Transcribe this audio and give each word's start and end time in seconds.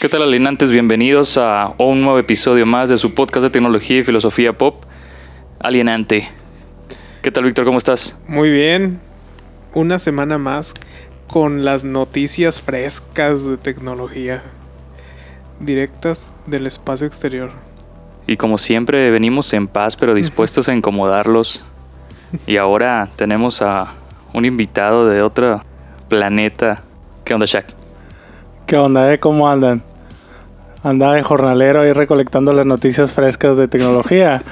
¿Qué 0.00 0.08
tal 0.08 0.22
alienantes? 0.22 0.72
Bienvenidos 0.72 1.38
a 1.38 1.74
un 1.78 2.02
nuevo 2.02 2.18
episodio 2.18 2.66
más 2.66 2.88
de 2.88 2.96
su 2.96 3.14
podcast 3.14 3.44
de 3.44 3.50
tecnología 3.50 3.98
y 3.98 4.02
filosofía 4.02 4.58
pop, 4.58 4.82
Alienante. 5.60 6.28
¿Qué 7.22 7.30
tal 7.30 7.44
Víctor? 7.44 7.64
¿Cómo 7.64 7.78
estás? 7.78 8.18
Muy 8.26 8.50
bien. 8.50 8.98
Una 9.72 10.00
semana 10.00 10.38
más 10.38 10.74
con 11.28 11.64
las 11.64 11.84
noticias 11.84 12.60
frescas 12.60 13.44
de 13.44 13.56
tecnología. 13.56 14.42
Directas 15.60 16.30
del 16.46 16.66
espacio 16.66 17.06
exterior. 17.06 17.50
Y 18.26 18.36
como 18.36 18.58
siempre 18.58 19.10
venimos 19.10 19.52
en 19.52 19.68
paz 19.68 19.96
pero 19.96 20.14
dispuestos 20.14 20.68
a 20.68 20.74
incomodarlos. 20.74 21.64
Y 22.46 22.56
ahora 22.56 23.08
tenemos 23.16 23.62
a 23.62 23.88
un 24.32 24.44
invitado 24.44 25.08
de 25.08 25.22
otro 25.22 25.62
planeta. 26.08 26.82
¿Qué 27.24 27.34
onda, 27.34 27.46
Shaq? 27.46 27.66
¿Qué 28.66 28.76
onda, 28.76 29.12
eh? 29.12 29.18
¿Cómo 29.18 29.48
andan? 29.48 29.82
Andaba 30.82 31.14
de 31.14 31.22
jornalero 31.22 31.80
ahí 31.80 31.92
recolectando 31.92 32.52
las 32.52 32.66
noticias 32.66 33.12
frescas 33.12 33.56
de 33.56 33.68
tecnología. 33.68 34.42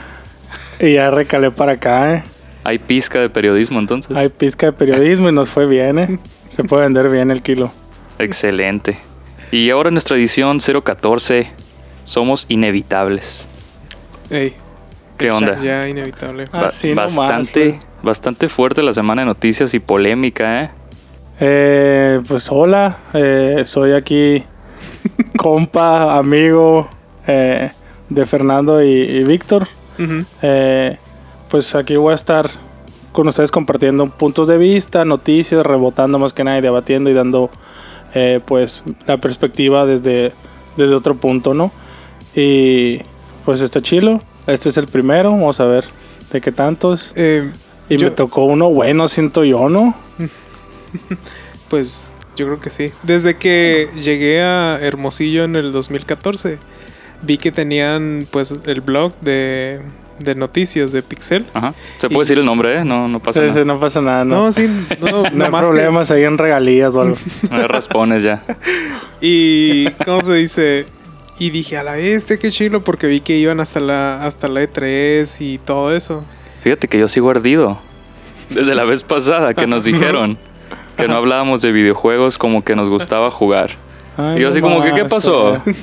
y 0.80 0.94
ya 0.94 1.10
recalé 1.10 1.50
para 1.50 1.72
acá, 1.72 2.14
¿eh? 2.14 2.24
Hay 2.64 2.78
pizca 2.78 3.18
de 3.18 3.28
periodismo 3.28 3.80
entonces. 3.80 4.16
Hay 4.16 4.28
pizca 4.28 4.66
de 4.66 4.72
periodismo 4.72 5.28
y 5.28 5.32
nos 5.32 5.48
fue 5.48 5.66
bien, 5.66 5.98
¿eh? 5.98 6.18
Se 6.48 6.62
puede 6.62 6.84
vender 6.84 7.08
bien 7.08 7.30
el 7.30 7.42
kilo. 7.42 7.72
Excelente. 8.18 8.96
Y 9.52 9.70
ahora 9.70 9.88
en 9.88 9.94
nuestra 9.94 10.16
edición 10.16 10.58
014 10.58 11.50
somos 12.04 12.46
inevitables. 12.48 13.46
Ey. 14.30 14.54
¿Qué 15.18 15.26
ya- 15.26 15.36
onda? 15.36 15.60
Ya 15.62 15.88
inevitable. 15.88 16.48
Ah, 16.52 16.70
Ba- 16.94 17.02
bastante, 17.04 17.78
bastante 18.02 18.48
fuerte 18.48 18.82
la 18.82 18.92
semana 18.92 19.22
de 19.22 19.26
noticias 19.26 19.74
y 19.74 19.78
polémica, 19.78 20.62
¿eh? 20.64 20.70
Eh, 21.40 22.20
pues 22.26 22.48
hola, 22.50 22.96
eh, 23.14 23.62
soy 23.66 23.92
aquí 23.92 24.42
compa, 25.36 26.16
amigo 26.16 26.88
eh, 27.26 27.70
de 28.08 28.26
Fernando 28.26 28.82
y, 28.82 28.88
y 28.90 29.24
Víctor. 29.24 29.68
Eh, 30.40 30.96
pues 31.48 31.74
aquí 31.76 31.94
voy 31.96 32.12
a 32.12 32.14
estar 32.16 32.48
con 33.12 33.28
ustedes 33.28 33.50
compartiendo 33.52 34.08
puntos 34.08 34.48
de 34.48 34.56
vista, 34.58 35.04
noticias, 35.04 35.64
rebotando 35.64 36.18
más 36.18 36.32
que 36.32 36.42
nada 36.42 36.58
y 36.58 36.62
debatiendo 36.62 37.10
y 37.10 37.12
dando 37.12 37.50
eh, 38.14 38.40
pues 38.44 38.84
la 39.06 39.18
perspectiva 39.18 39.86
desde, 39.86 40.32
desde 40.76 40.94
otro 40.94 41.14
punto, 41.16 41.54
¿no? 41.54 41.72
Y 42.34 43.00
pues 43.44 43.60
está 43.60 43.80
chilo. 43.82 44.20
Este 44.46 44.68
es 44.70 44.76
el 44.76 44.86
primero, 44.86 45.30
vamos 45.32 45.60
a 45.60 45.64
ver 45.64 45.84
de 46.32 46.40
qué 46.40 46.50
tantos. 46.52 47.12
Eh, 47.16 47.50
Y 47.88 47.96
yo- 47.96 48.08
me 48.08 48.14
tocó 48.14 48.44
uno 48.44 48.70
bueno, 48.70 49.08
siento 49.08 49.44
yo, 49.44 49.68
¿no? 49.68 49.94
Pues 51.68 52.10
yo 52.36 52.46
creo 52.46 52.60
que 52.60 52.70
sí. 52.70 52.90
Desde 53.02 53.36
que 53.36 53.88
llegué 54.00 54.42
a 54.42 54.78
Hermosillo 54.80 55.44
en 55.44 55.56
el 55.56 55.72
2014, 55.72 56.58
vi 57.22 57.38
que 57.38 57.52
tenían 57.52 58.26
pues 58.30 58.54
el 58.66 58.80
blog 58.82 59.14
de, 59.20 59.80
de 60.18 60.34
noticias 60.34 60.92
de 60.92 61.02
Pixel. 61.02 61.44
Ajá. 61.54 61.74
Se 61.98 62.08
puede 62.08 62.18
Y- 62.18 62.20
decir 62.20 62.38
el 62.38 62.44
nombre, 62.44 62.78
¿eh? 62.80 62.84
No, 62.84 63.08
no 63.08 63.18
pasa 63.20 63.40
Sí, 63.40 63.46
nada. 63.48 63.60
sí, 63.60 63.66
no 63.66 63.80
pasa 63.80 64.00
nada, 64.00 64.24
¿no? 64.24 64.46
No, 64.46 64.52
sí, 64.52 64.66
no, 65.00 65.22
No 65.32 65.44
hay 65.44 65.50
que- 65.50 65.56
problemas 65.58 66.10
ahí 66.10 66.24
en 66.24 66.38
regalías 66.38 66.94
o 66.94 67.00
algo. 67.02 67.16
No 67.50 67.56
hay 67.56 67.64
raspones 67.66 68.22
ya. 68.22 68.42
Y 69.20 69.88
¿cómo 70.04 70.22
se 70.24 70.34
dice? 70.34 70.86
Y 71.38 71.50
dije, 71.50 71.76
a 71.78 71.82
la 71.82 71.92
bestia, 71.92 72.38
qué 72.38 72.50
chilo, 72.50 72.82
porque 72.82 73.06
vi 73.06 73.20
que 73.20 73.36
iban 73.38 73.60
hasta 73.60 73.80
la, 73.80 74.24
hasta 74.24 74.48
la 74.48 74.62
E3 74.62 75.36
y 75.40 75.58
todo 75.58 75.94
eso. 75.94 76.24
Fíjate 76.60 76.88
que 76.88 76.98
yo 76.98 77.08
sigo 77.08 77.30
ardido. 77.30 77.78
Desde 78.50 78.74
la 78.74 78.84
vez 78.84 79.02
pasada 79.02 79.54
que 79.54 79.66
nos 79.66 79.84
dijeron 79.84 80.38
que 80.96 81.08
no 81.08 81.16
hablábamos 81.16 81.62
de 81.62 81.72
videojuegos 81.72 82.36
como 82.36 82.62
que 82.64 82.76
nos 82.76 82.88
gustaba 82.88 83.30
jugar. 83.30 83.70
Ay, 84.16 84.38
Y 84.38 84.40
yo 84.42 84.48
no 84.48 84.52
así 84.52 84.60
como 84.60 84.82
que, 84.82 84.92
¿qué 84.92 85.02
más, 85.02 85.10
pasó? 85.10 85.60
güey. 85.64 85.76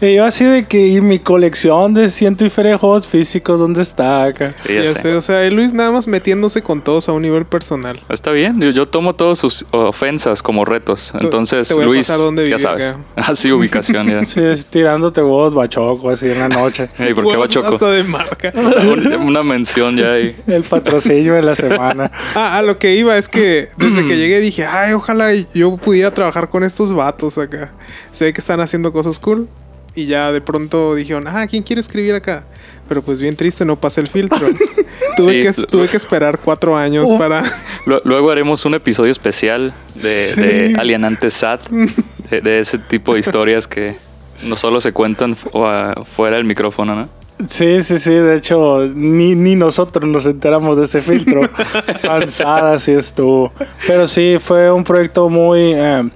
Y 0.00 0.16
yo 0.16 0.24
así 0.24 0.44
de 0.44 0.66
que 0.66 0.86
y 0.88 1.00
mi 1.00 1.18
colección 1.18 1.94
de 1.94 2.08
ciento 2.10 2.44
y 2.44 2.50
feria 2.50 2.78
juegos 2.78 3.06
físicos, 3.08 3.60
¿dónde 3.60 3.82
está 3.82 4.24
acá? 4.24 4.54
Sí, 4.66 4.74
ya 4.74 4.84
Ya 4.84 4.92
sé. 4.94 5.00
sé, 5.02 5.14
o 5.14 5.20
sea, 5.20 5.50
Luis 5.50 5.72
nada 5.72 5.90
más 5.92 6.06
metiéndose 6.08 6.62
con 6.62 6.82
todos 6.82 7.08
a 7.08 7.12
un 7.12 7.22
nivel 7.22 7.44
personal. 7.46 7.98
Está 8.08 8.30
bien, 8.32 8.60
yo, 8.60 8.70
yo 8.70 8.86
tomo 8.86 9.14
todas 9.14 9.38
sus 9.38 9.66
ofensas 9.70 10.42
como 10.42 10.64
retos. 10.64 11.12
Entonces, 11.20 11.68
te 11.68 11.74
voy 11.74 11.84
a 11.84 11.86
Luis, 11.86 12.06
pasar 12.06 12.18
dónde 12.18 12.48
ya 12.48 12.58
sabes. 12.58 12.88
acá. 12.88 12.98
Así 13.16 13.50
ubicación 13.52 14.06
ya. 14.08 14.24
Sí, 14.24 14.40
es 14.40 14.66
tirándote 14.66 15.20
huevos 15.22 15.54
bachoco 15.54 16.10
así 16.10 16.30
en 16.30 16.38
la 16.38 16.48
noche. 16.48 16.88
Ey, 16.98 17.14
¿Por 17.14 17.24
qué 17.24 17.30
va 17.30 17.36
Huevos 17.36 17.50
Choco? 17.50 17.68
Hasta 17.74 17.90
de 17.90 18.04
marca. 18.04 18.52
Un- 18.54 19.14
Una 19.24 19.42
mención 19.42 19.96
ya 19.96 20.12
ahí. 20.12 20.34
El 20.46 20.62
patrocinio 20.64 21.34
de 21.34 21.42
la 21.42 21.54
semana. 21.54 22.10
Ah, 22.34 22.58
a 22.58 22.62
lo 22.62 22.78
que 22.78 22.94
iba 22.96 23.16
es 23.16 23.28
que 23.28 23.68
desde 23.76 24.06
que 24.06 24.16
llegué 24.18 24.40
dije, 24.40 24.64
ay, 24.64 24.92
ojalá 24.92 25.28
yo 25.54 25.76
pudiera 25.76 26.12
trabajar 26.12 26.48
con 26.48 26.64
estos 26.64 26.92
vatos 26.92 27.38
acá. 27.38 27.72
Sé 28.12 28.32
que 28.32 28.40
están 28.40 28.60
haciendo 28.60 28.92
cosas 28.92 29.18
cool. 29.18 29.48
Y 29.96 30.06
ya 30.06 30.32
de 30.32 30.40
pronto 30.40 30.94
dijeron, 30.96 31.28
ah, 31.28 31.46
¿quién 31.46 31.62
quiere 31.62 31.78
escribir 31.80 32.14
acá? 32.14 32.44
Pero 32.88 33.00
pues 33.02 33.20
bien 33.20 33.36
triste, 33.36 33.64
no 33.64 33.76
pasé 33.76 34.00
el 34.00 34.08
filtro. 34.08 34.48
tuve, 35.16 35.52
Sí, 35.52 35.62
que, 35.62 35.66
tuve 35.68 35.88
que 35.88 35.96
esperar 35.96 36.38
cuatro 36.38 36.76
años 36.76 37.10
Oh. 37.12 37.18
para... 37.18 37.44
Lu- 37.86 38.00
Luego 38.04 38.30
haremos 38.32 38.64
un 38.64 38.74
episodio 38.74 39.12
especial 39.12 39.72
de, 39.94 40.24
Sí. 40.24 40.40
de 40.40 40.74
Alienante 40.78 41.30
SAT, 41.30 41.68
de, 42.30 42.40
de 42.40 42.58
ese 42.60 42.78
tipo 42.78 43.14
de 43.14 43.20
historias 43.20 43.68
que 43.68 43.94
no 44.48 44.56
solo 44.56 44.80
se 44.80 44.92
cuentan 44.92 45.36
fuera 45.36 46.36
del 46.38 46.44
micrófono, 46.44 46.96
¿no? 46.96 47.08
Sí, 47.48 47.82
sí, 47.84 47.98
sí. 48.00 48.10
De 48.14 48.36
hecho, 48.36 48.84
ni, 48.94 49.34
ni 49.36 49.54
nosotros 49.54 50.08
nos 50.08 50.26
enteramos 50.26 50.76
de 50.76 50.84
ese 50.86 51.02
filtro. 51.02 51.40
Panzada, 52.04 52.78
sí 52.80 52.92
estuvo. 52.92 53.52
Pero 53.86 54.06
sí, 54.08 54.36
fue 54.40 54.70
un 54.72 54.82
proyecto 54.84 55.28
muy 55.28 55.72
eh, 55.74 56.08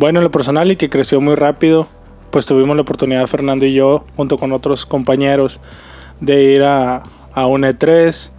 bueno 0.00 0.18
en 0.18 0.24
lo 0.24 0.30
personal 0.32 0.70
y 0.72 0.76
que 0.76 0.88
creció 0.90 1.20
muy 1.20 1.36
rápido. 1.36 1.86
Pues 2.30 2.46
tuvimos 2.46 2.74
la 2.76 2.82
oportunidad, 2.82 3.26
Fernando 3.26 3.66
y 3.66 3.72
yo, 3.74 4.02
junto 4.16 4.38
con 4.38 4.52
otros 4.52 4.86
compañeros, 4.86 5.60
de 6.20 6.42
ir 6.54 6.62
a, 6.62 7.02
a 7.34 7.46
un 7.46 7.62
E3, 7.62 8.30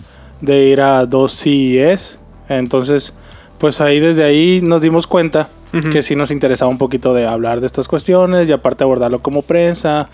de 0.41 0.65
ir 0.65 0.81
a 0.81 1.05
dos 1.05 1.33
CES. 1.33 2.17
Entonces, 2.49 3.13
pues 3.59 3.79
ahí 3.81 3.99
desde 3.99 4.23
ahí 4.23 4.59
nos 4.61 4.81
dimos 4.81 5.07
cuenta 5.07 5.47
que 5.93 6.01
sí 6.03 6.17
nos 6.17 6.31
interesaba 6.31 6.69
un 6.69 6.77
poquito 6.77 7.13
de 7.13 7.25
hablar 7.25 7.61
de 7.61 7.67
estas 7.67 7.87
cuestiones 7.87 8.49
y 8.49 8.51
aparte 8.51 8.83
abordarlo 8.83 9.21
como 9.21 9.41
prensa, 9.41 10.09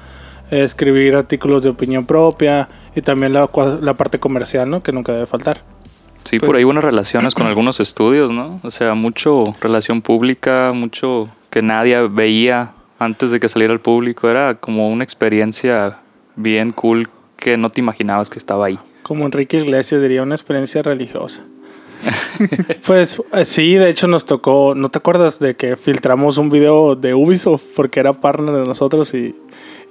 escribir 0.52 1.16
artículos 1.16 1.64
de 1.64 1.70
opinión 1.70 2.06
propia 2.06 2.70
y 2.96 3.02
también 3.02 3.34
la, 3.34 3.50
la 3.82 3.94
parte 3.96 4.20
comercial, 4.20 4.70
¿no? 4.70 4.84
Que 4.84 4.92
nunca 4.92 5.14
debe 5.14 5.26
faltar. 5.26 5.62
Sí, 6.24 6.38
Pues- 6.40 6.48
por 6.48 6.56
ahí 6.58 6.64
buenas 6.64 6.84
relaciones 6.84 7.34
con 7.34 7.48
algunos 7.48 7.80
estudios, 7.80 8.32
¿no? 8.32 8.60
O 8.64 8.70
sea, 8.70 8.94
mucho 8.94 9.46
relación 9.60 10.02
pública, 10.04 10.74
mucho 10.76 11.28
que 11.58 11.64
nadie 11.64 12.00
veía 12.08 12.74
antes 13.00 13.32
de 13.32 13.40
que 13.40 13.50
saliera 13.50 13.74
al 13.74 13.80
público. 13.80 14.30
Era 14.30 14.54
como 14.54 14.90
una 14.90 15.04
experiencia 15.04 15.98
bien 16.36 16.72
cool 16.72 17.10
que 17.36 17.58
no 17.58 17.72
te 17.72 17.82
imaginabas 17.82 18.30
que 18.30 18.38
estaba 18.38 18.68
ahí. 18.68 18.78
Como 19.02 19.26
Enrique 19.26 19.58
Iglesias 19.58 20.00
diría, 20.00 20.22
una 20.22 20.36
experiencia 20.36 20.84
religiosa. 20.84 21.44
pues 22.86 23.20
eh, 23.34 23.44
sí, 23.44 23.74
de 23.74 23.90
hecho 23.90 24.06
nos 24.06 24.28
tocó, 24.28 24.76
¿no 24.76 24.90
te 24.90 25.00
acuerdas 25.00 25.40
de 25.40 25.56
que 25.56 25.78
filtramos 25.78 26.38
un 26.38 26.52
video 26.52 26.96
de 26.96 27.16
Ubisoft 27.16 27.64
porque 27.76 28.02
era 28.02 28.14
partner 28.14 28.54
de 28.54 28.66
nosotros 28.66 29.12
y 29.16 29.36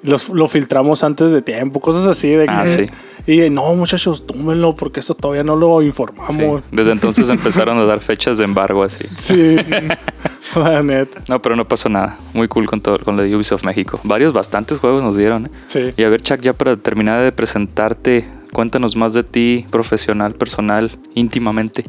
los, 0.03 0.29
lo 0.29 0.49
filtramos 0.49 1.03
antes 1.05 1.31
de 1.33 1.43
tiempo, 1.43 1.81
cosas 1.81 2.07
así 2.07 2.31
de 2.31 2.45
que... 2.45 2.51
Ah, 2.51 2.67
sí. 2.67 2.87
Y 3.29 3.51
no, 3.51 3.75
muchachos, 3.75 4.25
túmenlo 4.25 4.77
porque 4.77 5.01
esto 5.01 5.15
todavía 5.15 5.43
no 5.43 5.57
lo 5.57 5.81
Sí. 5.81 5.87
informamos. 5.87 6.63
Desde 6.71 6.93
entonces 6.93 7.29
empezaron 7.29 7.77
a 7.79 7.85
dar 7.85 8.01
fechas 8.01 8.39
de 8.39 8.45
embargo 8.45 8.85
así. 8.85 9.05
Sí, 9.17 9.57
la 10.55 10.81
neta. 10.83 11.23
No, 11.29 11.43
pero 11.43 11.57
no 11.57 11.67
pasó 11.67 11.89
nada. 11.89 12.17
Muy 12.35 12.47
cool 12.47 12.67
con 12.69 12.81
todo, 12.81 13.01
con 13.01 13.17
lo 13.17 13.25
de 13.25 13.35
Ubisoft 13.35 13.65
México. 13.65 13.99
Varios, 14.05 14.33
bastantes 14.33 14.79
juegos 14.79 15.03
nos 15.03 15.17
dieron. 15.17 15.47
¿eh? 15.47 15.51
Sí. 15.67 15.93
Y 15.97 16.05
a 16.05 16.09
ver, 16.09 16.23
Chuck, 16.23 16.41
ya 16.41 16.53
para 16.53 16.77
terminar 16.77 17.21
de 17.25 17.33
presentarte, 17.33 18.29
cuéntanos 18.53 18.95
más 18.95 19.13
de 19.13 19.25
ti, 19.25 19.67
profesional, 19.71 20.35
personal, 20.35 20.93
íntimamente. 21.17 21.85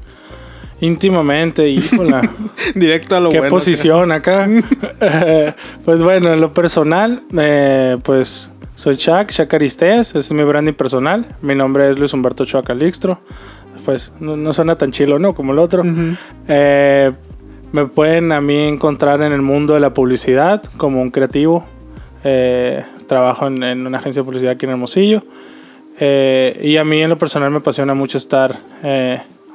Íntimamente, 0.79 1.67
híjola. 1.67 2.21
Directo 2.75 3.15
a 3.15 3.19
lo 3.19 3.29
¿Qué 3.29 3.39
bueno. 3.39 3.55
posición 3.55 4.11
acá? 4.11 4.47
Pues 5.85 6.03
bueno, 6.03 6.33
en 6.33 6.41
lo 6.41 6.53
personal, 6.53 7.23
eh, 7.37 7.97
pues 8.03 8.53
soy 8.75 8.97
Chuck, 8.97 9.29
Chuck 9.29 9.53
Aristeas, 9.53 10.09
ese 10.09 10.19
es 10.19 10.31
mi 10.33 10.43
branding 10.43 10.73
personal. 10.73 11.25
Mi 11.41 11.55
nombre 11.55 11.89
es 11.89 11.97
Luis 11.97 12.13
Humberto 12.13 12.45
Chua 12.45 12.61
Calixtro. 12.61 13.19
Pues 13.85 14.11
no, 14.19 14.35
no 14.35 14.51
suena 14.53 14.77
tan 14.77 14.91
chilo, 14.91 15.17
¿no? 15.17 15.33
Como 15.33 15.53
el 15.53 15.59
otro. 15.59 15.83
Eh, 16.47 17.11
me 17.71 17.85
pueden 17.85 18.31
a 18.33 18.41
mí 18.41 18.57
encontrar 18.67 19.21
en 19.21 19.31
el 19.31 19.41
mundo 19.41 19.73
de 19.73 19.79
la 19.79 19.93
publicidad 19.93 20.61
como 20.77 21.01
un 21.01 21.09
creativo. 21.09 21.65
Eh, 22.23 22.83
trabajo 23.07 23.47
en, 23.47 23.63
en 23.63 23.87
una 23.87 23.99
agencia 23.99 24.21
de 24.21 24.25
publicidad 24.25 24.51
aquí 24.51 24.65
en 24.65 24.73
Hermosillo. 24.73 25.23
Eh, 25.99 26.59
y 26.63 26.77
a 26.77 26.83
mí 26.83 27.01
en 27.01 27.09
lo 27.09 27.17
personal 27.17 27.49
me 27.49 27.57
apasiona 27.57 27.93
mucho 27.93 28.17
estar 28.17 28.59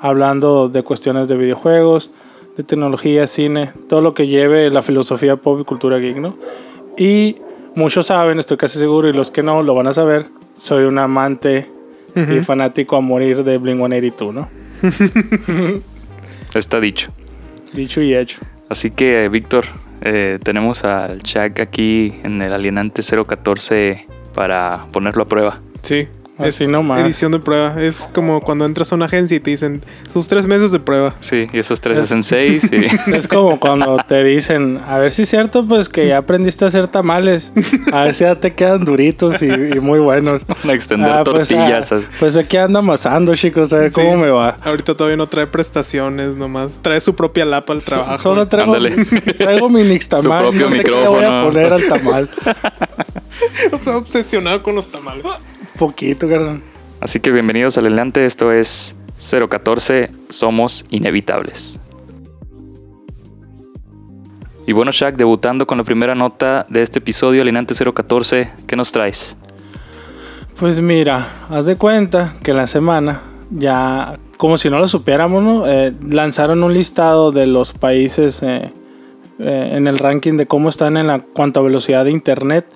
hablando 0.03 0.69
de 0.69 0.83
cuestiones 0.83 1.29
de 1.29 1.37
videojuegos, 1.37 2.11
de 2.57 2.65
tecnología, 2.65 3.27
cine, 3.29 3.73
todo 3.89 4.01
lo 4.01 4.15
que 4.15 4.27
lleve 4.27 4.69
la 4.69 4.83
filosofía 4.83 5.37
pop 5.37 5.61
y 5.61 5.65
cultura 5.65 5.99
geek, 5.99 6.17
¿no? 6.17 6.37
Y 6.99 7.37
muchos 7.77 8.07
saben, 8.07 8.39
estoy 8.41 8.57
casi 8.57 8.79
seguro, 8.79 9.09
y 9.09 9.13
los 9.13 9.31
que 9.31 9.43
no 9.43 9.63
lo 9.63 9.75
van 9.75 9.87
a 9.87 9.93
saber, 9.93 10.27
soy 10.57 10.85
un 10.85 10.99
amante 10.99 11.69
y 12.15 12.41
fanático 12.41 12.97
a 12.97 13.01
morir 13.01 13.45
de 13.45 13.57
Blink 13.57 13.79
182, 13.79 14.35
¿no? 14.35 14.49
Está 16.55 16.81
dicho. 16.81 17.11
Dicho 17.73 18.03
y 18.03 18.15
hecho. 18.15 18.41
Así 18.69 18.91
que, 18.91 19.29
Víctor, 19.29 19.65
eh, 20.03 20.39
tenemos 20.43 20.85
al 20.85 21.23
Chuck 21.23 21.61
aquí 21.61 22.13
en 22.25 22.43
el 22.43 22.53
Alienante 22.53 23.03
014 23.03 24.07
para 24.35 24.87
ponerlo 24.93 25.23
a 25.23 25.27
prueba. 25.27 25.61
Sí. 25.81 26.09
Así 26.49 26.67
nomás. 26.67 27.01
edición 27.01 27.33
de 27.33 27.39
prueba. 27.39 27.81
Es 27.83 28.09
como 28.13 28.41
cuando 28.41 28.65
entras 28.65 28.93
a 28.93 28.97
una 28.97 29.07
agencia 29.07 29.37
y 29.37 29.41
te 29.41 29.51
dicen 29.51 29.83
sus 30.13 30.29
tres 30.29 30.47
meses 30.47 30.73
de 30.73 30.81
prueba. 30.81 31.15
Sí, 31.21 31.47
y 31.53 31.59
esos 31.59 31.81
tres 31.81 31.99
hacen 31.99 32.23
seis. 32.23 32.69
Y... 32.73 32.87
Es 33.13 33.29
como 33.29 33.59
cuando 33.61 33.97
te 34.09 34.23
dicen, 34.25 34.81
a 34.87 34.99
ver 34.99 35.13
si 35.13 35.23
es 35.23 35.29
cierto, 35.29 35.67
pues 35.67 35.89
que 35.89 36.07
ya 36.09 36.19
aprendiste 36.19 36.65
a 36.65 36.69
hacer 36.69 36.89
tamales. 36.89 37.53
A 37.93 38.03
ver 38.05 38.15
si 38.15 38.25
ya 38.25 38.35
te 38.37 38.55
quedan 38.55 38.85
duritos 38.85 39.43
y, 39.43 39.47
y 39.47 39.81
muy 39.81 39.99
buenos. 40.01 40.43
a 40.69 40.73
extender 40.73 41.13
Ah, 41.13 41.23
pues, 41.25 41.49
tortillas. 41.49 41.93
ah, 41.93 42.01
Pues, 42.19 42.37
aquí 42.37 42.57
ando 42.57 42.79
amasando, 42.79 43.35
chicos, 43.35 43.73
a 43.73 43.79
ver 43.79 43.91
Sí. 43.91 44.01
cómo 44.01 44.17
me 44.17 44.29
va. 44.31 44.57
Ahorita 44.63 44.95
todavía 44.97 45.17
no 45.17 45.27
trae 45.27 45.47
prestaciones, 45.47 46.37
nomás 46.37 46.81
trae 46.83 47.01
su 47.01 47.15
propia 47.15 47.45
lapa 47.45 47.73
al 47.73 47.83
trabajo. 47.83 48.19
Solo 48.19 48.49
traigo, 48.49 48.75
Ándale. 48.75 49.05
traigo 49.39 49.69
mi 49.69 49.83
nixtamal. 49.83 50.23
Su 50.45 50.51
propio 50.51 50.71
no 50.71 50.77
sé 50.77 50.83
qué 50.85 50.91
le 50.91 51.09
voy 51.09 51.25
a 51.25 51.43
poner 51.45 51.73
al 51.73 51.85
tamal. 51.87 52.29
Está 53.73 53.97
obsesionado 53.97 54.63
con 54.63 54.75
los 54.75 54.89
tamales. 54.91 55.25
Poquito, 55.83 56.29
carnal. 56.29 56.61
Así 57.01 57.19
que 57.19 57.33
bienvenidos 57.33 57.77
al 57.77 57.87
Alienante. 57.87 58.25
Esto 58.25 58.53
es 58.53 58.97
014. 59.19 60.11
Somos 60.29 60.87
inevitables. 60.91 61.81
Y 64.65 64.71
bueno, 64.75 64.93
Shaq, 64.93 65.17
debutando 65.17 65.67
con 65.67 65.79
la 65.79 65.83
primera 65.83 66.15
nota 66.15 66.67
de 66.69 66.83
este 66.83 67.01
episodio, 67.01 67.43
Alienante 67.43 67.75
014, 67.75 68.53
¿qué 68.69 68.77
nos 68.77 68.93
traes? 68.93 69.37
Pues 70.57 70.81
mira, 70.81 71.47
haz 71.51 71.67
de 71.67 71.75
cuenta 71.75 72.37
que 72.45 72.53
la 72.53 72.69
semana 72.69 73.23
ya, 73.51 74.21
como 74.37 74.59
si 74.59 74.71
no 74.71 74.79
lo 74.79 74.87
supiéramos, 74.87 75.43
¿no? 75.43 75.67
Eh, 75.67 75.93
lanzaron 76.09 76.63
un 76.63 76.75
listado 76.75 77.33
de 77.33 77.49
los 77.49 77.73
países 77.73 78.41
eh, 78.45 78.73
eh, 79.41 79.73
en 79.73 79.89
el 79.89 79.99
ranking 79.99 80.37
de 80.37 80.47
cómo 80.47 80.69
están 80.69 80.97
en 80.97 81.09
la 81.09 81.19
cuanto 81.19 81.59
a 81.59 81.65
velocidad 81.65 82.05
de 82.05 82.13
internet. 82.13 82.69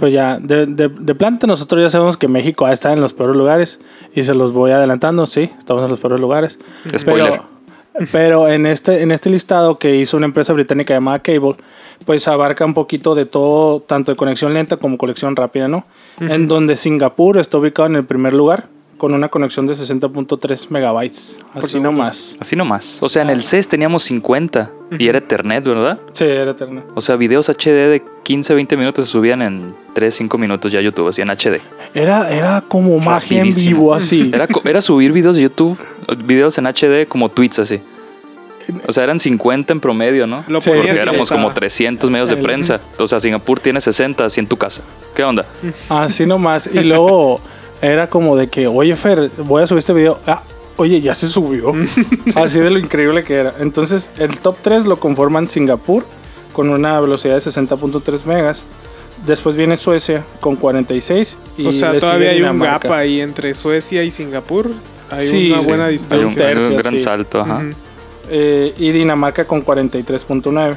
Pues 0.00 0.12
ya, 0.12 0.38
de, 0.38 0.66
de, 0.66 0.88
de 0.88 1.14
planta 1.14 1.46
nosotros 1.46 1.82
ya 1.82 1.90
sabemos 1.90 2.16
que 2.16 2.26
México 2.26 2.66
estar 2.68 2.92
en 2.92 3.00
los 3.00 3.12
peores 3.12 3.36
lugares 3.36 3.78
y 4.14 4.24
se 4.24 4.34
los 4.34 4.52
voy 4.52 4.72
adelantando, 4.72 5.26
sí, 5.26 5.50
estamos 5.58 5.84
en 5.84 5.90
los 5.90 6.00
peores 6.00 6.20
lugares. 6.20 6.58
Spoiler. 6.96 7.30
Pero, 7.30 8.08
pero 8.10 8.48
en 8.48 8.66
este, 8.66 9.02
en 9.02 9.12
este 9.12 9.30
listado 9.30 9.78
que 9.78 9.96
hizo 9.96 10.16
una 10.16 10.26
empresa 10.26 10.52
británica 10.52 10.94
llamada 10.94 11.20
Cable, 11.20 11.56
pues 12.04 12.26
abarca 12.28 12.64
un 12.64 12.74
poquito 12.74 13.14
de 13.14 13.26
todo, 13.26 13.80
tanto 13.80 14.12
de 14.12 14.16
conexión 14.16 14.54
lenta 14.54 14.76
como 14.78 14.98
conexión 14.98 15.36
rápida, 15.36 15.68
¿no? 15.68 15.84
En 16.20 16.48
donde 16.48 16.76
Singapur 16.76 17.38
está 17.38 17.58
ubicado 17.58 17.86
en 17.86 17.96
el 17.96 18.04
primer 18.04 18.32
lugar 18.32 18.68
con 18.98 19.14
una 19.14 19.28
conexión 19.28 19.66
de 19.66 19.72
60.3 19.74 20.66
megabytes. 20.70 21.38
Así 21.54 21.68
segundo. 21.68 21.92
nomás. 21.92 22.36
Así 22.38 22.56
nomás. 22.56 22.98
O 23.00 23.08
sea, 23.08 23.22
en 23.22 23.30
el 23.30 23.42
CES 23.42 23.68
teníamos 23.68 24.02
50 24.02 24.72
y 24.98 25.08
era 25.08 25.18
Ethernet, 25.18 25.64
¿verdad? 25.64 26.00
Sí, 26.12 26.24
era 26.24 26.50
eterno. 26.50 26.82
O 26.94 27.00
sea, 27.00 27.16
videos 27.16 27.48
HD 27.48 27.88
de 27.88 28.02
15, 28.24 28.54
20 28.54 28.76
minutos 28.76 29.06
se 29.06 29.12
subían 29.12 29.40
en 29.40 29.74
3, 29.94 30.14
5 30.14 30.36
minutos 30.36 30.72
ya 30.72 30.80
a 30.80 30.82
YouTube, 30.82 31.08
así 31.08 31.22
en 31.22 31.28
HD. 31.30 31.60
Era, 31.94 32.30
era 32.30 32.60
como 32.60 32.98
magia 32.98 33.42
en 33.42 33.54
vivo, 33.54 33.94
así. 33.94 34.30
Era, 34.34 34.48
era 34.64 34.80
subir 34.80 35.12
videos 35.12 35.36
de 35.36 35.42
YouTube, 35.42 35.78
videos 36.24 36.58
en 36.58 36.66
HD 36.66 37.06
como 37.08 37.28
tweets 37.28 37.60
así. 37.60 37.80
O 38.86 38.92
sea, 38.92 39.04
eran 39.04 39.18
50 39.18 39.72
en 39.72 39.80
promedio, 39.80 40.26
¿no? 40.26 40.44
Lo 40.48 40.60
Sí, 40.60 40.70
Porque 40.70 40.90
éramos 40.90 41.30
como 41.30 41.52
300 41.52 42.10
medios 42.10 42.28
de 42.28 42.36
prensa. 42.36 42.80
O 42.98 43.06
sea, 43.06 43.18
Singapur 43.18 43.60
tiene 43.60 43.80
60 43.80 44.24
así 44.24 44.40
en 44.40 44.46
tu 44.46 44.56
casa. 44.56 44.82
¿Qué 45.14 45.24
onda? 45.24 45.46
Así 45.88 46.26
nomás. 46.26 46.68
Y 46.72 46.80
luego 46.80 47.40
era 47.82 48.08
como 48.10 48.36
de 48.36 48.48
que, 48.48 48.66
oye, 48.66 48.94
Fer, 48.96 49.30
voy 49.38 49.62
a 49.62 49.66
subir 49.66 49.78
este 49.80 49.92
video. 49.92 50.18
Ah, 50.26 50.42
oye, 50.76 51.00
ya 51.00 51.14
se 51.14 51.28
subió. 51.28 51.72
Así 52.34 52.58
de 52.60 52.70
lo 52.70 52.78
increíble 52.78 53.24
que 53.24 53.34
era. 53.34 53.54
Entonces, 53.60 54.10
el 54.18 54.38
top 54.38 54.56
3 54.62 54.84
lo 54.84 54.98
conforman 54.98 55.48
Singapur 55.48 56.04
con 56.52 56.68
una 56.70 57.00
velocidad 57.00 57.34
de 57.34 57.40
60.3 57.40 58.24
megas. 58.24 58.64
Después 59.26 59.56
viene 59.56 59.76
Suecia 59.76 60.24
con 60.40 60.56
46. 60.56 61.38
Y 61.58 61.66
O 61.66 61.72
sea, 61.72 61.98
todavía 61.98 62.30
hay 62.30 62.42
un 62.42 62.58
gap 62.58 62.90
ahí 62.92 63.20
entre 63.20 63.54
Suecia 63.54 64.02
y 64.04 64.10
Singapur. 64.10 64.70
Hay 65.10 65.22
Sí, 65.22 65.50
una 65.52 65.60
sí. 65.60 65.66
buena 65.66 65.84
Hay 65.86 65.88
un, 65.90 65.92
distancia. 65.98 66.46
hay 66.48 66.54
un 66.56 66.76
gran 66.76 66.92
sí. 66.94 66.98
salto, 67.00 67.40
ajá. 67.40 67.56
Ujú. 67.56 67.70
eh, 68.30 68.74
y 68.76 68.92
Dinamarca 68.92 69.44
con 69.46 69.64
43.9. 69.64 70.76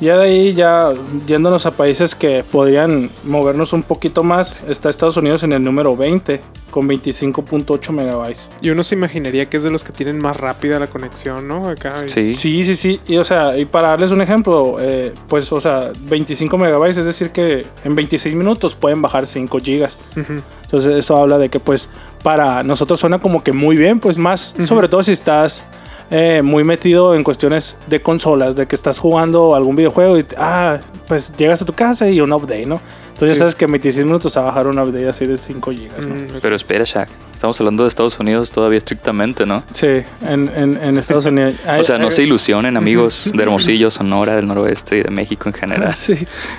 Ya 0.00 0.16
de 0.16 0.24
ahí, 0.24 0.54
ya 0.54 0.92
yéndonos 1.26 1.66
a 1.66 1.72
países 1.72 2.14
que 2.14 2.44
podrían 2.50 3.10
movernos 3.24 3.72
un 3.72 3.82
poquito 3.82 4.22
más, 4.22 4.62
está 4.68 4.90
Estados 4.90 5.16
Unidos 5.16 5.42
en 5.42 5.52
el 5.52 5.64
número 5.64 5.96
20 5.96 6.40
con 6.70 6.88
25.8 6.88 7.90
megabytes. 7.90 8.48
Y 8.62 8.70
uno 8.70 8.84
se 8.84 8.94
imaginaría 8.94 9.48
que 9.48 9.56
es 9.56 9.64
de 9.64 9.70
los 9.70 9.82
que 9.82 9.92
tienen 9.92 10.18
más 10.18 10.36
rápida 10.36 10.78
la 10.78 10.86
conexión, 10.86 11.48
¿no? 11.48 11.68
Acá. 11.68 12.06
Sí. 12.06 12.34
Sí, 12.34 12.62
sí, 12.64 12.76
sí. 12.76 13.00
Y 13.06 13.16
o 13.16 13.24
sea, 13.24 13.58
y 13.58 13.64
para 13.64 13.88
darles 13.88 14.12
un 14.12 14.20
ejemplo, 14.20 14.76
eh, 14.78 15.12
pues, 15.28 15.50
o 15.50 15.60
sea, 15.60 15.90
25 16.02 16.56
megabytes, 16.58 16.98
es 16.98 17.06
decir, 17.06 17.30
que 17.30 17.66
en 17.84 17.94
26 17.96 18.36
minutos 18.36 18.76
pueden 18.76 19.02
bajar 19.02 19.26
5 19.26 19.58
gigas. 19.58 19.98
Entonces, 20.14 20.94
eso 20.94 21.16
habla 21.16 21.38
de 21.38 21.48
que, 21.48 21.58
pues, 21.58 21.88
para 22.22 22.62
nosotros 22.62 23.00
suena 23.00 23.18
como 23.18 23.42
que 23.42 23.52
muy 23.52 23.76
bien, 23.76 23.98
pues, 23.98 24.16
más, 24.16 24.54
sobre 24.64 24.88
todo 24.88 25.02
si 25.02 25.12
estás 25.12 25.64
eh, 26.10 26.40
muy 26.42 26.64
metido 26.64 27.14
en 27.14 27.22
cuestiones 27.24 27.76
de 27.86 28.00
consolas, 28.00 28.56
de 28.56 28.66
que 28.66 28.74
estás 28.76 28.98
jugando 28.98 29.54
algún 29.54 29.76
videojuego 29.76 30.18
y, 30.18 30.24
ah, 30.38 30.78
pues, 31.06 31.32
llegas 31.36 31.60
a 31.62 31.64
tu 31.64 31.72
casa 31.72 32.08
y 32.08 32.20
un 32.20 32.32
update, 32.32 32.66
¿no? 32.66 32.80
Entonces, 33.08 33.30
Sí. 33.30 33.34
ya 33.34 33.38
sabes 33.40 33.54
que 33.56 33.64
en 33.64 33.72
26 33.72 34.06
minutos 34.06 34.36
va 34.36 34.42
a 34.42 34.44
bajar 34.46 34.66
un 34.68 34.78
update 34.78 35.08
así 35.08 35.26
de 35.26 35.36
5 35.36 35.70
gigas, 35.72 36.04
¿no? 36.06 36.14
Mm, 36.14 36.26
Pero 36.40 36.56
espera, 36.56 36.84
Shaq. 36.84 37.08
Estamos 37.38 37.60
hablando 37.60 37.84
de 37.84 37.88
Estados 37.88 38.18
Unidos 38.18 38.50
todavía 38.50 38.78
estrictamente, 38.78 39.46
¿no? 39.46 39.62
Sí, 39.72 39.86
en, 40.22 40.50
en, 40.56 40.76
en 40.76 40.98
Estados 40.98 41.24
Unidos. 41.26 41.54
O 41.78 41.84
sea, 41.84 41.96
no 41.96 42.06
Hay- 42.06 42.10
se 42.10 42.24
ilusionen, 42.24 42.76
amigos 42.76 43.30
de 43.32 43.40
Hermosillo, 43.40 43.92
Sonora, 43.92 44.34
del 44.34 44.48
noroeste 44.48 44.98
y 44.98 45.02
de 45.04 45.10
México 45.10 45.48
en 45.48 45.52
general. 45.52 45.94
Sí. 45.94 46.14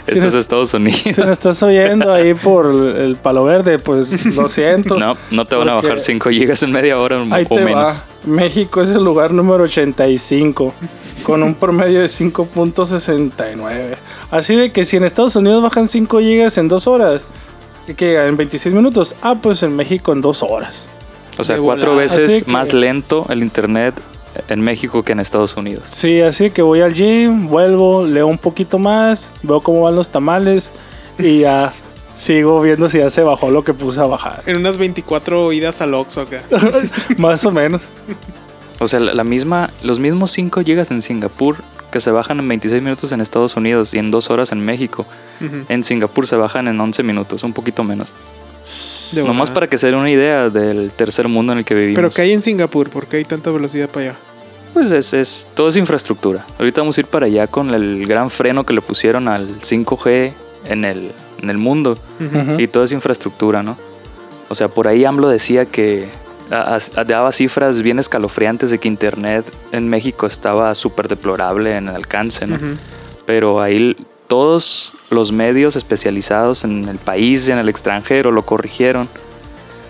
Esto 0.08 0.28
es 0.28 0.36
Estados 0.36 0.74
Unidos. 0.74 1.02
Si 1.14 1.22
me 1.22 1.34
estás 1.34 1.62
oyendo 1.64 2.14
ahí 2.14 2.34
por 2.34 2.68
el 2.98 3.18
palo 3.18 3.44
verde, 3.44 3.78
pues 3.78 4.26
lo 4.34 4.48
siento. 4.48 4.98
No, 4.98 5.18
no 5.32 5.44
te 5.44 5.58
van 5.58 5.68
a 5.68 5.74
bajar 5.74 6.00
5 6.00 6.30
gigas 6.30 6.64
en 6.64 6.72
media 6.72 6.98
hora 6.98 7.18
Ahí 7.32 7.46
o 7.50 7.56
te 7.56 7.62
menos. 7.66 7.84
va. 7.84 8.04
México 8.26 8.82
es 8.82 8.92
el 8.92 9.04
lugar 9.04 9.34
número 9.34 9.66
85, 9.66 10.74
con 11.24 11.44
un 11.44 11.56
promedio 11.56 12.00
de 12.00 12.08
5.69. 12.08 13.96
Así 14.32 14.56
de 14.56 14.72
que 14.72 14.86
si 14.86 14.96
en 14.96 15.04
Estados 15.04 15.36
Unidos 15.36 15.62
bajan 15.62 15.90
5 15.90 16.20
gigas 16.20 16.58
en 16.58 16.70
2 16.70 16.88
horas, 16.88 17.26
que 17.96 18.26
en 18.26 18.38
26 18.38 18.74
minutos, 18.76 19.16
ah, 19.22 19.36
pues 19.42 19.64
en 19.64 19.76
México 19.76 20.12
en 20.14 20.22
2 20.22 20.44
horas. 20.44 20.88
O 21.38 21.44
sea, 21.44 21.58
cuatro 21.58 21.96
veces 21.96 22.44
que- 22.44 22.52
más 22.52 22.74
lento 22.74 23.26
el 23.30 23.42
internet 23.42 23.96
en 24.48 24.62
México 24.62 25.04
que 25.04 25.14
en 25.14 25.20
Estados 25.20 25.56
Unidos. 25.58 25.84
Sí, 25.90 26.22
así 26.22 26.52
que 26.52 26.62
voy 26.62 26.82
al 26.82 26.94
gym, 26.94 27.48
vuelvo, 27.48 28.06
leo 28.06 28.28
un 28.28 28.38
poquito 28.38 28.78
más, 28.78 29.30
veo 29.44 29.62
cómo 29.62 29.82
van 29.84 29.96
los 29.96 30.10
tamales 30.10 30.72
y 31.18 31.40
ya 31.40 31.74
sigo 32.14 32.62
viendo 32.62 32.90
si 32.90 32.98
ya 33.00 33.10
se 33.10 33.22
bajó 33.24 33.50
lo 33.52 33.64
que 33.64 33.74
puse 33.74 34.00
a 34.00 34.04
bajar. 34.06 34.44
En 34.46 34.58
unas 34.58 34.78
24 34.78 35.52
idas 35.54 35.82
al 35.82 35.94
Oxxo 35.94 36.22
acá. 36.22 36.44
Más 37.18 37.46
o 37.46 37.52
menos. 37.52 37.84
O 38.80 38.88
sea, 38.88 39.00
la, 39.00 39.14
la 39.14 39.24
misma, 39.24 39.70
los 39.84 40.00
mismos 40.00 40.32
5 40.32 40.62
gigas 40.64 40.92
en 40.92 41.02
Singapur 41.02 41.58
que 41.92 42.00
se 42.00 42.12
bajan 42.12 42.40
en 42.40 42.48
26 42.48 42.82
minutos 42.82 43.12
en 43.12 43.22
Estados 43.22 43.56
Unidos 43.56 43.94
y 43.94 44.00
en 44.00 44.12
2 44.12 44.30
horas 44.30 44.52
en 44.52 44.64
México. 44.64 45.06
En 45.70 45.84
Singapur 45.84 46.28
se 46.28 46.36
bajan 46.36 46.68
en 46.68 46.80
11 46.80 47.04
minutos, 47.04 47.44
un 47.44 47.54
poquito 47.54 47.84
menos. 47.84 48.10
De 49.12 49.24
Nomás 49.24 49.50
para 49.50 49.68
que 49.68 49.78
se 49.78 49.88
den 49.88 49.96
una 49.96 50.12
idea 50.12 50.50
del 50.50 50.92
tercer 50.92 51.28
mundo 51.28 51.54
en 51.54 51.60
el 51.60 51.66
que 51.66 51.74
vivimos. 51.74 51.96
Pero 51.96 52.10
que 52.10 52.22
hay 52.22 52.34
en 52.34 52.42
Singapur, 52.42 52.90
¿por 52.90 53.08
qué 53.08 53.18
hay 53.18 53.26
tanta 53.26 53.50
velocidad 53.52 53.90
para 53.90 54.10
allá? 54.10 54.20
Pues 54.74 54.92
es, 54.92 55.14
es, 55.14 55.48
todo 55.56 55.70
es 55.70 55.78
infraestructura. 55.78 56.46
Ahorita 56.60 56.82
vamos 56.82 56.98
a 56.98 57.02
ir 57.02 57.08
para 57.08 57.26
allá 57.26 57.48
con 57.48 57.74
el 57.74 58.06
gran 58.06 58.30
freno 58.30 58.66
que 58.66 58.74
le 58.74 58.82
pusieron 58.82 59.28
al 59.28 59.60
5G 59.60 60.32
en 60.66 60.86
el, 60.86 61.12
en 61.42 61.50
el 61.50 61.58
mundo. 61.58 61.98
Y 62.58 62.68
todo 62.68 62.84
es 62.84 62.92
infraestructura, 62.92 63.64
¿no? 63.64 63.78
O 64.50 64.56
sea, 64.56 64.68
por 64.68 64.88
ahí 64.88 65.06
AMLO 65.06 65.30
decía 65.30 65.66
que 65.66 66.08
a- 66.52 66.78
a- 66.96 67.04
daba 67.04 67.32
cifras 67.32 67.82
bien 67.82 68.00
escalofriantes 68.00 68.72
de 68.72 68.78
que 68.80 68.88
Internet 68.88 69.46
en 69.72 69.88
México 69.90 70.26
estaba 70.26 70.74
súper 70.76 71.08
deplorable 71.08 71.76
en 71.76 71.90
el 71.90 71.96
alcance, 71.96 72.48
¿no? 72.48 72.56
Ujú. 72.56 72.66
Pero 73.26 73.62
ahí 73.62 73.96
todos 74.28 74.94
los 75.12 75.32
medios 75.32 75.76
especializados 75.76 76.64
en 76.64 76.86
el 76.88 76.98
país 76.98 77.48
y 77.48 77.52
en 77.52 77.58
el 77.58 77.70
extranjero 77.70 78.32
lo 78.32 78.44
corrigieron. 78.46 79.10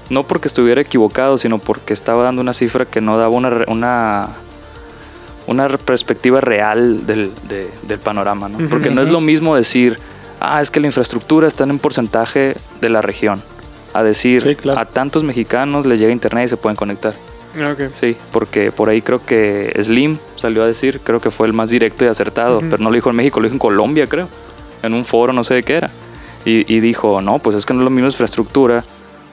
No 0.09 0.25
porque 0.25 0.47
estuviera 0.47 0.81
equivocado, 0.81 1.37
sino 1.37 1.59
porque 1.59 1.93
estaba 1.93 2.23
dando 2.23 2.41
una 2.41 2.53
cifra 2.53 2.85
que 2.85 2.99
no 3.01 3.17
daba 3.17 3.29
una, 3.35 3.63
una, 3.67 4.29
una 5.47 5.67
perspectiva 5.77 6.41
real 6.41 7.05
del, 7.05 7.31
de- 7.47 7.69
del 7.83 7.99
panorama. 7.99 8.49
¿no? 8.49 8.67
Porque 8.69 8.89
no 8.89 9.01
es 9.01 9.09
lo 9.09 9.21
mismo 9.21 9.55
decir, 9.55 9.99
ah, 10.39 10.61
es 10.61 10.71
que 10.71 10.79
la 10.79 10.87
infraestructura 10.87 11.47
está 11.47 11.63
en 11.63 11.71
un 11.71 11.79
porcentaje 11.79 12.55
de 12.81 12.89
la 12.89 13.01
región. 13.01 13.41
A 13.93 14.03
decir, 14.03 14.41
Sí, 14.41 14.55
claro. 14.55 14.79
a 14.79 14.86
tantos 14.86 15.24
mexicanos 15.24 15.86
les 15.86 16.00
llega 16.00 16.12
internet 16.12 16.46
y 16.46 16.50
se 16.50 16.58
pueden 16.58 16.75
conectar. 16.75 17.13
Ah, 17.60 17.72
ok. 17.74 17.91
Sí, 17.96 18.15
porque 18.31 18.72
por 18.72 18.89
ahí 18.89 19.01
creo 19.01 19.25
que 19.25 19.75
Slim 19.81 20.17
salió 20.36 20.63
a 20.63 20.67
decir, 20.67 21.00
creo 21.03 21.19
que 21.19 21.31
fue 21.31 21.48
el 21.48 21.53
más 21.53 21.72
directo 21.72 22.05
y 22.05 22.08
acertado, 22.08 22.60
Ujú. 22.60 22.67
pero 22.69 22.84
no 22.84 22.89
lo 22.89 22.96
dijo 22.96 23.10
en 23.10 23.15
México, 23.15 23.39
lo 23.39 23.46
dijo 23.46 23.55
en 23.55 23.60
Colombia, 23.60 24.05
creo, 24.08 24.27
en 24.84 24.93
un 24.93 25.03
foro, 25.05 25.34
no 25.34 25.43
sé 25.43 25.55
de 25.55 25.63
qué 25.63 25.74
era. 25.77 25.89
Y, 26.46 26.72
y 26.74 26.79
dijo, 26.79 27.22
no, 27.22 27.39
pues 27.39 27.55
es 27.55 27.65
que 27.65 27.74
no 27.74 27.79
es 27.81 27.84
lo 27.86 27.89
mismo 27.89 28.08
infraestructura 28.08 28.84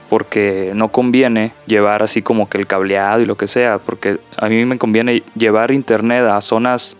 porque 0.09 0.71
no 0.73 0.87
conviene 0.89 1.53
llevar 1.67 2.01
así 2.01 2.21
como 2.21 2.49
que 2.49 2.57
el 2.57 2.65
cableado 2.65 3.21
y 3.21 3.25
lo 3.25 3.35
que 3.35 3.47
sea, 3.47 3.77
porque 3.77 4.19
a 4.37 4.47
mí 4.49 4.65
me 4.65 4.77
conviene 4.77 5.21
llevar 5.35 5.71
internet 5.71 6.23
a 6.23 6.39
zonas 6.41 6.97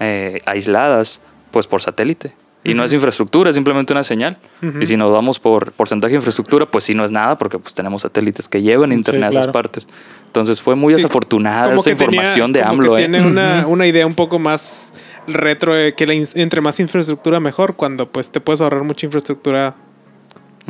eh, 0.00 0.38
aisladas, 0.46 1.20
pues 1.50 1.66
por 1.66 1.82
satélite. 1.82 2.32
Y 2.66 2.72
no 2.74 2.82
es 2.82 2.92
infraestructura, 2.94 3.50
es 3.50 3.56
simplemente 3.56 3.92
una 3.92 4.02
señal. 4.04 4.38
Y 4.80 4.86
si 4.86 4.96
nos 4.96 5.12
vamos 5.12 5.38
por 5.38 5.72
porcentaje 5.72 6.12
de 6.12 6.16
infraestructura, 6.16 6.64
pues 6.64 6.84
sí 6.84 6.94
no 6.94 7.04
es 7.04 7.10
nada, 7.10 7.36
porque 7.36 7.58
pues 7.58 7.74
tenemos 7.74 8.02
satélites 8.02 8.48
que 8.48 8.62
llevan 8.62 8.90
internet 8.90 9.24
a 9.24 9.28
esas 9.40 9.48
partes. 9.48 9.86
Entonces 10.26 10.62
fue 10.62 10.74
muy 10.74 10.94
Sí, 10.94 10.98
desafortunada 10.98 11.66
como 11.68 11.80
esa 11.80 11.90
tenía- 11.90 12.04
información 12.06 12.52
de 12.54 12.60
como 12.60 12.72
AMLO. 12.72 12.94
que 12.96 13.02
¿eh? 13.04 13.08
Tiene 13.08 13.26
una, 13.26 13.66
una 13.66 13.86
idea 13.86 14.06
un 14.06 14.14
poco 14.14 14.38
más 14.38 14.88
retro 15.26 15.74
que 15.96 16.06
la 16.06 16.14
entre 16.14 16.60
más 16.62 16.80
infraestructura 16.80 17.38
mejor, 17.38 17.74
cuando 17.76 18.10
pues 18.10 18.30
te 18.30 18.40
puedes 18.40 18.60
ahorrar 18.62 18.82
mucha 18.84 19.04
infraestructura 19.06 19.74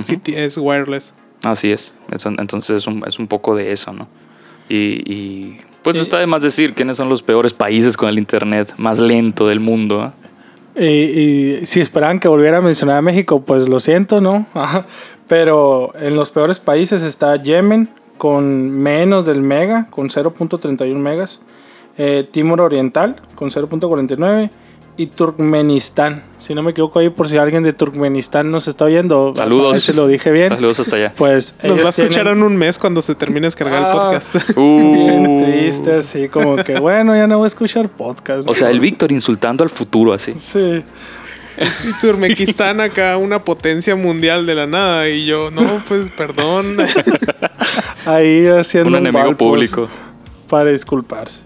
si 0.03 0.21
es 0.27 0.59
wireless. 0.59 1.15
Así 1.45 1.71
es. 1.71 1.93
Entonces 2.39 2.71
es 2.79 2.87
un, 2.89 3.05
es 3.07 3.19
un 3.21 3.29
poco 3.29 3.55
de 3.55 3.71
eso, 3.73 3.93
¿no? 3.93 4.09
Y, 4.69 5.03
y, 5.13 5.59
pues 5.83 5.97
está 5.99 6.19
de 6.19 6.27
más 6.27 6.43
decir 6.43 6.75
quiénes 6.75 6.97
son 6.97 7.09
los 7.11 7.23
peores 7.23 7.53
países 7.53 7.97
con 7.97 8.09
el 8.09 8.19
internet 8.19 8.73
más 8.79 8.99
lento 8.99 9.47
del 9.47 9.61
mundo. 9.61 10.07
¿eh? 10.07 10.29
Y, 10.77 11.65
si 11.67 11.81
esperaban 11.81 12.19
que 12.19 12.29
volviera 12.29 12.59
a 12.59 12.61
mencionar 12.61 12.97
a 12.97 13.03
México, 13.03 13.41
pues 13.41 13.69
lo 13.69 13.81
siento, 13.81 14.21
¿no? 14.21 14.47
Pero 15.29 15.93
en 15.99 16.17
los 16.17 16.31
peores 16.31 16.59
países 16.59 17.03
está 17.03 17.37
Yemen 17.37 17.89
con 18.19 18.71
menos 18.71 19.27
del 19.27 19.41
mega, 19.41 19.89
con 19.91 20.09
0.31 20.09 20.95
megas. 20.97 21.41
eh, 21.97 22.29
Timor 22.31 22.61
Oriental 22.61 23.17
con 23.35 23.51
0.49 23.51 24.51
y 24.97 25.07
Turkmenistán. 25.07 26.23
Si 26.39 26.55
no 26.55 26.63
me 26.63 26.71
equivoco 26.71 26.99
ahí, 27.01 27.09
por 27.11 27.29
si 27.29 27.37
alguien 27.37 27.63
de 27.65 27.73
Turkmenistán 27.73 28.51
nos 28.51 28.69
está 28.69 28.85
oyendo. 28.85 29.33
Saludos. 29.35 29.69
a 29.69 29.73
ver 29.73 29.81
si 29.81 29.93
lo 29.93 30.07
dije 30.07 30.31
bien. 30.31 30.51
Saludos 30.51 30.81
hasta 30.81 30.97
allá. 30.97 31.13
Pues 31.17 31.55
Nos 31.65 31.81
va 31.81 31.87
a 31.87 31.89
escuchar 31.89 32.25
tienen- 32.25 32.39
en 32.39 32.43
un 32.45 32.57
mes 32.57 32.79
cuando 32.79 33.03
se 33.03 33.15
termine 33.15 33.41
de 33.41 33.47
descargar 33.49 33.79
el 33.81 33.85
Ah. 33.87 33.93
podcast. 33.93 34.35
Bien 34.57 35.27
Uh. 35.27 35.45
triste, 35.45 35.93
así 35.95 36.29
como 36.29 36.57
que 36.57 36.79
bueno, 36.79 37.15
ya 37.17 37.27
no 37.27 37.39
voy 37.39 37.47
a 37.47 37.49
escuchar 37.49 37.89
podcast. 37.89 38.49
O 38.49 38.55
sea, 38.55 38.71
el 38.71 38.79
Víctor 38.81 39.11
insultando 39.11 39.65
al 39.65 39.71
futuro 39.71 40.13
así. 40.13 40.35
Sí. 40.39 40.85
y 41.59 41.93
Turmequistán 42.01 42.81
acá, 42.81 43.17
una 43.17 43.43
potencia 43.45 43.95
mundial 43.97 44.45
de 44.47 44.55
la 44.55 44.67
nada. 44.67 45.09
Y 45.09 45.25
yo, 45.27 45.51
no, 45.51 45.83
pues 45.89 46.11
perdón. 46.11 46.77
Ahí 48.07 48.47
haciendo 48.47 48.91
Un 48.91 49.07
enemigo 49.07 49.37
público. 49.37 49.89
Para 50.49 50.71
disculparse. 50.71 51.41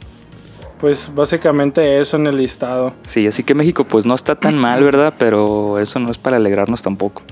Pues 0.81 1.11
básicamente 1.15 1.99
eso 1.99 2.17
en 2.17 2.27
el 2.29 2.37
listado. 2.37 2.95
Sí, 3.03 3.27
así 3.27 3.43
que 3.43 3.55
México 3.55 3.85
pues 3.85 4.07
no 4.07 4.15
está 4.15 4.35
tan 4.37 4.57
mal, 4.57 4.83
¿verdad? 4.85 5.15
Pero 5.19 5.79
eso 5.79 5.99
no 5.99 6.11
es 6.11 6.19
para 6.19 6.37
alegrarnos 6.37 6.83
tampoco. 6.83 7.23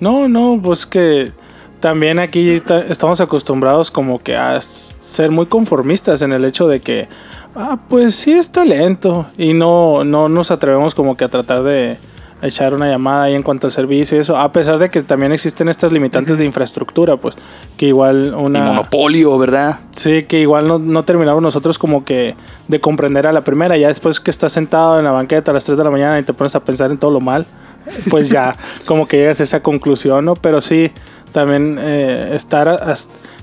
No, 0.00 0.28
no, 0.28 0.60
pues 0.62 0.86
que 0.86 1.32
también 1.80 2.18
aquí 2.18 2.60
ta- 2.60 2.80
estamos 2.80 3.20
acostumbrados 3.20 3.90
como 3.90 4.22
que 4.22 4.36
a 4.36 4.60
ser 4.60 5.30
muy 5.30 5.46
conformistas 5.46 6.22
en 6.22 6.32
el 6.32 6.44
hecho 6.44 6.66
de 6.68 6.80
que, 6.80 7.08
ah, 7.56 7.78
pues 7.88 8.14
sí 8.14 8.32
es 8.32 8.50
talento 8.50 9.26
y 9.36 9.54
no, 9.54 10.04
no 10.04 10.28
nos 10.28 10.50
atrevemos 10.50 10.94
como 10.94 11.16
que 11.16 11.24
a 11.24 11.28
tratar 11.28 11.62
de 11.62 11.96
echar 12.42 12.74
una 12.74 12.88
llamada 12.88 13.24
ahí 13.24 13.34
en 13.34 13.42
cuanto 13.42 13.66
al 13.66 13.72
servicio 13.72 14.18
y 14.18 14.20
eso, 14.20 14.36
a 14.36 14.52
pesar 14.52 14.78
de 14.78 14.90
que 14.90 15.02
también 15.02 15.32
existen 15.32 15.68
estas 15.68 15.92
limitantes 15.92 16.36
de 16.38 16.44
infraestructura, 16.44 17.16
pues 17.16 17.36
que 17.76 17.86
igual 17.86 18.26
Y 18.26 18.42
una... 18.42 18.64
monopolio, 18.64 19.38
¿verdad? 19.38 19.80
Sí, 19.92 20.24
que 20.24 20.40
igual 20.40 20.68
no, 20.68 20.78
no 20.78 21.04
terminamos 21.04 21.42
nosotros 21.42 21.78
como 21.78 22.04
que 22.04 22.34
de 22.68 22.80
comprender 22.80 23.26
a 23.26 23.32
la 23.32 23.42
primera. 23.44 23.76
Ya 23.76 23.88
después 23.88 24.20
que 24.20 24.30
estás 24.30 24.52
sentado 24.52 24.98
en 24.98 25.04
la 25.04 25.10
banqueta 25.12 25.50
a 25.50 25.54
las 25.54 25.64
3 25.64 25.78
de 25.78 25.84
la 25.84 25.90
mañana 25.90 26.18
y 26.18 26.22
te 26.22 26.32
pones 26.34 26.54
a 26.54 26.60
pensar 26.64 26.90
en 26.90 26.98
todo 26.98 27.10
lo 27.10 27.20
mal, 27.20 27.46
pues 28.10 28.28
ya 28.28 28.56
como 28.84 29.06
que 29.08 29.16
llegas 29.18 29.40
a 29.40 29.44
esa 29.44 29.60
conclusión, 29.62 30.24
¿no? 30.24 30.34
Pero 30.34 30.60
sí, 30.60 30.90
también 31.32 31.78
eh, 31.80 32.30
estar... 32.34 32.78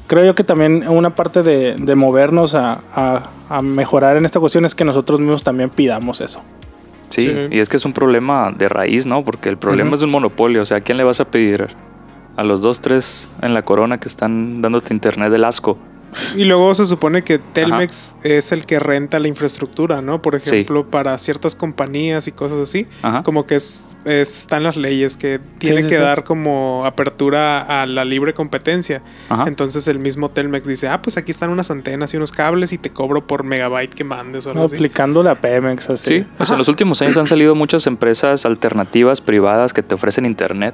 creo 0.08 0.26
yo 0.26 0.36
que 0.36 0.44
también 0.44 0.88
una 0.88 1.16
parte 1.16 1.42
de, 1.44 1.76
de 1.76 1.96
movernos 1.96 2.54
a, 2.56 2.82
a- 2.96 3.24
a 3.50 3.62
mejorar 3.62 4.16
en 4.16 4.26
esta 4.26 4.40
cuestión 4.40 4.64
es 4.66 4.76
que 4.76 4.86
nosotros 4.86 5.20
mismos 5.20 5.44
también 5.44 5.70
pidamos 5.70 6.22
eso. 6.22 6.42
Sí, 7.12 7.22
Sí. 7.24 7.48
y 7.52 7.60
es 7.60 7.70
que 7.70 7.78
es 7.78 7.86
un 7.86 7.94
problema 7.94 8.52
de 8.58 8.68
raíz, 8.70 9.06
¿no? 9.06 9.24
Porque 9.24 9.50
el 9.50 9.58
problema 9.58 9.96
es 9.96 10.02
un 10.02 10.10
monopolio. 10.12 10.62
O 10.62 10.66
sea, 10.66 10.78
¿a 10.78 10.82
quién 10.82 10.98
le 10.98 11.04
vas 11.04 11.20
a 11.22 11.26
pedir? 11.26 11.68
A 12.38 12.44
los 12.44 12.62
dos, 12.62 12.82
tres 12.82 13.30
en 13.42 13.54
la 13.54 13.62
corona 13.64 14.00
que 14.00 14.08
están 14.08 14.62
dándote 14.62 14.94
internet 14.94 15.32
del 15.32 15.44
asco. 15.44 15.78
Y 16.36 16.46
luego 16.46 16.74
se 16.76 16.86
supone 16.86 17.24
que 17.24 17.40
Telmex 17.40 18.16
es 18.24 18.52
el 18.52 18.66
que 18.66 18.80
renta 18.80 19.20
la 19.20 19.28
infraestructura, 19.28 20.02
¿no? 20.02 20.22
Por 20.22 20.40
Sí. 20.42 20.56
ejemplo, 20.56 20.86
para 20.90 21.18
ciertas 21.18 21.56
compañías 21.56 22.28
y 22.28 22.32
cosas 22.32 22.58
así. 22.60 22.88
Ajá. 23.02 23.22
Como 23.24 23.46
que 23.46 23.56
es, 23.56 23.86
es- 24.06 24.40
están 24.42 24.64
las 24.64 24.78
leyes 24.78 25.18
que 25.18 25.40
tiene 25.58 25.84
sí, 25.84 25.90
que 25.90 25.96
sí. 25.98 26.02
dar 26.02 26.24
como 26.24 26.86
apertura 26.86 27.82
a 27.82 27.86
la 27.86 28.06
libre 28.06 28.34
competencia. 28.34 29.02
Ajá. 29.30 29.46
Entonces 29.48 29.88
el 29.90 30.00
mismo 30.00 30.30
Telmex 30.32 30.68
dice, 30.68 30.88
ah, 30.88 31.02
pues 31.02 31.18
aquí 31.18 31.32
están 31.32 31.50
unas 31.50 31.70
antenas 31.72 32.14
y 32.14 32.18
unos 32.18 32.32
cables 32.32 32.72
y 32.74 32.78
te 32.78 32.92
cobro 32.92 33.28
por 33.28 33.44
megabyte 33.44 33.94
que 33.94 34.04
mandes 34.04 34.46
o 34.46 34.52
algo 34.52 34.64
así. 34.66 34.76
Aplicando 34.76 35.22
la 35.24 35.36
Pemex 35.36 35.90
así. 35.90 36.08
Sí, 36.22 36.26
o 36.40 36.46
sea, 36.46 36.54
en 36.56 36.60
los 36.60 36.68
últimos 36.70 37.02
años 37.02 37.18
han 37.18 37.28
salido 37.28 37.56
muchas 37.56 37.88
empresas 37.88 38.46
alternativas 38.46 39.20
privadas 39.22 39.74
que 39.74 39.84
te 39.84 39.96
ofrecen 39.96 40.26
internet, 40.26 40.74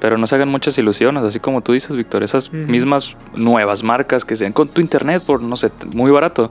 pero 0.00 0.18
no 0.18 0.26
se 0.26 0.34
hagan 0.34 0.48
muchas 0.48 0.76
ilusiones, 0.78 1.22
así 1.22 1.40
como 1.40 1.62
tú 1.62 1.72
dices, 1.72 1.96
Víctor, 1.96 2.22
esas 2.22 2.52
mismas 2.52 3.16
nuevas 3.34 3.82
marcas 3.82 4.24
que 4.24 4.36
se 4.36 4.50
con 4.52 4.68
tu 4.70 4.80
internet 4.80 5.22
por, 5.24 5.42
no 5.42 5.56
sé, 5.56 5.70
muy 5.94 6.10
barato, 6.10 6.50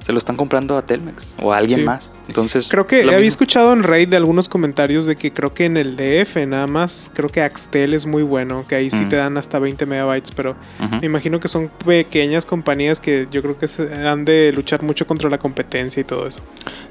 se 0.00 0.12
lo 0.12 0.18
están 0.18 0.36
comprando 0.36 0.78
a 0.78 0.82
Telmex 0.82 1.34
o 1.42 1.52
a 1.52 1.56
alguien 1.58 1.80
Sí. 1.80 1.84
más. 1.86 2.10
Entonces, 2.28 2.68
Creo 2.70 2.86
que 2.86 3.00
había 3.00 3.12
mismo. 3.18 3.28
escuchado 3.28 3.72
en 3.72 3.82
Raid 3.82 4.08
de 4.08 4.16
algunos 4.16 4.48
comentarios 4.48 5.04
de 5.06 5.16
que 5.16 5.32
creo 5.32 5.52
que 5.52 5.64
en 5.66 5.76
el 5.76 5.96
DF 5.96 6.46
nada 6.46 6.66
más, 6.68 7.10
creo 7.14 7.28
que 7.28 7.42
Axtel 7.42 7.92
es 7.94 8.06
muy 8.06 8.22
bueno, 8.22 8.64
que 8.68 8.76
ahí 8.76 8.90
sí 8.90 9.04
Mm. 9.04 9.08
te 9.08 9.16
dan 9.16 9.36
hasta 9.36 9.58
20 9.58 9.84
megabytes, 9.86 10.30
pero 10.30 10.54
me 11.00 11.04
imagino 11.06 11.40
que 11.40 11.48
son 11.48 11.68
pequeñas 11.84 12.46
compañías 12.46 13.00
que 13.00 13.26
yo 13.30 13.42
creo 13.42 13.58
que 13.58 13.66
se 13.68 13.92
han 14.06 14.24
de 14.24 14.52
luchar 14.54 14.82
mucho 14.82 15.06
contra 15.06 15.28
la 15.28 15.38
competencia 15.38 16.00
y 16.00 16.04
todo 16.04 16.26
eso. 16.26 16.40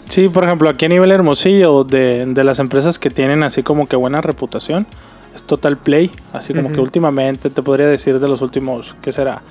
Sí, 0.10 0.28
por 0.30 0.44
ejemplo, 0.44 0.70
aquí 0.70 0.86
a 0.86 0.90
nivel 0.90 1.10
hermosillo, 1.12 1.84
de, 1.86 2.26
de 2.28 2.44
las 2.44 2.60
empresas 2.60 3.00
que 3.00 3.10
tienen 3.10 3.42
así 3.42 3.64
como 3.64 3.88
que 3.88 3.96
buena 3.96 4.22
reputación, 4.22 4.86
es 5.34 5.44
Total 5.44 5.78
Play. 5.78 6.12
Así 6.34 6.54
como 6.54 6.72
que 6.72 6.82
últimamente, 6.82 7.50
te 7.50 7.62
podría 7.64 7.88
decir 7.88 8.20
de 8.20 8.28
los 8.28 8.42
últimos, 8.42 8.96
¿qué 9.02 9.12
será? 9.12 9.42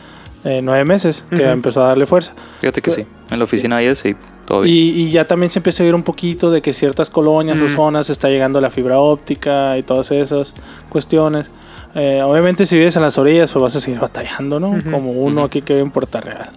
Eh, 0.49 0.61
nueve 0.63 0.85
meses 0.85 1.25
que 1.31 1.43
Ujú. 1.43 1.45
empezó 1.47 1.83
a 1.85 1.89
darle 1.89 2.07
fuerza. 2.07 2.33
Fíjate 2.61 2.81
que 2.81 2.93
sí, 2.93 3.05
en 3.31 3.39
la 3.39 3.45
oficina 3.45 3.77
ahí 3.79 3.93
sí, 3.97 4.15
todo 4.47 4.61
bien. 4.61 4.75
Y, 4.75 4.79
y 5.03 5.11
ya 5.11 5.27
también 5.27 5.51
se 5.51 5.59
empieza 5.59 5.83
a 5.83 5.87
oír 5.87 5.95
un 5.95 6.05
poquito 6.05 6.51
de 6.53 6.63
que 6.63 6.73
ciertas 6.73 7.11
colonias 7.11 7.61
o 7.61 7.69
zonas 7.69 8.11
está 8.11 8.29
llegando 8.29 8.61
la 8.61 8.71
fibra 8.71 8.99
óptica 9.01 9.77
y 9.77 9.83
todas 9.83 10.11
esas 10.13 10.55
cuestiones. 10.89 11.51
Eh, 11.97 12.23
obviamente 12.23 12.65
si 12.67 12.77
vives 12.79 12.95
en 12.97 13.03
las 13.03 13.19
orillas 13.19 13.51
pues 13.51 13.61
vas 13.63 13.75
a 13.77 13.81
seguir 13.81 13.99
batallando, 13.99 14.61
¿no? 14.61 14.79
Como 14.91 15.11
uno 15.13 15.43
aquí 15.45 15.63
que 15.63 15.73
vive 15.73 15.85
en 15.87 15.91
Puerta 15.91 16.21
Real. 16.21 16.51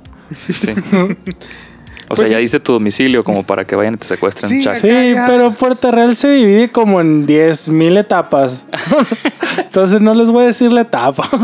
Sí. 0.62 0.74
O 2.12 2.15
Pues 2.15 2.19
sea, 2.22 2.27
sí. 2.27 2.34
ya 2.34 2.39
diste 2.39 2.60
tu 2.60 2.72
domicilio 2.74 3.24
como 3.24 3.43
para 3.43 3.65
que 3.65 3.75
vayan 3.75 3.93
y 3.93 3.98
te 3.98 4.08
secuestren. 4.08 4.50
Sí, 4.50 4.63
Sí, 4.81 5.13
ya- 5.13 5.25
pero 5.27 5.51
Puerta 5.51 5.91
Real 5.91 6.15
se 6.15 6.27
divide 6.31 6.69
como 6.72 7.00
en 7.01 7.27
10.000 7.27 7.98
etapas. 8.00 8.65
Entonces 9.60 10.01
no 10.01 10.15
les 10.15 10.31
voy 10.31 10.46
a 10.46 10.48
decir 10.48 10.74
la 10.74 10.81
etapa. 10.81 11.29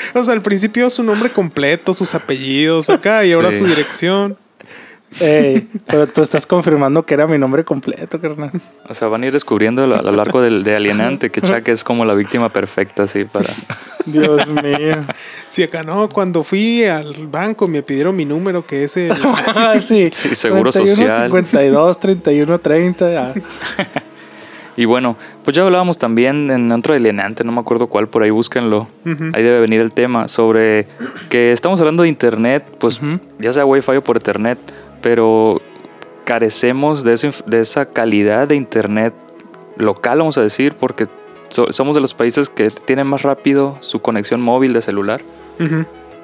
O 0.14 0.24
sea, 0.24 0.34
al 0.34 0.42
principio 0.42 0.90
su 0.90 1.02
nombre 1.02 1.30
completo, 1.30 1.94
sus 1.94 2.14
apellidos 2.14 2.90
acá 2.90 3.24
y 3.24 3.32
ahora 3.32 3.52
Sí. 3.52 3.58
su 3.58 3.66
dirección. 3.66 4.36
Ey, 5.18 5.68
pero 5.86 6.06
tú 6.06 6.22
estás 6.22 6.46
confirmando 6.46 7.04
que 7.04 7.14
era 7.14 7.26
mi 7.26 7.36
nombre 7.36 7.64
completo, 7.64 8.20
carnal. 8.20 8.52
O 8.88 8.94
sea, 8.94 9.08
van 9.08 9.24
a 9.24 9.26
ir 9.26 9.32
descubriendo 9.32 9.82
a 9.82 10.02
lo, 10.02 10.12
largo 10.12 10.40
del 10.40 10.62
de 10.62 10.76
Alienante 10.76 11.30
que 11.30 11.40
Chuck 11.40 11.66
es 11.68 11.82
como 11.82 12.04
la 12.04 12.14
víctima 12.14 12.48
perfecta, 12.50 13.04
así, 13.04 13.24
para... 13.24 13.48
Dios 14.06 14.48
mío. 14.50 15.04
Si 15.46 15.64
acá 15.64 15.82
no, 15.82 16.08
cuando 16.08 16.44
fui 16.44 16.84
al 16.84 17.26
banco 17.26 17.66
me 17.66 17.82
pidieron 17.82 18.14
mi 18.14 18.24
número, 18.24 18.64
que 18.64 18.84
es 18.84 18.96
el... 18.96 19.12
Ah, 19.12 19.74
sí. 19.80 20.10
Sí, 20.12 20.34
seguro 20.36 20.70
41, 20.70 20.96
social. 20.96 21.24
52, 21.26 22.00
31, 22.00 22.58
30. 22.60 23.12
ya. 23.12 23.34
Y 24.80 24.86
bueno, 24.86 25.16
pues 25.44 25.54
ya 25.54 25.62
hablábamos 25.62 25.98
también 25.98 26.50
en 26.50 26.72
otro 26.72 26.94
Alienante, 26.94 27.44
no 27.44 27.52
me 27.52 27.60
acuerdo 27.60 27.88
cuál, 27.88 28.08
por 28.08 28.22
ahí 28.22 28.30
búsquenlo. 28.30 28.88
Ahí 29.34 29.42
debe 29.42 29.60
venir 29.60 29.80
el 29.82 29.92
tema 29.92 30.26
sobre 30.28 30.86
que 31.28 31.52
estamos 31.52 31.80
hablando 31.80 32.02
de 32.04 32.08
Internet, 32.08 32.64
pues 32.78 32.98
ya 33.38 33.52
sea 33.52 33.66
Wi-Fi 33.66 33.96
o 33.96 34.02
por 34.04 34.16
Ethernet, 34.16 34.58
pero 35.02 35.60
carecemos 36.24 37.04
de, 37.04 37.12
ese 37.12 37.30
de 37.46 37.60
esa 37.60 37.86
calidad 37.86 38.48
de 38.48 38.56
Internet 38.56 39.12
local, 39.76 40.18
vamos 40.18 40.38
a 40.38 40.42
decir, 40.42 40.74
porque 40.78 41.08
so- 41.48 41.72
somos 41.72 41.94
de 41.94 42.00
los 42.00 42.14
países 42.14 42.48
que 42.48 42.68
tienen 42.68 43.06
más 43.06 43.22
rápido 43.22 43.76
su 43.80 44.00
conexión 44.00 44.40
móvil 44.40 44.72
de 44.72 44.80
celular 44.82 45.20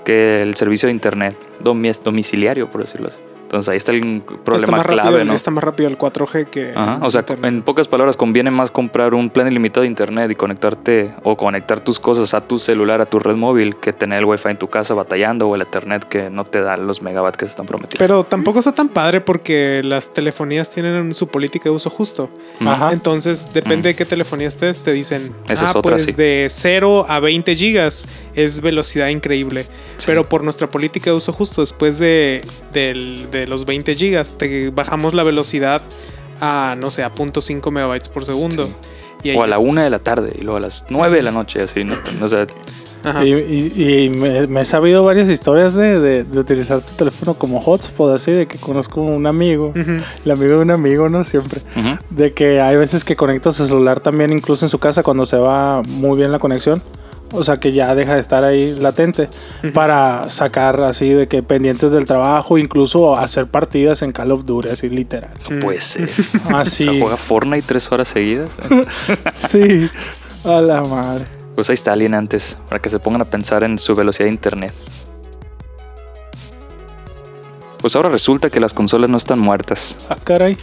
que 0.04 0.40
el 0.42 0.54
servicio 0.54 0.86
de 0.86 0.92
Internet 0.92 1.36
domi- 1.62 1.92
domiciliario, 2.02 2.70
por 2.70 2.80
decirlo 2.82 3.08
así. 3.08 3.18
Entonces 3.56 3.70
ahí 3.72 3.76
está 3.78 3.92
el 3.92 4.22
problema 4.44 4.82
clave, 4.82 5.02
rápido, 5.02 5.25
¿no? 5.25 5.32
está 5.32 5.50
más 5.50 5.64
rápido 5.64 5.88
el 5.88 5.96
4G 5.96 6.46
que. 6.46 6.72
Ajá, 6.76 6.98
O 7.02 7.10
sea, 7.10 7.20
Internet. 7.22 7.44
en 7.52 7.62
pocas 7.62 7.88
palabras, 7.88 8.16
conviene 8.16 8.50
más 8.50 8.70
comprar 8.70 9.14
un 9.14 9.30
plan 9.30 9.46
ilimitado 9.48 9.82
de 9.82 9.88
internet 9.88 10.30
y 10.30 10.34
conectarte 10.34 11.14
o 11.22 11.36
conectar 11.36 11.80
tus 11.80 11.98
cosas 11.98 12.34
a 12.34 12.42
tu 12.42 12.58
celular, 12.58 13.00
a 13.00 13.06
tu 13.06 13.18
red 13.18 13.34
móvil, 13.36 13.76
que 13.76 13.92
tener 13.92 14.18
el 14.18 14.25
wifi 14.26 14.50
en 14.50 14.58
tu 14.58 14.68
casa 14.68 14.92
batallando 14.94 15.48
o 15.48 15.54
el 15.54 15.62
internet 15.62 16.04
que 16.04 16.28
no 16.28 16.44
te 16.44 16.60
da 16.60 16.76
los 16.76 17.00
megabytes 17.00 17.36
que 17.38 17.46
se 17.46 17.50
están 17.50 17.66
prometiendo. 17.66 17.98
Pero 17.98 18.25
tampoco 18.25 18.58
está 18.58 18.72
tan 18.72 18.88
padre 18.90 19.20
porque 19.22 19.80
las 19.84 20.12
telefonías 20.12 20.70
tienen 20.70 21.14
su 21.14 21.28
política 21.28 21.64
de 21.70 21.76
uso 21.76 21.88
justo. 21.90 22.28
Ajá. 22.60 22.90
Entonces, 22.92 23.52
depende 23.54 23.88
de 23.90 23.94
qué 23.96 24.04
telefonía 24.04 24.48
estés, 24.48 24.82
te 24.82 24.92
dicen, 24.92 25.32
Esa 25.48 25.66
ah, 25.66 25.70
es 25.70 25.76
otra, 25.76 25.92
pues 25.92 26.04
sí. 26.06 26.12
de 26.12 26.46
0 26.50 27.06
a 27.08 27.20
20 27.20 27.56
gigas 27.56 28.06
es 28.34 28.60
velocidad 28.60 29.08
increíble. 29.08 29.64
Pero 30.04 30.28
por 30.28 30.44
nuestra 30.44 30.68
política 30.68 31.10
de 31.10 31.16
uso 31.16 31.32
justo, 31.32 31.62
después 31.62 31.98
de, 31.98 32.44
del- 32.72 33.30
de 33.30 33.45
los 33.46 33.64
20 33.66 33.94
gigas, 33.94 34.36
te 34.38 34.70
bajamos 34.70 35.14
la 35.14 35.22
velocidad 35.22 35.82
a, 36.40 36.76
no 36.78 36.90
sé, 36.90 37.02
a 37.02 37.10
0.5 37.10 37.70
megabytes 37.70 38.08
por 38.08 38.24
segundo. 38.24 38.66
Sí. 38.66 38.72
Y 39.22 39.30
ahí 39.30 39.36
o 39.36 39.42
a 39.42 39.46
la 39.46 39.56
es- 39.56 39.62
una 39.62 39.82
de 39.84 39.90
la 39.90 39.98
tarde 39.98 40.32
y 40.38 40.42
luego 40.42 40.58
a 40.58 40.60
las 40.60 40.84
nueve 40.90 41.16
de 41.16 41.22
la 41.22 41.30
noche, 41.32 41.62
así, 41.62 41.82
¿no? 41.84 41.94
O 42.20 42.28
sea, 42.28 42.46
Ajá. 43.04 43.24
Y, 43.24 43.32
y- 43.34 44.04
y 44.04 44.10
me, 44.10 44.46
me 44.48 44.60
he 44.62 44.64
sabido 44.64 45.04
varias 45.04 45.28
historias 45.28 45.74
de, 45.74 46.00
de- 46.00 46.24
de 46.24 46.38
utilizar 46.40 46.80
tu 46.80 46.92
teléfono 46.94 47.34
como 47.34 47.60
hotspot, 47.60 48.12
así 48.14 48.32
de 48.32 48.46
que 48.46 48.58
conozco 48.58 49.00
un 49.00 49.26
amigo, 49.26 49.72
el 49.76 50.30
amigo 50.30 50.56
de 50.56 50.62
un 50.62 50.70
amigo, 50.72 51.08
¿no? 51.08 51.22
Siempre. 51.24 51.60
ujú. 51.76 51.98
De 52.10 52.32
que 52.34 52.60
hay 52.60 52.76
veces 52.76 53.04
que 53.04 53.14
conectas 53.16 53.56
su 53.56 53.66
celular 53.66 54.00
también, 54.00 54.32
incluso 54.32 54.64
en 54.64 54.68
su 54.70 54.78
casa, 54.78 55.02
cuando 55.04 55.24
se 55.24 55.36
va 55.36 55.82
muy 55.82 56.16
bien 56.18 56.32
la 56.32 56.38
conexión. 56.40 56.82
O 57.33 57.45
sea, 57.45 57.56
que 57.56 57.73
ya 57.73 57.95
deja 57.95 58.14
de 58.14 58.21
estar 58.21 58.45
ahí 58.45 58.75
latente 58.78 59.28
para 59.75 60.30
sacar 60.30 60.80
así 60.83 61.11
de 61.11 61.26
que 61.26 61.42
pendientes 61.42 61.92
del 61.92 62.04
trabajo, 62.04 62.59
incluso 62.59 63.16
hacer 63.16 63.47
partidas 63.47 64.02
en 64.02 64.12
Call 64.12 64.30
of 64.30 64.45
Duty, 64.45 64.68
así 64.68 64.88
literal. 64.88 65.33
no 65.50 65.59
puede 65.59 65.80
ser. 65.80 66.09
Así. 66.54 66.88
O 66.88 66.92
sea, 66.92 67.00
juega 67.00 67.16
Fortnite 67.16 67.64
tres 67.66 67.90
horas 67.90 68.09
seguidas. 68.09 68.50
sí. 69.33 69.90
A 70.45 70.61
la 70.61 70.83
madre. 70.83 71.25
Pues 71.56 71.71
ahí 71.71 71.75
está 71.75 71.92
alienantes, 71.92 72.59
para 72.68 72.80
que 72.80 72.90
se 72.90 72.99
pongan 72.99 73.23
a 73.23 73.25
pensar 73.25 73.64
en 73.64 73.78
su 73.78 73.95
velocidad 73.95 74.26
de 74.26 74.33
internet. 74.33 74.73
Pues 77.80 77.97
ahora 77.97 78.09
resulta 78.09 78.50
que 78.50 78.61
las 78.61 78.75
consolas 78.75 79.11
no 79.11 79.16
están 79.16 79.38
muertas. 79.38 79.97
Ah, 80.09 80.16
caray. 80.23 80.56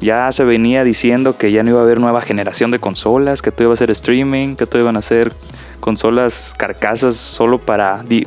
Ya 0.00 0.30
se 0.30 0.44
venía 0.44 0.84
diciendo 0.84 1.36
que 1.36 1.50
ya 1.50 1.62
no 1.62 1.70
iba 1.70 1.80
a 1.80 1.82
haber 1.82 1.98
nueva 2.00 2.20
generación 2.20 2.70
de 2.70 2.78
consolas, 2.78 3.42
que 3.42 3.50
todo 3.50 3.64
iba 3.64 3.74
a 3.74 3.76
ser 3.76 3.90
streaming, 3.90 4.54
que 4.54 4.64
todo 4.64 4.80
iban 4.80 4.96
a 4.96 5.02
ser 5.02 5.32
consolas 5.80 6.54
carcasas 6.56 7.16
solo 7.16 7.58
para 7.58 8.02
di- 8.02 8.26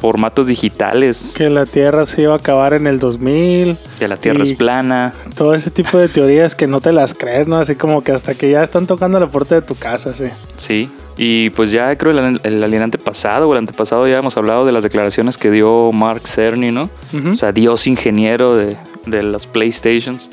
formatos 0.00 0.46
digitales, 0.46 1.32
Que 1.36 1.48
la 1.48 1.64
Tierra 1.66 2.06
se 2.06 2.22
iba 2.22 2.32
a 2.34 2.36
acabar 2.36 2.74
en 2.74 2.86
el 2.86 2.98
2000. 2.98 3.76
que 3.98 4.08
la 4.08 4.16
Tierra 4.16 4.42
es 4.42 4.52
plana. 4.54 5.12
Todo 5.34 5.54
ese 5.54 5.70
tipo 5.70 5.98
de 5.98 6.08
teorías 6.08 6.54
que 6.54 6.66
no 6.66 6.80
te 6.80 6.92
las 6.92 7.14
crees, 7.14 7.46
¿no? 7.48 7.58
Así 7.58 7.74
como 7.74 8.02
que 8.02 8.12
hasta 8.12 8.34
que 8.34 8.50
ya 8.50 8.62
están 8.62 8.86
tocando 8.86 9.18
la 9.20 9.26
puerta 9.26 9.54
de 9.54 9.62
tu 9.62 9.74
casa, 9.74 10.12
sí. 10.14 10.26
Sí, 10.56 10.90
y 11.16 11.50
pues 11.50 11.70
ya 11.72 11.94
creo 11.96 12.12
el, 12.12 12.40
el 12.42 12.62
alienante 12.64 12.98
pasado 12.98 13.48
o 13.48 13.52
el 13.52 13.58
antepasado 13.58 14.06
ya 14.08 14.18
hemos 14.18 14.36
hablado 14.36 14.64
de 14.64 14.72
las 14.72 14.82
declaraciones 14.82 15.36
que 15.36 15.50
dio 15.50 15.92
Mark 15.92 16.26
Cerny, 16.26 16.70
¿no? 16.72 16.88
O 17.30 17.34
sea, 17.36 17.52
Dios 17.52 17.86
ingeniero 17.86 18.56
de, 18.56 18.76
de 19.06 19.22
las 19.22 19.46
PlayStations. 19.46 20.30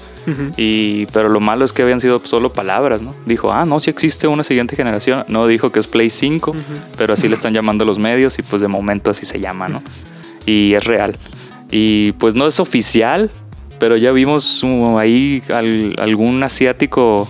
Y, 0.57 1.07
pero 1.07 1.27
lo 1.29 1.39
malo 1.39 1.65
es 1.65 1.73
que 1.73 1.81
habían 1.81 1.99
sido 1.99 2.19
solo 2.19 2.53
palabras, 2.53 3.01
¿no? 3.01 3.15
Dijo, 3.25 3.51
ah, 3.51 3.65
no, 3.65 3.79
si 3.79 3.89
existe 3.89 4.27
una 4.27 4.43
siguiente 4.43 4.75
generación. 4.75 5.23
No 5.27 5.47
dijo 5.47 5.71
que 5.71 5.79
es 5.79 5.87
Play 5.87 6.09
5, 6.09 6.55
pero 6.97 7.13
así 7.13 7.27
le 7.27 7.33
están 7.33 7.53
llamando 7.53 7.83
los 7.85 7.97
medios 7.99 8.37
y 8.37 8.43
pues 8.43 8.61
de 8.61 8.67
momento 8.67 9.09
así 9.11 9.25
se 9.25 9.39
llama, 9.39 9.67
¿no? 9.69 9.81
Y 10.45 10.73
es 10.75 10.83
real. 10.83 11.17
Y 11.71 12.11
pues 12.13 12.35
no 12.35 12.45
es 12.47 12.59
oficial, 12.59 13.31
pero 13.79 13.97
ya 13.97 14.11
vimos 14.11 14.61
uh, 14.63 14.97
ahí 14.99 15.41
al- 15.49 15.95
algún 15.99 16.43
asiático 16.43 17.27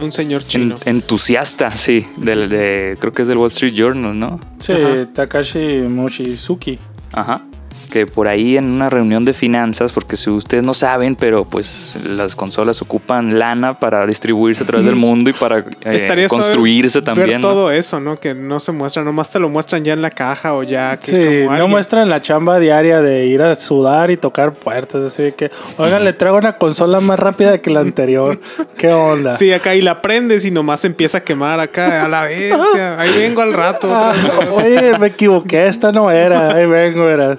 Un 0.00 0.12
señor 0.12 0.42
en- 0.42 0.48
chino. 0.48 0.74
entusiasta, 0.84 1.74
sí, 1.76 2.06
del, 2.16 2.48
de, 2.48 2.96
creo 3.00 3.12
que 3.12 3.22
es 3.22 3.28
del 3.28 3.38
Wall 3.38 3.48
Street 3.50 3.72
Journal, 3.74 4.18
¿no? 4.18 4.40
Sí, 4.60 4.72
Ajá. 4.72 5.06
Takashi 5.12 5.82
Mochizuki. 5.88 6.78
Ajá. 7.12 7.42
Que 7.90 8.06
por 8.06 8.28
ahí 8.28 8.56
en 8.56 8.66
una 8.70 8.90
reunión 8.90 9.24
de 9.24 9.32
finanzas, 9.32 9.92
porque 9.92 10.16
si 10.16 10.30
ustedes 10.30 10.64
no 10.64 10.74
saben, 10.74 11.16
pero 11.16 11.44
pues 11.44 11.98
las 12.08 12.34
consolas 12.34 12.82
ocupan 12.82 13.38
lana 13.38 13.74
para 13.74 14.06
distribuirse 14.06 14.64
a 14.64 14.66
través 14.66 14.86
del 14.86 14.96
mundo 14.96 15.30
y 15.30 15.32
para 15.32 15.64
eh, 15.84 16.26
construirse 16.28 16.98
Ver 16.98 17.04
también. 17.04 17.40
¿no? 17.40 17.48
todo 17.48 17.70
eso, 17.70 18.00
¿no? 18.00 18.18
Que 18.18 18.34
no 18.34 18.60
se 18.60 18.72
muestra, 18.72 19.04
nomás 19.04 19.30
te 19.30 19.38
lo 19.38 19.48
muestran 19.48 19.84
ya 19.84 19.92
en 19.92 20.02
la 20.02 20.10
caja 20.10 20.54
o 20.54 20.62
ya 20.62 20.96
que 20.96 21.06
Sí, 21.06 21.44
como 21.44 21.56
no 21.58 21.68
muestran 21.68 22.08
la 22.08 22.20
chamba 22.20 22.58
diaria 22.58 23.00
de 23.00 23.26
ir 23.26 23.42
a 23.42 23.54
sudar 23.54 24.10
y 24.10 24.16
tocar 24.16 24.54
puertas. 24.54 25.02
Así 25.02 25.22
de 25.22 25.34
que, 25.34 25.50
oigan, 25.78 26.04
le 26.04 26.12
traigo 26.12 26.36
una 26.36 26.56
consola 26.58 27.00
más 27.00 27.18
rápida 27.18 27.58
que 27.58 27.70
la 27.70 27.80
anterior. 27.80 28.40
¿Qué 28.76 28.92
onda? 28.92 29.32
Sí, 29.32 29.52
acá 29.52 29.74
y 29.74 29.82
la 29.82 30.02
prendes 30.02 30.44
y 30.44 30.50
nomás 30.50 30.84
empieza 30.84 31.18
a 31.18 31.20
quemar 31.22 31.60
acá 31.60 32.04
a 32.04 32.08
la 32.08 32.24
vez. 32.24 32.52
Ahí 32.98 33.18
vengo 33.18 33.42
al 33.42 33.52
rato. 33.52 33.86
Otra 33.86 34.12
vez. 34.12 34.50
oye, 34.52 34.98
me 34.98 35.08
equivoqué, 35.08 35.66
esta 35.66 35.92
no 35.92 36.10
era. 36.10 36.54
Ahí 36.54 36.66
vengo, 36.66 37.08
era. 37.08 37.38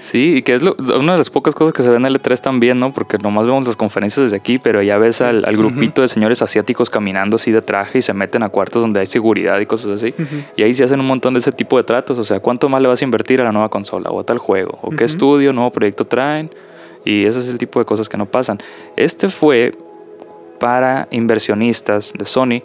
Sí, 0.00 0.36
y 0.36 0.42
que 0.42 0.54
es 0.54 0.62
lo- 0.62 0.76
una 0.98 1.12
de 1.12 1.18
las 1.18 1.28
pocas 1.30 1.54
cosas 1.54 1.72
que 1.72 1.82
se 1.82 1.90
ven 1.90 2.04
en 2.06 2.12
L3 2.12 2.40
también, 2.40 2.78
¿no? 2.78 2.92
Porque 2.92 3.18
nomás 3.18 3.46
vemos 3.46 3.66
las 3.66 3.76
conferencias 3.76 4.24
desde 4.24 4.36
aquí, 4.36 4.58
pero 4.58 4.80
ya 4.82 4.96
ves 4.98 5.20
al, 5.20 5.44
al 5.44 5.56
grupito 5.56 6.02
de 6.02 6.08
señores 6.08 6.40
asiáticos 6.40 6.88
caminando 6.88 7.34
así 7.36 7.50
de 7.50 7.62
traje 7.62 7.98
y 7.98 8.02
se 8.02 8.12
meten 8.14 8.42
a 8.42 8.48
cuartos 8.48 8.82
donde 8.82 9.00
hay 9.00 9.06
seguridad 9.06 9.58
y 9.60 9.66
cosas 9.66 9.90
así. 9.90 10.14
Y 10.56 10.62
ahí 10.62 10.72
se 10.74 10.84
hacen 10.84 11.00
un 11.00 11.06
montón 11.06 11.34
de 11.34 11.40
ese 11.40 11.50
tipo 11.52 11.76
de 11.76 11.84
tratos. 11.84 12.18
O 12.18 12.24
sea, 12.24 12.38
¿cuánto 12.40 12.68
más 12.68 12.80
le 12.80 12.88
vas 12.88 13.00
a 13.02 13.04
invertir 13.04 13.40
a 13.40 13.44
la 13.44 13.52
nueva 13.52 13.68
consola 13.68 14.10
o 14.10 14.20
a 14.20 14.24
tal 14.24 14.38
juego? 14.38 14.78
¿O 14.82 14.90
qué 14.90 15.04
estudio, 15.04 15.52
nuevo 15.52 15.70
proyecto 15.72 16.04
traen? 16.04 16.50
Y 17.04 17.24
ese 17.24 17.40
es 17.40 17.48
el 17.48 17.58
tipo 17.58 17.78
de 17.78 17.84
cosas 17.84 18.08
que 18.08 18.16
no 18.16 18.26
pasan. 18.26 18.58
Este 18.96 19.28
fue 19.28 19.72
para 20.60 21.08
inversionistas 21.10 22.12
de 22.16 22.24
Sony 22.24 22.62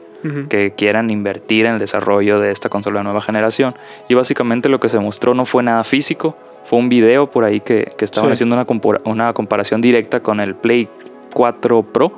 que 0.49 0.73
quieran 0.75 1.09
invertir 1.11 1.65
en 1.65 1.73
el 1.73 1.79
desarrollo 1.79 2.39
de 2.39 2.51
esta 2.51 2.69
consola 2.69 2.99
de 2.99 3.03
nueva 3.03 3.21
generación. 3.21 3.75
Y 4.07 4.13
básicamente 4.13 4.69
lo 4.69 4.79
que 4.79 4.87
se 4.87 4.97
mostró 4.99 5.33
no 5.33 5.43
fue 5.45 5.63
nada 5.63 5.83
físico, 5.83 6.37
fue 6.65 6.79
un 6.79 6.89
video 6.89 7.29
por 7.29 7.43
ahí 7.43 7.59
que, 7.59 7.89
que 7.97 8.05
estaban 8.05 8.29
Sí. 8.29 8.33
haciendo 8.33 8.55
una, 8.55 8.65
una 9.05 9.33
comparación 9.33 9.81
directa 9.81 10.21
con 10.21 10.39
el 10.39 10.55
Play 10.55 10.87
4 11.33 11.83
Pro, 11.83 12.11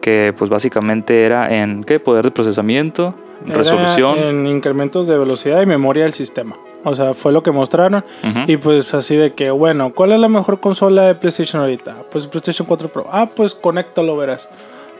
que 0.00 0.34
pues 0.38 0.50
básicamente 0.50 1.24
era 1.24 1.54
en 1.54 1.84
¿qué? 1.84 1.98
poder 2.00 2.24
de 2.24 2.30
procesamiento, 2.30 3.14
Era 3.46 3.58
resolución. 3.58 4.16
En 4.18 4.46
incrementos 4.46 5.06
de 5.08 5.18
velocidad 5.18 5.60
y 5.62 5.66
memoria 5.66 6.04
del 6.04 6.12
sistema. 6.14 6.56
O 6.84 6.94
sea, 6.94 7.14
fue 7.14 7.32
lo 7.32 7.42
que 7.42 7.50
mostraron. 7.50 8.00
Y 8.46 8.56
pues 8.58 8.94
así 8.94 9.16
de 9.16 9.32
que, 9.34 9.50
bueno, 9.50 9.92
¿cuál 9.94 10.12
es 10.12 10.20
la 10.20 10.28
mejor 10.28 10.60
consola 10.60 11.02
de 11.06 11.14
PlayStation 11.14 11.62
ahorita? 11.62 12.04
Pues 12.10 12.26
PlayStation 12.26 12.66
4 12.66 12.88
Pro. 12.88 13.06
Ah, 13.10 13.28
pues 13.34 13.54
conéctalo, 13.54 14.16
verás. 14.16 14.48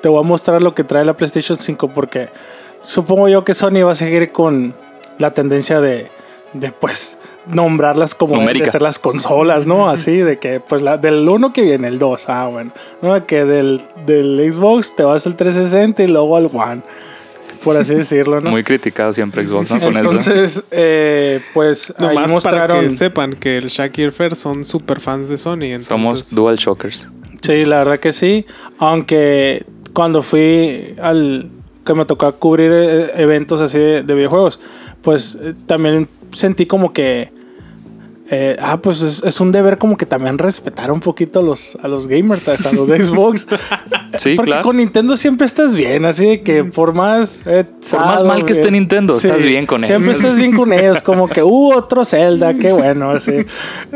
Te 0.00 0.08
voy 0.08 0.20
a 0.20 0.22
mostrar 0.26 0.60
lo 0.62 0.74
que 0.74 0.84
trae 0.84 1.04
la 1.04 1.14
PlayStation 1.14 1.56
5 1.58 1.88
porque 1.88 2.28
supongo 2.82 3.28
yo 3.28 3.44
que 3.44 3.54
Sony 3.54 3.82
va 3.84 3.92
a 3.92 3.94
seguir 3.94 4.32
con 4.32 4.74
la 5.18 5.32
tendencia 5.32 5.80
de, 5.80 6.08
de 6.54 6.72
pues, 6.72 7.18
nombrarlas 7.46 8.14
como 8.14 8.40
deben 8.40 8.70
ser 8.70 8.83
las 8.83 8.98
consolas, 8.98 9.66
¿no? 9.66 9.88
Así 9.88 10.16
de 10.16 10.38
que, 10.38 10.61
pues, 10.61 10.83
la, 10.83 10.96
del 10.96 11.28
1 11.28 11.52
que 11.52 11.62
viene 11.62 11.88
el 11.88 11.98
2. 11.98 12.28
Ah, 12.28 12.48
bueno. 12.50 12.72
¿No? 13.02 13.26
Que 13.26 13.44
del, 13.44 13.83
del 14.07 14.52
Xbox 14.52 14.96
te 14.96 15.02
vas 15.04 15.26
al 15.26 15.37
360 15.37 16.02
y 16.02 16.09
luego 16.09 16.37
al 16.37 16.50
One. 16.52 16.83
Por 17.62 17.76
así 17.76 17.94
decirlo, 17.96 18.40
¿no? 18.40 18.50
Muy 18.50 18.62
criticado 18.62 19.12
siempre 19.12 19.46
Xbox 19.46 19.70
¿no? 19.70 19.80
con 19.80 19.96
eso. 19.96 20.11
Entonces, 20.11 20.64
eh, 20.70 21.40
pues 21.52 21.92
ahí 21.98 22.14
Nomás 22.14 22.33
para 22.42 22.59
mostraron. 22.68 22.85
que 22.85 22.90
sepan 22.90 23.35
que 23.35 23.57
el 23.57 23.68
Shaq 23.68 23.98
y 23.98 24.02
el 24.02 24.12
Fer 24.12 24.37
son 24.37 24.64
super 24.64 25.00
fans 25.00 25.28
de 25.28 25.37
Sony. 25.37 25.64
Entonces, 25.64 25.87
Somos 25.88 26.35
dual 26.35 26.57
shockers. 26.57 27.09
Sí, 27.42 27.64
la 27.64 27.78
verdad 27.78 28.00
que 28.00 28.12
sí. 28.12 28.46
Aunque 28.78 29.64
cuando 29.92 30.22
fui 30.22 30.94
al 31.00 31.50
que 31.85 31.94
me 31.94 32.07
tocó 32.07 32.33
cubrir 32.37 32.70
eh, 32.72 33.11
eventos 33.16 33.61
así 33.61 33.78
de, 33.78 34.02
de 34.02 34.14
videojuegos, 34.14 34.59
pues 35.02 35.37
eh, 35.40 35.52
también 35.66 36.09
sentí 36.34 36.66
como 36.66 36.92
que 36.92 37.30
eh, 38.30 38.56
ah, 38.60 38.78
pues 38.80 39.02
es, 39.02 39.22
es 39.22 39.40
un 39.40 39.52
deber 39.52 39.76
como 39.78 39.96
que 39.96 40.06
también 40.06 40.38
respetar 40.38 40.90
un 40.90 41.00
poquito 41.00 41.40
a 41.40 41.42
los, 41.42 41.76
a 41.82 41.88
los 41.88 42.08
gamers, 42.08 42.48
a 42.48 42.72
los 42.72 42.88
de 42.88 43.04
Xbox. 43.04 43.46
Sí, 44.16 44.34
Porque 44.37 44.50
claro. 44.52 44.64
con 44.64 44.76
Nintendo 44.78 45.16
siempre 45.16 45.46
estás 45.46 45.76
bien, 45.76 46.04
así 46.04 46.26
de 46.26 46.40
que 46.42 46.64
por 46.64 46.94
más... 46.94 47.42
eh, 47.46 47.64
Por 47.90 48.00
más 48.00 48.22
mal 48.24 48.44
que 48.44 48.52
esté 48.52 48.68
eh, 48.68 48.70
Nintendo, 48.70 49.16
estás 49.16 49.42
bien 49.42 49.66
con 49.66 49.82
Siempre 49.84 50.12
ellos. 50.12 50.22
estás 50.24 50.38
bien 50.38 50.54
con 50.56 50.72
ellos, 50.72 51.02
como 51.02 51.28
que, 51.28 51.42
uh, 51.42 51.72
otro 51.74 52.04
Zelda, 52.04 52.54
qué 52.54 52.72
bueno, 52.72 53.10
así. 53.10 53.32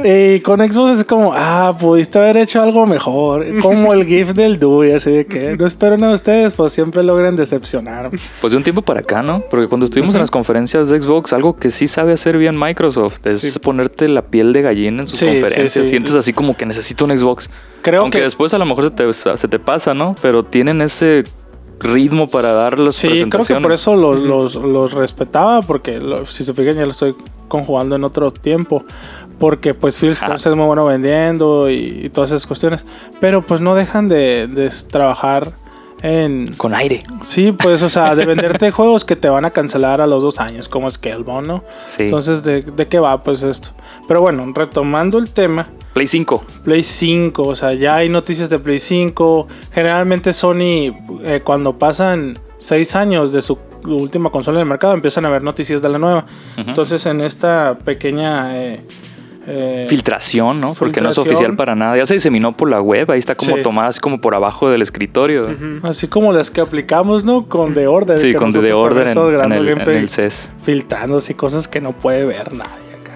Y 0.05 0.41
con 0.41 0.61
Xbox 0.61 0.99
es 0.99 1.05
como, 1.05 1.33
ah, 1.35 1.75
pudiste 1.79 2.19
haber 2.19 2.37
hecho 2.37 2.61
algo 2.63 2.87
mejor, 2.87 3.47
como 3.61 3.93
el 3.93 4.05
GIF 4.05 4.35
del 4.35 4.59
Dewey, 4.59 4.93
así 4.93 5.11
de 5.11 5.27
que 5.27 5.57
no 5.57 5.67
espero 5.67 5.97
nada 5.97 6.11
de 6.11 6.17
ustedes, 6.17 6.55
pues 6.55 6.73
siempre 6.73 7.03
logran 7.03 7.37
decepcionar. 7.37 8.11
Pues 8.41 8.51
de 8.51 8.57
un 8.57 8.63
tiempo 8.63 8.83
para 8.83 9.01
acá, 9.01 9.23
¿no? 9.23 9.41
Porque 9.49 9.69
cuando 9.69 9.85
estuvimos 9.87 10.15
en 10.15 10.21
las 10.21 10.31
conferencias 10.31 10.89
de 10.91 11.01
Xbox, 11.01 11.33
algo 11.33 11.57
que 11.57 11.71
sí 11.71 11.87
sabe 11.87 12.13
hacer 12.13 12.37
bien 12.39 12.59
Microsoft 12.59 13.21
es 13.27 13.41
Sí. 13.41 13.59
ponerte 13.61 14.09
la 14.09 14.18
piel 14.23 14.53
de 14.53 14.63
gallina 14.63 15.03
en 15.03 15.07
sus 15.07 15.19
Sí, 15.19 15.27
conferencias. 15.27 15.85
sí. 15.85 15.91
Sientes 15.91 16.15
así 16.15 16.33
como 16.33 16.57
que 16.57 16.67
necesito 16.67 17.05
un 17.05 17.17
Xbox. 17.17 17.51
Creo 17.83 18.03
Aunque 18.03 18.19
que 18.19 18.25
después 18.25 18.53
a 18.55 18.59
lo 18.59 18.65
mejor 18.67 18.85
se 18.85 18.91
te, 18.91 19.13
se 19.13 19.49
te 19.49 19.59
pasa, 19.59 19.95
¿no? 19.95 20.15
Pero 20.23 20.43
tienen 20.45 20.81
ese 20.83 21.25
ritmo 21.81 22.29
para 22.29 22.53
dar 22.53 22.79
las 22.79 22.97
Sí, 22.97 23.07
creo 23.09 23.13
que 23.15 23.21
presentaciones. 23.31 23.63
por 23.63 23.73
eso 23.73 23.95
los, 23.97 24.19
los, 24.21 24.55
los 24.57 24.93
respetaba, 24.93 25.63
porque 25.63 25.99
lo- 26.01 26.27
si 26.27 26.43
se 26.45 26.53
fijan 26.53 26.75
ya 26.75 26.85
lo 26.85 26.91
estoy 26.91 27.15
conjugando 27.47 27.95
en 27.97 28.05
otro 28.05 28.33
tiempo. 28.33 28.85
Porque 29.39 29.73
pues 29.75 29.97
Phil 29.97 30.11
Spencer 30.11 30.51
es 30.51 30.57
muy 30.59 30.67
bueno 30.67 30.85
vendiendo 30.87 31.71
y, 31.71 32.01
y 32.07 32.09
todas 32.09 32.31
esas 32.33 32.47
cuestiones. 32.47 32.85
Pero 33.21 33.43
pues 33.43 33.61
no 33.61 33.77
dejan 33.77 34.09
de, 34.09 34.49
de 34.49 34.69
trabajar 34.91 35.53
en... 36.03 36.55
Con 36.55 36.75
aire. 36.75 37.05
Sí, 37.23 37.53
pues, 37.53 37.83
o 37.83 37.89
sea, 37.89 38.15
de 38.15 38.25
venderte 38.27 38.71
juegos 38.73 39.05
que 39.05 39.17
te 39.17 39.29
van 39.29 39.45
a 39.45 39.51
cancelar 39.51 40.01
a 40.01 40.07
los 40.07 40.23
dos 40.23 40.41
años, 40.41 40.69
como 40.69 40.91
Scalebound, 40.91 41.47
¿no? 41.47 41.65
Sí. 41.87 42.05
Entonces, 42.05 42.43
¿de, 42.43 42.61
¿de 42.61 42.89
qué 42.89 42.99
va 42.99 43.23
pues 43.23 43.43
esto? 43.43 43.71
Pero 44.07 44.21
bueno, 44.21 44.45
retomando 44.55 45.19
el 45.19 45.31
tema, 45.31 45.69
Play 45.93 46.07
5. 46.07 46.45
Play 46.65 46.83
5, 46.83 47.43
o 47.43 47.55
sea, 47.55 47.75
ya 47.75 47.97
hay 47.97 48.09
noticias 48.09 48.49
de 48.51 48.59
Play 48.59 48.79
5. 48.79 49.49
Generalmente 49.73 50.33
Sony, 50.33 50.95
eh, 51.25 51.41
cuando 51.45 51.79
pasan 51.79 52.39
6 52.59 52.95
años 52.95 53.33
de 53.33 53.43
su 53.43 53.59
última 53.85 54.31
consola 54.31 54.59
en 54.59 54.63
el 54.63 54.69
mercado, 54.69 54.95
empiezan 54.95 55.25
a 55.25 55.31
ver 55.31 55.43
noticias 55.43 55.83
de 55.83 55.89
la 55.89 55.99
nueva. 55.99 56.27
Entonces, 56.57 57.05
en 57.07 57.21
esta 57.21 57.79
pequeña... 57.85 58.63
eh, 58.63 58.81
eh, 59.51 59.87
Filtración, 59.89 60.61
¿no? 60.61 60.75
Porque 60.75 61.01
no 61.01 61.09
es 61.09 61.17
oficial 61.19 61.57
para 61.57 61.75
nada. 61.75 61.97
Ya 61.97 62.05
se 62.07 62.15
diseminó 62.15 62.57
por 62.57 62.69
la 62.69 62.83
web. 62.83 63.11
Ahí 63.11 63.19
está 63.19 63.35
como 63.35 63.57
Sí. 63.57 63.63
tomada 63.63 63.89
así 63.89 63.99
como 63.99 64.21
por 64.21 64.35
abajo 64.35 64.69
del 64.69 64.83
escritorio. 64.83 65.49
Así 65.83 66.07
como 66.07 66.33
las 66.33 66.51
que 66.51 66.61
aplicamos, 66.61 67.25
¿no? 67.25 67.47
Con 67.47 67.73
The 67.73 67.87
Order. 67.87 68.19
Sí, 68.19 68.35
con 68.35 68.53
The 68.53 68.73
Order 68.75 69.09
en, 69.09 69.19
el, 69.19 69.53
en 69.61 69.67
gameplay 69.67 69.97
el 69.97 70.09
CES. 70.11 70.53
filtrando 70.63 71.17
así 71.17 71.33
cosas 71.35 71.67
que 71.67 71.81
no 71.81 71.93
puede 71.93 72.25
ver 72.27 72.53
nadie 72.53 72.95
acá. 73.01 73.13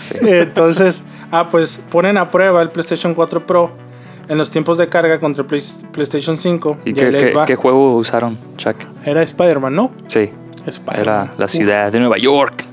Sí. 0.00 0.16
Entonces, 0.22 1.04
ah, 1.32 1.48
pues 1.50 1.82
ponen 1.90 2.16
a 2.16 2.30
prueba 2.30 2.62
el 2.62 2.70
PlayStation 2.70 3.14
4 3.14 3.44
Pro 3.46 3.72
en 4.28 4.38
los 4.38 4.50
tiempos 4.50 4.78
de 4.78 4.88
carga 4.88 5.18
contra 5.18 5.42
el 5.42 5.48
Play- 5.48 5.62
PlayStation 5.92 6.36
5. 6.36 6.78
¿Y 6.84 6.92
qué, 6.92 7.56
juego 7.56 7.96
usaron, 7.96 8.38
Chuck? 8.56 8.76
Era 9.04 9.20
Spider-Man, 9.22 9.74
¿no? 9.74 9.90
Sí, 10.06 10.30
era 10.96 11.32
la 11.36 11.44
Uf, 11.46 11.50
ciudad 11.50 11.90
de 11.90 11.98
Nueva 11.98 12.18
York. 12.18 12.64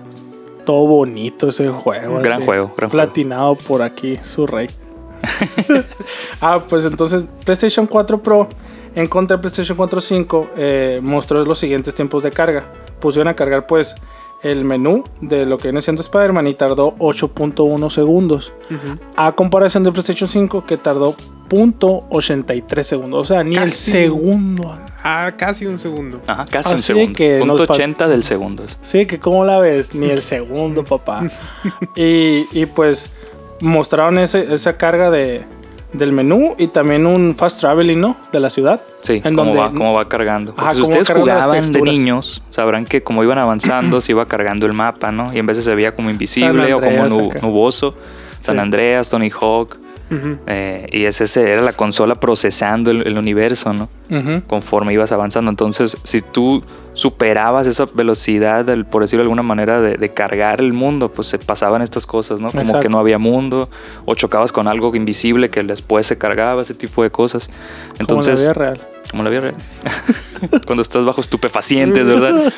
Todo 0.69 0.85
bonito 0.85 1.47
ese 1.47 1.67
juego. 1.69 2.19
Gran 2.19 2.37
así. 2.37 2.45
juego, 2.45 2.73
gran 2.77 2.91
juego. 2.91 3.05
Platinado 3.07 3.55
por 3.55 3.81
aquí, 3.81 4.19
su 4.21 4.45
rey. 4.45 4.67
ah, 6.41 6.63
pues 6.69 6.85
entonces 6.85 7.27
PlayStation 7.43 7.87
4 7.87 8.21
Pro 8.21 8.47
en 8.93 9.07
contra 9.07 9.37
de 9.37 9.41
PlayStation 9.41 9.75
4 9.75 9.99
5 9.99 10.49
eh, 10.55 10.99
mostró 11.01 11.43
los 11.43 11.57
siguientes 11.57 11.95
tiempos 11.95 12.21
de 12.21 12.29
carga. 12.29 12.71
Pusieron 12.99 13.29
a 13.29 13.35
cargar 13.35 13.65
pues 13.65 13.95
el 14.43 14.63
menú 14.63 15.05
de 15.21 15.47
lo 15.47 15.57
que 15.57 15.69
viene 15.69 15.81
siendo 15.81 16.03
Spider-Man 16.03 16.45
y 16.45 16.53
tardó 16.53 16.95
8.1 16.99 17.89
segundos. 17.89 18.53
A 19.15 19.31
comparación 19.31 19.83
de 19.83 19.91
PlayStation 19.91 20.29
5 20.29 20.67
que 20.67 20.77
tardó 20.77 21.15
.83 21.49 22.83
segundos. 22.83 23.19
O 23.19 23.25
sea, 23.25 23.43
ni 23.43 23.55
el 23.55 23.71
segundo. 23.71 24.71
Ah, 25.03 25.31
casi 25.37 25.65
un 25.65 25.77
segundo. 25.79 26.19
Ajá, 26.27 26.45
casi 26.45 26.69
un 26.69 26.75
Así 26.75 26.83
segundo. 26.83 27.13
que 27.17 27.39
Punto 27.39 27.53
nos 27.57 27.67
fal- 27.69 27.73
80 27.75 28.07
del 28.07 28.23
segundo. 28.23 28.63
Sí, 28.81 29.05
que 29.05 29.19
cómo 29.19 29.45
la 29.45 29.59
ves, 29.59 29.95
ni 29.95 30.09
el 30.09 30.21
segundo, 30.23 30.83
papá. 30.85 31.23
y, 31.95 32.45
y 32.51 32.65
pues 32.65 33.13
mostraron 33.61 34.17
ese- 34.19 34.53
esa 34.53 34.77
carga 34.77 35.09
de, 35.09 35.43
del 35.93 36.11
menú 36.11 36.55
y 36.57 36.67
también 36.67 37.05
un 37.05 37.33
fast 37.35 37.59
traveling, 37.61 37.99
¿no? 37.99 38.17
De 38.31 38.39
la 38.39 38.49
ciudad. 38.49 38.81
Sí, 39.01 39.21
en 39.23 39.35
cómo, 39.35 39.45
donde 39.45 39.57
va, 39.59 39.69
cómo 39.71 39.93
va 39.93 40.07
cargando. 40.09 40.53
Ajá, 40.57 40.73
si 40.73 40.81
cómo 40.81 40.97
ustedes 40.97 41.17
jugaban 41.17 41.71
de 41.71 41.81
niños, 41.81 42.43
sabrán 42.49 42.85
que 42.85 43.01
como 43.01 43.23
iban 43.23 43.37
avanzando, 43.37 44.01
se 44.01 44.11
iba 44.11 44.25
cargando 44.27 44.65
el 44.65 44.73
mapa, 44.73 45.11
¿no? 45.11 45.33
Y 45.33 45.39
en 45.39 45.45
veces 45.45 45.63
se 45.65 45.73
veía 45.75 45.93
como 45.95 46.09
invisible 46.09 46.73
o 46.73 46.81
como 46.81 47.05
nuboso. 47.41 47.95
San 48.41 48.55
Sí. 48.55 48.61
Andreas, 48.61 49.09
Tony 49.09 49.29
Hawk. 49.29 49.77
Eh, 50.47 50.87
y 50.91 51.05
ese, 51.05 51.25
ese 51.25 51.51
era 51.51 51.61
la 51.61 51.73
consola 51.73 52.19
procesando 52.19 52.89
el, 52.91 53.05
el 53.07 53.17
universo, 53.17 53.73
¿no? 53.73 53.89
Conforme 54.47 54.91
ibas 54.93 55.11
avanzando. 55.11 55.51
Entonces, 55.51 55.95
si 56.03 56.21
tú 56.21 56.63
superabas 56.93 57.67
esa 57.67 57.85
velocidad, 57.93 58.65
del- 58.65 58.85
por 58.85 59.03
decirlo 59.03 59.21
de 59.21 59.25
alguna 59.25 59.43
manera, 59.43 59.79
de, 59.81 59.97
de 59.97 60.09
cargar 60.09 60.61
el 60.61 60.73
mundo, 60.73 61.11
pues 61.11 61.27
se 61.27 61.37
pasaban 61.37 61.81
estas 61.83 62.05
cosas, 62.07 62.41
¿no? 62.41 62.49
Como 62.49 62.61
Exacto. 62.63 62.79
que 62.81 62.89
no 62.89 62.97
había 62.97 63.19
mundo, 63.19 63.69
o 64.05 64.15
chocabas 64.15 64.51
con 64.51 64.67
algo 64.67 64.95
invisible 64.95 65.49
que 65.49 65.61
después 65.63 66.07
se 66.07 66.17
cargaba, 66.17 66.61
ese 66.63 66.73
tipo 66.73 67.03
de 67.03 67.11
cosas. 67.11 67.49
Entonces, 67.99 68.39
como 68.41 68.51
en 68.51 68.57
la 68.57 68.71
vida 68.71 68.83
real. 68.87 68.87
Como 69.09 69.23
la 69.23 69.29
vida 69.29 69.41
real. 69.41 69.55
Cuando 70.65 70.81
estás 70.81 71.03
bajo 71.05 71.21
estupefacientes, 71.21 72.07
¿verdad? 72.07 72.53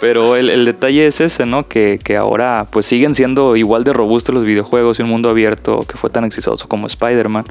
Pero 0.00 0.36
el, 0.36 0.50
el 0.50 0.64
detalle 0.64 1.06
es 1.06 1.20
ese, 1.20 1.46
¿no? 1.46 1.66
Que, 1.66 1.98
que 2.02 2.16
ahora 2.16 2.66
pues 2.70 2.86
siguen 2.86 3.14
siendo 3.14 3.56
igual 3.56 3.84
de 3.84 3.92
robustos 3.92 4.34
los 4.34 4.44
videojuegos 4.44 4.98
y 4.98 5.02
un 5.02 5.08
mundo 5.08 5.30
abierto 5.30 5.80
que 5.88 5.96
fue 5.96 6.10
tan 6.10 6.24
exitoso 6.24 6.68
como 6.68 6.86
Spider-Man 6.86 7.44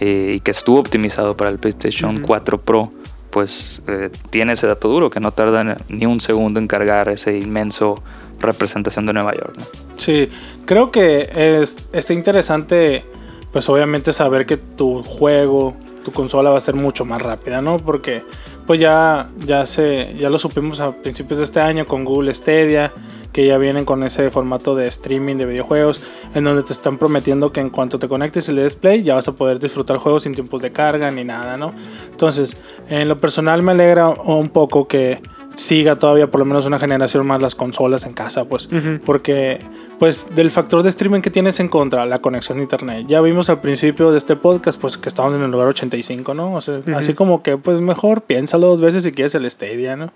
eh, 0.00 0.34
y 0.36 0.40
que 0.40 0.50
estuvo 0.50 0.80
optimizado 0.80 1.36
para 1.36 1.50
el 1.50 1.58
PlayStation 1.58 2.20
4 2.20 2.60
Pro, 2.60 2.90
pues 3.30 3.82
eh, 3.86 4.10
tiene 4.30 4.54
ese 4.54 4.66
dato 4.66 4.88
duro 4.88 5.10
que 5.10 5.20
no 5.20 5.30
tarda 5.30 5.78
ni 5.88 6.06
un 6.06 6.20
segundo 6.20 6.58
en 6.58 6.66
cargar 6.66 7.08
ese 7.08 7.38
inmenso 7.38 8.02
representación 8.40 9.06
de 9.06 9.12
Nueva 9.12 9.32
York. 9.32 9.54
¿no? 9.58 9.64
Sí, 9.98 10.28
creo 10.64 10.90
que 10.90 11.30
es, 11.32 11.88
está 11.92 12.12
interesante, 12.12 13.04
pues 13.52 13.68
obviamente 13.68 14.12
saber 14.12 14.44
que 14.44 14.56
tu 14.56 15.04
juego, 15.04 15.76
tu 16.04 16.12
consola 16.12 16.50
va 16.50 16.58
a 16.58 16.60
ser 16.60 16.74
mucho 16.74 17.04
más 17.04 17.20
rápida, 17.22 17.60
¿no? 17.60 17.78
Porque 17.78 18.22
pues 18.66 18.80
ya, 18.80 19.26
ya, 19.44 19.66
se, 19.66 20.14
ya 20.18 20.30
lo 20.30 20.38
supimos 20.38 20.80
a 20.80 20.92
principios 20.92 21.38
de 21.38 21.44
este 21.44 21.60
año 21.60 21.86
con 21.86 22.04
Google 22.04 22.34
Stadia, 22.34 22.92
que 23.32 23.46
ya 23.46 23.58
vienen 23.58 23.84
con 23.84 24.02
ese 24.02 24.30
formato 24.30 24.74
de 24.74 24.86
streaming 24.88 25.36
de 25.36 25.46
videojuegos, 25.46 26.06
en 26.34 26.44
donde 26.44 26.62
te 26.62 26.72
están 26.72 26.98
prometiendo 26.98 27.50
que 27.50 27.60
en 27.60 27.70
cuanto 27.70 27.98
te 27.98 28.06
conectes 28.08 28.48
y 28.48 28.52
le 28.52 28.62
des 28.62 28.76
play, 28.76 29.02
ya 29.02 29.14
vas 29.14 29.26
a 29.28 29.32
poder 29.32 29.58
disfrutar 29.58 29.96
juegos 29.96 30.24
sin 30.24 30.34
tiempos 30.34 30.60
de 30.60 30.70
carga 30.70 31.10
ni 31.10 31.24
nada, 31.24 31.56
¿no? 31.56 31.72
Entonces, 32.10 32.56
en 32.88 33.08
lo 33.08 33.16
personal 33.16 33.62
me 33.62 33.72
alegra 33.72 34.08
un 34.08 34.50
poco 34.50 34.86
que 34.86 35.20
siga 35.56 35.98
todavía 35.98 36.30
por 36.30 36.40
lo 36.40 36.44
menos 36.44 36.66
una 36.66 36.78
generación 36.78 37.26
más 37.26 37.40
las 37.40 37.54
consolas 37.54 38.04
en 38.04 38.12
casa, 38.12 38.44
pues, 38.44 38.68
porque 39.04 39.60
pues 40.02 40.34
del 40.34 40.50
factor 40.50 40.82
de 40.82 40.88
streaming 40.88 41.20
que 41.20 41.30
tienes 41.30 41.60
en 41.60 41.68
contra, 41.68 42.04
la 42.06 42.18
conexión 42.18 42.58
a 42.58 42.62
internet. 42.62 43.06
Ya 43.06 43.20
vimos 43.20 43.48
al 43.50 43.60
principio 43.60 44.10
de 44.10 44.18
este 44.18 44.34
podcast 44.34 44.80
pues 44.80 44.98
que 44.98 45.08
estamos 45.08 45.32
en 45.36 45.42
el 45.42 45.50
lugar 45.52 45.68
85, 45.68 46.34
¿no? 46.34 46.54
O 46.54 46.60
sea, 46.60 46.80
así 46.96 47.14
como 47.14 47.44
que 47.44 47.56
pues 47.56 47.80
mejor 47.80 48.22
piénsalo 48.22 48.66
dos 48.66 48.80
veces 48.80 49.04
si 49.04 49.12
quieres 49.12 49.36
el 49.36 49.48
Stadia, 49.48 49.94
¿no? 49.94 50.12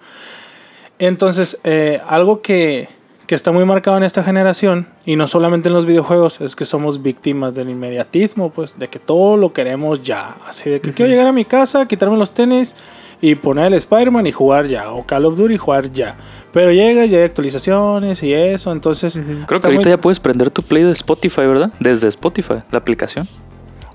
Entonces, 0.99 1.61
eh, 1.62 2.01
algo 2.05 2.42
que, 2.42 2.88
que 3.29 3.37
está 3.37 3.53
muy 3.53 3.64
marcado 3.64 3.96
en 3.96 4.03
esta 4.03 4.25
generación, 4.25 4.88
y 5.05 5.14
no 5.14 5.29
solamente 5.29 5.68
en 5.68 5.75
los 5.75 5.87
videojuegos, 5.87 6.40
es 6.40 6.57
que 6.57 6.64
somos 6.64 7.01
víctimas 7.01 7.55
del 7.55 7.70
inmediatismo, 7.70 8.51
pues, 8.51 8.77
de 8.77 8.88
que 8.88 8.99
todo 8.99 9.37
lo 9.37 9.53
queremos 9.53 10.03
ya. 10.03 10.37
Así 10.49 10.68
de 10.68 10.81
que 10.81 10.94
quiero 10.94 11.09
llegar 11.09 11.29
a 11.29 11.33
mi 11.33 11.44
casa, 11.44 11.87
quitarme 11.87 12.16
los 12.16 12.33
tenis 12.33 12.75
y 13.20 13.35
poner 13.35 13.66
el 13.68 13.74
Spider-Man 13.74 14.26
y 14.26 14.33
jugar 14.33 14.66
ya, 14.66 14.90
o 14.92 15.07
Call 15.07 15.24
of 15.26 15.37
Duty 15.37 15.55
y 15.55 15.59
jugar 15.59 15.90
ya. 15.92 16.16
Pero 16.52 16.72
llega, 16.72 17.05
ya 17.07 17.18
hay 17.18 17.24
actualizaciones 17.24 18.22
y 18.22 18.33
eso, 18.33 18.72
entonces... 18.72 19.18
Creo 19.46 19.61
que 19.61 19.66
ahorita 19.66 19.83
muy- 19.88 19.90
ya 19.90 20.00
puedes 20.00 20.20
prender 20.20 20.50
tu 20.50 20.62
Play 20.62 20.83
de 20.85 20.92
Spotify, 20.92 21.42
¿verdad? 21.42 21.70
Desde 21.81 22.09
Spotify, 22.09 22.57
la 22.70 22.79
aplicación. 22.79 23.26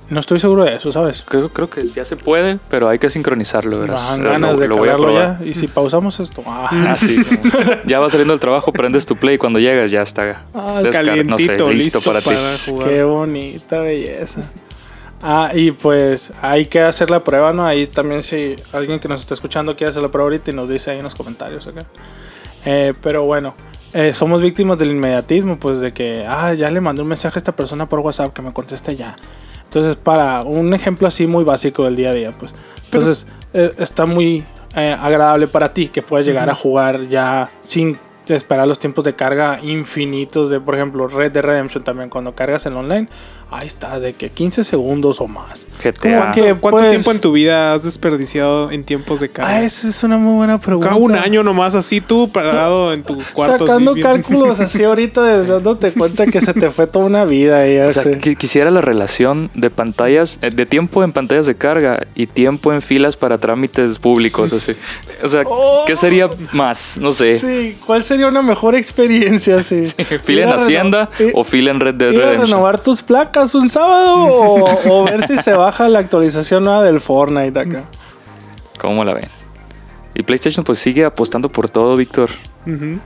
No 0.10 0.20
estoy 0.20 0.40
seguro 0.40 0.66
de 0.66 0.76
eso, 0.76 0.92
¿sabes? 0.92 1.24
Creo, 1.26 1.48
creo 1.48 1.70
que 1.70 1.88
ya 1.88 2.04
se 2.04 2.18
puede, 2.18 2.60
pero 2.70 2.90
hay 2.90 3.00
que 3.00 3.10
sincronizarlo, 3.10 3.80
verás. 3.80 4.10
dan 4.12 4.24
Lo- 4.26 4.32
ganas 4.32 4.60
de 4.60 4.68
lo 4.68 4.76
voy 4.76 4.90
a 4.90 4.92
calarlo 4.98 5.14
probar. 5.14 5.40
ya. 5.40 5.46
Y 5.50 5.54
si 5.54 5.68
pausamos 5.70 6.20
esto... 6.20 6.44
ah. 6.48 6.68
Ah, 6.70 6.98
sí. 6.98 7.16
ya 7.88 8.00
vas 8.00 8.12
saliendo 8.12 8.34
del 8.34 8.42
trabajo, 8.42 8.74
prendes 8.74 9.06
tu 9.06 9.16
play 9.16 9.36
y 9.36 9.38
cuando 9.38 9.60
llegas 9.60 9.90
ya 9.90 10.02
está 10.02 10.44
Ah, 10.54 10.82
descar- 10.84 11.26
no 11.26 11.38
sé, 11.38 11.48
listo, 11.48 11.72
listo, 11.72 12.02
para, 12.02 12.20
para, 12.20 12.36
ti. 12.38 12.72
jugar. 12.72 12.90
Qué 12.90 13.04
bonita 13.04 13.80
belleza. 13.80 14.42
Ah, 15.24 15.52
y 15.54 15.72
pues 15.72 16.34
hay 16.42 16.66
que 16.66 16.82
hacer 16.82 17.10
la 17.12 17.24
prueba, 17.24 17.54
¿no? 17.54 17.66
Ahí 17.66 17.88
también 17.88 18.24
si 18.24 18.56
alguien 18.74 19.00
que 19.00 19.08
nos 19.08 19.22
está 19.22 19.34
escuchando 19.34 19.76
quiere 19.76 19.92
hacer 19.92 20.02
la 20.02 20.10
prueba 20.10 20.26
ahorita 20.26 20.52
y 20.52 20.54
nos 20.54 20.68
dice 20.68 20.92
ahí 20.92 20.98
en 20.98 21.04
los 21.04 21.16
comentarios 21.16 21.68
acá. 21.68 21.86
Eh, 22.66 22.94
pero 23.02 23.24
bueno, 23.24 23.54
eh, 23.94 24.14
somos 24.14 24.42
víctimas 24.42 24.78
del 24.78 24.92
inmediatismo, 24.92 25.60
pues 25.60 25.80
de 25.80 25.94
que, 25.94 26.26
ah, 26.28 26.54
ya 26.54 26.70
le 26.70 26.80
mandé 26.82 27.02
un 27.02 27.10
mensaje 27.10 27.38
a 27.38 27.40
esta 27.40 27.52
persona 27.52 27.88
por 27.88 28.00
WhatsApp 28.00 28.34
que 28.34 28.42
me 28.42 28.54
conteste 28.54 28.96
ya. 28.96 29.16
Entonces, 29.66 29.96
para 29.96 30.44
un 30.44 30.74
ejemplo 30.74 31.08
así 31.08 31.28
muy 31.28 31.44
básico 31.44 31.84
del 31.86 31.96
día 31.96 32.10
a 32.10 32.14
día, 32.14 32.32
pues. 32.32 32.54
Entonces, 32.86 33.26
eh, 33.54 33.74
está 33.78 34.06
muy 34.06 34.46
eh, 34.76 34.96
agradable 35.00 35.48
para 35.48 35.74
ti 35.74 35.90
que 35.90 36.02
puedas 36.02 36.26
llegar 36.26 36.50
a 36.50 36.56
jugar 36.56 37.08
ya 37.10 37.50
sin 37.62 38.00
esperar 38.28 38.66
los 38.66 38.80
tiempos 38.80 39.04
de 39.04 39.14
carga 39.14 39.60
infinitos 39.62 40.50
de, 40.50 40.62
por 40.62 40.76
ejemplo, 40.76 41.08
Red 41.08 41.34
Dead 41.34 41.44
Redemption 41.44 41.84
también. 41.84 42.10
Cuando 42.10 42.34
cargas 42.34 42.66
el 42.66 42.74
online, 42.74 43.10
ahí 43.52 43.68
está, 43.68 44.00
de 44.00 44.14
que 44.14 44.30
15 44.30 44.64
segundos 44.64 45.20
o 45.22 45.28
más. 45.28 45.66
GTA. 45.84 46.32
que- 46.32 46.54
¿Cuánto 46.56 46.78
pues- 46.78 46.90
tiempo 46.92 47.12
en 47.12 47.20
tu 47.20 47.32
vida 47.32 47.74
has 47.74 47.84
desperdiciado 47.84 48.70
en 48.72 48.84
tiempos 48.84 49.20
de 49.20 49.30
carga? 49.30 49.52
Ah, 49.52 49.64
esa 49.64 49.88
es 49.90 50.04
una 50.04 50.18
muy 50.18 50.36
buena 50.36 50.60
pregunta. 50.60 50.90
Cada 50.90 51.00
un 51.02 51.16
año 51.16 51.42
nomás 51.44 51.74
así 51.74 52.02
tú 52.02 52.30
parado 52.32 52.94
en 52.94 53.02
tu 53.04 53.18
cuarto. 53.34 53.66
Sacando 53.68 53.92
así, 53.92 53.96
bien- 53.96 54.08
cálculos 54.08 54.60
así 54.60 54.84
ahorita, 54.84 55.24
de- 55.24 55.46
dándote 55.46 55.92
cuenta 55.92 56.28
que 56.28 56.40
se 56.40 56.54
te 56.54 56.70
fue 56.70 56.86
toda 56.88 57.06
una 57.06 57.26
vida. 57.26 57.68
Y 57.68 57.80
O 57.80 57.92
sea, 57.92 58.04
quisiera 58.20 58.70
la 58.70 58.82
relación 58.82 59.50
de 59.56 59.70
pantallas, 59.72 60.38
eh, 60.44 60.52
de 60.52 60.66
tiempo 60.68 61.04
en 61.04 61.12
pantallas 61.12 61.48
de 61.48 61.56
carga 61.56 62.06
y 62.16 62.28
tiempo 62.28 62.72
en 62.74 62.82
filas 62.84 63.18
para 63.18 63.40
trámites 63.40 63.98
públicos, 63.98 64.54
así. 64.54 64.76
O 65.24 65.28
sea, 65.28 65.44
¿qué 65.88 65.96
sería 65.96 66.30
más? 66.54 67.00
No 67.02 67.12
sé. 67.12 67.40
Sí, 67.40 67.76
¿cuál 67.88 68.04
sería 68.04 68.28
una 68.28 68.44
mejor 68.44 68.76
experiencia? 68.76 69.62
Sí. 69.64 69.82
¿Fila 70.24 70.42
Ir 70.42 70.48
en 70.48 70.54
Hacienda 70.54 71.10
o 71.34 71.44
fila 71.44 71.72
en 71.72 71.80
Red 71.80 71.96
a 71.96 72.06
Redemption? 72.12 72.42
renovar 72.46 72.80
tus 72.80 73.02
placas 73.02 73.41
un 73.56 73.70
sábado 73.70 74.14
o, 74.26 74.90
o 74.90 75.04
ver 75.06 75.26
si 75.28 75.38
se 75.38 75.54
baja 75.54 75.90
la 75.90 76.00
actualización 76.00 76.64
nueva 76.64 76.84
del 76.84 77.00
Fortnite 77.00 77.60
acá. 77.60 77.84
¿Cómo 78.80 79.04
la 79.04 79.14
ven? 79.14 79.28
Y 80.14 80.24
PlayStation 80.24 80.66
pues 80.66 80.80
sigue 80.80 81.06
apostando 81.06 81.52
por 81.52 81.70
todo, 81.70 81.96
Víctor. 81.96 82.30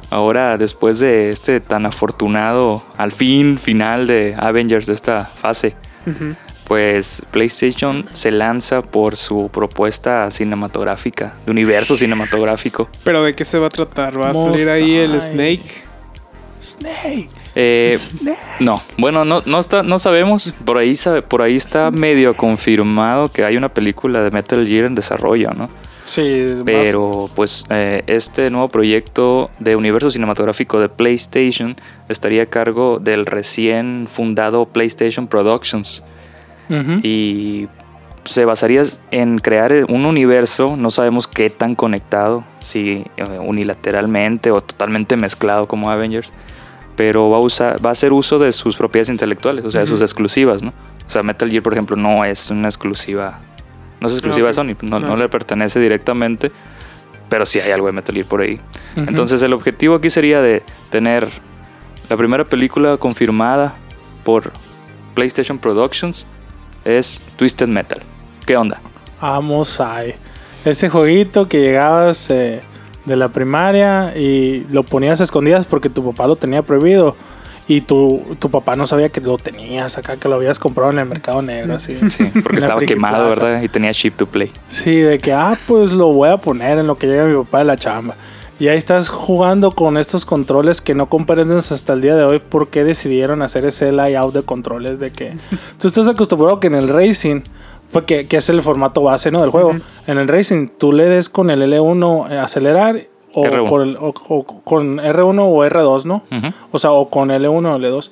Ahora, 0.09 0.57
después 0.57 0.99
de 0.99 1.29
este 1.29 1.61
tan 1.61 1.85
afortunado, 1.85 2.83
al 2.97 3.11
fin, 3.13 3.57
final 3.57 4.05
de 4.05 4.35
Avengers 4.37 4.87
de 4.87 4.93
esta 4.93 5.23
fase, 5.23 5.75
pues 6.67 7.21
PlayStation 7.31 8.05
se 8.11 8.31
lanza 8.31 8.81
por 8.81 9.15
su 9.15 9.49
propuesta 9.53 10.29
cinematográfica, 10.29 11.35
de 11.45 11.51
universo 11.51 11.95
cinematográfico. 11.97 12.89
Pero 13.03 13.23
¿de 13.23 13.33
qué 13.33 13.45
se 13.45 13.57
va 13.57 13.67
a 13.67 13.69
tratar? 13.69 14.19
¿Va 14.19 14.31
a 14.31 14.33
salir 14.33 14.67
ahí 14.67 14.95
el. 14.95 15.19
Snake? 15.21 15.83
Snake. 16.61 17.29
Eh, 17.55 17.97
no, 18.59 18.81
bueno, 18.97 19.23
no, 19.25 19.41
no, 19.45 19.59
está, 19.59 19.81
no 19.81 19.97
sabemos. 19.97 20.53
Por 20.65 20.77
ahí, 20.77 20.95
sabe- 20.95 21.21
por 21.21 21.41
ahí 21.41 21.55
está 21.55 21.89
medio 21.91 22.33
confirmado 22.35 23.29
que 23.29 23.45
hay 23.45 23.55
una 23.55 23.69
película 23.69 24.21
de 24.23 24.31
Metal 24.31 24.65
Gear 24.67 24.85
en 24.85 24.95
desarrollo, 24.95 25.51
¿no? 25.55 25.69
Sí, 26.03 26.47
más- 26.51 26.61
Pero 26.65 27.29
pues 27.33 27.63
eh, 27.69 28.03
este 28.07 28.49
nuevo 28.51 28.67
proyecto 28.67 29.49
de 29.59 29.75
universo 29.75 30.11
cinematográfico 30.11 30.79
de 30.79 30.89
PlayStation 30.89 31.75
estaría 32.09 32.43
a 32.43 32.45
cargo 32.45 32.99
del 32.99 33.25
recién 33.25 34.07
fundado 34.11 34.65
PlayStation 34.65 35.25
Productions 35.27 36.03
y 37.03 37.67
se 38.23 38.43
basaría 38.43 38.83
en 39.11 39.37
crear 39.39 39.71
un 39.87 40.05
universo, 40.05 40.75
no 40.77 40.89
sabemos 40.89 41.27
qué 41.27 41.49
tan 41.51 41.75
conectado, 41.75 42.43
si 42.59 43.05
eh, 43.17 43.23
unilateralmente 43.39 44.49
o 44.51 44.61
totalmente 44.61 45.15
mezclado 45.15 45.67
como 45.67 45.91
Avengers, 45.91 46.33
pero 46.95 47.29
va 47.29 47.37
a, 47.37 47.41
usar, 47.41 47.83
va 47.85 47.89
a 47.89 47.91
hacer 47.93 48.13
uso 48.13 48.39
de 48.39 48.51
sus 48.51 48.75
propiedades 48.77 49.09
intelectuales, 49.09 49.65
o 49.65 49.71
sea, 49.71 49.81
de 49.81 49.87
sus 49.87 50.01
exclusivas, 50.01 50.63
¿no? 50.63 50.73
O 51.05 51.09
sea, 51.09 51.23
Metal 51.23 51.49
Gear, 51.49 51.61
por 51.63 51.73
ejemplo, 51.73 51.95
no 51.95 52.23
es 52.25 52.49
una 52.49 52.67
exclusiva, 52.67 53.39
no 53.99 54.07
es 54.07 54.13
exclusiva 54.13 54.45
ok. 54.45 54.49
de 54.49 54.53
Sony, 54.53 54.75
no, 54.89 54.99
no 54.99 55.13
Ah. 55.13 55.17
le 55.17 55.29
pertenece 55.29 55.79
directamente, 55.79 56.51
pero 57.29 57.45
sí 57.45 57.59
hay 57.59 57.71
algo 57.71 57.87
de 57.87 57.93
Metal 57.93 58.15
Gear 58.15 58.27
por 58.27 58.41
ahí. 58.41 58.59
Entonces 58.95 59.41
el 59.41 59.53
objetivo 59.53 59.95
aquí 59.95 60.09
sería 60.09 60.41
de 60.41 60.63
tener 60.89 61.27
la 62.09 62.17
primera 62.17 62.43
película 62.45 62.97
confirmada 62.97 63.75
por 64.23 64.51
PlayStation 65.15 65.57
Productions 65.59 66.25
es 66.85 67.21
Twisted 67.35 67.67
Metal. 67.67 67.99
¿Qué 68.45 68.55
onda? 68.57 68.79
Vamos 69.21 69.79
ahí. 69.81 70.13
Ese 70.65 70.89
jueguito 70.89 71.47
que 71.47 71.61
llegabas 71.61 72.29
eh, 72.29 72.61
de 73.05 73.15
la 73.15 73.29
primaria 73.29 74.17
y 74.17 74.65
lo 74.71 74.83
ponías 74.83 75.21
a 75.21 75.23
escondidas 75.23 75.65
porque 75.65 75.89
tu 75.89 76.03
papá 76.11 76.27
lo 76.27 76.35
tenía 76.35 76.61
prohibido. 76.61 77.15
Y 77.67 77.81
tu, 77.81 78.21
tu 78.37 78.51
papá 78.51 78.75
no 78.75 78.85
sabía 78.85 79.09
que 79.09 79.21
lo 79.21 79.37
tenías 79.37 79.97
acá, 79.97 80.17
que 80.17 80.29
lo 80.29 80.35
habías 80.35 80.59
comprado 80.59 80.91
en 80.91 80.99
el 80.99 81.07
mercado 81.07 81.41
negro, 81.41 81.73
así. 81.73 81.95
Sí, 82.11 82.29
porque 82.43 82.59
estaba 82.59 82.79
quemado, 82.81 83.25
Plaza. 83.25 83.43
¿verdad? 83.43 83.63
Y 83.63 83.69
tenía 83.69 83.91
chip 83.91 84.15
to 84.15 84.27
play. 84.27 84.51
Sí, 84.67 84.97
de 84.97 85.17
que, 85.17 85.33
ah, 85.33 85.57
pues 85.65 85.89
lo 85.89 86.13
voy 86.13 86.29
a 86.29 86.37
poner 86.37 86.77
en 86.77 86.85
lo 86.85 86.95
que 86.95 87.07
llega 87.07 87.25
mi 87.25 87.35
papá 87.35 87.59
de 87.59 87.65
la 87.65 87.75
chamba. 87.75 88.15
Y 88.59 88.69
ahí 88.69 88.77
estás 88.77 89.09
jugando 89.09 89.71
con 89.71 89.97
estos 89.97 90.25
controles 90.25 90.79
que 90.79 90.93
no 90.95 91.09
comprendes 91.09 91.71
hasta 91.71 91.93
el 91.93 92.01
día 92.01 92.15
de 92.15 92.23
hoy 92.23 92.39
por 92.39 92.69
qué 92.69 92.83
decidieron 92.85 93.41
hacer 93.41 93.65
ese 93.65 93.91
layout 93.91 94.33
de 94.33 94.43
controles. 94.43 94.99
De 94.99 95.11
que 95.11 95.33
tú 95.79 95.87
estás 95.87 96.07
acostumbrado 96.07 96.59
que 96.59 96.67
en 96.67 96.75
el 96.75 96.87
racing, 96.87 97.41
porque 97.91 98.27
que 98.27 98.37
es 98.37 98.49
el 98.49 98.61
formato 98.61 99.01
base 99.01 99.31
¿no? 99.31 99.41
del 99.41 99.49
juego, 99.49 99.71
en 100.07 100.17
el 100.17 100.27
racing 100.27 100.67
tú 100.77 100.91
le 100.91 101.05
des 101.05 101.29
con 101.29 101.49
el 101.49 101.61
L1 101.61 102.31
eh, 102.31 102.37
acelerar 102.39 103.01
o 103.33 103.43
R1. 103.45 103.69
con, 103.69 103.81
el- 103.81 103.97
o- 103.97 104.13
o 104.29 104.43
con 104.43 104.97
R1 104.99 105.39
o 105.41 105.65
R2, 105.65 106.05
¿no? 106.05 106.23
Ujú. 106.31 106.47
O 106.71 106.79
sea, 106.79 106.91
o 106.91 107.09
con 107.09 107.29
L1 107.29 107.47
o 107.73 107.77
L2. 107.77 108.09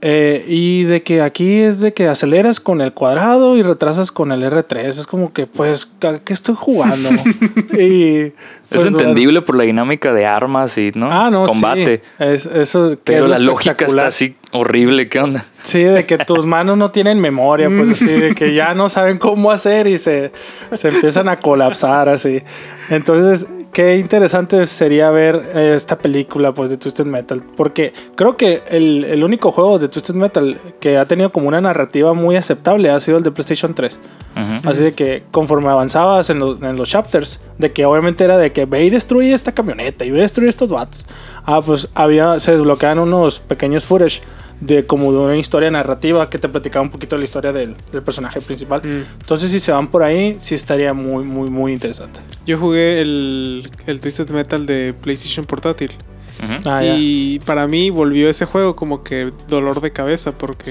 Eh, 0.00 0.44
y 0.46 0.84
de 0.84 1.02
que 1.02 1.22
aquí 1.22 1.58
es 1.58 1.80
de 1.80 1.92
que 1.92 2.06
aceleras 2.06 2.60
con 2.60 2.80
el 2.80 2.92
cuadrado 2.92 3.56
y 3.56 3.62
retrasas 3.62 4.12
con 4.12 4.30
el 4.30 4.44
R3. 4.44 4.86
Es 4.86 5.06
como 5.08 5.32
que, 5.32 5.46
pues, 5.46 5.92
¿a 6.02 6.20
¿qué 6.20 6.32
estoy 6.32 6.54
jugando? 6.56 7.08
y, 7.72 8.32
pues, 8.68 8.82
es 8.82 8.86
entendible 8.86 9.42
por 9.42 9.56
la 9.56 9.64
dinámica 9.64 10.12
de 10.12 10.24
armas 10.24 10.78
y 10.78 10.92
¿no? 10.94 11.10
Ah, 11.10 11.30
no, 11.30 11.46
combate. 11.46 12.02
sí. 12.18 12.24
Es, 12.24 12.46
eso 12.46 12.90
que 12.90 12.98
Pero 13.12 13.24
es 13.24 13.30
la 13.30 13.38
lógica 13.40 13.84
está 13.84 14.06
así 14.06 14.36
horrible. 14.52 15.08
¿Qué 15.08 15.18
onda? 15.18 15.44
Sí, 15.64 15.82
de 15.82 16.06
que 16.06 16.18
tus 16.18 16.46
manos 16.46 16.78
no 16.78 16.92
tienen 16.92 17.18
memoria, 17.18 17.68
pues 17.68 17.90
así, 17.90 18.06
de 18.06 18.34
que 18.36 18.54
ya 18.54 18.74
no 18.74 18.88
saben 18.88 19.18
cómo 19.18 19.50
hacer 19.50 19.88
y 19.88 19.98
se, 19.98 20.30
se 20.72 20.88
empiezan 20.88 21.28
a 21.28 21.40
colapsar 21.40 22.08
así. 22.08 22.42
Entonces, 22.90 23.48
qué 23.72 23.96
interesante 23.96 24.64
sería 24.66 25.10
ver 25.10 25.50
eh, 25.54 25.72
esta 25.76 25.96
película 25.98 26.52
pues 26.52 26.70
de 26.70 26.76
Twisted 26.78 27.04
Metal, 27.06 27.42
porque 27.56 27.92
creo 28.16 28.36
que 28.36 28.62
el, 28.68 29.04
el 29.04 29.22
único 29.22 29.52
juego 29.52 29.78
de 29.78 29.88
Twisted 29.88 30.14
Metal 30.14 30.58
que 30.80 30.96
ha 30.98 31.04
tenido 31.06 31.30
como 31.32 31.48
una 31.48 31.60
narrativa 31.60 32.12
muy 32.14 32.36
aceptable 32.36 32.90
ha 32.90 32.98
sido 33.00 33.18
el 33.18 33.24
de 33.24 33.30
PlayStation 33.30 33.74
3. 33.74 34.00
Ujú. 34.36 34.68
Así 34.70 34.82
de 34.82 34.92
que 34.94 35.24
conforme 35.30 35.68
avanzabas 35.70 36.30
en, 36.30 36.38
los- 36.40 36.60
en 36.62 36.76
los 36.76 36.88
chapters, 36.88 37.40
de 37.58 37.72
que 37.72 37.84
obviamente 37.86 38.24
era 38.24 38.38
de 38.38 38.52
que 38.52 38.64
ve 38.66 38.84
y 38.84 38.90
destruye 38.90 39.32
esta 39.32 39.52
camioneta 39.52 40.04
y 40.04 40.10
ve 40.10 40.18
y 40.18 40.22
destruye 40.22 40.48
estos 40.48 40.70
vatos. 40.70 41.04
Ah, 41.44 41.60
pues 41.64 41.88
había, 41.94 42.40
se 42.40 42.52
desbloqueaban 42.52 42.98
unos 42.98 43.40
pequeños 43.40 43.84
footage 43.84 44.20
de 44.60 44.86
como 44.86 45.12
de 45.12 45.18
una 45.18 45.36
historia 45.36 45.70
narrativa 45.70 46.28
que 46.28 46.38
te 46.38 46.48
platicaba 46.48 46.82
un 46.82 46.90
poquito 46.90 47.16
de 47.16 47.20
la 47.20 47.24
historia 47.24 47.52
del, 47.52 47.76
del 47.92 48.02
personaje 48.02 48.40
principal. 48.40 48.82
Mm. 48.82 49.20
Entonces, 49.20 49.50
si 49.50 49.60
se 49.60 49.72
van 49.72 49.88
por 49.88 50.02
ahí, 50.02 50.36
sí 50.40 50.54
estaría 50.54 50.94
muy, 50.94 51.24
muy, 51.24 51.50
muy 51.50 51.72
interesante. 51.72 52.20
Yo 52.46 52.58
jugué 52.58 53.00
el, 53.00 53.70
el 53.86 54.00
Twisted 54.00 54.28
Metal 54.30 54.66
de 54.66 54.94
PlayStation 54.94 55.44
Portátil. 55.44 55.92
Ah, 56.40 56.82
ya. 56.84 56.94
y 56.96 57.40
para 57.40 57.66
mí 57.66 57.90
volvió 57.90 58.30
ese 58.30 58.44
juego 58.44 58.76
como 58.76 59.02
que 59.02 59.32
dolor 59.48 59.80
de 59.80 59.90
cabeza 59.90 60.38
porque 60.38 60.70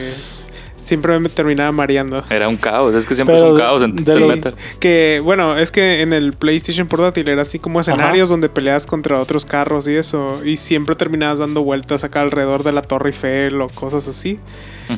siempre 0.88 1.20
me 1.20 1.30
terminaba 1.30 1.72
mareando. 1.72 2.24
Era 2.30 2.48
un 2.48 2.58
caos. 2.58 2.96
Es 2.96 3.06
que 3.06 3.16
siempre 3.16 3.36
Pero 3.36 3.48
es 3.48 3.54
un 3.54 3.60
caos 3.60 3.84
en 3.84 3.96
Twisted 3.96 4.28
Metal. 4.28 4.56
Que 4.80 5.22
bueno, 5.24 5.58
es 5.58 5.72
que 5.72 6.02
en 6.02 6.14
el 6.14 6.34
PlayStation 6.34 6.88
Portátil 6.88 7.28
era 7.30 7.42
así 7.42 7.60
como 7.60 7.80
escenarios 7.80 8.30
donde 8.30 8.50
peleas 8.50 8.88
contra 8.88 9.20
otros 9.20 9.46
carros 9.46 9.88
y 9.88 9.96
eso. 9.96 10.42
Y 10.44 10.58
siempre 10.58 10.96
terminabas 10.96 11.40
dando 11.40 11.64
vueltas 11.64 12.04
acá 12.04 12.22
alrededor 12.22 12.64
de 12.64 12.72
la 12.72 12.82
Torre 12.82 13.10
Eiffel 13.10 13.62
o 13.62 13.70
cosas 13.70 14.08
así. 14.08 14.40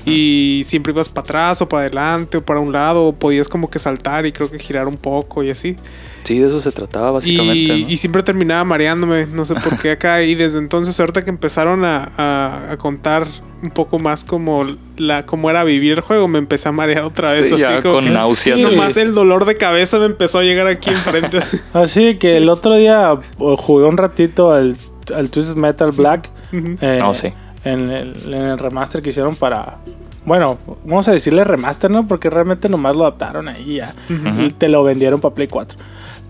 Y 0.05 0.63
siempre 0.65 0.91
ibas 0.93 1.09
para 1.09 1.23
atrás 1.25 1.61
o 1.61 1.69
para 1.69 1.81
adelante 1.83 2.37
o 2.37 2.45
para 2.45 2.59
un 2.59 2.71
lado. 2.71 3.05
O 3.07 3.13
podías 3.13 3.47
como 3.49 3.69
que 3.69 3.79
saltar 3.79 4.25
y 4.25 4.31
creo 4.31 4.49
que 4.49 4.59
girar 4.59 4.87
un 4.87 4.97
poco 4.97 5.43
y 5.43 5.49
así. 5.49 5.75
Sí, 6.23 6.37
de 6.39 6.47
eso 6.47 6.59
se 6.59 6.71
trataba 6.71 7.11
básicamente. 7.11 7.75
Y, 7.77 7.83
¿no? 7.83 7.89
y 7.89 7.97
siempre 7.97 8.21
terminaba 8.23 8.63
mareándome, 8.65 9.25
no 9.27 9.45
sé 9.45 9.55
por 9.55 9.79
qué 9.79 9.91
acá. 9.91 10.21
Y 10.23 10.35
desde 10.35 10.59
entonces, 10.59 10.99
ahorita 10.99 11.23
que 11.23 11.29
empezaron 11.29 11.83
a, 11.85 12.11
a- 12.17 12.71
a 12.73 12.77
contar 12.77 13.25
un 13.61 13.71
poco 13.71 13.99
más 13.99 14.23
como 14.23 14.65
la 14.97 15.25
cómo 15.25 15.49
era 15.49 15.63
vivir 15.65 15.93
el 15.93 15.99
juego, 16.01 16.27
me 16.29 16.37
empecé 16.39 16.69
a 16.69 16.71
marear 16.71 17.03
otra 17.03 17.31
vez. 17.31 17.47
Sí, 17.47 17.53
así 17.55 17.61
ya 17.61 17.81
como 17.81 17.95
con 17.95 18.03
que- 18.05 18.11
náuseas. 18.11 18.59
Sí, 18.59 18.65
Nomás 18.65 18.95
el 18.97 19.13
dolor 19.15 19.45
de 19.45 19.57
cabeza 19.57 19.97
me 19.99 20.05
empezó 20.05 20.39
a 20.39 20.43
llegar 20.43 20.67
aquí 20.67 20.89
enfrente. 20.91 21.39
Así 21.73 22.17
que 22.17 22.37
el 22.37 22.47
otro 22.49 22.75
día 22.75 23.17
jugué 23.37 23.85
un 23.87 23.97
ratito 23.97 24.51
al, 24.53 24.77
al 25.15 25.29
Twisted 25.29 25.55
Metal 25.55 25.91
Black. 25.91 26.29
eh, 26.53 26.99
Oh, 27.03 27.13
sí. 27.13 27.33
En, 27.63 27.89
el, 27.89 28.33
en 28.33 28.41
el 28.41 28.57
remaster 28.57 29.01
que 29.01 29.09
hicieron 29.09 29.35
para. 29.35 29.77
Bueno, 30.25 30.57
vamos 30.85 31.07
a 31.07 31.11
decirle 31.11 31.43
remaster, 31.43 31.89
¿no? 31.89 32.07
Porque 32.07 32.29
realmente 32.29 32.69
nomás 32.69 32.95
lo 32.95 33.03
adaptaron 33.03 33.47
ahí 33.47 33.75
ya. 33.75 33.95
Y 34.37 34.51
te 34.51 34.67
lo 34.67 34.83
vendieron 34.83 35.19
para 35.19 35.33
Play 35.33 35.47
4. 35.47 35.77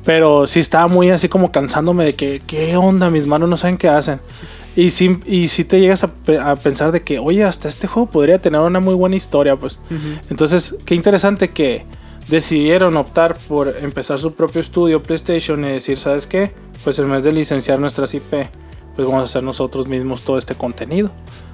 Pero 0.06 0.48
sí 0.48 0.60
estaba 0.60 0.88
muy 0.88 1.10
así 1.10 1.28
como 1.28 1.52
cansándome 1.52 2.06
de 2.06 2.16
que, 2.16 2.42
¿qué 2.46 2.78
onda? 2.78 3.10
Mis 3.10 3.28
manos 3.28 3.50
no 3.50 3.58
saben 3.58 3.78
qué 3.78 3.90
hacen. 3.90 4.22
Y 4.76 4.92
sí, 4.92 5.20
y 5.26 5.50
sí 5.50 5.66
te 5.66 5.80
llegas 5.82 6.06
a, 6.06 6.12
a 6.52 6.56
pensar 6.56 6.92
de 6.92 7.02
que, 7.02 7.20
oye, 7.20 7.44
hasta 7.44 7.68
este 7.68 7.88
juego 7.88 8.10
podría 8.10 8.40
tener 8.40 8.62
una 8.62 8.80
muy 8.80 8.94
buena 8.94 9.16
historia, 9.16 9.56
pues. 9.58 9.80
Entonces, 10.30 10.76
qué 10.86 10.96
interesante 10.96 11.50
que 11.50 11.86
decidieron 12.30 12.96
optar 12.96 13.38
por 13.48 13.74
empezar 13.82 14.20
su 14.20 14.32
propio 14.32 14.62
estudio 14.62 15.04
PlayStation 15.04 15.62
y 15.66 15.70
decir, 15.70 15.98
¿sabes 15.98 16.28
qué? 16.28 16.54
Pues 16.84 16.98
en 17.00 17.12
vez 17.12 17.24
de 17.24 17.32
licenciar 17.32 17.80
nuestras 17.80 18.14
IP, 18.14 18.48
pues 19.00 19.08
vamos 19.08 19.22
a 19.22 19.26
hacer 19.26 19.44
nosotros 19.44 19.88
mismos 19.88 20.24
todo 20.24 20.38
este 20.38 20.56
contenido. 20.56 21.10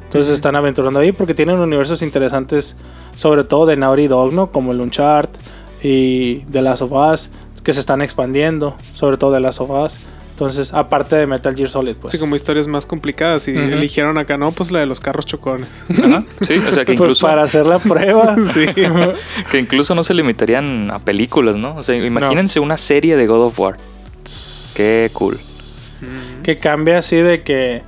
Entonces 0.06 0.30
se 0.30 0.34
están 0.34 0.56
aventurando 0.56 1.00
ahí 1.00 1.12
porque 1.12 1.36
tienen 1.36 1.60
universos 1.60 2.02
interesantes, 2.02 2.76
sobre 3.16 3.44
todo 3.44 3.68
de 3.68 3.78
Naughty 3.78 4.08
Dog, 4.08 4.34
¿no? 4.34 4.52
Como 4.52 4.72
el 4.72 4.82
Uncharted 4.82 5.40
y 5.84 6.38
The 6.50 6.64
Last 6.64 6.82
of 6.82 6.92
Us, 6.92 7.30
que 7.62 7.72
se 7.72 7.82
están 7.82 8.02
expandiendo, 8.02 8.76
sobre 8.96 9.18
todo 9.18 9.32
The 9.32 9.42
Last 9.42 9.62
of 9.62 9.70
Us. 9.70 10.00
Entonces, 10.32 10.74
aparte 10.74 11.18
de 11.18 11.28
Metal 11.28 11.56
Gear 11.56 11.70
Solid, 11.70 11.94
pues. 11.98 12.16
Así 12.16 12.20
como 12.20 12.36
historias 12.36 12.66
más 12.66 12.88
complicadas. 12.88 13.48
Y 13.48 13.56
eligieron 13.56 14.18
acá, 14.18 14.38
no, 14.38 14.52
pues 14.52 14.72
la 14.72 14.80
de 14.80 14.88
los 14.88 15.00
carros 15.00 15.28
chocones. 15.28 15.86
Ajá, 15.88 16.24
Sí, 16.42 16.56
o 16.58 16.72
sea 16.72 16.84
que 16.84 16.94
Pues 16.96 17.00
incluso, 17.00 17.28
para 17.28 17.44
hacer 17.44 17.68
la 17.68 17.78
prueba. 17.78 18.36
sí. 18.54 18.66
que 19.52 19.60
incluso 19.60 19.94
no 19.94 20.02
se 20.02 20.16
limitarían 20.16 20.90
a 20.90 20.98
películas, 20.98 21.58
¿no? 21.58 21.76
O 21.76 21.84
sea, 21.84 21.96
imagínense 21.96 22.60
una 22.60 22.78
serie 22.78 23.16
de 23.16 23.28
God 23.28 23.46
of 23.46 23.60
War. 23.60 23.78
Qué 24.76 25.12
cool. 25.14 25.38
Que 26.46 26.60
cambia 26.60 27.00
así 27.00 27.16
de 27.18 27.42
que 27.42 27.82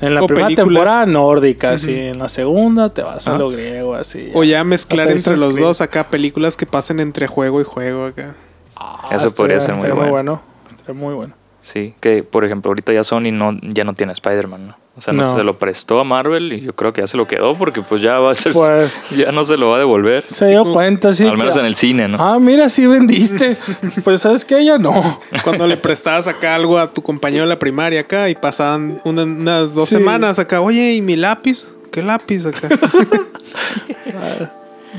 en 0.00 0.14
la 0.16 0.22
O 0.24 0.26
primera 0.26 0.48
películas. 0.48 0.66
temporada 0.66 1.06
nórdica, 1.06 1.70
así 1.70 1.94
en 1.94 2.18
la 2.18 2.28
segunda 2.28 2.92
te 2.92 3.02
vas 3.02 3.28
a 3.28 3.36
Ah. 3.36 3.38
lo 3.38 3.48
griego, 3.50 3.94
así. 3.94 4.30
O 4.34 4.42
ya 4.42 4.64
mezclar 4.64 5.08
entre 5.08 5.36
los 5.36 5.56
dos 5.56 5.80
acá 5.80 6.10
películas 6.10 6.56
que 6.56 6.66
pasen 6.66 6.98
entre 6.98 7.28
juego 7.28 7.60
y 7.60 7.64
juego 7.64 8.06
acá. 8.06 8.34
Ah, 8.74 9.02
Eso 9.12 9.28
estaría- 9.28 9.34
podría 9.36 9.60
ser 9.60 9.76
muy 9.76 9.84
estaría 9.86 10.10
bueno. 10.10 10.42
Estaría 10.68 10.94
muy 10.94 11.14
bueno. 11.14 11.34
Sí, 11.62 11.94
que 12.00 12.22
por 12.24 12.44
ejemplo 12.44 12.70
ahorita 12.70 12.92
ya 12.92 13.04
Sony 13.04 13.30
no, 13.32 13.56
ya 13.62 13.84
no 13.84 13.94
tiene 13.94 14.12
Spider-Man, 14.12 14.66
¿no? 14.68 14.76
O 14.94 15.00
sea, 15.00 15.14
no, 15.14 15.22
No. 15.22 15.36
se 15.38 15.42
lo 15.44 15.58
prestó 15.58 16.00
a 16.00 16.04
Marvel 16.04 16.52
y 16.52 16.60
yo 16.60 16.74
creo 16.74 16.92
que 16.92 17.00
ya 17.00 17.06
se 17.06 17.16
lo 17.16 17.26
quedó 17.26 17.56
porque 17.56 17.80
pues 17.80 18.02
ya 18.02 18.18
va 18.18 18.32
a 18.32 18.34
ser, 18.34 18.52
Pues- 18.52 18.92
ya 19.16 19.32
no 19.32 19.44
se 19.44 19.56
lo 19.56 19.70
va 19.70 19.76
a 19.76 19.78
devolver. 19.78 20.24
Se 20.28 20.48
dio 20.48 20.62
como- 20.64 20.74
cuenta, 20.74 21.12
sí. 21.14 21.26
Al 21.26 21.38
menos 21.38 21.54
que- 21.54 21.60
en 21.60 21.66
el 21.66 21.74
cine, 21.76 22.08
¿no? 22.08 22.18
Ah, 22.20 22.38
mira, 22.38 22.68
sí 22.68 22.86
vendiste. 22.86 23.56
pues 24.04 24.20
sabes 24.20 24.44
que 24.44 24.58
ella 24.58 24.76
no. 24.76 25.18
Cuando 25.44 25.66
le 25.66 25.76
prestabas 25.78 26.26
acá 26.26 26.56
algo 26.56 26.78
a 26.78 26.92
tu 26.92 27.00
compañero 27.02 27.44
de 27.44 27.48
la 27.48 27.58
primaria 27.58 28.00
acá 28.00 28.28
y 28.28 28.34
pasaban 28.34 28.98
una- 29.04 29.22
unas 29.22 29.72
dos 29.74 29.88
Sí. 29.88 29.96
semanas 29.96 30.38
acá, 30.38 30.60
oye, 30.60 30.92
¿y 30.94 31.00
mi 31.00 31.16
lápiz? 31.16 31.68
¿Qué 31.90 32.02
lápiz 32.02 32.44
acá? 32.44 32.68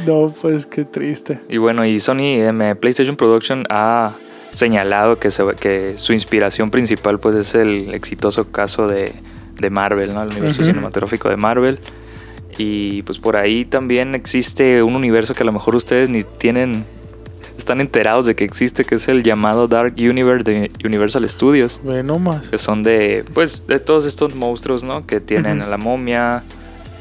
No, 0.06 0.34
pues 0.42 0.66
qué 0.66 0.86
triste. 0.86 1.40
Y 1.50 1.58
bueno, 1.58 1.86
y 1.86 2.00
Sony 2.00 2.40
em, 2.42 2.76
PlayStation 2.78 3.16
Production 3.16 3.64
ha 3.70 4.14
señalado 4.54 5.20
que, 5.20 5.30
se- 5.32 5.56
que 5.60 5.94
su 5.98 6.14
inspiración 6.14 6.72
principal 6.72 7.20
pues 7.20 7.36
es 7.36 7.56
el 7.56 7.94
exitoso 7.94 8.52
caso 8.52 8.88
de, 8.88 9.12
de 9.60 9.70
Marvel, 9.70 10.14
¿no? 10.14 10.24
El 10.24 10.30
universo 10.30 10.64
cinematográfico 10.64 11.30
de 11.30 11.38
Marvel. 11.38 11.80
Y 12.58 13.02
pues 13.04 13.18
por 13.18 13.36
ahí 13.36 13.66
también 13.66 14.14
existe 14.16 14.84
un 14.84 14.96
universo 14.96 15.34
que 15.34 15.42
a 15.44 15.46
lo 15.46 15.52
mejor 15.52 15.76
ustedes 15.76 16.10
ni 16.10 16.24
tienen, 16.24 16.86
están 17.58 17.82
enterados 17.82 18.28
de 18.28 18.36
que 18.36 18.44
existe, 18.44 18.86
que 18.86 18.96
es 18.96 19.08
el 19.08 19.24
llamado 19.24 19.68
Dark 19.68 19.96
Universe 19.98 20.44
de 20.52 20.72
Universal 20.86 21.28
Studios. 21.28 21.82
Ve 21.84 22.04
nomás. 22.04 22.50
Que 22.50 22.60
son 22.60 22.84
de, 22.84 23.26
pues, 23.34 23.66
de 23.66 23.80
todos 23.80 24.06
estos 24.06 24.36
monstruos, 24.36 24.84
¿no? 24.84 25.08
Que 25.08 25.20
tienen 25.20 25.64
a 25.64 25.68
la 25.68 25.78
momia, 25.78 26.44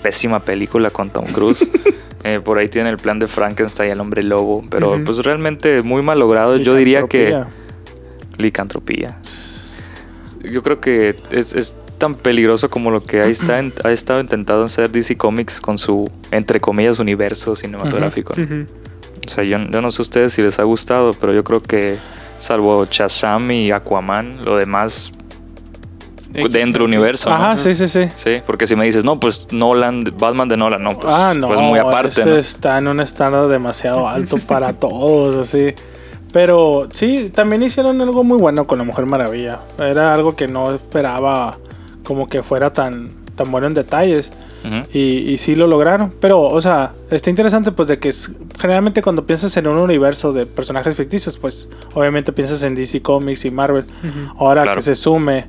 pésima 0.03 0.41
película 0.41 0.88
con 0.88 1.11
Tom 1.11 1.27
Cruise. 1.27 1.69
Eh, 2.25 2.41
por 2.41 2.59
ahí 2.59 2.69
tienen 2.69 2.93
el 2.93 2.99
plan 2.99 3.19
de 3.19 3.27
Frankenstein, 3.27 3.91
el 3.93 4.01
hombre 4.01 4.23
lobo. 4.23 4.65
Pero 4.71 4.91
pues 5.05 5.19
realmente 5.19 5.83
muy 5.83 6.03
mal 6.03 6.19
logrado. 6.19 6.57
Yo 6.57 6.75
diría 6.77 7.01
que 7.09 7.31
Licantropía. 8.39 9.19
Yo 10.51 10.63
creo 10.63 10.81
que 10.81 11.15
es, 11.31 11.55
es 11.55 11.77
tan 11.99 12.15
peligroso 12.15 12.69
como 12.71 12.91
lo 12.91 13.05
que 13.05 13.21
ahí 13.21 13.31
está, 13.33 13.59
en- 13.59 13.73
ha 13.85 13.93
estado 13.93 14.21
intentando 14.21 14.65
hacer 14.65 14.91
DC 14.91 15.17
Comics 15.17 15.61
con 15.61 15.79
su, 15.79 16.11
entre 16.31 16.61
comillas, 16.61 16.99
universo 16.99 17.55
cinematográfico. 17.57 18.35
O 19.25 19.29
sea, 19.29 19.45
yo, 19.45 19.59
yo 19.71 19.81
no 19.81 19.93
sé 19.93 20.03
a 20.03 20.05
ustedes 20.05 20.33
si 20.33 20.43
les 20.43 20.59
ha 20.59 20.65
gustado, 20.65 21.13
pero 21.13 21.33
yo 21.33 21.45
creo 21.45 21.63
que 21.63 21.97
salvo 22.39 22.85
Shazam 22.91 23.53
y 23.53 23.71
Aquaman, 23.71 24.43
lo 24.45 24.57
demás 24.57 25.13
dentro 26.51 26.85
universo. 26.85 27.31
¿no? 27.31 27.37
Ajá, 27.37 27.57
sí, 27.57 27.75
sí, 27.75 27.88
sí. 27.88 28.09
Sí, 28.14 28.42
porque 28.47 28.66
si 28.66 28.77
me 28.77 28.85
dices, 28.85 29.05
no, 29.05 29.18
pues 29.21 29.47
Nolan, 29.53 30.05
Batman 30.18 30.49
de 30.49 30.57
Nolan, 30.57 30.83
no, 30.83 30.99
pues, 30.99 31.07
ah, 31.14 31.35
no. 31.37 31.49
pues 31.49 31.61
muy 31.61 31.79
aparte, 31.79 32.25
¿no? 32.25 32.37
está 32.37 32.79
en 32.79 32.88
un 32.88 33.01
estándar 33.01 33.49
demasiado 33.49 34.09
alto 34.09 34.37
para 34.38 34.73
todos, 34.79 35.37
así. 35.49 35.75
Pero 36.33 36.88
sí, 36.92 37.31
también 37.35 37.62
hicieron 37.62 38.01
algo 38.01 38.25
muy 38.25 38.38
bueno 38.38 38.66
con 38.66 38.79
la 38.79 38.85
Mujer 38.85 39.05
Maravilla. 39.07 39.59
Era 39.79 40.14
algo 40.14 40.35
que 40.35 40.49
no 40.49 40.75
esperaba 40.75 41.59
como 42.05 42.29
que 42.29 42.40
fuera 42.42 42.73
tan, 42.73 43.11
tan 43.35 43.51
bueno 43.51 43.66
en 43.66 43.75
detalles. 43.75 44.31
Y, 44.92 45.01
y 45.33 45.38
sí 45.38 45.57
lo 45.57 45.66
lograron. 45.66 46.14
Pero, 46.21 46.40
o 46.42 46.61
sea, 46.61 46.92
está 47.11 47.29
interesante 47.31 47.73
pues 47.73 47.88
de 47.88 47.99
que 47.99 48.11
es- 48.11 48.31
generalmente 48.61 49.03
cuando 49.03 49.27
piensas 49.27 49.57
en 49.57 49.66
un 49.66 49.77
universo 49.77 50.33
de 50.33 50.47
personajes 50.47 50.95
ficticios, 50.97 51.37
pues 51.37 51.68
obviamente 51.95 52.33
piensas 52.33 52.62
en 52.62 52.77
DC 52.77 53.03
Comics 53.03 53.45
y 53.45 53.51
Marvel. 53.51 53.85
Ahora 54.38 54.62
Claro. 54.62 54.77
que 54.79 54.83
se 54.83 54.95
sume 54.95 55.47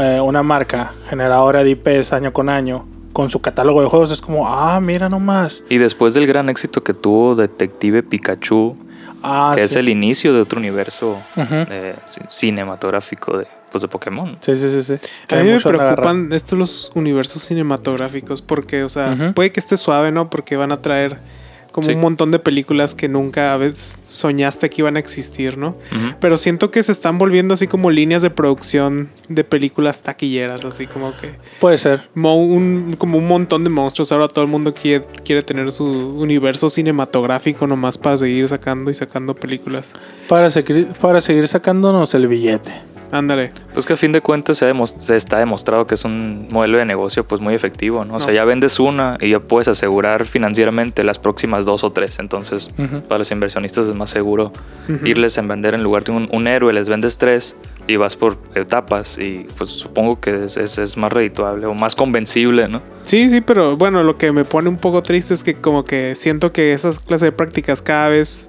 eh, 0.00 0.20
una 0.20 0.42
marca 0.42 0.92
generadora 1.08 1.64
de 1.64 1.70
IPs 1.70 2.12
año 2.12 2.32
con 2.32 2.48
año 2.48 2.86
con 3.12 3.30
su 3.30 3.40
catálogo 3.40 3.82
de 3.82 3.88
juegos, 3.88 4.10
es 4.12 4.20
como, 4.20 4.46
ah, 4.46 4.78
mira 4.80 5.08
nomás. 5.08 5.62
Y 5.68 5.78
después 5.78 6.14
del 6.14 6.26
gran 6.26 6.48
éxito 6.48 6.84
que 6.84 6.94
tuvo 6.94 7.34
Detective 7.34 8.02
Pikachu, 8.02 8.76
Ah, 9.20 9.50
que 9.56 9.62
sí. 9.62 9.64
es 9.66 9.76
el 9.76 9.88
inicio 9.88 10.32
de 10.32 10.40
otro 10.40 10.60
universo 10.60 11.18
eh, 11.36 11.96
ci- 12.06 12.24
cinematográfico 12.28 13.36
de, 13.38 13.48
pues, 13.72 13.82
de 13.82 13.88
Pokémon. 13.88 14.36
Sí, 14.40 14.54
sí, 14.54 14.70
sí, 14.70 14.82
sí. 14.84 15.06
Que 15.26 15.34
A 15.34 15.42
mí 15.42 15.50
me 15.50 15.58
preocupan 15.58 16.28
estos 16.32 16.56
los 16.56 16.92
universos 16.94 17.42
cinematográficos 17.42 18.42
porque, 18.42 18.84
o 18.84 18.88
sea, 18.88 19.32
puede 19.34 19.50
que 19.50 19.58
esté 19.58 19.76
suave, 19.76 20.12
¿no? 20.12 20.30
Porque 20.30 20.56
van 20.56 20.70
a 20.70 20.80
traer 20.82 21.18
como 21.72 21.86
Sí. 21.88 21.94
un 21.94 22.00
montón 22.00 22.30
de 22.30 22.38
películas 22.38 22.94
que 22.94 23.08
nunca 23.08 23.52
a 23.54 23.56
veces 23.56 23.98
soñaste 24.02 24.68
que 24.70 24.82
iban 24.82 24.96
a 24.96 24.98
existir, 24.98 25.56
¿no? 25.58 25.76
Pero 26.20 26.36
siento 26.36 26.70
que 26.70 26.82
se 26.82 26.92
están 26.92 27.18
volviendo 27.18 27.54
así 27.54 27.66
como 27.66 27.90
líneas 27.90 28.22
de 28.22 28.30
producción 28.30 29.10
de 29.28 29.44
películas 29.44 30.02
taquilleras, 30.02 30.64
así 30.64 30.86
como 30.86 31.16
que 31.16 31.32
Puede 31.60 31.78
ser. 31.78 32.08
un, 32.16 32.94
como 32.98 33.18
un 33.18 33.28
montón 33.28 33.64
de 33.64 33.70
monstruos. 33.70 34.10
Ahora 34.12 34.28
todo 34.28 34.44
el 34.44 34.50
mundo 34.50 34.74
quiere, 34.74 35.04
quiere 35.24 35.42
tener 35.42 35.70
su 35.72 35.84
universo 35.84 36.70
cinematográfico 36.70 37.66
nomás 37.66 37.98
para 37.98 38.16
seguir 38.16 38.48
sacando 38.48 38.90
y 38.90 38.94
sacando 38.94 39.34
películas. 39.34 39.94
Para 40.28 40.50
seguir, 40.50 40.88
para 41.00 41.20
seguir 41.20 41.46
sacándonos 41.48 42.14
el 42.14 42.26
billete. 42.28 42.72
Ándale. 43.10 43.50
Pues 43.74 43.86
que 43.86 43.94
a 43.94 43.96
fin 43.96 44.12
de 44.12 44.20
cuentas 44.20 44.58
se, 44.58 44.64
ha 44.64 44.68
demos- 44.68 44.94
se 44.98 45.16
está 45.16 45.38
demostrado 45.38 45.86
que 45.86 45.94
es 45.94 46.04
un 46.04 46.46
modelo 46.50 46.78
de 46.78 46.84
negocio 46.84 47.24
pues 47.24 47.40
muy 47.40 47.54
efectivo, 47.54 48.04
¿no? 48.04 48.14
O 48.16 48.20
sea, 48.20 48.32
ya 48.34 48.44
vendes 48.44 48.78
una 48.78 49.16
y 49.20 49.30
ya 49.30 49.38
puedes 49.40 49.68
asegurar 49.68 50.24
financieramente 50.26 51.04
las 51.04 51.18
próximas 51.18 51.64
dos 51.64 51.84
o 51.84 51.92
tres. 51.92 52.18
Entonces, 52.18 52.72
para 53.08 53.18
los 53.20 53.30
inversionistas 53.30 53.86
es 53.86 53.94
más 53.94 54.10
seguro 54.10 54.52
irles 55.04 55.38
en 55.38 55.48
vender 55.48 55.74
en 55.74 55.82
lugar 55.82 56.04
de 56.04 56.12
un, 56.12 56.28
un 56.32 56.46
héroe, 56.46 56.72
les 56.72 56.88
vendes 56.88 57.18
tres 57.18 57.56
y 57.86 57.96
vas 57.96 58.16
por 58.16 58.36
etapas 58.54 59.16
y 59.18 59.46
pues 59.56 59.70
supongo 59.70 60.20
que 60.20 60.44
es, 60.44 60.56
es- 60.58 60.76
es 60.78 60.96
más 60.98 61.10
redituable 61.12 61.64
o 61.66 61.72
más 61.74 61.94
convencible, 61.94 62.68
¿no? 62.68 62.82
Sí, 63.04 63.30
sí, 63.30 63.40
pero 63.40 63.76
bueno, 63.78 64.02
lo 64.02 64.18
que 64.18 64.32
me 64.32 64.44
pone 64.44 64.68
un 64.68 64.76
poco 64.76 65.02
triste 65.02 65.32
es 65.32 65.42
que 65.42 65.54
como 65.54 65.84
que 65.86 66.14
siento 66.14 66.52
que 66.52 66.74
esas 66.74 67.00
clases 67.00 67.26
de 67.28 67.32
prácticas 67.32 67.80
cada 67.80 68.10
vez 68.10 68.48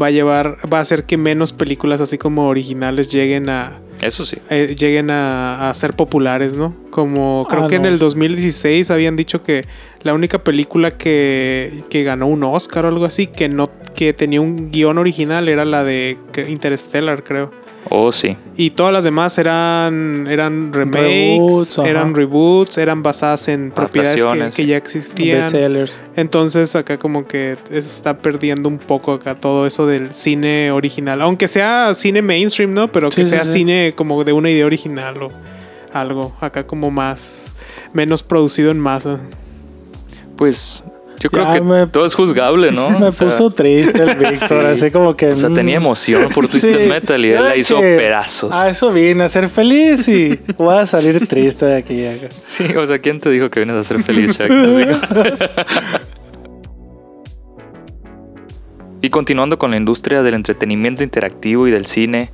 va 0.00 0.06
a 0.06 0.10
llevar, 0.10 0.56
va 0.70 0.78
a 0.78 0.80
hacer 0.80 1.04
que 1.04 1.16
menos 1.16 1.52
películas 1.52 2.00
así 2.02 2.18
como 2.18 2.48
originales 2.48 3.08
lleguen 3.08 3.48
a 3.48 3.80
Eso 4.00 4.24
sí. 4.24 4.36
eh, 4.50 4.74
lleguen 4.78 5.10
a, 5.10 5.70
a 5.70 5.74
ser 5.74 5.94
populares, 5.94 6.56
¿no? 6.56 6.74
Como 6.90 7.46
creo 7.48 7.64
Ah, 7.64 7.66
que 7.68 7.76
en 7.76 7.86
el 7.86 7.98
2016 7.98 8.90
habían 8.90 9.16
dicho 9.16 9.42
que 9.42 9.64
la 10.02 10.12
única 10.14 10.44
película 10.44 10.96
que, 10.98 11.84
que 11.90 12.02
ganó 12.04 12.26
un 12.26 12.42
Oscar 12.44 12.84
o 12.84 12.88
algo 12.88 13.04
así 13.04 13.26
que 13.26 13.48
no 13.48 13.68
que 13.94 14.12
tenía 14.12 14.40
un 14.40 14.70
guion 14.72 14.98
original 14.98 15.48
era 15.48 15.64
la 15.64 15.84
de 15.84 16.18
Interstellar, 16.48 17.22
creo. 17.22 17.50
Oh, 17.90 18.10
sí. 18.12 18.36
Y 18.56 18.70
todas 18.70 18.92
las 18.92 19.04
demás 19.04 19.36
eran, 19.38 20.26
eran 20.28 20.72
remakes, 20.72 21.36
Reboots, 21.38 21.78
ajá. 21.78 21.88
eran 21.88 22.14
reboots, 22.14 22.78
eran 22.78 23.02
basadas 23.02 23.48
en 23.48 23.70
propiedades 23.70 24.54
que, 24.54 24.66
ya 24.66 24.76
existían. 24.76 25.38
Bestsellers. 25.40 25.98
Entonces 26.16 26.74
acá 26.76 26.98
como 26.98 27.26
que 27.26 27.56
se 27.68 27.78
está 27.78 28.16
perdiendo 28.18 28.68
un 28.68 28.78
poco 28.78 29.12
acá 29.12 29.34
todo 29.34 29.66
eso 29.66 29.86
del 29.86 30.14
cine 30.14 30.70
original. 30.70 31.20
Aunque 31.22 31.48
sea 31.48 31.92
cine 31.94 32.22
mainstream, 32.22 32.72
¿no? 32.72 32.90
Pero 32.90 33.10
que 33.10 33.16
Sí, 33.16 33.24
sí, 33.24 33.30
sea 33.30 33.44
sí. 33.44 33.52
cine 33.58 33.92
como 33.96 34.24
de 34.24 34.32
una 34.32 34.50
idea 34.50 34.66
original 34.66 35.22
o 35.22 35.30
algo. 35.92 36.34
Acá 36.40 36.66
como 36.66 36.90
más... 36.90 37.52
Menos 37.92 38.24
producido 38.24 38.70
en 38.72 38.78
masa. 38.80 39.20
Pues 40.36 40.84
yo 41.24 41.30
creo 41.30 41.44
Ya 41.46 41.52
que 41.54 41.60
me- 41.62 41.86
todo 41.88 42.04
es 42.06 42.14
juzgable, 42.14 42.70
¿no? 42.70 42.90
Me 43.00 43.06
O 43.06 43.12
sea, 43.12 43.28
puso 43.28 43.50
triste 43.50 44.02
el 44.02 44.14
Víctor, 44.16 44.60
Sí. 44.60 44.66
así 44.84 44.90
como 44.90 45.16
que... 45.16 45.32
O 45.32 45.36
sea, 45.36 45.48
mm, 45.48 45.54
tenía 45.54 45.76
emoción 45.76 46.28
por 46.32 46.46
Twisted 46.50 46.82
sí, 46.82 46.86
Metal 46.88 47.24
y 47.24 47.30
él 47.32 47.42
la 47.42 47.56
hizo 47.56 47.80
pedazos. 47.80 48.52
A 48.54 48.68
eso 48.70 48.92
vine, 48.92 49.24
a 49.24 49.28
ser 49.28 49.48
feliz 49.48 50.06
y 50.08 50.38
voy 50.58 50.76
a 50.76 50.86
salir 50.86 51.26
triste 51.26 51.64
de 51.64 51.76
aquí. 51.78 52.06
acá. 52.06 52.28
Sí, 52.38 52.64
o 52.76 52.86
sea, 52.86 52.98
¿quién 52.98 53.18
te 53.20 53.30
dijo 53.30 53.48
que 53.50 53.60
vienes 53.60 53.74
a 53.76 53.84
ser 53.84 54.02
feliz, 54.02 54.38
Shaq? 54.38 54.50
Y 59.00 59.10
continuando 59.10 59.58
con 59.58 59.70
la 59.70 59.76
industria 59.76 60.22
del 60.22 60.32
entretenimiento 60.34 61.04
interactivo 61.04 61.68
y 61.68 61.70
del 61.70 61.84
cine, 61.84 62.30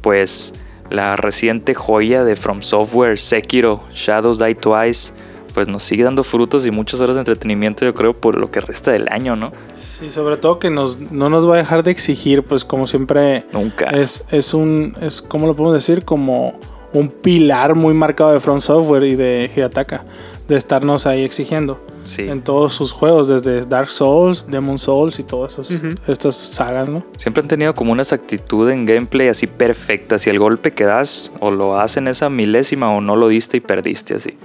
pues 0.00 0.54
la 0.90 1.16
reciente 1.16 1.74
joya 1.74 2.22
de 2.22 2.36
From 2.36 2.62
Software, 2.62 3.18
Sekiro, 3.18 3.82
Shadows 3.92 4.38
Die 4.38 4.54
Twice, 4.54 5.12
pues 5.54 5.68
nos 5.68 5.82
sigue 5.84 6.04
dando 6.04 6.22
frutos 6.24 6.66
y 6.66 6.70
muchas 6.70 7.00
horas 7.00 7.14
de 7.14 7.20
entretenimiento, 7.20 7.84
yo 7.84 7.94
creo, 7.94 8.12
por 8.12 8.36
lo 8.36 8.50
que 8.50 8.60
resta 8.60 8.90
del 8.92 9.06
año, 9.08 9.36
¿no? 9.36 9.52
Sí, 9.74 10.10
sobre 10.10 10.36
todo 10.36 10.58
que 10.58 10.68
nos, 10.68 10.98
no 11.12 11.30
nos 11.30 11.48
va 11.48 11.54
a 11.54 11.58
dejar 11.58 11.82
de 11.84 11.92
exigir, 11.92 12.42
pues 12.42 12.64
como 12.64 12.86
siempre 12.86 13.46
Nunca. 13.52 13.86
es, 13.90 14.26
es 14.30 14.52
un, 14.52 14.96
es, 15.00 15.22
¿cómo 15.22 15.46
lo 15.46 15.54
podemos 15.54 15.74
decir? 15.74 16.04
Como 16.04 16.58
un 16.92 17.08
pilar 17.08 17.74
muy 17.74 17.94
marcado 17.94 18.32
de 18.32 18.40
Front 18.40 18.60
Software 18.62 19.04
y 19.04 19.14
de 19.16 19.50
Hidetaka, 19.54 20.04
de 20.48 20.56
estarnos 20.56 21.06
ahí 21.06 21.22
exigiendo 21.24 21.80
Sí. 22.04 22.28
en 22.28 22.42
todos 22.42 22.74
sus 22.74 22.92
juegos, 22.92 23.28
desde 23.28 23.64
Dark 23.64 23.88
Souls, 23.90 24.46
Demon 24.50 24.78
Souls 24.78 25.18
y 25.18 25.22
todas 25.22 25.54
esos, 25.54 25.70
Ujú. 25.70 25.94
estas 26.06 26.36
sagas, 26.36 26.86
¿no? 26.86 27.02
Siempre 27.16 27.40
han 27.42 27.48
tenido 27.48 27.74
como 27.74 27.92
una 27.92 28.02
exactitud 28.02 28.68
en 28.70 28.84
gameplay 28.84 29.28
así 29.28 29.46
perfecta. 29.46 30.18
Si 30.18 30.28
el 30.28 30.38
golpe 30.38 30.72
que 30.74 30.84
das 30.84 31.32
o 31.40 31.50
lo 31.50 31.78
haces 31.78 31.96
en 31.98 32.08
esa 32.08 32.28
milésima 32.28 32.94
o 32.94 33.00
no 33.00 33.16
lo 33.16 33.28
diste 33.28 33.56
y 33.56 33.60
perdiste 33.60 34.14
así. 34.14 34.36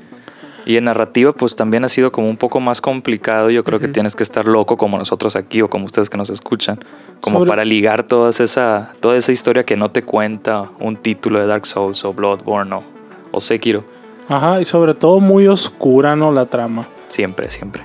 Y 0.70 0.78
en 0.78 0.84
narrativa 0.86 1.34
pues 1.34 1.56
también 1.56 1.84
ha 1.84 1.90
sido 1.90 2.12
como 2.12 2.30
un 2.30 2.38
poco 2.38 2.60
más 2.60 2.80
complicado. 2.80 3.50
Yo 3.50 3.64
creo 3.64 3.80
que 3.80 3.88
tienes 3.88 4.16
que 4.16 4.22
estar 4.22 4.46
loco 4.46 4.78
como 4.78 5.00
nosotros 5.00 5.36
aquí 5.36 5.64
o 5.64 5.68
como 5.68 5.86
ustedes 5.86 6.12
que 6.12 6.18
nos 6.18 6.30
escuchan. 6.30 6.78
Como 7.22 7.40
Sobre- 7.40 7.50
para 7.50 7.66
ligar 7.66 8.04
toda 8.04 8.30
esa, 8.30 8.92
toda 9.00 9.18
esa 9.18 9.32
historia 9.32 9.64
que 9.66 9.76
no 9.76 9.90
te 9.90 10.04
cuenta 10.04 10.66
un 10.80 10.96
título 10.96 11.40
de 11.40 11.48
Dark 11.48 11.66
Souls 11.66 12.06
o 12.06 12.14
Bloodborne 12.14 12.76
o, 12.76 12.84
o 13.32 13.40
Sekiro. 13.40 13.84
Ajá, 14.28 14.62
y 14.62 14.66
sobre 14.66 14.94
todo 14.94 15.20
muy 15.20 15.48
oscura, 15.48 16.16
¿no? 16.16 16.32
La 16.32 16.46
trama. 16.46 16.86
Siempre, 17.08 17.50
siempre. 17.50 17.82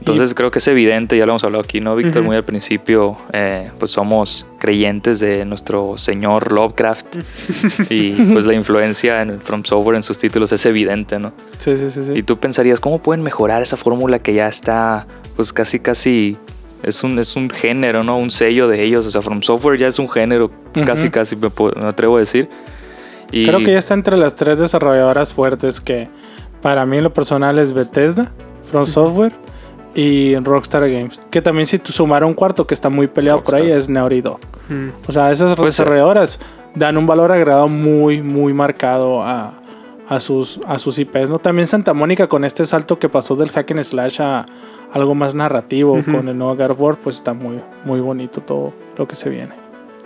Entonces 0.00 0.34
creo 0.34 0.50
que 0.50 0.58
es 0.60 0.66
evidente, 0.68 1.16
ya 1.16 1.26
lo 1.26 1.32
hemos 1.32 1.44
hablado 1.44 1.62
aquí, 1.62 1.80
¿no, 1.80 1.94
Víctor? 1.94 2.22
Muy 2.22 2.34
al 2.34 2.42
principio, 2.42 3.18
eh, 3.32 3.70
pues 3.78 3.90
somos 3.92 4.46
creyentes 4.58 5.20
de 5.20 5.44
nuestro 5.44 5.96
señor 5.98 6.52
Lovecraft 6.52 7.16
y 7.90 8.12
pues 8.32 8.44
la 8.46 8.54
influencia 8.54 9.20
en 9.22 9.40
From 9.40 9.62
Software 9.64 9.96
en 9.96 10.02
sus 10.02 10.18
títulos 10.18 10.52
es 10.52 10.64
evidente, 10.66 11.18
¿no? 11.18 11.32
Sí, 11.58 11.76
sí, 11.76 11.90
sí. 11.90 12.02
sí. 12.04 12.12
Y 12.16 12.22
tú 12.22 12.38
pensarías, 12.38 12.80
¿cómo 12.80 13.00
pueden 13.02 13.22
mejorar 13.22 13.60
esa 13.62 13.76
fórmula 13.76 14.18
que 14.18 14.32
ya 14.34 14.48
está, 14.48 15.06
pues 15.36 15.52
casi, 15.52 15.78
casi, 15.80 16.36
es 16.82 17.04
un, 17.04 17.18
es 17.18 17.36
un 17.36 17.50
género, 17.50 18.02
¿no? 18.02 18.16
Un 18.18 18.30
sello 18.30 18.68
de 18.68 18.82
ellos. 18.82 19.04
O 19.06 19.10
sea, 19.10 19.20
From 19.20 19.42
Software 19.42 19.78
ya 19.78 19.86
es 19.88 19.98
un 19.98 20.08
género, 20.08 20.50
casi, 20.86 21.10
casi 21.10 21.36
me, 21.36 21.50
puedo- 21.50 21.78
me 21.78 21.86
atrevo 21.86 22.16
a 22.16 22.20
decir. 22.20 22.48
Y 23.32 23.46
Creo 23.46 23.58
que 23.58 23.72
ya 23.72 23.78
está 23.78 23.94
entre 23.94 24.16
las 24.16 24.34
tres 24.34 24.58
desarrolladoras 24.58 25.32
fuertes 25.34 25.78
que 25.80 26.08
para 26.62 26.86
mí 26.86 26.96
en 26.96 27.04
lo 27.04 27.12
personal 27.12 27.58
es 27.58 27.74
Bethesda, 27.74 28.32
From 28.70 28.86
Software 28.86 29.32
y 29.94 30.36
Rockstar 30.36 30.88
Games. 30.90 31.20
Que 31.30 31.42
también 31.42 31.66
si 31.66 31.78
tú 31.78 31.92
sumara 31.92 32.26
un 32.26 32.34
cuarto 32.34 32.66
que 32.66 32.74
está 32.74 32.88
muy 32.88 33.06
peleado 33.06 33.42
por 33.42 33.54
ahí 33.56 33.70
es 33.70 33.88
Naughty 33.88 34.20
Dog. 34.20 34.40
Mm. 34.68 34.88
O 35.06 35.12
sea, 35.12 35.30
esas 35.32 35.56
Puede 35.56 35.72
ser. 35.72 35.86
desarrolladoras 35.86 36.40
dan 36.74 36.96
un 36.96 37.06
valor 37.06 37.32
agregado 37.32 37.68
muy, 37.68 38.22
muy 38.22 38.52
marcado 38.52 39.22
a, 39.22 39.52
a 40.08 40.20
sus, 40.20 40.60
a 40.66 40.78
sus 40.78 40.98
IPs. 40.98 41.28
¿no? 41.28 41.38
También 41.38 41.66
Santa 41.66 41.94
Mónica 41.94 42.28
con 42.28 42.44
este 42.44 42.66
salto 42.66 42.98
que 42.98 43.08
pasó 43.08 43.36
del 43.36 43.50
hack 43.50 43.70
and 43.72 43.82
slash 43.82 44.20
a 44.20 44.46
algo 44.92 45.14
más 45.14 45.34
narrativo 45.34 46.00
con 46.04 46.28
el 46.28 46.36
nuevo 46.36 46.56
God 46.56 46.70
of 46.72 46.80
War, 46.80 46.96
pues 46.96 47.16
está 47.16 47.32
muy, 47.32 47.60
muy 47.84 48.00
bonito 48.00 48.40
todo 48.40 48.72
lo 48.96 49.06
que 49.06 49.14
se 49.14 49.30
viene. 49.30 49.54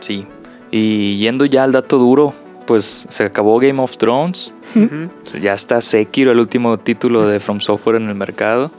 Sí. 0.01 0.27
Y 0.71 1.17
yendo 1.17 1.47
ya 1.47 1.65
al 1.65 1.73
dato 1.73 1.97
duro, 1.97 2.35
pues 2.67 3.07
se 3.09 3.25
acabó 3.25 3.59
Game 3.59 3.81
of 3.81 3.97
Thrones. 3.97 4.55
Ya 5.41 5.55
está 5.55 5.81
Sekiro, 5.81 6.33
el 6.33 6.39
último 6.39 6.79
título 6.79 7.27
de 7.27 7.41
From 7.41 7.61
Software 7.61 7.97
en 7.97 8.09
el 8.09 8.15
mercado. 8.15 8.71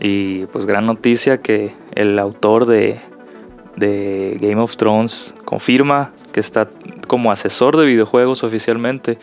Y 0.00 0.46
pues 0.46 0.66
gran 0.66 0.86
noticia 0.86 1.38
que 1.38 1.74
el 1.94 2.18
autor 2.18 2.66
de, 2.66 3.00
de 3.76 4.38
Game 4.40 4.60
of 4.60 4.76
Thrones 4.76 5.34
confirma 5.44 6.12
que 6.32 6.40
está 6.40 6.68
como 7.06 7.30
asesor 7.30 7.76
de 7.76 7.86
videojuegos 7.86 8.42
oficialmente 8.44 9.18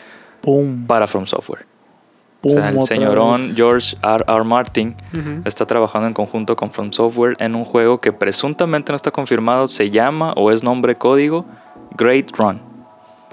para 0.88 1.08
From 1.08 1.26
Software. 1.26 1.66
O 2.42 2.50
sea, 2.50 2.70
el 2.70 2.82
señorón 2.84 3.48
vez. 3.48 3.56
George 3.56 3.98
R. 4.02 4.24
R. 4.26 4.44
Martin 4.46 4.96
está 5.44 5.66
trabajando 5.66 6.08
en 6.08 6.14
conjunto 6.14 6.56
con 6.56 6.72
From 6.72 6.94
Software 6.94 7.36
en 7.40 7.54
un 7.54 7.66
juego 7.66 8.00
que 8.00 8.14
presuntamente 8.14 8.94
no 8.94 8.96
está 8.96 9.12
confirmado, 9.12 9.68
se 9.68 9.90
llama 9.90 10.32
o 10.38 10.50
es 10.52 10.64
nombre 10.64 10.96
código 10.96 11.46
Great 11.98 12.32
Run, 12.38 12.62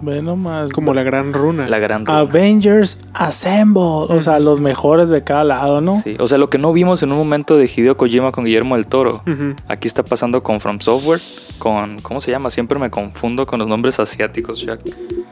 Ve 0.03 0.21
nomás. 0.21 0.73
Como 0.73 0.93
la 0.93 1.03
gran 1.03 1.33
runa. 1.33 1.69
la 1.69 1.79
gran 1.79 2.05
runa. 2.05 2.19
Avengers 2.19 2.99
Assemble. 3.15 3.81
O 3.83 4.21
sea, 4.21 4.39
los 4.41 4.61
mejores 4.61 5.09
de 5.09 5.25
cada 5.25 5.43
lado, 5.45 5.81
¿no? 5.81 6.03
Sí, 6.05 6.17
O 6.21 6.27
sea, 6.29 6.37
lo 6.37 6.51
que 6.51 6.59
no 6.59 6.73
vimos 6.73 7.03
en 7.03 7.13
un 7.13 7.19
momento 7.19 7.57
de 7.57 7.65
Hideo 7.75 7.97
Kojima 7.97 8.31
con 8.31 8.45
Guillermo 8.45 8.77
del 8.77 8.87
Toro, 8.87 9.23
aquí 9.69 9.89
está 9.89 10.03
pasando 10.03 10.43
con 10.43 10.61
From 10.61 10.81
Software, 10.81 11.21
con, 11.59 11.99
¿cómo 12.01 12.21
se 12.21 12.31
llama? 12.31 12.51
Siempre 12.51 12.79
me 12.79 12.91
confundo 12.91 13.47
con 13.47 13.59
los 13.59 13.69
nombres 13.69 13.99
asiáticos, 13.99 14.59
Shaq. 14.59 14.81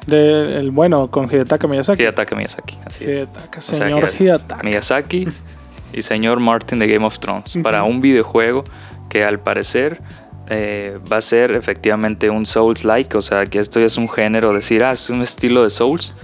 De, 0.07 0.59
el, 0.59 0.71
bueno, 0.71 1.11
con 1.11 1.27
Hidetaka 1.27 1.67
Miyazaki. 1.67 2.03
Hidetaka 2.03 2.35
Miyazaki, 2.35 2.79
así 2.87 3.05
es. 3.05 3.11
Hidetaka, 3.11 3.59
O 3.59 3.63
sea, 3.63 3.79
señor 3.79 4.05
Hide- 4.13 4.21
Hidetaka. 4.25 4.63
Miyazaki 4.63 5.29
y 5.93 6.03
señor 6.03 6.41
Martin 6.41 6.79
de 6.79 6.89
Game 6.89 7.05
of 7.05 7.19
Thrones 7.19 7.59
para 7.63 7.85
un 7.85 8.01
videojuego 8.01 8.65
que 9.11 9.25
al 9.25 9.39
parecer 9.41 10.01
eh, 10.49 10.99
va 11.11 11.19
a 11.19 11.21
ser 11.21 11.53
efectivamente 11.53 12.29
un 12.29 12.45
Souls-like, 12.45 13.17
o 13.17 13.23
sea 13.23 13.47
que 13.47 13.59
esto 13.59 13.81
ya 13.81 13.87
es 13.87 13.97
un 13.97 14.09
género, 14.09 14.53
decir, 14.53 14.83
ah, 14.85 14.93
es 14.93 15.09
un 15.11 15.23
estilo 15.23 15.63
de 15.63 15.71
Souls. 15.71 16.15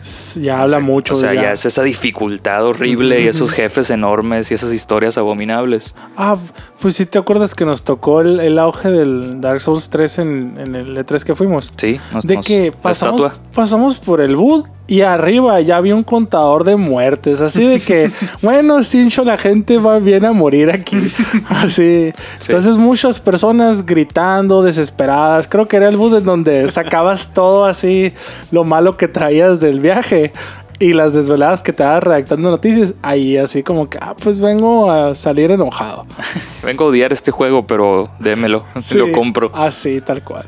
Ya 0.40 0.62
habla 0.62 0.64
O 0.64 0.68
sea, 0.68 0.80
mucho. 0.80 1.14
O 1.14 1.16
sea, 1.16 1.34
ya. 1.34 1.42
ya 1.42 1.52
es 1.52 1.64
esa 1.66 1.82
dificultad 1.82 2.64
horrible 2.64 3.20
y 3.20 3.28
esos 3.28 3.52
jefes 3.52 3.90
enormes 3.90 4.50
y 4.50 4.54
esas 4.54 4.72
historias 4.72 5.16
abominables. 5.18 5.94
Ah, 6.16 6.36
pues 6.80 6.96
sí 6.96 7.06
te 7.06 7.18
acuerdas 7.18 7.54
que 7.54 7.64
nos 7.64 7.82
tocó 7.82 8.20
el, 8.20 8.40
el 8.40 8.58
auge 8.58 8.88
del 8.90 9.40
Dark 9.40 9.60
Souls 9.60 9.90
3 9.90 10.18
en, 10.20 10.54
en 10.58 10.74
el 10.74 10.96
E3 10.96 11.22
que 11.22 11.34
fuimos. 11.34 11.72
Sí, 11.76 12.00
nos, 12.12 12.24
De 12.26 12.36
nos- 12.36 12.46
que 12.46 12.72
pasamos, 12.72 13.30
pasamos 13.54 13.98
por 13.98 14.20
el 14.20 14.36
boot 14.36 14.66
y 14.86 15.02
arriba 15.02 15.60
ya 15.60 15.76
había 15.76 15.94
un 15.94 16.02
contador 16.02 16.64
de 16.64 16.74
muertes. 16.76 17.40
Así 17.40 17.64
de 17.64 17.80
que, 17.80 18.10
bueno, 18.42 18.82
Sincho, 18.82 19.22
la 19.24 19.38
gente 19.38 19.78
va 19.78 19.98
bien 20.00 20.24
a 20.24 20.32
morir 20.32 20.70
aquí. 20.70 20.96
Así. 21.48 22.12
Sí. 22.38 22.46
Entonces, 22.50 22.76
muchas 22.76 23.20
personas 23.20 23.86
gritando, 23.86 24.62
desesperadas. 24.62 25.46
Creo 25.48 25.68
que 25.68 25.76
era 25.76 25.88
el 25.88 25.96
boot 25.96 26.14
en 26.18 26.24
donde 26.24 26.68
sacabas 26.68 27.32
todo 27.34 27.66
así, 27.66 28.12
lo 28.50 28.64
malo 28.64 28.96
que 28.96 29.06
traías 29.06 29.60
del 29.60 29.78
viaje. 29.80 30.32
Y 30.80 30.94
las 30.94 31.12
desveladas 31.12 31.62
que 31.62 31.74
te 31.74 31.82
dabas 31.82 32.02
redactando 32.02 32.50
noticias, 32.50 32.94
ahí 33.02 33.36
así 33.36 33.62
como 33.62 33.90
que, 33.90 33.98
ah, 34.00 34.16
pues 34.20 34.40
vengo 34.40 34.90
a 34.90 35.14
salir 35.14 35.50
enojado. 35.50 36.06
Vengo 36.64 36.84
a 36.84 36.88
odiar 36.88 37.12
este 37.12 37.30
juego, 37.30 37.66
pero 37.66 38.10
démelo, 38.18 38.64
Sí, 38.80 38.96
lo 38.96 39.12
compro. 39.12 39.50
Así, 39.54 40.00
tal 40.00 40.24
cual. 40.24 40.46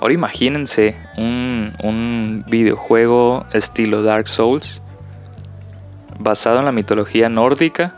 Ahora 0.00 0.14
imagínense 0.14 0.96
un, 1.16 1.74
un 1.82 2.44
videojuego 2.48 3.46
estilo 3.52 4.02
Dark 4.02 4.28
Souls 4.28 4.80
basado 6.20 6.60
en 6.60 6.66
la 6.66 6.72
mitología 6.72 7.28
nórdica 7.28 7.96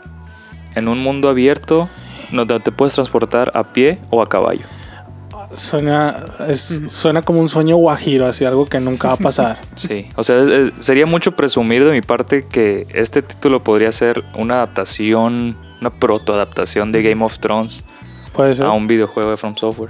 en 0.73 0.87
un 0.87 1.03
mundo 1.03 1.29
abierto 1.29 1.89
donde 2.31 2.59
te 2.59 2.71
puedes 2.71 2.95
transportar 2.95 3.51
a 3.53 3.63
pie 3.63 3.99
o 4.09 4.21
a 4.21 4.27
caballo. 4.27 4.65
Suena, 5.53 6.25
es, 6.47 6.81
suena 6.89 7.21
como 7.21 7.39
un 7.39 7.47
sueño 7.49 7.77
guajiro, 7.77 8.25
así 8.27 8.43
algo 8.45 8.65
que 8.65 8.79
nunca 8.79 9.07
va 9.09 9.13
a 9.13 9.17
pasar. 9.17 9.59
Sí, 9.75 10.07
o 10.15 10.23
sea, 10.23 10.37
es- 10.39 10.49
es- 10.49 10.73
sería 10.85 11.05
mucho 11.05 11.35
presumir 11.35 11.85
de 11.85 11.91
mi 11.91 12.01
parte 12.01 12.45
que 12.45 12.85
este 12.93 13.21
título 13.21 13.63
podría 13.63 13.91
ser 13.91 14.23
una 14.35 14.55
adaptación, 14.55 15.55
una 15.79 15.89
proto-adaptación 15.99 16.91
de 16.91 17.01
Game 17.03 17.23
of 17.23 17.39
Thrones 17.39 17.83
a 18.61 18.71
un 18.71 18.87
videojuego 18.87 19.29
de 19.31 19.37
From 19.37 19.55
Software. 19.55 19.89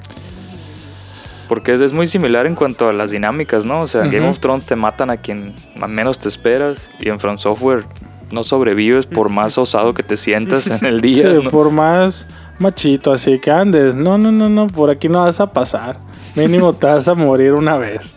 Porque 1.50 1.74
es, 1.74 1.82
es 1.82 1.94
muy 1.94 2.08
similar 2.08 2.46
en 2.46 2.56
cuanto 2.56 2.88
a 2.90 2.94
las 2.94 3.10
dinámicas, 3.12 3.66
¿no? 3.66 3.82
O 3.82 3.88
sea, 3.88 4.04
en 4.06 4.12
Game 4.12 4.28
of 4.30 4.40
Thrones 4.40 4.66
te 4.66 4.76
matan 4.76 5.10
a 5.10 5.18
quien 5.18 5.54
a 5.82 5.88
menos 5.88 6.20
te 6.20 6.28
esperas 6.28 6.90
y 7.00 7.10
en 7.10 7.20
From 7.20 7.38
Software 7.38 7.86
no 8.32 8.44
sobrevives 8.44 9.06
por 9.06 9.30
más 9.30 9.58
osado 9.58 9.94
que 9.94 10.04
te 10.04 10.18
sientas 10.18 10.68
en 10.82 10.86
el 10.86 11.00
día. 11.02 11.32
Sí, 11.32 11.40
¿no? 11.44 11.50
por 11.50 11.72
más 11.72 12.28
machito, 12.60 13.12
así 13.14 13.40
que 13.40 13.52
andes. 13.52 13.96
No, 13.96 14.18
no, 14.18 14.32
no, 14.32 14.50
no, 14.50 14.68
por 14.68 14.90
aquí 14.90 15.10
no 15.10 15.24
vas 15.24 15.40
a 15.40 15.52
pasar. 15.52 16.00
Mínimo 16.36 16.74
te 16.74 16.88
vas 16.88 17.08
a 17.08 17.14
morir 17.14 17.54
una 17.54 17.78
vez. 17.78 18.16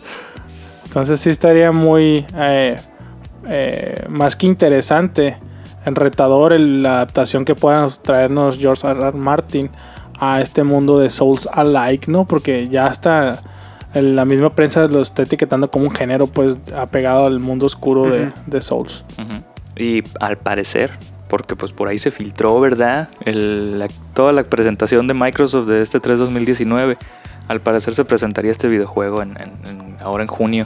Entonces 0.85 1.19
sí 1.21 1.29
estaría 1.29 1.71
muy 1.71 2.25
eh, 2.35 2.75
eh, 3.47 4.05
más 4.09 4.35
que 4.35 4.45
interesante, 4.47 5.37
enretador 5.85 6.53
el- 6.53 6.83
la 6.83 6.95
adaptación 6.95 7.45
que 7.45 7.55
puedan 7.55 7.89
traernos 8.03 8.57
George 8.59 8.87
R. 8.87 8.99
R. 9.07 9.17
Martin 9.17 9.69
a 10.19 10.41
este 10.41 10.63
mundo 10.63 10.99
de 10.99 11.09
Souls 11.09 11.47
alike, 11.51 12.07
¿no? 12.11 12.25
Porque 12.25 12.67
ya 12.69 12.87
está 12.87 13.39
en 13.93 14.15
la 14.15 14.23
misma 14.25 14.53
prensa 14.55 14.87
lo 14.87 15.01
está 15.01 15.23
etiquetando 15.23 15.69
como 15.69 15.85
un 15.85 15.91
género 15.91 16.27
pues 16.27 16.59
apegado 16.77 17.25
al 17.25 17.39
mundo 17.39 17.65
oscuro 17.65 18.05
de, 18.09 18.61
Souls. 18.61 19.03
Y 19.75 20.03
al 20.19 20.37
parecer, 20.37 20.91
porque 21.31 21.55
pues 21.55 21.71
por 21.71 21.87
ahí 21.87 21.97
se 21.97 22.11
filtró, 22.11 22.59
¿verdad? 22.59 23.07
El- 23.25 23.79
la- 23.79 23.87
toda 24.13 24.33
la 24.33 24.43
presentación 24.43 25.07
de 25.07 25.13
Microsoft 25.13 25.65
de 25.67 25.81
este 25.81 26.01
3 26.01 26.19
2019. 26.19 26.97
Al 27.47 27.61
parecer 27.61 27.93
se 27.95 28.03
presentaría 28.05 28.51
este 28.51 28.67
videojuego 28.67 29.21
en, 29.21 29.29
en- 29.31 29.37
en- 29.69 29.95
ahora 30.01 30.23
en 30.23 30.27
junio. 30.27 30.65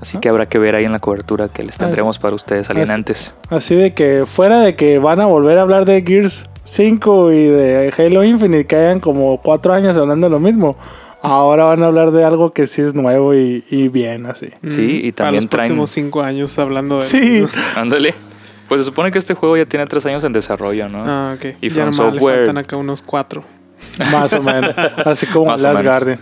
Así 0.00 0.18
que 0.18 0.28
habrá 0.28 0.46
que 0.46 0.58
ver 0.58 0.74
ahí 0.76 0.84
en 0.84 0.92
la 0.92 0.98
cobertura 1.00 1.48
que 1.48 1.62
les 1.64 1.76
tendremos 1.78 2.18
para 2.20 2.36
ustedes 2.36 2.70
alienantes. 2.70 3.34
Así 3.50 3.74
de 3.74 3.94
que 3.94 4.26
fuera 4.26 4.60
de 4.60 4.76
que 4.76 4.98
van 4.98 5.20
a 5.20 5.26
volver 5.26 5.58
a 5.58 5.62
hablar 5.62 5.86
de 5.86 6.02
Gears 6.06 6.48
5 6.64 7.32
y 7.32 7.44
de 7.46 7.92
Halo 7.96 8.22
Infinite, 8.22 8.66
que 8.66 8.76
hayan 8.76 9.00
como 9.00 9.40
cuatro 9.40 9.72
años 9.72 9.96
hablando 9.96 10.26
de 10.26 10.30
lo 10.30 10.38
mismo, 10.40 10.76
ahora 11.22 11.64
van 11.64 11.82
a 11.82 11.86
hablar 11.86 12.10
de 12.12 12.24
algo 12.24 12.52
que 12.52 12.66
sí 12.66 12.82
es 12.82 12.94
nuevo 12.94 13.34
y, 13.34 13.64
y 13.70 13.88
bien 13.88 14.26
así. 14.26 14.48
Sí, 14.68 15.00
y 15.02 15.08
Mm, 15.08 15.14
Para 15.14 15.26
también 15.26 15.34
los 15.44 15.50
traen- 15.50 15.50
próximos 15.50 15.90
cinco 15.90 16.22
años 16.22 16.58
hablando 16.58 16.96
de 16.98 17.02
Sí. 17.02 17.44
Ándale. 17.74 18.14
Pues 18.68 18.80
se 18.80 18.84
supone 18.86 19.12
que 19.12 19.18
este 19.18 19.34
juego 19.34 19.56
ya 19.56 19.64
tiene 19.66 19.86
tres 19.86 20.04
años 20.06 20.24
en 20.24 20.32
desarrollo, 20.32 20.88
¿no? 20.88 21.04
Ah, 21.06 21.34
ok. 21.36 21.56
Y 21.60 21.68
ya 21.68 21.82
From 21.82 21.90
nomás 21.90 21.98
le 21.98 22.20
Software- 22.20 22.36
faltan 22.46 22.58
acá 22.58 22.76
unos 22.76 23.02
cuatro. 23.02 23.44
Más 24.12 24.32
o 24.32 24.42
menos. 24.42 24.72
Así 25.04 25.26
como 25.26 25.46
Más 25.52 25.62
Last. 25.62 25.82
Guardian. 25.84 26.18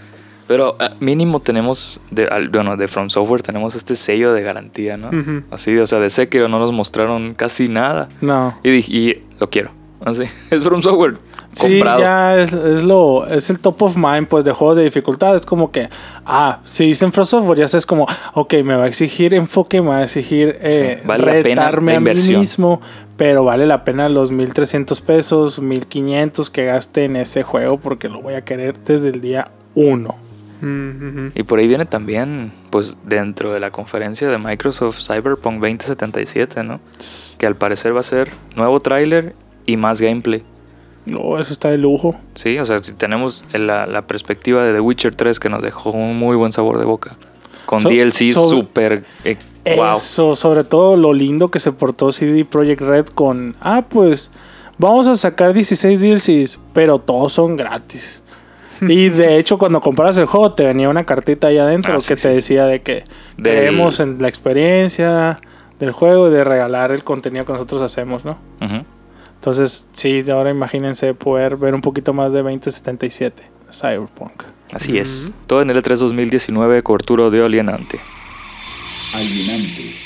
Pero 0.46 0.76
ah, 0.78 0.90
mínimo 1.00 1.40
tenemos, 1.40 2.00
de, 2.10 2.24
al- 2.26 2.50
bueno, 2.50 2.76
de 2.76 2.86
From 2.86 3.08
Software 3.08 3.40
tenemos 3.40 3.74
este 3.74 3.96
sello 3.96 4.34
de 4.34 4.42
garantía, 4.42 4.96
¿no? 4.98 5.08
Así, 5.50 5.74
o 5.78 5.86
sea, 5.86 5.98
de 6.00 6.10
Sekiro 6.10 6.48
no 6.48 6.58
nos 6.58 6.70
mostraron 6.70 7.32
casi 7.32 7.68
nada. 7.68 8.10
No. 8.20 8.58
Y 8.62 8.70
dije, 8.70 8.92
y 8.92 9.22
lo 9.40 9.48
quiero. 9.48 9.70
Así, 10.04 10.24
es 10.50 10.62
From 10.62 10.82
Software. 10.82 11.16
Sí, 11.54 11.74
Comprado. 11.78 12.00
ya 12.00 12.36
es, 12.36 12.52
es 12.52 12.82
lo 12.82 13.26
es 13.26 13.48
el 13.48 13.58
top 13.60 13.82
of 13.82 13.96
mind 13.96 14.26
pues 14.26 14.44
de 14.44 14.52
juegos 14.52 14.76
de 14.76 14.84
dificultad. 14.84 15.36
Es 15.36 15.46
como 15.46 15.70
que, 15.70 15.88
ah, 16.26 16.60
si 16.64 16.86
dicen 16.86 17.12
From 17.12 17.26
Software, 17.26 17.58
ya 17.58 17.68
sabes 17.68 17.86
como, 17.86 18.06
ok, 18.34 18.54
me 18.64 18.74
va 18.74 18.84
a 18.84 18.86
exigir 18.88 19.34
enfoque, 19.34 19.80
me 19.80 19.88
va 19.90 19.96
a 19.98 20.02
exigir 20.04 20.58
eh, 20.60 20.98
Sí, 21.00 21.06
vale 21.06 21.24
la 21.26 21.32
pena 21.42 21.62
retarme 21.62 21.92
la 21.92 21.98
a 21.98 22.00
mí 22.00 22.10
inversión. 22.10 22.40
mismo, 22.40 22.80
pero 23.16 23.44
vale 23.44 23.66
la 23.66 23.84
pena 23.84 24.08
los 24.08 24.30
1300 24.32 25.00
pesos, 25.00 25.60
1500 25.60 26.50
que 26.50 26.64
gaste 26.64 27.04
en 27.04 27.16
ese 27.16 27.42
juego 27.44 27.78
porque 27.78 28.08
lo 28.08 28.20
voy 28.20 28.34
a 28.34 28.42
querer 28.44 28.74
desde 28.84 29.10
el 29.10 29.20
día 29.20 29.48
1. 29.76 30.14
Mm, 30.60 30.88
ujú. 31.08 31.30
Y 31.34 31.42
por 31.42 31.58
ahí 31.58 31.68
viene 31.68 31.84
también, 31.84 32.52
pues, 32.70 32.96
dentro 33.04 33.52
de 33.52 33.60
la 33.60 33.70
conferencia 33.70 34.28
de 34.28 34.38
Microsoft 34.38 35.00
Cyberpunk 35.02 35.60
2077, 35.60 36.64
¿no? 36.64 36.80
Que 37.38 37.46
al 37.46 37.54
parecer 37.56 37.94
va 37.94 38.00
a 38.00 38.04
ser 38.04 38.30
nuevo 38.56 38.80
tráiler 38.80 39.34
y 39.66 39.76
más 39.76 40.00
gameplay. 40.00 40.42
Oh, 41.18 41.38
eso 41.38 41.52
está 41.52 41.70
de 41.70 41.78
lujo. 41.78 42.16
Sí, 42.34 42.58
o 42.58 42.64
sea, 42.64 42.78
si 42.78 42.92
tenemos 42.94 43.44
la, 43.52 43.86
la 43.86 44.02
perspectiva 44.02 44.62
de 44.64 44.72
The 44.72 44.80
Witcher 44.80 45.14
3 45.14 45.38
que 45.38 45.48
nos 45.50 45.60
dejó 45.62 45.90
un 45.90 46.16
muy 46.18 46.36
buen 46.36 46.52
sabor 46.52 46.78
de 46.78 46.84
boca. 46.84 47.16
Con 47.66 47.82
So- 47.82 47.88
DLC 47.90 48.32
súper... 48.32 49.04
eh, 49.24 49.36
wow. 49.76 49.96
Eso, 49.96 50.34
sobre 50.36 50.64
todo 50.64 50.96
lo 50.96 51.12
lindo 51.12 51.50
que 51.50 51.60
se 51.60 51.72
portó 51.72 52.10
CD 52.12 52.44
Projekt 52.44 52.80
Red 52.82 53.06
con, 53.08 53.54
ah, 53.60 53.84
pues 53.88 54.30
vamos 54.78 55.06
a 55.06 55.16
sacar 55.16 55.52
16 55.52 56.00
DLCs, 56.00 56.58
pero 56.72 56.98
todos 56.98 57.32
son 57.34 57.56
gratis. 57.56 58.22
y 58.80 59.08
de 59.08 59.38
hecho, 59.38 59.56
cuando 59.58 59.80
compras 59.80 60.16
el 60.16 60.26
juego, 60.26 60.52
te 60.54 60.64
venía 60.64 60.88
una 60.88 61.04
cartita 61.04 61.46
ahí 61.48 61.58
adentro 61.58 61.92
Ah, 61.92 61.96
que 61.96 62.16
sí, 62.16 62.22
te 62.22 62.28
decía 62.30 62.64
de 62.66 62.82
que 62.82 63.04
Del- 63.36 63.56
creemos 63.58 64.00
en 64.00 64.20
la 64.20 64.28
experiencia 64.28 65.38
del 65.78 65.92
juego 65.92 66.28
y 66.28 66.30
de 66.32 66.44
regalar 66.44 66.92
el 66.92 67.04
contenido 67.04 67.44
que 67.44 67.52
nosotros 67.52 67.82
hacemos, 67.82 68.24
¿no? 68.24 68.38
Ujú. 68.62 68.84
Entonces, 69.44 69.84
sí, 69.92 70.24
ahora 70.30 70.48
imagínense 70.48 71.12
poder 71.12 71.58
ver 71.58 71.74
un 71.74 71.82
poquito 71.82 72.14
más 72.14 72.32
de 72.32 72.38
2077 72.38 73.42
Cyberpunk. 73.70 74.42
Así 74.72 74.96
es. 74.96 75.34
Todo 75.46 75.60
en 75.60 75.68
L3 75.68 75.98
2019, 75.98 76.82
cobertura 76.82 77.28
de 77.28 77.44
Alienante. 77.44 78.00
Alienante. 79.12 79.96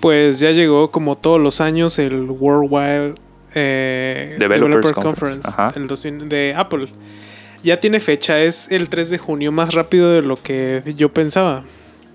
Pues 0.00 0.38
ya 0.38 0.52
llegó, 0.52 0.92
como 0.92 1.16
todos 1.16 1.40
los 1.40 1.60
años, 1.60 1.98
el 1.98 2.30
Worldwide 2.30 3.16
eh, 3.56 4.36
Developers 4.38 4.70
Developer 4.70 4.94
Conference. 4.94 5.42
Conference, 5.42 5.48
Ajá. 5.48 5.72
el 5.74 5.88
2000 5.88 6.28
de 6.28 6.54
Apple. 6.56 6.86
Ya 7.64 7.80
tiene 7.80 7.98
fecha, 7.98 8.40
es 8.40 8.70
el 8.70 8.88
3 8.88 9.10
de 9.10 9.18
junio, 9.18 9.50
más 9.50 9.74
rápido 9.74 10.12
de 10.12 10.22
lo 10.22 10.40
que 10.40 10.94
yo 10.96 11.12
pensaba. 11.12 11.64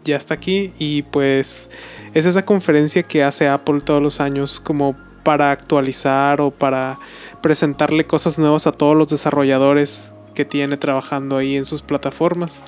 Ya 0.06 0.16
está 0.16 0.36
aquí 0.36 0.72
y 0.80 1.02
pues 1.02 1.70
es 2.14 2.26
esa 2.26 2.46
conferencia 2.46 3.04
que 3.04 3.24
hace 3.24 3.50
Apple 3.50 3.82
todos 3.82 4.02
los 4.02 4.22
años 4.22 4.62
como 4.62 4.96
para 5.30 5.52
actualizar 5.52 6.42
o 6.42 6.50
para 6.50 6.98
presentarle 7.44 8.04
cosas 8.08 8.40
nuevas 8.40 8.66
a 8.66 8.72
todos 8.72 8.98
los 8.98 9.10
desarrolladores 9.10 10.12
que 10.34 10.44
tiene 10.44 10.76
trabajando 10.76 11.38
ahí 11.38 11.56
en 11.56 11.66
sus 11.66 11.84
plataformas. 11.84 12.62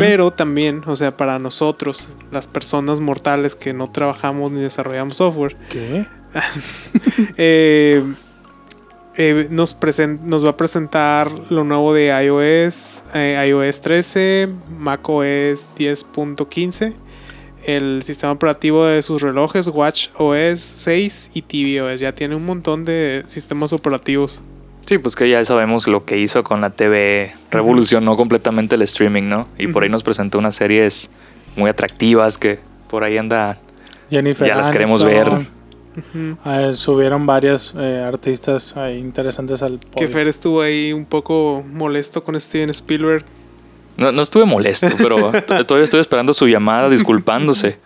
Pero 0.00 0.32
también, 0.32 0.82
o 0.86 0.96
sea, 0.96 1.16
para 1.16 1.38
nosotros, 1.38 2.08
las 2.32 2.48
personas 2.48 2.98
mortales 2.98 3.54
que 3.54 3.72
no 3.72 3.88
trabajamos 3.92 4.50
ni 4.50 4.60
desarrollamos 4.60 5.18
software, 5.18 5.56
¿Qué? 5.68 6.08
eh, 7.36 8.02
eh, 9.16 9.46
nos, 9.48 9.76
va 9.76 10.50
a 10.50 10.56
presentar 10.56 11.30
lo 11.50 11.62
nuevo 11.62 11.94
de 11.94 12.08
iOS, 12.08 13.04
eh, 13.14 13.46
iOS 13.48 13.80
13, 13.80 14.48
macOS 14.76 15.68
10.15, 15.78 16.94
el 17.68 18.02
sistema 18.02 18.32
operativo 18.32 18.86
de 18.86 19.02
sus 19.02 19.20
relojes, 19.20 19.68
WatchOS 19.68 20.58
6 20.58 21.32
y 21.34 21.42
tvOS. 21.42 22.00
Ya 22.00 22.14
tiene 22.14 22.34
un 22.34 22.46
montón 22.46 22.84
de 22.86 23.22
sistemas 23.26 23.74
operativos. 23.74 24.42
Sí, 24.86 24.96
pues 24.96 25.14
que 25.14 25.28
ya 25.28 25.44
sabemos 25.44 25.86
lo 25.86 26.06
que 26.06 26.16
hizo 26.18 26.42
con 26.42 26.62
la 26.62 26.70
TV. 26.70 27.34
Revolucionó 27.50 28.16
completamente 28.16 28.76
el 28.76 28.82
streaming, 28.82 29.24
¿no? 29.24 29.46
Y 29.58 29.66
por 29.66 29.82
ahí 29.82 29.90
nos 29.90 30.02
presentó 30.02 30.38
unas 30.38 30.54
series 30.54 31.10
muy 31.56 31.68
atractivas 31.68 32.38
que 32.38 32.58
por 32.88 33.04
ahí 33.04 33.18
anda. 33.18 33.58
Jennifer 34.08 34.48
Ya 34.48 34.54
las 34.54 34.70
queremos 34.70 35.02
Aniston. 35.02 35.46
Ujú. 35.98 36.38
Eh, 36.46 36.72
subieron 36.72 37.26
varios 37.26 37.74
eh, 37.76 38.02
artistas 38.02 38.78
ahí 38.78 38.96
interesantes 38.98 39.62
al 39.62 39.78
Que 39.78 39.88
podio. 39.88 40.08
Fer 40.08 40.28
estuvo 40.28 40.62
ahí 40.62 40.94
un 40.94 41.04
poco 41.04 41.62
molesto 41.70 42.24
con 42.24 42.40
Steven 42.40 42.70
Spielberg. 42.70 43.26
No, 43.98 44.12
no 44.12 44.22
estuve 44.22 44.44
molesto, 44.46 44.86
pero 44.98 45.32
todavía 45.66 45.84
estoy 45.84 46.00
esperando 46.00 46.32
su 46.32 46.46
llamada 46.48 46.88
disculpándose. 46.88 47.78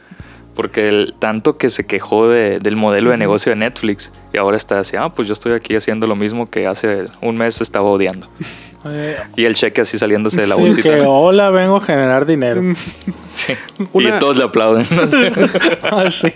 Porque 0.54 0.86
el 0.88 1.14
tanto 1.18 1.56
que 1.56 1.70
se 1.70 1.86
quejó 1.86 2.28
de- 2.28 2.58
del 2.58 2.76
modelo 2.76 3.10
de 3.10 3.16
negocio 3.16 3.48
de 3.50 3.56
Netflix 3.56 4.12
y 4.34 4.36
ahora 4.36 4.58
está 4.58 4.80
así, 4.80 4.96
ah, 4.98 5.08
pues 5.08 5.26
yo 5.26 5.32
estoy 5.32 5.52
aquí 5.54 5.74
haciendo 5.74 6.06
lo 6.06 6.14
mismo 6.14 6.50
que 6.50 6.66
hace 6.66 7.06
un 7.22 7.38
mes 7.38 7.62
estaba 7.62 7.88
odiando. 7.88 8.28
Eh, 8.84 9.16
Y 9.36 9.46
el 9.46 9.54
cheque 9.54 9.80
así 9.80 9.96
saliéndose 9.96 10.42
de 10.42 10.46
la 10.48 10.56
sí, 10.56 10.60
bolsita. 10.60 10.90
que 10.90 11.00
hola, 11.06 11.48
vengo 11.48 11.76
a 11.76 11.80
generar 11.80 12.26
dinero. 12.26 12.60
Sí. 13.30 13.54
Una- 13.94 14.16
Y 14.16 14.18
todos 14.18 14.36
le 14.36 14.44
aplauden. 14.44 14.84
no 14.94 15.06
sé. 15.06 15.32
Ah, 15.90 16.10
sí. 16.10 16.28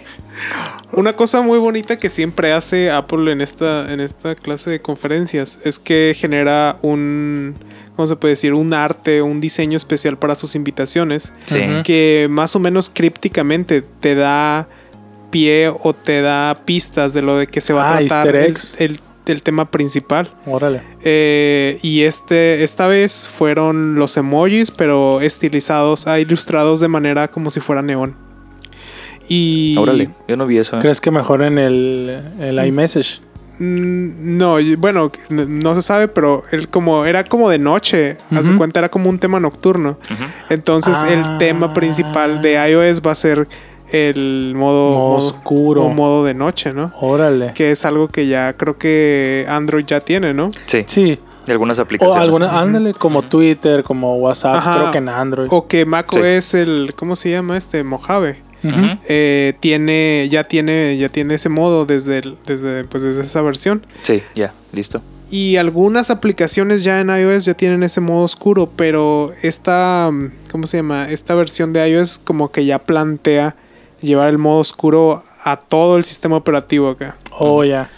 Una 0.92 1.12
cosa 1.14 1.42
muy 1.42 1.58
bonita 1.58 1.98
que 1.98 2.08
siempre 2.08 2.52
hace 2.54 2.90
Apple 2.90 3.30
en 3.32 3.42
esta, 3.42 3.92
en 3.92 4.00
esta 4.00 4.34
clase 4.34 4.70
de 4.70 4.80
conferencias 4.80 5.58
es 5.64 5.78
que 5.78 6.14
genera 6.16 6.78
un, 6.80 7.54
¿cómo 7.96 8.06
se 8.06 8.14
puede 8.16 8.32
decir? 8.32 8.52
Un 8.54 8.72
arte, 8.74 9.22
un 9.22 9.40
diseño 9.40 9.76
especial 9.76 10.18
para 10.18 10.36
sus 10.36 10.54
invitaciones 10.54 11.32
Sí. 11.46 11.56
Que 11.84 12.28
más 12.30 12.54
o 12.54 12.58
menos 12.60 12.90
crípticamente 12.92 13.82
te 13.82 14.14
da 14.14 14.68
pie 15.30 15.68
o 15.68 15.92
te 15.94 16.20
da 16.20 16.54
pistas 16.64 17.12
de 17.14 17.22
lo 17.22 17.36
de 17.38 17.46
que 17.48 17.60
se 17.60 17.72
va 17.72 17.90
Ah, 17.90 17.94
a 17.94 17.98
tratar 17.98 18.26
easter 18.26 18.36
el, 18.36 18.50
eggs. 18.50 18.80
el- 18.80 19.00
el 19.26 19.42
tema 19.42 19.68
principal. 19.72 20.30
Órale. 20.46 20.82
Eh, 21.02 21.80
y 21.82 22.02
este, 22.02 22.62
esta 22.62 22.86
vez 22.86 23.26
fueron 23.28 23.96
los 23.96 24.16
emojis, 24.16 24.70
pero 24.70 25.20
estilizados, 25.20 26.06
ah, 26.06 26.20
ilustrados 26.20 26.78
de 26.78 26.86
manera 26.86 27.26
como 27.26 27.50
si 27.50 27.58
fuera 27.58 27.82
neón. 27.82 28.14
Y 29.28 29.74
Órale, 29.78 30.10
yo 30.28 30.36
no 30.36 30.46
vi 30.46 30.58
eso. 30.58 30.76
¿eh? 30.76 30.80
¿Crees 30.80 31.00
que 31.00 31.10
mejoren 31.10 31.58
el, 31.58 32.20
el 32.38 32.64
iMessage? 32.64 33.20
Mm, 33.58 34.36
No, 34.38 34.56
bueno, 34.78 35.10
no 35.30 35.74
se 35.74 35.82
sabe, 35.82 36.08
pero 36.08 36.44
él 36.52 36.68
como 36.68 37.04
era 37.04 37.24
como 37.24 37.48
de 37.50 37.58
noche, 37.58 38.16
haz 38.34 38.44
de 38.44 38.50
Ujú. 38.50 38.58
cuenta 38.58 38.80
era 38.80 38.88
como 38.90 39.08
un 39.10 39.18
tema 39.18 39.40
nocturno. 39.40 39.98
Entonces 40.50 40.98
Ah. 41.02 41.12
el 41.12 41.38
tema 41.38 41.72
principal 41.72 42.42
de 42.42 42.54
iOS 42.70 43.00
va 43.06 43.12
a 43.12 43.14
ser 43.14 43.48
el 43.92 44.52
modo, 44.56 44.98
oscuro. 45.14 45.84
o 45.84 45.88
modo 45.90 46.24
de 46.24 46.34
noche, 46.34 46.72
¿no? 46.72 46.92
Órale. 47.00 47.52
Que 47.54 47.70
es 47.70 47.84
algo 47.84 48.08
que 48.08 48.26
ya 48.26 48.52
creo 48.56 48.76
que 48.76 49.46
Android 49.48 49.84
ya 49.86 50.00
tiene, 50.00 50.34
¿no? 50.34 50.50
Sí, 50.66 50.82
Sí. 50.86 51.20
de 51.46 51.52
algunas 51.52 51.78
O 51.78 51.82
aplicaciones. 51.82 52.20
alguna, 52.22 52.58
ándale, 52.60 52.92
como 52.94 53.22
Twitter, 53.22 53.84
como 53.84 54.16
WhatsApp, 54.16 54.56
Ajá. 54.56 54.74
creo 54.78 54.90
que 54.90 54.98
en 54.98 55.08
Android. 55.08 55.48
O 55.52 55.68
que 55.68 55.86
Mac 55.86 56.08
Sí. 56.12 56.18
es 56.20 56.54
el, 56.54 56.94
¿cómo 56.96 57.14
se 57.14 57.30
llama 57.30 57.56
este? 57.56 57.84
Mojave. 57.84 58.42
Eh, 59.08 59.54
tiene, 59.60 60.28
ya 60.30 60.44
tiene, 60.44 60.96
ya 60.98 61.08
tiene 61.08 61.34
ese 61.34 61.48
modo 61.48 61.86
desde, 61.86 62.18
el- 62.18 62.36
desde, 62.46 62.84
pues 62.84 63.02
desde 63.02 63.22
esa 63.22 63.42
versión. 63.42 63.86
Sí, 64.02 64.22
ya, 64.34 64.52
listo. 64.72 65.02
Y 65.30 65.56
algunas 65.56 66.10
aplicaciones 66.10 66.84
ya 66.84 67.00
en 67.00 67.08
iOS 67.10 67.44
ya 67.46 67.54
tienen 67.54 67.82
ese 67.82 68.00
modo 68.00 68.24
oscuro, 68.24 68.70
pero 68.76 69.32
esta, 69.42 70.10
¿cómo 70.50 70.66
se 70.66 70.76
llama? 70.78 71.10
Esta 71.10 71.34
versión 71.34 71.72
de 71.72 71.88
iOS 71.90 72.18
como 72.18 72.50
que 72.52 72.64
ya 72.64 72.78
plantea 72.80 73.56
llevar 74.00 74.28
el 74.30 74.38
modo 74.38 74.60
oscuro 74.60 75.22
a 75.44 75.56
todo 75.58 75.96
el 75.96 76.04
sistema 76.04 76.36
operativo 76.36 76.88
acá. 76.90 77.16
Oh, 77.32 77.64
ya. 77.64 77.90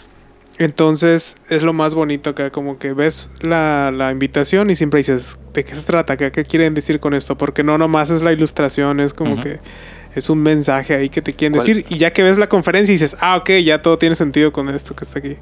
Entonces 0.57 1.37
es 1.49 1.61
lo 1.61 1.71
más 1.71 1.95
bonito 1.95 2.31
acá, 2.31 2.49
como 2.51 2.77
que 2.79 2.91
ves 2.93 3.31
la, 3.41 3.91
la 3.95 4.11
invitación 4.11 4.69
y 4.69 4.75
siempre 4.75 4.97
dices, 4.97 5.39
¿de 5.53 5.63
qué 5.63 5.73
se 5.73 5.83
trata 5.83 6.13
acá? 6.13 6.31
¿Qué 6.31 6.43
quieren 6.43 6.73
decir 6.73 6.99
con 6.99 7.13
esto? 7.13 7.37
Porque 7.37 7.63
no 7.63 7.77
nomás 7.77 8.09
es 8.09 8.21
la 8.21 8.33
ilustración, 8.33 8.99
es 8.99 9.13
como 9.13 9.39
que 9.39 9.59
es 10.15 10.29
un 10.29 10.41
mensaje 10.41 10.95
ahí 10.95 11.09
que 11.09 11.21
te 11.21 11.33
quieren 11.33 11.57
¿Cuál? 11.57 11.65
decir. 11.67 11.85
Y 11.89 11.97
ya 11.97 12.11
que 12.11 12.23
ves 12.23 12.37
la 12.37 12.49
conferencia 12.49 12.91
y 12.91 12.95
dices, 12.95 13.17
ah, 13.21 13.37
ok, 13.37 13.49
ya 13.63 13.81
todo 13.81 13.97
tiene 13.97 14.15
sentido 14.15 14.51
con 14.51 14.69
esto 14.73 14.95
que 14.95 15.03
está 15.03 15.19
aquí. 15.19 15.37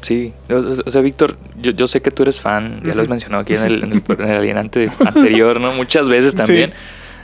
Sí, 0.00 0.32
o, 0.50 0.90
sea, 0.90 1.00
Víctor, 1.00 1.36
yo, 1.60 1.70
yo 1.70 1.86
sé 1.86 2.02
que 2.02 2.10
tú 2.10 2.24
eres 2.24 2.40
fan, 2.40 2.80
ya 2.84 2.94
lo 2.94 3.02
has 3.02 3.08
mencionado 3.08 3.42
aquí 3.42 3.54
en 3.54 3.62
el, 3.62 3.82
en 3.84 3.92
el, 3.92 4.02
en 4.18 4.28
el 4.28 4.36
alienante 4.36 4.90
anterior, 4.98 5.60
¿no? 5.60 5.72
Muchas 5.72 6.08
veces 6.08 6.34
también. 6.34 6.70
Sí. 6.70 6.76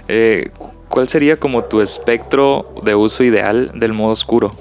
Eh, 0.08 0.50
¿Cuál 0.88 1.08
sería 1.08 1.36
como 1.38 1.64
tu 1.64 1.80
espectro 1.82 2.72
de 2.84 2.94
uso 2.94 3.22
ideal 3.24 3.72
del 3.74 3.92
modo 3.92 4.12
oscuro? 4.12 4.52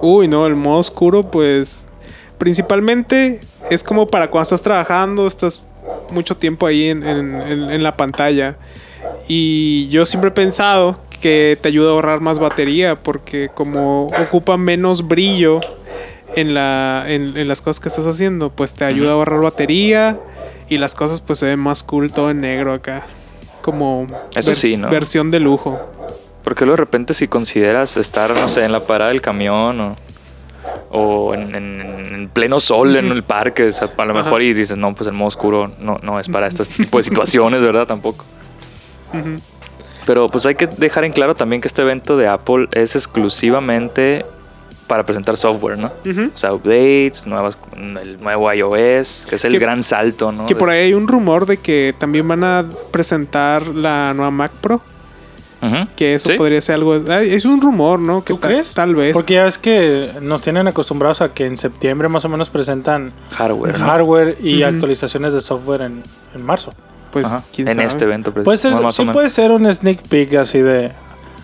Uy, 0.00 0.26
no, 0.28 0.46
el 0.46 0.56
modo 0.56 0.78
oscuro, 0.78 1.22
pues 1.22 1.86
principalmente 2.38 3.40
es 3.70 3.84
como 3.84 4.08
para 4.08 4.28
cuando 4.30 4.44
estás 4.44 4.62
trabajando, 4.62 5.26
estás 5.26 5.62
mucho 6.10 6.36
tiempo 6.36 6.66
ahí 6.66 6.88
en, 6.88 7.02
en- 7.06 7.34
en- 7.34 7.70
en 7.70 7.82
la 7.82 7.96
pantalla. 7.96 8.56
Y 9.28 9.88
yo 9.90 10.06
siempre 10.06 10.28
he 10.30 10.32
pensado 10.32 10.98
que 11.20 11.58
te 11.60 11.68
ayuda 11.68 11.88
a 11.90 11.92
ahorrar 11.92 12.20
más 12.20 12.38
batería 12.38 12.96
porque 12.96 13.50
como 13.54 14.06
ocupa 14.06 14.56
menos 14.56 15.06
brillo 15.08 15.60
en, 16.36 16.54
la, 16.54 17.04
en, 17.08 17.36
en 17.36 17.48
las 17.48 17.60
cosas 17.62 17.80
que 17.80 17.88
estás 17.88 18.06
haciendo, 18.06 18.50
pues 18.50 18.72
te 18.72 18.84
ayuda 18.84 19.10
a 19.10 19.14
ahorrar 19.14 19.40
batería 19.40 20.16
y 20.68 20.78
las 20.78 20.94
cosas 20.94 21.20
pues 21.20 21.38
se 21.38 21.46
ven 21.46 21.58
más 21.58 21.82
cool 21.82 22.12
todo 22.12 22.30
en 22.30 22.40
negro 22.40 22.72
acá. 22.72 23.04
Como 23.62 24.06
Eso 24.36 24.54
sí, 24.54 24.76
¿no? 24.76 24.88
versión 24.90 25.30
de 25.30 25.40
lujo. 25.40 25.78
Porque 26.44 26.64
luego 26.64 26.76
de 26.76 26.80
repente 26.84 27.14
si 27.14 27.28
consideras 27.28 27.96
estar, 27.96 28.34
no 28.34 28.48
sé, 28.48 28.64
en 28.64 28.72
la 28.72 28.80
parada 28.80 29.10
del 29.10 29.20
camión 29.20 29.80
o, 29.80 29.96
o 30.90 31.34
en, 31.34 31.54
en- 31.54 32.08
en 32.14 32.28
pleno 32.28 32.58
sol 32.60 32.96
en 32.96 33.06
el 33.10 33.22
parque, 33.22 33.64
o 33.68 33.72
sea, 33.72 33.90
a 33.96 34.04
lo 34.04 34.12
Ajá. 34.12 34.22
mejor 34.22 34.42
y 34.42 34.54
dices, 34.54 34.76
no, 34.76 34.94
pues 34.94 35.06
el 35.08 35.14
modo 35.14 35.28
oscuro 35.28 35.70
no, 35.80 35.98
no 36.02 36.18
es 36.20 36.28
para 36.28 36.46
este 36.46 36.64
tipo 36.76 36.98
de 36.98 37.02
situaciones, 37.04 37.62
¿verdad? 37.62 37.86
Tampoco. 37.86 38.24
Pero 40.08 40.30
pues 40.30 40.46
hay 40.46 40.54
que 40.54 40.66
dejar 40.66 41.04
en 41.04 41.12
claro 41.12 41.34
también 41.34 41.60
que 41.60 41.68
este 41.68 41.82
evento 41.82 42.16
de 42.16 42.26
Apple 42.28 42.66
es 42.72 42.96
exclusivamente 42.96 44.24
para 44.86 45.04
presentar 45.04 45.36
software, 45.36 45.76
¿no? 45.76 45.88
O 45.88 46.38
sea, 46.38 46.54
updates, 46.54 47.26
nuevas, 47.26 47.58
el 47.76 48.18
nuevo 48.22 48.50
iOS, 48.50 49.26
que 49.28 49.34
es 49.36 49.44
el 49.44 49.52
Que- 49.52 49.58
gran 49.58 49.82
salto, 49.82 50.32
¿no? 50.32 50.46
Que 50.46 50.56
por 50.56 50.70
ahí 50.70 50.84
hay 50.86 50.94
un 50.94 51.06
rumor 51.08 51.44
de 51.44 51.58
que 51.58 51.94
también 51.98 52.26
van 52.26 52.42
a 52.42 52.64
presentar 52.90 53.66
la 53.66 54.14
nueva 54.14 54.30
Mac 54.30 54.50
Pro. 54.62 54.80
Ujú. 55.60 55.88
Que 55.94 56.14
eso 56.14 56.30
Sí. 56.30 56.38
podría 56.38 56.60
ser 56.62 56.76
algo. 56.76 56.94
Es 56.96 57.44
un 57.44 57.60
rumor, 57.60 57.98
¿no? 57.98 58.22
Que 58.24 58.32
¿Tú 58.32 58.38
ta- 58.38 58.48
crees? 58.48 58.72
Tal 58.72 58.94
vez. 58.94 59.12
Porque 59.12 59.34
ya 59.34 59.44
ves 59.44 59.58
que 59.58 60.12
nos 60.22 60.40
tienen 60.40 60.68
acostumbrados 60.68 61.20
a 61.20 61.34
que 61.34 61.44
en 61.44 61.58
septiembre 61.58 62.08
más 62.08 62.24
o 62.24 62.30
menos 62.30 62.48
presentan 62.48 63.12
Hardware. 63.32 63.78
¿no? 63.78 63.84
hardware 63.86 64.38
y 64.40 64.62
actualizaciones 64.62 65.34
de 65.34 65.42
software 65.42 65.82
en, 65.82 66.02
en 66.34 66.46
marzo. 66.46 66.72
Pues, 67.22 67.32
Ajá. 67.32 67.44
quién 67.54 67.68
En 67.68 67.74
sabe. 67.74 67.86
este 67.86 68.04
evento, 68.04 68.32
pues, 68.32 68.44
Puede 68.44 68.58
ser, 68.58 68.72
más 68.72 68.84
o 68.84 68.92
sí 68.92 69.02
menos. 69.02 69.12
puede 69.14 69.30
ser 69.30 69.50
un 69.52 69.72
sneak 69.72 70.02
peek 70.08 70.34
así 70.34 70.60
de... 70.60 70.92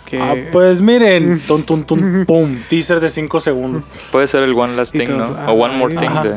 Que- 0.07 0.21
Ah, 0.21 0.35
pues 0.53 0.83
miren, 0.83 1.41
tun, 1.49 1.63
tun, 1.63 1.85
tun, 1.85 2.25
pum, 2.27 2.57
teaser 2.69 3.01
de 3.01 3.09
5 3.09 3.41
segundos. 3.41 3.83
Puede 4.13 4.29
ser 4.29 4.43
el 4.43 4.53
One 4.53 4.77
Last 4.77 4.93
Thing, 4.93 5.09
¿no? 5.09 5.25
todos, 5.25 5.31
o 5.49 5.53
One 5.53 5.77
More 5.79 5.95
ah, 5.97 6.01
Thing 6.01 6.09
ajá. 6.11 6.23
de, 6.23 6.31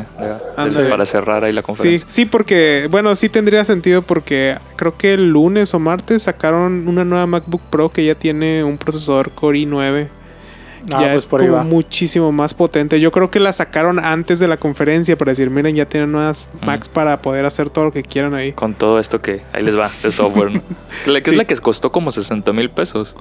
de- 0.70 0.82
de- 0.84 0.90
para 0.90 1.04
cerrar 1.04 1.44
ahí 1.44 1.52
la 1.52 1.60
Sí, 1.60 1.66
conferencia. 1.66 2.06
sí, 2.10 2.24
porque, 2.24 2.88
bueno, 2.90 3.14
sí 3.14 3.28
tendría 3.28 3.64
sentido 3.66 4.00
porque 4.00 4.56
creo 4.76 4.96
que 4.96 5.12
el 5.14 5.28
lunes 5.30 5.74
o 5.74 5.78
martes 5.78 6.22
sacaron 6.22 6.88
una 6.88 7.04
nueva 7.04 7.26
MacBook 7.26 7.60
Pro 7.68 7.90
que 7.90 8.06
ya 8.06 8.14
tiene 8.14 8.64
un 8.64 8.78
procesador 8.78 9.30
Core 9.32 9.58
i9. 9.58 10.08
Ah, 10.92 11.00
ya 11.00 11.06
pues 11.08 11.22
es 11.24 11.28
por 11.28 11.46
como 11.46 11.64
muchísimo 11.64 12.32
más 12.32 12.54
potente. 12.54 13.00
Yo 13.00 13.10
creo 13.10 13.30
que 13.30 13.40
la 13.40 13.52
sacaron 13.52 13.98
antes 13.98 14.38
de 14.40 14.48
la 14.48 14.56
conferencia 14.56 15.16
para 15.18 15.32
decir, 15.32 15.50
miren, 15.50 15.76
ya 15.76 15.86
tienen 15.86 16.12
nuevas 16.12 16.48
Macs 16.64 16.88
para 16.88 17.20
poder 17.22 17.44
hacer 17.44 17.70
todo 17.70 17.86
lo 17.86 17.92
que 17.92 18.02
quieran 18.02 18.34
ahí. 18.34 18.52
Con 18.52 18.74
todo 18.74 18.98
esto 18.98 19.20
que 19.20 19.42
ahí 19.52 19.62
les 19.62 19.78
va 19.78 19.90
de 20.02 20.12
software, 20.12 20.52
¿no? 20.52 20.62
Que 21.04 21.10
la- 21.10 21.20
que 21.20 21.24
Sí. 21.26 21.30
es 21.32 21.36
la 21.36 21.44
que 21.44 21.56
costó 21.56 21.92
como 21.92 22.10
60 22.10 22.52
mil 22.52 22.70
pesos. 22.70 23.14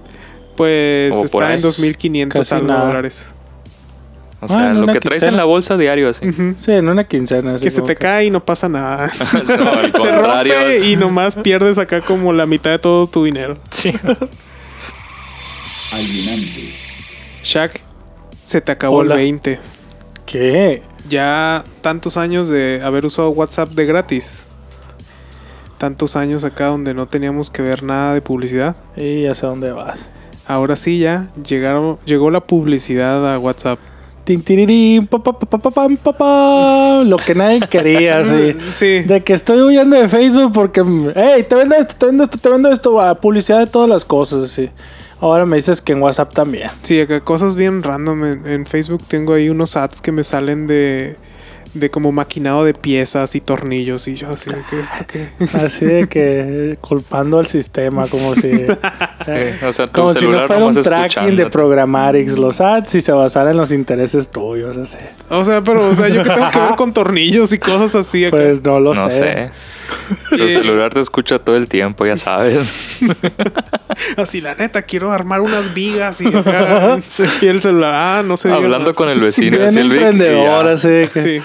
Pues 0.56 1.16
está 1.16 1.54
en 1.54 1.62
2.500 1.62 2.30
Casi 2.30 2.56
algo 2.56 2.68
nada. 2.68 2.88
dólares. 2.88 3.30
O 4.40 4.48
sea, 4.48 4.70
Ah, 4.70 4.74
lo 4.74 4.86
que 4.86 5.00
traes 5.00 5.22
quincena. 5.22 5.32
en 5.32 5.38
la 5.38 5.44
bolsa 5.46 5.78
diario, 5.78 6.10
así. 6.10 6.26
Sí, 6.60 6.72
en 6.72 6.88
una 6.90 7.06
quincena. 7.08 7.56
así 7.56 7.64
Que 7.64 7.72
se 7.72 7.82
te 7.82 7.96
cae 7.96 8.26
y 8.26 8.30
no 8.30 8.46
pasa 8.46 8.70
nada. 8.70 9.12
No, 9.58 9.70
al 9.72 9.86
se 9.86 9.92
contrario. 9.98 10.54
rompe 10.60 10.80
y 10.88 10.96
nomás 10.96 11.36
pierdes 11.38 11.80
acá 11.80 12.02
como 12.02 12.32
la 12.34 12.46
mitad 12.46 12.70
de 12.72 12.78
todo 12.80 13.08
tu 13.08 13.24
dinero. 13.24 13.58
Sí. 13.72 13.92
alienante, 15.92 16.74
Shaq, 17.44 17.82
se 18.44 18.62
te 18.62 18.72
acabó 18.72 18.98
Hola. 18.98 19.16
el 19.16 19.22
20. 19.22 19.60
¿Qué? 20.26 20.84
Ya 21.10 21.64
tantos 21.82 22.18
años 22.18 22.50
de 22.50 22.82
haber 22.84 23.06
usado 23.06 23.30
WhatsApp 23.30 23.70
de 23.70 23.86
gratis. 23.86 24.44
Tantos 25.78 26.16
años 26.16 26.44
acá 26.44 26.68
donde 26.68 26.94
no 26.94 27.08
teníamos 27.08 27.50
que 27.50 27.62
ver 27.62 27.84
nada 27.84 28.14
de 28.14 28.22
publicidad. 28.22 28.76
Y 28.96 29.24
ya 29.24 29.36
sé 29.36 29.46
dónde 29.46 29.72
vas. 29.72 30.00
Ahora 30.48 30.76
sí 30.76 31.00
ya 31.00 31.30
llegaron, 31.48 31.98
llegó 32.06 32.32
la 32.32 32.42
publicidad 32.42 33.34
a 33.34 33.38
WhatsApp. 33.38 33.80
Pa, 35.10 35.24
pa, 35.24 36.18
pa. 36.18 37.04
Lo 37.06 37.18
que 37.18 37.34
nadie 37.34 37.62
quería, 37.62 38.24
sí. 38.26 38.58
Sí. 38.74 39.00
De 39.02 39.24
que 39.24 39.34
estoy 39.34 39.62
huyendo 39.62 39.96
de 39.96 40.10
Facebook 40.10 40.52
porque, 40.54 40.84
hey, 41.16 41.46
te 41.48 41.56
vendo 41.56 41.76
esto, 41.76 41.96
te 41.98 42.06
vendo 42.08 42.24
esto, 42.26 42.38
te 42.38 42.50
vendo 42.50 42.70
esto, 42.70 43.18
publicidad 43.22 43.60
de 43.60 43.68
todas 43.68 43.88
las 43.88 44.04
cosas, 44.04 44.44
así. 44.44 44.70
Ahora 45.20 45.46
me 45.46 45.58
dices 45.58 45.82
que 45.82 45.94
en 45.94 46.02
WhatsApp 46.02 46.34
también. 46.34 46.70
Sí, 46.84 47.00
acá 47.02 47.22
cosas 47.22 47.56
bien 47.56 47.82
random. 47.84 48.26
En, 48.26 48.48
en 48.48 48.66
Facebook 48.66 49.04
tengo 49.08 49.34
ahí 49.34 49.50
unos 49.50 49.76
ads 49.76 50.02
que 50.02 50.12
me 50.12 50.24
salen 50.24 50.68
de, 50.68 51.16
de 51.74 51.90
como 51.90 52.12
maquinado 52.12 52.64
de 52.64 52.74
piezas 52.76 53.34
y 53.36 53.42
tornillos. 53.42 54.08
Y 54.08 54.16
yo 54.16 54.30
así 54.30 54.52
de 54.52 54.62
que 54.70 54.80
esto 54.80 55.06
que... 55.08 55.30
Así 55.66 55.86
de 55.86 56.08
que 56.08 56.78
culpando 56.82 57.40
al 57.40 57.48
sistema, 57.48 58.08
como 58.08 58.36
si. 58.36 58.52
O 59.68 59.74
sea, 59.74 59.88
como 59.88 60.12
si 60.12 60.26
no 60.26 60.48
fuera 60.48 60.64
un 60.64 60.74
tracking 60.74 61.36
de 61.36 61.50
programatics, 61.50 62.38
los 62.38 62.62
ads, 62.62 62.96
y 62.96 63.02
se 63.02 63.12
basara 63.12 63.52
en 63.52 63.58
los 63.58 63.74
intereses 63.74 64.30
tuyos, 64.30 64.78
así. 64.78 64.98
O 65.30 65.44
sea, 65.44 65.62
pero, 65.62 65.90
o 65.90 65.96
sea, 65.96 66.08
yo 66.08 66.24
que 66.24 66.30
tengo 66.30 66.50
que 66.50 66.60
ver 66.60 66.76
con 66.78 66.94
tornillos 66.94 67.52
y 67.52 67.58
cosas 67.60 67.94
así 67.96 68.24
acá. 68.24 68.38
Pues 68.38 68.64
no 68.64 68.80
lo 68.80 68.94
No 68.94 69.10
sé. 69.10 69.18
sé. 69.18 69.52
Tu 70.30 70.50
celular 70.50 70.94
te 70.94 71.00
escucha 71.00 71.40
todo 71.40 71.56
el 71.58 71.68
tiempo, 71.68 72.06
ya 72.06 72.18
sabes. 72.18 72.72
Así, 74.18 74.42
la 74.42 74.56
neta, 74.56 74.82
quiero 74.84 75.12
armar 75.12 75.42
unas 75.42 75.74
vigas 75.74 76.22
y 76.22 76.28
acá. 76.36 77.00
y 77.42 77.46
el 77.48 77.62
celular, 77.62 77.94
ah, 77.96 78.24
no 78.24 78.38
sé. 78.38 78.52
Hablando 78.52 78.94
con 78.94 79.10
el 79.10 79.20
vecino, 79.22 79.58
Bien 79.58 79.70
así 79.70 79.80
el 79.80 79.92
emprendedor, 79.92 80.66
ya. 80.66 80.72
así 80.74 81.10
que- 81.14 81.22
Sí. 81.22 81.42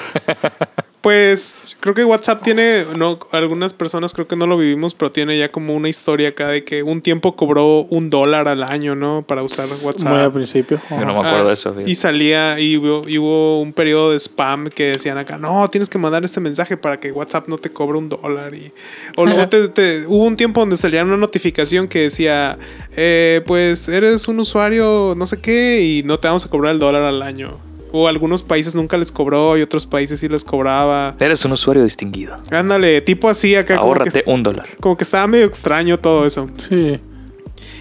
Pues 1.03 1.63
creo 1.81 1.95
que 1.95 2.05
WhatsApp 2.05 2.43
tiene, 2.45 2.85
no, 2.97 3.19
algunas 3.33 3.73
personas 3.75 4.15
creo 4.15 4.29
que 4.29 4.37
no 4.37 4.47
lo 4.47 4.57
vivimos, 4.57 4.95
pero 4.95 5.11
tiene 5.11 5.37
ya 5.37 5.51
como 5.51 5.75
una 5.75 5.89
historia 5.89 6.29
acá 6.29 6.47
de 6.49 6.63
que 6.63 6.85
un 6.85 7.03
tiempo 7.03 7.35
cobró 7.35 7.81
un 7.91 8.09
dólar 8.09 8.47
al 8.47 8.63
año, 8.63 8.95
¿no? 8.95 9.25
Para 9.27 9.43
usar 9.43 9.67
Muy 9.67 9.79
al 9.81 9.85
WhatsApp. 9.85 10.33
principio. 10.33 10.81
Yo 10.91 11.05
no 11.05 11.13
me 11.13 11.29
acuerdo 11.29 11.49
de 11.49 11.55
eso. 11.55 11.73
fíjate. 11.75 11.91
Y 11.91 11.95
salía, 11.97 12.61
y 12.61 12.77
hubo, 12.77 13.09
y 13.09 13.19
hubo 13.19 13.61
un 13.61 13.73
periodo 13.73 14.13
de 14.13 14.21
spam 14.21 14.69
que 14.71 14.91
decían 14.91 15.19
acá, 15.19 15.39
no, 15.39 15.69
tienes 15.69 15.89
que 15.89 15.99
mandar 15.99 16.25
este 16.25 16.39
mensaje 16.39 16.77
para 16.77 17.01
que 17.01 17.11
WhatsApp 17.11 17.49
no 17.49 17.59
te 17.59 17.71
cobre 17.73 17.99
un 17.99 18.09
dólar. 18.09 18.55
Y, 18.55 18.73
o 19.17 19.27
luego 19.27 19.49
te- 19.49 19.69
te- 19.69 20.07
hubo 20.07 20.25
un 20.25 20.37
tiempo 20.37 20.61
donde 20.61 20.77
salía 20.77 21.03
una 21.03 21.17
notificación 21.17 21.89
que 21.89 22.03
decía, 22.03 22.59
eh, 22.97 23.43
pues 23.45 23.89
eres 23.89 24.29
un 24.29 24.39
usuario 24.39 25.15
no 25.17 25.27
sé 25.27 25.41
qué 25.41 25.81
y 25.83 26.03
no 26.05 26.21
te 26.21 26.29
vamos 26.29 26.47
a 26.47 26.49
cobrar 26.49 26.73
el 26.73 26.79
dólar 26.79 27.03
al 27.03 27.23
año. 27.23 27.59
O 27.93 28.09
algunos 28.09 28.43
países 28.43 28.75
nunca 28.75 28.97
les 28.97 29.13
cobró 29.13 29.57
y 29.59 29.63
otros 29.63 29.85
países 29.87 30.19
sí 30.21 30.29
les 30.29 30.45
cobraba. 30.45 31.15
Eres 31.21 31.45
un 31.45 31.53
usuario 31.53 31.83
distinguido. 31.83 32.37
Ándale, 32.51 33.01
tipo 33.03 33.29
así 33.29 33.55
acá. 33.55 33.77
Como 33.77 33.93
que, 33.95 34.01
Ahórrate 34.01 34.25
un 34.27 34.43
dólar. 34.43 34.67
como 34.81 34.97
que 34.97 35.05
estaba 35.05 35.27
medio 35.27 35.45
extraño 35.47 35.99
todo 35.99 36.25
eso. 36.27 36.49
Sí. 36.69 36.99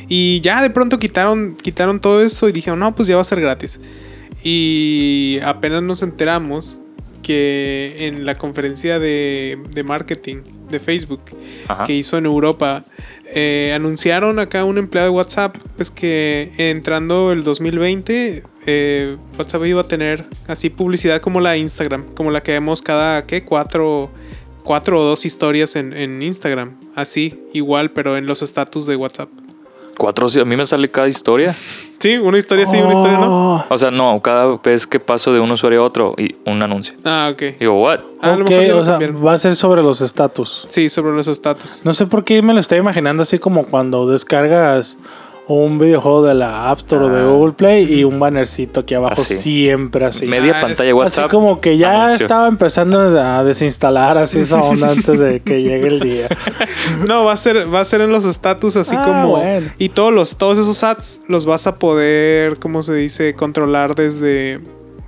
Y 0.10 0.42
ya 0.42 0.62
de 0.62 0.70
pronto 0.70 1.00
quitaron, 1.00 1.56
quitaron 1.56 2.00
todo 2.02 2.22
eso 2.24 2.50
y 2.50 2.52
dijeron, 2.52 2.80
no, 2.80 2.94
pues 2.94 3.08
ya 3.08 3.16
va 3.16 3.22
a 3.22 3.26
ser 3.26 3.40
gratis. 3.40 3.80
Y 4.44 5.40
apenas 5.44 5.84
nos 5.84 6.04
enteramos 6.04 6.78
que 7.24 7.96
en 8.00 8.26
la 8.26 8.38
conferencia 8.38 9.00
de, 9.00 9.60
de 9.74 9.84
marketing 9.84 10.38
de 10.70 10.80
Facebook 10.80 11.22
Ajá. 11.68 11.86
que 11.86 11.94
hizo 11.94 12.18
en 12.18 12.26
Europa, 12.26 12.84
eh, 13.34 13.72
anunciaron 13.76 14.40
acá 14.40 14.66
un 14.66 14.78
empleado 14.78 15.10
de 15.12 15.16
WhatsApp, 15.16 15.56
pues 15.78 15.92
que 15.92 16.52
entrando 16.58 17.32
el 17.32 17.44
2020, 17.44 18.44
eh, 18.66 19.18
WhatsApp 19.38 19.66
iba 19.66 19.82
a 19.82 19.88
tener 19.88 20.26
así 20.48 20.70
publicidad 20.70 21.22
como 21.22 21.42
la 21.42 21.52
de 21.52 21.60
Instagram, 21.60 22.06
como 22.14 22.32
la 22.32 22.44
que 22.44 22.52
vemos 22.52 22.82
cada, 22.82 23.26
¿qué? 23.26 23.44
Cuatro, 23.44 24.10
cuatro 24.64 25.00
o 25.00 25.04
dos 25.04 25.26
historias 25.26 25.76
en, 25.76 25.94
en 25.94 26.22
Instagram, 26.22 26.78
así, 26.96 27.42
igual, 27.54 27.92
pero 27.92 28.18
en 28.18 28.26
los 28.26 28.42
estatus 28.42 28.86
de 28.86 28.96
WhatsApp. 28.96 29.30
Cuatro, 29.98 30.30
sí, 30.30 30.40
a 30.40 30.46
mí 30.46 30.56
me 30.56 30.66
sale 30.66 30.90
cada 30.90 31.08
historia. 31.08 31.56
Sí, 32.00 32.18
una 32.18 32.40
historia 32.40 32.66
sí, 32.66 32.78
una 32.78 32.94
historia 32.94 33.20
no. 33.20 33.64
O 33.70 33.78
sea, 33.78 33.92
no, 33.92 34.20
cada 34.22 34.58
vez 34.58 34.88
que 34.88 35.00
paso 35.00 35.32
de 35.32 35.40
un 35.40 35.52
usuario 35.52 35.82
a 35.82 35.86
otro 35.86 36.16
y 36.18 36.36
un 36.46 36.64
anuncio. 36.64 36.96
Ah, 37.04 37.30
ok. 37.32 37.60
Digo, 37.60 37.80
what? 37.80 38.00
Ah, 38.20 38.34
a 38.34 38.36
lo 38.36 38.46
ok, 38.46 38.50
mejor 38.50 38.66
ya 38.66 38.74
lo 38.74 38.82
o 38.82 38.86
sea, 38.86 38.98
va 39.12 39.34
a 39.34 39.38
ser 39.38 39.56
sobre 39.56 39.84
los 39.84 40.02
estatus. 40.02 40.66
Sí, 40.70 40.90
sobre 40.90 41.14
los 41.14 41.28
estatus. 41.28 41.82
No 41.84 41.94
sé 41.94 42.08
por 42.08 42.24
qué 42.24 42.42
me 42.42 42.54
lo 42.54 42.60
estoy 42.60 42.80
imaginando 42.80 43.22
así 43.22 43.38
como 43.38 43.66
cuando 43.66 44.10
descargas 44.10 44.98
un 45.48 45.80
videojuego 45.80 46.24
de 46.24 46.34
la 46.34 46.70
App 46.70 46.80
Store 46.80 47.06
o 47.06 47.10
de 47.10 47.20
Ah. 47.22 47.26
Google 47.26 47.54
Play 47.54 47.92
y 48.00 48.04
un 48.06 48.20
bannercito 48.20 48.82
aquí 48.82 48.94
abajo 48.94 49.22
Así. 49.22 49.36
siempre 49.36 50.06
así. 50.06 50.26
Media 50.26 50.54
Ah, 50.58 50.62
pantalla 50.62 50.90
es- 50.90 50.96
WhatsApp. 50.96 51.26
Así 51.26 51.32
como 51.36 51.60
que 51.60 51.78
ya 51.78 52.06
anuncio. 52.06 52.26
estaba 52.26 52.48
empezando 52.48 53.00
a 53.00 53.44
desinstalar 53.44 54.18
así 54.18 54.40
esa 54.40 54.62
onda 54.62 54.92
antes 54.92 55.20
de 55.20 55.42
que 55.42 55.58
llegue 55.58 55.88
el 55.88 56.00
día. 56.00 56.28
No, 57.08 57.26
va 57.26 57.34
a 57.34 57.38
ser, 57.38 57.74
va 57.74 57.80
a 57.82 57.86
ser 57.86 58.02
en 58.02 58.12
los 58.12 58.24
estatus 58.26 58.76
así 58.78 58.96
Ah, 58.98 59.04
como. 59.04 59.30
bueno. 59.38 59.68
Y 59.78 59.90
todos 59.90 60.14
los, 60.14 60.38
todos 60.38 60.58
esos 60.58 60.84
ads 60.84 61.22
los 61.28 61.46
vas 61.46 61.68
a 61.68 61.78
poder, 61.80 62.58
¿cómo 62.60 62.84
se 62.84 62.94
dice? 62.94 63.34
Controlar 63.36 63.96
desde, 63.96 64.60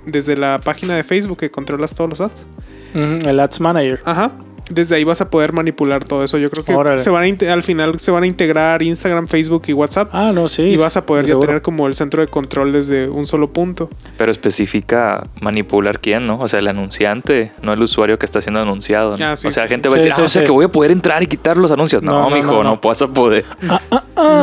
desde 0.04 0.36
la 0.36 0.58
página 0.58 0.96
de 0.96 1.04
Facebook 1.04 1.38
que 1.38 1.50
controlas 1.50 1.94
todos 1.94 2.10
los 2.10 2.20
ads. 2.20 2.46
El 2.94 3.40
Ads 3.40 3.60
Manager. 3.60 4.00
Ajá. 4.04 4.32
Desde 4.70 4.96
ahí 4.96 5.04
vas 5.04 5.20
a 5.20 5.30
poder 5.30 5.52
manipular 5.52 6.04
todo 6.04 6.24
eso. 6.24 6.38
Yo 6.38 6.50
creo 6.50 6.64
que 6.64 6.74
Órale. 6.74 7.02
se 7.02 7.10
van 7.10 7.24
a 7.24 7.52
al 7.52 7.62
final 7.62 7.98
se 8.00 8.10
van 8.10 8.22
a 8.22 8.26
integrar 8.26 8.82
Instagram, 8.82 9.26
Facebook 9.26 9.64
y 9.66 9.72
WhatsApp. 9.72 10.08
Ah, 10.12 10.32
no, 10.34 10.48
sí. 10.48 10.62
y 10.62 10.76
vas 10.76 10.96
a 10.96 11.04
poder 11.06 11.26
de 11.26 11.32
ya 11.34 11.38
tener 11.38 11.62
como 11.62 11.86
el 11.86 11.94
centro 11.94 12.22
de 12.22 12.28
control 12.28 12.72
desde 12.72 13.08
un 13.08 13.26
solo 13.26 13.52
punto. 13.52 13.90
Pero 14.16 14.32
especifica 14.32 15.22
manipular 15.40 16.00
quién, 16.00 16.26
¿no? 16.26 16.38
O 16.40 16.48
sea, 16.48 16.60
el 16.60 16.68
anunciante, 16.68 17.52
no 17.62 17.72
el 17.72 17.82
usuario 17.82 18.18
que 18.18 18.26
está 18.26 18.40
siendo 18.40 18.60
anunciado. 18.60 19.16
¿no? 19.18 19.24
Ah, 19.26 19.36
sí, 19.36 19.48
o 19.48 19.50
sea, 19.50 19.64
sí, 19.64 19.68
gente 19.70 19.88
sí. 19.88 19.90
va 19.90 19.94
a 19.94 20.02
decir, 20.02 20.14
sí, 20.14 20.20
ah, 20.22 20.24
o 20.24 20.28
sea, 20.28 20.44
que 20.44 20.50
voy 20.50 20.64
a 20.64 20.68
poder 20.68 20.90
entrar 20.90 21.22
y 21.22 21.26
quitar 21.26 21.56
los 21.56 21.70
anuncios. 21.70 22.02
No, 22.02 22.28
No, 22.28 22.36
mijo, 22.36 22.52
no, 22.52 22.62
no, 22.62 22.70
no. 22.70 22.80
vas 22.82 23.02
a 23.02 23.08
poder. 23.08 23.44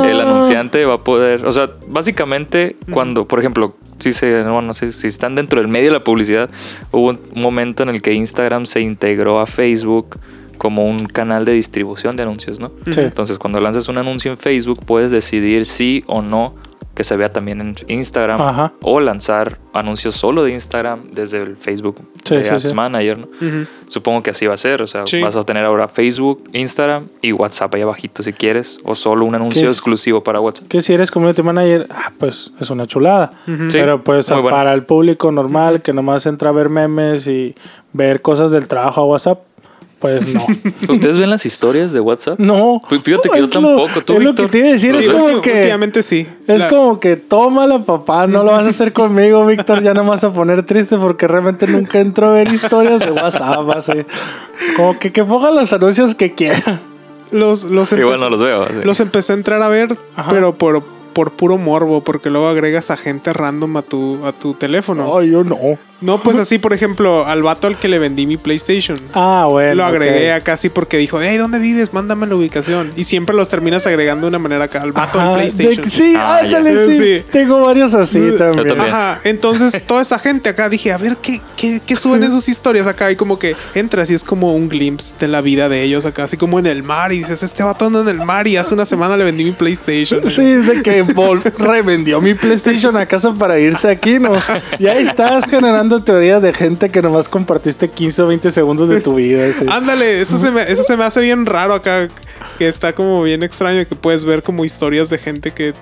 El 0.06 0.20
anunciante 0.20 0.86
va 0.86 0.96
a 0.96 0.98
poder, 1.00 1.46
o 1.46 1.52
sea, 1.54 1.72
básicamente 1.88 2.76
cuando, 2.92 3.26
por 3.28 3.40
ejemplo, 3.40 3.76
si 4.02 4.14
se, 4.14 4.44
no, 4.44 4.62
no 4.62 4.74
sé, 4.74 4.92
si 4.92 5.08
están 5.08 5.36
dentro 5.36 5.62
del 5.62 5.68
medio 5.70 5.88
de 5.88 5.94
la 5.94 6.04
publicidad, 6.04 6.50
hubo 6.92 7.10
un 7.10 7.20
momento 7.36 7.84
en 7.84 7.90
el 7.90 8.02
que 8.02 8.14
Instagram 8.14 8.66
se 8.66 8.82
integró 8.82 9.40
a 9.40 9.46
Facebook 9.46 10.20
como 10.58 10.86
un 10.86 11.00
canal 11.00 11.44
de 11.46 11.54
distribución 11.54 12.16
de 12.16 12.24
anuncios, 12.24 12.60
¿no? 12.60 12.72
Sí. 12.92 13.00
Entonces, 13.00 13.40
cuando 13.40 13.60
lanzas 13.60 13.88
un 13.88 13.98
anuncio 13.98 14.32
en 14.32 14.38
Facebook, 14.38 14.80
puedes 14.86 15.10
decidir 15.10 15.66
sí 15.66 16.04
o 16.06 16.22
no 16.22 16.54
que 16.94 17.04
se 17.06 17.16
vea 17.16 17.30
también 17.30 17.62
en 17.62 17.76
Instagram 17.88 18.42
Ajá. 18.42 18.74
o 18.82 19.00
lanzar 19.00 19.58
anuncios 19.74 20.16
solo 20.16 20.44
de 20.44 20.54
Instagram 20.54 21.12
desde 21.12 21.42
el 21.42 21.56
Facebook 21.56 22.02
Sí, 22.26 22.36
de 22.36 22.44
sí, 22.44 22.50
Ads 22.50 22.64
sí. 22.70 22.74
Manager. 22.74 23.28
Supongo 23.88 24.22
que 24.24 24.30
así 24.32 24.46
va 24.46 24.54
a 24.54 24.58
ser, 24.58 24.82
o 24.82 24.88
sea, 24.88 25.06
Sí. 25.06 25.22
vas 25.22 25.36
a 25.36 25.44
tener 25.44 25.64
ahora 25.66 25.88
Facebook, 25.88 26.44
Instagram 26.54 27.08
y 27.22 27.32
WhatsApp 27.32 27.74
ahí 27.76 27.82
abajito 27.82 28.24
si 28.24 28.34
quieres, 28.34 28.78
o 28.84 28.96
solo 28.96 29.26
un 29.26 29.36
anuncio 29.36 29.64
es? 29.68 29.72
exclusivo 29.72 30.22
para 30.24 30.40
WhatsApp. 30.40 30.68
Que 30.68 30.82
si 30.82 30.94
eres 30.94 31.12
community 31.12 31.42
manager, 31.44 31.88
ah, 31.90 32.12
pues 32.20 32.52
es 32.60 32.70
una 32.70 32.86
chulada. 32.88 33.32
Pero 33.72 34.04
pues 34.04 34.30
bueno. 34.30 34.50
para 34.50 34.74
el 34.74 34.84
público 34.84 35.32
normal 35.32 35.82
que 35.82 35.94
nomás 35.94 36.26
entra 36.26 36.50
a 36.50 36.54
ver 36.54 36.70
memes 36.70 37.26
y 37.28 37.56
ver 37.94 38.22
cosas 38.22 38.52
del 38.52 38.68
trabajo 38.68 39.02
a 39.02 39.06
WhatsApp, 39.06 39.40
Pues 40.02 40.28
no. 40.34 40.46
¿Ustedes 40.90 41.18
ven 41.20 41.30
las 41.30 41.46
historias 41.46 41.92
de 41.92 42.00
WhatsApp? 42.00 42.40
No. 42.40 42.82
Fíjate 42.90 43.30
que 43.30 43.38
yo 43.40 43.48
tampoco. 43.50 44.02
¿Tú, 44.04 44.14
es 44.14 44.20
lo 44.24 44.30
Víctor? 44.32 44.46
que 44.48 44.52
te 44.52 44.58
iba 44.58 44.68
a 44.68 44.72
decir, 44.72 44.96
¿Los 44.96 45.06
es 45.06 45.12
como 45.14 45.42
que- 45.42 45.54
Últimamente 45.60 46.02
sí. 46.04 46.28
Es 46.48 46.62
La- 46.62 46.70
como 46.70 47.00
que 47.00 47.16
tómala, 47.18 47.80
papá, 47.80 48.26
no 48.28 48.44
lo 48.44 48.52
vas 48.52 48.66
a 48.66 48.70
hacer 48.70 48.94
conmigo, 48.94 49.46
Víctor. 49.46 49.84
Ya 49.84 49.94
no 49.94 50.04
me 50.04 50.10
vas 50.10 50.24
a 50.24 50.34
poner 50.34 50.66
triste 50.66 50.98
porque 50.98 51.28
realmente 51.28 51.68
nunca 51.68 52.00
entro 52.00 52.28
a 52.30 52.34
ver 52.34 52.52
historias 52.52 53.00
de 53.00 53.12
WhatsApp. 53.12 53.70
Así. 53.78 53.94
Como 54.76 54.98
que, 54.98 55.12
que 55.12 55.24
pongan 55.24 55.56
los 55.56 55.72
anuncios 55.72 56.16
que 56.16 56.34
quieran. 56.34 56.82
los, 57.32 57.64
los, 57.66 57.92
Igual 57.94 58.16
empecé- 58.16 58.24
no 58.24 58.30
los 58.32 58.42
veo. 58.42 58.64
así. 58.64 58.76
los 58.84 59.00
empecé 59.00 59.34
a 59.34 59.36
entrar 59.36 59.62
a 59.62 59.70
ver, 59.70 59.96
Ajá. 60.16 60.32
pero 60.32 60.56
por, 60.56 60.82
por 61.14 61.32
puro 61.32 61.58
morbo, 61.60 62.04
porque 62.04 62.30
luego 62.32 62.48
agregas 62.48 62.90
a 62.92 62.98
gente 62.98 63.32
random 63.34 63.78
a 63.78 63.82
tu, 63.84 64.26
a 64.26 64.32
tu 64.34 64.56
teléfono. 64.56 65.18
Ay, 65.18 65.30
yo 65.32 65.44
no. 65.44 65.58
No, 66.02 66.18
pues 66.18 66.38
así, 66.38 66.58
por 66.58 66.74
ejemplo, 66.74 67.26
al 67.28 67.44
vato 67.44 67.68
al 67.68 67.78
que 67.78 67.88
le 67.88 68.00
vendí 68.00 68.26
mi 68.26 68.38
PlayStation. 68.38 68.98
Ah, 69.14 69.46
bueno. 69.48 69.76
lo 69.76 69.86
agregué 69.86 70.32
ok. 70.34 70.38
acá 70.42 70.54
así 70.54 70.70
porque 70.70 70.98
dijo, 70.98 71.22
hey, 71.22 71.38
¿dónde 71.38 71.60
vives? 71.60 71.94
Mándame 71.94 72.26
la 72.28 72.36
ubicación. 72.36 72.92
Y 72.96 73.04
siempre 73.04 73.36
los 73.36 73.50
terminas 73.50 73.86
agregando 73.88 74.26
de 74.26 74.30
una 74.30 74.40
manera 74.40 74.66
acá 74.66 74.82
al 74.82 74.92
vato 74.92 75.20
Ajá, 75.20 75.30
del 75.30 75.36
PlayStation. 75.38 75.84
de- 75.86 75.90
sí, 75.92 76.14
Ah, 76.18 76.40
ándale, 76.42 76.88
sí, 76.88 76.98
Sí. 77.20 77.26
Tengo 77.32 77.62
varios 77.62 77.94
así 77.94 78.20
también. 78.38 78.68
también. 78.68 78.82
Ajá, 78.82 79.20
entonces 79.24 79.80
toda 79.86 80.02
esa 80.02 80.18
gente 80.20 80.50
acá 80.50 80.70
dije, 80.70 80.92
a 80.92 80.98
ver 80.98 81.18
qué, 81.18 81.40
qué, 81.56 81.82
qué 81.86 81.96
suben 81.96 82.24
en 82.24 82.32
sus 82.32 82.50
historias 82.50 82.88
acá. 82.88 83.12
Y 83.12 83.16
como 83.16 83.38
que 83.38 83.56
entras 83.76 84.10
y 84.10 84.14
es 84.16 84.24
como 84.24 84.56
un 84.56 84.70
glimpse 84.70 85.14
de 85.20 85.28
la 85.28 85.42
vida 85.42 85.70
de 85.70 85.84
ellos 85.84 86.06
acá, 86.06 86.24
así 86.24 86.36
como 86.38 86.58
en 86.60 86.66
el 86.66 86.84
mar. 86.84 87.12
Y 87.14 87.20
dices, 87.20 87.44
este 87.44 87.64
vato 87.64 87.86
anda 87.86 88.02
en 88.02 88.08
el 88.10 88.26
mar 88.26 88.48
y 88.48 88.58
hace 88.58 88.74
una 88.74 88.86
semana 88.86 89.18
le 89.18 89.24
vendí 89.24 89.44
mi 89.44 89.52
PlayStation. 89.52 90.28
Sí, 90.30 90.44
de 90.44 90.82
que 90.82 91.04
revendió 91.58 92.22
mi 92.22 92.34
PlayStation 92.34 92.96
a 92.98 93.06
casa 93.06 93.34
para 93.34 93.60
irse 93.60 93.90
aquí, 93.90 94.20
¿no? 94.20 94.34
Y 94.80 94.88
ahí 94.88 95.04
estás 95.04 95.46
generando 95.46 95.91
teorías 96.00 96.42
de 96.42 96.54
gente 96.54 96.90
que 96.90 97.02
nomás 97.02 97.28
compartiste 97.28 97.90
15 97.90 98.22
o 98.22 98.28
20 98.28 98.52
segundos 98.52 98.88
de 98.88 99.02
tu 99.02 99.16
vida. 99.16 99.44
Ándale, 99.70 100.22
eso 100.22 100.38
se, 100.38 100.50
me, 100.52 100.62
eso 100.72 100.84
se 100.84 100.96
me 100.96 101.04
hace 101.04 101.20
bien 101.22 101.46
raro 101.46 101.74
acá. 101.74 102.08
Que 102.58 102.68
está 102.68 102.94
como 102.94 103.24
bien 103.24 103.44
extraño 103.44 103.86
que 103.88 103.96
puedes 103.96 104.24
ver 104.24 104.44
como 104.44 104.64
historias 104.64 105.10
de 105.10 105.18
gente 105.18 105.52
que 105.52 105.74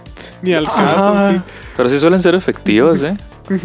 ni 0.42 0.54
al 0.54 0.66
caso. 0.66 1.44
Pero 1.78 1.90
sí 1.90 2.00
suelen 2.00 2.20
ser 2.20 2.36
efectivos, 2.36 3.04
¿eh? 3.04 3.16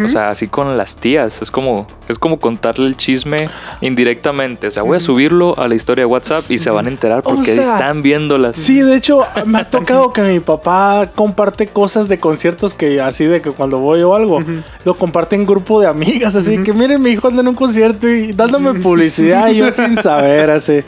O 0.02 0.08
sea, 0.08 0.30
así 0.30 0.48
con 0.48 0.76
las 0.76 0.96
tías. 0.96 1.42
Es 1.42 1.50
como, 1.50 1.86
es 2.08 2.18
como 2.18 2.38
contarle 2.38 2.86
el 2.86 2.96
chisme 2.96 3.48
indirectamente. 3.80 4.66
O 4.66 4.70
sea, 4.70 4.82
voy 4.82 4.96
a 4.96 5.00
subirlo 5.00 5.58
a 5.58 5.68
la 5.68 5.74
historia 5.74 6.02
de 6.02 6.06
WhatsApp 6.06 6.50
y 6.50 6.58
se 6.58 6.70
van 6.70 6.86
a 6.86 6.88
enterar 6.88 7.20
O 7.20 7.34
porque 7.34 7.54
sea, 7.54 7.62
están 7.62 8.02
viéndolas. 8.02 8.56
Sí, 8.56 8.80
de 8.80 8.96
hecho, 8.96 9.22
me 9.46 9.58
ha 9.58 9.70
tocado 9.70 10.12
que 10.12 10.22
mi 10.22 10.40
papá 10.40 11.10
comparte 11.14 11.66
cosas 11.66 12.08
de 12.08 12.18
conciertos 12.18 12.74
que 12.74 13.00
así 13.00 13.24
de 13.24 13.40
que 13.40 13.50
cuando 13.50 13.78
voy 13.78 14.02
o 14.02 14.14
algo, 14.14 14.42
lo 14.84 14.94
comparte 14.94 15.36
en 15.36 15.46
grupo 15.46 15.80
de 15.80 15.86
amigas, 15.86 16.34
así 16.34 16.58
que 16.58 16.72
miren, 16.72 17.02
mi 17.02 17.10
hijo 17.10 17.28
anda 17.28 17.40
en 17.42 17.48
un 17.48 17.54
concierto 17.54 18.08
y 18.08 18.32
dándome 18.32 18.74
publicidad 18.74 19.48
y 19.48 19.56
yo 19.56 19.70
sin 19.72 19.96
saber, 20.02 20.50
así. 20.50 20.82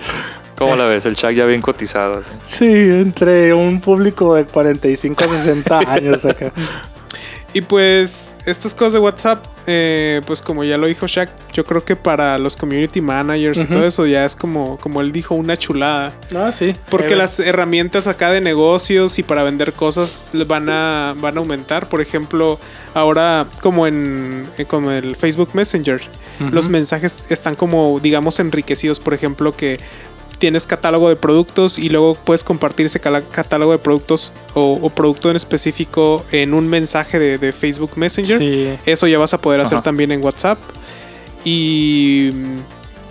¿Cómo 0.56 0.74
la 0.74 0.86
ves? 0.86 1.04
El 1.04 1.16
chat 1.16 1.32
ya 1.32 1.44
bien 1.44 1.60
cotizado. 1.60 2.20
así. 2.20 2.30
Sí, 2.46 2.64
entre 2.64 3.52
un 3.52 3.80
público 3.80 4.34
de 4.34 4.44
45 4.44 5.24
a 5.24 5.28
60 5.28 5.78
años 5.86 6.24
acá. 6.24 6.50
Y 7.56 7.62
pues 7.62 8.32
estas 8.44 8.74
cosas 8.74 8.92
de 8.92 8.98
WhatsApp, 8.98 9.46
eh, 9.66 10.20
pues 10.26 10.42
como 10.42 10.62
ya 10.62 10.76
lo 10.76 10.88
dijo 10.88 11.06
Shaq, 11.06 11.30
yo 11.54 11.64
creo 11.64 11.82
que 11.82 11.96
para 11.96 12.36
los 12.36 12.54
community 12.54 13.00
managers 13.00 13.62
y 13.62 13.64
todo 13.64 13.86
eso 13.86 14.04
ya 14.04 14.26
es 14.26 14.36
como, 14.36 14.76
como 14.76 15.00
él 15.00 15.10
dijo, 15.10 15.34
una 15.34 15.56
chulada. 15.56 16.12
Ah, 16.36 16.52
sí. 16.52 16.74
Porque 16.90 17.14
Eh, 17.14 17.16
las 17.16 17.40
herramientas 17.40 18.08
acá 18.08 18.30
de 18.30 18.42
negocios 18.42 19.18
y 19.18 19.22
para 19.22 19.42
vender 19.42 19.72
cosas 19.72 20.26
van 20.46 20.68
a, 20.68 21.14
van 21.16 21.38
a 21.38 21.40
aumentar. 21.40 21.88
Por 21.88 22.02
ejemplo, 22.02 22.60
ahora 22.92 23.46
como 23.62 23.86
en 23.86 24.50
eh, 24.58 24.66
como 24.66 24.90
el 24.90 25.16
Facebook 25.16 25.48
Messenger, 25.54 26.02
los 26.52 26.68
mensajes 26.68 27.20
están 27.30 27.56
como, 27.56 28.00
digamos, 28.00 28.38
enriquecidos. 28.38 29.00
Por 29.00 29.14
ejemplo, 29.14 29.56
que 29.56 29.80
tienes 30.38 30.66
catálogo 30.66 31.08
de 31.08 31.16
productos 31.16 31.78
y 31.78 31.88
luego 31.88 32.14
puedes 32.14 32.44
compartir 32.44 32.86
ese 32.86 33.00
catálogo 33.00 33.72
de 33.72 33.78
productos 33.78 34.32
o, 34.54 34.78
o 34.82 34.90
producto 34.90 35.30
en 35.30 35.36
específico 35.36 36.24
en 36.32 36.52
un 36.54 36.68
mensaje 36.68 37.18
de, 37.18 37.38
de 37.38 37.52
Facebook 37.52 37.92
Messenger. 37.96 38.38
Sí. 38.38 38.74
Eso 38.84 39.06
ya 39.06 39.18
vas 39.18 39.32
a 39.34 39.38
poder 39.40 39.60
hacer 39.60 39.80
también 39.82 40.12
en 40.12 40.22
WhatsApp. 40.22 40.58
Y, 41.44 42.30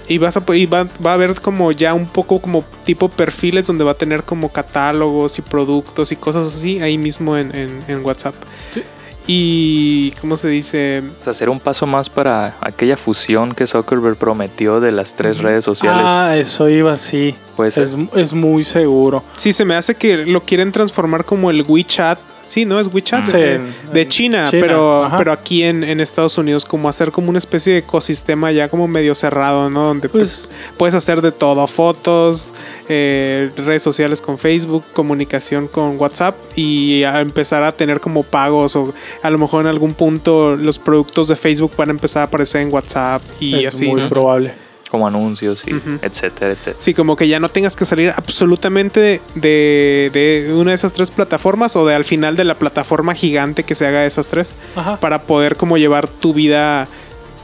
y 0.08 0.18
vas 0.18 0.38
a 0.38 0.44
y 0.54 0.66
va, 0.66 0.88
va 1.04 1.12
a 1.12 1.14
haber 1.14 1.34
como 1.42 1.72
ya 1.72 1.94
un 1.94 2.06
poco 2.06 2.40
como 2.40 2.64
tipo 2.84 3.10
perfiles 3.10 3.66
donde 3.66 3.84
va 3.84 3.92
a 3.92 3.98
tener 3.98 4.24
como 4.24 4.52
catálogos 4.52 5.40
y 5.40 5.42
productos 5.42 6.12
y 6.12 6.16
cosas 6.16 6.54
así 6.56 6.80
ahí 6.82 6.98
mismo 6.98 7.38
en, 7.38 7.56
en- 7.56 7.84
en 7.88 8.06
WhatsApp. 8.06 8.36
Sí. 8.74 8.84
Y 9.28 10.12
¿cómo 10.22 10.38
se 10.38 10.50
dice? 10.50 11.04
O 11.22 11.24
sea, 11.24 11.32
hacer 11.32 11.50
un 11.50 11.60
paso 11.60 11.88
más 11.88 12.10
para 12.10 12.56
aquella 12.62 12.96
fusión 12.96 13.56
que 13.56 13.66
Zuckerberg 13.66 14.18
prometió 14.18 14.80
de 14.80 14.92
las 14.92 15.16
tres 15.16 15.40
redes 15.40 15.66
sociales. 15.66 16.06
Ah, 16.06 16.38
eso 16.38 16.70
iba, 16.70 16.96
sí. 16.96 17.36
Puede 17.56 17.72
ser. 17.72 17.84
Es, 17.84 17.96
es 18.16 18.34
muy 18.34 18.64
seguro. 18.64 19.24
Sí, 19.36 19.52
se 19.52 19.66
me 19.66 19.76
hace 19.76 19.96
que 19.96 20.26
lo 20.26 20.42
quieren 20.42 20.72
transformar 20.72 21.26
como 21.26 21.50
el 21.50 21.64
WeChat. 21.64 22.20
Sí, 22.48 22.66
¿no? 22.66 22.80
Es 22.80 22.94
WeChat 22.94 23.26
Sí, 23.26 23.32
de, 23.38 24.08
China, 24.08 24.48
China, 24.50 24.62
pero, 24.62 25.04
ajá. 25.06 25.18
pero 25.18 25.32
aquí 25.32 25.64
en, 25.64 25.84
en 25.84 26.00
Estados 26.00 26.38
Unidos, 26.38 26.64
como 26.66 26.88
hacer 26.90 27.12
como 27.12 27.30
una 27.30 27.40
especie 27.40 27.74
de 27.74 27.80
ecosistema 27.80 28.52
ya 28.52 28.70
como 28.70 28.88
medio 28.88 29.16
cerrado, 29.16 29.70
¿no? 29.70 29.88
Donde 29.88 30.08
te- 30.08 30.18
Pues- 30.18 30.50
puedes 30.78 30.94
hacer 30.96 31.22
de 31.22 31.32
todo, 31.32 31.66
fotos, 31.68 32.54
eh, 32.88 33.50
redes 33.58 33.82
sociales 33.84 34.22
con 34.22 34.38
Facebook, 34.38 34.84
comunicación 34.94 35.68
con 35.68 36.00
WhatsApp 36.00 36.36
y 36.56 37.04
a 37.04 37.20
empezar 37.22 37.64
a 37.64 37.72
tener 37.72 38.00
como 38.00 38.24
pagos 38.24 38.76
o 38.76 38.94
a 39.24 39.30
lo 39.30 39.38
mejor 39.38 39.62
en 39.62 39.68
algún 39.68 39.94
punto 39.94 40.56
los 40.56 40.78
productos 40.80 41.28
de 41.28 41.36
Facebook 41.36 41.72
van 41.78 41.90
a 41.90 41.92
empezar 41.92 42.22
a 42.22 42.26
aparecer 42.26 42.62
en 42.62 42.72
WhatsApp 42.74 43.22
y 43.40 43.66
es 43.66 43.74
así. 43.76 43.88
muy 43.88 44.02
¿no? 44.02 44.10
probable. 44.10 44.54
Como 44.90 45.08
anuncios 45.08 45.64
y 45.68 45.72
etcétera, 46.02 46.52
etcétera. 46.54 46.76
Sí, 46.80 46.94
como 46.94 47.16
que 47.16 47.28
ya 47.28 47.40
no 47.40 47.50
tengas 47.50 47.76
que 47.76 47.86
salir 47.86 48.14
absolutamente 48.16 49.22
de, 49.36 50.10
de 50.14 50.54
una 50.54 50.72
de 50.72 50.76
esas 50.76 50.94
tres 50.94 51.12
plataformas 51.12 51.76
o 51.76 51.86
de 51.86 51.96
al 51.96 52.06
final 52.06 52.36
de 52.36 52.44
la 52.46 52.56
plataforma 52.56 53.14
gigante 53.16 53.64
que 53.64 53.76
se 53.76 53.86
haga 53.88 54.02
de 54.02 54.08
esas 54.08 54.28
tres 54.30 54.54
Ajá. 54.76 54.98
para 55.00 55.24
poder 55.24 55.56
como 55.58 55.78
llevar 55.78 56.08
tu 56.08 56.34
vida 56.34 56.88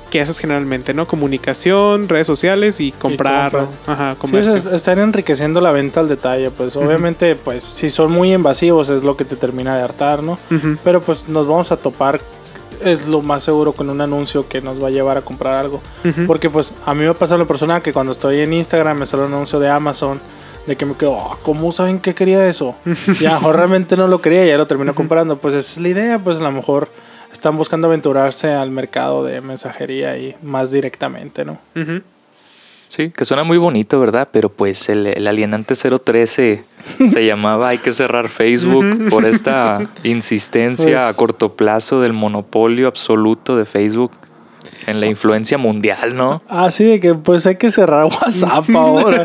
que 0.10 0.20
haces 0.20 0.40
generalmente, 0.40 0.94
¿no? 0.94 1.08
Comunicación, 1.08 2.10
redes 2.10 2.28
sociales 2.28 2.82
y 2.82 2.92
comprar, 2.92 3.52
compra. 3.54 3.68
ajá, 3.88 4.12
Sí, 4.14 4.18
comercio. 4.20 4.56
es- 4.58 4.66
están 4.66 5.00
enriqueciendo 5.00 5.62
la 5.62 5.72
venta 5.72 6.02
al 6.02 6.10
detalle, 6.10 6.52
pues 6.52 6.76
obviamente, 6.76 7.36
pues 7.38 7.64
si 7.64 7.90
son 7.90 8.12
muy 8.12 8.34
invasivos 8.34 8.90
es 8.90 9.04
lo 9.04 9.16
que 9.16 9.24
te 9.26 9.38
termina 9.38 9.78
de 9.78 9.84
hartar, 9.84 10.22
¿no? 10.22 10.38
Pero 10.84 11.02
pues 11.02 11.30
nos 11.30 11.48
vamos 11.48 11.72
a 11.72 11.78
topar, 11.78 12.20
es 12.84 13.08
lo 13.08 13.22
más 13.22 13.44
seguro 13.44 13.74
con 13.74 13.90
un 13.90 14.02
anuncio 14.02 14.48
que 14.48 14.62
nos 14.62 14.82
va 14.84 14.88
a 14.88 14.92
llevar 14.92 15.18
a 15.18 15.22
comprar 15.22 15.56
algo. 15.56 15.82
Porque 16.28 16.50
pues 16.50 16.74
a 16.86 16.94
mí 16.94 17.06
me 17.06 17.14
pasa 17.14 17.38
lo 17.38 17.48
personal 17.48 17.82
que 17.82 17.94
cuando 17.94 18.12
estoy 18.12 18.40
en 18.40 18.54
Instagram 18.54 19.00
me 19.00 19.06
sale 19.06 19.24
un 19.24 19.34
anuncio 19.34 19.60
de 19.60 19.70
Amazon 19.70 20.20
de 20.68 20.76
que 20.76 20.86
me 20.86 20.94
quedo, 20.96 21.14
"Oh, 21.14 21.38
¿cómo 21.44 21.72
saben 21.72 22.00
que 22.00 22.14
quería 22.14 22.48
eso? 22.48 22.76
y 23.20 23.26
a 23.26 23.30
lo 23.30 23.36
mejor 23.36 23.56
realmente 23.56 23.98
no 23.98 24.08
lo 24.08 24.22
quería 24.22 24.46
y 24.46 24.50
ya 24.50 24.58
lo 24.58 24.68
termino 24.68 24.94
comprando. 24.96 25.38
Pues 25.38 25.54
esa 25.56 25.72
es 25.72 25.78
la 25.80 25.88
idea, 25.90 26.20
pues 26.20 26.38
a 26.38 26.42
lo 26.42 26.52
mejor 26.52 26.90
están 27.34 27.58
buscando 27.58 27.88
aventurarse 27.88 28.52
al 28.54 28.72
mercado 28.72 29.24
de 29.24 29.42
mensajería 29.42 30.18
y 30.18 30.36
más 30.44 30.70
directamente, 30.72 31.46
¿no? 31.46 31.58
Sí, 32.92 33.10
que 33.10 33.24
suena 33.24 33.46
muy 33.46 33.58
bonito, 33.58 34.02
¿verdad? 34.02 34.28
Pero 34.34 34.50
pues 34.50 34.90
el, 34.90 35.08
el 35.08 35.26
alienante 35.26 35.76
013 35.76 36.62
se 37.10 37.26
llamaba 37.26 37.70
Hay 37.70 37.78
que 37.78 37.94
cerrar 37.94 38.28
Facebook 38.28 39.08
por 39.10 39.24
esta 39.24 39.80
insistencia 40.04 41.06
Pues- 41.06 41.16
a 41.16 41.18
corto 41.18 41.56
plazo 41.56 42.02
del 42.02 42.12
monopolio 42.12 42.90
absoluto 42.90 43.56
de 43.56 43.64
Facebook 43.64 44.12
en 44.88 45.00
la 45.00 45.06
influencia 45.06 45.58
mundial, 45.58 46.18
¿no? 46.18 46.42
Así 46.50 46.84
de 46.84 47.00
que 47.00 47.14
pues 47.14 47.48
hay 47.48 47.56
que 47.56 47.72
cerrar 47.72 48.06
WhatsApp 48.08 48.70
ahora. 48.76 49.24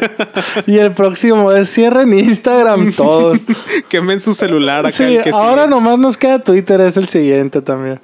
y 0.68 0.78
el 0.78 0.92
próximo 0.92 1.50
es 1.50 1.68
cierren 1.72 2.14
Instagram 2.14 2.92
todo. 2.92 3.32
Quemen 3.88 4.20
su 4.20 4.32
celular 4.32 4.86
acá. 4.86 4.96
Sí, 4.96 5.02
el 5.02 5.22
que 5.22 5.30
ahora 5.30 5.64
sigue. 5.64 5.74
nomás 5.74 5.98
nos 5.98 6.16
queda 6.16 6.38
Twitter, 6.38 6.80
es 6.82 6.96
el 6.98 7.08
siguiente 7.08 7.62
también. 7.62 7.98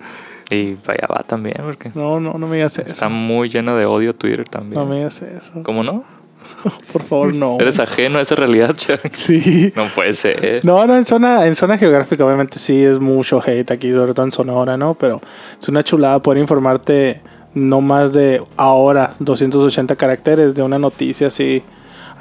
Y 0.50 0.74
vaya 0.86 1.06
va 1.10 1.22
también, 1.26 1.56
porque 1.64 1.90
No, 1.94 2.20
no, 2.20 2.34
no 2.34 2.46
me 2.46 2.56
digas 2.56 2.78
eso. 2.78 2.88
está 2.88 3.08
muy 3.08 3.48
lleno 3.48 3.76
de 3.76 3.86
odio 3.86 4.14
Twitter 4.14 4.44
también. 4.48 4.80
No 4.80 4.86
me 4.86 4.96
digas 4.96 5.22
eso. 5.22 5.62
¿Cómo 5.62 5.82
no? 5.82 6.04
Por 6.92 7.02
favor, 7.02 7.32
no. 7.34 7.58
Eres 7.60 7.78
ajeno 7.78 8.18
a 8.18 8.22
esa 8.22 8.34
realidad, 8.34 8.74
Chuck. 8.74 9.00
Sí. 9.12 9.72
No 9.76 9.86
puede 9.94 10.12
ser. 10.12 10.60
No, 10.64 10.86
no, 10.86 10.96
en 10.96 11.04
zona, 11.06 11.46
en 11.46 11.54
zona 11.54 11.78
geográfica 11.78 12.24
obviamente 12.24 12.58
sí 12.58 12.82
es 12.82 12.98
mucho 12.98 13.40
hate 13.44 13.70
aquí, 13.70 13.92
sobre 13.92 14.12
todo 14.14 14.26
en 14.26 14.32
Sonora, 14.32 14.76
¿no? 14.76 14.94
Pero 14.94 15.20
es 15.60 15.68
una 15.68 15.82
chulada 15.82 16.20
poder 16.20 16.40
informarte 16.40 17.20
no 17.54 17.80
más 17.80 18.12
de 18.12 18.42
ahora 18.56 19.12
280 19.18 19.94
caracteres 19.96 20.54
de 20.54 20.62
una 20.62 20.78
noticia 20.78 21.28
así. 21.28 21.62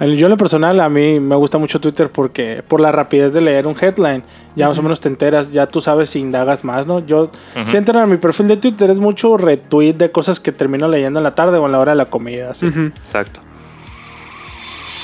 Yo 0.01 0.25
en 0.25 0.31
lo 0.31 0.37
personal 0.37 0.79
a 0.79 0.89
mí 0.89 1.19
me 1.19 1.35
gusta 1.35 1.59
mucho 1.59 1.79
Twitter 1.79 2.09
porque 2.11 2.63
por 2.67 2.81
la 2.81 2.91
rapidez 2.91 3.33
de 3.33 3.41
leer 3.41 3.67
un 3.67 3.75
headline 3.79 4.23
ya 4.55 4.67
más 4.67 4.77
o 4.79 4.81
menos 4.81 4.99
te 4.99 5.07
enteras, 5.09 5.51
ya 5.51 5.67
tú 5.67 5.79
sabes 5.79 6.09
si 6.09 6.19
indagas 6.19 6.63
más, 6.63 6.87
¿no? 6.87 7.05
Yo 7.05 7.31
si 7.63 7.77
entran 7.77 8.03
a 8.03 8.07
mi 8.07 8.17
perfil 8.17 8.47
de 8.47 8.57
Twitter 8.57 8.89
es 8.89 8.99
mucho 8.99 9.37
retweet 9.37 9.93
de 9.93 10.11
cosas 10.11 10.39
que 10.39 10.51
termino 10.51 10.87
leyendo 10.87 11.19
en 11.19 11.23
la 11.23 11.35
tarde 11.35 11.59
o 11.59 11.67
en 11.67 11.71
la 11.71 11.79
hora 11.79 11.91
de 11.91 11.97
la 11.97 12.05
comida, 12.05 12.49
así. 12.49 12.65
Ujú. 12.65 12.91
Exacto. 13.05 13.41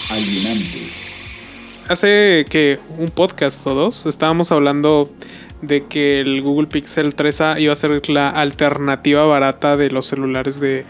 alienante, 0.10 0.90
Hace 1.88 2.46
que 2.50 2.80
un 2.98 3.12
podcast 3.12 3.66
o 3.68 3.76
dos 3.76 4.08
estábamos 4.08 4.52
hablando 4.52 5.12
de 5.62 5.86
que 5.86 6.22
el 6.22 6.42
Google 6.42 6.68
Pixel 6.68 7.16
3A 7.16 7.62
iba 7.62 7.72
a 7.72 7.76
ser 7.76 8.10
la 8.10 8.30
alternativa 8.30 9.26
barata 9.26 9.78
de 9.78 9.92
los 9.92 10.08
celulares 10.08 10.60
de, 10.60 10.86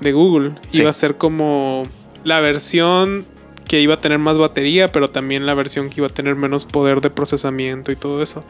de 0.00 0.12
Google. 0.12 0.54
Sí. 0.70 0.80
Iba 0.80 0.90
a 0.90 0.94
ser 0.94 1.16
como 1.16 1.84
la 2.24 2.40
versión 2.40 3.26
que 3.66 3.80
iba 3.80 3.94
a 3.94 4.00
tener 4.00 4.18
más 4.18 4.38
batería, 4.38 4.92
pero 4.92 5.08
también 5.08 5.46
la 5.46 5.54
versión 5.54 5.90
que 5.90 6.00
iba 6.00 6.06
a 6.06 6.10
tener 6.10 6.36
menos 6.36 6.64
poder 6.64 7.00
de 7.00 7.10
procesamiento 7.10 7.92
y 7.92 7.96
todo 7.96 8.22
eso. 8.22 8.44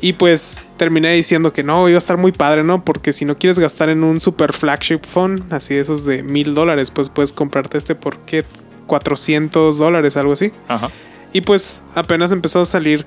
Y 0.00 0.14
pues 0.14 0.62
terminé 0.76 1.12
diciendo 1.12 1.52
que 1.52 1.62
no, 1.62 1.88
iba 1.88 1.96
a 1.96 1.98
estar 1.98 2.18
muy 2.18 2.32
padre, 2.32 2.62
¿no? 2.62 2.84
Porque 2.84 3.12
si 3.12 3.24
no 3.24 3.38
quieres 3.38 3.58
gastar 3.58 3.88
en 3.88 4.04
un 4.04 4.20
super 4.20 4.52
flagship 4.52 5.00
phone, 5.06 5.44
así 5.50 5.74
de 5.74 5.80
esos 5.80 6.04
de 6.04 6.22
mil 6.22 6.54
dólares, 6.54 6.90
pues 6.90 7.08
puedes 7.08 7.32
comprarte 7.32 7.78
este 7.78 7.94
por 7.94 8.18
qué 8.18 8.44
400 8.86 9.78
dólares, 9.78 10.16
algo 10.16 10.34
así. 10.34 10.52
Ajá. 10.68 10.90
Y 11.32 11.40
pues 11.40 11.82
apenas 11.94 12.32
empezó 12.32 12.60
a 12.60 12.66
salir 12.66 13.06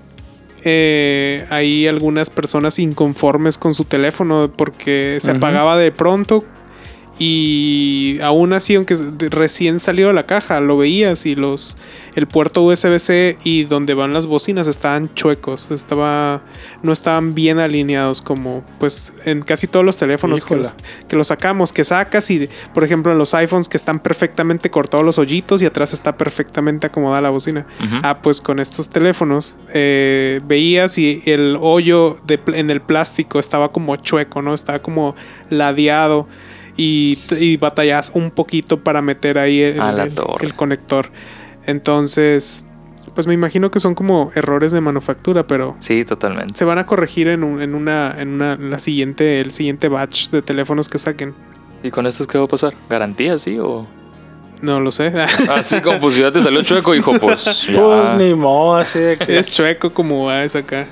eh, 0.64 1.46
ahí 1.50 1.88
algunas 1.88 2.30
personas 2.30 2.80
inconformes 2.80 3.58
con 3.58 3.74
su 3.74 3.86
teléfono 3.86 4.52
porque 4.56 5.20
se 5.22 5.32
apagaba 5.32 5.78
de 5.78 5.92
pronto. 5.92 6.44
Y 7.20 8.20
aún 8.22 8.54
así, 8.54 8.76
aunque 8.76 8.96
recién 9.30 9.80
salió 9.80 10.08
de 10.08 10.14
la 10.14 10.26
caja, 10.26 10.60
lo 10.60 10.78
veías 10.78 11.26
y 11.26 11.36
los 11.36 11.78
el 12.18 12.28
puerto 12.28 12.64
USB-C 12.64 13.38
y 13.44 13.66
donde 13.66 13.94
van 13.94 14.12
las 14.12 14.26
bocinas 14.26 14.68
estaban 14.68 15.14
chuecos, 15.14 15.68
estaba 15.70 16.42
no 16.82 16.92
estaban 16.92 17.36
bien 17.36 17.60
alineados 17.60 18.24
como 18.24 18.64
pues 18.80 19.14
en 19.26 19.44
casi 19.44 19.68
todos 19.68 19.86
los 19.86 19.98
teléfonos 19.98 20.44
que 20.44 20.56
los, 20.56 20.74
que 21.08 21.16
los 21.16 21.28
sacamos, 21.28 21.72
que 21.72 21.84
sacas 21.84 22.32
y 22.32 22.50
por 22.74 22.84
ejemplo 22.84 23.12
en 23.12 23.20
los 23.20 23.36
iPhones 23.36 23.70
que 23.70 23.78
están 23.78 24.00
perfectamente 24.00 24.72
cortados 24.72 25.06
los 25.06 25.20
hoyitos 25.20 25.62
y 25.62 25.68
atrás 25.68 25.94
está 25.94 26.18
perfectamente 26.18 26.88
acomodada 26.88 27.22
la 27.22 27.30
bocina. 27.30 27.68
Ah, 28.02 28.20
pues 28.24 28.42
con 28.42 28.60
estos 28.60 28.90
teléfonos 28.90 29.58
eh, 29.76 30.42
veías 30.46 30.98
y 30.98 31.22
el 31.26 31.56
hoyo 31.60 32.18
de 32.26 32.40
en 32.48 32.72
el 32.72 32.82
plástico 32.82 33.38
estaba 33.38 33.72
como 33.72 33.96
chueco, 33.96 34.42
¿no? 34.42 34.56
Estaba 34.56 34.82
como 34.82 35.16
ladeado 35.52 36.28
y, 36.78 37.18
y 37.40 37.58
batallas 37.58 38.12
un 38.14 38.32
poquito 38.32 38.82
para 38.84 39.02
meter 39.02 39.38
ahí 39.38 39.62
el, 39.62 39.82
el 40.42 40.56
conector. 40.56 41.10
Entonces, 41.66 42.64
pues 43.14 43.28
me 43.28 43.34
imagino 43.34 43.72
que 43.72 43.80
son 43.80 43.94
como 43.96 44.32
errores 44.36 44.72
de 44.72 44.80
manufactura, 44.82 45.48
pero 45.48 45.76
Sí, 45.80 46.06
totalmente. 46.06 46.54
se 46.56 46.66
van 46.66 46.78
a 46.78 46.86
corregir 46.86 47.28
en, 47.28 47.44
un- 47.44 47.62
en 47.62 47.76
una, 47.76 48.16
en 48.20 48.30
una, 48.30 48.56
la 48.58 48.80
siguiente, 48.80 49.42
el 49.42 49.52
siguiente 49.52 49.88
batch 49.90 50.30
de 50.30 50.42
teléfonos 50.42 50.88
que 50.90 50.98
saquen. 50.98 51.34
¿Y 51.84 51.92
con 51.92 52.08
estos 52.08 52.26
qué 52.28 52.38
va 52.38 52.46
a 52.46 52.48
pasar? 52.48 52.74
¿Garantía, 52.90 53.38
sí? 53.38 53.58
¿O 53.60 53.86
No 54.62 54.80
lo 54.80 54.92
sé. 54.92 55.14
así 55.56 55.82
como 55.82 56.00
pues 56.00 56.18
ya 56.18 56.32
te 56.32 56.42
salió 56.42 56.62
chueco, 56.64 56.96
hijo? 56.96 57.12
Pues 57.20 57.46
ya. 57.68 57.80
Pues 57.80 58.14
ni 58.18 58.34
modo, 58.34 58.78
así 58.78 58.98
de 59.00 59.18
que. 59.18 59.38
Es 59.38 59.52
chueco 59.52 59.92
como 59.94 60.32
es 60.32 60.56
acá. 60.56 60.88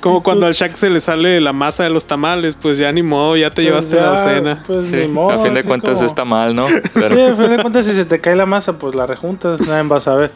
Como 0.00 0.22
cuando 0.22 0.46
al 0.46 0.54
Shaq 0.54 0.74
se 0.74 0.90
le 0.90 0.98
sale 1.00 1.40
la 1.40 1.52
masa 1.52 1.84
de 1.84 1.90
los 1.90 2.04
tamales, 2.06 2.56
pues 2.60 2.78
ya 2.78 2.90
ni 2.90 3.02
modo, 3.02 3.36
ya 3.36 3.50
te 3.50 3.56
pues 3.62 3.66
llevaste 3.66 3.94
ya, 3.96 4.02
la 4.02 4.08
docena. 4.10 4.62
Pues 4.66 4.86
Sí, 4.88 4.96
ni 4.96 5.06
modo. 5.06 5.30
a 5.30 5.38
fin 5.44 5.54
de 5.54 5.62
cuentas 5.62 5.94
como- 5.94 6.06
está 6.06 6.24
mal, 6.24 6.54
¿no? 6.56 6.66
Sí, 6.68 6.74
a 7.02 7.34
fin 7.36 7.50
de 7.50 7.58
cuentas, 7.62 7.86
si 7.86 7.92
se 7.92 8.04
te 8.04 8.20
cae 8.20 8.34
la 8.34 8.46
masa, 8.46 8.72
pues 8.78 8.94
la 8.96 9.06
rejuntas, 9.06 9.60
nadie 9.60 9.88
va 9.88 9.98
a 9.98 10.00
saber. 10.00 10.32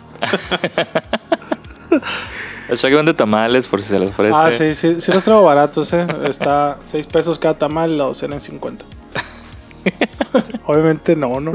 el 2.69 2.77
Shaggy 2.77 2.95
vende 2.95 3.15
tamales 3.15 3.67
por 3.67 3.83
si 3.83 3.89
se 3.89 3.99
les 3.99 4.11
ofrece. 4.11 4.37
Ah, 4.37 4.51
sí, 4.57 4.75
sí, 4.75 5.01
sí 5.01 5.13
los 5.13 5.25
traigo 5.25 5.43
baratos, 5.43 5.93
¿eh? 5.93 6.07
Está 6.29 6.79
6 6.87 7.07
pesos 7.09 7.39
cada 7.39 7.55
tamal 7.55 7.91
y 7.91 7.97
la 7.97 8.05
docena 8.05 8.37
en 8.37 8.41
50. 8.41 8.85
Obviamente 10.67 11.17
no, 11.17 11.41
¿no? 11.41 11.53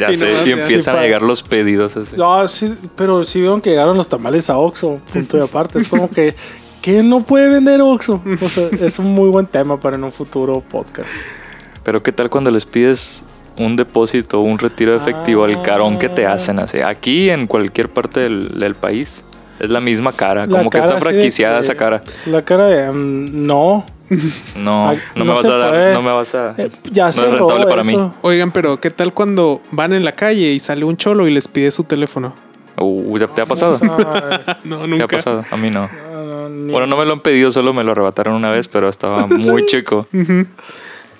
Ya 0.00 0.10
Y 0.10 0.14
sé, 0.16 0.26
nomás 0.30 0.46
y 0.46 0.50
ya- 0.50 0.62
empiezan 0.62 0.94
sí, 0.94 1.00
a 1.00 1.02
llegar 1.02 1.22
los 1.22 1.42
pedidos 1.42 1.96
así. 1.96 2.16
No, 2.16 2.46
sí, 2.48 2.74
pero 2.96 3.24
sí 3.24 3.40
vieron 3.40 3.60
que 3.60 3.70
llegaron 3.70 3.96
los 3.96 4.08
tamales 4.08 4.50
a 4.50 4.58
Oxxo, 4.58 5.00
punto 5.12 5.36
de 5.36 5.44
aparte. 5.44 5.78
Es 5.78 5.88
como 5.88 6.08
que, 6.10 6.34
¿qué 6.82 7.02
no 7.02 7.22
puede 7.22 7.48
vender 7.48 7.80
Oxxo? 7.80 8.20
O 8.40 8.48
sea, 8.48 8.68
es 8.80 8.98
un 8.98 9.06
muy 9.14 9.28
buen 9.30 9.46
tema 9.46 9.78
para 9.78 9.96
en 9.96 10.04
un 10.04 10.12
futuro 10.12 10.60
podcast. 10.60 11.08
Pero 11.84 12.02
¿qué 12.02 12.12
tal 12.12 12.28
cuando 12.30 12.50
les 12.50 12.66
pides 12.66 13.24
un 13.58 13.76
depósito 13.76 14.40
o 14.40 14.42
un 14.42 14.58
retiro 14.58 14.92
de 14.92 14.98
efectivo 14.98 15.44
al 15.44 15.62
carón 15.62 15.98
que 15.98 16.08
te 16.08 16.26
Ah. 16.26 16.32
hacen 16.34 16.58
así? 16.58 16.78
Aquí 16.80 17.30
en 17.30 17.46
cualquier 17.46 17.88
parte 17.88 18.20
del, 18.20 18.58
del 18.58 18.74
país 18.74 19.24
es 19.58 19.70
la 19.70 19.80
misma 19.80 20.12
cara, 20.12 20.46
La 20.46 20.58
como 20.58 20.70
que 20.70 20.78
está 20.78 20.94
de 20.94 21.00
franquiciada 21.00 21.58
esa 21.60 21.74
cara. 21.74 22.02
La 22.26 22.42
cara 22.42 22.66
de, 22.66 22.90
mm, 22.92 23.44
no, 23.46 23.84
No, 24.56 24.92
no, 24.92 24.98
no 25.16 25.24
me 25.24 25.32
vas 25.32 25.46
a 25.46 25.56
dar, 25.56 25.70
puede. 25.70 25.94
no 25.94 26.02
me 26.02 26.12
vas 26.12 26.34
a... 26.34 26.54
eh, 26.56 26.70
ya 26.90 27.04
no 27.04 27.10
es 27.10 27.16
rentable 27.18 27.66
para 27.66 27.82
mí. 27.84 28.10
Oigan, 28.22 28.50
pero 28.52 28.80
¿qué 28.80 28.90
tal 28.90 29.12
cuando 29.14 29.60
van 29.70 29.92
en 29.92 30.04
la 30.04 30.12
calle 30.12 30.52
y 30.52 30.58
sale 30.58 30.84
un 30.84 30.96
cholo 30.96 31.26
y 31.28 31.30
les 31.30 31.48
pide 31.48 31.70
su 31.70 31.84
teléfono? 31.84 32.34
Uh, 32.80 33.18
¿ya 33.18 33.26
¿Te 33.26 33.40
ha 33.42 33.46
pasado? 33.46 33.78
No, 34.64 34.78
¿Te 34.82 34.86
nunca. 34.88 35.04
ha 35.04 35.08
pasado? 35.08 35.44
A 35.50 35.56
mí 35.56 35.68
no. 35.70 35.88
no, 36.12 36.72
Bueno, 36.72 36.86
no 36.86 36.96
me 36.96 37.04
lo 37.04 37.12
han 37.12 37.20
pedido, 37.20 37.50
solo 37.50 37.74
me 37.74 37.82
lo 37.84 37.92
arrebataron 37.92 38.34
una 38.34 38.50
vez, 38.50 38.68
pero 38.68 38.88
estaba 38.88 39.26
muy 39.26 39.66
chico. 39.66 40.06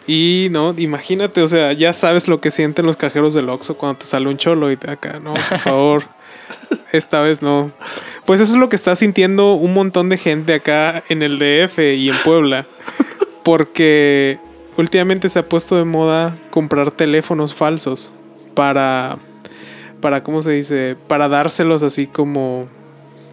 Y 0.06 0.48
no, 0.52 0.74
imagínate, 0.78 1.42
o 1.42 1.48
sea, 1.48 1.72
ya 1.74 1.92
sabes 1.92 2.28
lo 2.28 2.40
que 2.40 2.50
sienten 2.50 2.86
los 2.86 2.96
cajeros 2.96 3.34
del 3.34 3.48
Oxxo 3.50 3.76
cuando 3.76 3.98
te 3.98 4.06
sale 4.06 4.28
un 4.28 4.38
cholo 4.38 4.70
y 4.70 4.76
te 4.76 4.90
acá, 4.90 5.18
no, 5.22 5.34
por 5.34 5.58
favor. 5.58 6.04
Esta 6.92 7.20
vez 7.22 7.42
no. 7.42 7.70
Pues 8.24 8.40
eso 8.40 8.52
es 8.52 8.58
lo 8.58 8.68
que 8.68 8.76
está 8.76 8.94
sintiendo 8.96 9.54
un 9.54 9.74
montón 9.74 10.08
de 10.08 10.18
gente 10.18 10.54
acá 10.54 11.02
en 11.08 11.22
el 11.22 11.38
DF 11.38 11.78
y 11.96 12.08
en 12.10 12.16
Puebla. 12.24 12.66
Porque 13.42 14.38
últimamente 14.76 15.28
se 15.28 15.38
ha 15.38 15.48
puesto 15.48 15.76
de 15.76 15.84
moda 15.84 16.36
comprar 16.50 16.90
teléfonos 16.90 17.54
falsos 17.54 18.12
para 18.54 19.18
para 20.00 20.22
¿cómo 20.22 20.42
se 20.42 20.52
dice? 20.52 20.96
Para 21.08 21.28
dárselos 21.28 21.82
así 21.82 22.06
como 22.06 22.66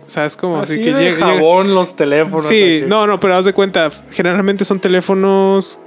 ¿sabes 0.07 0.35
cómo? 0.37 0.59
Así, 0.59 0.79
que 0.79 0.93
de 0.93 1.03
llega- 1.11 1.15
llega- 1.27 1.33
jabón 1.35 1.73
los 1.75 1.95
teléfonos. 1.95 2.45
Sí, 2.47 2.77
así. 2.79 2.85
no, 2.87 3.07
no, 3.07 3.19
pero 3.19 3.35
haz 3.35 3.45
de 3.45 3.53
cuenta, 3.53 3.89
generalmente 4.11 4.65
son 4.65 4.79
teléfonos 4.79 5.79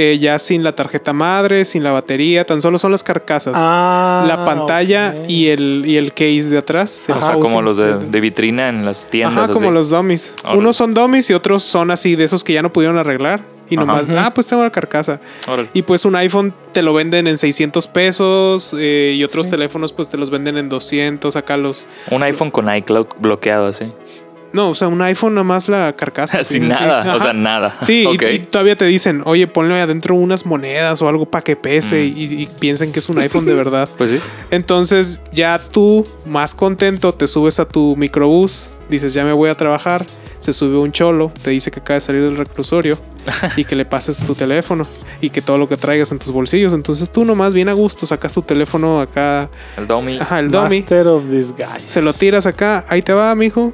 eh, 0.00 0.16
ya 0.20 0.38
sin 0.38 0.62
la 0.62 0.76
tarjeta 0.76 1.12
madre, 1.12 1.64
sin 1.64 1.82
la 1.82 1.90
batería, 1.90 2.46
tan 2.46 2.62
solo 2.62 2.78
son 2.78 2.92
las 2.92 3.02
carcasas. 3.02 3.54
Ah, 3.56 4.24
la 4.28 4.44
pantalla 4.44 5.16
y 5.26 5.48
el, 5.48 5.82
y 5.84 5.96
el 5.96 6.12
case 6.12 6.44
de 6.44 6.58
atrás. 6.58 7.08
el 7.08 7.16
O 7.16 7.20
sea, 7.20 7.34
como 7.34 7.60
los 7.60 7.78
de, 7.78 8.20
vitrina 8.20 8.68
en 8.68 8.84
las 8.84 9.08
tiendas. 9.08 9.44
Ajá, 9.44 9.52
como 9.52 9.66
así. 9.66 9.74
los 9.74 9.90
dummies. 9.90 10.34
Órale. 10.44 10.58
Unos 10.60 10.76
son 10.76 10.94
dummies 10.94 11.28
y 11.30 11.34
otros 11.34 11.64
son 11.64 11.90
así 11.90 12.14
de 12.14 12.22
esos 12.22 12.44
que 12.44 12.52
ya 12.52 12.62
no 12.62 12.72
pudieron 12.72 12.96
arreglar. 12.96 13.40
Y 13.68 13.76
Ajá. 13.76 13.84
nomás, 13.84 14.10
ah, 14.12 14.32
pues 14.32 14.46
tengo 14.46 14.62
la 14.62 14.70
carcasa. 14.70 15.20
Órale. 15.48 15.68
Y 15.74 15.82
pues 15.82 16.04
un 16.04 16.14
iPhone 16.14 16.54
te 16.72 16.82
lo 16.82 16.94
venden 16.94 17.26
en 17.26 17.36
600 17.36 17.88
pesos 17.88 18.76
eh, 18.78 19.14
y 19.16 19.24
otros 19.24 19.50
teléfonos 19.50 19.92
pues 19.92 20.08
te 20.08 20.16
los 20.16 20.30
venden 20.30 20.58
en 20.58 20.68
200. 20.68 21.34
Acá 21.34 21.56
los... 21.56 21.88
Un 22.12 22.22
iPhone 22.22 22.52
con 22.52 22.72
iCloud 22.72 23.08
bloqueado 23.18 23.66
así. 23.66 23.92
No, 24.52 24.70
o 24.70 24.74
sea, 24.74 24.88
un 24.88 25.00
iPhone 25.02 25.34
nada 25.34 25.44
más 25.44 25.68
la 25.68 25.94
carcasa. 25.94 26.42
Sin 26.44 26.62
Sí, 26.62 26.68
nada, 26.68 27.14
o 27.16 27.20
sea, 27.20 27.32
nada. 27.32 27.76
Sí, 27.80 28.06
y- 28.10 28.38
todavía 28.40 28.76
te 28.76 28.84
dicen, 28.86 29.22
oye, 29.24 29.46
ponle 29.46 29.80
adentro 29.80 30.14
unas 30.14 30.46
monedas 30.46 31.00
o 31.02 31.08
algo 31.08 31.26
para 31.26 31.42
que 31.44 31.56
pese 31.56 31.96
Mm. 32.02 32.18
y, 32.18 32.22
y 32.42 32.48
piensen 32.58 32.92
que 32.92 32.98
es 32.98 33.08
un 33.08 33.18
iPhone 33.18 33.44
de 33.44 33.54
verdad. 33.54 33.88
Pues 33.98 34.10
sí. 34.10 34.18
Entonces 34.50 35.20
ya 35.32 35.58
tú, 35.72 36.06
más 36.26 36.54
contento, 36.54 37.12
te 37.12 37.26
subes 37.26 37.60
a 37.60 37.64
tu 37.66 37.94
microbús, 37.96 38.72
dices, 38.88 39.12
ya 39.14 39.24
me 39.24 39.32
voy 39.32 39.50
a 39.50 39.54
trabajar, 39.56 40.04
se 40.38 40.52
sube 40.52 40.76
un 40.78 40.92
cholo, 40.92 41.32
te 41.42 41.50
dice 41.50 41.70
que 41.70 41.80
acaba 41.80 41.94
de 41.96 42.00
salir 42.00 42.22
del 42.22 42.36
reclusorio 42.36 42.96
y 43.56 43.64
que 43.64 43.74
le 43.76 43.84
pases 43.84 44.18
tu 44.18 44.34
teléfono 44.34 44.86
y 45.20 45.30
que 45.30 45.42
todo 45.42 45.58
lo 45.58 45.68
que 45.68 45.76
traigas 45.76 46.10
en 46.12 46.18
tus 46.18 46.30
bolsillos. 46.30 46.72
Entonces 46.72 47.10
tú 47.10 47.24
nomás 47.24 47.52
bien 47.54 47.68
a 47.68 47.72
gusto 47.72 48.06
sacas 48.06 48.32
tu 48.32 48.42
teléfono 48.42 49.00
acá, 49.00 49.50
El 49.76 49.86
dummy. 49.86 50.18
ajá, 50.18 50.38
el 50.40 50.48
dummy, 50.50 50.78
Master 50.80 51.08
of 51.08 51.24
Disguise. 51.28 51.80
se 51.86 52.00
lo 52.02 52.12
tiras 52.12 52.46
acá, 52.46 52.84
ahí 52.88 53.02
te 53.02 53.12
va, 53.12 53.34
mijo. 53.34 53.72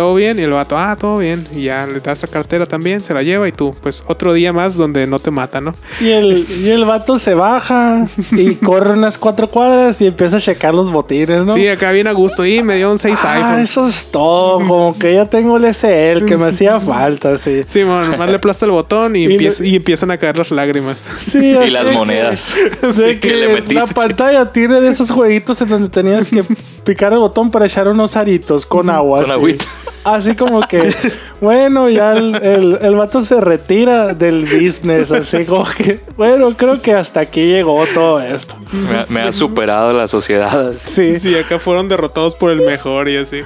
Todo 0.00 0.14
bien, 0.14 0.38
y 0.38 0.42
el 0.42 0.50
vato, 0.52 0.78
ah, 0.78 0.96
todo 0.98 1.18
bien. 1.18 1.46
Y 1.52 1.64
ya 1.64 1.86
le 1.86 2.00
das 2.00 2.22
la 2.22 2.28
cartera 2.28 2.64
también, 2.64 3.02
se 3.02 3.12
la 3.12 3.22
lleva 3.22 3.46
y 3.46 3.52
tú, 3.52 3.74
pues 3.82 4.02
otro 4.06 4.32
día 4.32 4.50
más 4.52 4.74
donde 4.76 5.06
no 5.06 5.18
te 5.18 5.30
mata, 5.30 5.60
¿no? 5.60 5.74
Y 6.00 6.08
el, 6.10 6.46
y 6.64 6.70
el 6.70 6.86
vato 6.86 7.18
se 7.18 7.34
baja 7.34 8.06
y 8.32 8.54
corre 8.64 8.92
unas 8.94 9.18
cuatro 9.18 9.48
cuadras 9.50 10.00
y 10.00 10.06
empieza 10.06 10.38
a 10.38 10.40
checar 10.40 10.72
los 10.74 10.90
botines, 10.90 11.44
¿no? 11.44 11.52
Sí, 11.54 11.68
acá 11.68 11.92
bien 11.92 12.06
a 12.06 12.12
gusto. 12.12 12.46
Y 12.46 12.62
me 12.62 12.76
dio 12.76 12.90
un 12.90 12.98
6 12.98 13.18
Ah, 13.24 13.60
eso 13.62 13.86
es 13.86 14.06
todo. 14.10 14.54
Como 14.66 14.98
que 14.98 15.14
ya 15.14 15.26
tengo 15.26 15.58
el 15.58 15.66
SL 15.66 16.24
que 16.26 16.36
me 16.38 16.46
hacía 16.48 16.80
falta, 16.80 17.36
sí. 17.36 17.60
Sí, 17.68 17.82
bueno, 17.82 18.06
nomás 18.08 18.30
le 18.30 18.36
aplasta 18.36 18.64
el 18.64 18.70
botón 18.72 19.16
y, 19.16 19.20
Y 19.20 19.24
empieza- 19.34 19.62
le- 19.62 19.68
y 19.68 19.76
empiezan 19.76 20.10
a 20.12 20.16
caer 20.16 20.38
las 20.38 20.50
lágrimas. 20.50 20.96
Sí, 20.96 21.38
Y 21.66 21.70
las 21.70 21.90
monedas. 21.92 22.40
Sí, 22.40 23.02
que, 23.04 23.20
que 23.20 23.34
le 23.36 23.48
la 23.48 23.52
metiste. 23.54 23.94
pantalla 23.94 24.50
tiene 24.50 24.80
de 24.80 24.88
esos 24.88 25.10
jueguitos 25.10 25.60
en 25.60 25.68
donde 25.68 25.88
tenías 25.90 26.28
que 26.28 26.42
picar 26.84 27.12
el 27.12 27.18
botón 27.18 27.50
para 27.50 27.66
echar 27.66 27.86
unos 27.86 28.16
aritos 28.16 28.64
con 28.64 28.88
agua. 28.88 29.18
Con 29.18 29.24
así. 29.26 29.32
agüita. 29.34 29.64
Así 30.04 30.34
como 30.34 30.60
que, 30.62 30.92
bueno, 31.40 31.88
ya 31.88 32.12
el, 32.12 32.34
el, 32.36 32.78
el 32.80 32.94
vato 32.94 33.22
se 33.22 33.40
retira 33.40 34.14
del 34.14 34.44
business. 34.44 35.12
Así 35.12 35.44
como 35.44 35.64
que, 35.76 36.00
bueno, 36.16 36.54
creo 36.56 36.80
que 36.80 36.94
hasta 36.94 37.20
aquí 37.20 37.42
llegó 37.46 37.84
todo 37.94 38.20
esto. 38.20 38.54
Me, 38.72 38.98
ha- 38.98 39.06
me 39.08 39.20
ha 39.22 39.32
superado 39.32 39.92
la 39.92 40.08
sociedad. 40.08 40.72
Sí. 40.82 41.18
Sí, 41.18 41.34
acá 41.36 41.58
fueron 41.58 41.88
derrotados 41.88 42.34
por 42.34 42.50
el 42.50 42.62
mejor 42.62 43.08
y 43.08 43.16
así. 43.18 43.42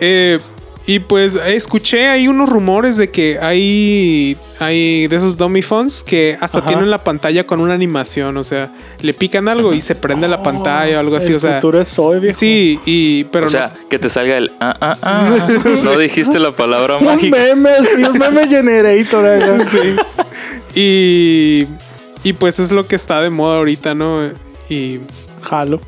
Eh, 0.00 0.38
y 0.86 1.00
pues 1.00 1.34
eh, 1.34 1.56
escuché 1.56 2.06
ahí 2.06 2.28
unos 2.28 2.48
rumores 2.48 2.96
de 2.96 3.10
que 3.10 3.38
hay, 3.40 4.36
hay 4.60 5.08
de 5.08 5.16
esos 5.16 5.36
dummy 5.36 5.60
phones 5.62 6.04
que 6.04 6.36
hasta 6.40 6.58
Ajá. 6.58 6.68
tienen 6.68 6.90
la 6.90 7.02
pantalla 7.02 7.44
con 7.44 7.60
una 7.60 7.74
animación. 7.74 8.36
O 8.36 8.44
sea, 8.44 8.68
le 9.02 9.12
pican 9.12 9.48
algo 9.48 9.74
y 9.74 9.80
se 9.80 9.96
prende 9.96 10.28
la 10.28 10.42
pantalla 10.44 10.96
o 10.96 11.00
algo 11.00 11.16
así. 11.16 11.30
El 11.30 11.34
O 11.36 11.40
sea, 11.40 11.56
futuro 11.56 11.80
es 11.80 11.98
hoy, 11.98 12.20
viejo. 12.20 12.36
sí, 12.38 12.78
y 12.86 13.24
pero 13.24 13.46
o 13.46 13.50
sea, 13.50 13.72
que 13.90 13.98
te 13.98 14.08
salga 14.08 14.36
el 14.36 14.52
ah, 14.60 14.76
ah, 14.80 14.96
ah. 15.02 15.48
No 15.84 15.98
dijiste 15.98 16.38
la 16.38 16.52
palabra 16.52 16.98
Un 16.98 17.04
mágica. 17.06 17.36
meme, 17.36 17.70
sí, 17.84 18.02
un 18.04 18.12
meme 18.18 18.46
generator. 18.48 19.26
acá. 19.26 19.64
Sí. 19.64 19.96
Y, 20.74 21.66
y 22.22 22.32
pues 22.34 22.58
es 22.60 22.70
lo 22.70 22.86
que 22.86 22.94
está 22.96 23.20
de 23.22 23.30
moda 23.30 23.56
ahorita, 23.56 23.94
¿no? 23.94 24.20
Y 24.68 25.00
Jalo. 25.42 25.80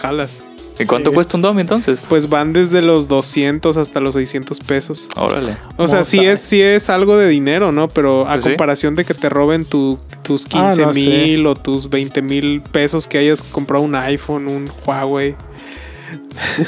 jalas. 0.00 0.41
¿Y 0.78 0.84
cuánto 0.86 1.10
Sí. 1.10 1.14
cuesta 1.14 1.36
un 1.36 1.42
Domi 1.42 1.60
entonces? 1.60 2.06
Pues 2.08 2.28
van 2.28 2.52
desde 2.52 2.82
los 2.82 3.06
200 3.08 3.76
hasta 3.76 4.00
los 4.00 4.14
600 4.14 4.60
pesos. 4.60 5.08
Órale. 5.16 5.56
O 5.76 5.86
sea, 5.86 6.02
sí 6.04 6.24
es, 6.24 6.40
sí 6.40 6.60
es 6.62 6.88
algo 6.90 7.16
de 7.16 7.28
dinero, 7.28 7.72
¿no? 7.72 7.88
Pero 7.88 8.22
a 8.26 8.32
Pues 8.32 8.44
sí. 8.44 8.50
comparación 8.50 8.94
de 8.96 9.04
que 9.04 9.14
te 9.14 9.28
roben 9.28 9.64
tu- 9.64 9.98
tus 10.22 10.46
Ah, 10.46 10.48
15 10.70 10.82
no, 10.86 10.92
mil 10.92 11.46
o 11.46 11.54
tus 11.54 11.90
20 11.90 12.22
mil 12.22 12.62
pesos 12.62 13.06
que 13.06 13.18
hayas 13.18 13.42
comprado 13.42 13.82
un 13.84 13.94
iPhone, 13.94 14.48
un 14.48 14.68
Huawei. 14.86 15.36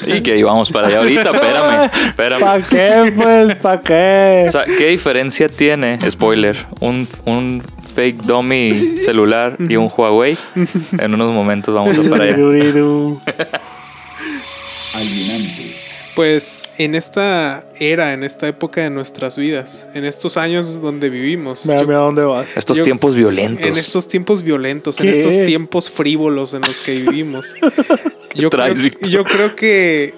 Y 0.06 0.20
que 0.22 0.38
íbamos 0.38 0.70
para 0.70 0.88
allá 0.88 0.98
ahorita, 0.98 1.22
espérame, 1.34 1.90
espérame. 2.08 2.40
¿Para 2.40 2.62
qué, 2.62 3.12
pues? 3.16 3.56
¿Para 3.56 3.80
qué? 3.80 4.44
O 4.46 4.50
sea, 4.50 4.64
¿qué 4.64 4.88
diferencia 4.88 5.48
tiene, 5.48 5.98
spoiler, 6.10 6.56
un, 6.80 7.06
un 7.24 7.62
fake 7.94 8.22
dummy 8.22 9.00
celular 9.00 9.56
y 9.58 9.76
un 9.76 9.90
Huawei? 9.94 10.36
En 10.98 11.14
unos 11.14 11.32
momentos 11.34 11.74
vamos 11.74 11.96
a 11.98 12.10
para 12.10 12.24
allá. 12.24 12.36
Alienante, 14.94 15.74
Pues 16.14 16.64
en 16.78 16.94
esta 16.94 17.66
era, 17.80 18.12
en 18.12 18.22
esta 18.22 18.46
época 18.46 18.82
de 18.82 18.90
nuestras 18.90 19.36
vidas, 19.36 19.88
en 19.94 20.04
estos 20.04 20.36
años 20.36 20.80
donde 20.80 21.10
vivimos, 21.10 21.66
Mira, 21.66 21.80
yo- 21.80 21.86
mira 21.88 21.98
dónde 21.98 22.22
vas. 22.22 22.56
Estos 22.56 22.78
Yo- 22.78 22.84
tiempos 22.84 23.14
violentos. 23.16 23.66
en 23.66 23.72
estos 23.72 24.06
tiempos 24.08 24.42
violentos, 24.42 25.00
en 25.00 25.08
estos 25.08 25.44
tiempos 25.44 25.90
frívolos 25.90 26.54
en 26.54 26.62
los 26.62 26.78
que 26.78 26.94
vivimos, 26.94 27.54
yo, 28.36 28.48
traes, 28.48 28.78
creo, 28.78 29.10
yo 29.10 29.24
creo 29.24 29.56
que 29.56 30.14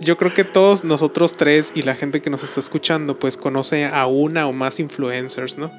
yo 0.00 0.16
creo 0.16 0.32
que 0.32 0.44
todos 0.44 0.82
nosotros 0.84 1.36
tres 1.36 1.72
y 1.74 1.82
la 1.82 1.94
gente 1.94 2.22
que 2.22 2.30
nos 2.30 2.42
está 2.44 2.60
escuchando, 2.60 3.18
pues 3.18 3.36
conoce 3.36 3.84
a 3.84 4.06
una 4.06 4.46
o 4.46 4.52
más 4.52 4.80
influencers, 4.80 5.58
¿no? 5.58 5.70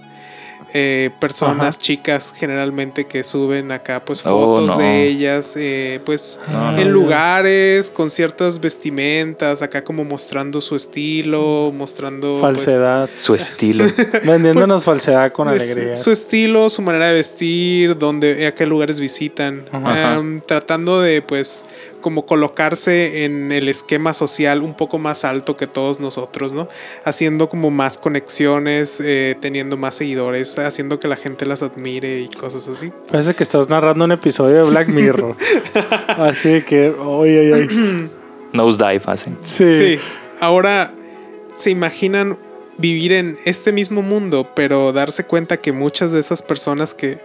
Eh, 0.73 1.09
personas 1.19 1.75
Ajá. 1.75 1.81
chicas 1.83 2.33
generalmente 2.35 3.05
que 3.05 3.23
suben 3.23 3.71
acá 3.71 4.03
pues 4.05 4.25
Oh, 4.25 4.29
fotos 4.55 4.67
no. 4.67 4.77
de 4.77 5.05
ellas 5.07 5.55
eh, 5.57 5.99
pues 6.05 6.39
No, 6.51 6.71
no. 6.71 6.77
en 6.79 6.91
lugares 6.93 7.89
con 7.89 8.09
ciertas 8.09 8.61
vestimentas 8.61 9.61
acá 9.61 9.83
como 9.83 10.05
mostrando 10.05 10.61
su 10.61 10.75
estilo 10.77 11.73
mostrando 11.75 12.37
pues, 12.39 12.63
Falsedad. 12.63 13.09
Su 13.17 13.35
estilo. 13.35 13.83
Vendiéndonos 14.23 14.83
falsedad 14.83 15.31
con 15.33 15.49
pues, 15.49 15.61
alegría. 15.63 15.95
Su 15.95 16.11
estilo, 16.11 16.69
su 16.69 16.81
manera 16.81 17.07
de 17.07 17.13
vestir, 17.15 17.97
dónde, 17.97 18.47
a 18.47 18.55
qué 18.55 18.65
lugares 18.65 18.99
visitan, 18.99 19.65
Ajá. 19.71 20.15
Am, 20.15 20.41
tratando 20.41 21.01
de 21.01 21.21
pues 21.21 21.65
como 22.01 22.25
colocarse 22.25 23.23
en 23.23 23.51
el 23.51 23.69
esquema 23.69 24.13
social 24.13 24.61
un 24.61 24.75
poco 24.75 24.97
más 24.97 25.23
alto 25.23 25.55
que 25.55 25.67
todos 25.67 25.99
nosotros, 25.99 26.53
¿no? 26.53 26.67
Haciendo 27.05 27.49
como 27.49 27.71
más 27.71 27.97
conexiones, 27.97 29.01
eh, 29.03 29.37
teniendo 29.39 29.77
más 29.77 29.95
seguidores, 29.95 30.57
haciendo 30.59 30.99
que 30.99 31.07
la 31.07 31.15
gente 31.15 31.45
las 31.45 31.63
admire 31.63 32.19
y 32.19 32.27
cosas 32.27 32.67
así. 32.67 32.91
Parece 33.09 33.33
que 33.33 33.43
estás 33.43 33.69
narrando 33.69 34.05
un 34.05 34.11
episodio 34.11 34.65
de 34.65 34.69
Black 34.69 34.87
Mirror. 34.89 35.35
Así 36.07 36.61
que, 36.63 36.89
oye, 36.89 37.39
oye, 37.39 37.53
oye. 37.53 38.09
Nosedive, 38.53 39.03
así. 39.05 39.31
Sí. 39.43 39.71
Sí. 39.71 39.99
Ahora 40.39 40.93
se 41.55 41.69
imaginan 41.69 42.37
vivir 42.77 43.13
en 43.13 43.37
este 43.45 43.71
mismo 43.71 44.01
mundo, 44.01 44.49
pero 44.55 44.91
darse 44.91 45.25
cuenta 45.25 45.57
que 45.57 45.71
muchas 45.71 46.11
de 46.11 46.19
esas 46.19 46.41
personas 46.41 46.93
que, 46.93 47.19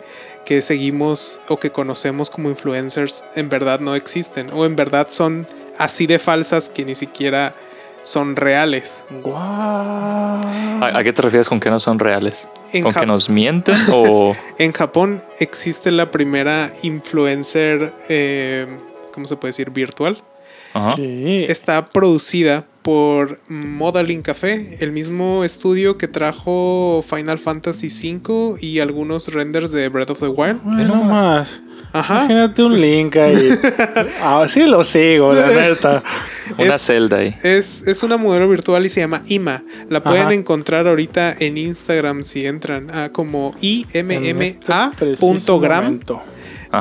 que 0.47 0.62
seguimos 0.62 1.40
o 1.49 1.59
que 1.59 1.70
conocemos 1.72 2.30
como 2.30 2.49
influencers 2.49 3.24
en 3.34 3.49
verdad 3.51 3.80
no 3.80 3.94
existen 3.97 4.49
o 4.53 4.64
en 4.64 4.76
verdad 4.76 5.09
son 5.11 5.47
así 5.76 6.07
de 6.07 6.18
falsas 6.18 6.68
que 6.70 6.84
ni 6.86 6.94
siquiera 6.94 7.55
son 8.03 8.36
reales. 8.36 9.05
Guau. 9.11 9.34
¿A, 10.80 10.90
a 10.94 11.03
qué 11.03 11.12
te 11.12 11.22
refieres 11.22 11.49
con 11.49 11.59
que 11.61 11.68
no 11.70 11.80
son 11.80 11.99
reales? 11.99 12.47
En 12.72 12.84
¿Con 12.84 12.92
que 12.92 13.01
Jap- 13.01 13.07
nos 13.07 13.28
mienten 13.28 13.76
o...? 13.92 14.34
En 14.59 14.72
Japón 14.72 15.20
existe 15.40 15.90
la 15.90 16.11
primera 16.12 16.70
influencer, 16.82 17.92
eh, 18.09 18.66
¿cómo 19.12 19.26
se 19.26 19.36
puede 19.36 19.51
decir? 19.51 19.70
Virtual. 19.70 20.16
Ajá. 20.77 20.97
Sí. 20.97 21.45
Está 21.49 21.89
producida 21.91 22.66
por 22.83 23.41
Modeling 23.49 24.22
Café, 24.22 24.77
el 24.81 24.93
mismo 24.93 25.43
estudio 25.43 25.99
que 25.99 26.07
trajo 26.07 27.05
Final 27.09 27.39
Fantasy 27.39 27.89
V 27.89 28.57
y 28.61 28.79
algunos 28.79 29.33
renders 29.33 29.72
de 29.72 29.89
Breath 29.89 30.11
of 30.11 30.20
the 30.20 30.29
Wild. 30.29 30.61
Ve 30.64 30.85
nomás. 30.85 31.62
Ajá. 31.93 32.18
Imagínate 32.27 32.62
un 32.62 32.81
link 32.81 33.16
ahí. 33.16 33.49
Ah, 34.22 34.47
sí 34.49 34.61
lo 34.66 34.85
sigo, 34.85 35.33
la 35.33 35.49
neta. 35.49 36.03
Una 36.59 36.79
celda 36.79 37.18
ahí. 37.18 37.35
Es, 37.43 37.87
es 37.87 38.03
una 38.03 38.16
modelo 38.16 38.49
virtual 38.49 38.85
y 38.85 38.89
se 38.89 39.01
llama 39.01 39.22
Ima. 39.27 39.64
La 39.89 40.03
pueden 40.03 40.27
Ajá. 40.27 40.35
encontrar 40.35 40.87
ahorita 40.87 41.35
en 41.39 41.59
Instagram 41.59 42.22
si 42.22 42.47
entran 42.47 42.91
a 42.91 43.11
como 43.12 43.55
En 43.61 43.83
este 43.83 43.99
imma.gram. 44.31 46.01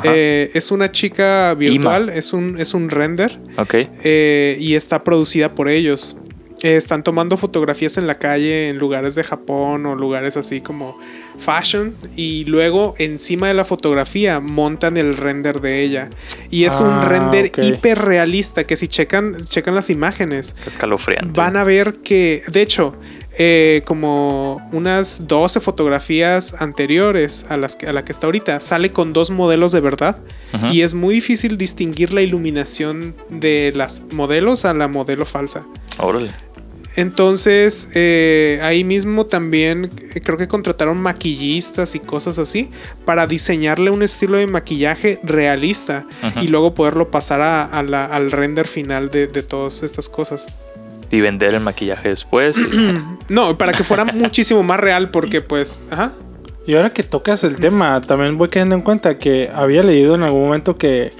Eh, 0.04 0.50
es 0.54 0.70
una 0.70 0.90
chica 0.90 1.54
virtual, 1.54 2.08
es 2.10 2.32
un, 2.32 2.58
es 2.60 2.74
un 2.74 2.90
render. 2.90 3.38
ok. 3.56 3.74
eh, 4.04 4.56
y 4.60 4.74
está 4.74 5.04
producida 5.04 5.54
por 5.54 5.68
ellos. 5.68 6.16
Eh, 6.62 6.74
están 6.76 7.02
tomando 7.04 7.36
fotografías 7.36 7.98
en 7.98 8.06
la 8.06 8.14
calle 8.14 8.70
en 8.70 8.78
lugares 8.78 9.14
de 9.14 9.22
Japón 9.22 9.84
o 9.84 9.94
lugares 9.94 10.38
así 10.38 10.62
como 10.62 10.98
fashion 11.38 11.94
y 12.16 12.44
luego 12.46 12.94
encima 12.98 13.48
de 13.48 13.54
la 13.54 13.66
fotografía 13.66 14.40
montan 14.40 14.96
el 14.96 15.18
render 15.18 15.60
de 15.60 15.82
ella 15.82 16.08
y 16.50 16.64
es 16.64 16.80
un 16.80 16.88
Ah, 16.88 17.04
render 17.06 17.46
ok. 17.48 17.58
hiper 17.58 17.98
realista 17.98 18.64
que 18.64 18.74
si 18.76 18.88
checan 18.88 19.36
checan 19.44 19.74
las 19.74 19.90
imágenes 19.90 20.56
Escalofriante. 20.66 21.38
van 21.38 21.58
a 21.58 21.64
ver 21.64 21.92
que 22.02 22.42
de 22.50 22.62
hecho 22.62 22.96
eh, 23.38 23.82
como 23.84 24.66
unas 24.72 25.26
12 25.28 25.60
fotografías 25.60 26.60
anteriores 26.62 27.46
a, 27.50 27.56
las 27.56 27.76
que, 27.76 27.86
a 27.86 27.92
la 27.92 28.04
que 28.04 28.12
está 28.12 28.26
ahorita, 28.26 28.60
sale 28.60 28.90
con 28.90 29.12
dos 29.12 29.30
modelos 29.30 29.72
de 29.72 29.80
verdad 29.80 30.16
y 30.72 30.80
es 30.82 30.94
muy 30.94 31.14
difícil 31.16 31.58
distinguir 31.58 32.12
la 32.14 32.22
iluminación 32.22 33.14
de 33.28 33.72
las 33.76 34.04
modelos 34.12 34.64
a 34.64 34.72
la 34.72 34.88
modelo 34.88 35.26
falsa. 35.26 35.66
Órale. 35.98 36.30
Entonces, 36.96 37.90
eh, 37.94 38.58
ahí 38.62 38.82
mismo 38.82 39.26
también 39.26 39.90
eh, 40.14 40.20
creo 40.22 40.38
que 40.38 40.48
contrataron 40.48 40.96
maquillistas 40.98 41.94
y 41.94 42.00
cosas 42.00 42.38
así 42.38 42.70
para 43.04 43.26
diseñarle 43.26 43.90
un 43.90 44.02
estilo 44.02 44.38
de 44.38 44.46
maquillaje 44.46 45.20
realista 45.22 46.06
y 46.40 46.48
luego 46.48 46.72
poderlo 46.72 47.10
pasar 47.10 47.42
a- 47.42 47.64
a 47.66 47.82
la- 47.82 48.06
al 48.06 48.30
render 48.30 48.66
final 48.66 49.10
de, 49.10 49.26
de 49.26 49.42
todas 49.42 49.82
estas 49.82 50.08
cosas. 50.08 50.46
Y 51.10 51.20
vender 51.20 51.54
el 51.54 51.60
maquillaje 51.60 52.08
después. 52.08 52.58
y- 52.58 52.98
No, 53.28 53.56
para 53.58 53.72
que 53.72 53.84
fuera 53.84 54.04
muchísimo 54.04 54.62
más 54.62 54.78
real 54.80 55.10
porque 55.10 55.40
pues, 55.40 55.80
ajá. 55.90 56.12
Y 56.66 56.74
ahora 56.74 56.90
que 56.90 57.02
tocas 57.04 57.44
el 57.44 57.56
tema, 57.56 58.00
también 58.00 58.36
voy 58.38 58.48
cayendo 58.48 58.74
en 58.74 58.82
cuenta 58.82 59.18
que 59.18 59.50
había 59.54 59.82
leído 59.82 60.14
en 60.16 60.22
algún 60.24 60.42
momento 60.42 60.76
que 60.76 61.10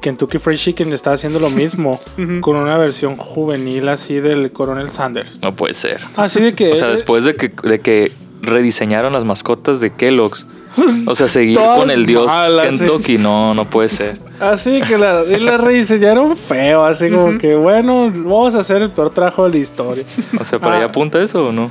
Kentucky 0.00 0.38
Fried 0.38 0.58
Chicken 0.58 0.88
le 0.90 0.94
estaba 0.94 1.14
haciendo 1.14 1.38
lo 1.40 1.50
mismo 1.50 2.00
con 2.40 2.56
una 2.56 2.76
versión 2.78 3.16
juvenil 3.16 3.88
así 3.88 4.20
del 4.20 4.52
Coronel 4.52 4.90
Sanders. 4.90 5.38
no 5.42 5.54
puede 5.56 5.74
ser. 5.74 6.00
Así 6.16 6.40
de 6.42 6.54
que... 6.54 6.72
O 6.72 6.76
sea, 6.76 6.88
después 6.88 7.24
de 7.24 7.34
que, 7.34 7.52
de 7.64 7.80
que 7.80 8.12
rediseñaron 8.42 9.12
las 9.12 9.24
mascotas 9.24 9.80
de 9.80 9.92
Kellogg's. 9.92 10.46
O 11.06 11.14
sea, 11.14 11.28
seguir 11.28 11.56
Todas 11.56 11.78
con 11.80 11.90
el 11.90 12.06
dios 12.06 12.26
malas, 12.26 12.68
sí. 12.72 12.78
Kentucky, 12.78 13.18
no, 13.18 13.54
no 13.54 13.64
puede 13.66 13.88
ser. 13.88 14.18
Así 14.40 14.80
que 14.82 14.98
la, 14.98 15.22
y 15.24 15.38
la 15.38 15.56
rediseñaron 15.56 16.36
feo, 16.36 16.84
así 16.84 17.10
como 17.10 17.38
que 17.38 17.54
bueno, 17.54 18.10
vamos 18.14 18.54
a 18.54 18.60
hacer 18.60 18.82
el 18.82 18.90
peor 18.90 19.10
trabajo 19.10 19.44
de 19.44 19.50
la 19.50 19.58
historia. 19.58 20.04
O 20.40 20.44
sea, 20.44 20.58
¿para 20.58 20.74
Ah. 20.74 20.76
allá 20.78 20.86
apunta 20.86 21.22
eso 21.22 21.48
o 21.48 21.52
no? 21.52 21.70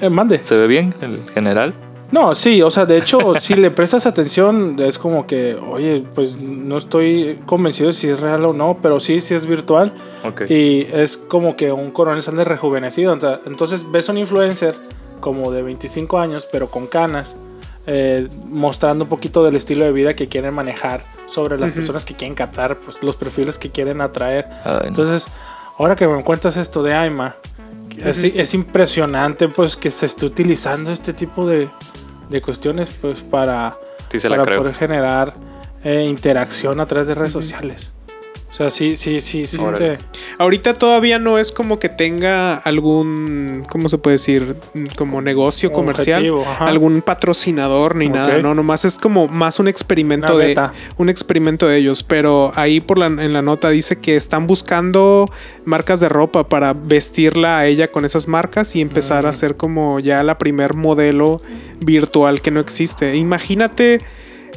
Eh, 0.00 0.08
mande. 0.10 0.42
¿Se 0.42 0.56
ve 0.56 0.66
bien 0.66 0.94
el 1.00 1.20
general? 1.32 1.72
No, 2.10 2.34
sí, 2.34 2.62
o 2.62 2.70
sea, 2.70 2.86
de 2.86 2.98
hecho, 2.98 3.18
si 3.40 3.54
le 3.54 3.70
prestas 3.72 4.06
atención, 4.06 4.76
es 4.78 4.98
como 4.98 5.26
que, 5.26 5.56
oye, 5.56 6.04
pues 6.14 6.36
no 6.36 6.78
estoy 6.78 7.40
convencido 7.44 7.88
de 7.88 7.92
si 7.92 8.08
es 8.08 8.20
real 8.20 8.44
o 8.44 8.52
no, 8.52 8.78
pero 8.80 9.00
sí, 9.00 9.20
sí 9.20 9.34
es 9.34 9.46
virtual. 9.46 9.92
Y 10.48 10.82
es 10.92 11.16
como 11.16 11.56
que 11.56 11.72
un 11.72 11.90
coronel 11.90 12.22
Sanders 12.22 12.46
rejuvenecido. 12.48 13.18
Entonces 13.46 13.90
ves 13.90 14.08
un 14.08 14.18
influencer 14.18 14.74
como 15.20 15.50
de 15.50 15.62
25 15.62 16.18
años, 16.18 16.46
pero 16.52 16.68
con 16.68 16.86
canas, 16.86 17.36
eh, 17.86 18.28
mostrando 18.46 19.04
un 19.04 19.10
poquito 19.10 19.44
del 19.44 19.56
estilo 19.56 19.84
de 19.84 19.92
vida 19.92 20.14
que 20.14 20.28
quieren 20.28 20.54
manejar 20.54 21.04
sobre 21.26 21.58
las 21.58 21.72
personas 21.72 22.04
que 22.04 22.14
quieren 22.14 22.34
captar, 22.34 22.76
pues 22.78 23.02
los 23.02 23.16
perfiles 23.16 23.58
que 23.58 23.70
quieren 23.70 24.00
atraer. 24.00 24.46
Ay, 24.64 24.78
no. 24.82 24.88
Entonces, 24.88 25.26
ahora 25.78 25.96
que 25.96 26.06
me 26.06 26.22
cuentas 26.22 26.56
esto 26.56 26.82
de 26.82 26.94
Aima, 26.94 27.36
es, 27.98 28.22
es 28.24 28.54
impresionante 28.54 29.48
pues 29.48 29.76
que 29.76 29.90
se 29.90 30.06
esté 30.06 30.26
utilizando 30.26 30.90
este 30.90 31.12
tipo 31.12 31.46
de, 31.46 31.68
de 32.28 32.42
cuestiones 32.42 32.90
pues 32.90 33.20
para, 33.22 33.72
Sí 34.10 34.18
se 34.20 34.28
la 34.28 34.36
para 34.36 34.44
creo. 34.46 34.58
poder 34.60 34.74
generar 34.74 35.34
eh, 35.82 36.02
interacción 36.04 36.80
a 36.80 36.86
través 36.86 37.08
de 37.08 37.14
redes 37.14 37.32
sociales. 37.32 37.92
O 38.54 38.56
sea, 38.56 38.70
sí, 38.70 38.96
sí, 38.96 39.20
sí, 39.20 39.48
sí. 39.48 39.58
Te- 39.76 39.98
Ahorita 40.38 40.74
todavía 40.74 41.18
no 41.18 41.38
es 41.40 41.50
como 41.50 41.80
que 41.80 41.88
tenga 41.88 42.54
algún, 42.54 43.64
¿cómo 43.68 43.88
se 43.88 43.98
puede 43.98 44.14
decir? 44.14 44.54
Como 44.96 45.20
negocio 45.20 45.72
comercial, 45.72 46.20
Objetivo, 46.30 46.46
algún 46.60 47.02
patrocinador 47.02 47.96
ni 47.96 48.08
nada, 48.08 48.38
no, 48.38 48.54
nomás 48.54 48.84
es 48.84 48.96
como 48.96 49.26
más 49.26 49.58
un 49.58 49.66
experimento 49.66 50.38
de 50.38 50.54
un 50.98 51.08
experimento 51.08 51.66
de 51.66 51.78
ellos, 51.78 52.04
pero 52.04 52.52
ahí 52.54 52.80
por 52.80 52.96
la, 52.98 53.06
en 53.06 53.32
la 53.32 53.42
nota 53.42 53.70
dice 53.70 53.96
que 53.98 54.14
están 54.14 54.46
buscando 54.46 55.28
marcas 55.64 55.98
de 55.98 56.08
ropa 56.08 56.48
para 56.48 56.74
vestirla 56.74 57.58
a 57.58 57.66
ella 57.66 57.90
con 57.90 58.04
esas 58.04 58.28
marcas 58.28 58.76
y 58.76 58.80
empezar 58.80 59.24
a 59.26 59.30
Mm. 59.30 59.30
hacer 59.30 59.56
como 59.56 59.98
ya 59.98 60.22
la 60.22 60.38
primer 60.38 60.74
modelo 60.74 61.40
virtual 61.80 62.40
que 62.40 62.52
no 62.52 62.60
existe. 62.60 63.16
Imagínate 63.16 64.00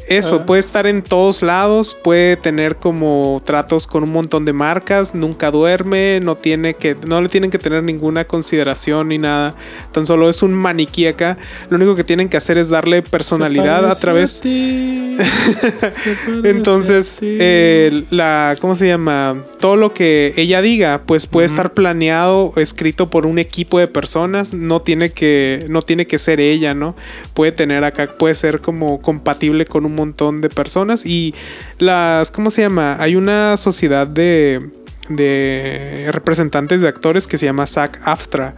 eso, 0.07 0.37
Ah. 0.41 0.45
puede 0.45 0.59
estar 0.59 0.87
en 0.87 1.01
todos 1.01 1.41
lados, 1.41 1.93
puede 1.93 2.37
tener 2.37 2.77
como 2.77 3.41
tratos 3.45 3.87
con 3.87 4.03
un 4.03 4.11
montón 4.11 4.45
de 4.45 4.53
marcas, 4.53 5.13
nunca 5.15 5.51
duerme, 5.51 6.19
no 6.21 6.35
tiene 6.35 6.75
que, 6.75 6.95
no 7.05 7.21
le 7.21 7.29
tienen 7.29 7.51
que 7.51 7.59
tener 7.59 7.83
ninguna 7.83 8.25
consideración 8.25 9.09
ni 9.09 9.17
nada. 9.17 9.53
Tan 9.91 10.05
solo 10.05 10.29
es 10.29 10.41
un 10.43 10.53
maniquí 10.53 11.07
acá. 11.07 11.37
Lo 11.69 11.77
único 11.77 11.95
que 11.95 12.03
tienen 12.03 12.29
que 12.29 12.37
hacer 12.37 12.57
es 12.57 12.69
darle 12.69 13.01
personalidad 13.01 13.89
a 13.89 13.95
través. 13.95 14.41
Entonces, 16.43 17.19
eh, 17.21 18.03
la, 18.09 18.55
¿cómo 18.59 18.75
se 18.75 18.87
llama? 18.87 19.43
Todo 19.59 19.75
lo 19.75 19.93
que 19.93 20.33
ella 20.37 20.61
diga, 20.61 21.01
pues 21.05 21.27
puede 21.27 21.47
estar 21.47 21.73
planeado, 21.73 22.53
escrito 22.57 23.09
por 23.09 23.25
un 23.25 23.39
equipo 23.39 23.79
de 23.79 23.87
personas. 23.87 24.53
No 24.53 24.81
tiene 24.81 25.09
que, 25.11 25.65
no 25.69 25.81
tiene 25.81 26.07
que 26.07 26.19
ser 26.19 26.39
ella, 26.39 26.73
¿no? 26.73 26.95
Puede 27.33 27.51
tener 27.51 27.83
acá, 27.83 28.07
puede 28.17 28.35
ser 28.35 28.61
como 28.61 29.01
compatible 29.01 29.65
con 29.65 29.85
un 29.85 29.95
montón 29.97 30.39
de 30.39 30.49
personas. 30.49 31.05
Y 31.05 31.35
las, 31.77 32.31
¿cómo 32.31 32.49
se 32.51 32.61
llama? 32.61 32.95
Hay 32.99 33.15
una 33.17 33.57
sociedad 33.57 34.07
de 34.07 34.69
de 35.09 36.09
representantes 36.11 36.81
de 36.81 36.87
actores 36.87 37.27
que 37.27 37.37
se 37.37 37.45
llama 37.45 37.67
SAC 37.67 37.99
AFTRA, 38.03 38.55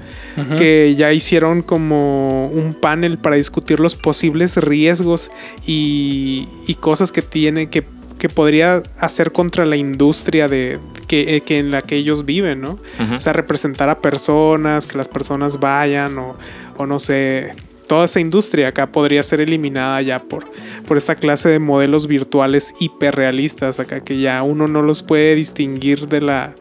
que 0.57 0.95
ya 0.97 1.13
hicieron 1.13 1.61
como 1.61 2.47
un 2.47 2.73
panel 2.73 3.17
para 3.17 3.35
discutir 3.35 3.79
los 3.79 3.95
posibles 3.95 4.55
riesgos 4.57 5.31
y, 5.65 6.47
y 6.65 6.75
cosas 6.75 7.11
que 7.11 7.21
tiene 7.21 7.69
que, 7.69 7.85
que 8.17 8.29
podría 8.29 8.81
hacer 8.97 9.31
contra 9.31 9.65
la 9.65 9.75
industria 9.75 10.47
de 10.47 10.79
que, 11.07 11.35
eh, 11.35 11.41
que 11.41 11.59
en 11.59 11.71
la 11.71 11.81
que 11.81 11.95
ellos 11.95 12.25
viven, 12.25 12.61
¿no? 12.61 12.79
O 13.15 13.19
sea, 13.19 13.33
representar 13.33 13.89
a 13.89 13.99
personas, 13.99 14.87
que 14.87 14.97
las 14.97 15.07
personas 15.07 15.59
vayan 15.59 16.17
o, 16.17 16.37
o 16.77 16.85
no 16.85 16.99
sé, 16.99 17.53
toda 17.89 18.05
esa 18.05 18.19
industria 18.19 18.67
acá 18.67 18.91
podría 18.91 19.23
ser 19.23 19.41
eliminada 19.41 19.99
ya 20.03 20.21
por, 20.21 20.45
por 20.85 20.97
esta 20.97 21.15
clase 21.15 21.49
de 21.49 21.57
modelos 21.57 22.05
virtuales 22.05 22.75
hiperrealistas 22.79 23.79
acá 23.79 23.99
que 23.99 24.19
ya 24.19 24.43
uno 24.43 24.67
no 24.67 24.83
los 24.83 25.01
puede 25.01 25.33
distinguir 25.33 26.07
de 26.07 26.21
la 26.21 26.55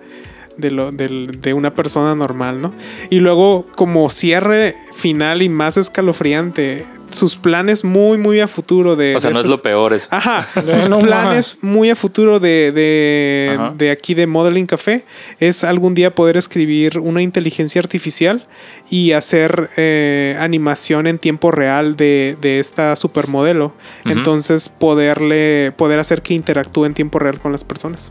de, 0.58 0.70
lo, 0.70 0.92
del- 0.92 1.40
de 1.40 1.54
una 1.54 1.74
persona 1.74 2.14
normal, 2.14 2.60
¿no? 2.60 2.72
Y 3.10 3.20
luego 3.20 3.64
como 3.74 4.10
cierre 4.10 4.74
final 4.96 5.40
y 5.42 5.48
más 5.48 5.76
escalofriante, 5.76 6.84
sus 7.10 7.36
planes 7.36 7.84
muy, 7.84 8.18
muy 8.18 8.40
a 8.40 8.48
futuro 8.48 8.96
de... 8.96 9.16
O 9.16 9.20
sea, 9.20 9.30
de 9.30 9.34
no 9.34 9.40
es 9.40 9.46
lo 9.46 9.62
peor 9.62 9.92
eso. 9.94 10.08
Ajá, 10.10 10.46
No, 10.56 10.68
sus 10.68 10.88
no 10.88 10.98
planes 10.98 11.58
muy 11.62 11.88
a 11.88 11.96
futuro 11.96 12.38
de, 12.40 12.70
de, 12.72 13.58
de 13.78 13.90
aquí 13.90 14.14
de 14.14 14.26
Modeling 14.26 14.66
Café 14.66 15.04
es 15.40 15.64
algún 15.64 15.94
día 15.94 16.14
poder 16.14 16.36
escribir 16.36 16.98
una 16.98 17.22
inteligencia 17.22 17.80
artificial 17.80 18.46
y 18.90 19.12
hacer 19.12 19.70
eh, 19.76 20.36
animación 20.40 21.06
en 21.06 21.18
tiempo 21.18 21.50
real 21.50 21.96
de, 21.96 22.36
de 22.40 22.58
esta 22.58 22.94
supermodelo. 22.96 23.72
Ujú. 24.04 24.12
Entonces 24.12 24.68
poderle, 24.68 25.72
poder 25.76 26.00
hacer 26.00 26.20
que 26.22 26.34
interactúe 26.34 26.84
en 26.86 26.94
tiempo 26.94 27.18
real 27.20 27.38
con 27.40 27.52
las 27.52 27.62
personas. 27.64 28.10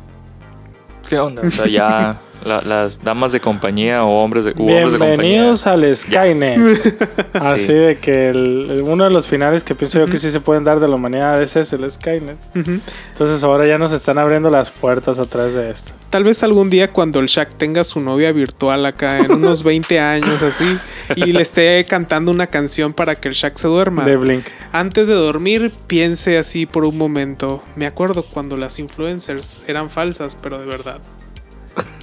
¿Qué 1.07 1.19
onda? 1.19 1.41
O 1.45 1.51
sea, 1.51 1.67
ya 1.67 2.19
la- 2.43 2.61
las 2.61 3.03
damas 3.03 3.31
de 3.31 3.39
compañía 3.39 4.03
o 4.03 4.23
hombres 4.23 4.45
de, 4.45 4.51
u 4.51 4.63
hombres 4.69 4.93
de 4.93 4.99
compañía. 4.99 5.17
Bienvenidos 5.17 5.67
al 5.67 5.95
Skynet. 5.95 6.57
Así 7.33 7.65
Sí. 7.67 7.73
de 7.73 7.97
que 7.99 8.29
el- 8.29 8.71
el- 8.71 8.81
uno 8.83 9.03
de 9.03 9.09
los 9.09 9.27
finales 9.27 9.63
que 9.63 9.75
pienso 9.75 9.99
yo 9.99 10.05
que 10.05 10.17
sí 10.17 10.31
se 10.31 10.39
pueden 10.39 10.63
dar 10.63 10.79
de 10.79 10.87
la 10.87 10.95
humanidad 10.95 11.41
ese 11.41 11.61
es 11.61 11.73
el 11.73 11.89
Skynet. 11.89 12.37
Ujú. 12.55 12.79
Entonces 13.11 13.43
ahora 13.43 13.67
ya 13.67 13.77
nos 13.77 13.91
están 13.91 14.17
abriendo 14.17 14.49
las 14.49 14.71
puertas 14.71 15.19
a 15.19 15.25
través 15.25 15.53
de 15.53 15.69
esto. 15.71 15.91
Tal 16.09 16.23
vez 16.23 16.41
algún 16.43 16.69
día 16.69 16.91
cuando 16.93 17.19
el 17.19 17.27
Shaq 17.27 17.53
tenga 17.55 17.83
su 17.83 17.99
novia 17.99 18.31
virtual 18.31 18.85
acá 18.85 19.19
en 19.19 19.31
unos 19.31 19.63
20 19.63 19.99
años 19.99 20.41
así 20.41 20.77
y 21.15 21.33
le 21.33 21.41
esté 21.41 21.85
cantando 21.89 22.31
una 22.31 22.47
canción 22.47 22.93
para 22.93 23.15
que 23.15 23.27
el 23.27 23.33
Shaq 23.33 23.57
se 23.57 23.67
duerma. 23.67 24.05
De 24.05 24.15
Blink. 24.15 24.45
Antes 24.71 25.07
de 25.07 25.13
dormir, 25.15 25.71
piense 25.87 26.37
así 26.37 26.65
por 26.65 26.85
un 26.85 26.97
momento. 26.97 27.63
Me 27.75 27.85
acuerdo 27.87 28.23
cuando 28.23 28.57
las 28.57 28.79
influencers 28.79 29.63
eran 29.67 29.89
falsas, 29.89 30.35
pero 30.41 30.59
de 30.59 30.65
verdad. 30.65 30.99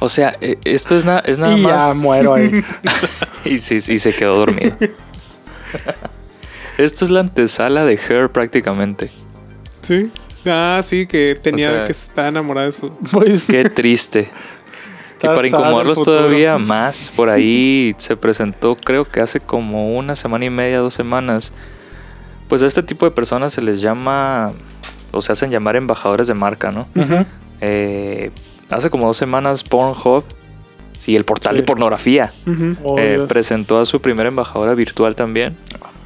O 0.00 0.08
sea, 0.08 0.36
eh, 0.40 0.58
esto 0.64 0.96
es, 0.96 1.04
na- 1.04 1.20
es 1.20 1.38
nada 1.38 1.56
y 1.56 1.62
ya 1.62 1.68
más. 1.68 1.94
muero 1.96 2.34
ahí. 2.34 2.62
Y 3.44 3.58
sí, 3.58 3.80
sí, 3.80 3.98
se 3.98 4.12
quedó 4.14 4.36
dormido. 4.38 4.74
Esto 6.78 7.04
es 7.04 7.10
la 7.10 7.20
antesala 7.20 7.84
de 7.84 7.94
Her 8.08 8.30
prácticamente. 8.30 9.10
Sí. 9.82 10.10
Ah, 10.46 10.80
sí, 10.82 11.06
que 11.06 11.34
tenía 11.36 11.70
sea- 11.70 11.84
que 11.84 11.92
estar 11.92 12.28
enamorada 12.28 12.66
de 12.66 12.72
su. 12.72 12.90
Pues, 13.12 13.44
Qué 13.48 13.68
triste. 13.70 14.30
Y 15.22 15.26
para 15.26 15.46
incomodarlos 15.46 16.02
todavía 16.02 16.58
más, 16.58 17.10
por 17.16 17.30
ahí 17.30 17.94
se 17.96 18.14
presentó, 18.14 18.76
creo 18.76 19.06
que 19.08 19.20
hace 19.20 19.40
como 19.40 19.96
una 19.96 20.16
semana 20.16 20.44
y 20.44 20.50
media, 20.50 20.78
dos 20.80 20.92
semanas. 20.92 21.52
Pues 22.46 22.62
a 22.62 22.66
este 22.66 22.82
tipo 22.82 23.06
de 23.06 23.10
personas 23.10 23.54
se 23.54 23.62
les 23.62 23.80
llama, 23.80 24.52
o 25.12 25.22
se 25.22 25.32
hacen 25.32 25.50
llamar 25.50 25.76
embajadores 25.76 26.26
de 26.26 26.34
marca, 26.34 26.70
¿no? 26.72 26.88
Ujú. 26.94 27.24
Eh, 27.62 28.32
hace 28.74 28.90
como 28.90 29.06
dos 29.06 29.16
semanas 29.16 29.62
Pornhub 29.64 30.24
y 31.06 31.16
el 31.16 31.24
portal 31.24 31.54
Sí. 31.54 31.60
de 31.60 31.66
pornografía. 31.66 32.32
Oh, 32.82 32.96
eh, 32.98 33.24
presentó 33.28 33.78
a 33.80 33.84
su 33.84 34.00
primera 34.00 34.28
embajadora 34.28 34.74
virtual 34.74 35.14
también, 35.14 35.56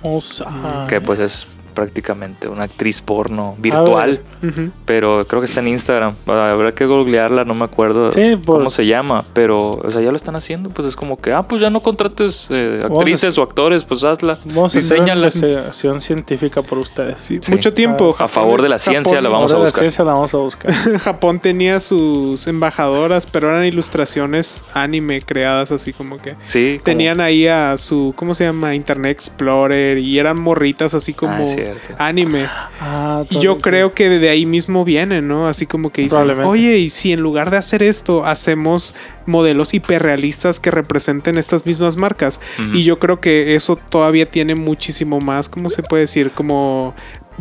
Vamos 0.03 0.43
a- 0.47 0.87
que 0.89 1.01
pues 1.01 1.21
es 1.21 1.47
prácticamente 1.79 2.49
una 2.49 2.65
actriz 2.65 3.01
porno 3.01 3.55
virtual, 3.59 4.21
Ujú. 4.43 4.71
pero 4.85 5.25
creo 5.29 5.41
que 5.41 5.47
está 5.47 5.61
en 5.61 5.69
Instagram. 5.69 6.15
Habrá 6.27 6.73
que 6.73 6.87
googlearla, 6.87 7.45
no 7.45 7.55
me 7.55 7.65
acuerdo 7.65 8.11
Sí, 8.11 8.35
por- 8.35 8.59
cómo 8.59 8.71
se 8.71 8.85
llama, 8.85 9.25
pero 9.33 9.71
o 9.71 9.91
sea, 9.93 10.01
ya 10.01 10.11
lo 10.11 10.17
están 10.17 10.35
haciendo, 10.35 10.71
pues 10.71 10.89
es 10.89 10.97
como 10.97 11.21
que, 11.21 11.33
ah, 11.33 11.45
pues 11.45 11.61
ya 11.63 11.71
no 11.71 11.79
contrates 11.81 12.49
eh, 12.51 12.81
a- 12.83 12.87
actrices 12.87 13.39
o 13.39 13.43
actores, 13.43 13.85
pues 13.85 14.03
hazla, 14.03 14.37
Vamos 14.47 14.75
a 14.75 14.79
hacer 14.81 14.99
una 15.01 15.05
diseñala. 15.15 15.27
investigación 15.27 16.01
científica 16.01 16.63
por 16.63 16.79
ustedes. 16.79 17.19
Sí, 17.21 17.39
Sí. 17.41 17.53
Mucho 17.53 17.73
tiempo. 17.73 18.17
A 18.19 18.27
favor 18.27 18.61
de 18.61 18.69
la 18.69 18.81
ciencia 18.81 19.21
la 19.21 19.29
vamos 19.29 19.53
a 19.53 19.55
Ahora 19.55 19.67
la 19.67 19.71
buscar. 19.71 19.83
ciencia 19.85 20.05
la 20.05 20.13
vamos 20.15 20.35
a 20.35 20.39
buscar. 20.39 20.73
Japón 20.99 21.39
tenía 21.39 21.79
sus 21.79 22.47
embajadoras, 22.49 23.25
pero 23.27 23.51
eran 23.51 23.65
ilustraciones 23.67 24.65
anime 24.75 25.21
creadas 25.23 25.71
así 25.71 25.93
como 25.93 26.19
que. 26.19 26.35
Sí, 26.45 26.75
como- 26.79 26.85
Tenían 26.85 27.21
ahí 27.21 27.47
a 27.47 27.77
su, 27.79 28.13
¿cómo 28.17 28.35
se 28.35 28.45
llama? 28.45 28.75
Internet 28.75 29.13
Explorer 29.19 29.99
y 29.99 30.19
eran 30.19 30.41
morritas 30.41 30.95
así 30.95 31.13
como 31.15 31.33
Ah, 31.45 31.47
cierto. 31.77 32.03
anime. 32.03 32.47
Ah, 32.81 33.25
Y 33.29 33.39
yo 33.41 33.59
creo 33.59 33.93
que 33.95 34.09
de 34.09 34.29
ahí 34.31 34.47
mismo 34.47 34.85
vienen, 34.85 35.29
¿no? 35.29 35.49
Así 35.49 35.67
como 35.67 35.91
que 35.91 36.03
dicen, 36.03 36.29
oye, 36.41 36.79
y 36.79 36.91
si 36.91 37.13
en 37.13 37.21
lugar 37.21 37.51
de 37.51 37.57
hacer 37.59 37.83
esto 37.83 38.25
hacemos 38.25 38.95
modelos 39.27 39.75
hiperrealistas 39.75 40.61
que 40.61 40.71
representen 40.71 41.37
estas 41.39 41.67
mismas 41.67 41.97
marcas. 41.97 42.41
Y 42.73 42.83
yo 42.85 42.99
creo 42.99 43.21
que 43.21 43.55
eso 43.55 43.77
todavía 43.77 44.31
tiene 44.31 44.55
muchísimo 44.55 45.21
más, 45.21 45.49
¿cómo 45.49 45.69
se 45.71 45.83
puede 45.83 46.03
decir? 46.03 46.31
Como 46.31 46.95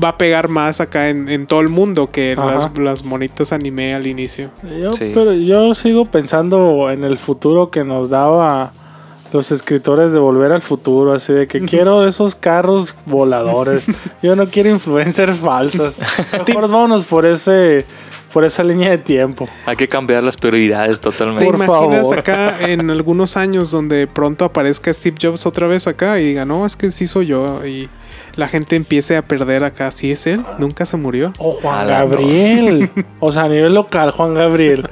va 0.04 0.10
a 0.10 0.18
pegar 0.18 0.48
más 0.48 0.80
acá 0.80 1.10
en, 1.10 1.28
en 1.28 1.48
todo 1.48 1.62
el 1.62 1.70
mundo 1.70 2.12
que 2.12 2.36
las, 2.36 2.70
las 2.78 3.04
monitas 3.04 3.52
anime 3.52 3.96
al 3.96 4.06
inicio. 4.06 4.52
Yo, 4.80 4.94
Sí. 4.94 5.12
Pero 5.14 5.34
yo 5.34 5.74
sigo 5.74 6.06
pensando 6.12 6.92
en 6.92 7.04
el 7.04 7.18
futuro 7.18 7.72
que 7.72 7.84
nos 7.84 8.10
daba 8.10 8.74
los 9.34 9.52
escritores 9.52 10.12
de 10.12 10.20
Volver 10.20 10.52
al 10.52 10.62
Futuro, 10.62 11.14
así 11.14 11.34
de 11.34 11.48
que 11.48 11.62
quiero 11.62 12.08
esos 12.08 12.36
carros 12.36 12.96
voladores. 13.06 13.86
Yo 14.24 14.36
no 14.36 14.50
quiero 14.50 14.70
influencers 14.70 15.38
falsas. 15.38 16.00
Mejor 16.48 16.70
vámonos 16.70 17.06
por 17.06 17.26
ese 17.26 17.86
por 18.34 18.44
esa 18.44 18.64
línea 18.64 18.92
de 18.92 18.98
tiempo. 19.00 19.48
Hay 19.66 19.76
que 19.76 19.88
cambiar 19.88 20.22
las 20.22 20.38
prioridades 20.38 21.00
¿Te 21.00 21.10
totalmente. 21.10 21.46
Por 21.46 21.56
imaginas 21.56 22.02
favor. 22.02 22.20
acá 22.20 22.62
en 22.70 22.90
algunos 22.92 23.38
años 23.38 23.72
donde 23.72 24.06
pronto 24.06 24.46
aparezca 24.46 24.94
Steve 24.94 25.18
Jobs 25.20 25.46
otra 25.46 25.66
vez 25.66 25.88
acá 25.88 26.20
y 26.20 26.26
diga, 26.26 26.46
no, 26.46 26.66
es 26.66 26.76
que 26.76 26.92
sí 26.92 27.08
soy 27.08 27.28
yo? 27.28 27.66
Y 27.66 27.90
la 28.36 28.48
gente 28.48 28.76
empiece 28.76 29.18
a 29.18 29.24
perder 29.24 29.64
acá, 29.64 29.92
¿sí 29.92 30.12
es 30.12 30.28
él? 30.28 30.42
¿Nunca 30.60 30.86
se 30.86 30.98
murió? 30.98 31.34
O 31.40 31.54
Juan 31.54 31.88
Gabriel. 31.88 32.92
O 33.20 33.32
sea, 33.32 33.44
a 33.44 33.50
nivel 33.50 33.74
local, 33.74 34.12
Juan 34.12 34.36
Gabriel. 34.36 34.88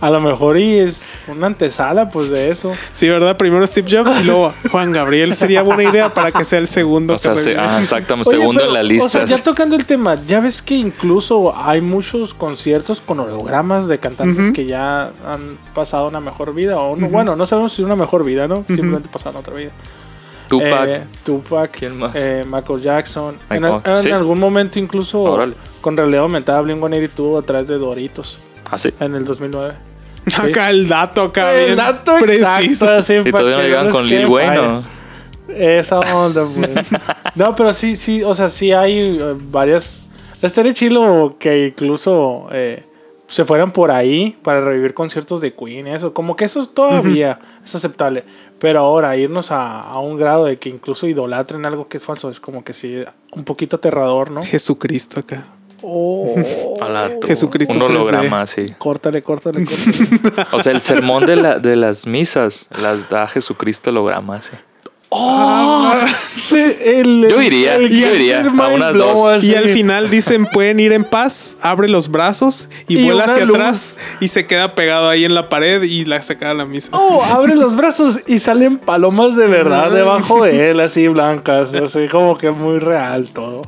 A 0.00 0.08
lo 0.08 0.18
mejor 0.18 0.56
y 0.58 0.78
es 0.78 1.14
una 1.28 1.46
antesala 1.48 2.08
pues 2.08 2.30
de 2.30 2.50
eso. 2.50 2.72
Sí, 2.94 3.06
¿verdad? 3.06 3.36
Primero 3.36 3.66
Steve 3.66 3.86
Jobs 3.98 4.18
y 4.20 4.24
luego 4.24 4.50
Juan 4.70 4.92
Gabriel. 4.92 5.34
Sería 5.34 5.60
buena 5.60 5.82
idea 5.82 6.14
para 6.14 6.32
que 6.32 6.42
sea 6.46 6.58
el 6.58 6.68
segundo. 6.68 7.14
O 7.14 7.18
sea, 7.18 7.32
ah, 7.58 7.78
exactamente, 7.80 8.30
Oye, 8.30 8.38
segundo 8.38 8.60
pero, 8.60 8.68
en 8.70 8.74
la 8.74 8.80
O 8.80 8.82
lista. 8.82 9.08
sea, 9.10 9.24
ya 9.26 9.42
tocando 9.44 9.76
el 9.76 9.84
tema, 9.84 10.14
ya 10.14 10.40
ves 10.40 10.62
que 10.62 10.74
incluso 10.74 11.54
hay 11.54 11.82
muchos 11.82 12.32
conciertos 12.32 13.02
con 13.02 13.20
hologramas 13.20 13.88
de 13.88 13.98
cantantes 13.98 14.52
que 14.52 14.64
ya 14.64 15.08
han 15.26 15.58
pasado 15.74 16.08
una 16.08 16.20
mejor 16.20 16.54
vida 16.54 16.78
o 16.78 16.96
no, 16.96 17.08
bueno, 17.10 17.36
no 17.36 17.44
sabemos 17.44 17.74
si 17.74 17.82
una 17.82 17.94
mejor 17.96 18.24
vida, 18.24 18.48
¿no? 18.48 18.64
Simplemente 18.68 19.10
pasaron 19.12 19.36
otra 19.40 19.52
vida. 19.54 19.70
Tupac. 20.48 20.88
Eh, 20.88 21.02
Tupac, 21.24 21.70
¿Quién 21.78 21.98
más? 21.98 22.12
eh, 22.16 22.42
Michael 22.50 22.80
Jackson. 22.80 23.36
En, 23.50 23.62
Michael- 23.62 23.96
en 23.96 24.00
sí. 24.00 24.10
algún 24.10 24.40
momento 24.40 24.78
incluso 24.78 25.20
Órale. 25.22 25.52
con 25.82 25.94
realidad 25.96 26.22
aumentada 26.22 26.62
Blink-182 26.62 27.38
a 27.38 27.42
través 27.42 27.68
de 27.68 27.76
Doritos 27.78 28.38
Ah, 28.70 28.78
sí. 28.78 28.90
en 28.98 29.14
el 29.14 29.24
2009. 29.24 29.74
Acá 30.36 30.70
el 30.70 30.88
dato, 30.88 31.22
acá 31.22 31.54
El 31.54 31.66
bien 31.66 31.76
dato 31.78 32.16
preciso. 32.20 32.92
exacto, 32.92 33.28
Y 33.28 33.32
todavía 33.32 33.56
no 33.56 33.62
llegan 33.62 33.90
con 33.90 34.06
Lil 34.06 34.18
falla. 34.22 34.28
Bueno. 34.28 34.82
Esa 35.48 35.98
onda, 35.98 36.46
pues. 36.46 36.70
no, 37.34 37.54
pero 37.56 37.74
sí, 37.74 37.96
sí, 37.96 38.22
o 38.22 38.34
sea, 38.34 38.48
sí 38.48 38.72
hay 38.72 39.18
eh, 39.20 39.36
varias. 39.50 40.02
Estaría 40.42 40.72
chilo 40.72 41.36
que 41.38 41.66
incluso 41.68 42.46
eh, 42.52 42.84
se 43.26 43.44
fueran 43.44 43.72
por 43.72 43.90
ahí 43.90 44.38
para 44.42 44.60
revivir 44.60 44.94
conciertos 44.94 45.40
de 45.40 45.52
Queen, 45.54 45.88
eso. 45.88 46.14
Como 46.14 46.36
que 46.36 46.44
eso 46.44 46.66
todavía 46.68 47.40
es 47.64 47.74
aceptable. 47.74 48.24
Pero 48.58 48.80
ahora 48.80 49.16
irnos 49.16 49.50
a, 49.50 49.80
a 49.80 49.98
un 49.98 50.18
grado 50.18 50.44
de 50.44 50.58
que 50.58 50.68
incluso 50.68 51.06
idolatren 51.06 51.64
algo 51.66 51.88
que 51.88 51.96
es 51.96 52.04
falso 52.04 52.28
es 52.30 52.40
como 52.40 52.62
que 52.62 52.72
sí, 52.72 53.02
un 53.32 53.44
poquito 53.44 53.76
aterrador, 53.76 54.30
¿no? 54.30 54.42
Jesucristo 54.42 55.20
acá. 55.20 55.44
Oh, 55.82 56.34
A 56.80 56.88
la 56.88 57.20
tu- 57.20 57.26
Jesucristo 57.26 57.72
Un 57.74 57.80
3D. 57.80 57.84
holograma, 57.90 58.46
sí. 58.46 58.66
córtale, 58.78 59.22
córtale, 59.22 59.64
córtale. 59.66 60.46
O 60.52 60.62
sea, 60.62 60.72
el 60.72 60.82
sermón 60.82 61.26
de, 61.26 61.36
la, 61.36 61.58
de 61.58 61.76
las 61.76 62.06
misas 62.06 62.68
las 62.80 63.08
da 63.08 63.26
Jesucristo 63.26 63.90
holograma, 63.90 64.40
sí. 64.42 64.52
Sí, 66.36 66.56
el- 66.84 67.26
Yo 67.28 67.42
iría, 67.42 67.74
el- 67.76 67.88
yo 67.90 68.14
iría, 68.14 68.40
a 68.46 68.68
unas 68.68 68.94
dos. 68.96 69.42
Y 69.42 69.54
al 69.56 69.68
final 69.70 70.08
dicen 70.08 70.46
pueden 70.46 70.78
ir 70.78 70.92
en 70.92 71.02
paz, 71.04 71.56
abre 71.62 71.88
los 71.88 72.08
brazos 72.10 72.68
y, 72.86 72.98
Y 72.98 73.04
vuela 73.04 73.24
hacia 73.24 73.44
luz. 73.44 73.56
atrás 73.56 73.96
y 74.20 74.28
se 74.28 74.46
queda 74.46 74.74
pegado 74.76 75.08
ahí 75.08 75.24
en 75.24 75.34
la 75.34 75.48
pared 75.48 75.82
y 75.82 76.04
la 76.04 76.22
saca 76.22 76.50
a 76.50 76.54
la 76.54 76.64
misa. 76.64 76.90
Oh, 76.96 77.22
abre 77.24 77.56
los 77.56 77.74
brazos 77.74 78.20
y 78.28 78.38
salen 78.38 78.78
palomas 78.78 79.34
de 79.34 79.46
verdad 79.48 79.90
debajo 79.90 80.44
de 80.44 80.70
él, 80.70 80.80
así 80.80 81.08
blancas, 81.08 81.74
así 81.74 82.06
como 82.08 82.38
que 82.38 82.50
muy 82.52 82.78
real 82.78 83.30
todo. 83.32 83.62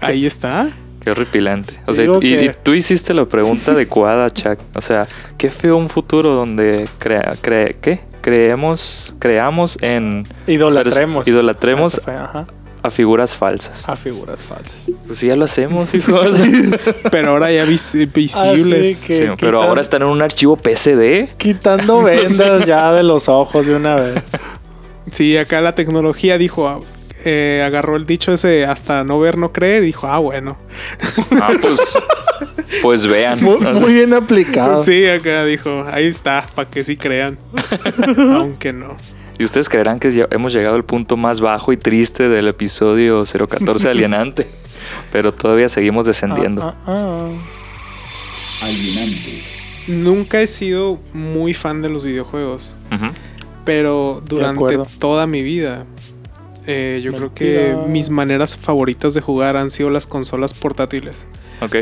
Ahí 0.00 0.26
está. 0.26 0.68
Qué 1.06 1.12
horripilante. 1.12 1.72
O 1.86 1.94
sea, 1.94 2.04
y, 2.04 2.08
que- 2.18 2.44
y 2.46 2.50
tú 2.64 2.74
hiciste 2.74 3.14
la 3.14 3.26
pregunta 3.26 3.70
adecuada, 3.70 4.28
Chuck. 4.32 4.58
O 4.74 4.80
sea, 4.80 5.06
qué 5.38 5.50
feo 5.52 5.76
un 5.76 5.88
futuro 5.88 6.30
donde 6.34 6.88
crea, 6.98 7.36
cre- 7.40 7.76
¿qué? 7.80 8.00
creemos, 8.20 9.14
creamos 9.20 9.78
en 9.82 10.26
Idolatremos. 10.48 11.28
idolatremos 11.28 11.92
Eso 11.94 12.02
fue, 12.02 12.14
ajá, 12.16 12.48
a 12.82 12.90
figuras 12.90 13.36
falsas. 13.36 13.88
a 13.88 13.94
figuras 13.94 14.40
falsas. 14.40 14.74
Pues 15.06 15.18
sí, 15.20 15.28
ya 15.28 15.36
lo 15.36 15.44
hacemos, 15.44 15.94
hijos. 15.94 16.42
Pero 17.12 17.28
ahora 17.30 17.52
ya 17.52 17.64
vis- 17.64 17.90
Así 17.94 18.06
visibles. 18.06 19.04
que- 19.06 19.14
Sí, 19.14 19.22
pero 19.40 19.62
ahora 19.62 19.80
están 19.82 20.02
en 20.02 20.08
un 20.08 20.22
archivo 20.22 20.56
PSD. 20.56 21.36
Quitando 21.36 22.02
vendas 22.02 22.66
ya 22.66 22.92
de 22.92 23.04
los 23.04 23.28
ojos 23.28 23.64
de 23.64 23.76
una 23.76 23.94
vez. 23.94 24.24
Sí, 25.12 25.36
acá 25.36 25.60
la 25.60 25.76
tecnología 25.76 26.36
dijo, 26.36 26.66
ah, 26.66 26.80
eh, 27.28 27.60
agarró 27.66 27.96
el 27.96 28.06
dicho 28.06 28.32
ese 28.32 28.64
hasta 28.64 29.02
no 29.02 29.18
ver, 29.18 29.36
no 29.36 29.52
creer 29.52 29.82
y 29.82 29.86
dijo, 29.86 30.06
ah, 30.06 30.18
bueno. 30.18 30.56
Ah, 31.32 31.50
pues, 31.60 31.98
pues 32.82 33.04
vean. 33.04 33.42
Muy, 33.42 33.94
bien 33.94 34.14
aplicado. 34.14 34.84
Sí, 34.84 35.08
acá 35.08 35.44
dijo, 35.44 35.84
ahí 35.90 36.06
está, 36.06 36.46
para 36.54 36.70
que 36.70 36.84
sí 36.84 36.96
crean. 36.96 37.36
Aunque 38.16 38.72
no. 38.72 38.96
Y 39.40 39.44
ustedes 39.44 39.68
creerán 39.68 39.98
que 39.98 40.26
hemos 40.30 40.52
llegado 40.52 40.76
al 40.76 40.84
punto 40.84 41.16
más 41.16 41.40
bajo 41.40 41.72
y 41.72 41.76
triste 41.76 42.28
del 42.28 42.46
episodio 42.46 43.24
014 43.24 43.88
Alienante. 43.88 44.46
Pero 45.10 45.34
todavía 45.34 45.68
seguimos 45.68 46.06
descendiendo. 46.06 46.62
Ah, 46.62 46.76
ah, 46.86 48.66
alienante, 48.66 49.42
Nunca 49.88 50.40
he 50.40 50.46
sido 50.46 51.00
muy 51.12 51.54
fan 51.54 51.82
de 51.82 51.88
los 51.88 52.04
videojuegos, 52.04 52.76
pero 53.64 54.22
durante 54.24 54.78
toda 55.00 55.26
mi 55.26 55.42
vida, 55.42 55.86
eh, 56.66 57.00
yo 57.02 57.12
creo 57.12 57.32
que 57.34 57.76
mis 57.88 58.10
maneras 58.10 58.56
favoritas 58.56 59.14
de 59.14 59.20
jugar 59.20 59.56
han 59.56 59.70
sido 59.70 59.90
las 59.90 60.06
consolas 60.06 60.54
portátiles. 60.54 61.26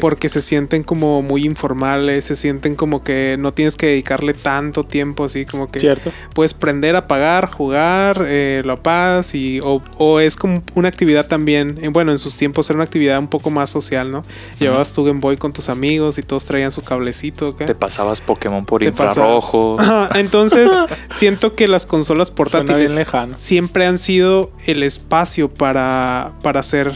Porque 0.01 0.29
se 0.29 0.41
sienten 0.41 0.83
como 0.83 1.23
muy 1.23 1.45
informales, 1.45 2.25
se 2.25 2.37
sienten 2.37 2.75
como 2.75 3.03
que 3.03 3.37
no 3.39 3.53
tienes 3.53 3.77
que 3.77 3.87
dedicarle 3.87 4.35
tanto 4.35 4.85
tiempo, 4.85 5.25
así 5.25 5.45
como 5.47 5.71
que 5.71 5.81
Cierto. 5.81 6.13
puedes 6.35 6.55
prender, 6.55 6.97
apagar, 6.97 7.51
jugar, 7.51 8.25
eh, 8.27 8.63
lo 8.65 8.75
apagas 8.75 9.35
y 9.35 9.61
o, 9.61 9.83
o 9.99 10.21
es 10.21 10.37
como 10.37 10.63
una 10.75 10.89
actividad 10.89 11.27
también, 11.27 11.79
eh, 11.83 11.89
bueno, 11.89 12.13
en 12.13 12.19
sus 12.19 12.37
tiempos 12.37 12.69
era 12.71 12.77
una 12.77 12.85
actividad 12.85 13.19
un 13.19 13.29
poco 13.29 13.51
más 13.51 13.71
social, 13.71 14.11
¿no? 14.11 14.23
Llevabas 14.59 14.93
tu 14.93 15.05
Game 15.05 15.21
Boy 15.21 15.37
con 15.37 15.53
tus 15.53 15.69
amigos 15.69 16.19
y 16.19 16.23
todos 16.23 16.45
traían 16.45 16.71
su 16.71 16.83
cablecito. 16.83 17.55
Te 17.55 17.75
pasabas 17.75 18.21
Pokémon 18.21 18.65
por 18.65 18.83
infrarrojo. 18.83 19.77
Entonces, 20.15 20.71
siento 21.11 21.55
que 21.55 21.69
las 21.69 21.87
consolas 21.87 22.31
portátiles 22.31 22.95
siempre 23.37 23.87
han 23.87 23.99
sido 23.99 24.51
el 24.67 24.83
espacio 24.83 25.53
para, 25.53 26.35
para 26.43 26.61
hacer 26.61 26.93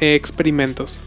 eh, 0.00 0.14
experimentos. 0.14 1.00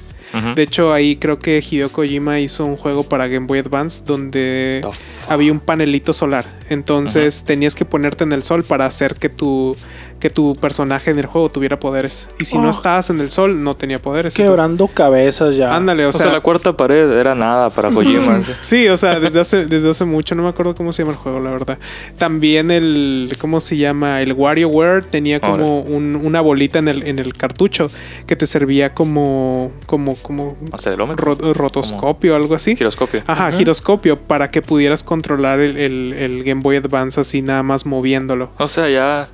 De 0.55 0.63
hecho, 0.63 0.93
ahí 0.93 1.15
creo 1.15 1.39
que 1.39 1.63
Hideo 1.67 1.91
Kojima 1.91 2.39
hizo 2.39 2.65
un 2.65 2.77
juego 2.77 3.03
para 3.03 3.27
Game 3.27 3.47
Boy 3.47 3.59
Advance 3.59 4.03
donde 4.05 4.81
había 5.27 5.51
un 5.51 5.59
panelito 5.59 6.13
solar. 6.13 6.45
Entonces 6.69 7.43
tenías 7.43 7.75
que 7.75 7.85
ponerte 7.85 8.23
en 8.23 8.33
el 8.33 8.43
sol 8.43 8.63
para 8.63 8.85
hacer 8.85 9.15
que 9.15 9.29
tu, 9.29 9.75
que 10.19 10.29
tu 10.29 10.55
personaje 10.55 11.11
en 11.11 11.19
el 11.19 11.25
juego 11.27 11.49
tuviera 11.49 11.79
poderes. 11.79 12.29
Y 12.39 12.45
si 12.45 12.57
no 12.57 12.67
Oh. 12.67 12.71
estabas 12.71 13.09
en 13.09 13.19
el 13.21 13.29
sol, 13.29 13.63
no 13.63 13.75
tenía 13.75 13.99
poderes. 14.01 14.33
Quebrando 14.33 14.87
cabezas 14.87 15.51
ya. 15.55 15.65
Entonces, 15.65 15.77
ándale, 15.77 16.05
o, 16.05 16.09
O 16.09 16.13
sea, 16.13 16.23
sea, 16.23 16.33
la 16.33 16.39
cuarta 16.41 16.75
pared 16.75 17.11
era 17.11 17.35
nada 17.35 17.69
para 17.69 17.89
Kojima. 17.89 18.41
sí. 18.41 18.53
Sí, 18.59 18.87
o 18.87 18.97
sea, 18.97 19.19
desde 19.19 19.39
hace, 19.39 19.65
desde 19.65 19.89
hace 19.91 20.05
mucho, 20.05 20.33
no 20.35 20.43
me 20.43 20.49
acuerdo 20.49 20.73
cómo 20.75 20.91
se 20.93 21.03
llama 21.03 21.11
el 21.13 21.17
juego, 21.19 21.39
la 21.39 21.51
verdad. 21.51 21.77
También 22.17 22.71
el, 22.71 23.35
¿cómo 23.39 23.59
se 23.59 23.77
llama? 23.77 24.21
El 24.21 24.33
WarioWare 24.33 25.03
tenía 25.03 25.39
como 25.39 25.81
un- 25.81 26.15
una 26.15 26.41
bolita 26.41 26.79
en 26.79 26.87
el, 26.87 27.03
en 27.03 27.19
el 27.19 27.33
cartucho 27.35 27.91
que 28.25 28.35
te 28.35 28.47
servía 28.47 28.93
como, 28.93 29.71
como, 29.85 30.15
como 30.15 30.57
Acelerómetro. 30.71 31.35
ro- 31.35 31.53
rotoscopio 31.53 32.33
o 32.33 32.35
algo 32.35 32.55
así. 32.55 32.75
Giroscopio. 32.75 33.21
Ajá, 33.27 33.51
giroscopio, 33.51 34.17
para 34.19 34.49
que 34.51 34.61
pudieras 34.61 35.03
controlar 35.03 35.59
el, 35.59 35.77
el- 35.77 36.13
el 36.13 36.43
Game 36.43 36.61
Boy 36.61 36.77
Advance 36.77 37.19
así 37.21 37.41
nada 37.41 37.63
más 37.63 37.85
moviéndolo. 37.85 38.49
O 38.57 38.67
sea, 38.67 38.89
ya. 38.89 39.27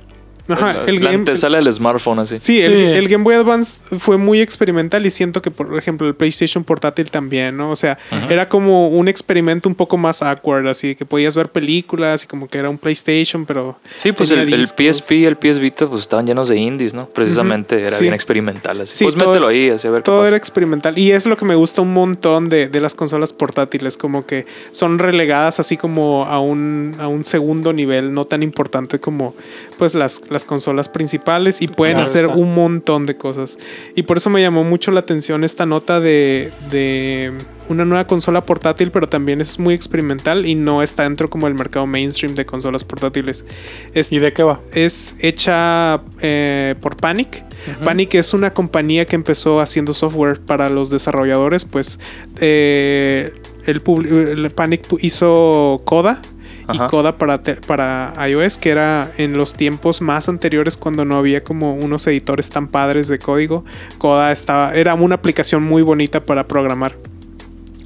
Ajá, 0.48 0.82
el 0.86 0.96
la 0.96 1.00
Game, 1.06 1.14
antesala 1.14 1.58
del 1.58 1.72
smartphone 1.72 2.18
así. 2.18 2.38
Sí, 2.38 2.60
el, 2.60 2.72
Sí. 2.72 2.78
el 2.82 3.08
Game 3.08 3.24
Boy 3.24 3.34
Advance 3.36 3.78
fue 3.98 4.18
muy 4.18 4.40
experimental 4.40 5.06
y 5.06 5.10
siento 5.10 5.40
que, 5.40 5.50
por 5.50 5.76
ejemplo, 5.78 6.06
el 6.06 6.14
PlayStation 6.14 6.64
portátil 6.64 7.10
también, 7.10 7.56
¿no? 7.56 7.70
O 7.70 7.76
sea, 7.76 7.96
era 8.28 8.48
como 8.48 8.88
un 8.88 9.08
experimento 9.08 9.68
un 9.68 9.74
poco 9.74 9.96
más 9.96 10.22
awkward, 10.22 10.66
así 10.68 10.94
que 10.94 11.06
podías 11.06 11.34
ver 11.34 11.48
películas 11.50 12.24
y 12.24 12.26
como 12.26 12.48
que 12.48 12.58
era 12.58 12.68
un 12.68 12.78
PlayStation, 12.78 13.46
pero... 13.46 13.78
Sí, 13.98 14.12
pues 14.12 14.30
el, 14.32 14.52
el. 14.52 14.66
PSP 14.66 15.12
y 15.12 15.24
el 15.24 15.36
PS 15.36 15.58
Vita 15.58 15.88
pues 15.88 16.02
estaban 16.02 16.26
llenos 16.26 16.48
de 16.48 16.56
indies, 16.56 16.92
¿no? 16.94 17.06
Precisamente 17.08 17.80
era 17.80 17.90
Sí. 17.90 18.02
bien 18.04 18.14
experimental. 18.14 18.80
Así. 18.82 18.94
Sí, 18.94 19.04
pues 19.04 19.16
todo- 19.16 19.28
mételo 19.30 19.46
ahí, 19.48 19.70
así 19.70 19.86
a 19.86 19.90
ver 19.90 20.00
qué 20.02 20.06
Todo 20.06 20.18
pasa. 20.18 20.28
era 20.28 20.36
experimental 20.36 20.98
y 20.98 21.12
es 21.12 21.26
lo 21.26 21.36
que 21.36 21.44
me 21.44 21.54
gusta 21.54 21.80
un 21.82 21.92
montón 21.94 22.48
de, 22.48 22.68
de 22.68 22.80
las 22.80 22.94
consolas 22.94 23.32
portátiles, 23.32 23.96
como 23.96 24.26
que 24.26 24.46
son 24.72 24.98
relegadas 24.98 25.60
así 25.60 25.76
como 25.76 26.24
a 26.24 26.40
un, 26.40 26.94
a 26.98 27.08
un 27.08 27.24
segundo 27.24 27.72
nivel, 27.72 28.12
no 28.12 28.24
tan 28.24 28.42
importante 28.42 28.98
como 29.00 29.34
pues 29.78 29.94
las, 29.94 30.22
las 30.34 30.44
consolas 30.44 30.90
principales 30.90 31.62
y 31.62 31.68
pueden 31.68 31.94
Claro 31.94 32.10
hacer 32.10 32.24
está. 32.26 32.36
un 32.36 32.54
montón 32.54 33.06
de 33.06 33.16
cosas. 33.16 33.56
Y 33.94 34.02
por 34.02 34.18
eso 34.18 34.28
me 34.28 34.42
llamó 34.42 34.64
mucho 34.64 34.90
la 34.90 35.00
atención 35.00 35.44
esta 35.44 35.64
nota 35.64 36.00
de, 36.00 36.52
de 36.70 37.32
una 37.70 37.86
nueva 37.86 38.06
consola 38.06 38.42
portátil, 38.42 38.90
pero 38.90 39.08
también 39.08 39.40
es 39.40 39.58
muy 39.58 39.72
experimental 39.72 40.44
y 40.44 40.54
no 40.54 40.82
está 40.82 41.04
dentro 41.04 41.30
como 41.30 41.46
el 41.46 41.54
mercado 41.54 41.86
mainstream 41.86 42.34
de 42.34 42.44
consolas 42.44 42.84
portátiles. 42.84 43.46
Es, 43.94 44.12
¿Y 44.12 44.18
de 44.18 44.34
qué 44.34 44.42
va? 44.42 44.60
es 44.74 45.14
hecha 45.20 46.02
eh, 46.20 46.74
por 46.80 46.96
Panic. 46.96 47.42
Panic 47.82 48.14
es 48.16 48.34
una 48.34 48.52
compañía 48.52 49.06
que 49.06 49.16
empezó 49.16 49.60
haciendo 49.60 49.94
software 49.94 50.40
para 50.40 50.68
los 50.68 50.90
desarrolladores. 50.90 51.64
Pues 51.64 51.98
eh, 52.40 53.32
el, 53.66 53.80
el 54.06 54.50
Panic 54.50 54.82
hizo 55.00 55.80
Coda. 55.86 56.20
Ajá. 56.66 56.86
Y 56.86 56.88
Coda 56.88 57.18
para, 57.18 57.42
te- 57.42 57.56
para 57.56 58.14
iOS, 58.28 58.58
que 58.58 58.70
era 58.70 59.10
en 59.18 59.36
los 59.36 59.54
tiempos 59.54 60.00
más 60.00 60.28
anteriores 60.28 60.76
cuando 60.76 61.04
no 61.04 61.16
había 61.16 61.44
como 61.44 61.74
unos 61.74 62.06
editores 62.06 62.48
tan 62.50 62.68
padres 62.68 63.08
de 63.08 63.18
código. 63.18 63.64
Coda 63.98 64.32
estaba, 64.32 64.74
era 64.74 64.94
una 64.94 65.16
aplicación 65.16 65.62
muy 65.62 65.82
bonita 65.82 66.24
para 66.24 66.46
programar. 66.46 66.94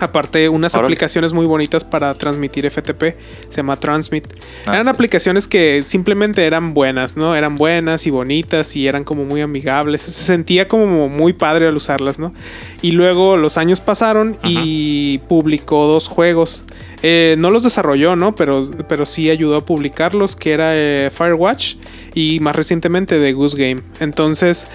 Aparte, 0.01 0.49
unas 0.49 0.77
aplicaciones 0.77 1.33
muy 1.33 1.45
bonitas 1.47 1.83
para 1.83 2.15
transmitir 2.15 2.71
FTP. 2.71 3.17
Se 3.49 3.57
llama 3.57 3.77
Transmit. 3.77 4.29
Ah, 4.65 4.75
eran 4.75 4.85
sí. 4.85 4.91
aplicaciones 4.91 5.49
que 5.49 5.83
simplemente 5.83 6.45
eran 6.45 6.73
buenas, 6.73 7.17
¿no? 7.17 7.35
Eran 7.35 7.57
buenas 7.57 8.07
y 8.07 8.11
bonitas 8.11 8.77
y 8.77 8.87
eran 8.87 9.03
como 9.03 9.25
muy 9.25 9.41
amigables. 9.41 10.03
Se 10.03 10.23
sentía 10.23 10.69
como 10.69 11.09
muy 11.09 11.33
padre 11.33 11.67
al 11.67 11.77
usarlas, 11.77 12.21
¿no? 12.21 12.33
Y 12.81 12.93
luego 12.93 13.37
los 13.37 13.59
años 13.59 13.81
pasaron 13.81 14.39
y 14.45 15.19
publicó 15.29 15.87
dos 15.87 16.07
juegos. 16.07 16.65
Eh, 17.03 17.35
no 17.39 17.51
los 17.51 17.65
desarrolló, 17.65 18.15
¿no? 18.15 18.37
Pero, 18.37 18.63
pero 18.89 19.05
sí 19.05 19.31
ayudó 19.31 19.57
a 19.57 19.65
publicarlos, 19.65 20.37
que 20.37 20.53
era 20.53 20.71
eh, 20.75 21.11
Firewatch 21.13 21.75
y 22.15 22.39
más 22.41 22.55
recientemente 22.55 23.19
The 23.19 23.33
Goose 23.33 23.57
Game. 23.57 23.83
Entonces... 23.99 24.69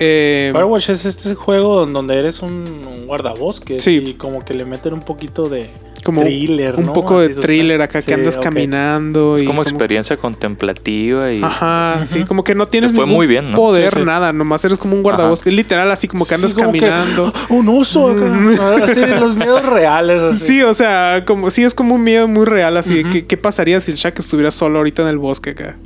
eh, 0.00 0.50
Firewatch 0.52 0.90
es 0.90 1.04
este 1.04 1.34
juego 1.34 1.86
donde 1.86 2.18
eres 2.18 2.40
un, 2.40 2.50
un 2.52 3.06
guardabosques 3.06 3.82
Sí. 3.82 4.02
y 4.04 4.14
como 4.14 4.40
que 4.40 4.54
le 4.54 4.64
meten 4.64 4.94
un 4.94 5.02
poquito 5.02 5.44
de 5.48 5.70
como 6.02 6.22
thriller, 6.22 6.76
un 6.76 6.86
¿no? 6.86 6.92
poco 6.94 7.20
de 7.20 7.32
Así 7.32 7.40
thriller 7.40 7.82
acá 7.82 8.00
que 8.00 8.14
andas 8.14 8.38
caminando 8.38 9.36
Es 9.36 9.42
y 9.42 9.44
como 9.44 9.58
como- 9.58 9.68
experiencia 9.68 10.16
contemplativa 10.16 11.30
y. 11.30 11.42
Ajá, 11.42 12.06
sí, 12.06 12.24
como 12.24 12.42
que 12.42 12.54
no 12.54 12.66
tienes 12.68 12.92
ningún 12.94 13.10
muy 13.10 13.26
bien, 13.26 13.50
¿no? 13.50 13.56
poder, 13.56 13.92
Sí, 13.92 14.00
sí. 14.00 14.06
nada, 14.06 14.32
nomás 14.32 14.64
eres 14.64 14.78
como 14.78 14.94
un 14.94 15.02
guardabosques, 15.02 15.52
literal, 15.52 15.90
así 15.90 16.08
como 16.08 16.24
que 16.26 16.34
andas 16.36 16.52
Sí, 16.52 16.56
como 16.56 16.72
que, 16.72 16.80
caminando. 16.80 17.32
un 17.50 17.68
oso 17.68 18.08
acá. 18.10 18.84
Así, 18.84 19.00
los 19.20 19.34
miedos 19.36 19.62
reales. 19.66 20.22
Así. 20.22 20.46
Sí, 20.46 20.62
o 20.62 20.72
sea, 20.72 21.24
como 21.26 21.50
sí 21.50 21.62
es 21.64 21.74
como 21.74 21.96
un 21.96 22.02
miedo 22.02 22.26
muy 22.28 22.46
real, 22.46 22.76
así. 22.78 23.04
¿qué, 23.12 23.26
qué 23.26 23.36
pasaría 23.36 23.80
si 23.82 23.90
el 23.92 23.98
Shaq 23.98 24.18
estuviera 24.20 24.50
solo 24.50 24.78
ahorita 24.78 25.02
en 25.02 25.08
el 25.08 25.18
bosque 25.18 25.50
acá? 25.50 25.76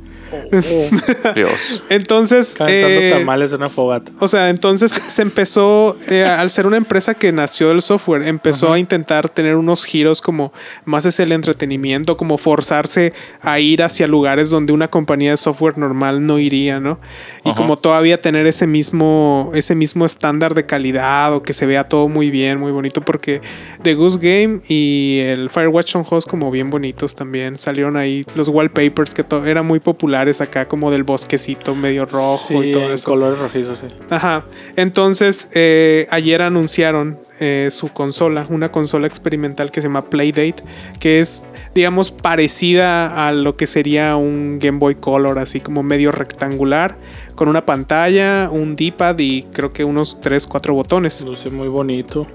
Dios. 1.35 1.83
Entonces. 1.89 2.55
Cantando 2.57 2.87
eh, 2.87 3.13
tamales 3.17 3.51
en 3.51 3.57
una 3.57 3.69
fogata. 3.69 4.11
O 4.19 4.27
sea, 4.27 4.49
entonces 4.49 4.99
se 5.07 5.21
empezó, 5.21 5.97
eh, 6.09 6.23
al 6.23 6.49
ser 6.49 6.67
una 6.67 6.77
empresa 6.77 7.13
que 7.13 7.31
nació 7.31 7.69
del 7.69 7.81
software, 7.81 8.27
empezó 8.27 8.73
a 8.73 8.79
intentar 8.79 9.29
tener 9.29 9.55
unos 9.55 9.85
giros 9.85 10.21
como 10.21 10.53
más 10.85 11.05
es 11.05 11.19
el 11.19 11.31
entretenimiento, 11.31 12.17
como 12.17 12.37
forzarse 12.37 13.13
a 13.41 13.59
ir 13.59 13.83
hacia 13.83 14.07
lugares 14.07 14.49
donde 14.49 14.73
una 14.73 14.89
compañía 14.89 15.31
de 15.31 15.37
software 15.37 15.77
normal 15.77 16.25
no 16.25 16.39
iría, 16.39 16.79
¿no? 16.79 16.99
Y 17.43 17.49
Ajá. 17.49 17.55
como 17.55 17.77
todavía 17.77 18.21
tener 18.21 18.47
ese 18.47 18.67
mismo, 18.67 19.51
ese 19.53 19.75
mismo 19.75 20.05
estándar 20.05 20.53
de 20.55 20.65
calidad 20.65 21.33
o 21.33 21.43
que 21.43 21.53
se 21.53 21.65
vea 21.65 21.87
todo 21.87 22.07
muy 22.07 22.31
bien, 22.31 22.59
muy 22.59 22.71
bonito, 22.71 23.01
porque 23.01 23.41
The 23.81 23.93
Goose 23.95 24.19
Game 24.21 24.61
y 24.67 25.19
el 25.25 25.49
Firewatch 25.49 25.91
son 25.91 26.03
juegos 26.03 26.25
como 26.25 26.51
bien 26.51 26.69
bonitos 26.69 27.15
también. 27.15 27.57
Salieron 27.57 27.97
ahí 27.97 28.25
los 28.35 28.47
wallpapers 28.47 29.13
que 29.13 29.25
eran 29.45 29.65
muy 29.65 29.79
acá, 30.15 30.67
como 30.67 30.91
del 30.91 31.03
bosquecito 31.03 31.75
medio 31.75 32.05
rojo 32.05 32.37
sí, 32.37 32.55
y 32.55 32.71
todo 32.71 32.93
eso. 32.93 33.09
colores 33.09 33.39
rojizos, 33.39 33.79
sí. 33.79 33.87
Ajá. 34.09 34.45
Entonces, 34.75 35.49
eh, 35.53 36.07
ayer 36.09 36.41
anunciaron 36.41 37.19
eh, 37.39 37.67
su 37.71 37.89
consola, 37.89 38.45
una 38.49 38.71
consola 38.71 39.07
experimental 39.07 39.71
que 39.71 39.81
se 39.81 39.87
llama 39.87 40.09
Playdate, 40.09 40.63
que 40.99 41.19
es, 41.19 41.43
digamos, 41.73 42.11
parecida 42.11 43.27
a 43.27 43.31
lo 43.33 43.57
que 43.57 43.67
sería 43.67 44.15
un 44.15 44.57
Game 44.59 44.79
Boy 44.79 44.95
Color, 44.95 45.39
así 45.39 45.59
como 45.59 45.83
medio 45.83 46.11
rectangular, 46.11 46.97
con 47.35 47.49
una 47.49 47.65
pantalla, 47.65 48.49
un 48.49 48.75
D-pad 48.75 49.19
y 49.19 49.43
creo 49.43 49.73
que 49.73 49.83
unos 49.83 50.19
3, 50.21 50.47
4 50.47 50.73
botones. 50.73 51.21
Luce 51.21 51.49
muy 51.49 51.67
bonito. 51.67 52.25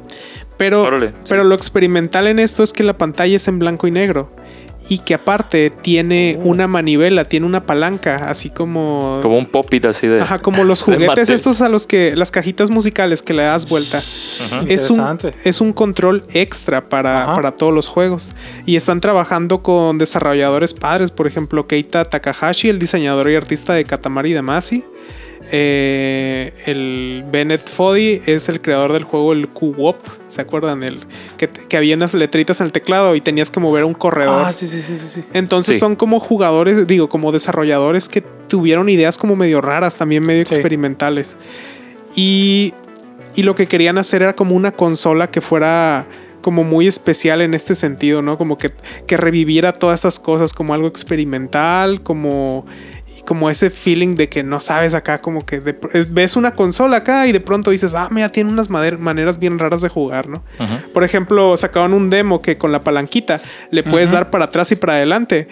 Pero, 0.58 0.82
Órale, 0.82 1.08
sí. 1.08 1.14
pero 1.30 1.44
lo 1.44 1.54
experimental 1.54 2.26
en 2.26 2.38
esto 2.38 2.62
es 2.62 2.74
que 2.74 2.82
la 2.82 2.98
pantalla 2.98 3.36
es 3.36 3.48
en 3.48 3.58
blanco 3.58 3.86
y 3.86 3.90
negro. 3.90 4.30
Y 4.88 4.98
que 4.98 5.14
aparte 5.14 5.70
tiene 5.70 6.38
una 6.42 6.66
manivela, 6.66 7.24
tiene 7.24 7.46
una 7.46 7.66
palanca, 7.66 8.30
así 8.30 8.48
como... 8.48 9.18
Como 9.20 9.36
un 9.36 9.46
pop-it 9.46 9.84
así 9.84 10.06
de. 10.06 10.20
Ajá, 10.20 10.38
como 10.38 10.64
los 10.64 10.82
juguetes 10.84 11.28
estos 11.28 11.60
a 11.60 11.68
los 11.68 11.86
que 11.86 12.16
las 12.16 12.30
cajitas 12.30 12.70
musicales 12.70 13.22
que 13.22 13.34
le 13.34 13.42
das 13.42 13.68
vuelta. 13.68 13.98
Es 13.98 14.90
un, 14.90 15.00
Interesante. 15.00 15.34
es 15.44 15.60
un 15.60 15.72
control 15.72 16.24
extra 16.32 16.88
para, 16.88 17.24
Ajá. 17.24 17.34
para 17.34 17.52
todos 17.52 17.74
los 17.74 17.88
juegos. 17.88 18.32
Y 18.64 18.76
están 18.76 19.00
trabajando 19.00 19.62
con 19.62 19.98
desarrolladores 19.98 20.72
padres, 20.72 21.10
por 21.10 21.26
ejemplo, 21.26 21.66
Keita 21.66 22.04
Takahashi, 22.06 22.68
el 22.68 22.78
diseñador 22.78 23.30
y 23.30 23.36
artista 23.36 23.74
de 23.74 23.84
Katamari 23.84 24.32
Damacy. 24.32 24.84
Eh, 25.52 26.52
el 26.66 27.24
Bennett 27.30 27.68
Foddy 27.68 28.22
es 28.26 28.48
el 28.48 28.60
creador 28.60 28.92
del 28.92 29.04
juego 29.04 29.32
el 29.32 29.48
Q-Wop. 29.48 29.96
¿Se 30.28 30.40
acuerdan? 30.40 30.82
El, 30.82 31.00
que, 31.36 31.48
que 31.48 31.76
había 31.76 31.96
unas 31.96 32.14
letritas 32.14 32.60
en 32.60 32.66
el 32.66 32.72
teclado 32.72 33.14
y 33.16 33.20
tenías 33.20 33.50
que 33.50 33.58
mover 33.60 33.84
un 33.84 33.94
corredor. 33.94 34.44
Ah, 34.46 34.52
sí, 34.52 34.68
sí, 34.68 34.80
sí, 34.80 34.96
sí. 34.96 35.06
sí. 35.06 35.24
Entonces 35.34 35.74
Sí. 35.76 35.80
son 35.80 35.96
como 35.96 36.20
jugadores, 36.20 36.86
digo, 36.86 37.08
como 37.08 37.32
desarrolladores 37.32 38.08
que 38.08 38.20
tuvieron 38.20 38.88
ideas 38.88 39.18
como 39.18 39.34
medio 39.36 39.60
raras, 39.60 39.96
también 39.96 40.22
medio 40.24 40.44
Sí. 40.46 40.54
experimentales. 40.54 41.36
Y, 42.14 42.74
y 43.34 43.42
lo 43.42 43.54
que 43.54 43.66
querían 43.68 43.98
hacer 43.98 44.22
era 44.22 44.34
como 44.34 44.54
una 44.54 44.72
consola 44.72 45.30
que 45.30 45.40
fuera 45.40 46.06
como 46.42 46.64
muy 46.64 46.86
especial 46.86 47.42
en 47.42 47.52
este 47.54 47.74
sentido, 47.74 48.22
¿no? 48.22 48.38
Como 48.38 48.56
que, 48.56 48.70
que 49.06 49.16
reviviera 49.18 49.72
todas 49.74 49.98
estas 50.00 50.18
cosas 50.18 50.54
como 50.54 50.72
algo 50.72 50.88
experimental, 50.88 52.02
como, 52.02 52.64
y 53.20 53.24
como 53.24 53.50
ese 53.50 53.70
feeling 53.70 54.16
de 54.16 54.28
que 54.28 54.42
no 54.42 54.60
sabes 54.60 54.94
acá, 54.94 55.20
como 55.20 55.44
que 55.44 55.60
de 55.60 55.78
ves 56.10 56.36
una 56.36 56.54
consola 56.54 56.98
acá 56.98 57.26
y 57.26 57.32
de 57.32 57.40
pronto 57.40 57.70
dices, 57.70 57.94
ah, 57.94 58.08
mira, 58.10 58.30
tiene 58.30 58.50
unas 58.50 58.70
maneras 58.70 59.38
bien 59.38 59.58
raras 59.58 59.82
de 59.82 59.88
jugar, 59.88 60.28
¿no? 60.28 60.42
Por 60.94 61.04
ejemplo, 61.04 61.56
sacaban 61.56 61.92
un 61.92 62.10
demo 62.10 62.40
que 62.42 62.58
con 62.58 62.72
la 62.72 62.82
palanquita 62.82 63.40
le 63.70 63.82
puedes 63.82 64.10
dar 64.10 64.30
para 64.30 64.46
atrás 64.46 64.72
y 64.72 64.76
para 64.76 64.94
adelante. 64.94 65.48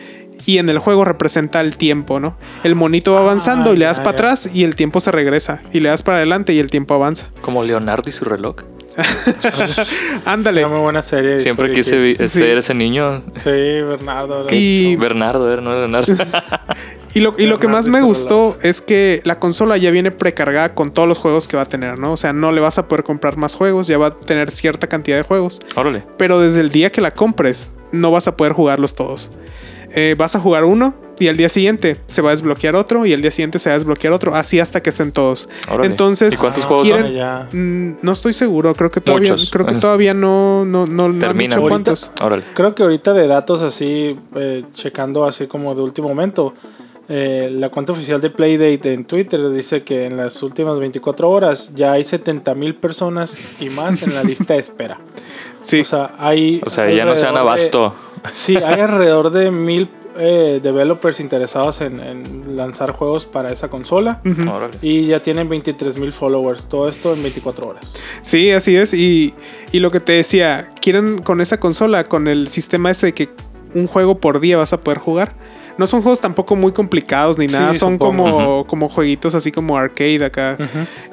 Y 0.46 0.58
en 0.58 0.68
el 0.68 0.78
juego 0.78 1.04
representa 1.04 1.60
el 1.60 1.76
tiempo, 1.76 2.20
¿no? 2.20 2.36
El 2.62 2.76
monito 2.76 3.12
va 3.12 3.20
avanzando 3.20 3.70
Ah, 3.70 3.74
y 3.74 3.76
le 3.76 3.80
ya, 3.82 3.88
das 3.88 3.98
para 3.98 4.12
ya. 4.12 4.16
atrás 4.18 4.50
y 4.54 4.62
el 4.62 4.76
tiempo 4.76 5.00
se 5.00 5.10
regresa. 5.10 5.62
Y 5.72 5.80
le 5.80 5.88
das 5.88 6.04
para 6.04 6.18
adelante 6.18 6.52
y 6.52 6.60
el 6.60 6.70
tiempo 6.70 6.94
avanza. 6.94 7.26
Como 7.40 7.64
Leonardo 7.64 8.08
y 8.08 8.12
su 8.12 8.24
reloj. 8.24 8.54
Ándale. 10.24 10.60
Era 10.60 10.68
muy 10.68 10.78
buena 10.80 11.02
serie. 11.02 11.38
Siempre 11.38 11.68
Sí, 11.68 11.74
quise 11.74 12.28
sí. 12.28 12.38
ser 12.38 12.58
ese 12.58 12.74
niño. 12.74 13.20
Sí, 13.34 13.50
Bernardo. 13.50 14.46
Y, 14.50 14.96
Bernardo, 14.96 15.60
no 15.60 15.72
Leonardo. 15.74 16.14
y 17.14 17.20
lo, 17.20 17.34
y 17.38 17.46
lo 17.46 17.58
que 17.58 17.68
más 17.68 17.88
me 17.88 18.00
gustó 18.02 18.56
es 18.62 18.80
que 18.80 19.20
la 19.24 19.38
consola 19.38 19.76
ya 19.76 19.90
viene 19.90 20.10
precargada 20.10 20.74
con 20.74 20.90
todos 20.92 21.08
los 21.08 21.18
juegos 21.18 21.48
que 21.48 21.56
va 21.56 21.62
a 21.64 21.66
tener, 21.66 21.98
¿no? 21.98 22.12
O 22.12 22.16
sea, 22.16 22.32
no 22.32 22.52
le 22.52 22.60
vas 22.60 22.78
a 22.78 22.88
poder 22.88 23.04
comprar 23.04 23.36
más 23.36 23.54
juegos, 23.54 23.86
ya 23.86 23.98
va 23.98 24.06
a 24.08 24.14
tener 24.14 24.50
cierta 24.50 24.86
cantidad 24.86 25.16
de 25.16 25.22
juegos. 25.22 25.60
Órale. 25.76 26.02
pero 26.16 26.40
desde 26.40 26.60
el 26.60 26.70
día 26.70 26.90
que 26.90 27.00
la 27.00 27.12
compres 27.12 27.70
no 27.92 28.10
vas 28.10 28.28
a 28.28 28.36
poder 28.36 28.52
jugarlos 28.52 28.94
todos. 28.94 29.30
Eh, 29.94 30.14
vas 30.18 30.36
a 30.36 30.40
jugar 30.40 30.64
uno 30.64 30.94
y 31.18 31.28
al 31.28 31.38
día 31.38 31.48
siguiente 31.48 31.96
se 32.06 32.20
va 32.20 32.28
a 32.28 32.32
desbloquear 32.32 32.76
otro 32.76 33.06
y 33.06 33.14
al 33.14 33.22
día 33.22 33.30
siguiente 33.30 33.58
se 33.58 33.70
va 33.70 33.74
a 33.74 33.78
desbloquear 33.78 34.12
otro, 34.12 34.34
así 34.34 34.60
hasta 34.60 34.82
que 34.82 34.90
estén 34.90 35.10
todos. 35.12 35.48
Órale. 35.70 35.86
Entonces, 35.86 36.34
¿Y 36.34 36.36
cuántos 36.36 36.64
Ah, 36.64 36.68
juegos 36.68 36.86
quieren- 36.86 37.06
son? 37.06 37.14
Ya. 37.14 37.48
Mm, 37.50 37.96
no 38.02 38.12
estoy 38.12 38.34
seguro, 38.34 38.74
creo 38.74 38.90
que 38.90 39.00
todavía, 39.00 39.32
Muchos. 39.32 39.50
creo 39.50 39.64
que 39.64 39.74
todavía 39.76 40.12
no, 40.12 40.66
no, 40.66 40.86
no, 40.86 41.08
no 41.08 41.26
han 41.26 41.38
dicho 41.38 41.62
cuántos. 41.62 42.10
Órale. 42.20 42.42
Creo 42.54 42.74
que 42.74 42.82
ahorita 42.82 43.14
de 43.14 43.26
datos 43.26 43.62
así, 43.62 44.16
eh, 44.36 44.64
checando 44.74 45.24
así 45.24 45.46
como 45.46 45.74
de 45.74 45.80
último 45.80 46.08
momento, 46.08 46.52
eh, 47.08 47.48
la 47.52 47.70
cuenta 47.70 47.92
oficial 47.92 48.20
de 48.20 48.30
Playdate 48.30 48.92
en 48.92 49.04
Twitter 49.04 49.50
dice 49.50 49.82
que 49.82 50.04
en 50.06 50.16
las 50.16 50.42
últimas 50.42 50.78
24 50.78 51.30
horas 51.30 51.72
ya 51.74 51.92
hay 51.92 52.04
70 52.04 52.54
mil 52.54 52.74
personas 52.74 53.38
y 53.60 53.70
más 53.70 54.02
en 54.02 54.14
la 54.14 54.22
lista 54.24 54.54
de 54.54 54.60
espera. 54.60 54.98
Sí, 55.62 55.80
O 55.80 55.84
sea, 55.84 56.12
hay. 56.18 56.60
O 56.64 56.70
sea, 56.70 56.90
ya 56.90 57.04
no 57.04 57.16
se 57.16 57.26
dan 57.26 57.36
alrededor 57.36 57.58
de- 57.58 57.66
abasto. 57.66 57.94
Sí, 58.30 58.56
hay 58.56 58.80
alrededor 58.80 59.30
de 59.30 59.50
mil 59.50 59.88
eh, 60.20 60.58
developers 60.62 61.20
interesados 61.20 61.80
en, 61.80 62.00
en 62.00 62.56
lanzar 62.56 62.90
juegos 62.92 63.24
para 63.24 63.52
esa 63.52 63.68
consola. 63.68 64.20
Y 64.82 65.06
ya 65.06 65.22
tienen 65.22 65.48
23 65.48 65.96
mil 65.96 66.12
followers. 66.12 66.68
Todo 66.68 66.88
esto 66.88 67.14
en 67.14 67.22
24 67.22 67.68
horas. 67.68 67.84
sí, 68.22 68.50
así 68.50 68.76
es. 68.76 68.92
Y, 68.94 69.34
y 69.72 69.78
lo 69.80 69.90
que 69.90 70.00
te 70.00 70.12
decía, 70.12 70.72
quieren 70.80 71.22
con 71.22 71.40
esa 71.40 71.58
consola, 71.60 72.04
con 72.04 72.28
el 72.28 72.48
sistema 72.48 72.90
ese 72.90 73.06
de 73.06 73.14
que 73.14 73.28
un 73.74 73.86
juego 73.86 74.18
por 74.18 74.40
día 74.40 74.56
vas 74.56 74.72
a 74.72 74.80
poder 74.80 74.98
jugar. 74.98 75.34
No 75.78 75.86
son 75.86 76.02
juegos 76.02 76.20
tampoco 76.20 76.56
muy 76.56 76.72
complicados 76.72 77.38
ni 77.38 77.48
Sí, 77.48 77.54
nada, 77.54 77.72
son 77.74 77.94
supongo. 77.94 78.24
como, 78.32 78.66
como 78.66 78.88
jueguitos 78.88 79.34
así 79.34 79.50
como 79.52 79.76
arcade 79.78 80.24
acá. 80.24 80.58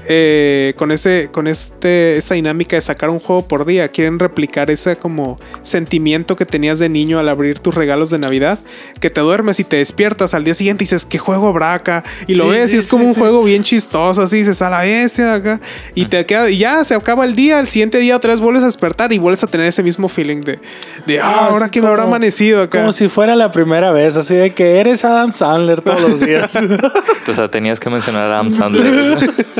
eh, 0.07 0.73
con 0.75 0.91
ese 0.91 1.29
con 1.31 1.47
este 1.47 2.17
esta 2.17 2.33
dinámica 2.35 2.75
de 2.75 2.81
sacar 2.81 3.09
un 3.09 3.19
juego 3.19 3.47
por 3.47 3.65
día 3.65 3.87
quieren 3.89 4.19
replicar 4.19 4.69
ese 4.69 4.97
como 4.97 5.37
sentimiento 5.61 6.35
que 6.35 6.45
tenías 6.45 6.79
de 6.79 6.89
niño 6.89 7.19
al 7.19 7.29
abrir 7.29 7.59
tus 7.59 7.73
regalos 7.75 8.09
de 8.09 8.19
navidad 8.19 8.59
que 8.99 9.09
te 9.09 9.21
duermes 9.21 9.59
y 9.59 9.63
te 9.63 9.77
despiertas 9.77 10.33
al 10.33 10.43
día 10.43 10.53
siguiente 10.53 10.83
y 10.83 10.85
dices 10.85 11.05
qué 11.05 11.17
juego 11.17 11.47
habrá 11.47 11.73
acá 11.73 12.03
y 12.27 12.35
lo 12.35 12.47
ves 12.49 12.71
sí, 12.71 12.77
y 12.77 12.79
es 12.79 12.87
como 12.87 13.05
un 13.05 13.13
juego 13.13 13.43
bien 13.43 13.63
chistoso 13.63 14.21
así 14.21 14.37
dices 14.37 14.61
a 14.61 14.69
la 14.69 14.79
bestia 14.81 15.33
acá 15.35 15.59
y 15.93 16.05
te 16.05 16.25
queda 16.25 16.49
y 16.49 16.57
ya 16.57 16.83
se 16.83 16.95
acaba 16.95 17.25
el 17.25 17.35
día 17.35 17.59
el 17.59 17.67
siguiente 17.67 17.97
día 17.99 18.15
otra 18.15 18.31
vez 18.31 18.39
vuelves 18.39 18.63
a 18.63 18.67
despertar 18.67 19.11
y 19.13 19.17
vuelves 19.19 19.43
a 19.43 19.47
tener 19.47 19.67
ese 19.67 19.83
mismo 19.83 20.07
feeling 20.07 20.41
de 20.41 20.59
de 21.05 21.19
ah, 21.19 21.33
Ah, 21.35 21.47
ahora 21.47 21.69
que 21.69 21.81
me 21.81 21.87
habrá 21.87 22.03
amanecido 22.03 22.61
acá 22.61 22.79
Como 22.79 22.93
si 22.93 23.07
fuera 23.09 23.35
la 23.35 23.51
primera 23.51 23.91
vez. 23.91 24.15
Así 24.15 24.33
de 24.35 24.53
que 24.55 24.79
eres 24.79 25.05
Adam 25.05 25.33
Sandler 25.33 25.81
todos 25.81 26.01
los 26.01 26.19
días. 26.19 26.51
O 27.27 27.33
sea, 27.33 27.47
tenías 27.49 27.79
que 27.79 27.89
mencionar 27.89 28.29
a 28.31 28.35
Adam 28.39 28.51
Sandler. 28.51 29.17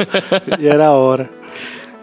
y 0.60 0.68
era 0.68 0.88
ahora. 0.88 1.30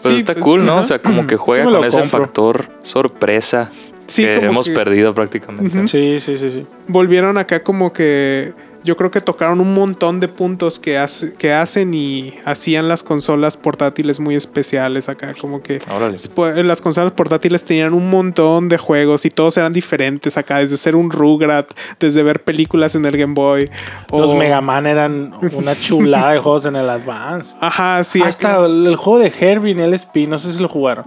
Pues 0.02 0.14
Sí, 0.14 0.20
está 0.20 0.34
pues, 0.34 0.44
cool, 0.44 0.64
¿no? 0.66 0.72
ajá. 0.72 0.80
O 0.80 0.84
sea, 0.84 0.98
como 1.00 1.26
que 1.26 1.36
juega 1.36 1.64
con 1.64 1.84
ese 1.84 2.00
compro. 2.00 2.20
factor 2.20 2.68
sorpresa 2.82 3.70
Sí, 4.06 4.24
que 4.24 4.34
como 4.36 4.48
hemos 4.48 4.66
que- 4.68 4.74
perdido 4.74 5.14
prácticamente. 5.14 5.86
Sí, 5.88 6.18
sí, 6.20 6.36
sí, 6.36 6.50
sí. 6.50 6.66
volvieron 6.88 7.38
acá 7.38 7.62
como 7.62 7.92
que 7.92 8.52
yo 8.84 8.96
creo 8.96 9.10
que 9.10 9.20
tocaron 9.20 9.60
un 9.60 9.74
montón 9.74 10.20
de 10.20 10.28
puntos 10.28 10.78
que, 10.80 10.98
hace- 10.98 11.34
que 11.34 11.52
hacen 11.52 11.94
y 11.94 12.34
hacían 12.44 12.88
las 12.88 13.02
consolas 13.02 13.56
portátiles 13.56 14.18
muy 14.20 14.34
especiales 14.34 15.08
acá 15.08 15.34
como 15.40 15.62
que 15.62 15.80
Órale. 15.94 16.16
Las 16.64 16.80
consolas 16.80 17.12
portátiles 17.12 17.64
tenían 17.64 17.94
un 17.94 18.10
montón 18.10 18.68
de 18.68 18.78
juegos 18.78 19.24
y 19.24 19.30
todos 19.30 19.56
eran 19.56 19.72
diferentes 19.72 20.36
acá 20.36 20.58
desde 20.58 20.76
ser 20.76 20.96
un 20.96 21.10
Rugrat 21.10 21.70
desde 22.00 22.22
ver 22.22 22.42
películas 22.42 22.94
en 22.94 23.04
el 23.04 23.16
Game 23.16 23.34
Boy 23.34 23.70
Los 24.10 24.34
Mega 24.34 24.60
Man 24.60 24.86
eran 24.86 25.32
una 25.52 25.74
chulada 25.78 26.32
de 26.32 26.38
juegos 26.40 26.66
en 26.66 26.76
el 26.76 26.88
Advance. 26.88 27.54
ajá 27.60 28.02
sí 28.04 28.20
Hasta 28.22 28.54
acá- 28.54 28.66
el, 28.66 28.86
el 28.88 28.96
juego 28.96 29.18
de 29.20 29.32
Herbie 29.40 29.72
y 29.72 29.86
LSP, 29.86 30.28
no 30.28 30.38
sé 30.38 30.52
si 30.52 30.60
lo 30.60 30.68
jugaron. 30.68 31.04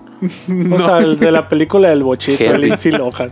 O 0.71 0.79
sea, 0.79 0.99
el 0.99 1.19
de 1.19 1.31
la 1.31 1.47
película 1.47 1.89
del 1.89 2.03
bochito, 2.03 2.43
el 2.43 2.49
Herbie. 2.51 2.67
Lindsay 2.67 2.91
Lohan. 2.91 3.31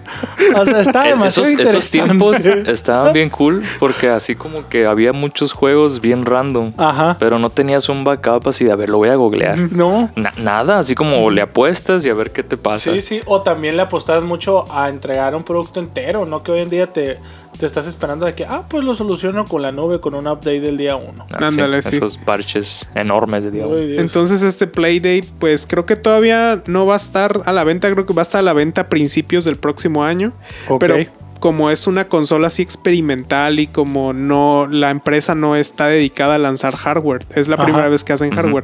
O 0.56 0.66
sea, 0.66 0.82
está 0.82 1.06
Eh, 1.08 1.10
demasiado 1.12 1.48
Esos, 1.50 1.62
esos 1.70 1.90
tiempos 1.92 2.38
estaban 2.46 3.14
bien 3.14 3.30
cool 3.30 3.64
porque 3.80 4.10
así 4.10 4.33
como 4.36 4.68
que 4.70 4.86
había 4.86 5.14
muchos 5.14 5.52
juegos 5.54 6.02
bien 6.02 6.26
random, 6.26 6.74
Ajá. 6.78 7.18
pero 7.20 7.40
no 7.40 7.50
tenías 7.50 7.90
un 7.90 8.04
backup 8.04 8.48
así 8.48 8.66
de 8.66 8.72
a 8.72 8.76
ver, 8.76 8.90
lo 8.90 8.98
voy 8.98 9.10
a 9.10 9.16
googlear. 9.16 9.58
No. 9.58 10.10
Na- 10.16 10.34
nada, 10.38 10.80
así 10.80 10.96
como 10.96 11.30
le 11.30 11.42
apuestas 11.42 12.06
y 12.06 12.10
a 12.10 12.14
ver 12.14 12.32
qué 12.32 12.44
te 12.44 12.58
pasa. 12.58 12.92
Sí, 12.92 13.02
sí. 13.02 13.22
O 13.26 13.42
también 13.42 13.76
le 13.78 13.84
apostabas 13.84 14.24
mucho 14.24 14.66
a 14.72 14.90
entregar 14.90 15.36
un 15.36 15.44
producto 15.44 15.80
entero, 15.80 16.26
¿no? 16.26 16.44
Que 16.44 16.52
hoy 16.52 16.62
en 16.62 16.70
día 16.70 16.88
te, 16.88 17.20
te 17.60 17.66
estás 17.66 17.86
esperando 17.88 18.26
de 18.26 18.34
que, 18.36 18.46
ah, 18.46 18.64
pues 18.68 18.84
lo 18.84 18.96
soluciono 18.96 19.46
con 19.46 19.62
la 19.62 19.72
nube, 19.72 20.00
con 20.00 20.16
un 20.16 20.28
update 20.28 20.60
del 20.62 20.78
día 20.78 20.96
1. 20.96 21.26
Ah, 21.32 21.36
sí, 21.40 21.44
Ándale, 21.46 21.82
sí. 21.82 21.96
Esos 21.98 22.18
parches 22.18 22.90
enormes 22.96 23.44
de 23.44 23.52
diablo. 23.52 23.78
Entonces 23.80 24.44
este 24.44 24.68
Playdate, 24.68 25.26
pues 25.40 25.68
creo 25.68 25.86
que 25.86 25.96
todavía 25.96 26.62
no 26.66 26.86
va 26.86 26.94
a 26.94 26.98
estar 26.98 27.42
a 27.46 27.52
la 27.52 27.64
venta, 27.64 27.92
creo 27.92 28.06
que 28.06 28.14
va 28.14 28.22
a 28.22 28.24
estar 28.24 28.40
a 28.40 28.44
la 28.44 28.54
venta 28.54 28.82
a 28.82 28.90
principios 28.90 29.46
del 29.46 29.58
próximo 29.58 30.04
año. 30.04 30.34
Ok. 30.68 30.80
Pero 30.80 30.96
como 31.44 31.70
es 31.70 31.88
una 31.88 32.08
consola 32.08 32.48
así 32.48 32.62
experimental 32.62 33.60
y 33.60 33.68
como 33.68 34.14
no 34.14 34.66
la 34.72 34.92
empresa 34.92 35.36
no 35.36 35.58
está 35.58 35.88
dedicada 35.88 36.36
a 36.36 36.38
lanzar 36.38 36.74
hardware, 36.74 37.26
es 37.36 37.50
la 37.50 37.56
Ajá. 37.56 37.66
primera 37.66 37.90
vez 37.90 38.06
que 38.06 38.14
hacen 38.14 38.32
hardware. 38.34 38.64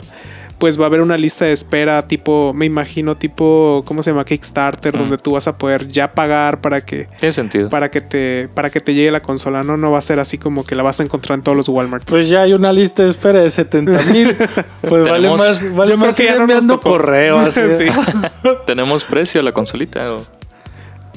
Pues 0.60 0.80
va 0.80 0.84
a 0.84 0.88
haber 0.88 1.02
una 1.02 1.18
lista 1.18 1.44
de 1.44 1.52
espera 1.52 2.08
tipo, 2.08 2.54
me 2.54 2.66
imagino 2.66 3.18
tipo, 3.18 3.84
¿cómo 3.86 4.02
se 4.02 4.12
llama? 4.12 4.24
Kickstarter, 4.24 4.98
donde 4.98 5.18
tú 5.18 5.34
vas 5.34 5.50
a 5.50 5.58
poder 5.58 5.90
ya 5.90 6.14
pagar 6.14 6.62
para 6.62 6.80
que 6.80 7.10
Tiene 7.20 7.34
sentido. 7.34 7.68
para 7.68 7.92
que 7.92 8.00
te 8.00 8.48
para 8.54 8.70
que 8.70 8.80
te 8.80 8.94
llegue 8.94 9.12
la 9.12 9.22
consola, 9.22 9.62
no 9.64 9.76
no 9.76 9.92
va 9.92 9.98
a 9.98 10.02
ser 10.02 10.20
así 10.22 10.38
como 10.38 10.64
que 10.64 10.76
la 10.76 10.84
vas 10.84 11.02
a 11.02 11.04
encontrar 11.04 11.38
en 11.38 11.44
todos 11.44 11.58
los 11.58 11.68
Walmarts. 11.68 12.06
Pues 12.10 12.30
ya 12.30 12.44
hay 12.44 12.54
una 12.54 12.72
lista 12.72 13.04
de 13.04 13.12
espera 13.12 13.42
de 13.42 13.50
70 13.50 14.04
mil. 14.04 14.38
Pues 14.88 15.04
vale 15.04 15.30
más, 15.30 15.76
vale 15.76 15.92
Yo 15.92 15.98
más 15.98 16.16
creo 16.16 16.28
que 16.28 16.32
ya 16.32 16.36
no 16.38 16.44
enviando 16.44 16.80
correo. 16.80 17.40
Así. 17.40 17.60
Sí. 17.78 17.86
¿Tenemos 18.66 19.04
precio 19.04 19.42
a 19.42 19.44
la 19.44 19.52
consolita? 19.52 20.14
o? 20.14 20.39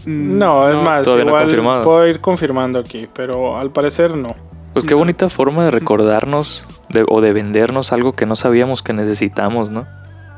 No, 0.07 0.69
es 0.69 0.77
más, 0.77 1.03
Todavía 1.05 1.25
no 1.25 1.31
igual 1.31 1.43
confirmado. 1.45 1.83
puedo 1.83 2.07
ir 2.07 2.21
confirmando 2.21 2.79
aquí, 2.79 3.07
pero 3.13 3.59
al 3.59 3.71
parecer 3.71 4.17
no. 4.17 4.35
Pues 4.73 4.85
qué 4.85 4.95
bonita 4.95 5.29
forma 5.29 5.65
de 5.65 5.71
recordarnos 5.81 6.67
de- 6.89 7.05
o 7.09 7.21
de 7.21 7.33
vendernos 7.33 7.93
algo 7.93 8.13
que 8.15 8.27
no 8.27 8.37
sabíamos 8.37 8.83
que 8.83 8.93
necesitamos, 8.93 9.71
¿no? 9.71 9.87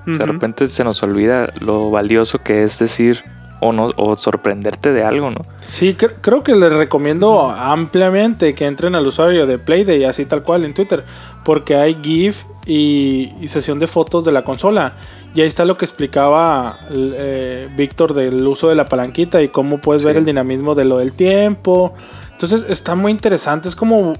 O 0.06 0.12
sea, 0.12 0.26
De 0.26 0.32
repente 0.32 0.68
se 0.68 0.84
nos 0.84 1.02
olvida 1.02 1.50
lo 1.60 1.90
valioso 1.90 2.38
que 2.42 2.62
es 2.62 2.78
decir 2.78 3.24
o 3.60 3.72
no 3.72 3.90
o 3.96 4.14
sorprenderte 4.16 4.92
de 4.92 5.02
algo, 5.02 5.30
¿no? 5.30 5.46
Sí, 5.70 5.96
cre- 5.98 6.12
creo 6.20 6.42
que 6.42 6.54
les 6.54 6.70
recomiendo 6.72 7.50
ampliamente 7.50 8.54
que 8.54 8.66
entren 8.66 8.94
al 8.94 9.06
usuario 9.06 9.46
de 9.46 9.58
Playday, 9.58 10.04
así 10.04 10.26
tal 10.26 10.42
cual 10.42 10.64
en 10.66 10.74
Twitter, 10.74 11.04
porque 11.44 11.76
hay 11.76 11.96
GIF 12.02 12.44
y, 12.66 13.32
y 13.40 13.48
sesión 13.48 13.78
de 13.78 13.86
fotos 13.86 14.24
de 14.26 14.32
la 14.32 14.42
consola. 14.44 14.92
Y 15.34 15.40
ahí 15.40 15.48
está 15.48 15.64
lo 15.64 15.76
que 15.76 15.84
explicaba 15.84 16.78
eh, 16.90 17.68
Víctor 17.76 18.14
del 18.14 18.46
uso 18.46 18.68
de 18.68 18.76
la 18.76 18.84
palanquita 18.84 19.42
y 19.42 19.48
cómo 19.48 19.78
puedes 19.78 20.04
ver 20.04 20.16
el 20.16 20.24
dinamismo 20.24 20.76
de 20.76 20.84
lo 20.84 20.98
del 20.98 21.12
tiempo. 21.12 21.92
Entonces 22.30 22.64
está 22.68 22.94
muy 22.94 23.10
interesante, 23.10 23.68
es 23.68 23.74
como, 23.74 24.12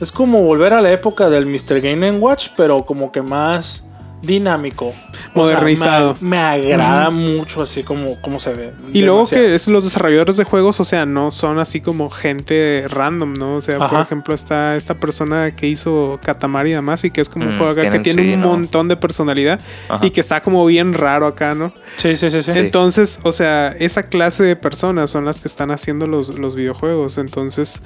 es 0.00 0.12
como 0.12 0.40
volver 0.42 0.72
a 0.72 0.80
la 0.80 0.92
época 0.92 1.28
del 1.30 1.46
Mr. 1.46 1.80
Game 1.80 2.12
Watch, 2.12 2.50
pero 2.56 2.86
como 2.86 3.10
que 3.10 3.22
más 3.22 3.84
dinámico. 4.22 4.86
O 4.86 4.92
sea, 4.92 5.30
Modernizado. 5.34 6.16
me, 6.20 6.30
me 6.30 6.38
agrada 6.38 7.10
mucho 7.10 7.62
así 7.62 7.82
como, 7.82 8.20
como 8.20 8.38
se 8.40 8.54
ve. 8.54 8.72
Y 8.92 9.02
luego 9.02 9.26
que 9.26 9.54
es 9.54 9.68
los 9.68 9.84
desarrolladores 9.84 10.36
de 10.36 10.44
juegos, 10.44 10.80
o 10.80 10.84
sea, 10.84 11.04
no 11.06 11.30
son 11.30 11.58
así 11.58 11.80
como 11.80 12.08
gente 12.10 12.84
random, 12.88 13.34
¿no? 13.34 13.56
O 13.56 13.60
sea, 13.60 13.78
por 13.88 14.00
ejemplo, 14.00 14.34
está 14.34 14.76
esta 14.76 14.94
persona 15.00 15.54
que 15.54 15.66
hizo 15.68 16.20
Katamari 16.22 16.70
y 16.70 16.74
demás 16.74 17.04
y 17.04 17.10
que 17.10 17.20
es 17.20 17.28
como 17.28 17.46
un 17.46 17.54
Mm, 17.54 17.58
juego 17.58 17.72
acá 17.72 17.88
que 17.90 17.98
tiene 17.98 18.22
sí, 18.22 18.32
un 18.34 18.40
¿no? 18.40 18.48
montón 18.48 18.88
de 18.88 18.96
personalidad 18.96 19.60
Ajá. 19.88 20.04
y 20.06 20.10
que 20.10 20.20
está 20.20 20.42
como 20.42 20.64
bien 20.66 20.94
raro 20.94 21.26
acá, 21.26 21.54
¿no? 21.54 21.72
Sí, 21.96 22.16
sí, 22.16 22.30
sí, 22.30 22.42
sí. 22.42 22.58
Entonces, 22.58 23.20
o 23.24 23.32
sea, 23.32 23.68
esa 23.78 24.04
clase 24.08 24.42
de 24.44 24.56
personas 24.56 25.10
son 25.10 25.24
las 25.24 25.40
que 25.40 25.48
están 25.48 25.70
haciendo 25.70 26.06
los, 26.06 26.38
los 26.38 26.54
videojuegos. 26.54 27.18
Entonces, 27.18 27.82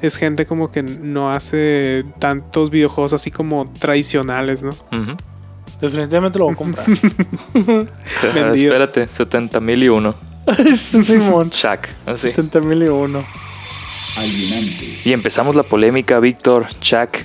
es 0.00 0.16
gente 0.16 0.46
como 0.46 0.70
que 0.70 0.82
no 0.82 1.30
hace 1.30 2.04
tantos 2.18 2.70
videojuegos 2.70 3.12
así 3.12 3.30
como 3.30 3.64
tradicionales, 3.78 4.62
¿no? 4.62 4.70
Ujú. 4.70 5.16
Definitivamente 5.80 6.38
lo 6.38 6.44
voy 6.46 6.54
a 6.54 6.56
comprar. 6.56 6.86
Vendido. 8.34 8.52
Espérate, 8.72 9.06
70 9.06 9.60
mil 9.60 9.82
y 9.82 9.88
uno. 9.88 10.14
Simón. 10.76 11.50
Shaq, 11.50 11.88
así. 12.06 12.28
70 12.32 12.60
mil 12.60 12.82
y 12.82 12.88
uno. 12.88 13.24
alienante, 14.16 15.00
Y 15.04 15.12
empezamos 15.12 15.54
la 15.56 15.62
polémica, 15.62 16.18
Víctor, 16.18 16.66
Shaq. 16.80 17.24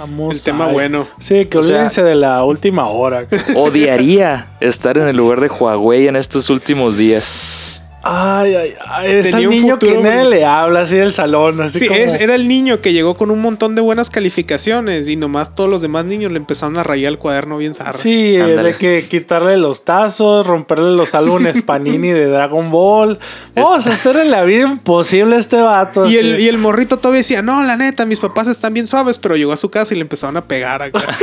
Vamos 0.00 0.36
El 0.38 0.42
tema 0.42 0.66
ay. 0.66 0.72
bueno. 0.72 1.06
Sí, 1.20 1.44
que 1.46 1.58
O 1.58 1.62
sea- 1.62 1.74
olvídense 1.76 2.02
de 2.02 2.14
la 2.14 2.42
última 2.44 2.86
hora. 2.86 3.26
Odiaría 3.54 4.48
estar 4.60 4.96
en 4.98 5.06
el 5.08 5.16
lugar 5.16 5.40
de 5.40 5.48
Huawei 5.48 6.08
en 6.08 6.16
estos 6.16 6.48
últimos 6.50 6.96
días. 6.96 7.82
Ay, 8.06 8.54
ay, 8.54 8.74
ay. 8.86 9.10
Es 9.10 9.32
el 9.32 9.48
un 9.48 9.54
niño 9.54 9.78
que 9.78 9.96
nadie 9.96 10.24
le 10.26 10.44
habla 10.44 10.82
así 10.82 10.96
del 10.96 11.10
salón. 11.10 11.60
Así 11.62 11.78
Sí, 11.78 11.88
como... 11.88 11.98
es, 11.98 12.14
era 12.14 12.34
el 12.34 12.46
niño 12.46 12.82
que 12.82 12.92
llegó 12.92 13.16
con 13.16 13.30
un 13.30 13.40
montón 13.40 13.74
de 13.74 13.80
buenas 13.80 14.10
calificaciones 14.10 15.08
y 15.08 15.16
nomás 15.16 15.54
todos 15.54 15.70
los 15.70 15.80
demás 15.80 16.04
niños 16.04 16.30
le 16.30 16.36
empezaron 16.36 16.76
a 16.76 16.82
rayar 16.82 17.12
el 17.12 17.18
cuaderno 17.18 17.56
bien 17.56 17.72
zarra. 17.72 17.98
Sí, 17.98 18.36
eh, 18.36 18.42
de 18.42 18.74
que 18.74 19.06
quitarle 19.08 19.56
los 19.56 19.84
tazos, 19.86 20.46
romperle 20.46 20.94
los 20.94 21.14
álbumes 21.14 21.62
Panini 21.66 22.10
de 22.10 22.26
Dragon 22.26 22.70
Ball. 22.70 23.18
Vamos 23.54 23.86
a 23.86 23.90
hacerle 23.90 24.26
la 24.26 24.44
vida 24.44 24.68
imposible 24.68 25.36
a 25.36 25.38
este 25.38 25.56
vato. 25.56 26.06
Y 26.06 26.16
el, 26.18 26.40
y 26.40 26.48
el 26.48 26.58
morrito 26.58 26.98
todavía 26.98 27.20
decía, 27.20 27.40
no, 27.40 27.62
la 27.64 27.76
neta, 27.76 28.04
mis 28.04 28.20
papás 28.20 28.48
están 28.48 28.74
bien 28.74 28.86
suaves, 28.86 29.18
pero 29.18 29.36
llegó 29.36 29.52
a 29.52 29.56
su 29.56 29.70
casa 29.70 29.94
y 29.94 29.96
le 29.96 30.02
empezaron 30.02 30.36
a 30.36 30.44
pegar 30.44 30.82
acá. 30.82 31.00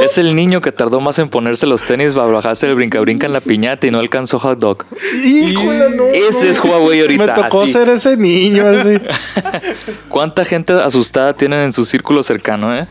Es 0.00 0.18
el 0.18 0.36
niño 0.36 0.60
que 0.60 0.72
tardó 0.72 1.00
más 1.00 1.18
en 1.18 1.28
ponerse 1.28 1.66
los 1.66 1.84
tenis 1.84 2.14
para 2.14 2.26
bajarse 2.26 2.66
el 2.66 2.74
brinca-brinca 2.74 3.26
en 3.26 3.32
la 3.32 3.40
piñata 3.40 3.86
y 3.86 3.90
no 3.90 3.98
alcanzó 3.98 4.38
hot 4.38 4.58
dog. 4.58 4.84
No, 5.76 6.04
Ese 6.06 6.46
no. 6.46 6.50
es 6.50 6.60
Huawei 6.64 7.00
ahorita. 7.00 7.26
Me 7.26 7.32
tocó 7.32 7.62
así. 7.62 7.72
ser 7.72 7.88
ese 7.88 8.16
niño 8.16 8.66
así. 8.68 8.98
¿Cuánta 10.08 10.44
gente 10.44 10.72
asustada 10.72 11.34
tienen 11.34 11.60
en 11.60 11.72
su 11.72 11.84
círculo 11.84 12.22
cercano, 12.22 12.74
eh? 12.74 12.86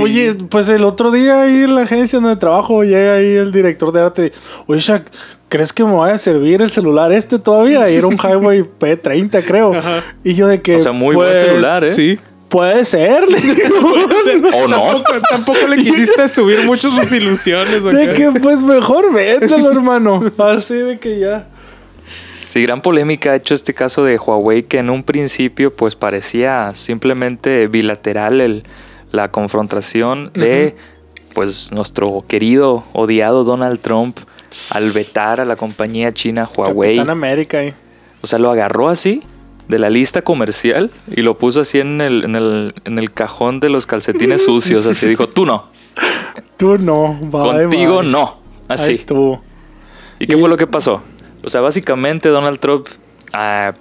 Oye, 0.00 0.34
pues 0.34 0.68
el 0.68 0.84
otro 0.84 1.10
día 1.10 1.42
ahí 1.42 1.62
en 1.62 1.74
la 1.74 1.82
agencia 1.82 2.20
donde 2.20 2.36
trabajo 2.36 2.84
llega 2.84 3.14
ahí 3.14 3.34
el 3.34 3.52
director 3.52 3.92
de 3.92 4.00
arte. 4.00 4.32
Oye, 4.66 4.80
Shaq, 4.80 5.10
¿crees 5.48 5.72
que 5.72 5.84
me 5.84 5.92
vaya 5.92 6.14
a 6.14 6.18
servir 6.18 6.62
el 6.62 6.70
celular 6.70 7.12
este 7.12 7.38
todavía? 7.38 7.90
Y 7.90 7.96
era 7.96 8.06
un 8.06 8.16
Highway 8.16 8.62
P30, 8.80 9.44
creo. 9.44 9.72
Y 10.22 10.34
yo 10.34 10.46
de 10.46 10.62
que. 10.62 10.76
O 10.76 10.80
sea, 10.80 10.92
muy 10.92 11.14
pues, 11.16 11.30
buen 11.30 11.44
celular, 11.46 11.84
¿eh? 11.84 11.92
Sí. 11.92 12.18
Puede 12.48 12.84
ser. 12.84 13.28
le 13.28 13.40
digo. 13.40 14.48
¿O 14.54 14.68
no? 14.68 14.76
Tampoco, 14.76 15.20
tampoco 15.28 15.66
le 15.66 15.78
quisiste 15.78 16.28
subir 16.28 16.64
mucho 16.64 16.90
sus 16.90 17.10
ilusiones. 17.12 17.82
de 17.82 18.12
que, 18.12 18.30
pues 18.40 18.60
mejor 18.62 19.12
véndelo, 19.12 19.70
hermano. 19.70 20.22
Así 20.38 20.74
de 20.74 20.98
que 20.98 21.18
ya. 21.18 21.48
Sí, 22.52 22.60
gran 22.60 22.82
polémica 22.82 23.30
ha 23.32 23.36
hecho 23.36 23.54
este 23.54 23.72
caso 23.72 24.04
de 24.04 24.18
Huawei 24.18 24.62
que 24.62 24.76
en 24.76 24.90
un 24.90 25.04
principio 25.04 25.74
pues 25.74 25.96
parecía 25.96 26.74
simplemente 26.74 27.66
bilateral 27.66 28.42
el, 28.42 28.64
la 29.10 29.30
confrontación 29.30 30.30
de 30.34 30.76
pues 31.32 31.72
nuestro 31.72 32.26
querido, 32.28 32.84
odiado 32.92 33.44
Donald 33.44 33.80
Trump 33.80 34.18
al 34.70 34.90
vetar 34.90 35.40
a 35.40 35.46
la 35.46 35.56
compañía 35.56 36.12
china 36.12 36.46
Huawei. 36.54 36.96
Capitán 36.96 37.08
América. 37.10 37.62
eh. 37.62 37.72
O 38.20 38.26
sea, 38.26 38.38
lo 38.38 38.50
agarró 38.50 38.90
así 38.90 39.22
de 39.68 39.78
la 39.78 39.88
lista 39.88 40.20
comercial 40.20 40.90
y 41.10 41.22
lo 41.22 41.38
puso 41.38 41.62
así 41.62 41.80
en 41.80 42.02
el, 42.02 42.24
en 42.24 42.36
el, 42.36 42.74
en 42.84 42.98
el 42.98 43.10
cajón 43.12 43.60
de 43.60 43.70
los 43.70 43.86
calcetines 43.86 44.44
sucios. 44.44 44.84
Así 44.86 45.06
dijo, 45.06 45.26
tú 45.26 45.46
no, 45.46 45.70
Tú 46.58 46.76
no. 46.76 47.18
Bye, 47.18 47.62
contigo 47.62 48.00
bye. 48.00 48.10
no. 48.10 48.36
Ahí 48.68 48.76
Así. 48.76 48.92
estuvo. 48.92 49.42
¿Y 50.18 50.26
qué 50.26 50.36
fue 50.36 50.50
lo 50.50 50.58
que 50.58 50.66
pasó? 50.66 51.00
O 51.44 51.50
sea, 51.50 51.60
básicamente 51.60 52.28
Donald 52.28 52.58
Trump 52.58 52.86
ah, 53.32 53.74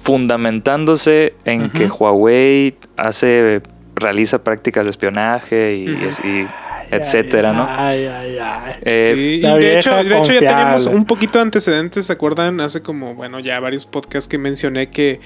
fundamentándose 0.00 1.34
en 1.44 1.70
que 1.70 1.86
Huawei 1.86 2.76
hace 2.96 3.62
realiza 3.94 4.44
prácticas 4.44 4.84
de 4.84 4.90
espionaje 4.90 5.76
y, 5.76 6.46
etcétera, 6.90 7.52
¿no? 7.52 7.66
Ay, 7.68 8.06
ay, 8.06 8.38
ay. 8.40 8.74
Eh, 8.82 9.12
Sí, 9.14 9.46
y 9.46 9.58
de 9.58 9.78
hecho, 9.78 9.94
de 10.02 10.18
hecho 10.18 10.32
ya 10.32 10.40
tenemos 10.40 10.86
un 10.86 11.04
poquito 11.04 11.38
de 11.38 11.42
antecedentes, 11.42 12.06
¿se 12.06 12.12
acuerdan? 12.12 12.60
Hace 12.60 12.82
como, 12.82 13.14
bueno, 13.14 13.40
ya 13.40 13.60
varios 13.60 13.84
podcasts 13.84 14.28
que 14.28 14.38
mencioné 14.38 14.88
que, 14.88 15.20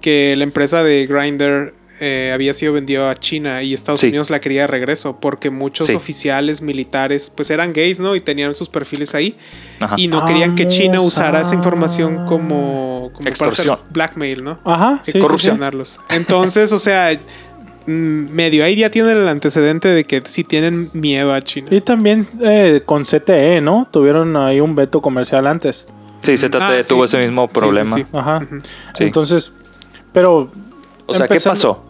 que 0.00 0.34
la 0.36 0.44
empresa 0.44 0.82
de 0.82 1.06
Grindr 1.06 1.74
eh, 2.06 2.32
había 2.34 2.52
sido 2.52 2.72
vendida 2.74 3.08
a 3.10 3.14
China 3.18 3.62
y 3.62 3.72
Estados 3.72 4.00
Sí. 4.00 4.08
Unidos 4.08 4.28
la 4.28 4.40
quería 4.40 4.62
de 4.62 4.66
regreso 4.66 5.18
porque 5.20 5.48
muchos 5.50 5.86
Sí. 5.86 5.94
oficiales 5.94 6.60
militares 6.60 7.30
pues 7.34 7.50
eran 7.50 7.72
gays, 7.72 7.98
¿no? 8.00 8.14
Y 8.14 8.20
tenían 8.20 8.54
sus 8.54 8.68
perfiles 8.68 9.14
ahí 9.14 9.36
Ajá. 9.80 9.94
y 9.96 10.08
no 10.08 10.24
querían 10.26 10.54
que 10.54 10.68
China 10.68 10.98
Vamos 10.98 11.14
usara 11.14 11.40
esa 11.40 11.54
información 11.54 12.26
como, 12.26 13.10
como 13.12 13.18
para 13.20 13.30
Extorsión. 13.30 13.78
blackmail, 13.90 14.44
¿no? 14.44 14.58
Ajá. 14.64 15.00
sí, 15.04 15.12
sí, 15.12 15.18
sí. 15.18 15.22
corrupcionarlos. 15.24 15.98
Entonces, 16.10 16.72
o 16.72 16.78
sea, 16.78 17.18
mm, 17.86 17.90
medio 17.90 18.64
ahí 18.64 18.76
ya 18.76 18.90
tienen 18.90 19.16
el 19.16 19.28
antecedente 19.28 19.88
de 19.88 20.04
que 20.04 20.22
sí 20.26 20.44
tienen 20.44 20.90
miedo 20.92 21.32
a 21.32 21.42
China. 21.42 21.68
Y 21.70 21.80
también 21.80 22.26
eh, 22.42 22.82
con 22.84 23.04
CTE, 23.04 23.60
¿no? 23.60 23.88
Tuvieron 23.90 24.36
ahí 24.36 24.60
un 24.60 24.74
veto 24.74 25.00
comercial 25.00 25.46
antes. 25.46 25.86
sí, 26.22 26.36
ZTE 26.38 26.58
Ah, 26.60 26.82
sí. 26.82 26.88
tuvo 26.88 27.04
ese 27.04 27.18
mismo 27.18 27.44
Sí, 27.44 27.50
sí, 27.54 27.58
problema. 27.60 27.94
sí. 27.96 28.06
Ajá. 28.12 28.46
Sí. 28.94 29.04
Entonces, 29.04 29.52
pero, 30.12 30.50
O 31.06 31.12
sea, 31.14 31.28
¿qué 31.28 31.38
pasó? 31.40 31.84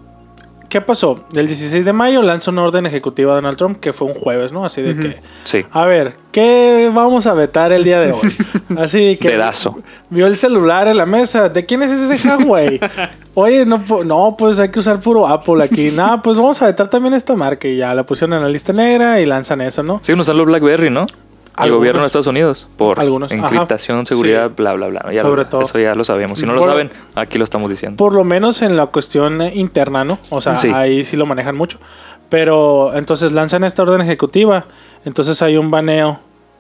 ¿Qué 0.69 0.81
pasó? 0.81 1.25
El 1.35 1.47
16 1.47 1.85
de 1.85 1.93
mayo 1.93 2.23
lanza 2.23 2.51
una 2.51 2.63
orden 2.63 2.87
ejecutiva 2.87 3.33
a 3.33 3.35
Donald 3.37 3.57
Trump, 3.57 3.81
que 3.81 3.93
fue 3.93 4.09
un 4.09 4.15
jueves, 4.15 4.53
¿no? 4.53 4.65
Así 4.65 4.83
de 4.83 4.97
que, 4.97 5.17
Sí. 5.45 5.65
a 5.71 5.85
ver, 5.85 6.17
¿qué 6.33 6.91
vamos 6.93 7.27
a 7.27 7.35
vetar 7.35 7.73
el 7.73 7.85
día 7.85 8.01
de 8.01 8.13
hoy? 8.13 8.21
Así 8.79 9.17
que... 9.21 9.29
Dedazo. 9.31 9.79
Vio 10.11 10.27
el 10.27 10.37
celular 10.37 10.89
en 10.89 10.97
la 10.97 11.07
mesa. 11.07 11.49
¿De 11.49 11.65
quién 11.67 11.83
es 11.83 11.91
ese 11.91 12.29
Huawei? 12.29 12.81
Oye, 13.35 13.65
no, 13.67 13.83
no, 14.05 14.37
pues 14.39 14.59
hay 14.61 14.71
que 14.71 14.79
usar 14.79 15.01
puro 15.01 15.27
Apple 15.27 15.63
aquí. 15.65 15.91
Nada, 15.91 16.23
pues 16.23 16.37
vamos 16.37 16.61
a 16.63 16.67
vetar 16.67 16.89
también 16.89 17.15
esta 17.15 17.35
marca. 17.35 17.67
Y 17.67 17.77
ya 17.79 17.93
la 17.95 18.05
pusieron 18.05 18.37
en 18.37 18.43
la 18.45 18.49
lista 18.49 18.73
negra 18.73 19.21
y 19.21 19.27
lanzan 19.27 19.61
eso, 19.61 19.83
¿no? 19.83 19.99
Siguen 20.03 20.21
usando 20.21 20.45
BlackBerry, 20.45 20.91
¿no? 20.91 21.07
Algunos. 21.57 21.79
gobierno 21.79 22.01
de 22.03 22.07
Estados 22.07 22.27
Unidos 22.27 22.69
por 22.77 22.99
Algunos, 22.99 23.31
ajá. 23.33 23.43
encriptación, 23.43 24.07
seguridad, 24.07 24.49
Sí. 24.49 24.55
bla, 24.57 24.73
bla, 24.75 24.89
bla. 24.89 25.13
Ya 25.13 25.23
Sobre 25.23 25.43
lo- 25.43 25.49
todo. 25.49 25.61
Eso 25.63 25.79
ya 25.79 25.95
lo 25.95 26.05
sabemos. 26.05 26.39
Si 26.41 26.47
no 26.47 26.53
lo 26.53 26.61
Por- 26.61 26.71
saben, 26.71 26.91
aquí 27.15 27.39
lo 27.39 27.45
estamos 27.45 27.71
diciendo. 27.71 27.97
Por 27.97 28.13
lo 28.15 28.25
menos 28.25 28.63
en 28.63 28.77
la 28.77 28.87
cuestión 28.87 29.41
eh, 29.43 29.53
interna, 29.55 30.05
¿no? 30.05 30.19
O 30.31 30.41
sea, 30.41 30.59
Sí. 30.59 30.71
ahí 30.75 31.05
sí 31.05 31.17
lo 31.17 31.27
manejan 31.27 31.57
mucho. 31.57 31.79
Pero 32.29 32.95
entonces 32.97 33.33
lanzan 33.33 33.65
esta 33.65 33.83
orden 33.83 34.01
ejecutiva. 34.01 34.65
Entonces 35.05 35.41
hay 35.43 35.57
un 35.57 35.71
baneo 35.71 36.19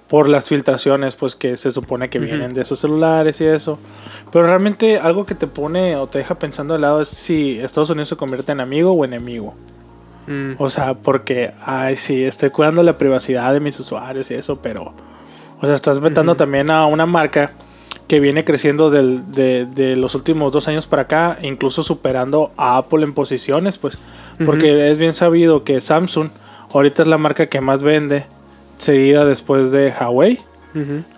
por 0.08 0.28
las 0.28 0.48
filtraciones, 0.48 1.14
pues 1.14 1.34
que 1.34 1.56
se 1.56 1.72
supone 1.72 2.08
que 2.10 2.18
vienen 2.18 2.52
de 2.52 2.60
esos 2.62 2.78
celulares 2.78 3.40
y 3.40 3.46
eso. 3.46 3.78
Pero 4.30 4.46
realmente 4.46 4.98
algo 4.98 5.24
que 5.26 5.34
te 5.34 5.46
pone 5.46 5.96
o 5.96 6.06
te 6.06 6.18
deja 6.18 6.34
pensando 6.36 6.74
de 6.74 6.80
lado 6.80 7.00
es 7.00 7.08
si 7.08 7.58
Estados 7.58 7.90
Unidos 7.90 8.10
se 8.10 8.16
convierte 8.16 8.52
en 8.52 8.60
amigo 8.60 8.92
o 8.92 9.04
enemigo. 9.04 9.54
Mm. 10.26 10.52
O 10.58 10.70
sea, 10.70 10.94
porque, 10.94 11.52
ay, 11.64 11.96
sí, 11.96 12.24
estoy 12.24 12.50
cuidando 12.50 12.82
la 12.82 12.96
privacidad 12.98 13.52
de 13.52 13.60
mis 13.60 13.78
usuarios 13.80 14.30
y 14.30 14.34
eso, 14.34 14.56
pero, 14.62 14.92
o 15.60 15.66
sea, 15.66 15.74
estás 15.74 16.00
vetando 16.00 16.34
también 16.36 16.70
a 16.70 16.86
una 16.86 17.06
marca 17.06 17.52
que 18.08 18.20
viene 18.20 18.44
creciendo 18.44 18.90
del- 18.90 19.30
de, 19.32 19.66
de 19.66 19.96
los 19.96 20.14
últimos 20.14 20.52
dos 20.52 20.68
años 20.68 20.86
para 20.86 21.02
acá, 21.02 21.38
incluso 21.42 21.82
superando 21.82 22.52
a 22.56 22.76
Apple 22.76 23.02
en 23.04 23.14
posiciones, 23.14 23.78
pues, 23.78 23.98
porque 24.46 24.90
es 24.90 24.98
bien 24.98 25.14
sabido 25.14 25.62
que 25.64 25.80
Samsung 25.80 26.28
ahorita 26.72 27.02
es 27.02 27.08
la 27.08 27.18
marca 27.18 27.46
que 27.46 27.60
más 27.60 27.82
vende, 27.82 28.26
seguida 28.78 29.24
después 29.24 29.70
de 29.70 29.92
Huawei 29.98 30.38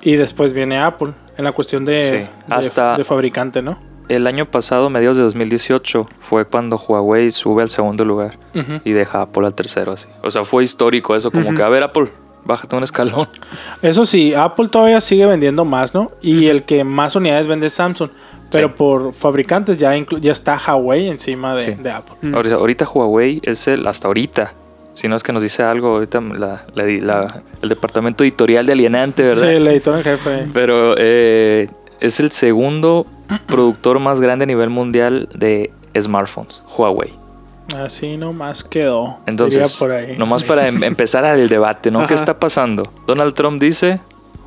y 0.02 0.16
después 0.16 0.52
viene 0.52 0.78
Apple 0.78 1.12
en 1.38 1.44
la 1.44 1.52
cuestión 1.52 1.84
de, 1.86 2.02
Sí, 2.02 2.16
de- 2.16 2.54
hasta- 2.54 2.96
de 2.96 3.04
fabricante, 3.04 3.62
¿no? 3.62 3.78
El 4.08 4.26
año 4.28 4.46
pasado, 4.46 4.88
mediados 4.88 5.16
de 5.16 5.24
2018, 5.24 6.06
fue 6.20 6.44
cuando 6.44 6.76
Huawei 6.76 7.30
sube 7.32 7.62
al 7.62 7.68
segundo 7.68 8.04
lugar 8.04 8.38
y 8.84 8.92
deja 8.92 9.18
a 9.18 9.22
Apple 9.22 9.46
al 9.46 9.54
tercero 9.54 9.92
así. 9.92 10.06
O 10.22 10.30
sea, 10.30 10.44
fue 10.44 10.62
histórico 10.62 11.16
eso, 11.16 11.30
como 11.32 11.52
que, 11.54 11.62
a 11.62 11.68
ver, 11.68 11.82
Apple, 11.82 12.06
bájate 12.44 12.76
un 12.76 12.84
escalón. 12.84 13.26
Eso 13.82 14.06
sí, 14.06 14.32
Apple 14.32 14.68
todavía 14.68 15.00
sigue 15.00 15.26
vendiendo 15.26 15.64
más, 15.64 15.92
¿no? 15.92 16.12
Y 16.22 16.46
el 16.46 16.62
que 16.62 16.84
más 16.84 17.16
unidades 17.16 17.48
vende 17.48 17.66
es 17.66 17.72
Samsung. 17.72 18.10
Pero 18.52 18.68
Sí. 18.68 18.74
por 18.76 19.12
fabricantes 19.12 19.76
ya, 19.76 19.92
ya 20.20 20.30
está 20.30 20.56
Huawei 20.56 21.08
encima 21.08 21.56
de, 21.56 21.74
Sí. 21.74 21.82
de 21.82 21.90
Apple. 21.90 22.32
Ahorita, 22.32 22.54
ahorita 22.54 22.88
Huawei 22.88 23.40
es 23.42 23.66
el, 23.66 23.84
hasta 23.88 24.06
ahorita, 24.06 24.54
si 24.92 25.08
no 25.08 25.16
es 25.16 25.24
que 25.24 25.32
nos 25.32 25.42
dice 25.42 25.64
algo, 25.64 25.94
ahorita 25.94 26.20
la- 26.20 26.64
la- 26.76 26.84
la- 26.84 27.42
el 27.60 27.68
departamento 27.68 28.22
editorial 28.22 28.64
de 28.64 28.70
Alienante, 28.72 29.24
Sí, 29.24 29.28
¿verdad? 29.30 29.52
el 29.52 29.66
editor 29.66 29.96
en 29.98 30.04
jefe. 30.04 30.46
Pero 30.54 30.94
eh, 30.96 31.68
es 32.00 32.20
el 32.20 32.30
segundo 32.30 33.06
productor 33.46 33.98
más 33.98 34.20
grande 34.20 34.44
a 34.44 34.46
nivel 34.46 34.70
mundial 34.70 35.28
de 35.34 35.72
smartphones, 35.98 36.62
Huawei. 36.76 37.12
Así 37.76 38.16
nomás 38.16 38.62
quedó. 38.62 39.18
Entonces, 39.26 39.76
por 39.76 39.90
ahí. 39.90 40.16
nomás 40.16 40.44
para 40.44 40.68
em- 40.68 40.84
empezar 40.84 41.24
el 41.24 41.48
debate, 41.48 41.90
¿no? 41.90 42.06
¿Qué 42.06 42.14
está 42.14 42.38
pasando? 42.38 42.84
Donald 43.08 43.34
Trump 43.34 43.60
dice, 43.60 44.00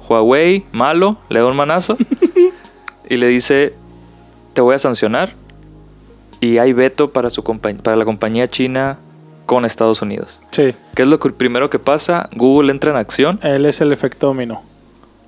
Huawei, 0.07 0.65
malo, 0.71 1.17
le 1.29 1.39
da 1.39 1.45
un 1.45 1.55
manazo 1.57 1.97
y 3.09 3.17
le 3.17 3.27
dice, 3.27 3.73
te 4.53 4.61
voy 4.61 4.75
a 4.75 4.79
sancionar 4.79 5.33
y 6.39 6.59
hay 6.59 6.71
veto 6.71 7.11
para, 7.11 7.29
su 7.29 7.43
para 7.43 7.97
la 7.97 8.05
compañía 8.05 8.47
china 8.49 8.97
con 9.45 9.65
Estados 9.65 10.01
Unidos. 10.01 10.39
Sí, 10.51 10.73
¿Qué 10.95 11.01
es 11.01 11.07
lo 11.07 11.19
que- 11.19 11.31
primero 11.31 11.69
que 11.69 11.79
pasa? 11.79 12.29
Google 12.35 12.71
entra 12.71 12.91
en 12.91 12.97
acción, 12.97 13.39
él 13.43 13.65
es 13.65 13.81
el 13.81 13.91
efecto 13.91 14.27
dominó. 14.27 14.61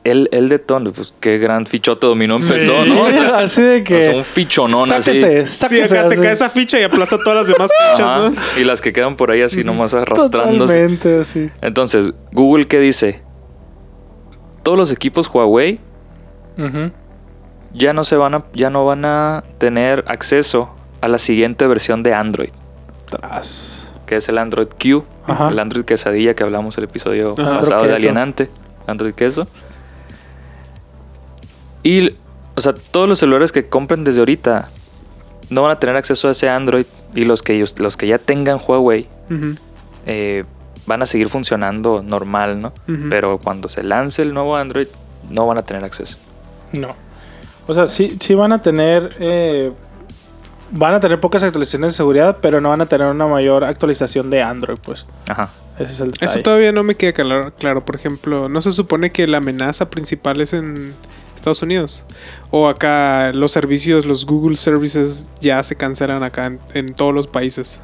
Él, 0.03 0.29
él 0.31 0.49
detona, 0.49 0.91
pues 0.91 1.13
qué 1.19 1.37
gran 1.37 1.65
fichote 1.67 2.07
dominó 2.07 2.37
empezó, 2.37 2.85
¿no? 2.85 3.01
O 3.03 3.07
sea, 3.09 3.37
así 3.39 3.61
de 3.61 3.83
que. 3.83 3.95
o 3.95 4.01
sea, 4.01 4.15
un 4.15 4.23
fichonón 4.25 4.91
así. 4.91 5.19
sáquese, 5.21 5.47
Sí, 5.47 5.95
acá 5.95 6.09
se 6.09 6.15
cae 6.19 6.31
esa 6.31 6.49
ficha 6.49 6.79
y 6.79 6.83
aplaza 6.83 7.17
todas 7.19 7.35
las 7.35 7.47
demás 7.47 7.69
fichas, 7.91 7.99
Ajá, 8.07 8.29
¿no? 8.29 8.35
Y 8.59 8.63
las 8.63 8.81
que 8.81 8.93
quedan 8.93 9.15
por 9.15 9.29
ahí 9.31 9.41
así 9.41 9.63
nomás 9.63 9.93
arrastrándose. 9.93 10.73
Totalmente 10.73 11.19
así. 11.19 11.49
Entonces, 11.61 12.13
Google, 12.31 12.67
¿qué 12.67 12.79
dice? 12.79 13.21
Todos 14.63 14.77
los 14.77 14.91
equipos 14.91 15.27
Huawei 15.27 15.79
ya 17.73 17.93
no 17.93 18.03
se 18.03 18.15
van 18.15 18.35
a, 18.35 18.43
ya 18.53 18.69
no 18.69 18.85
van 18.85 19.05
a 19.05 19.43
tener 19.57 20.03
acceso 20.07 20.69
a 21.01 21.07
la 21.07 21.17
siguiente 21.17 21.65
versión 21.67 22.03
de 22.03 22.13
Android, 22.13 22.49
Tras. 23.09 23.89
que 24.05 24.17
es 24.17 24.29
el 24.29 24.37
Android 24.37 24.67
Q, 24.67 25.03
Ajá. 25.25 25.47
el 25.49 25.57
Android 25.59 25.85
quesadilla 25.85 26.33
que 26.35 26.43
hablamos 26.43 26.77
el 26.77 26.83
episodio 26.83 27.33
Ajá. 27.37 27.59
pasado 27.59 27.73
Android 27.75 27.89
de 27.89 27.95
queso. 27.95 27.95
Alienante, 27.95 28.49
Android 28.87 29.13
queso. 29.13 29.47
Y, 31.83 32.13
o 32.55 32.61
sea, 32.61 32.73
todos 32.73 33.07
los 33.09 33.19
celulares 33.19 33.51
que 33.51 33.67
compren 33.67 34.03
desde 34.03 34.19
ahorita 34.19 34.69
no 35.49 35.63
van 35.63 35.71
a 35.71 35.79
tener 35.79 35.95
acceso 35.95 36.27
a 36.27 36.31
ese 36.31 36.49
Android 36.49 36.85
y 37.15 37.25
los 37.25 37.41
que 37.41 37.55
ellos, 37.55 37.77
los 37.79 37.97
que 37.97 38.07
ya 38.07 38.17
tengan 38.17 38.59
Huawei 38.65 39.07
eh, 40.05 40.43
van 40.85 41.01
a 41.01 41.05
seguir 41.05 41.29
funcionando 41.29 42.01
normal, 42.03 42.61
¿no? 42.61 42.73
Pero 43.09 43.37
cuando 43.39 43.67
se 43.67 43.83
lance 43.83 44.21
el 44.21 44.33
nuevo 44.33 44.55
Android 44.55 44.87
no 45.29 45.45
van 45.47 45.57
a 45.57 45.61
tener 45.63 45.83
acceso. 45.83 46.17
No. 46.71 46.95
O 47.67 47.73
sea, 47.73 47.87
sí, 47.87 48.17
sí 48.19 48.33
van 48.33 48.51
a 48.53 48.61
tener. 48.61 49.15
eh, 49.19 49.71
van 50.71 50.93
a 50.93 50.99
tener 51.01 51.19
pocas 51.19 51.43
actualizaciones 51.43 51.91
de 51.93 51.97
seguridad, 51.97 52.37
pero 52.41 52.61
no 52.61 52.69
van 52.69 52.81
a 52.81 52.85
tener 52.85 53.07
una 53.07 53.27
mayor 53.27 53.63
actualización 53.63 54.29
de 54.29 54.41
Android, 54.41 54.77
pues. 54.81 55.05
Ajá. 55.27 55.49
Ese 55.75 55.91
es 55.93 55.99
el 55.99 56.09
Eso 56.09 56.19
detalle. 56.21 56.43
todavía 56.43 56.71
no 56.71 56.83
me 56.83 56.95
queda 56.95 57.11
claro, 57.13 57.53
claro. 57.57 57.83
Por 57.85 57.95
ejemplo, 57.95 58.47
¿no 58.49 58.61
se 58.61 58.71
supone 58.71 59.11
que 59.11 59.27
la 59.27 59.37
amenaza 59.37 59.89
principal 59.89 60.39
es 60.41 60.53
en 60.53 60.93
Estados 61.41 61.61
Unidos? 61.63 62.05
O 62.51 62.67
acá 62.67 63.31
los 63.33 63.51
servicios, 63.51 64.05
los 64.05 64.25
Google 64.25 64.55
Services 64.55 65.25
ya 65.41 65.61
se 65.63 65.75
cancelan 65.75 66.23
acá 66.23 66.45
en, 66.45 66.59
en 66.73 66.93
todos 66.93 67.13
los 67.13 67.27
países. 67.27 67.81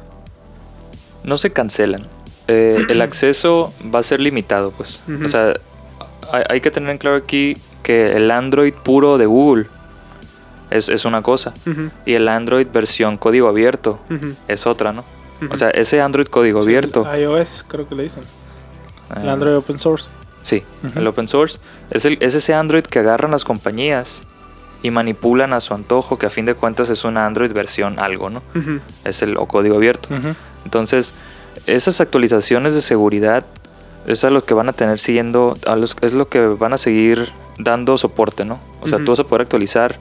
No 1.24 1.36
se 1.36 1.50
cancelan. 1.50 2.06
Eh, 2.46 2.86
el 2.88 3.02
acceso 3.02 3.72
va 3.94 3.98
a 3.98 4.02
ser 4.02 4.20
limitado, 4.20 4.70
pues. 4.70 5.00
O 5.24 5.28
sea, 5.28 5.54
hay, 6.32 6.44
hay 6.48 6.60
que 6.60 6.70
tener 6.70 6.90
en 6.90 6.98
claro 6.98 7.16
aquí 7.16 7.56
que 7.82 8.16
el 8.16 8.30
Android 8.30 8.72
puro 8.72 9.18
de 9.18 9.26
Google 9.26 9.66
es, 10.70 10.88
es 10.88 11.04
una 11.04 11.22
cosa. 11.22 11.54
Y 12.06 12.14
el 12.14 12.28
Android 12.28 12.66
versión 12.72 13.16
código 13.16 13.48
abierto 13.48 13.98
es 14.46 14.66
otra, 14.66 14.92
¿no? 14.92 15.04
O 15.50 15.56
sea, 15.56 15.70
ese 15.70 16.00
Android 16.00 16.26
código 16.26 16.60
abierto. 16.60 17.06
el 17.12 17.22
iOS, 17.22 17.64
creo 17.68 17.86
que 17.88 17.94
le 17.94 18.04
dicen. 18.04 18.22
El 19.16 19.26
eh, 19.26 19.30
Android 19.30 19.56
Open 19.56 19.78
Source. 19.78 20.08
Sí, 20.42 20.62
el 20.94 21.06
open 21.06 21.28
source. 21.28 21.58
Es, 21.90 22.04
el, 22.04 22.16
es 22.20 22.34
ese 22.34 22.54
Android 22.54 22.84
que 22.84 23.00
agarran 23.00 23.30
las 23.32 23.44
compañías 23.44 24.22
y 24.82 24.90
manipulan 24.90 25.52
a 25.52 25.60
su 25.60 25.74
antojo, 25.74 26.16
que 26.18 26.26
a 26.26 26.30
fin 26.30 26.46
de 26.46 26.54
cuentas 26.54 26.88
es 26.90 27.04
una 27.04 27.26
Android 27.26 27.52
versión 27.52 27.98
algo, 27.98 28.30
¿no? 28.30 28.42
Es 29.04 29.22
el 29.22 29.36
o 29.36 29.46
código 29.46 29.76
abierto. 29.76 30.08
Entonces, 30.64 31.14
esas 31.66 32.00
actualizaciones 32.00 32.74
de 32.74 32.80
seguridad 32.82 33.44
es 34.06 34.22
a 34.24 34.30
lo 34.30 34.44
que 34.44 34.54
van 34.54 34.68
a 34.68 34.72
tener 34.72 35.00
siguiendo, 35.00 35.56
a 35.66 35.76
los- 35.76 35.96
es 36.00 36.14
lo 36.14 36.28
que 36.28 36.40
van 36.46 36.72
a 36.72 36.78
seguir 36.78 37.30
dando 37.58 37.98
soporte, 37.98 38.44
¿no? 38.44 38.60
O 38.80 38.86
sea, 38.88 38.98
tú 38.98 39.06
vas 39.12 39.20
a 39.20 39.24
poder 39.24 39.42
actualizar 39.42 39.98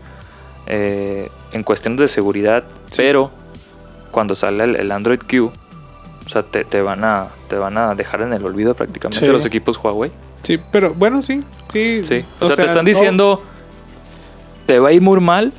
eh, 0.68 1.30
en 1.54 1.64
cuestiones 1.64 2.00
de 2.00 2.08
seguridad, 2.08 2.64
Sí. 2.90 2.98
pero 2.98 3.32
cuando 4.12 4.36
sale 4.36 4.64
el, 4.64 4.76
el 4.76 4.92
Android 4.92 5.20
Q, 5.20 5.52
o 6.26 6.30
sea, 6.30 6.44
te, 6.44 6.66
te 6.66 6.82
van 6.82 7.04
a, 7.04 7.28
te 7.48 7.56
van 7.56 7.78
a 7.78 7.96
dejar 7.96 8.22
en 8.22 8.34
el 8.34 8.46
olvido 8.46 8.74
prácticamente 8.76 9.20
Sí. 9.26 9.28
los 9.32 9.46
equipos 9.46 9.78
Huawei. 9.82 10.12
Sí, 10.44 10.60
pero 10.72 10.94
bueno, 10.94 11.22
sí. 11.22 11.40
Sí, 11.70 12.02
Sí. 12.04 12.24
O, 12.40 12.48
sea, 12.48 12.56
te 12.56 12.62
están 12.66 12.78
no- 12.86 12.90
diciendo, 12.90 13.44
te 14.66 14.80
va 14.80 14.90
a 14.90 14.94
ir 14.94 15.02
muy 15.02 15.20
mal, 15.20 15.52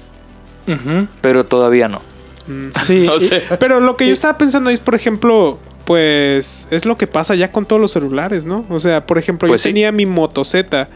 Ujú. 0.66 1.06
pero 1.20 1.44
todavía 1.44 1.88
no. 1.88 2.00
Mm. 2.46 2.68
Sí. 2.86 3.00
No 3.06 3.20
sé. 3.20 3.42
Pero 3.58 3.80
lo 3.80 3.96
que 3.96 4.06
yo 4.06 4.12
estaba 4.12 4.38
pensando 4.38 4.70
es, 4.70 4.80
por 4.80 4.94
ejemplo, 4.94 5.58
pues 5.84 6.68
es 6.70 6.84
lo 6.86 6.96
que 6.98 7.06
pasa 7.06 7.34
ya 7.34 7.50
con 7.52 7.64
todos 7.66 7.80
los 7.80 7.92
celulares, 7.92 8.44
¿no? 8.44 8.64
O 8.70 8.80
sea, 8.80 9.06
por 9.06 9.18
ejemplo, 9.18 9.48
Pues 9.48 9.62
yo 9.62 9.64
sí. 9.64 9.68
tenía 9.70 9.92
mi 9.92 10.06
Moto 10.06 10.44
Z, 10.44 10.88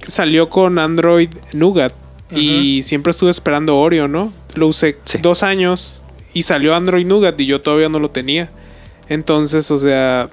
que 0.00 0.10
salió 0.10 0.48
con 0.48 0.78
Android 0.78 1.30
Nougat 1.54 1.92
y 2.30 2.82
siempre 2.82 3.10
estuve 3.10 3.30
esperando 3.30 3.76
Oreo, 3.76 4.08
¿no? 4.08 4.32
Lo 4.54 4.68
usé 4.68 4.98
Sí. 5.04 5.18
dos 5.18 5.42
años 5.42 6.00
y 6.34 6.42
salió 6.42 6.74
Android 6.74 7.06
Nougat 7.06 7.38
y 7.40 7.46
yo 7.46 7.60
todavía 7.60 7.88
no 7.88 7.98
lo 7.98 8.10
tenía. 8.10 8.50
Entonces, 9.08 9.70
o 9.70 9.78
sea, 9.78 10.30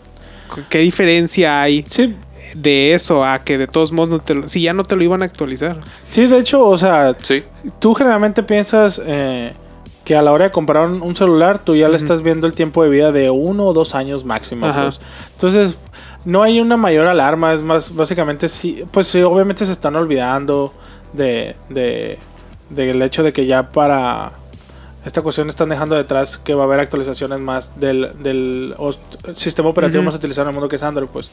¿qué 0.69 0.79
diferencia 0.79 1.61
hay 1.61 1.85
Sí, 1.87 2.15
de 2.55 2.93
eso 2.93 3.25
a 3.25 3.39
que 3.39 3.57
de 3.57 3.67
todos 3.67 3.91
modos 3.91 4.09
no 4.09 4.19
te 4.19 4.35
lo, 4.35 4.47
si 4.47 4.61
ya 4.61 4.73
no 4.73 4.83
te 4.83 4.95
lo 4.95 5.03
iban 5.03 5.21
a 5.21 5.25
actualizar? 5.25 5.77
sí, 6.09 6.27
de 6.27 6.37
hecho, 6.39 6.67
o 6.67 6.77
sea, 6.77 7.15
Sí. 7.21 7.43
tú 7.79 7.93
generalmente 7.93 8.43
piensas 8.43 9.01
eh, 9.05 9.53
que 10.05 10.15
a 10.15 10.21
la 10.21 10.31
hora 10.31 10.45
de 10.45 10.51
comprar 10.51 10.87
un, 10.87 11.01
un 11.01 11.15
celular, 11.15 11.59
tú 11.59 11.75
ya 11.75 11.87
le 11.89 11.97
estás 11.97 12.21
viendo 12.21 12.45
el 12.45 12.53
tiempo 12.53 12.83
de 12.83 12.89
vida 12.89 13.11
de 13.11 13.29
uno 13.29 13.67
o 13.67 13.73
dos 13.73 13.95
años 13.95 14.25
máximo. 14.25 14.71
Pues. 14.73 14.99
Entonces, 15.33 15.77
no 16.25 16.43
hay 16.43 16.59
una 16.59 16.75
mayor 16.77 17.07
alarma, 17.07 17.53
es 17.53 17.61
más, 17.63 17.95
básicamente 17.95 18.49
sí, 18.49 18.83
pues 18.91 19.07
sí, 19.07 19.21
obviamente 19.21 19.65
se 19.65 19.71
están 19.71 19.95
olvidando 19.95 20.73
de, 21.13 21.55
de, 21.69 22.17
del 22.69 23.01
hecho 23.01 23.23
de 23.23 23.31
que 23.33 23.45
ya 23.45 23.71
para 23.71 24.33
esta 25.05 25.21
cuestión 25.21 25.49
están 25.49 25.67
dejando 25.69 25.95
detrás 25.95 26.37
que 26.37 26.53
va 26.53 26.63
a 26.63 26.65
haber 26.65 26.79
actualizaciones 26.79 27.37
más 27.39 27.77
del, 27.79 28.11
del 28.23 28.73
sistema 29.35 29.67
operativo 29.69 30.01
más 30.01 30.15
utilizado 30.15 30.43
en 30.43 30.49
el 30.49 30.53
mundo 30.53 30.69
que 30.69 30.77
es 30.77 30.83
Android, 30.83 31.09
pues. 31.11 31.31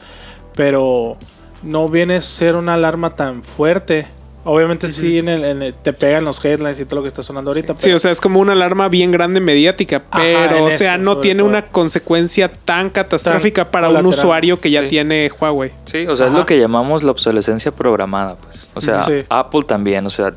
Pero 0.55 1.17
no 1.63 1.87
viene 1.89 2.15
a 2.17 2.21
ser 2.21 2.55
una 2.55 2.73
alarma 2.75 3.15
tan 3.15 3.43
fuerte. 3.43 4.07
Obviamente 4.43 4.87
sí 4.87 5.19
en 5.19 5.29
el, 5.29 5.45
en 5.45 5.61
el- 5.61 5.73
te 5.75 5.93
pegan 5.93 6.25
los 6.25 6.43
headlines 6.43 6.79
y 6.79 6.85
todo 6.85 6.95
lo 6.95 7.01
que 7.03 7.09
está 7.09 7.21
sonando 7.21 7.51
ahorita. 7.51 7.73
Sí, 7.77 7.83
pero- 7.85 7.97
o 7.97 7.99
sea, 7.99 8.09
es 8.09 8.19
como 8.19 8.39
una 8.39 8.53
alarma 8.53 8.87
bien 8.89 9.11
grande 9.11 9.39
mediática, 9.39 10.01
pero 10.11 10.65
o 10.65 10.71
sea, 10.71 10.95
eso, 10.95 11.03
no 11.03 11.17
tiene 11.19 11.41
todo. 11.41 11.49
una 11.49 11.61
consecuencia 11.67 12.47
tan 12.51 12.89
catastrófica 12.89 13.69
para 13.69 13.89
un 13.89 14.03
usuario 14.07 14.59
que 14.59 14.71
ya 14.71 14.81
Sí. 14.81 14.87
tiene 14.87 15.31
Huawei. 15.39 15.71
Sí, 15.85 16.07
o 16.07 16.15
sea, 16.15 16.25
es 16.25 16.33
lo 16.33 16.47
que 16.47 16.59
llamamos 16.59 17.03
la 17.03 17.11
obsolescencia 17.11 17.71
programada, 17.71 18.35
pues. 18.37 18.67
O 18.73 18.81
sea, 18.81 18.99
Sí. 19.03 19.23
Apple 19.29 19.61
también, 19.61 20.07
o 20.07 20.09
sea, 20.09 20.33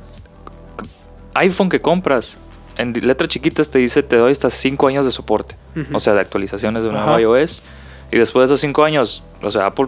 iPhone 1.34 1.68
que 1.70 1.80
compras, 1.80 2.36
en 2.76 2.92
letras 3.06 3.28
chiquitas 3.30 3.70
te 3.70 3.78
dice 3.78 4.02
te 4.02 4.16
doy 4.16 4.32
hasta 4.32 4.50
5 4.50 4.86
años 4.86 5.04
de 5.04 5.10
soporte, 5.12 5.56
o 5.94 5.98
sea, 5.98 6.12
de 6.12 6.20
actualizaciones 6.20 6.82
de 6.82 6.90
un 6.90 6.94
nuevo 6.96 7.18
iOS. 7.18 7.62
Y 8.12 8.18
después 8.18 8.42
de 8.42 8.54
esos 8.54 8.60
5 8.60 8.84
años, 8.84 9.24
o 9.42 9.50
sea, 9.50 9.66
Apple 9.66 9.86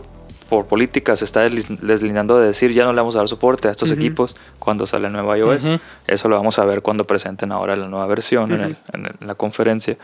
por 0.48 0.66
política 0.66 1.16
se 1.16 1.24
está 1.24 1.47
desli- 1.48 1.78
deslindando 1.81 2.39
de 2.39 2.47
decir 2.47 2.73
ya 2.73 2.85
no 2.85 2.93
le 2.93 3.01
vamos 3.01 3.16
a 3.16 3.18
dar 3.18 3.28
soporte 3.28 3.68
a 3.68 3.70
estos 3.70 3.90
equipos 3.90 4.36
cuando 4.59 4.86
sale 4.86 5.06
el 5.09 5.12
nuevo 5.12 5.35
iOS. 5.35 5.64
Eso 6.06 6.28
lo 6.28 6.36
vamos 6.36 6.59
a 6.59 6.64
ver 6.64 6.82
cuando 6.82 7.05
presenten 7.06 7.52
ahora 7.52 7.74
la 7.77 7.89
nueva 7.89 8.06
versión 8.06 8.52
en, 8.52 8.60
el- 8.60 8.77
en 8.93 9.06
el- 9.06 9.14
en 9.20 9.27
la 9.27 9.35
conferencia. 9.35 9.97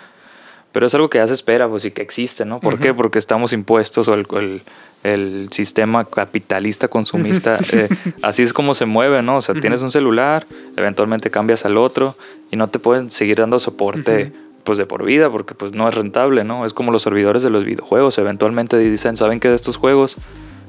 Pero 0.73 0.87
es 0.87 0.95
algo 0.95 1.11
que 1.11 1.19
ya 1.19 1.27
se 1.27 1.35
espera, 1.35 1.69
pues, 1.69 1.85
y 1.85 1.91
que 1.91 2.01
existe, 2.01 2.47
¿no? 2.47 2.59
¿Por 2.59 2.81
qué? 2.81 2.95
Porque 2.95 3.19
estamos 3.19 3.53
impuestos 3.53 4.09
o 4.09 4.15
el, 4.15 4.27
el- 4.33 4.63
el 5.05 5.49
sistema 5.51 6.05
capitalista 6.05 6.87
consumista, 6.89 7.59
eh, 7.73 7.89
así 8.23 8.43
es 8.43 8.53
como 8.53 8.73
se 8.73 8.87
mueve, 8.87 9.21
¿no? 9.21 9.37
O 9.37 9.41
sea, 9.41 9.55
tienes 9.61 9.83
un 9.83 9.91
celular, 9.91 10.47
eventualmente 10.77 11.29
cambias 11.31 11.65
al 11.67 11.77
otro 11.77 12.17
y 12.53 12.57
no 12.57 12.69
te 12.69 12.79
pueden 12.79 13.11
seguir 13.11 13.37
dando 13.39 13.59
soporte, 13.59 14.33
pues, 14.65 14.79
de 14.79 14.87
por 14.87 15.05
vida, 15.05 15.31
porque, 15.31 15.55
pues, 15.55 15.75
no 15.75 15.89
es 15.89 15.95
rentable, 15.95 16.45
¿no? 16.45 16.67
Es 16.67 16.75
como 16.75 16.93
los 16.93 17.03
servidores 17.03 17.43
de 17.43 17.51
los 17.51 17.65
videojuegos, 17.65 18.19
eventualmente 18.19 18.79
dicen, 18.79 19.17
¿saben 19.17 19.41
qué 19.41 19.49
de 19.49 19.55
estos 19.55 19.77
juegos? 19.77 20.17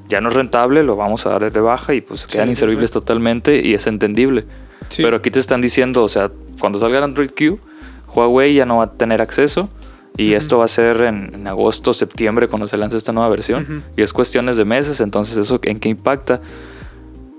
Ya 0.09 0.21
no 0.21 0.29
es 0.29 0.35
rentable, 0.35 0.83
lo 0.83 0.95
vamos 0.95 1.25
a 1.25 1.29
dar 1.29 1.51
de 1.51 1.59
baja 1.59 1.93
y, 1.93 2.01
pues, 2.01 2.25
quedan 2.25 2.47
sí, 2.47 2.51
inservibles 2.51 2.89
sí. 2.89 2.93
totalmente 2.93 3.61
y 3.65 3.73
es 3.73 3.87
entendible. 3.87 4.45
Sí. 4.89 5.01
Pero 5.01 5.17
aquí 5.17 5.31
te 5.31 5.39
están 5.39 5.61
diciendo, 5.61 6.03
o 6.03 6.09
sea, 6.09 6.31
cuando 6.59 6.79
salga 6.79 6.97
el 6.97 7.03
Android 7.03 7.31
Q, 7.31 7.59
Huawei 8.13 8.53
ya 8.53 8.65
no 8.65 8.77
va 8.77 8.85
a 8.85 8.91
tener 8.91 9.21
acceso. 9.21 9.69
Y 10.15 10.33
esto 10.33 10.59
va 10.59 10.65
a 10.65 10.67
ser 10.67 11.01
en, 11.01 11.31
en 11.33 11.47
agosto, 11.47 11.91
septiembre, 11.91 12.47
cuando 12.47 12.67
se 12.67 12.77
lance 12.77 12.97
esta 12.97 13.11
nueva 13.11 13.29
versión. 13.29 13.83
Y 13.97 14.03
es 14.03 14.13
cuestiones 14.13 14.57
de 14.57 14.65
meses, 14.65 14.99
entonces 14.99 15.37
eso 15.37 15.59
en 15.63 15.79
qué 15.79 15.89
impacta. 15.89 16.39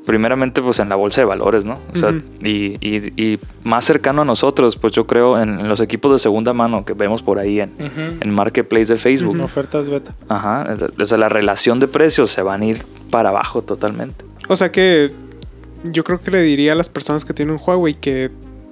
Primeramente, 0.07 0.61
pues 0.61 0.81
en 0.81 0.89
la 0.91 0.97
bolsa 0.97 1.23
de 1.23 1.25
valores, 1.25 1.65
¿no? 1.65 1.79
O 1.93 1.97
sea, 1.97 2.15
y, 2.43 2.77
y- 2.87 3.13
y 3.17 3.39
más 3.63 3.85
cercano 3.87 4.23
a 4.23 4.25
nosotros, 4.27 4.77
pues 4.77 4.93
yo 4.93 5.07
creo 5.07 5.41
en, 5.41 5.59
en 5.61 5.69
los 5.69 5.81
equipos 5.81 6.13
de 6.13 6.19
segunda 6.19 6.53
mano 6.53 6.85
que 6.85 6.93
vemos 6.93 7.23
por 7.23 7.39
ahí 7.39 7.61
en, 7.61 7.73
en 8.21 8.31
Marketplace 8.35 8.93
de 8.93 8.99
Facebook. 8.99 9.41
Ofertas 9.41 9.89
beta. 9.89 10.15
Ajá. 10.29 10.75
O 11.01 11.05
sea, 11.07 11.17
la 11.17 11.29
relación 11.31 11.81
de 11.81 11.89
precios 11.89 12.31
se 12.31 12.43
van 12.43 12.61
a 12.61 12.67
ir 12.67 12.83
para 13.11 13.31
abajo 13.31 13.63
totalmente. 13.63 14.25
O 14.49 14.57
sea 14.57 14.71
que 14.71 15.11
yo 15.85 16.05
creo 16.05 16.21
que 16.21 16.31
le 16.31 16.43
diría 16.43 16.73
a 16.73 16.75
las 16.75 16.89
personas 16.91 17.25
que 17.25 17.33
tienen 17.33 17.55
un 17.55 17.61
Huawei 17.65 17.95
que 17.95 18.31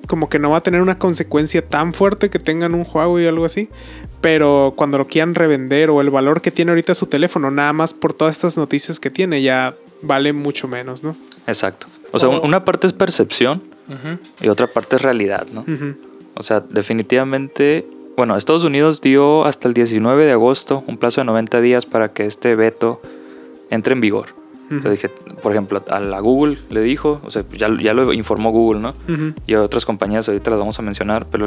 como 0.08 0.28
que 0.28 0.38
no 0.38 0.50
va 0.50 0.58
a 0.58 0.62
tener 0.62 0.82
una 0.82 0.98
consecuencia 0.98 1.66
tan 1.66 1.94
fuerte 1.94 2.28
que 2.28 2.38
tengan 2.40 2.74
un 2.74 2.84
Huawei 2.92 3.24
o 3.24 3.28
algo 3.30 3.44
así. 3.46 3.70
Pero 4.20 4.74
cuando 4.76 4.98
lo 4.98 5.06
quieran 5.06 5.34
revender 5.34 5.88
o 5.90 6.00
el 6.00 6.10
valor 6.10 6.42
que 6.42 6.50
tiene 6.50 6.72
ahorita 6.72 6.94
su 6.94 7.06
teléfono, 7.06 7.50
nada 7.50 7.72
más 7.72 7.94
por 7.94 8.12
todas 8.12 8.36
estas 8.36 8.56
noticias 8.56 9.00
que 9.00 9.10
tiene, 9.10 9.40
ya 9.42 9.74
vale 10.02 10.32
mucho 10.32 10.68
menos, 10.68 11.02
¿no? 11.02 11.16
Exacto. 11.46 11.86
O 12.12 12.18
sea, 12.18 12.28
un- 12.28 12.36
Oh. 12.36 12.42
una 12.42 12.64
parte 12.64 12.86
es 12.86 12.92
percepción 12.92 13.62
y 14.40 14.48
otra 14.48 14.66
parte 14.66 14.96
es 14.96 15.02
realidad, 15.02 15.46
¿no? 15.52 15.64
O 16.34 16.42
sea, 16.42 16.60
definitivamente, 16.60 17.86
bueno, 18.16 18.36
Estados 18.36 18.64
Unidos 18.64 19.00
dio 19.02 19.44
hasta 19.44 19.68
el 19.68 19.74
19 19.74 20.24
de 20.24 20.32
agosto 20.32 20.82
un 20.86 20.96
plazo 20.96 21.20
de 21.20 21.26
90 21.26 21.60
días 21.60 21.84
para 21.86 22.12
que 22.12 22.24
este 22.26 22.54
veto 22.54 23.00
entre 23.70 23.92
en 23.94 24.00
vigor. 24.00 24.26
Dije, 24.80 25.08
por 25.42 25.52
ejemplo, 25.52 25.82
a 25.88 26.00
la 26.00 26.20
Google 26.20 26.56
le 26.70 26.80
dijo, 26.80 27.20
o 27.24 27.30
sea, 27.30 27.44
ya, 27.52 27.68
ya 27.80 27.94
lo 27.94 28.12
informó 28.12 28.50
Google, 28.50 28.80
¿no? 28.80 28.94
Y 29.46 29.54
a 29.54 29.62
otras 29.62 29.84
compañías, 29.84 30.28
ahorita 30.28 30.50
las 30.50 30.58
vamos 30.58 30.78
a 30.78 30.82
mencionar, 30.82 31.26
pero 31.30 31.46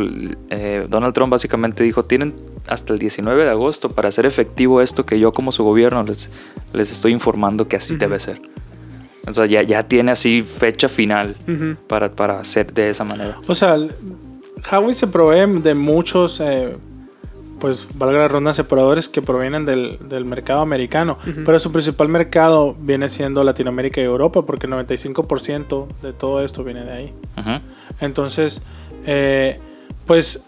eh, 0.49 0.85
Donald 0.89 1.14
Trump 1.14 1.31
básicamente 1.31 1.84
dijo, 1.84 2.03
tienen 2.03 2.35
hasta 2.68 2.93
el 2.93 2.99
19 2.99 3.43
de 3.43 3.49
agosto 3.49 3.89
para 3.89 4.10
hacer 4.10 4.26
efectivo 4.26 4.81
esto 4.81 5.06
que 5.06 5.19
yo 5.19 5.31
como 5.31 5.52
su 5.52 5.64
gobierno 5.64 6.03
les, 6.03 6.30
les 6.73 6.91
estoy 6.91 7.11
informando 7.11 7.68
que 7.68 7.76
así 7.76 7.95
debe 7.95 8.19
ser. 8.19 8.41
O 9.27 9.34
sea, 9.34 9.45
ya, 9.45 9.64
ya 9.64 9.88
tiene 9.88 10.11
así 10.11 10.41
fecha 10.41 10.88
final 10.88 11.35
para, 11.88 12.15
para 12.15 12.39
hacer 12.39 12.72
de 12.73 12.89
esa 12.89 13.03
manera. 13.03 13.39
O 13.47 13.56
sea, 13.56 13.77
Huawei 14.72 14.93
se 14.93 15.07
provee 15.07 15.61
de 15.61 15.73
muchos, 15.73 16.39
eh, 16.41 16.73
pues 17.60 17.88
valga 17.95 18.19
la 18.19 18.27
ronda, 18.27 18.53
separadores 18.53 19.10
que 19.10 19.22
provienen 19.22 19.65
del, 19.65 19.99
del 20.07 20.26
mercado 20.26 20.61
americano. 20.61 21.18
Pero 21.45 21.60
su 21.60 21.72
principal 21.72 22.10
mercado 22.10 22.76
viene 22.80 23.10
siendo 23.10 23.44
Latinoamérica 23.44 24.02
y 24.02 24.03
Europa, 24.03 24.41
porque 24.41 24.68
el 24.68 24.73
95% 24.73 25.88
de 26.02 26.14
todo 26.14 26.41
esto 26.41 26.64
viene 26.64 26.84
de 26.84 26.91
ahí. 26.91 27.14
Entonces, 27.99 28.61
eh, 29.06 29.60
pues 30.06 30.44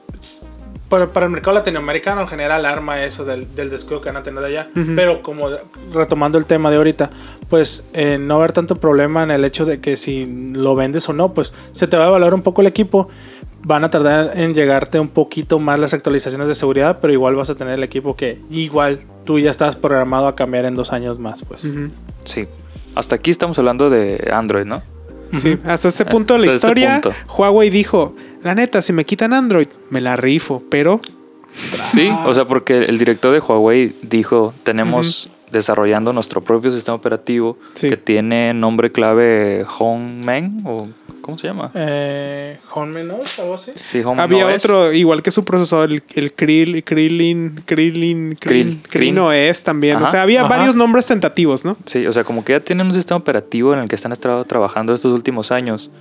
para, 0.89 1.07
para 1.07 1.25
el 1.25 1.31
mercado 1.31 1.55
latinoamericano 1.55 2.21
en 2.21 2.27
general 2.27 2.65
arma 2.65 3.03
eso 3.03 3.25
del, 3.25 3.53
del 3.55 3.69
descuido 3.69 4.01
que 4.01 4.09
van 4.09 4.17
a 4.17 4.23
tener 4.23 4.41
de 4.41 4.47
allá. 4.47 4.69
Pero 4.95 5.21
como 5.21 5.49
retomando 5.93 6.37
el 6.37 6.45
tema 6.45 6.69
de 6.69 6.77
ahorita, 6.77 7.09
pues 7.49 7.85
eh, 7.93 8.17
no 8.17 8.35
va 8.35 8.41
a 8.41 8.43
haber 8.43 8.53
tanto 8.53 8.75
problema 8.75 9.23
en 9.23 9.31
el 9.31 9.43
hecho 9.43 9.65
de 9.65 9.81
que 9.81 9.97
si 9.97 10.25
lo 10.25 10.75
vendes 10.75 11.07
o 11.09 11.13
no, 11.13 11.33
pues 11.33 11.53
se 11.71 11.87
te 11.87 11.97
va 11.97 12.05
a 12.05 12.07
evaluar 12.07 12.33
un 12.33 12.41
poco 12.41 12.61
el 12.61 12.67
equipo. 12.67 13.09
Van 13.63 13.83
a 13.83 13.89
tardar 13.89 14.31
en 14.35 14.53
llegarte 14.53 14.99
un 14.99 15.09
poquito 15.09 15.59
más 15.59 15.79
las 15.79 15.93
actualizaciones 15.93 16.47
de 16.47 16.55
seguridad, 16.55 16.99
pero 17.01 17.11
igual 17.11 17.35
vas 17.35 17.49
a 17.49 17.55
tener 17.55 17.73
el 17.73 17.83
equipo 17.83 18.15
que 18.15 18.39
igual 18.49 18.99
tú 19.25 19.39
ya 19.39 19.49
estás 19.51 19.75
programado 19.75 20.27
a 20.27 20.35
cambiar 20.35 20.65
en 20.65 20.75
dos 20.75 20.93
años 20.93 21.19
más, 21.19 21.41
pues. 21.43 21.61
Sí. 22.23 22.47
Hasta 22.95 23.15
aquí 23.15 23.29
estamos 23.29 23.57
hablando 23.59 23.89
de 23.89 24.29
Android, 24.31 24.65
¿no? 24.65 24.81
Sí, 25.37 25.57
hasta 25.65 25.89
este 25.89 26.05
punto 26.05 26.35
de 26.35 26.39
la 26.39 26.53
Hasta 26.53 26.67
este 26.69 26.79
historia. 26.81 27.01
Huawei 27.37 27.69
dijo, 27.69 28.15
la 28.43 28.55
neta, 28.55 28.81
si 28.81 28.93
me 28.93 29.05
quitan 29.05 29.33
Android, 29.33 29.67
me 29.89 29.99
la 30.01 30.15
rifo, 30.15 30.63
pero... 30.69 31.01
Sí, 31.89 32.09
o 32.25 32.33
sea, 32.33 32.45
porque 32.45 32.85
el 32.85 32.97
director 32.97 33.33
de 33.33 33.39
Huawei 33.39 33.93
dijo, 34.03 34.53
tenemos 34.63 35.29
desarrollando 35.51 36.13
nuestro 36.13 36.41
propio 36.41 36.71
sistema 36.71 36.95
operativo 36.95 37.57
Sí. 37.73 37.89
que 37.89 37.97
tiene 37.97 38.53
nombre 38.53 38.91
clave 38.91 39.65
Hongmen 39.67 40.59
o 40.65 40.87
¿cómo 41.27 41.37
se 41.37 41.45
llama? 41.45 41.69
Eh, 41.73 42.57
Home 42.73 43.01
algo 43.01 43.53
así. 43.53 43.71
Sí, 43.83 44.01
Home 44.01 44.21
Había 44.21 44.47
OS. 44.47 44.63
otro, 44.63 44.93
igual 44.93 45.21
que 45.21 45.29
su 45.29 45.43
procesador, 45.43 45.91
el, 45.91 46.01
el 46.15 46.31
Krill, 46.31 46.85
Krillin, 46.85 47.61
Krillin, 47.65 48.35
Krill, 48.39 48.81
Krill. 48.89 49.19
OS 49.19 49.61
también. 49.61 49.97
o 49.97 49.99
Ajá, 49.99 50.07
sea, 50.07 50.21
había 50.21 50.45
ajá. 50.45 50.55
varios 50.55 50.77
nombres 50.77 51.05
tentativos, 51.05 51.65
¿no? 51.65 51.75
Sí, 51.85 52.07
o 52.07 52.13
sea, 52.13 52.23
como 52.23 52.45
que 52.45 52.53
ya 52.53 52.61
tienen 52.61 52.87
un 52.87 52.93
sistema 52.93 53.17
operativo 53.17 53.73
en 53.73 53.79
el 53.81 53.89
que 53.89 53.95
están 53.95 54.13
estado 54.13 54.41
trabajando 54.45 54.93
estos 54.93 55.11
últimos 55.11 55.51
años 55.51 55.91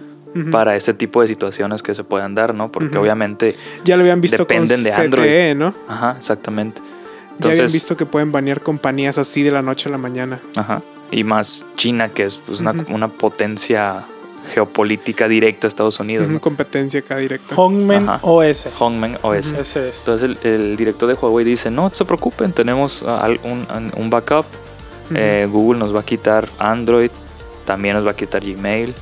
para 0.52 0.76
este 0.76 0.94
tipo 0.94 1.22
de 1.22 1.26
situaciones 1.26 1.82
que 1.82 1.92
se 1.92 2.04
puedan 2.04 2.36
dar, 2.36 2.54
¿no? 2.54 2.70
Porque 2.70 2.96
obviamente, 2.96 3.56
Ya 3.84 3.96
lo 3.96 4.02
habían 4.02 4.20
visto 4.20 4.36
Dependen 4.44 4.76
con 4.76 4.84
de 4.84 4.90
CTE, 4.92 5.00
Android. 5.02 5.56
¿no? 5.56 5.74
ajá, 5.88 6.14
exactamente. 6.18 6.80
ya 6.82 6.86
habían 6.86 7.34
Entonces, 7.54 7.72
visto 7.72 7.96
que 7.96 8.06
pueden 8.06 8.30
banear 8.30 8.60
compañías 8.60 9.18
así 9.18 9.42
de 9.42 9.50
la 9.50 9.62
noche 9.62 9.88
a 9.88 9.92
la 9.92 9.98
mañana. 9.98 10.38
Ajá. 10.54 10.82
Y 11.10 11.24
más 11.24 11.66
China, 11.76 12.10
que 12.10 12.24
es 12.24 12.38
pues, 12.38 12.60
una, 12.60 12.74
una 12.90 13.08
potencia 13.08 14.04
geopolítica 14.52 15.28
directa 15.28 15.66
a 15.66 15.68
Estados 15.68 15.98
Unidos. 16.00 16.26
Ujú, 16.26 16.34
¿no? 16.34 16.40
Competencia 16.40 17.00
acá 17.00 17.16
directa. 17.16 17.54
Hongmen 17.54 18.08
Ajá. 18.08 18.20
OS. 18.22 18.68
Hongmen 18.78 19.18
OS. 19.22 19.52
Ese 19.52 19.88
es. 19.88 19.98
Entonces 19.98 20.36
el, 20.42 20.52
el 20.52 20.76
director 20.76 21.08
de 21.08 21.14
Huawei 21.14 21.44
dice, 21.44 21.70
no, 21.70 21.82
no 21.82 21.94
se 21.94 22.04
preocupen, 22.04 22.52
tenemos 22.52 23.04
ah, 23.06 23.28
un, 23.44 23.66
un 23.96 24.10
backup. 24.10 24.46
Eh, 25.14 25.46
Google 25.50 25.78
nos 25.78 25.94
va 25.94 26.00
a 26.00 26.02
quitar 26.04 26.48
Android, 26.58 27.10
también 27.64 27.94
nos 27.94 28.04
va 28.06 28.10
a 28.10 28.16
quitar 28.16 28.44
Gmail, 28.44 28.92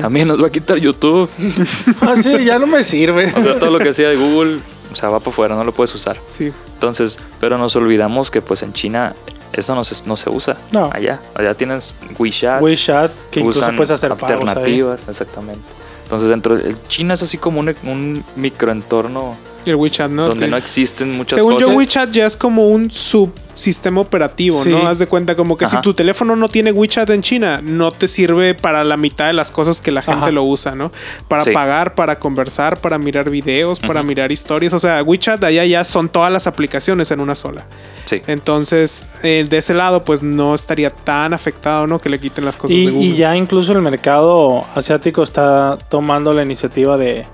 también 0.00 0.26
nos 0.26 0.42
va 0.42 0.48
a 0.48 0.50
quitar 0.50 0.78
YouTube. 0.78 1.28
Ah, 2.00 2.14
sí, 2.16 2.44
ya 2.44 2.58
no 2.58 2.66
me 2.66 2.82
sirve. 2.82 3.32
O 3.36 3.42
sea, 3.42 3.58
todo 3.58 3.70
lo 3.70 3.78
que 3.78 3.90
hacía 3.90 4.08
de 4.08 4.16
Google, 4.16 4.58
o 4.92 4.96
sea, 4.96 5.08
va 5.08 5.20
para 5.20 5.30
afuera, 5.30 5.54
no 5.54 5.64
lo 5.64 5.72
puedes 5.72 5.94
usar. 5.94 6.20
Sí. 6.30 6.52
Entonces, 6.74 7.18
pero 7.40 7.58
nos 7.58 7.76
olvidamos 7.76 8.30
que 8.30 8.42
pues 8.42 8.62
en 8.62 8.72
China 8.72 9.14
eso 9.52 9.74
no 9.74 9.84
se, 9.84 10.06
no 10.06 10.16
se 10.16 10.30
usa. 10.30 10.56
No. 10.72 10.90
Allá, 10.92 11.20
allá 11.34 11.54
tienes 11.54 11.94
WeChat. 12.18 12.62
WeChat, 12.62 13.10
que 13.30 13.40
incluso 13.40 13.66
puedes 13.76 13.90
hacer 13.90 14.10
pagos 14.10 14.30
ahí. 14.30 14.48
alternativas, 14.48 15.08
exactamente. 15.08 15.60
Entonces 16.04 16.28
dentro 16.28 16.56
de 16.56 16.74
China 16.88 17.14
es 17.14 17.22
así 17.22 17.36
como 17.36 17.60
un, 17.60 17.74
un 17.84 18.24
microentorno 18.36 19.36
El 19.70 19.76
WeChat, 19.76 20.10
¿no? 20.10 20.26
donde 20.28 20.44
Que- 20.46 20.50
no 20.50 20.56
existen 20.56 21.16
muchas 21.16 21.36
Según 21.36 21.54
cosas. 21.54 21.68
yo, 21.70 21.74
WeChat 21.76 22.10
ya 22.10 22.26
es 22.26 22.36
como 22.36 22.68
un 22.68 22.90
subsistema 22.90 24.00
operativo, 24.00 24.62
Sí. 24.62 24.70
¿no? 24.70 24.86
Haz 24.88 24.98
de 24.98 25.06
cuenta 25.06 25.34
como 25.36 25.56
que 25.56 25.64
Ajá. 25.64 25.76
si 25.78 25.82
tu 25.82 25.94
teléfono 25.94 26.36
no 26.36 26.48
tiene 26.48 26.72
WeChat 26.72 27.08
en 27.10 27.22
China, 27.22 27.60
no 27.62 27.90
te 27.92 28.06
sirve 28.08 28.54
para 28.54 28.84
la 28.84 28.96
mitad 28.96 29.26
de 29.26 29.32
las 29.32 29.50
cosas 29.50 29.80
que 29.80 29.90
la 29.90 30.02
gente 30.02 30.22
Ajá. 30.22 30.30
lo 30.30 30.44
usa, 30.44 30.74
¿no? 30.74 30.92
Para 31.28 31.42
Sí. 31.44 31.50
pagar, 31.52 31.94
para 31.94 32.18
conversar, 32.18 32.78
para 32.80 32.98
mirar 32.98 33.30
videos, 33.30 33.80
para 33.80 34.02
mirar 34.02 34.30
historias. 34.32 34.72
O 34.72 34.78
sea, 34.78 35.02
WeChat 35.02 35.42
allá 35.44 35.64
ya 35.64 35.84
son 35.84 36.08
todas 36.08 36.32
las 36.32 36.46
aplicaciones 36.46 37.10
en 37.10 37.20
una 37.20 37.34
sola. 37.34 37.66
Sí. 38.04 38.22
Entonces, 38.26 39.06
eh, 39.22 39.46
de 39.48 39.56
ese 39.58 39.74
lado, 39.74 40.04
pues 40.04 40.22
no 40.22 40.54
estaría 40.54 40.90
tan 40.90 41.34
afectado, 41.34 41.86
¿no? 41.86 41.98
Que 42.00 42.08
le 42.08 42.18
quiten 42.20 42.44
las 42.44 42.56
cosas 42.56 42.76
Y, 42.76 42.86
de 42.86 42.92
Google. 42.92 43.06
y 43.08 43.16
ya 43.16 43.36
incluso 43.36 43.72
el 43.72 43.82
mercado 43.82 44.64
asiático 44.74 45.22
está 45.22 45.76
tomando 45.88 46.32
la 46.32 46.42
iniciativa 46.42 46.96
de, 46.96 47.26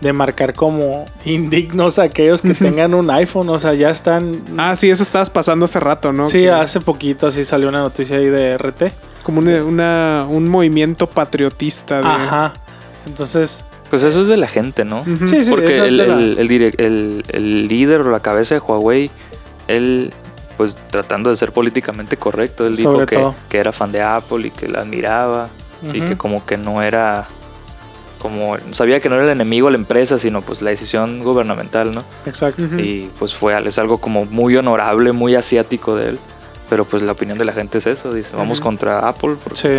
de 0.00 0.12
marcar 0.12 0.54
como 0.54 1.04
indignos 1.24 1.98
a 1.98 2.04
aquellos 2.04 2.40
que 2.42 2.54
tengan 2.54 2.94
un 2.94 3.10
iPhone. 3.10 3.48
O 3.50 3.58
sea, 3.58 3.74
ya 3.74 3.90
están. 3.90 4.40
Ah, 4.56 4.74
sí, 4.76 4.88
eso 4.90 5.02
estabas 5.02 5.28
pasando 5.30 5.64
hace 5.66 5.78
rato, 5.80 6.12
¿no? 6.12 6.24
sí, 6.26 6.40
Que- 6.40 6.50
hace 6.50 6.80
poquito 6.80 7.26
así 7.26 7.44
salió 7.44 7.68
una 7.68 7.80
noticia 7.80 8.16
ahí 8.16 8.26
de 8.26 8.54
RT. 8.56 8.92
Como 9.22 9.40
una, 9.40 9.62
una- 9.64 10.26
un 10.28 10.48
movimiento 10.48 11.06
patriotista. 11.06 12.00
De, 12.00 12.08
Ajá. 12.08 12.52
Entonces, 13.06 13.64
Pues 13.90 14.02
eso 14.04 14.22
es 14.22 14.28
de 14.28 14.36
la 14.36 14.46
gente, 14.46 14.84
¿no? 14.84 15.00
Ujú. 15.00 15.26
sí, 15.26 15.44
sí. 15.44 15.50
Porque 15.50 15.76
el, 15.78 15.96
de 15.98 16.06
la- 16.06 16.14
el- 16.14 16.38
el 16.38 16.74
el- 16.78 17.24
el 17.28 17.68
líder 17.68 18.02
o 18.02 18.10
la 18.10 18.20
cabeza 18.20 18.54
de 18.54 18.60
Huawei, 18.60 19.10
él, 19.68 20.12
pues 20.56 20.78
tratando 20.90 21.28
de 21.30 21.36
ser 21.36 21.52
políticamente 21.52 22.16
correcto, 22.16 22.66
él 22.66 22.76
dijo 22.76 23.04
que, 23.06 23.30
que 23.48 23.58
era 23.58 23.72
fan 23.72 23.90
de 23.92 24.00
Apple 24.02 24.46
y 24.46 24.50
que 24.50 24.68
la 24.68 24.80
admiraba 24.80 25.48
y 25.92 26.00
que 26.02 26.16
como 26.16 26.44
que 26.46 26.56
no 26.58 26.82
era, 26.82 27.26
como 28.20 28.56
sabía 28.70 29.00
que 29.00 29.08
no 29.08 29.16
era 29.16 29.24
el 29.24 29.30
enemigo 29.30 29.66
de 29.68 29.72
la 29.72 29.78
empresa, 29.78 30.18
sino 30.18 30.42
pues 30.42 30.62
la 30.62 30.70
decisión 30.70 31.24
gubernamental, 31.24 31.90
¿no? 31.92 32.04
Exacto. 32.26 32.62
Y 32.78 33.10
pues 33.18 33.34
fue 33.34 33.58
es 33.66 33.78
algo 33.78 33.98
como 33.98 34.26
muy 34.26 34.54
honorable, 34.56 35.10
muy 35.12 35.34
asiático 35.34 35.96
de 35.96 36.10
él. 36.10 36.18
Pero 36.68 36.84
pues 36.84 37.02
la 37.02 37.12
opinión 37.12 37.36
de 37.36 37.44
la 37.44 37.52
gente 37.52 37.78
es 37.78 37.86
eso. 37.88 38.12
Dice, 38.12 38.36
vamos 38.36 38.60
contra 38.60 39.08
Apple 39.08 39.34
Sí. 39.54 39.70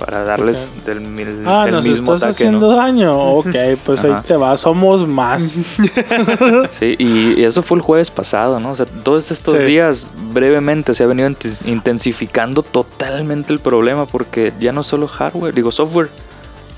para 0.00 0.24
darles 0.24 0.68
del, 0.84 1.00
mil- 1.00 1.44
Ah, 1.46 1.64
el 1.68 1.72
nos 1.74 1.84
mismo 1.86 2.14
estás 2.14 2.30
ataque, 2.30 2.44
haciendo 2.48 2.72
¿no? 2.72 2.76
daño. 2.76 3.16
Ok, 3.16 3.54
pues 3.84 4.02
ahí 4.02 4.14
te 4.26 4.34
va. 4.34 4.56
Somos 4.56 5.06
más. 5.06 5.54
Sí, 6.70 6.96
y, 6.98 7.40
y 7.40 7.44
eso 7.44 7.62
fue 7.62 7.76
el 7.78 7.82
jueves 7.82 8.10
pasado, 8.10 8.58
¿no? 8.60 8.72
O 8.72 8.76
sea, 8.76 8.86
todos 8.86 9.30
estos 9.30 9.60
Sí. 9.60 9.64
días 9.66 10.10
brevemente 10.32 10.94
se 10.94 11.04
ha 11.04 11.06
venido 11.06 11.28
inten- 11.28 11.66
intensificando 11.68 12.62
totalmente 12.62 13.52
el 13.52 13.58
problema 13.60 14.06
porque 14.06 14.52
ya 14.58 14.72
no 14.72 14.80
es 14.80 14.86
solo 14.86 15.06
hardware, 15.06 15.54
digo 15.54 15.70
software, 15.70 16.08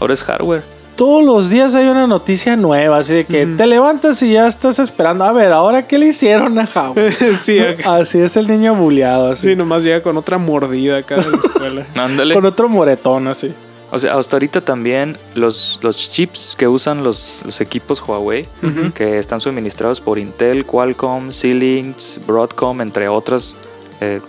ahora 0.00 0.14
es 0.14 0.22
hardware. 0.22 0.62
Todos 1.02 1.24
los 1.24 1.48
días 1.50 1.74
hay 1.74 1.88
una 1.88 2.06
noticia 2.06 2.54
nueva, 2.54 2.98
así 2.98 3.12
de 3.12 3.24
que 3.24 3.44
te 3.44 3.66
levantas 3.66 4.22
y 4.22 4.34
ya 4.34 4.46
estás 4.46 4.78
esperando. 4.78 5.24
A 5.24 5.32
ver, 5.32 5.50
ahora 5.50 5.88
qué 5.88 5.98
le 5.98 6.06
hicieron 6.06 6.56
a 6.60 6.68
sí, 7.42 7.58
acá- 7.58 7.96
Así 7.96 8.18
es 8.20 8.36
el 8.36 8.46
niño 8.46 8.76
buleado, 8.76 9.32
así. 9.32 9.48
sí, 9.48 9.56
nomás 9.56 9.82
llega 9.82 10.00
con 10.00 10.16
otra 10.16 10.38
mordida 10.38 10.98
acá 10.98 11.16
de 11.16 11.28
la 11.28 11.36
escuela. 11.44 11.86
Ándale. 11.96 12.34
Con 12.36 12.44
otro 12.46 12.68
moretón, 12.68 13.26
así. 13.26 13.52
O 13.90 13.98
sea, 13.98 14.14
hasta 14.16 14.36
ahorita 14.36 14.60
también 14.60 15.18
los, 15.34 15.80
los 15.82 16.08
chips 16.12 16.54
que 16.56 16.68
usan 16.68 17.02
los, 17.02 17.42
los 17.44 17.60
equipos 17.60 18.00
Huawei, 18.00 18.46
que 18.94 19.18
están 19.18 19.40
suministrados 19.40 20.00
por 20.00 20.20
Intel, 20.20 20.64
Qualcomm, 20.64 21.32
Xilinx, 21.32 22.20
Broadcom, 22.28 22.80
entre 22.80 23.08
otros 23.08 23.56
eh, 24.00 24.20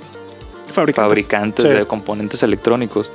Fabricantes. 0.71 0.95
fabricantes 0.95 1.65
Sí. 1.65 1.71
de 1.71 1.85
componentes 1.85 2.41
electrónicos, 2.41 3.11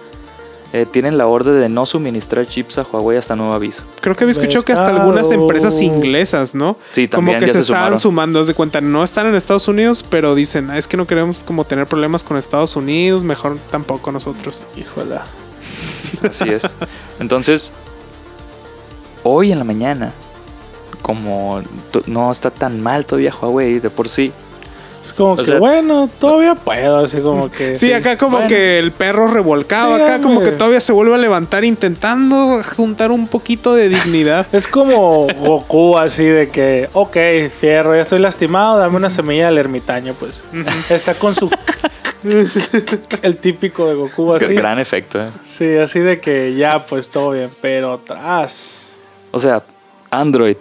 eh, 0.72 0.86
tienen 0.90 1.16
la 1.16 1.26
orden 1.26 1.60
de 1.60 1.68
no 1.68 1.86
suministrar 1.86 2.46
chips 2.46 2.78
a 2.78 2.82
Huawei 2.82 3.16
hasta 3.16 3.34
nuevo 3.34 3.54
aviso. 3.54 3.82
Creo 4.00 4.14
que 4.14 4.24
había 4.24 4.32
escuchado 4.32 4.64
que 4.64 4.72
hasta 4.72 4.88
algunas 4.88 5.30
empresas 5.30 5.80
inglesas, 5.80 6.54
¿no? 6.54 6.76
Sí, 6.92 7.08
como 7.08 7.30
también 7.30 7.40
que 7.40 7.46
ya 7.46 7.52
se, 7.52 7.62
se 7.62 7.72
estaban 7.72 7.98
sumando, 7.98 8.44
de 8.44 8.54
cuenta, 8.54 8.80
no 8.80 9.02
están 9.02 9.26
en 9.26 9.34
Estados 9.34 9.66
Unidos, 9.68 10.04
pero 10.08 10.34
dicen, 10.34 10.70
"Ah, 10.70 10.76
es 10.78 10.86
que 10.86 10.96
no 10.96 11.06
queremos 11.06 11.42
como 11.42 11.64
tener 11.64 11.86
problemas 11.86 12.22
con 12.22 12.36
Estados 12.36 12.76
Unidos, 12.76 13.24
mejor 13.24 13.58
tampoco 13.70 14.12
nosotros. 14.12 14.66
Híjole. 14.76 15.16
Así 16.22 16.48
es. 16.50 16.62
Entonces, 17.18 17.72
hoy 19.22 19.52
en 19.52 19.58
la 19.58 19.64
mañana, 19.64 20.12
como 21.02 21.62
no 22.06 22.30
está 22.30 22.50
tan 22.50 22.82
mal 22.82 23.06
todavía 23.06 23.32
Huawei 23.34 23.78
de 23.78 23.90
por 23.90 24.08
sí, 24.08 24.32
Es 25.08 25.14
como 25.14 25.36
que, 25.36 25.44
sea- 25.44 25.58
bueno, 25.58 26.08
todavía 26.18 26.54
puedo, 26.54 26.98
así 26.98 27.20
como 27.20 27.50
que. 27.50 27.76
Sí, 27.76 27.92
acá 27.92 28.18
como 28.18 28.32
Bueno. 28.36 28.48
que 28.48 28.78
el 28.78 28.92
perro 28.92 29.26
revolcado, 29.28 29.96
Sí, 29.96 30.02
acá 30.02 30.20
como 30.20 30.40
que 30.42 30.52
todavía 30.52 30.80
se 30.80 30.92
vuelve 30.92 31.14
a 31.14 31.18
levantar 31.18 31.64
intentando 31.64 32.62
juntar 32.76 33.10
un 33.10 33.26
poquito 33.28 33.74
de 33.74 33.88
dignidad. 33.88 34.46
Es 34.52 34.68
como 34.68 35.26
Goku, 35.38 35.96
así 35.98 36.24
de 36.24 36.50
que, 36.50 36.88
ok, 36.92 37.16
fierro, 37.58 37.94
ya 37.94 38.02
estoy 38.02 38.18
lastimado, 38.18 38.78
dame 38.78 38.96
una 38.96 39.10
semilla 39.10 39.46
del 39.46 39.58
ermitaño, 39.58 40.14
pues. 40.18 40.44
Está 40.90 41.14
con 41.14 41.34
su. 41.34 41.50
el 43.22 43.36
típico 43.38 43.86
de 43.88 43.94
Goku, 43.94 44.34
así. 44.34 44.52
gran 44.54 44.78
efecto. 44.78 45.20
¿eh? 45.22 45.30
Sí, 45.46 45.76
así 45.76 46.00
de 46.00 46.20
que 46.20 46.54
ya, 46.54 46.84
pues 46.84 47.10
todo 47.10 47.30
bien, 47.30 47.50
pero 47.60 47.94
atrás. 47.94 48.96
O 49.30 49.38
sea, 49.38 49.62
Android, 50.10 50.56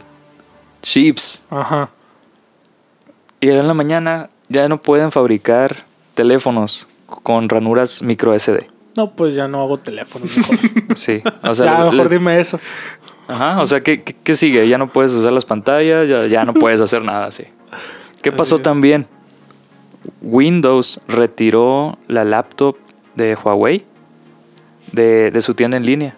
chips, 0.81 1.43
Ajá. 1.49 1.89
y 3.39 3.49
en 3.49 3.67
la 3.67 3.73
mañana 3.73 4.29
ya 4.49 4.67
no 4.69 4.81
pueden 4.81 5.11
fabricar 5.11 5.85
teléfonos 6.13 6.87
con 7.05 7.49
ranuras 7.49 8.01
micro 8.01 8.37
SD. 8.37 8.67
No, 8.95 9.11
pues 9.11 9.35
ya 9.35 9.47
no 9.47 9.61
hago 9.61 9.77
teléfonos 9.77 10.35
mejor. 10.35 10.57
Sí, 10.95 11.21
o 11.43 11.53
sea, 11.53 11.65
ya, 11.77 11.91
mejor 11.91 12.09
dime 12.09 12.39
eso. 12.39 12.59
Ajá, 13.27 13.61
o 13.61 13.65
sea, 13.65 13.81
¿qué, 13.81 14.01
qué, 14.03 14.15
qué 14.23 14.35
sigue? 14.35 14.67
Ya 14.67 14.77
no 14.77 14.87
puedes 14.87 15.13
usar 15.13 15.31
las 15.33 15.45
pantallas, 15.45 16.09
ya, 16.09 16.25
ya 16.27 16.45
no 16.45 16.53
puedes 16.53 16.81
hacer 16.81 17.03
nada 17.03 17.25
así. 17.25 17.43
¿Qué 18.21 18.31
pasó 18.31 18.59
también? 18.59 19.05
Windows 20.21 21.01
retiró 21.07 21.97
la 22.07 22.23
laptop 22.23 22.77
de 23.15 23.35
Huawei 23.35 23.85
de, 24.91 25.31
de 25.31 25.41
su 25.41 25.53
tienda 25.53 25.77
en 25.77 25.85
línea, 25.85 26.15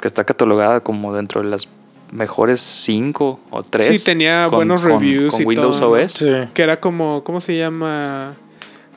que 0.00 0.08
está 0.08 0.24
catalogada 0.24 0.80
como 0.80 1.14
dentro 1.14 1.42
de 1.42 1.48
las 1.48 1.68
mejores 2.12 2.60
5 2.60 3.40
o 3.50 3.62
3. 3.64 3.98
Sí, 3.98 4.04
tenía 4.04 4.46
buenos 4.46 4.82
reviews 4.82 5.40
y 5.40 5.44
Windows. 5.44 5.80
OS. 5.80 6.12
Sí. 6.12 6.26
Que 6.54 6.62
era 6.62 6.78
como, 6.78 7.24
¿cómo 7.24 7.40
se 7.40 7.56
llama? 7.56 8.34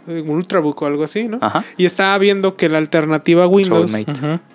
Un 0.08 0.30
Ultrabook 0.30 0.80
o 0.84 0.86
algo 0.86 1.04
así, 1.04 1.24
¿no? 1.28 1.40
Ajá. 1.42 1.64
Y 1.78 1.86
estaba 1.86 2.16
viendo 2.20 2.56
que 2.56 2.70
la 2.70 2.78
alternativa 2.78 3.46
a 3.46 3.48
Windows, 3.48 3.92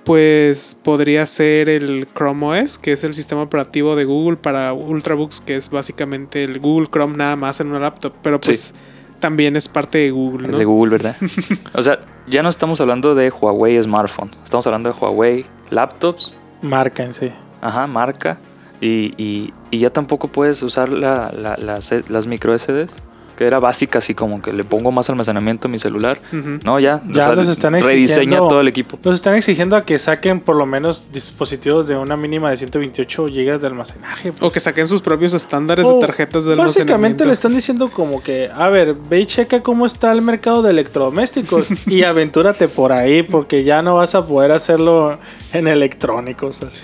pues 0.05 0.77
podría 0.81 1.27
ser 1.27 1.69
el 1.69 2.07
Chrome 2.15 2.61
OS, 2.63 2.79
que 2.79 2.93
es 2.93 3.03
el 3.03 3.15
sistema 3.15 3.43
operativo 3.43 3.97
de 3.97 4.05
Google 4.05 4.37
para 4.37 4.73
Ultrabooks, 4.73 5.41
que 5.41 5.57
es 5.57 5.69
básicamente 5.71 6.45
el 6.45 6.61
Google 6.61 6.87
Chrome 6.87 7.17
nada 7.17 7.35
más 7.35 7.59
en 7.61 7.67
una 7.67 7.81
laptop, 7.81 8.13
pero 8.23 8.39
pues 8.41 8.59
Sí. 8.61 8.73
también 9.19 9.57
es 9.57 9.67
parte 9.67 9.99
de 9.99 10.13
Google, 10.13 10.51
Es 10.51 10.59
de 10.59 10.65
Google, 10.65 10.91
¿verdad? 10.93 11.17
o 11.75 11.83
sea, 11.83 11.99
ya 12.29 12.45
no 12.45 12.49
estamos 12.49 12.81
hablando 12.81 13.17
de 13.17 13.31
Huawei 13.31 13.83
smartphone, 13.83 14.31
estamos 14.45 14.65
hablando 14.69 14.93
de 14.93 14.99
Huawei 15.01 15.47
laptops, 15.71 16.37
Marca 16.63 17.03
en 17.03 17.13
sí. 17.13 17.33
ajá, 17.61 17.89
marca, 17.89 18.39
y, 18.81 19.15
y- 19.23 19.53
y 19.71 19.79
ya 19.79 19.91
tampoco 19.91 20.29
puedes 20.29 20.63
usar 20.63 20.89
la- 20.89 21.31
la- 21.33 21.57
las, 21.57 21.93
las 22.09 22.27
micro 22.27 22.59
SDs, 22.59 22.91
que 23.37 23.47
era 23.47 23.59
básica, 23.59 24.01
así 24.01 24.15
como 24.15 24.43
que 24.43 24.53
le 24.53 24.65
pongo 24.65 24.93
más 24.93 25.09
almacenamiento 25.09 25.67
a 25.69 25.71
mi 25.71 25.79
celular. 25.79 26.21
No, 26.63 26.79
ya, 26.79 27.01
Ya 27.09 27.33
los 27.35 27.49
están 27.49 27.73
rediseña 27.73 28.03
exigiendo. 28.23 28.49
todo 28.49 28.61
el 28.61 28.69
equipo. 28.69 28.99
Nos 29.03 29.15
están 29.15 29.35
exigiendo 29.35 29.77
a 29.77 29.85
que 29.87 29.99
saquen 29.99 30.41
por 30.41 30.57
lo 30.57 30.67
menos 30.67 31.07
dispositivos 31.11 31.87
de 31.89 31.97
una 31.97 32.19
mínima 32.19 32.51
de 32.51 32.59
128 32.59 33.27
GB 33.29 33.59
de 33.59 33.67
almacenaje. 33.67 34.35
O 34.41 34.53
que 34.53 34.61
saquen 34.61 34.87
sus 34.87 35.01
propios 35.01 35.33
estándares 35.33 35.87
O 35.87 35.95
de 35.95 36.01
tarjetas 36.07 36.45
de 36.45 36.55
Básicamente 36.55 36.83
almacenamiento. 36.93 37.25
le 37.25 37.33
están 37.33 37.55
diciendo 37.55 37.89
como 37.91 38.23
que, 38.23 38.51
a 38.55 38.69
ver, 38.69 38.95
ve 38.95 39.21
y 39.21 39.27
checa 39.27 39.63
cómo 39.63 39.87
está 39.87 40.13
el 40.13 40.21
mercado 40.21 40.61
de 40.61 40.73
electrodomésticos 40.73 41.69
y 41.87 42.03
aventúrate 42.03 42.69
por 42.69 42.93
ahí 42.93 43.23
porque 43.23 43.65
ya 43.65 43.81
no 43.81 43.95
vas 43.95 44.15
a 44.15 44.27
poder 44.27 44.53
hacerlo 44.53 45.19
en 45.55 45.67
electrónicos. 45.67 46.63
Así. 46.63 46.83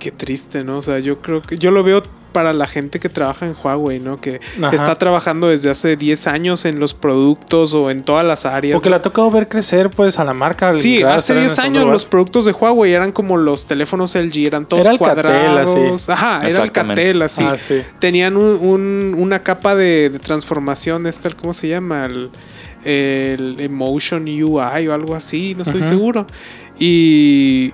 Qué 0.00 0.10
triste, 0.10 0.64
¿no? 0.64 0.78
O 0.78 0.82
sea, 0.82 0.98
yo 0.98 1.20
creo 1.22 1.42
que 1.42 1.56
yo 1.58 1.70
lo 1.70 1.84
veo 1.84 2.02
para 2.32 2.52
la 2.52 2.68
gente 2.68 3.00
que 3.00 3.08
trabaja 3.08 3.44
en 3.44 3.56
Huawei, 3.60 3.98
¿no? 3.98 4.20
Que 4.20 4.38
Ajá. 4.62 4.70
está 4.74 4.94
trabajando 4.96 5.48
desde 5.48 5.68
hace 5.68 5.96
10 5.96 6.28
años 6.28 6.64
en 6.64 6.78
los 6.78 6.94
productos 6.94 7.74
o 7.74 7.90
en 7.90 8.02
todas 8.02 8.24
las 8.24 8.46
áreas. 8.46 8.74
Porque 8.76 8.88
¿no? 8.88 8.94
le 8.94 8.96
ha 8.98 9.02
tocado 9.02 9.30
ver 9.32 9.48
crecer 9.48 9.90
pues 9.90 10.16
a 10.18 10.22
la 10.24 10.32
marca. 10.32 10.72
Sí, 10.72 11.02
hace 11.02 11.18
estar 11.32 11.36
en 11.36 11.42
10 11.42 11.52
ese 11.52 11.60
años 11.62 11.80
lugar. 11.82 11.92
los 11.92 12.04
productos 12.04 12.44
de 12.44 12.52
Huawei 12.52 12.92
eran 12.92 13.10
como 13.10 13.36
los 13.36 13.66
teléfonos 13.66 14.14
LG, 14.14 14.46
eran 14.46 14.64
todos 14.66 14.86
Era 14.86 14.96
cuadrados. 14.96 16.02
así. 16.08 16.12
Ajá, 16.12 16.46
era. 16.46 16.62
Alcatel, 16.62 17.22
así. 17.22 17.42
Ah, 17.44 17.58
sí. 17.58 17.82
Tenían 17.98 18.36
un- 18.36 18.58
un- 18.64 19.14
una 19.18 19.40
capa 19.42 19.74
de, 19.74 20.08
de 20.10 20.18
transformación, 20.20 21.08
esta, 21.08 21.30
¿cómo 21.30 21.52
se 21.52 21.66
llama? 21.66 22.04
El, 22.06 22.30
el 22.84 23.56
Emotion 23.58 24.22
UI 24.26 24.86
o 24.88 24.92
algo 24.94 25.16
así, 25.16 25.54
no 25.56 25.64
estoy 25.64 25.82
seguro. 25.82 26.26
Y, 26.78 27.72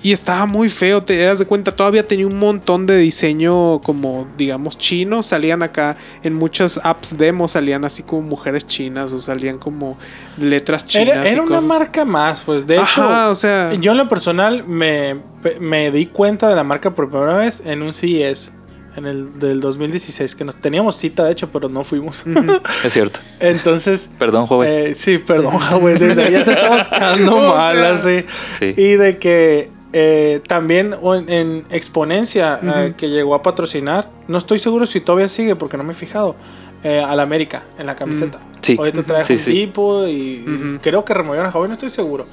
y 0.00 0.12
estaba 0.12 0.46
muy 0.46 0.70
feo, 0.70 1.02
te 1.02 1.18
das 1.18 1.40
de 1.40 1.46
cuenta, 1.46 1.74
todavía 1.74 2.06
tenía 2.06 2.26
un 2.26 2.38
montón 2.38 2.86
de 2.86 2.96
diseño 2.98 3.80
como, 3.80 4.28
digamos, 4.36 4.78
chino. 4.78 5.24
Salían 5.24 5.62
acá 5.62 5.96
en 6.22 6.34
muchas 6.34 6.80
apps 6.84 7.18
demo, 7.18 7.48
salían 7.48 7.84
así 7.84 8.04
como 8.04 8.22
mujeres 8.22 8.66
chinas 8.66 9.12
o 9.12 9.20
salían 9.20 9.58
como 9.58 9.98
letras 10.36 10.86
chinas. 10.86 11.26
Era, 11.26 11.32
y 11.32 11.38
una 11.40 11.60
marca 11.60 12.04
más, 12.04 12.42
pues 12.42 12.66
de 12.66 12.76
hecho, 12.76 13.30
o 13.30 13.34
sea, 13.34 13.74
yo 13.74 13.92
en 13.92 13.98
lo 13.98 14.08
personal 14.08 14.64
me, 14.66 15.20
me 15.60 15.90
di 15.90 16.06
cuenta 16.06 16.48
de 16.48 16.54
la 16.54 16.64
marca 16.64 16.94
por 16.94 17.10
primera 17.10 17.34
vez 17.34 17.62
en 17.66 17.82
un 17.82 17.92
CES. 17.92 18.52
En 18.96 19.06
el 19.06 19.38
del 19.38 19.60
2016, 19.60 20.34
que 20.34 20.42
nos 20.44 20.56
teníamos 20.56 20.96
cita 20.96 21.24
de 21.24 21.30
hecho, 21.30 21.50
pero 21.52 21.68
no 21.68 21.84
fuimos. 21.84 22.24
Es 22.84 22.94
cierto. 22.94 23.20
Entonces, 23.38 24.10
Perdón, 24.18 24.46
Huawei. 24.50 24.90
Eh, 24.90 24.94
sí, 24.94 25.18
perdón, 25.18 25.60
güey. 25.80 25.96
Desde 25.96 26.20
ahí 26.20 26.32
ya 26.32 26.44
te 26.44 26.50
estamos 26.50 26.88
quedando 26.88 27.36
mal, 27.54 27.76
sea, 27.76 27.94
así. 27.94 28.24
Sí. 28.58 28.74
Y 28.76 28.96
de 28.96 29.16
que 29.20 29.70
eh, 29.92 30.40
también 30.46 30.94
en, 31.02 31.28
en 31.30 31.64
Exponencia, 31.70 32.58
eh, 32.62 32.94
que 32.96 33.08
llegó 33.08 33.34
a 33.34 33.42
patrocinar, 33.42 34.10
no 34.26 34.38
estoy 34.38 34.58
seguro 34.58 34.86
si 34.86 35.00
todavía 35.00 35.28
sigue 35.28 35.56
porque 35.56 35.76
no 35.76 35.84
me 35.84 35.92
he 35.92 35.96
fijado, 35.96 36.36
eh, 36.84 37.00
a 37.00 37.16
la 37.16 37.22
América 37.24 37.62
en 37.78 37.86
la 37.86 37.96
camiseta. 37.96 38.38
Sí. 38.60 38.76
Ahorita 38.78 39.02
trae 39.02 39.24
Sí, 39.24 39.32
un 39.34 39.38
sí. 39.38 39.50
tipo 39.52 40.06
y, 40.06 40.10
y 40.12 40.78
creo 40.82 41.04
que 41.04 41.14
removieron 41.14 41.46
a 41.48 41.52
Hawái, 41.52 41.68
no 41.68 41.74
estoy 41.74 41.90
seguro. 41.90 42.26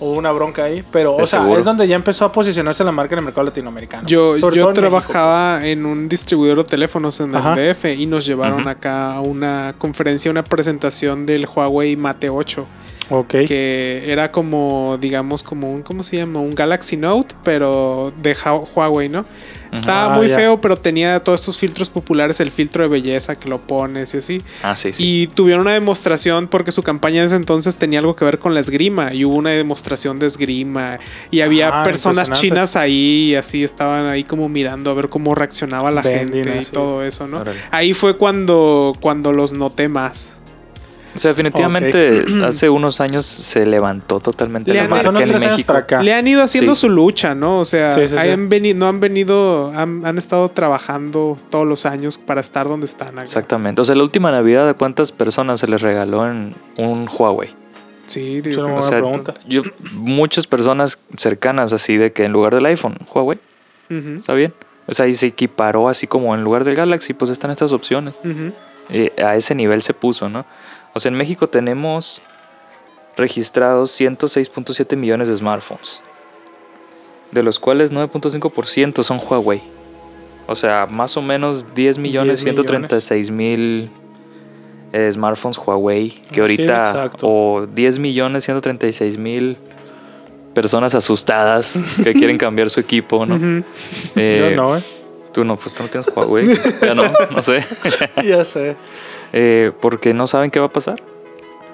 Hubo 0.00 0.14
una 0.14 0.32
bronca 0.32 0.64
ahí, 0.64 0.82
pero, 0.90 1.14
o 1.14 1.26
sea, 1.26 1.40
seguro. 1.42 1.60
es 1.60 1.64
donde 1.64 1.86
ya 1.86 1.94
empezó 1.94 2.24
a 2.24 2.32
posicionarse 2.32 2.82
la 2.82 2.90
marca 2.90 3.14
en 3.14 3.20
el 3.20 3.24
mercado 3.26 3.44
latinoamericano. 3.46 4.08
Yo, 4.08 4.36
Sobre 4.38 4.56
yo 4.56 4.64
México, 4.66 4.72
trabajaba 4.80 5.64
en 5.64 5.86
un 5.86 6.08
distribuidor 6.08 6.56
de 6.58 6.64
teléfonos 6.64 7.20
en 7.20 7.32
Ajá. 7.36 7.52
el 7.52 7.72
DF 7.74 7.84
y 7.96 8.06
nos 8.06 8.26
llevaron 8.26 8.62
Ujú. 8.62 8.68
acá 8.68 9.12
a 9.14 9.20
una 9.20 9.76
conferencia, 9.78 10.28
una 10.30 10.42
presentación 10.42 11.24
del 11.24 11.46
Huawei 11.46 11.94
Mate 11.94 12.30
8, 12.30 12.66
que 13.46 14.04
era 14.06 14.30
como, 14.32 14.98
digamos, 15.00 15.42
como 15.42 15.72
un, 15.72 15.82
¿cómo 15.82 16.02
se 16.02 16.16
llama? 16.18 16.40
Un 16.40 16.54
Galaxy 16.54 16.96
Note, 16.96 17.34
pero 17.44 18.12
de 18.22 18.36
Huawei, 18.74 19.08
¿no? 19.08 19.24
Estaba 19.72 20.14
Ah, 20.14 20.18
muy 20.18 20.28
ya. 20.28 20.36
feo, 20.36 20.60
pero 20.60 20.76
tenía 20.76 21.18
todos 21.20 21.40
estos 21.40 21.56
filtros 21.56 21.88
populares, 21.88 22.40
el 22.40 22.50
filtro 22.50 22.82
de 22.82 22.90
belleza 22.90 23.36
que 23.40 23.48
lo 23.48 23.58
pones 23.58 24.12
y 24.12 24.18
así. 24.18 24.42
Ah, 24.62 24.76
sí, 24.76 24.92
sí. 24.92 25.02
Y 25.02 25.26
tuvieron 25.28 25.62
una 25.62 25.72
demostración 25.72 26.46
porque 26.48 26.72
su 26.72 26.82
campaña 26.82 27.20
en 27.20 27.24
ese 27.24 27.36
entonces 27.36 27.78
tenía 27.78 28.00
algo 28.00 28.14
que 28.14 28.26
ver 28.26 28.38
con 28.38 28.52
la 28.52 28.60
esgrima 28.60 29.14
y 29.14 29.24
hubo 29.24 29.34
una 29.36 29.48
demostración 29.50 30.18
de 30.18 30.26
esgrima 30.26 30.98
y 31.30 31.40
había 31.40 31.68
Ah, 31.80 31.84
personas 31.84 32.30
chinas 32.32 32.76
ahí 32.76 33.30
y 33.30 33.34
así 33.34 33.64
estaban 33.64 34.08
ahí 34.08 34.24
como 34.24 34.50
mirando 34.50 34.90
a 34.90 34.94
ver 34.94 35.08
cómo 35.08 35.34
reaccionaba 35.34 35.90
la 35.90 36.02
gente 36.02 36.42
y 36.44 36.58
así. 36.58 36.70
todo 36.70 37.02
eso, 37.02 37.26
¿no? 37.26 37.38
Órale. 37.40 37.58
Ahí 37.70 37.94
fue 37.94 38.18
cuando, 38.18 38.92
cuando 39.00 39.32
los 39.32 39.54
noté 39.54 39.88
más. 39.88 40.36
O 41.14 41.18
sea, 41.18 41.30
definitivamente 41.30 42.24
hace 42.44 42.68
unos 42.70 43.00
años 43.00 43.26
se 43.26 43.66
levantó 43.66 44.18
totalmente 44.20 44.70
Le 44.72 44.78
la 44.78 44.84
han- 44.84 44.90
marca 44.90 45.08
en 45.08 45.14
tres 45.14 45.30
años 45.42 45.50
México. 45.52 45.66
para 45.66 45.78
acá. 45.80 46.02
Le 46.02 46.14
han 46.14 46.26
ido 46.26 46.42
haciendo 46.42 46.74
Sí. 46.74 46.82
su 46.82 46.88
lucha, 46.88 47.34
¿no? 47.34 47.60
O 47.60 47.64
sea, 47.64 47.92
Sí, 47.92 48.02
sí, 48.02 48.08
sí. 48.08 48.16
han 48.16 48.48
veni- 48.48 48.74
no 48.74 48.86
han 48.88 49.00
venido, 49.00 49.70
han, 49.74 50.04
han 50.06 50.16
estado 50.18 50.48
trabajando 50.50 51.38
todos 51.50 51.66
los 51.66 51.84
años 51.86 52.18
para 52.18 52.40
estar 52.40 52.66
donde 52.68 52.86
están 52.86 53.08
acá. 53.10 53.22
Exactamente. 53.22 53.80
O 53.82 53.84
sea, 53.84 53.94
la 53.94 54.02
última 54.02 54.30
Navidad, 54.30 54.68
¿a 54.68 54.74
cuántas 54.74 55.12
personas 55.12 55.60
se 55.60 55.68
les 55.68 55.82
regaló 55.82 56.26
en 56.30 56.54
un 56.78 57.08
Huawei? 57.08 57.50
Sí, 58.06 58.38
Es 58.38 58.42
digo, 58.42 58.62
una 58.62 58.68
O 58.68 58.72
buena 58.76 58.82
sea, 58.88 58.98
pregunta. 58.98 59.34
yo, 59.48 59.62
muchas 59.92 60.46
personas 60.46 60.98
cercanas 61.14 61.72
así 61.72 61.96
de 61.96 62.12
que 62.12 62.24
en 62.24 62.32
lugar 62.32 62.54
del 62.54 62.66
iPhone, 62.66 62.96
Huawei, 63.14 63.38
¿está 64.16 64.34
bien? 64.34 64.52
O 64.86 64.94
sea, 64.94 65.06
y 65.06 65.14
se 65.14 65.26
equiparó 65.28 65.88
así 65.88 66.06
como 66.06 66.34
en 66.34 66.42
lugar 66.42 66.64
del 66.64 66.74
Galaxy, 66.74 67.14
pues 67.14 67.30
están 67.30 67.50
estas 67.52 67.72
opciones. 67.72 68.14
Eh, 68.90 69.12
a 69.24 69.36
ese 69.36 69.54
nivel 69.54 69.82
se 69.82 69.94
puso, 69.94 70.28
¿no? 70.28 70.44
O 70.94 71.00
sea, 71.00 71.10
en 71.10 71.16
México 71.16 71.46
tenemos 71.48 72.22
registrados 73.16 73.98
106.7 73.98 74.96
millones 74.96 75.28
de 75.28 75.36
smartphones, 75.36 76.00
de 77.30 77.42
los 77.42 77.58
cuales 77.58 77.92
9.5% 77.92 79.02
son 79.02 79.18
Huawei. 79.18 79.62
O 80.46 80.54
sea, 80.54 80.86
más 80.90 81.16
o 81.16 81.22
menos 81.22 81.74
10 81.74 81.98
millones 81.98 82.42
10 82.42 82.54
millones. 82.54 82.66
136 82.66 83.30
mil 83.30 83.90
eh, 84.92 85.10
smartphones 85.10 85.58
Huawei, 85.58 86.10
que 86.10 86.34
Sí, 86.34 86.40
ahorita, 86.40 86.90
exacto. 86.90 87.26
o 87.26 87.66
10 87.66 87.98
millones 87.98 88.44
136 88.44 89.16
mil 89.18 89.56
personas 90.52 90.94
asustadas 90.94 91.78
que 92.02 92.12
quieren 92.12 92.36
cambiar 92.36 92.68
su 92.68 92.80
equipo, 92.80 93.24
¿no? 93.24 93.64
Eh, 94.16 94.48
Yo 94.50 94.56
no, 94.56 94.76
¿eh? 94.76 94.82
Tú 95.32 95.44
no, 95.44 95.56
pues 95.56 95.74
tú 95.74 95.82
no 95.82 95.88
tienes 95.88 96.10
Huawei. 96.14 96.44
ya 96.82 96.94
no, 96.94 97.04
no 97.30 97.42
sé. 97.42 97.64
ya 98.22 98.44
sé. 98.44 98.76
Eh, 99.32 99.72
porque 99.80 100.12
no 100.14 100.26
saben 100.26 100.50
qué 100.50 100.60
va 100.60 100.66
a 100.66 100.72
pasar. 100.72 101.02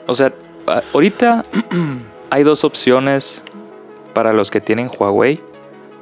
O 0.06 0.14
sea, 0.14 0.32
ahorita 0.94 1.44
hay 2.30 2.42
dos 2.42 2.64
opciones 2.64 3.42
para 4.14 4.32
los 4.32 4.50
que 4.50 4.60
tienen 4.60 4.88
Huawei 4.96 5.40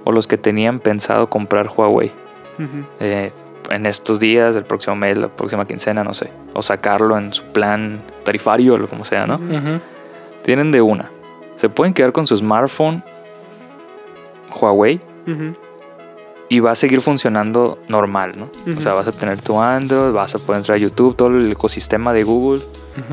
o 0.04 0.12
los 0.12 0.26
que 0.26 0.38
tenían 0.38 0.78
pensado 0.78 1.28
comprar 1.28 1.68
Huawei 1.74 2.12
Ujú. 2.58 2.84
eh, 3.00 3.32
en 3.70 3.86
estos 3.86 4.20
días, 4.20 4.54
el 4.54 4.64
próximo 4.64 4.94
mes, 4.94 5.18
la 5.18 5.28
próxima 5.28 5.64
quincena, 5.66 6.04
no 6.04 6.14
sé. 6.14 6.30
O 6.54 6.62
sacarlo 6.62 7.18
en 7.18 7.32
su 7.34 7.42
plan 7.44 8.00
tarifario 8.24 8.74
o 8.74 8.76
lo 8.78 8.86
como 8.86 9.04
sea, 9.04 9.26
¿no? 9.26 9.40
Tienen 10.44 10.70
de 10.70 10.80
una. 10.80 11.10
Se 11.56 11.68
pueden 11.68 11.92
quedar 11.92 12.12
con 12.12 12.26
su 12.28 12.36
smartphone 12.36 13.02
Huawei 14.60 15.00
Ujú. 15.26 15.56
Y 16.48 16.60
va 16.60 16.70
a 16.70 16.74
seguir 16.76 17.00
funcionando 17.00 17.78
normal, 17.88 18.34
¿no? 18.38 18.48
O 18.76 18.80
sea, 18.80 18.94
vas 18.94 19.06
a 19.08 19.12
tener 19.12 19.40
tu 19.42 19.60
Android, 19.60 20.12
vas 20.12 20.34
a 20.34 20.38
poder 20.38 20.58
entrar 20.60 20.76
a 20.76 20.80
YouTube, 20.80 21.16
todo 21.16 21.28
el 21.28 21.50
ecosistema 21.52 22.12
de 22.12 22.22
Google 22.22 22.62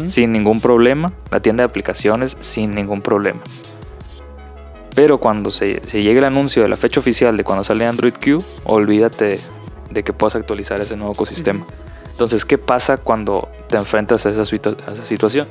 sin 0.07 0.31
ningún 0.31 0.61
problema, 0.61 1.11
la 1.31 1.39
tienda 1.41 1.63
de 1.63 1.69
aplicaciones 1.69 2.37
sin 2.41 2.73
ningún 2.75 3.01
problema. 3.01 3.41
Pero 4.95 5.17
cuando 5.17 5.49
se, 5.49 5.81
se 5.87 6.03
llegue 6.03 6.19
el 6.19 6.25
anuncio 6.25 6.61
de 6.61 6.69
la 6.69 6.75
fecha 6.75 6.99
oficial 6.99 7.35
de 7.35 7.43
cuando 7.43 7.63
sale 7.63 7.85
Android 7.85 8.13
Q, 8.13 8.43
olvídate 8.65 9.39
de 9.89 10.03
que 10.03 10.13
puedas 10.13 10.35
actualizar 10.35 10.79
ese 10.81 10.95
nuevo 10.95 11.13
ecosistema. 11.13 11.65
Entonces, 12.11 12.45
¿qué 12.45 12.59
pasa 12.59 12.97
cuando 12.97 13.49
te 13.69 13.77
enfrentas 13.77 14.25
a 14.27 14.29
esa, 14.29 14.41
a 14.43 14.91
esa 14.91 15.05
situación? 15.05 15.47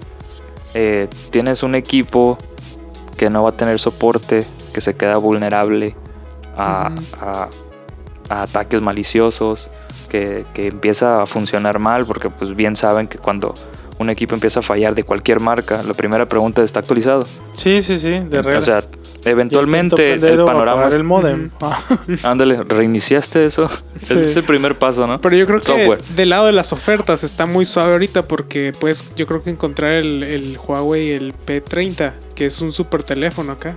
Eh, 0.74 1.08
tienes 1.30 1.64
un 1.64 1.74
equipo 1.74 2.38
que 3.16 3.28
no 3.30 3.42
va 3.42 3.50
a 3.50 3.56
tener 3.56 3.78
soporte, 3.80 4.46
que 4.72 4.80
se 4.80 4.94
queda 4.94 5.16
vulnerable 5.16 5.96
a, 6.56 6.92
a- 7.20 7.48
a 8.32 8.42
ataques 8.42 8.80
maliciosos, 8.80 9.68
que, 10.08 10.44
que 10.54 10.68
empieza 10.68 11.22
a 11.22 11.26
funcionar 11.26 11.78
mal, 11.78 12.04
porque 12.06 12.30
pues 12.30 12.54
bien 12.54 12.76
saben 12.76 13.06
que 13.08 13.18
cuando 13.18 13.54
un 13.98 14.10
equipo 14.10 14.34
empieza 14.34 14.60
a 14.60 14.62
fallar 14.62 14.94
de 14.94 15.04
cualquier 15.04 15.40
marca, 15.40 15.82
la 15.82 15.94
primera 15.94 16.26
pregunta 16.26 16.62
es, 16.62 16.66
¿está 16.66 16.80
actualizado? 16.80 17.26
Sí, 17.54 17.82
sí, 17.82 17.98
sí, 17.98 18.10
de 18.10 18.42
regla. 18.42 18.58
O 18.58 18.60
sea, 18.60 18.82
eventualmente 19.24 20.14
el 20.14 20.44
panorama 20.44 20.88
es, 20.88 20.94
el 20.94 21.04
modem. 21.04 21.50
Ah, 21.60 21.78
ándale, 22.22 22.62
reiniciaste 22.64 23.44
eso. 23.44 23.68
Sí. 23.68 23.78
Ese 24.14 24.20
es 24.22 24.36
el 24.36 24.44
primer 24.44 24.78
paso, 24.78 25.06
¿no? 25.06 25.20
Pero 25.20 25.36
yo 25.36 25.46
creo 25.46 25.60
que 25.60 25.66
Software. 25.66 26.02
del 26.16 26.30
lado 26.30 26.46
de 26.46 26.52
las 26.52 26.72
ofertas 26.72 27.24
está 27.24 27.46
muy 27.46 27.64
suave 27.64 27.92
ahorita 27.92 28.26
porque 28.26 28.72
pues 28.78 29.14
yo 29.14 29.26
creo 29.26 29.42
que 29.42 29.50
encontrar 29.50 29.92
el, 29.92 30.22
el 30.22 30.58
Huawei 30.58 31.10
el 31.10 31.34
P30, 31.34 32.12
que 32.34 32.46
es 32.46 32.60
un 32.60 32.72
super 32.72 33.02
teléfono 33.02 33.52
acá, 33.52 33.76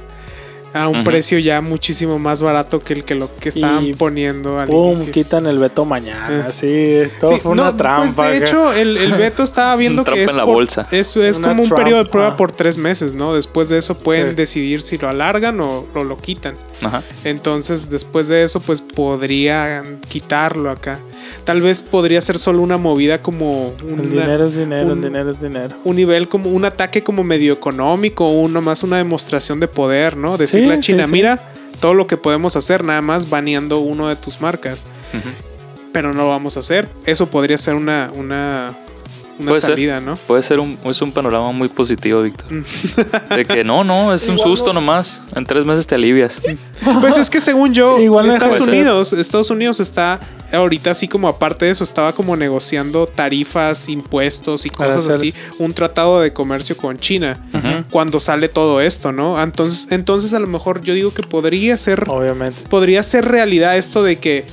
a 0.76 0.88
un 0.90 1.04
precio 1.06 1.40
ya 1.40 1.62
muchísimo 1.62 2.20
más 2.20 2.42
barato 2.42 2.82
que 2.82 2.94
el 2.94 3.04
que 3.06 3.16
lo 3.16 3.34
que 3.38 3.50
estaban 3.50 3.84
Y 3.86 3.94
poniendo 3.94 4.60
al 4.60 4.68
Pum, 4.68 4.94
inicio. 4.94 5.12
quitan 5.14 5.46
el 5.48 5.58
veto 5.58 5.86
mañana. 5.86 6.48
Eh. 6.50 6.52
Sí, 6.52 7.12
todo 7.20 7.32
Sí, 7.32 7.40
fue 7.40 7.54
una 7.54 7.72
no, 7.72 7.76
trampa. 7.78 8.14
Pues 8.14 8.32
de 8.40 8.46
hecho, 8.46 8.74
el, 8.74 8.98
el 8.98 9.14
veto 9.18 9.44
estaba 9.44 9.76
viendo 9.78 10.04
que 10.04 10.24
es, 10.24 10.30
en 10.30 10.36
la 10.38 10.44
por- 10.46 10.56
bolsa. 10.56 10.86
es, 10.92 11.14
como 11.40 11.64
un 11.64 11.70
periodo 11.70 12.04
de 12.04 12.10
prueba 12.10 12.36
por 12.36 12.52
tres 12.52 12.78
meses, 12.78 13.14
¿no? 13.14 13.34
Después 13.34 13.70
de 13.70 13.78
eso 13.78 13.98
pueden 13.98 14.32
Sí. 14.32 14.36
decidir 14.36 14.82
si 14.82 14.98
lo 14.98 15.08
alargan 15.08 15.60
o, 15.62 15.86
o 15.94 16.04
lo 16.04 16.18
quitan. 16.18 16.56
Ajá. 16.82 17.02
Entonces, 17.24 17.90
después 17.90 18.28
de 18.28 18.44
eso, 18.44 18.60
pues 18.60 18.82
podrían 18.82 20.00
quitarlo 20.10 20.70
acá. 20.70 21.00
Tal 21.46 21.62
vez 21.62 21.82
podría 21.82 22.22
ser 22.22 22.40
solo 22.40 22.62
una 22.62 22.78
movida 22.78 23.22
como 23.22 23.72
el 23.88 23.94
una- 23.94 24.02
dinero 24.04 24.48
es 24.48 24.56
dinero, 24.58 24.86
un- 24.88 24.92
el 24.94 25.02
dinero 25.04 25.32
es 25.32 25.40
dinero. 25.42 25.76
un 25.84 25.96
nivel 25.96 26.28
como 26.28 26.50
un 26.50 26.66
ataque 26.66 27.04
como 27.04 27.24
medio 27.24 27.54
económico, 27.54 28.28
uno 28.28 28.62
más 28.62 28.82
una 28.84 28.98
demostración 28.98 29.60
de 29.60 29.68
poder, 29.68 30.18
¿no? 30.18 30.38
Decirle 30.38 30.68
Sí, 30.68 30.74
a 30.74 30.80
China, 30.80 31.04
sí, 31.04 31.08
sí. 31.10 31.14
mira 31.14 31.40
todo 31.80 31.94
lo 31.94 32.08
que 32.08 32.18
podemos 32.18 32.56
hacer, 32.56 32.84
nada 32.84 33.02
más 33.04 33.30
baneando 33.30 33.80
uno 33.80 34.08
de 34.08 34.16
tus 34.16 34.42
marcas. 34.42 34.86
Pero 35.94 36.14
no 36.14 36.24
lo 36.24 36.30
vamos 36.30 36.58
a 36.58 36.62
hacer. 36.62 36.90
Eso 37.06 37.28
podría 37.28 37.58
ser 37.58 37.76
una, 37.76 38.12
una, 38.16 38.74
una 39.40 39.50
Puede 39.50 39.62
ser. 39.62 39.72
salida, 39.72 40.00
¿no? 40.00 40.16
Puede 40.16 40.42
ser 40.44 40.60
un, 40.60 40.78
es 40.86 41.02
un 41.02 41.12
panorama 41.12 41.52
muy 41.52 41.68
positivo, 41.68 42.22
Víctor. 42.22 42.52
Mm. 42.54 42.64
De 43.36 43.46
que 43.46 43.64
no, 43.64 43.84
no, 43.84 44.14
es 44.14 44.28
un 44.28 44.36
Igual 44.36 44.50
susto 44.50 44.68
no. 44.74 44.80
nomás. 44.82 45.22
En 45.36 45.46
tres 45.46 45.66
meses 45.66 45.86
te 45.88 45.96
alivias. 45.96 46.42
Pues 47.02 47.18
es 47.18 47.30
que 47.30 47.42
según 47.42 47.74
yo, 47.74 48.00
Igual 48.02 48.30
Estados 48.30 48.66
ser. 48.66 48.74
Unidos, 48.74 49.14
Estados 49.14 49.50
Unidos 49.50 49.80
está 49.80 50.20
ahorita 50.52 50.92
así 50.92 51.08
como 51.08 51.28
aparte 51.28 51.66
de 51.66 51.72
eso, 51.72 51.84
estaba 51.84 52.14
como 52.14 52.36
negociando 52.36 53.08
tarifas, 53.08 53.90
impuestos 53.90 54.66
y 54.66 54.70
cosas 54.70 55.08
así, 55.08 55.34
un 55.58 55.74
tratado 55.74 56.22
de 56.22 56.32
comercio 56.34 56.78
con 56.78 56.98
China. 57.00 57.40
Cuando 57.90 58.20
sale 58.20 58.48
todo 58.50 58.82
esto, 58.82 59.12
¿no? 59.12 59.42
Entonces, 59.42 59.88
entonces 59.92 60.34
a 60.34 60.40
lo 60.40 60.48
mejor 60.48 60.82
yo 60.82 60.94
digo 60.94 61.14
que 61.14 61.24
podría 61.24 61.78
ser 61.78 62.06
Obviamente. 62.08 62.62
podría 62.70 63.02
ser 63.04 63.26
realidad 63.26 63.78
esto 63.78 64.04
de 64.04 64.18
que, 64.18 64.46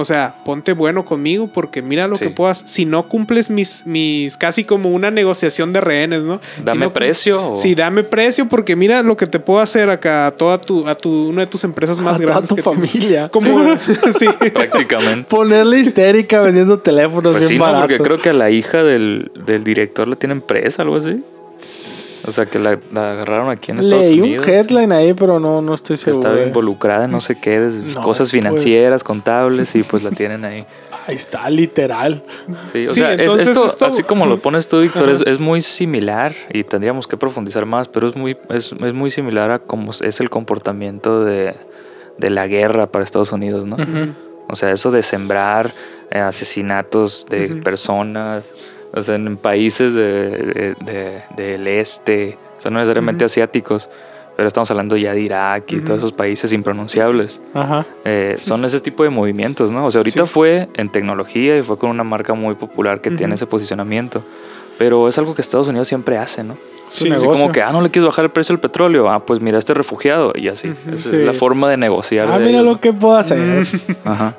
o 0.00 0.04
sea, 0.04 0.36
ponte 0.44 0.72
bueno 0.72 1.04
conmigo 1.04 1.48
porque 1.52 1.82
mira 1.82 2.06
lo 2.06 2.16
Sí. 2.16 2.26
que 2.26 2.30
puedas. 2.30 2.58
Si 2.58 2.86
no 2.86 3.08
cumples 3.08 3.50
mis, 3.50 3.84
mis, 3.86 4.36
casi 4.36 4.62
como 4.64 4.90
una 4.90 5.10
negociación 5.10 5.72
de 5.72 5.80
rehenes, 5.80 6.22
¿no? 6.22 6.40
Si 6.56 6.62
Dame 6.62 6.86
no 6.86 6.92
precio. 6.92 7.52
o- 7.52 7.56
Sí, 7.56 7.74
dame 7.74 8.04
precio 8.04 8.46
porque 8.48 8.76
mira 8.76 9.02
lo 9.02 9.16
que 9.16 9.26
te 9.26 9.40
puedo 9.40 9.60
hacer 9.60 9.90
acá 9.90 10.28
a 10.28 10.30
toda 10.30 10.60
tu, 10.60 10.86
a 10.86 10.94
tu, 10.94 11.28
una 11.30 11.40
de 11.42 11.46
tus 11.48 11.64
empresas 11.64 11.98
más 12.00 12.18
A 12.20 12.22
grandes. 12.22 12.48
tu 12.48 12.56
que 12.56 12.62
tienes. 12.62 12.90
familia. 12.90 13.28
Como, 13.32 13.74
sí. 14.18 14.26
Prácticamente. 14.52 15.26
Ponerle 15.28 15.80
histérica 15.80 16.40
vendiendo 16.40 16.78
teléfonos 16.78 17.32
Pues 17.34 17.48
bien 17.48 17.48
sí, 17.48 17.58
no, 17.58 17.80
porque 17.80 17.98
creo 17.98 18.18
que 18.18 18.28
a 18.30 18.34
la 18.34 18.50
hija 18.50 18.82
del, 18.84 19.30
del 19.46 19.64
director 19.64 20.06
la 20.06 20.16
tienen 20.16 20.40
presa, 20.40 20.82
algo 20.82 20.96
así. 20.96 21.22
O 21.60 22.32
sea, 22.32 22.46
que 22.46 22.58
la, 22.58 22.78
la 22.92 23.12
agarraron 23.12 23.50
aquí 23.50 23.70
en 23.72 23.78
Estados 23.80 24.06
Leí 24.06 24.20
Unidos. 24.20 24.46
un 24.46 24.52
headline 24.52 24.92
ahí, 24.92 25.14
pero 25.14 25.40
no, 25.40 25.60
no 25.60 25.74
estoy 25.74 25.94
que 25.94 26.02
seguro. 26.04 26.28
estaba 26.28 26.46
involucrada 26.46 27.06
en 27.06 27.10
no 27.10 27.20
sé 27.20 27.36
qué, 27.40 27.58
No, 27.94 28.02
cosas 28.02 28.26
pues. 28.26 28.32
financieras, 28.32 29.02
contables, 29.02 29.74
y 29.74 29.82
pues 29.82 30.02
la 30.02 30.10
tienen 30.10 30.44
ahí. 30.44 30.64
Ahí 31.08 31.14
está, 31.14 31.48
literal. 31.48 32.22
Sí, 32.70 32.84
o 32.84 32.90
Sí, 32.90 33.00
sea, 33.00 33.14
es- 33.14 33.34
esto, 33.34 33.64
esto- 33.64 33.86
así 33.86 34.02
como 34.02 34.26
lo 34.26 34.40
pones 34.40 34.68
tú, 34.68 34.82
Víctor, 34.82 35.08
es, 35.08 35.22
es 35.22 35.40
muy 35.40 35.62
similar 35.62 36.34
y 36.52 36.64
tendríamos 36.64 37.06
que 37.06 37.16
profundizar 37.16 37.64
más, 37.64 37.88
pero 37.88 38.06
es 38.08 38.14
muy, 38.14 38.36
es, 38.50 38.72
es 38.72 38.92
muy 38.92 39.10
similar 39.10 39.50
a 39.50 39.58
cómo 39.58 39.90
es 39.92 40.20
el 40.20 40.28
comportamiento 40.28 41.24
de, 41.24 41.54
de 42.18 42.28
la 42.28 42.46
guerra 42.46 42.88
para 42.88 43.04
Estados 43.04 43.32
Unidos, 43.32 43.64
¿no? 43.64 43.76
O 44.50 44.54
sea, 44.56 44.70
eso 44.70 44.90
de 44.90 45.02
sembrar 45.02 45.72
eh, 46.10 46.18
asesinatos 46.18 47.24
de 47.30 47.54
personas, 47.56 48.44
o 48.94 49.02
sea, 49.02 49.14
en 49.16 49.36
países 49.36 49.94
de, 49.94 50.30
de- 50.30 50.76
de- 50.84 51.22
del 51.36 51.66
este, 51.66 52.38
o 52.56 52.60
sea, 52.60 52.70
no 52.70 52.78
necesariamente 52.78 53.24
asiáticos, 53.24 53.88
pero 54.36 54.46
estamos 54.46 54.70
hablando 54.70 54.96
ya 54.96 55.14
de 55.14 55.20
Irak 55.20 55.72
y 55.72 55.80
todos 55.80 55.98
esos 55.98 56.12
países 56.12 56.52
impronunciables. 56.52 57.40
Ajá. 57.54 57.84
Eh, 58.04 58.36
son 58.38 58.64
ese 58.64 58.78
tipo 58.80 59.02
de 59.02 59.10
movimientos, 59.10 59.70
¿no? 59.72 59.84
O 59.86 59.90
sea, 59.90 59.98
ahorita 60.00 60.26
Sí. 60.26 60.32
fue 60.32 60.68
en 60.74 60.90
tecnología 60.90 61.58
y 61.58 61.62
fue 61.62 61.76
con 61.76 61.90
una 61.90 62.04
marca 62.04 62.34
muy 62.34 62.54
popular 62.54 63.00
que 63.00 63.10
tiene 63.10 63.34
ese 63.34 63.46
posicionamiento. 63.46 64.22
Pero 64.78 65.08
es 65.08 65.18
algo 65.18 65.34
que 65.34 65.42
Estados 65.42 65.66
Unidos 65.66 65.88
siempre 65.88 66.18
hace, 66.18 66.44
¿no? 66.44 66.56
Sí, 66.88 67.10
Así 67.10 67.26
como 67.26 67.50
que, 67.50 67.60
ah, 67.62 67.72
no 67.72 67.82
le 67.82 67.90
quieres 67.90 68.06
bajar 68.06 68.24
el 68.26 68.30
precio 68.30 68.52
del 68.52 68.60
petróleo. 68.60 69.10
Ah, 69.10 69.18
pues 69.18 69.40
mira, 69.40 69.58
este 69.58 69.74
refugiado. 69.74 70.32
Y 70.36 70.46
así. 70.48 70.72
Esa 70.90 71.10
Sí. 71.10 71.16
es 71.16 71.22
la 71.26 71.34
forma 71.34 71.68
de 71.68 71.76
negociar. 71.76 72.28
Ah, 72.30 72.38
de 72.38 72.44
mira 72.46 72.60
ellos, 72.60 72.74
lo 72.76 72.80
que 72.80 72.92
puedo 72.92 73.16
hacer. 73.16 73.66
Ajá. 74.04 74.36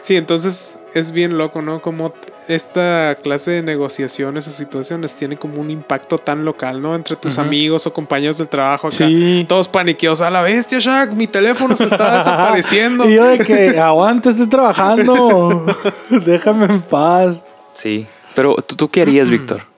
Sí, 0.00 0.16
entonces 0.16 0.78
es 0.94 1.12
bien 1.12 1.38
loco, 1.38 1.62
¿no? 1.62 1.80
Como 1.82 2.12
esta 2.48 3.16
clase 3.22 3.52
de 3.52 3.62
negociaciones 3.62 4.46
o 4.48 4.50
situaciones 4.50 5.14
tiene 5.14 5.36
como 5.36 5.60
un 5.60 5.70
impacto 5.70 6.18
tan 6.18 6.44
local, 6.44 6.80
¿no? 6.80 6.94
Entre 6.94 7.16
tus 7.16 7.38
amigos 7.38 7.86
o 7.86 7.92
compañeros 7.92 8.38
del 8.38 8.48
trabajo 8.48 8.88
acá. 8.88 8.96
Sí. 8.96 9.44
Todos 9.48 9.68
paniqueados. 9.68 10.20
A 10.20 10.30
la 10.30 10.42
bestia, 10.42 10.78
Shaq, 10.78 11.12
mi 11.12 11.26
teléfono 11.26 11.76
se 11.76 11.84
está 11.84 12.18
desapareciendo. 12.18 13.08
y 13.08 13.14
yo 13.14 13.24
de 13.24 13.38
que 13.38 13.78
aguante, 13.78 14.30
estoy 14.30 14.48
trabajando. 14.48 15.66
Déjame 16.10 16.66
en 16.66 16.82
paz. 16.82 17.36
Sí. 17.74 18.06
Pero 18.34 18.56
¿tú, 18.56 18.76
tú 18.76 18.88
qué 18.88 19.02
harías, 19.02 19.28
Víctor? 19.28 19.73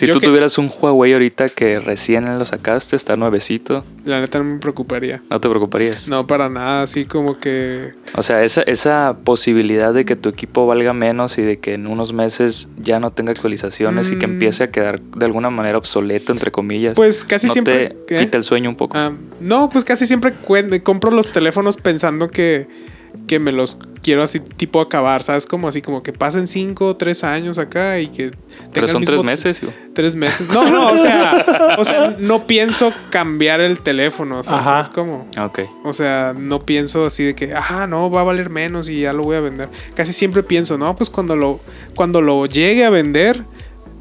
Si 0.00 0.06
Yo 0.06 0.14
tú 0.14 0.20
que- 0.20 0.26
tuvieras 0.28 0.56
un 0.56 0.70
Huawei 0.80 1.12
ahorita 1.12 1.50
que 1.50 1.78
recién 1.78 2.24
lo 2.38 2.46
sacaste, 2.46 2.96
está 2.96 3.16
nuevecito, 3.16 3.84
La 4.06 4.18
neta 4.22 4.38
no 4.38 4.44
me 4.44 4.58
preocuparía. 4.58 5.20
no 5.28 5.38
te 5.42 5.48
preocuparías. 5.50 6.08
No, 6.08 6.26
para 6.26 6.48
nada, 6.48 6.82
así 6.84 7.04
como 7.04 7.38
que... 7.38 7.92
O 8.16 8.22
sea, 8.22 8.42
esa, 8.42 8.62
esa 8.62 9.18
posibilidad 9.24 9.92
de 9.92 10.06
que 10.06 10.16
tu 10.16 10.30
equipo 10.30 10.66
valga 10.66 10.94
menos 10.94 11.36
y 11.36 11.42
de 11.42 11.58
que 11.58 11.74
en 11.74 11.86
unos 11.86 12.14
meses 12.14 12.68
ya 12.82 12.98
no 12.98 13.10
tenga 13.10 13.32
actualizaciones 13.32 14.10
y 14.10 14.18
que 14.18 14.26
Mm. 14.26 14.30
empiece 14.30 14.64
a 14.64 14.70
quedar 14.70 15.02
de 15.02 15.26
alguna 15.26 15.50
manera 15.50 15.76
obsoleto, 15.76 16.32
entre 16.32 16.50
comillas. 16.50 16.94
Pues 16.96 17.22
casi 17.24 17.48
¿no 17.48 17.52
siempre... 17.52 17.90
te 18.06 18.20
quita 18.20 18.38
el 18.38 18.44
sueño 18.44 18.70
un 18.70 18.76
poco. 18.76 18.96
Ah, 18.96 19.12
no, 19.38 19.68
pues 19.68 19.84
casi 19.84 20.06
siempre 20.06 20.32
compro 20.82 21.10
los 21.10 21.30
teléfonos 21.30 21.76
pensando 21.76 22.30
que, 22.30 22.66
que 23.26 23.38
me 23.38 23.52
los 23.52 23.78
quiero 24.02 24.22
así 24.22 24.40
tipo 24.40 24.80
acabar, 24.80 25.22
¿sabes? 25.22 25.46
Como 25.46 25.68
así, 25.68 25.82
como 25.82 26.02
que 26.02 26.12
pasen 26.12 26.46
cinco 26.46 26.86
o 26.88 26.96
tres 26.96 27.22
años 27.24 27.58
acá 27.58 27.98
y 28.00 28.06
que... 28.08 28.32
Pero 28.72 28.88
son 28.88 29.00
mismo- 29.00 29.14
tres 29.16 29.24
meses. 29.24 29.62
hijo. 29.62 29.72
Tres 29.94 30.14
meses. 30.14 30.48
No, 30.48 30.70
no, 30.70 30.92
o 30.92 30.96
sea, 30.98 31.76
o 31.78 31.84
sea, 31.84 32.16
no 32.18 32.46
pienso 32.46 32.92
cambiar 33.10 33.60
el 33.60 33.80
teléfono, 33.80 34.40
o 34.40 34.44
sea, 34.44 34.56
Ajá. 34.56 34.64
¿sabes 34.64 34.88
cómo? 34.88 35.28
Ah, 35.36 35.46
Ok. 35.46 35.60
O 35.84 35.92
sea, 35.92 36.34
no 36.36 36.64
pienso 36.64 37.04
así 37.06 37.24
de 37.24 37.34
que, 37.34 37.52
ah, 37.54 37.86
no, 37.88 38.10
va 38.10 38.20
a 38.22 38.24
valer 38.24 38.48
menos 38.50 38.88
y 38.88 39.00
ya 39.00 39.12
lo 39.12 39.24
voy 39.24 39.36
a 39.36 39.40
vender. 39.40 39.68
Casi 39.94 40.12
siempre 40.12 40.42
pienso, 40.42 40.78
no, 40.78 40.94
pues 40.96 41.10
cuando 41.10 41.36
lo, 41.36 41.60
cuando 41.94 42.22
lo 42.22 42.46
llegue 42.46 42.84
a 42.84 42.90
vender, 42.90 43.44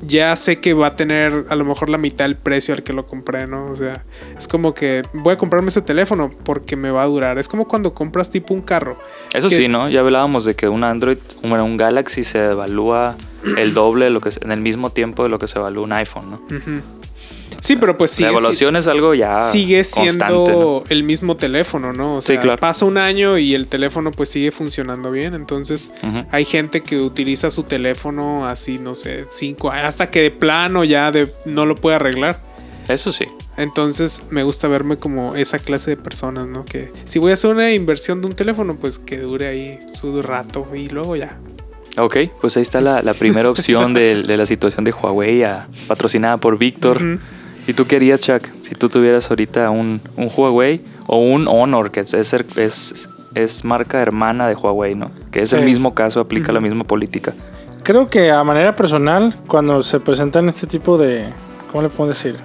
ya 0.01 0.35
sé 0.35 0.59
que 0.59 0.73
va 0.73 0.87
a 0.87 0.95
tener 0.95 1.45
a 1.49 1.55
lo 1.55 1.65
mejor 1.65 1.89
la 1.89 1.97
mitad 1.97 2.25
del 2.25 2.35
precio 2.37 2.73
al 2.73 2.83
que 2.83 2.93
lo 2.93 3.05
compré, 3.07 3.47
¿no? 3.47 3.69
O 3.71 3.75
sea, 3.75 4.05
es 4.37 4.47
como 4.47 4.73
que 4.73 5.03
voy 5.13 5.33
a 5.33 5.37
comprarme 5.37 5.69
ese 5.69 5.81
teléfono 5.81 6.31
porque 6.43 6.75
me 6.75 6.89
va 6.91 7.03
a 7.03 7.05
durar. 7.05 7.37
Es 7.37 7.47
como 7.47 7.67
cuando 7.67 7.93
compras 7.93 8.29
tipo 8.29 8.53
un 8.53 8.61
carro. 8.61 8.97
Eso 9.33 9.49
que- 9.49 9.55
sí, 9.55 9.67
¿no? 9.67 9.89
Ya 9.89 9.99
hablábamos 10.01 10.45
de 10.45 10.55
que 10.55 10.67
un 10.69 10.83
Android, 10.83 11.17
bueno, 11.43 11.65
un 11.65 11.77
Galaxy 11.77 12.23
se 12.23 12.39
evalúa 12.51 13.15
el 13.57 13.73
doble 13.73 14.05
de 14.05 14.11
lo 14.11 14.21
que 14.21 14.29
en 14.41 14.51
el 14.51 14.59
mismo 14.59 14.89
tiempo 14.91 15.23
de 15.23 15.29
lo 15.29 15.39
que 15.39 15.47
se 15.47 15.59
evalúa 15.59 15.83
un 15.83 15.93
iPhone, 15.93 16.31
¿no? 16.31 16.41
Sí, 17.61 17.75
pero 17.75 17.97
pues 17.97 18.11
sigue, 18.11 18.27
la 18.27 18.31
evaluación 18.37 18.75
es 18.75 18.87
algo 18.87 19.13
ya 19.13 19.49
sigue 19.51 19.83
siendo 19.83 20.25
constante, 20.25 20.51
¿no? 20.51 20.83
el 20.89 21.03
mismo 21.03 21.35
teléfono, 21.37 21.93
¿no? 21.93 22.15
O 22.17 22.21
Sí, 22.21 22.27
sea, 22.33 22.39
claro. 22.39 22.59
pasa 22.59 22.85
un 22.85 22.97
año 22.97 23.37
y 23.37 23.53
el 23.53 23.67
teléfono 23.67 24.11
pues 24.11 24.29
sigue 24.29 24.51
funcionando 24.51 25.11
bien. 25.11 25.33
Entonces, 25.35 25.91
hay 26.31 26.45
gente 26.45 26.81
que 26.81 26.97
utiliza 26.97 27.51
su 27.51 27.63
teléfono 27.63 28.47
así, 28.47 28.77
no 28.79 28.95
sé, 28.95 29.25
cinco 29.31 29.71
hasta 29.71 30.09
que 30.09 30.21
de 30.21 30.31
plano 30.31 30.83
ya 30.83 31.11
de, 31.11 31.33
no 31.45 31.65
lo 31.65 31.75
puede 31.75 31.95
arreglar. 31.97 32.41
Eso 32.87 33.11
sí. 33.11 33.25
Entonces, 33.57 34.23
me 34.31 34.43
gusta 34.43 34.67
verme 34.67 34.97
como 34.97 35.35
esa 35.35 35.59
clase 35.59 35.91
de 35.91 35.97
personas, 35.97 36.47
¿no? 36.47 36.65
Que 36.65 36.91
si 37.05 37.19
voy 37.19 37.31
a 37.31 37.33
hacer 37.35 37.51
una 37.51 37.71
inversión 37.73 38.21
de 38.21 38.27
un 38.27 38.33
teléfono, 38.33 38.77
pues 38.79 38.97
que 38.99 39.17
dure 39.19 39.47
ahí 39.47 39.79
su 39.93 40.21
rato 40.21 40.65
y 40.73 40.87
luego 40.89 41.15
ya. 41.15 41.37
Ok, 41.97 42.17
pues 42.39 42.55
ahí 42.55 42.63
está 42.63 42.79
la, 42.81 43.01
la 43.01 43.13
primera 43.13 43.49
opción 43.49 43.93
de, 43.93 44.23
de 44.23 44.37
la 44.37 44.45
situación 44.45 44.85
de 44.85 44.91
Huawei, 44.91 45.43
a- 45.43 45.67
patrocinada 45.87 46.37
por 46.37 46.57
Víctor. 46.57 47.19
¿Y 47.69 47.75
tú 47.75 47.85
querías, 47.85 48.19
Chuck, 48.19 48.47
si 48.61 48.73
tú 48.73 48.89
tuvieras 48.89 49.29
ahorita 49.29 49.69
un, 49.69 50.01
un 50.17 50.27
Huawei 50.35 50.81
o 51.05 51.19
un 51.19 51.47
Honor, 51.47 51.91
que 51.91 51.99
es, 51.99 52.15
es, 52.15 53.07
es, 53.35 53.63
marca 53.63 54.01
hermana 54.01 54.47
de 54.47 54.55
Huawei, 54.55 54.95
¿no? 54.95 55.11
Que 55.29 55.41
es 55.41 55.53
el 55.53 55.63
mismo 55.63 55.93
caso, 55.93 56.19
aplica 56.19 56.51
la 56.51 56.61
misma 56.61 56.83
política. 56.83 57.35
Creo 57.83 58.09
que 58.09 58.31
a 58.31 58.43
manera 58.43 58.75
personal, 58.75 59.35
cuando 59.47 59.83
se 59.83 59.99
presentan 59.99 60.49
este 60.49 60.65
tipo 60.65 60.97
de, 60.97 61.31
¿cómo 61.71 61.83
le 61.83 61.89
puedo 61.89 62.07
decir? 62.07 62.37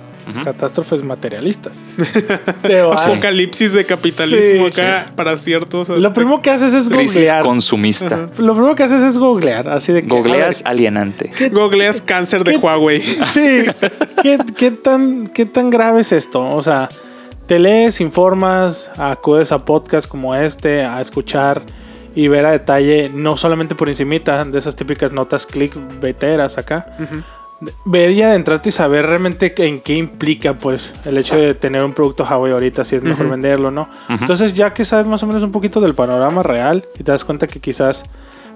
Catástrofes 0.45 1.03
materialistas. 1.03 1.77
te 2.63 2.83
vas- 2.83 3.07
Apocalipsis 3.07 3.73
de 3.73 3.85
capitalismo 3.85 4.71
Sí, 4.71 4.81
acá 4.81 5.13
para 5.15 5.37
ciertos. 5.37 5.89
Lo 5.89 5.95
aspectos. 5.95 6.13
primero 6.15 6.43
que 6.43 6.51
haces 6.51 6.73
es 6.75 6.89
Crisis 6.89 7.17
googlear. 7.17 7.43
consumista. 7.43 8.29
Lo 8.39 8.55
primero 8.55 8.75
que 8.75 8.83
haces 8.85 9.03
es 9.03 9.19
googlear, 9.19 9.69
así 9.69 9.93
de 9.93 10.03
que... 10.03 10.09
Googleas 10.09 10.63
ver, 10.63 10.71
alienante. 10.73 11.31
Googleas 11.53 12.01
cáncer 12.03 12.43
de 12.45 12.53
¿Qué? 12.53 12.59
Huawei. 12.59 13.01
Sí, 13.03 13.65
¿Qué, 14.23 14.39
qué 14.57 14.71
tan, 14.71 15.27
¿qué 15.29 15.45
tan 15.47 15.71
grave 15.71 16.01
es 16.01 16.13
esto? 16.13 16.43
O 16.55 16.63
sea, 16.63 16.89
te 17.47 17.59
lees, 17.59 18.01
informas, 18.01 18.91
acudes 18.97 19.53
a 19.53 19.65
podcasts 19.65 20.07
como 20.09 20.35
este, 20.35 20.83
a 20.85 21.01
escuchar 21.03 21.63
y 22.17 22.29
ver 22.29 22.47
a 22.47 22.53
detalle, 22.53 23.11
no 23.13 23.37
solamente 23.37 23.75
por 23.75 23.89
encimita 23.89 24.45
de 24.45 24.59
esas 24.59 24.77
típicas 24.77 25.13
notas 25.13 25.45
clickbaiteras 25.47 26.57
acá. 26.59 26.87
Ver 27.85 28.11
y 28.13 28.23
adentrarte 28.23 28.69
y 28.69 28.73
saber 28.73 29.07
realmente 29.07 29.53
en 29.67 29.81
qué 29.81 29.95
implica 29.95 30.57
pues 30.59 30.93
el 31.05 31.19
hecho 31.19 31.37
de 31.37 31.55
tener 31.55 31.83
un 31.85 31.93
producto 31.93 32.25
Huawei 32.25 32.53
ahorita, 32.53 32.85
si 32.85 32.97
es 32.97 33.03
mejor 33.03 33.29
venderlo 33.29 33.69
o 33.69 33.71
no. 33.71 33.89
Entonces 34.09 34.55
ya 34.55 34.73
que 34.75 34.85
sabes 34.85 35.07
más 35.07 35.23
o 35.23 35.27
menos 35.27 35.43
un 35.43 35.53
poquito 35.53 35.81
del 35.81 35.95
panorama 35.95 36.43
real 36.43 36.85
y 36.99 37.03
te 37.03 37.13
das 37.13 37.25
cuenta 37.25 37.47
que 37.47 37.61
quizás 37.61 38.05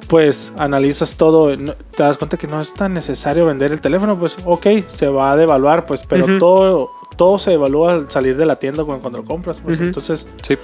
pues 0.06 0.52
analizas 0.56 1.16
todo, 1.16 1.54
te 1.54 2.02
das 2.02 2.16
cuenta 2.16 2.36
que 2.38 2.46
no 2.46 2.60
es 2.60 2.72
tan 2.72 2.94
necesario 2.94 3.44
vender 3.44 3.72
el 3.72 3.80
teléfono, 3.80 4.18
pues 4.18 4.36
ok, 4.44 4.66
se 4.86 5.08
va 5.08 5.32
a 5.32 5.36
devaluar, 5.36 5.84
pues, 5.86 6.02
pero 6.08 6.38
todo, 6.38 6.90
todo 7.16 7.38
se 7.38 7.52
evalúa 7.54 7.92
al 7.94 8.10
salir 8.10 8.36
de 8.36 8.46
la 8.46 8.56
tienda 8.56 8.84
cuando, 8.84 9.02
cuando 9.02 9.18
lo 9.18 9.24
compras, 9.26 9.60
pues, 9.62 9.78
entonces 9.80 10.26
Sí. 10.42 10.56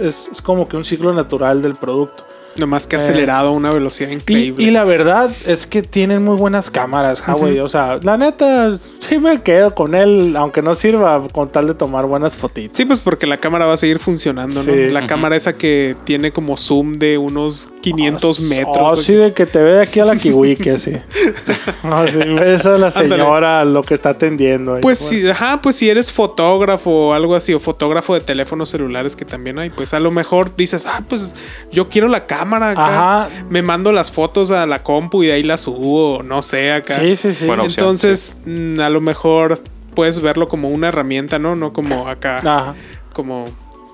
es, 0.00 0.28
es 0.32 0.42
como 0.42 0.66
que 0.66 0.76
un 0.76 0.84
ciclo 0.84 1.12
natural 1.12 1.62
del 1.62 1.74
producto. 1.76 2.24
Nomás 2.58 2.86
que 2.86 2.96
Eh, 2.96 2.98
acelerado 2.98 3.48
a 3.48 3.52
una 3.52 3.70
velocidad 3.70 4.10
increíble. 4.10 4.62
y 4.62 4.70
la 4.70 4.84
verdad 4.84 5.30
es 5.46 5.66
que 5.66 5.82
tienen 5.82 6.24
muy 6.24 6.36
buenas 6.36 6.70
cámaras, 6.70 7.22
Huawei. 7.26 7.60
O 7.60 7.68
sea, 7.68 7.98
la 8.02 8.16
neta, 8.16 8.76
sí 9.00 9.18
me 9.18 9.42
quedo 9.42 9.74
con 9.74 9.94
él, 9.94 10.34
aunque 10.36 10.60
no 10.62 10.74
sirva 10.74 11.22
con 11.32 11.50
tal 11.50 11.66
de 11.68 11.74
tomar 11.74 12.06
buenas 12.06 12.36
fotitos. 12.36 12.76
Sí, 12.76 12.84
pues 12.84 13.00
porque 13.00 13.26
la 13.26 13.36
cámara 13.36 13.66
va 13.66 13.74
a 13.74 13.76
seguir 13.76 13.98
funcionando, 13.98 14.62
¿no? 14.62 14.72
La 14.74 15.06
cámara 15.06 15.36
esa 15.36 15.56
que 15.56 15.96
tiene 16.04 16.32
como 16.32 16.56
zoom 16.56 16.92
de 16.94 17.16
unos 17.18 17.68
500 17.80 18.40
metros. 18.40 18.76
Oh, 18.80 18.96
sí, 18.96 19.14
de 19.14 19.32
que 19.32 19.46
te 19.46 19.62
ve 19.62 19.72
de 19.74 19.82
aquí 19.82 20.00
a 20.00 20.04
la 20.04 20.16
kiwi, 20.16 20.56
que 20.56 20.78
sí. 20.78 20.92
No, 21.84 22.06
sí, 22.08 22.18
ves 22.18 22.66
a 22.66 22.70
la 22.78 22.88
Ándale. 22.88 23.08
señora 23.10 23.64
lo 23.64 23.82
que 23.82 23.94
está 23.94 24.10
atendiendo. 24.10 24.74
ahí. 24.74 24.80
Pues 24.82 25.00
Bueno, 25.00 25.10
sí, 25.22 25.28
ajá, 25.28 25.60
pues 25.62 25.76
si 25.76 25.88
eres 25.88 26.10
fotógrafo 26.12 26.90
o 27.08 27.12
algo 27.12 27.34
así, 27.34 27.54
o 27.54 27.60
fotógrafo 27.60 28.14
de 28.14 28.20
teléfonos 28.20 28.68
celulares 28.70 29.14
que 29.16 29.24
también 29.24 29.58
hay, 29.58 29.70
pues 29.70 29.94
a 29.94 30.00
lo 30.00 30.10
mejor 30.10 30.56
dices, 30.56 30.86
ah, 30.86 31.02
pues 31.08 31.34
yo 31.70 31.88
quiero 31.88 32.08
la 32.08 32.26
cámara 32.26 32.47
acá. 32.56 32.86
Ajá. 33.24 33.28
Me 33.50 33.62
mando 33.62 33.92
las 33.92 34.10
fotos 34.10 34.50
a 34.50 34.66
la 34.66 34.82
compu 34.82 35.22
y 35.22 35.26
de 35.28 35.32
ahí 35.34 35.42
las 35.42 35.62
subo, 35.62 36.22
no 36.22 36.42
sé, 36.42 36.72
acá. 36.72 36.98
Sí, 36.98 37.16
sí, 37.16 37.32
sí. 37.32 37.46
Bueno, 37.46 37.64
opción, 37.64 37.84
Entonces, 37.84 38.36
mm, 38.46 38.80
a 38.80 38.88
lo 38.90 39.00
mejor 39.00 39.62
puedes 39.94 40.20
verlo 40.20 40.48
como 40.48 40.68
una 40.70 40.88
herramienta, 40.88 41.38
¿no? 41.38 41.56
No 41.56 41.72
como 41.72 42.08
acá, 42.08 42.38
Ajá. 42.38 42.74
como 43.12 43.46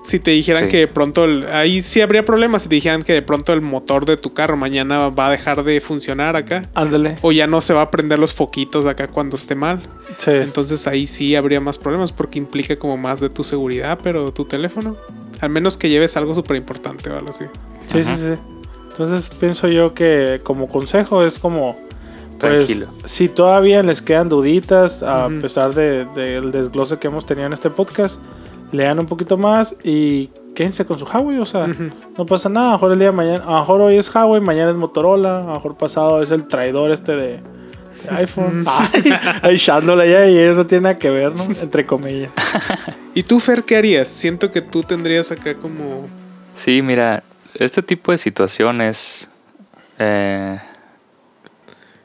si 0.05 0.19
te 0.19 0.29
dijeran 0.29 0.65
Sí. 0.65 0.69
que 0.69 0.77
de 0.77 0.87
pronto, 0.87 1.25
el- 1.25 1.47
ahí 1.47 1.81
sí 1.81 1.99
habría 1.99 2.23
problemas 2.23 2.61
si 2.61 2.69
te 2.69 2.75
dijeran 2.75 3.01
que 3.01 3.13
de 3.13 3.23
pronto 3.23 3.53
el 3.53 3.61
motor 3.61 4.05
de 4.05 4.17
tu 4.17 4.35
carro 4.35 4.55
mañana 4.55 5.09
va 5.09 5.27
a 5.27 5.31
dejar 5.31 5.63
de 5.63 5.81
funcionar 5.81 6.35
acá. 6.35 6.69
Ándale. 6.75 7.17
O 7.23 7.31
ya 7.31 7.47
no 7.47 7.59
se 7.59 7.73
va 7.73 7.81
a 7.81 7.89
prender 7.89 8.19
los 8.19 8.31
foquitos 8.31 8.85
acá 8.85 9.07
cuando 9.07 9.35
esté 9.35 9.55
mal. 9.55 9.81
Sí. 10.19 10.29
Entonces 10.29 10.85
ahí 10.85 11.07
sí 11.07 11.35
habría 11.35 11.59
más 11.59 11.79
problemas 11.79 12.11
porque 12.11 12.37
implica 12.37 12.75
como 12.77 12.97
más 12.97 13.19
de 13.19 13.29
tu 13.29 13.43
seguridad, 13.43 13.97
pero 14.03 14.31
tu 14.31 14.45
teléfono. 14.45 14.95
Al 15.41 15.49
menos 15.49 15.75
que 15.75 15.89
lleves 15.89 16.15
algo 16.17 16.35
súper 16.35 16.55
importante 16.57 17.09
o 17.09 17.15
algo 17.17 17.29
así. 17.31 17.45
Sí, 17.87 18.03
sí, 18.03 18.15
sí. 18.15 18.33
Entonces 18.91 19.29
pienso 19.29 19.67
yo 19.67 19.93
que 19.93 20.39
como 20.43 20.67
consejo 20.67 21.23
es 21.23 21.39
como... 21.39 21.75
Pues, 22.39 22.65
Tranquilo. 22.65 22.87
si 23.05 23.29
todavía 23.29 23.81
les 23.81 24.01
quedan 24.01 24.27
duditas, 24.27 25.03
a 25.03 25.29
pesar 25.41 25.73
de- 25.73 26.03
del 26.15 26.51
desglose 26.51 26.97
que 26.99 27.07
hemos 27.07 27.25
tenido 27.25 27.47
en 27.47 27.53
este 27.53 27.69
podcast, 27.69 28.19
lean 28.73 28.99
un 28.99 29.05
poquito 29.05 29.37
más 29.37 29.75
y 29.83 30.29
quédense 30.53 30.85
con 30.85 30.99
su 30.99 31.05
Huawei. 31.05 31.39
O 31.39 31.45
sea, 31.45 31.65
no 32.17 32.25
pasa 32.25 32.49
nada. 32.49 32.67
A 32.67 32.71
lo 32.71 32.75
mejor 32.77 32.91
el 32.91 32.99
día 32.99 33.07
de 33.07 33.13
mañana, 33.13 33.43
a 33.45 33.51
lo 33.53 33.59
mejor 33.59 33.81
hoy 33.81 33.97
es 33.97 34.13
Huawei, 34.13 34.41
mañana 34.41 34.69
es 34.69 34.75
Motorola, 34.75 35.39
a 35.39 35.43
lo 35.43 35.53
mejor 35.53 35.77
pasado 35.77 36.21
es 36.21 36.31
el 36.31 36.45
traidor 36.45 36.91
este 36.91 37.13
de, 37.13 37.27
de 38.03 38.09
iPhone. 38.17 38.65
Ay, 38.67 39.13
ay, 39.41 39.55
echándole 39.55 40.11
ya 40.11 40.27
y 40.27 40.37
eso 40.37 40.57
no 40.59 40.67
tiene 40.67 40.83
nada 40.83 40.97
que 40.99 41.09
ver, 41.09 41.33
¿no? 41.33 41.43
Entre 41.45 41.85
comillas. 41.85 42.31
¿Y 43.15 43.23
tú, 43.23 43.39
Fer, 43.39 43.63
qué 43.63 43.77
harías? 43.77 44.09
Siento 44.09 44.51
que 44.51 44.61
tú 44.61 44.83
tendrías 44.83 45.31
acá 45.31 45.55
como... 45.55 46.09
Sí, 46.53 46.81
mira, 46.81 47.23
este 47.55 47.81
tipo 47.81 48.11
de 48.11 48.17
situaciones 48.17 49.29
eh, 49.99 50.57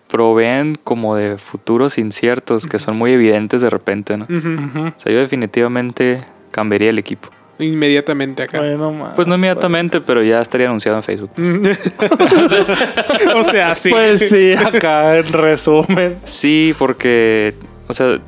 proveen 0.09 0.77
como 0.83 1.15
de 1.15 1.39
futuros 1.39 1.99
inciertos 1.99 2.67
que 2.67 2.79
son 2.79 2.97
muy 2.97 3.13
evidentes 3.13 3.63
de 3.63 3.71
repente, 3.71 4.17
¿no? 4.17 4.25
O 4.25 5.01
sea, 5.01 5.13
yo 5.13 5.19
definitivamente 5.19 6.25
cambiaría 6.51 6.91
el 6.91 6.99
equipo. 6.99 7.31
Inmediatamente 7.59 8.43
acá. 8.43 8.59
Bueno, 8.59 8.91
más, 8.91 9.15
Pues 9.15 9.29
no 9.29 9.37
inmediatamente, 9.37 10.01
pero 10.01 10.23
ya 10.23 10.41
estaría 10.41 10.67
anunciado 10.67 10.97
en 10.97 11.03
Facebook. 11.03 11.31
o 13.37 13.45
sea, 13.45 13.75
sí. 13.75 13.91
Pues 13.91 14.29
sí, 14.29 14.55
acá 14.55 15.19
en 15.19 15.31
resumen. 15.31 16.17
Sí, 16.25 16.75
porque, 16.79 17.55
o 17.87 17.93
sea, 17.93 18.19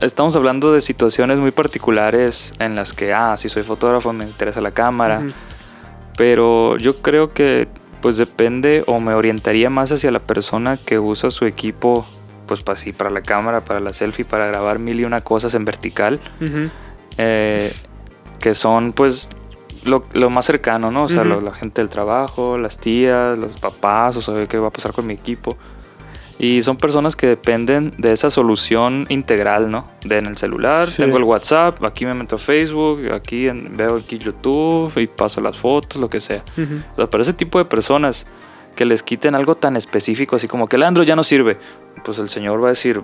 estamos 0.00 0.34
hablando 0.36 0.72
de 0.72 0.80
situaciones 0.80 1.38
muy 1.38 1.50
particulares 1.50 2.52
en 2.58 2.74
las 2.74 2.92
que, 2.92 3.12
ah, 3.12 3.36
si 3.36 3.48
soy 3.48 3.62
fotógrafo 3.62 4.12
me 4.12 4.24
interesa 4.24 4.60
la 4.60 4.70
cámara, 4.72 5.20
Ujú. 5.20 5.32
pero 6.16 6.76
yo 6.78 6.96
creo 7.02 7.32
que 7.32 7.68
pues 8.00 8.16
depende 8.16 8.82
o 8.86 8.98
me 9.00 9.12
orientaría 9.14 9.68
más 9.68 9.92
hacia 9.92 10.10
la 10.10 10.20
persona 10.20 10.78
que 10.78 10.98
usa 10.98 11.28
su 11.30 11.44
equipo, 11.44 12.06
pues 12.46 12.62
para 12.62 12.78
sí, 12.78 12.92
para 12.92 13.10
la 13.10 13.20
cámara, 13.20 13.60
para 13.62 13.78
la 13.80 13.92
selfie, 13.92 14.24
para 14.24 14.46
grabar 14.46 14.78
mil 14.78 14.98
y 15.00 15.04
una 15.04 15.20
cosas 15.20 15.54
en 15.54 15.66
vertical, 15.66 16.18
Ujú. 16.40 16.70
eh, 17.18 17.72
que 18.38 18.54
son 18.54 18.92
pues 18.94 19.28
lo, 19.84 20.04
lo 20.14 20.30
más 20.30 20.46
cercano, 20.46 20.90
¿no? 20.90 21.04
O 21.04 21.08
sea, 21.10 21.20
Ujú. 21.20 21.28
lo- 21.28 21.40
la 21.42 21.52
gente 21.52 21.82
del 21.82 21.90
trabajo, 21.90 22.56
las 22.56 22.78
tías, 22.78 23.36
los 23.38 23.58
papás, 23.58 24.16
o 24.16 24.22
saber 24.22 24.48
qué 24.48 24.58
va 24.58 24.68
a 24.68 24.70
pasar 24.70 24.92
con 24.92 25.06
mi 25.06 25.12
equipo. 25.12 25.58
Y 26.42 26.62
son 26.62 26.78
personas 26.78 27.16
que 27.16 27.26
dependen 27.26 27.92
de 27.98 28.12
esa 28.12 28.30
solución 28.30 29.04
integral, 29.10 29.70
¿no? 29.70 29.86
De 30.04 30.16
en 30.18 30.24
el 30.26 30.38
celular, 30.38 30.86
Sí. 30.86 31.02
tengo 31.02 31.18
el 31.18 31.24
WhatsApp, 31.24 31.84
aquí 31.84 32.06
me 32.06 32.14
meto 32.14 32.36
a 32.36 32.38
Facebook, 32.38 33.12
aquí 33.12 33.46
en- 33.46 33.76
veo 33.76 33.96
aquí 33.96 34.16
YouTube 34.18 34.90
y 34.98 35.06
paso 35.06 35.42
las 35.42 35.58
fotos, 35.58 36.00
lo 36.00 36.08
que 36.08 36.20
sea. 36.22 36.42
Ujú. 36.56 36.76
O 36.94 36.96
sea, 36.96 37.10
para 37.10 37.22
ese 37.22 37.34
tipo 37.34 37.58
de 37.58 37.66
personas 37.66 38.26
que 38.74 38.86
les 38.86 39.02
quiten 39.02 39.34
algo 39.34 39.54
tan 39.54 39.76
específico, 39.76 40.36
así 40.36 40.48
como 40.48 40.66
que 40.66 40.76
el 40.76 40.82
Android 40.84 41.06
ya 41.06 41.14
no 41.14 41.24
sirve, 41.24 41.58
pues 42.04 42.18
el 42.18 42.30
señor 42.30 42.62
va 42.62 42.68
a 42.68 42.70
decir, 42.70 43.02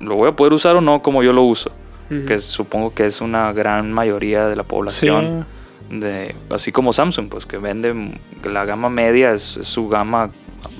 ¿lo 0.00 0.16
voy 0.16 0.30
a 0.30 0.34
poder 0.34 0.52
usar 0.52 0.74
o 0.74 0.80
no 0.80 1.02
como 1.02 1.22
yo 1.22 1.32
lo 1.32 1.42
uso? 1.44 1.70
Ujú. 2.10 2.24
Que 2.26 2.38
supongo 2.40 2.92
que 2.92 3.06
es 3.06 3.20
una 3.20 3.52
gran 3.52 3.92
mayoría 3.92 4.48
de 4.48 4.56
la 4.56 4.64
Sí. 4.64 4.68
población. 4.68 5.46
De, 5.88 6.34
así 6.50 6.72
como 6.72 6.92
Samsung, 6.92 7.28
pues 7.28 7.46
que 7.46 7.58
vende 7.58 7.94
la 8.42 8.64
gama 8.64 8.88
media, 8.90 9.32
es, 9.32 9.56
es 9.56 9.68
su 9.68 9.88
gama 9.88 10.30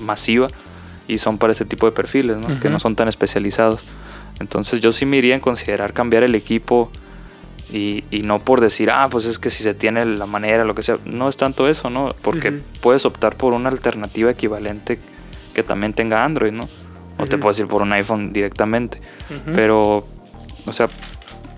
masiva 0.01 0.47
y 1.11 1.17
son 1.17 1.37
para 1.37 1.51
ese 1.51 1.65
tipo 1.65 1.85
de 1.85 1.91
perfiles, 1.91 2.37
¿no? 2.37 2.47
que 2.47 2.67
Ujú. 2.67 2.69
no 2.69 2.79
son 2.79 2.95
tan 2.95 3.09
especializados. 3.09 3.83
Entonces 4.39 4.79
yo 4.79 4.91
sí 4.93 5.05
me 5.05 5.17
iría 5.17 5.35
en 5.35 5.41
considerar 5.41 5.91
cambiar 5.91 6.23
el 6.23 6.35
equipo 6.35 6.89
y, 7.71 8.05
y 8.11 8.21
no 8.21 8.39
por 8.39 8.61
decir, 8.61 8.89
ah, 8.91 9.07
pues 9.11 9.25
es 9.25 9.37
que 9.37 9.49
si 9.49 9.61
se 9.63 9.73
tiene 9.73 10.05
la 10.05 10.25
manera, 10.25 10.63
lo 10.63 10.73
que 10.73 10.83
sea. 10.83 10.97
No 11.05 11.27
es 11.27 11.35
tanto 11.35 11.67
eso, 11.67 11.89
¿no? 11.89 12.15
Porque 12.21 12.51
puedes 12.81 13.05
optar 13.05 13.35
por 13.35 13.53
una 13.53 13.69
alternativa 13.69 14.31
equivalente 14.31 14.99
que 15.53 15.63
también 15.63 15.93
tenga 15.93 16.23
Android, 16.23 16.53
¿no? 16.53 16.67
O 17.17 17.25
te 17.27 17.37
puedes 17.37 17.59
ir 17.59 17.67
por 17.67 17.81
un 17.81 17.91
iPhone 17.93 18.31
directamente. 18.33 18.99
Pero, 19.53 20.07
o 20.65 20.71
sea, 20.71 20.89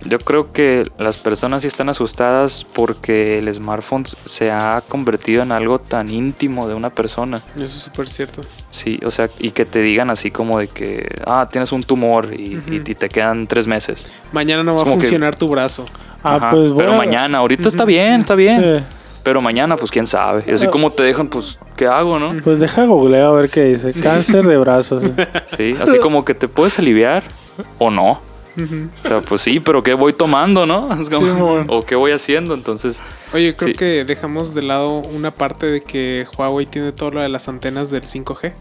yo 0.05 0.19
creo 0.19 0.51
que 0.51 0.83
las 0.97 1.17
personas 1.17 1.61
sí 1.61 1.67
están 1.67 1.89
asustadas 1.89 2.65
porque 2.73 3.37
el 3.39 3.53
smartphone 3.53 4.05
se 4.05 4.51
ha 4.51 4.81
convertido 4.87 5.43
en 5.43 5.51
algo 5.51 5.79
tan 5.79 6.09
íntimo 6.09 6.67
de 6.67 6.73
una 6.73 6.89
persona. 6.89 7.37
Eso 7.55 7.63
es 7.63 7.71
súper 7.71 8.07
cierto. 8.09 8.41
Sí, 8.69 8.99
o 9.05 9.11
sea, 9.11 9.29
y 9.39 9.51
que 9.51 9.65
te 9.65 9.81
digan 9.81 10.09
así 10.09 10.31
como 10.31 10.59
de 10.59 10.67
que, 10.67 11.07
ah, 11.25 11.47
tienes 11.51 11.71
un 11.71 11.83
tumor 11.83 12.33
y, 12.33 12.57
Ujú. 12.57 12.73
y- 12.73 12.77
y 12.91 12.95
te 12.95 13.09
quedan 13.09 13.47
tres 13.47 13.67
meses. 13.67 14.09
Mañana 14.31 14.63
no 14.63 14.75
va 14.75 14.81
a 14.81 14.85
que- 14.85 14.91
funcionar 14.91 15.35
tu 15.35 15.47
brazo. 15.49 15.85
Ah, 16.23 16.35
Ajá, 16.35 16.49
pues 16.51 16.71
voy 16.71 16.79
pero 16.83 16.93
mañana, 16.97 17.39
ahorita 17.39 17.67
está 17.67 17.85
bien, 17.85 18.21
está 18.21 18.35
bien. 18.35 18.79
Sí. 18.79 18.85
Pero 19.23 19.41
mañana, 19.41 19.77
pues 19.77 19.89
quién 19.89 20.05
sabe. 20.05 20.43
Y 20.47 20.51
así 20.51 20.67
como 20.67 20.91
te 20.91 21.01
dejan, 21.03 21.29
pues, 21.29 21.57
¿qué 21.77 21.87
hago, 21.87 22.19
no? 22.19 22.33
Pues 22.43 22.59
deja 22.59 22.83
googleo 22.85 23.29
a 23.31 23.33
ver 23.33 23.49
qué 23.49 23.63
dice. 23.63 23.93
Cáncer 24.01 24.45
de 24.45 24.57
brazos. 24.57 25.03
Sí, 25.57 25.75
así 25.81 25.97
como 25.99 26.25
que 26.25 26.33
te 26.33 26.47
puedes 26.49 26.77
aliviar 26.79 27.23
o 27.77 27.89
no. 27.89 28.19
O 28.55 29.07
sea, 29.07 29.21
pues 29.21 29.41
sí, 29.41 29.59
pero 29.59 29.81
¿qué 29.81 29.93
voy 29.95 30.13
tomando, 30.13 30.65
no? 30.65 30.93
Es 31.01 31.09
como- 31.09 31.25
Simón. 31.27 31.67
o 31.69 31.81
qué 31.81 31.95
voy 31.95 32.11
haciendo, 32.11 32.53
entonces... 32.53 33.01
Oye, 33.33 33.55
creo 33.55 33.69
Sí. 33.69 33.75
que 33.75 34.05
dejamos 34.05 34.53
de 34.53 34.61
lado 34.61 34.99
una 34.99 35.31
parte 35.31 35.65
de 35.71 35.81
que 35.81 36.27
Huawei 36.37 36.65
tiene 36.67 36.91
todo 36.91 37.11
lo 37.11 37.21
de 37.21 37.29
las 37.29 37.47
antenas 37.47 37.89
del 37.89 38.03
5G. 38.03 38.53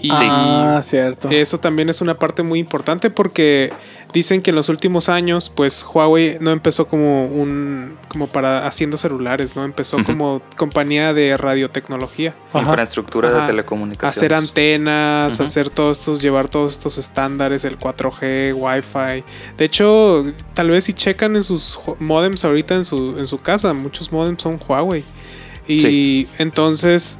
Y 0.00 0.10
Ah, 0.14 0.80
cierto. 0.82 1.28
eso 1.30 1.58
también 1.60 1.88
es 1.88 2.00
una 2.00 2.18
parte 2.18 2.42
muy 2.42 2.58
importante 2.58 3.08
porque 3.08 3.72
dicen 4.12 4.42
que 4.42 4.50
en 4.50 4.56
los 4.56 4.68
últimos 4.68 5.08
años, 5.08 5.50
pues 5.54 5.84
Huawei 5.92 6.36
no 6.40 6.50
empezó 6.50 6.86
como 6.86 7.26
un 7.26 7.96
como 8.08 8.26
para 8.26 8.66
haciendo 8.66 8.98
celulares, 8.98 9.56
no 9.56 9.64
empezó 9.64 10.04
como 10.04 10.42
compañía 10.56 11.14
de 11.14 11.36
radiotecnología. 11.36 12.34
Ajá. 12.52 12.60
Infraestructura 12.68 13.28
Ajá. 13.30 13.40
de 13.40 13.46
telecomunicaciones. 13.46 14.16
Hacer 14.18 14.34
antenas, 14.34 15.40
hacer 15.40 15.70
todos 15.70 15.98
estos, 15.98 16.20
llevar 16.20 16.48
todos 16.48 16.72
estos 16.72 16.98
estándares, 16.98 17.64
el 17.64 17.78
4G, 17.78 18.52
Wi-Fi. 18.54 19.24
De 19.56 19.64
hecho, 19.64 20.26
tal 20.54 20.70
vez 20.70 20.84
si 20.84 20.92
checan 20.92 21.36
en 21.36 21.42
sus 21.42 21.78
modems 21.98 22.44
ahorita 22.44 22.74
en 22.74 22.84
su, 22.84 23.16
en 23.18 23.26
su 23.26 23.38
casa, 23.38 23.72
muchos 23.72 24.12
modems 24.12 24.42
son 24.42 24.60
Huawei. 24.66 25.04
Y 25.66 25.80
Sí. 25.80 26.28
entonces, 26.38 27.18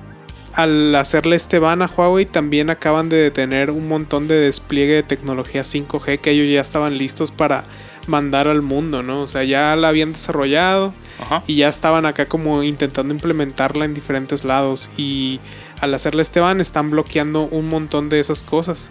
al 0.55 0.95
hacerle 0.95 1.37
este 1.37 1.59
ban 1.59 1.83
a 1.83 1.87
Huawei, 1.87 2.27
también 2.27 2.70
acaban 2.70 3.09
de 3.09 3.16
detener 3.16 3.70
un 3.70 3.89
montón 3.89 4.29
de 4.29 4.35
despliegue 4.35 4.95
de 4.95 5.03
tecnología 5.03 5.62
5G 5.62 6.19
que 6.19 6.31
ellos 6.31 6.53
ya 6.53 6.61
estaban 6.61 6.99
listos 6.99 7.31
para 7.31 7.65
mandar 8.07 8.49
al 8.49 8.62
mundo, 8.62 9.03
¿no? 9.03 9.23
O 9.23 9.27
sea, 9.27 9.45
ya 9.45 9.74
la 9.77 9.89
habían 9.89 10.12
desarrollado 10.12 10.93
Ajá. 11.20 11.43
y 11.47 11.57
ya 11.57 11.69
estaban 11.69 12.07
acá 12.07 12.27
como 12.27 12.62
intentando 12.62 13.15
implementarla 13.15 13.85
en 13.85 13.95
diferentes 13.95 14.45
lados 14.45 14.91
y 14.97 15.41
al 15.81 15.95
hacerle 15.95 16.23
este 16.23 16.41
ban 16.41 16.61
están 16.61 16.91
bloqueando 16.91 17.43
un 17.45 17.69
montón 17.69 18.09
de 18.09 18.20
esas 18.20 18.43
cosas. 18.43 18.91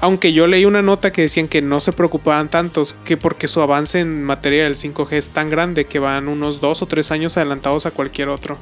Aunque 0.00 0.34
yo 0.34 0.46
leí 0.46 0.66
una 0.66 0.82
nota 0.82 1.10
que 1.10 1.22
decían 1.22 1.48
que 1.48 1.62
no 1.62 1.80
se 1.80 1.92
preocupaban 1.92 2.50
tantos, 2.50 2.94
que 3.04 3.16
porque 3.16 3.48
su 3.48 3.62
avance 3.62 4.00
en 4.00 4.22
materia 4.24 4.64
del 4.64 4.76
5G 4.76 5.12
es 5.12 5.28
tan 5.30 5.48
grande 5.48 5.86
que 5.86 5.98
van 5.98 6.28
unos 6.28 6.60
dos 6.60 6.82
o 6.82 6.86
tres 6.86 7.10
años 7.10 7.36
adelantados 7.38 7.86
a 7.86 7.90
cualquier 7.90 8.28
otro. 8.28 8.58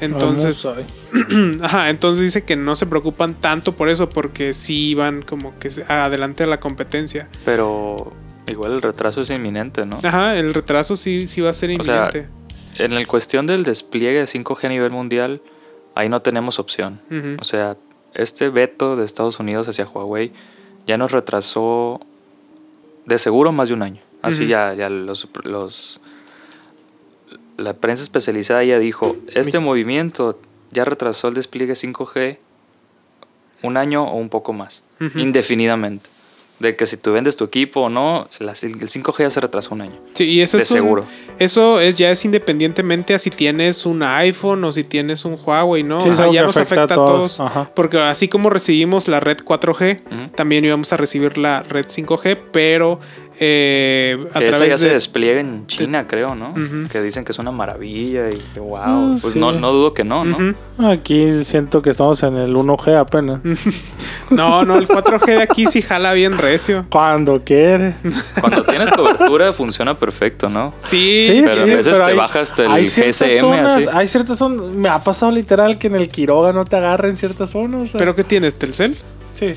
Entonces, 0.00 0.66
ajá, 1.62 1.90
entonces 1.90 2.22
dice 2.22 2.44
que 2.44 2.56
no 2.56 2.76
se 2.76 2.86
preocupan 2.86 3.34
tanto 3.40 3.74
por 3.76 3.88
eso, 3.88 4.08
porque 4.08 4.54
sí 4.54 4.94
van 4.94 5.22
como 5.22 5.58
que 5.58 5.70
se- 5.70 5.84
adelante 5.84 6.44
a 6.44 6.46
la 6.46 6.60
competencia. 6.60 7.28
Pero 7.44 8.12
igual 8.46 8.72
el 8.72 8.82
retraso 8.82 9.22
es 9.22 9.30
inminente, 9.30 9.86
¿no? 9.86 9.98
Ajá, 10.02 10.36
el 10.36 10.52
retraso 10.54 10.96
sí, 10.96 11.26
sí 11.28 11.40
va 11.40 11.50
a 11.50 11.54
ser 11.54 11.70
O 11.80 11.84
sea, 11.84 12.08
inminente. 12.12 12.28
En 12.76 12.92
el 12.92 13.06
cuestión 13.06 13.46
del 13.46 13.62
despliegue 13.62 14.18
de 14.18 14.24
5G 14.26 14.64
a 14.64 14.68
nivel 14.68 14.90
mundial, 14.90 15.40
ahí 15.94 16.08
no 16.08 16.22
tenemos 16.22 16.58
opción. 16.58 17.00
O 17.40 17.44
sea, 17.44 17.76
este 18.14 18.48
veto 18.48 18.96
de 18.96 19.04
Estados 19.04 19.38
Unidos 19.38 19.68
hacia 19.68 19.86
Huawei 19.86 20.32
ya 20.86 20.98
nos 20.98 21.12
retrasó 21.12 22.00
de 23.06 23.18
seguro 23.18 23.52
más 23.52 23.68
de 23.68 23.74
un 23.74 23.82
año. 23.82 24.00
Así 24.22 24.46
ya, 24.46 24.72
ya 24.74 24.88
los, 24.88 25.28
los... 25.44 26.00
La 27.56 27.74
prensa 27.74 28.02
especializada 28.02 28.64
ya 28.64 28.78
dijo, 28.78 29.16
este 29.32 29.58
movimiento 29.60 30.38
ya 30.72 30.84
retrasó 30.84 31.28
el 31.28 31.34
despliegue 31.34 31.74
5G 31.74 32.38
un 33.62 33.76
año 33.76 34.04
o 34.04 34.16
un 34.16 34.28
poco 34.28 34.52
más, 34.52 34.82
indefinidamente. 35.14 36.10
De 36.60 36.76
que 36.76 36.86
si 36.86 36.96
tú 36.96 37.12
vendes 37.12 37.36
tu 37.36 37.42
equipo 37.44 37.80
o 37.82 37.88
no, 37.88 38.28
el 38.38 38.48
5G 38.48 39.18
ya 39.18 39.30
se 39.30 39.40
retrasó 39.40 39.74
un 39.74 39.80
año. 39.80 39.96
Sí, 40.12 40.24
y 40.24 40.40
eso 40.40 40.56
de 40.56 40.62
es 40.62 40.70
un- 40.70 40.76
seguro. 40.76 41.04
eso 41.40 41.80
es 41.80 41.96
ya 41.96 42.10
es 42.12 42.24
independientemente 42.24 43.12
a 43.12 43.18
si 43.18 43.30
tienes 43.30 43.84
un 43.86 44.04
iPhone 44.04 44.62
o 44.62 44.70
si 44.70 44.84
tienes 44.84 45.24
un 45.24 45.36
Huawei, 45.44 45.82
¿no? 45.82 46.00
Sí, 46.00 46.10
o 46.10 46.12
sea, 46.12 46.30
ya 46.30 46.42
nos 46.42 46.56
afecta 46.56 46.84
afecta 46.84 46.94
a 47.00 47.04
a 47.04 47.06
todos. 47.06 47.42
Porque 47.74 47.98
así 48.00 48.28
como 48.28 48.50
recibimos 48.50 49.08
la 49.08 49.18
red 49.18 49.38
4G, 49.44 50.00
Ujú. 50.06 50.30
también 50.36 50.64
íbamos 50.64 50.92
a 50.92 50.96
recibir 50.96 51.38
la 51.38 51.64
red 51.64 51.86
5G, 51.88 52.38
pero 52.52 53.00
eh, 53.40 54.26
a 54.32 54.38
Que 54.38 54.48
esa 54.48 54.66
ya 54.66 54.78
se 54.78 54.86
de... 54.88 54.94
despliega 54.94 55.40
en 55.40 55.66
China, 55.66 56.06
creo, 56.06 56.34
¿no? 56.34 56.54
Que 56.90 57.00
dicen 57.02 57.24
que 57.24 57.32
es 57.32 57.38
una 57.38 57.50
maravilla 57.50 58.30
y 58.30 58.38
que 58.54 58.60
wow. 58.60 58.78
Ah, 58.80 59.14
pues 59.20 59.34
sí. 59.34 59.38
no, 59.40 59.52
no 59.52 59.72
dudo 59.72 59.92
que 59.94 60.04
no, 60.04 60.24
¿no? 60.24 60.54
Aquí 60.88 61.44
siento 61.44 61.82
que 61.82 61.90
estamos 61.90 62.22
en 62.22 62.36
el 62.36 62.54
1G 62.54 62.96
apenas. 62.98 63.40
No, 64.30 64.64
no, 64.64 64.78
el 64.78 64.88
4G 64.88 65.26
de 65.26 65.42
aquí 65.42 65.66
sí 65.66 65.82
jala 65.82 66.14
bien 66.14 66.38
recio. 66.38 66.86
Cuando 66.90 67.44
quiere. 67.44 67.94
Cuando 68.40 68.64
tienes 68.64 68.90
cobertura 68.90 69.52
funciona 69.52 69.94
perfecto, 69.98 70.48
¿no? 70.48 70.72
Sí, 70.80 71.26
Sí, 71.28 71.42
pero 71.44 71.62
a 71.62 71.64
veces 71.66 71.88
pero 71.92 71.98
te 72.06 72.10
hay- 72.12 72.16
baja 72.16 72.40
hasta 72.40 72.64
el 72.64 72.70
hay 72.72 72.86
GSM, 72.86 73.40
zonas- 73.40 73.76
así. 73.76 73.86
Hay 73.92 74.08
ciertas 74.08 74.38
zonas. 74.38 74.64
Me 74.74 74.88
ha 74.88 75.04
pasado 75.04 75.30
literal 75.30 75.76
que 75.78 75.88
en 75.88 75.96
el 75.96 76.08
Quiroga 76.08 76.54
no 76.54 76.64
te 76.64 76.74
agarra 76.74 77.08
en 77.10 77.18
ciertas 77.18 77.50
zonas. 77.50 77.82
o 77.82 77.86
sea, 77.88 77.98
pero 77.98 78.16
¿qué 78.16 78.24
tienes? 78.24 78.54
¿Telcel? 78.54 78.96
sí, 79.34 79.54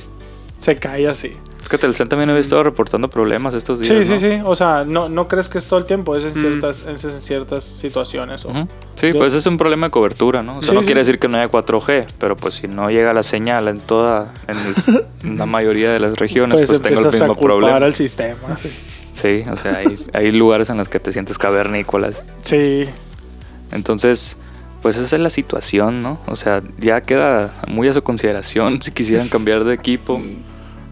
se 0.60 0.76
cae 0.76 1.08
así. 1.08 1.32
Es 1.68 1.70
que 1.70 1.78
Telcel 1.78 2.08
también 2.08 2.30
había 2.30 2.40
estado 2.40 2.64
reportando 2.64 3.10
problemas 3.10 3.54
estos 3.54 3.82
días. 3.82 4.06
Sí, 4.08 4.10
¿no? 4.10 4.18
sí, 4.18 4.26
sí. 4.26 4.42
O 4.46 4.56
sea, 4.56 4.86
no, 4.88 5.10
no 5.10 5.28
crees 5.28 5.50
que 5.50 5.58
es 5.58 5.66
todo 5.66 5.78
el 5.80 5.84
tiempo, 5.84 6.16
es 6.16 6.24
en, 6.24 6.30
Mm. 6.30 6.42
ciertas, 6.42 6.80
es 6.88 7.04
en 7.04 7.20
ciertas 7.22 7.64
situaciones. 7.66 8.46
o-. 8.46 8.54
Sí, 8.96 9.08
Yo- 9.12 9.20
pues 9.20 9.34
es 9.34 9.46
un 9.48 9.58
problema 9.58 9.88
de 9.88 9.92
cobertura, 9.92 10.42
¿no? 10.44 10.54
O 10.54 10.64
sea, 10.64 10.70
Sí, 10.70 10.76
no 10.76 10.80
sí. 10.80 10.86
quiere 10.86 11.02
decir 11.02 11.20
que 11.20 11.28
no 11.28 11.36
haya 11.36 11.50
4G, 11.52 12.08
pero 12.20 12.38
pues 12.38 12.56
si 12.56 12.68
no 12.70 12.90
llega 12.90 13.12
la 13.14 13.22
señal 13.22 13.68
en 13.68 13.82
toda, 13.82 14.34
en, 14.48 14.56
el- 14.58 15.06
en 15.30 15.38
la 15.38 15.46
mayoría 15.46 15.92
de 15.92 16.00
las 16.00 16.16
regiones, 16.18 16.58
Pues, 16.58 16.70
pues, 16.70 16.82
tengo 16.82 17.02
el 17.02 17.08
a 17.08 17.10
mismo 17.12 17.36
culpar 17.36 17.58
problema. 17.58 17.86
al 17.86 17.94
sistema. 17.94 18.38
Sí. 18.62 18.72
Sí, 19.12 19.44
o 19.52 19.58
sea, 19.58 19.76
hay, 19.80 19.94
hay 20.14 20.32
lugares 20.32 20.70
en 20.70 20.78
los 20.78 20.88
que 20.88 21.02
te 21.02 21.12
sientes 21.12 21.38
cavernícolas. 21.38 22.24
Sí. 22.44 22.86
Entonces, 23.74 24.38
pues 24.82 24.96
esa 24.98 25.18
es 25.18 25.22
la 25.22 25.30
situación, 25.30 26.02
¿no? 26.02 26.22
O 26.28 26.38
sea, 26.38 26.62
ya 26.78 27.02
queda 27.02 27.52
muy 27.68 27.90
a 27.90 27.94
su 27.94 28.04
consideración 28.04 28.82
si 28.82 28.92
quisieran 28.92 29.28
cambiar 29.28 29.66
de 29.66 29.74
equipo. 29.74 30.22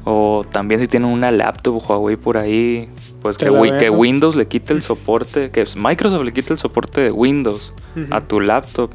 O 0.05 0.45
también 0.49 0.79
si 0.79 0.87
tienen 0.87 1.09
una 1.09 1.31
laptop 1.31 1.81
Huawei 1.89 2.15
por 2.15 2.37
ahí, 2.37 2.87
pues 3.21 3.37
Que. 3.37 3.49
Windows 3.89 4.35
le 4.35 4.47
quite 4.47 4.73
el 4.73 4.81
soporte, 4.83 5.49
que 5.49 5.65
Microsoft 5.75 6.23
le 6.23 6.31
quite 6.31 6.53
el 6.53 6.59
soporte 6.59 7.01
de 7.01 7.11
Windows 7.11 7.73
a 8.11 8.21
tu 8.21 8.39
laptop 8.39 8.91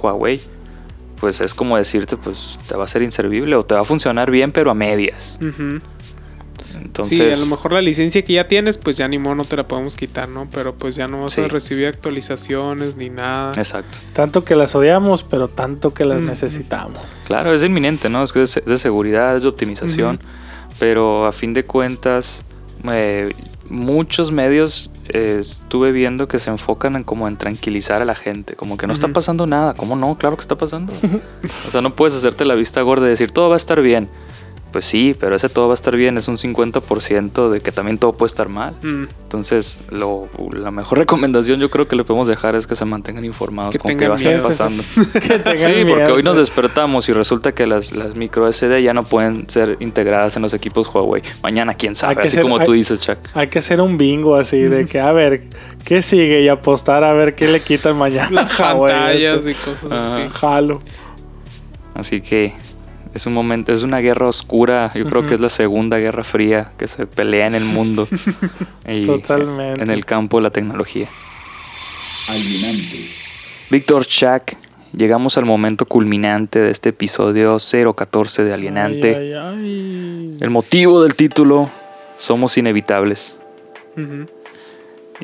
Huawei. 0.00 0.40
Pues 1.20 1.40
es 1.40 1.54
como 1.54 1.76
decirte, 1.76 2.16
pues 2.16 2.58
te 2.68 2.76
va 2.76 2.84
a 2.84 2.88
ser 2.88 3.02
inservible 3.02 3.54
o 3.56 3.64
te 3.64 3.74
va 3.74 3.80
a 3.82 3.84
funcionar 3.84 4.30
bien, 4.30 4.50
pero 4.52 4.70
a 4.70 4.74
medias. 4.74 5.38
Ujú. 5.40 5.80
Entonces, 6.80 7.16
sí, 7.36 7.42
a 7.42 7.44
lo 7.44 7.46
mejor 7.46 7.72
la 7.72 7.82
licencia 7.82 8.22
que 8.24 8.32
ya 8.32 8.48
tienes, 8.48 8.78
pues 8.78 8.96
ya 8.96 9.06
ni 9.06 9.18
modo 9.18 9.34
no 9.36 9.44
te 9.44 9.56
la 9.56 9.68
podemos 9.68 9.94
quitar, 9.96 10.28
¿no? 10.28 10.48
Pero 10.50 10.74
pues 10.74 10.96
ya 10.96 11.06
no 11.06 11.22
vas 11.22 11.38
a 11.38 11.46
recibir 11.48 11.86
actualizaciones 11.86 12.96
ni 12.96 13.10
nada. 13.10 13.52
exacto. 13.56 13.98
Tanto 14.12 14.44
que 14.44 14.54
las 14.56 14.74
odiamos, 14.74 15.22
pero 15.22 15.48
tanto 15.48 15.92
que 15.92 16.04
las 16.04 16.22
Mm, 16.22 16.26
necesitamos. 16.26 16.98
Claro, 17.26 17.52
es 17.54 17.62
inminente, 17.62 18.08
¿no? 18.08 18.22
Es 18.22 18.32
que 18.32 18.42
es 18.42 18.60
de 18.64 18.78
seguridad, 18.78 19.36
es 19.36 19.42
de 19.42 19.48
optimización, 19.48 20.18
pero 20.82 21.26
a 21.26 21.32
fin 21.32 21.54
de 21.54 21.64
cuentas, 21.64 22.44
eh, 22.90 23.32
muchos 23.68 24.32
medios 24.32 24.90
eh, 25.10 25.36
estuve 25.38 25.92
viendo 25.92 26.26
que 26.26 26.40
se 26.40 26.50
enfocan 26.50 26.96
en 26.96 27.04
como 27.04 27.28
en 27.28 27.36
tranquilizar 27.36 28.02
a 28.02 28.04
la 28.04 28.16
gente, 28.16 28.56
como 28.56 28.76
que 28.76 28.88
no 28.88 28.92
está 28.92 29.06
pasando 29.06 29.46
nada. 29.46 29.74
¿Cómo 29.74 29.94
no? 29.94 30.18
Claro 30.18 30.34
que 30.34 30.40
está 30.40 30.58
pasando. 30.58 30.92
o 31.68 31.70
sea, 31.70 31.82
no 31.82 31.94
puedes 31.94 32.16
hacerte 32.16 32.44
la 32.44 32.56
vista 32.56 32.82
gorda 32.82 33.06
y 33.06 33.10
decir 33.10 33.30
todo 33.30 33.48
va 33.48 33.54
a 33.54 33.58
estar 33.58 33.80
bien. 33.80 34.08
Pues 34.72 34.86
sí, 34.86 35.14
pero 35.20 35.36
ese 35.36 35.50
todo 35.50 35.68
va 35.68 35.74
a 35.74 35.76
estar 35.76 35.94
bien 35.94 36.16
es 36.16 36.28
un 36.28 36.38
50% 36.38 37.50
de 37.50 37.60
que 37.60 37.72
también 37.72 37.98
todo 37.98 38.14
puede 38.14 38.28
estar 38.28 38.48
mal. 38.48 38.74
Mm, 38.82 39.04
Entonces, 39.24 39.78
lo, 39.90 40.28
la 40.52 40.70
mejor 40.70 40.96
recomendación 40.98 41.60
yo 41.60 41.70
creo 41.70 41.86
que 41.86 41.94
le 41.94 42.04
podemos 42.04 42.26
dejar 42.26 42.54
es 42.54 42.66
que 42.66 42.74
se 42.74 42.84
mantengan 42.86 43.24
informados 43.24 43.72
Que 43.72 43.78
con 43.78 43.96
qué 43.98 44.08
va 44.08 44.14
a 44.14 44.18
estar 44.18 44.40
pasando. 44.42 44.82
Que 45.12 45.56
Sí, 45.56 45.64
porque 45.84 45.84
miedo, 45.84 46.14
hoy 46.14 46.22
nos 46.22 46.38
despertamos 46.38 47.08
y 47.08 47.12
resulta 47.12 47.52
que 47.52 47.66
las, 47.66 47.92
las 47.92 48.16
micro 48.16 48.50
SD 48.50 48.82
ya 48.82 48.94
no 48.94 49.02
pueden 49.04 49.48
ser 49.50 49.76
integradas 49.80 50.36
en 50.36 50.42
los 50.42 50.54
equipos 50.54 50.88
Huawei. 50.88 51.22
Mañana, 51.42 51.74
quién 51.74 51.94
sabe, 51.94 52.18
así 52.20 52.30
ser- 52.30 52.42
como 52.42 52.58
hay- 52.58 52.64
tú 52.64 52.72
dices, 52.72 52.98
Chuck. 53.00 53.18
Hay 53.34 53.48
que 53.48 53.58
hacer 53.58 53.80
un 53.80 53.98
bingo 53.98 54.36
así 54.36 54.58
de 54.62 54.86
que, 54.86 55.00
a 55.00 55.12
ver, 55.12 55.42
¿qué 55.84 56.00
sigue? 56.00 56.40
Y 56.42 56.48
apostar 56.48 57.04
a 57.04 57.12
ver 57.12 57.34
qué 57.34 57.46
le 57.48 57.60
quitan 57.60 57.96
mañana. 57.98 58.30
Las 58.30 58.52
pantallas 58.54 59.40
eso. 59.46 59.50
y 59.50 59.54
cosas 59.54 59.92
así. 59.92 60.22
Jalo. 60.32 60.80
Así 61.94 62.22
que 62.22 62.54
es 63.14 63.26
un 63.26 63.34
momento, 63.34 63.72
es 63.72 63.82
una 63.82 63.98
guerra 63.98 64.26
oscura. 64.26 64.90
Yo 64.94 65.04
creo 65.06 65.26
que 65.26 65.34
es 65.34 65.40
la 65.40 65.48
segunda 65.48 65.98
guerra 65.98 66.24
fría 66.24 66.72
que 66.78 66.88
se 66.88 67.06
pelea 67.06 67.46
en 67.46 67.54
el 67.54 67.64
mundo. 67.64 68.08
y 68.88 69.04
Totalmente. 69.04 69.82
En 69.82 69.90
el 69.90 70.04
campo 70.04 70.38
de 70.38 70.44
la 70.44 70.50
tecnología. 70.50 71.08
alienante, 72.28 73.10
Víctor 73.70 74.06
Chuck, 74.06 74.54
llegamos 74.96 75.38
al 75.38 75.44
momento 75.44 75.86
culminante 75.86 76.58
de 76.58 76.70
este 76.70 76.90
episodio 76.90 77.56
014 77.58 78.44
de 78.44 78.52
Alienante. 78.52 79.16
Ay, 79.16 79.32
ay, 79.32 79.36
ay. 79.36 80.36
El 80.40 80.50
motivo 80.50 81.02
del 81.02 81.14
título, 81.14 81.70
Somos 82.16 82.56
Inevitables. 82.58 83.38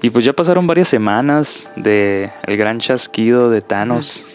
Y 0.02 0.10
pues 0.10 0.24
ya 0.24 0.32
pasaron 0.32 0.66
varias 0.66 0.89
semanas 0.89 1.70
de 1.77 2.31
el 2.47 2.56
gran 2.56 2.78
chasquido 2.78 3.51
de 3.51 3.60
Thanos, 3.60 4.27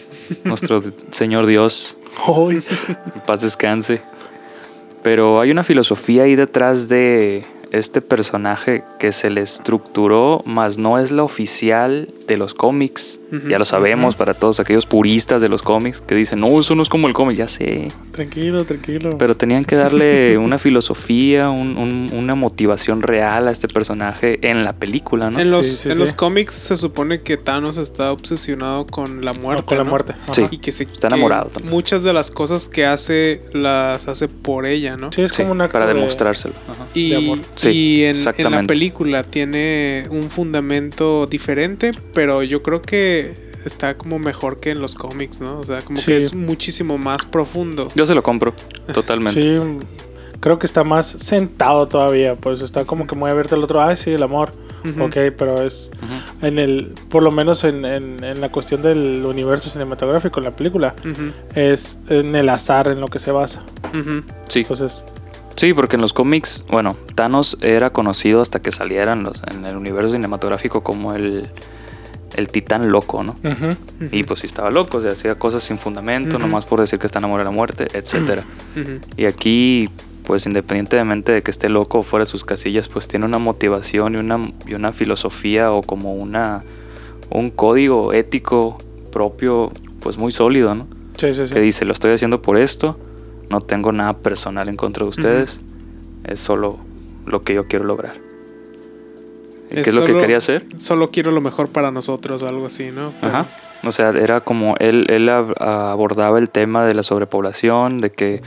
nuestro 0.44 0.82
señor 1.10 1.46
Dios, 1.46 1.96
En 3.14 3.20
paz 3.26 3.42
descanse. 3.42 4.02
Pero 5.02 5.40
hay 5.40 5.50
una 5.50 5.64
filosofía 5.64 6.22
ahí 6.22 6.34
detrás 6.34 6.88
de 6.88 7.44
este 7.72 8.00
personaje 8.00 8.84
que 8.98 9.12
se 9.12 9.30
le 9.30 9.42
estructuró, 9.42 10.42
más 10.46 10.78
no 10.78 10.98
es 10.98 11.10
la 11.10 11.24
oficial 11.24 12.08
de 12.26 12.36
los 12.36 12.54
cómics. 12.54 13.20
Ya 13.48 13.58
lo 13.58 13.64
sabemos 13.64 14.14
para 14.14 14.34
todos 14.34 14.60
aquellos 14.60 14.86
puristas 14.86 15.42
de 15.42 15.48
los 15.48 15.60
cómics 15.62 16.00
que 16.00 16.14
dicen, 16.14 16.38
no, 16.38 16.60
eso 16.60 16.76
no 16.76 16.82
es 16.84 16.88
como 16.88 17.08
el 17.08 17.14
cómic, 17.14 17.36
ya 17.36 17.48
sé. 17.48 17.88
Tranquilo, 18.12 18.64
tranquilo. 18.64 19.18
Pero 19.18 19.36
tenían 19.36 19.64
que 19.64 19.74
darle 19.74 20.38
una 20.38 20.58
filosofía, 20.58 21.50
un- 21.50 21.76
un- 21.76 22.10
una 22.12 22.36
motivación 22.36 23.02
real 23.02 23.48
a 23.48 23.50
este 23.50 23.66
personaje 23.66 24.38
en 24.48 24.62
la 24.62 24.72
película, 24.72 25.30
¿no? 25.30 25.40
En 25.40 25.50
los, 25.50 25.66
Sí, 25.66 25.72
sí, 25.76 25.88
en 25.88 25.94
sí. 25.94 26.00
los 26.00 26.12
cómics 26.14 26.54
se 26.54 26.76
supone 26.76 27.22
que 27.22 27.36
Thanos 27.36 27.76
está 27.76 28.12
obsesionado 28.12 28.86
con 28.86 29.24
la 29.24 29.32
muerte. 29.32 29.62
No, 29.62 29.66
con 29.66 29.78
la 29.78 29.84
¿no? 29.84 29.90
muerte. 29.90 30.14
Sí. 30.32 30.42
Y 30.52 30.58
que 30.58 30.70
se 30.70 30.84
Está 30.84 31.08
que 31.08 31.14
enamorado 31.14 31.50
también. 31.50 31.74
Muchas 31.74 32.04
de 32.04 32.12
las 32.12 32.30
cosas 32.30 32.68
que 32.68 32.86
hace 32.86 33.40
las 33.52 34.06
hace 34.06 34.28
por 34.28 34.66
ella, 34.68 34.96
¿no? 34.96 35.10
Sí, 35.12 35.22
es 35.22 35.32
Sí, 35.32 35.38
como 35.38 35.50
un 35.52 35.60
acto 35.60 35.72
para 35.72 35.86
de- 35.88 35.94
demostrárselo. 35.94 36.54
Ajá. 36.70 36.86
Y, 36.94 37.10
de 37.10 37.16
amor. 37.16 37.38
Sí, 37.56 37.70
y 37.70 38.04
en, 38.04 38.16
en 38.36 38.50
la 38.52 38.62
película 38.62 39.24
tiene 39.24 40.06
un 40.10 40.30
fundamento 40.30 41.26
diferente, 41.26 41.90
pero 42.14 42.42
yo 42.42 42.62
creo 42.62 42.80
que 42.82 43.34
está 43.64 43.96
como 43.96 44.18
mejor 44.18 44.60
que 44.60 44.70
en 44.70 44.80
los 44.80 44.94
cómics, 44.94 45.40
¿no? 45.40 45.58
O 45.58 45.64
sea, 45.64 45.82
como 45.82 45.98
Sí. 45.98 46.06
que 46.06 46.16
es 46.16 46.34
muchísimo 46.34 46.98
más 46.98 47.24
profundo. 47.24 47.88
Yo 47.94 48.06
se 48.06 48.14
lo 48.14 48.22
compro, 48.22 48.54
totalmente. 48.92 49.40
Sí, 49.42 49.78
creo 50.40 50.58
que 50.58 50.66
está 50.66 50.84
más 50.84 51.06
sentado 51.06 51.88
todavía. 51.88 52.34
Pues 52.36 52.60
está 52.60 52.84
como 52.84 53.06
que 53.06 53.14
muy 53.16 53.30
abierto 53.30 53.54
el 53.56 53.64
otro. 53.64 53.82
Ay, 53.82 53.96
sí, 53.96 54.10
el 54.12 54.22
amor. 54.22 54.50
Ujú. 54.86 55.04
Ok, 55.04 55.16
pero 55.38 55.62
es 55.62 55.90
en 56.42 56.58
el, 56.58 56.92
por 57.08 57.22
lo 57.22 57.30
menos 57.32 57.64
en, 57.64 57.86
en- 57.86 58.22
en 58.22 58.40
la 58.42 58.50
cuestión 58.50 58.82
del 58.82 59.24
universo 59.24 59.70
cinematográfico 59.70 60.40
en 60.40 60.44
la 60.44 60.50
película, 60.54 60.94
es 61.54 61.96
en 62.10 62.36
el 62.36 62.50
azar 62.50 62.88
en 62.88 63.00
lo 63.00 63.08
que 63.08 63.18
se 63.18 63.32
basa. 63.32 63.62
Sí. 64.48 64.60
Entonces, 64.60 65.02
Sí, 65.56 65.72
porque 65.72 65.94
en 65.96 66.02
los 66.02 66.12
cómics, 66.12 66.66
bueno, 66.68 66.96
Thanos 67.14 67.56
era 67.62 67.90
conocido 67.90 68.40
hasta 68.42 68.60
que 68.60 68.72
salieran 68.72 69.22
los, 69.22 69.40
en 69.50 69.64
el 69.64 69.76
universo 69.76 70.10
cinematográfico 70.10 70.82
como 70.82 71.14
el, 71.14 71.48
el 72.36 72.48
titán 72.48 72.90
loco, 72.90 73.22
¿no? 73.22 73.34
Y 74.12 74.24
pues 74.24 74.40
sí 74.40 74.46
estaba 74.46 74.70
loco, 74.70 74.98
o 74.98 75.00
sea, 75.00 75.12
hacía 75.12 75.36
cosas 75.36 75.62
sin 75.62 75.78
fundamento, 75.78 76.38
nomás 76.38 76.64
por 76.64 76.80
decir 76.80 76.98
que 76.98 77.06
está 77.06 77.18
enamorado 77.18 77.48
de 77.48 77.52
la 77.52 77.56
muerte, 77.56 77.88
etcétera. 77.92 78.44
Ujú. 78.76 79.00
Y 79.16 79.26
aquí, 79.26 79.88
pues 80.26 80.46
independientemente 80.46 81.32
de 81.32 81.42
que 81.42 81.50
esté 81.50 81.68
loco 81.68 82.00
o 82.00 82.02
fuera 82.02 82.24
de 82.24 82.30
sus 82.30 82.44
casillas, 82.44 82.88
pues 82.88 83.08
tiene 83.08 83.24
una 83.24 83.38
motivación 83.38 84.14
y 84.14 84.18
una, 84.18 84.50
y 84.66 84.74
una 84.74 84.92
filosofía 84.92 85.72
o 85.72 85.82
como 85.82 86.14
una 86.14 86.62
un 87.30 87.50
código 87.50 88.12
ético 88.12 88.78
propio, 89.12 89.72
pues 90.00 90.18
muy 90.18 90.32
sólido, 90.32 90.74
¿no? 90.74 90.86
sí, 91.16 91.32
sí, 91.32 91.46
sí. 91.46 91.54
Que 91.54 91.60
dice, 91.60 91.84
lo 91.84 91.92
estoy 91.92 92.12
haciendo 92.12 92.42
por 92.42 92.56
esto, 92.56 92.98
no 93.50 93.60
tengo 93.60 93.92
nada 93.92 94.14
personal 94.14 94.68
en 94.68 94.76
contra 94.76 95.04
de 95.04 95.10
ustedes, 95.10 95.60
es 96.24 96.40
solo 96.40 96.78
lo 97.26 97.42
que 97.42 97.54
yo 97.54 97.66
quiero 97.66 97.84
lograr. 97.84 98.23
¿Y 99.74 99.80
Es 99.80 99.84
¿Qué 99.84 99.90
es 99.90 99.96
lo 99.96 100.02
que 100.02 100.08
solo- 100.08 100.20
quería 100.20 100.36
hacer? 100.38 100.64
Solo 100.78 101.10
quiero 101.10 101.30
lo 101.30 101.40
mejor 101.40 101.68
para 101.68 101.90
nosotros 101.90 102.42
o 102.42 102.48
algo 102.48 102.66
así, 102.66 102.90
¿no? 102.90 103.12
Pero- 103.20 103.32
Ajá. 103.32 103.46
O 103.86 103.92
sea, 103.92 104.08
era 104.10 104.40
como 104.40 104.76
él, 104.78 105.04
él 105.10 105.28
ab- 105.28 105.60
abordaba 105.60 106.38
el 106.38 106.48
tema 106.48 106.86
de 106.86 106.94
la 106.94 107.02
sobrepoblación, 107.02 108.00
de 108.00 108.10
que 108.10 108.40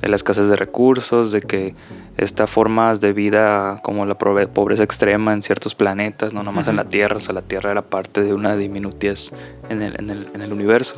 de 0.00 0.08
la 0.08 0.14
escasez 0.14 0.48
de 0.48 0.54
recursos, 0.54 1.32
de 1.32 1.40
que 1.40 1.74
estas 2.16 2.48
formas 2.48 3.00
de 3.00 3.12
vida 3.12 3.80
como 3.82 4.06
la 4.06 4.14
pobreza 4.16 4.84
extrema 4.84 5.32
en 5.32 5.42
ciertos 5.42 5.74
planetas, 5.74 6.32
no 6.32 6.44
nomás 6.44 6.68
en 6.68 6.76
la 6.76 6.84
Tierra, 6.84 7.16
o 7.16 7.20
sea, 7.20 7.34
la 7.34 7.42
Tierra 7.42 7.72
era 7.72 7.82
parte 7.82 8.20
de 8.22 8.34
una 8.34 8.54
diminutez 8.56 9.32
en 9.68 9.82
el, 9.82 9.96
en 9.98 10.10
el, 10.10 10.28
en 10.32 10.42
el 10.42 10.52
universo. 10.52 10.94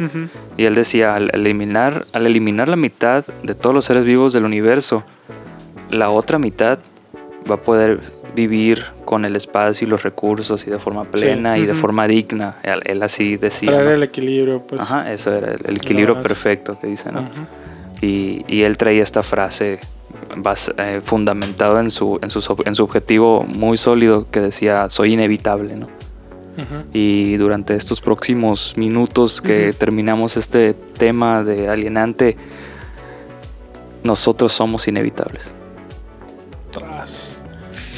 Y 0.58 0.64
él 0.64 0.74
decía, 0.74 1.14
al 1.14 1.30
eliminar, 1.32 2.04
al 2.12 2.26
eliminar 2.26 2.68
la 2.68 2.76
mitad 2.76 3.24
de 3.44 3.54
todos 3.54 3.74
los 3.74 3.86
seres 3.86 4.04
vivos 4.04 4.34
del 4.34 4.44
universo, 4.44 5.04
la 5.88 6.10
otra 6.10 6.38
mitad 6.38 6.80
va 7.50 7.54
a 7.54 7.62
poder 7.62 8.00
vivir 8.36 8.84
con 9.04 9.24
el 9.24 9.34
espacio 9.34 9.86
y 9.86 9.90
los 9.90 10.04
recursos 10.04 10.64
y 10.66 10.70
de 10.70 10.78
forma 10.78 11.04
plena 11.04 11.58
y 11.58 11.66
de 11.66 11.72
Ujú. 11.72 11.80
forma 11.80 12.06
digna. 12.06 12.58
Él, 12.62 12.80
él 12.84 13.02
así 13.02 13.36
decía. 13.36 13.70
Traer 13.70 13.84
¿no? 13.86 13.90
el 13.92 14.02
equilibrio, 14.04 14.62
pues. 14.62 14.80
Ajá, 14.80 15.12
eso 15.12 15.32
era 15.32 15.52
el, 15.54 15.60
el 15.66 15.76
equilibrio 15.76 16.22
perfecto 16.22 16.78
que 16.80 16.86
dice, 16.86 17.10
¿no? 17.10 17.20
Ujú. 17.22 18.06
Y, 18.06 18.44
y 18.46 18.62
él 18.62 18.76
traía 18.76 19.02
esta 19.02 19.22
frase 19.24 19.80
bas- 20.36 20.72
eh, 20.78 21.00
fundamentado 21.02 21.80
en 21.80 21.90
su, 21.90 22.18
en, 22.22 22.30
su, 22.30 22.62
en 22.64 22.74
su 22.74 22.84
objetivo 22.84 23.42
muy 23.42 23.76
sólido 23.76 24.28
que 24.30 24.40
decía, 24.40 24.88
soy 24.90 25.14
inevitable, 25.14 25.74
¿no? 25.74 25.86
Ujú. 25.86 26.84
Y 26.92 27.36
durante 27.38 27.74
estos 27.74 28.00
próximos 28.00 28.74
minutos 28.76 29.42
que 29.42 29.72
terminamos 29.72 30.36
este 30.36 30.74
tema 30.96 31.42
de 31.44 31.68
alienante, 31.68 32.36
nosotros 34.04 34.52
somos 34.52 34.86
inevitables. 34.88 35.52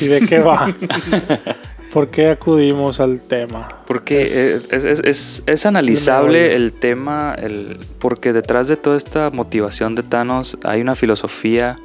¿Y 0.00 0.06
de 0.06 0.20
qué 0.20 0.38
va? 0.40 0.72
¿Por 1.92 2.10
qué 2.10 2.28
acudimos 2.28 3.00
al 3.00 3.20
tema? 3.22 3.68
Porque 3.86 4.22
Es- 4.22 4.68
es, 4.72 4.84
es, 4.84 5.00
es- 5.04 5.42
es 5.46 5.66
analizable 5.66 6.54
el 6.54 6.72
tema, 6.72 7.34
el, 7.38 7.78
porque 7.98 8.32
detrás 8.34 8.68
de 8.68 8.76
toda 8.76 8.96
esta 8.96 9.30
motivación 9.30 9.94
de 9.94 10.02
Thanos 10.02 10.58
hay 10.64 10.82
una 10.82 10.94
filosofía 10.94 11.78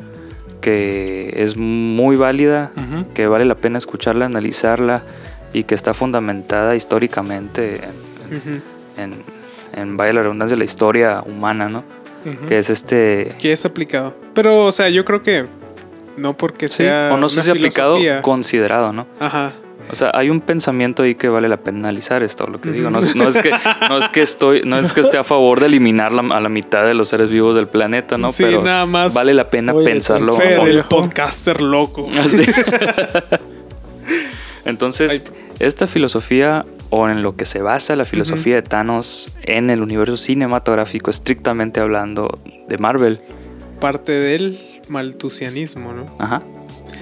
que 0.60 1.34
es 1.38 1.56
muy 1.58 2.16
válida, 2.16 2.72
Ujú. 2.76 3.06
que 3.14 3.28
vale 3.28 3.46
la 3.46 3.56
pena 3.56 3.78
escucharla, 3.78 4.26
analizarla 4.26 5.04
y 5.54 5.64
que 5.64 5.76
está 5.76 5.94
fundamentada 5.94 6.76
históricamente 6.76 7.82
en, 8.30 8.38
Ujú. 8.38 8.62
en, 8.98 9.14
en 9.74 9.98
vaya 9.98 10.14
la 10.14 10.22
redundancia, 10.24 10.58
la 10.58 10.64
historia 10.66 11.22
humana, 11.26 11.70
¿no? 11.70 11.84
Ujú. 12.26 12.46
Que 12.48 12.60
es 12.60 12.70
este... 12.70 13.34
Que 13.42 13.52
es 13.52 13.66
aplicado. 13.66 14.16
Pero, 14.34 14.66
o 14.66 14.72
sea, 14.72 14.90
yo 14.90 15.04
creo 15.04 15.22
que 15.22 15.46
no 16.18 16.36
porque 16.38 16.70
Sí, 16.70 16.78
sea. 16.84 17.12
o 17.14 17.18
no 17.18 17.28
sé 17.30 17.42
si 17.44 17.50
aplicado, 17.50 17.98
considerado, 18.22 18.94
¿no? 18.94 19.08
Ajá. 19.20 19.52
O 19.92 19.98
sea, 19.98 20.12
hay 20.14 20.30
un 20.30 20.40
pensamiento 20.40 21.04
ahí 21.04 21.14
que 21.16 21.28
vale 21.28 21.50
la 21.50 21.58
pena 21.58 21.80
analizar, 21.80 22.24
es 22.24 22.38
todo 22.38 22.48
lo 22.48 22.62
que 22.62 22.72
digo. 22.72 22.90
No, 22.90 23.00
es- 23.00 23.18
no 23.18 23.28
es 23.28 23.38
que, 23.38 23.52
no 23.90 23.98
es 23.98 24.08
que 24.08 24.22
estoy, 24.22 24.62
no 24.64 24.80
es 24.80 24.94
que 24.94 25.02
esté 25.02 25.18
a 25.18 25.26
favor 25.26 25.60
de 25.60 25.66
eliminar 25.66 26.14
la- 26.14 26.36
a 26.36 26.40
la 26.40 26.48
mitad 26.48 26.86
de 26.86 26.94
los 26.94 27.10
seres 27.10 27.30
vivos 27.30 27.54
del 27.54 27.68
planeta, 27.68 28.18
¿no? 28.18 28.32
Sí, 28.32 28.44
Pero 28.46 28.64
nada 28.64 28.86
más. 28.86 29.14
vale 29.14 29.34
la 29.34 29.50
pena 29.50 29.74
Oye, 29.74 29.84
pensarlo. 29.86 30.38
Fer, 30.38 30.62
el 30.70 30.84
podcaster 30.86 31.60
loco. 31.62 32.10
Así. 32.18 32.44
Entonces, 34.66 35.24
esta 35.60 35.88
filosofía, 35.88 36.66
o 36.90 37.08
en 37.10 37.24
lo 37.24 37.36
que 37.36 37.46
se 37.46 37.62
basa 37.62 37.96
la 37.96 38.06
filosofía 38.06 38.56
de 38.56 38.62
Thanos 38.62 39.32
en 39.44 39.70
el 39.70 39.82
universo 39.82 40.18
cinematográfico, 40.18 41.10
estrictamente 41.10 41.80
hablando 41.82 42.40
de 42.68 42.78
Marvel, 42.78 43.20
Parte 43.80 44.14
del 44.14 44.58
maltusianismo, 44.90 45.94
¿no? 45.94 46.06
ajá, 46.20 46.44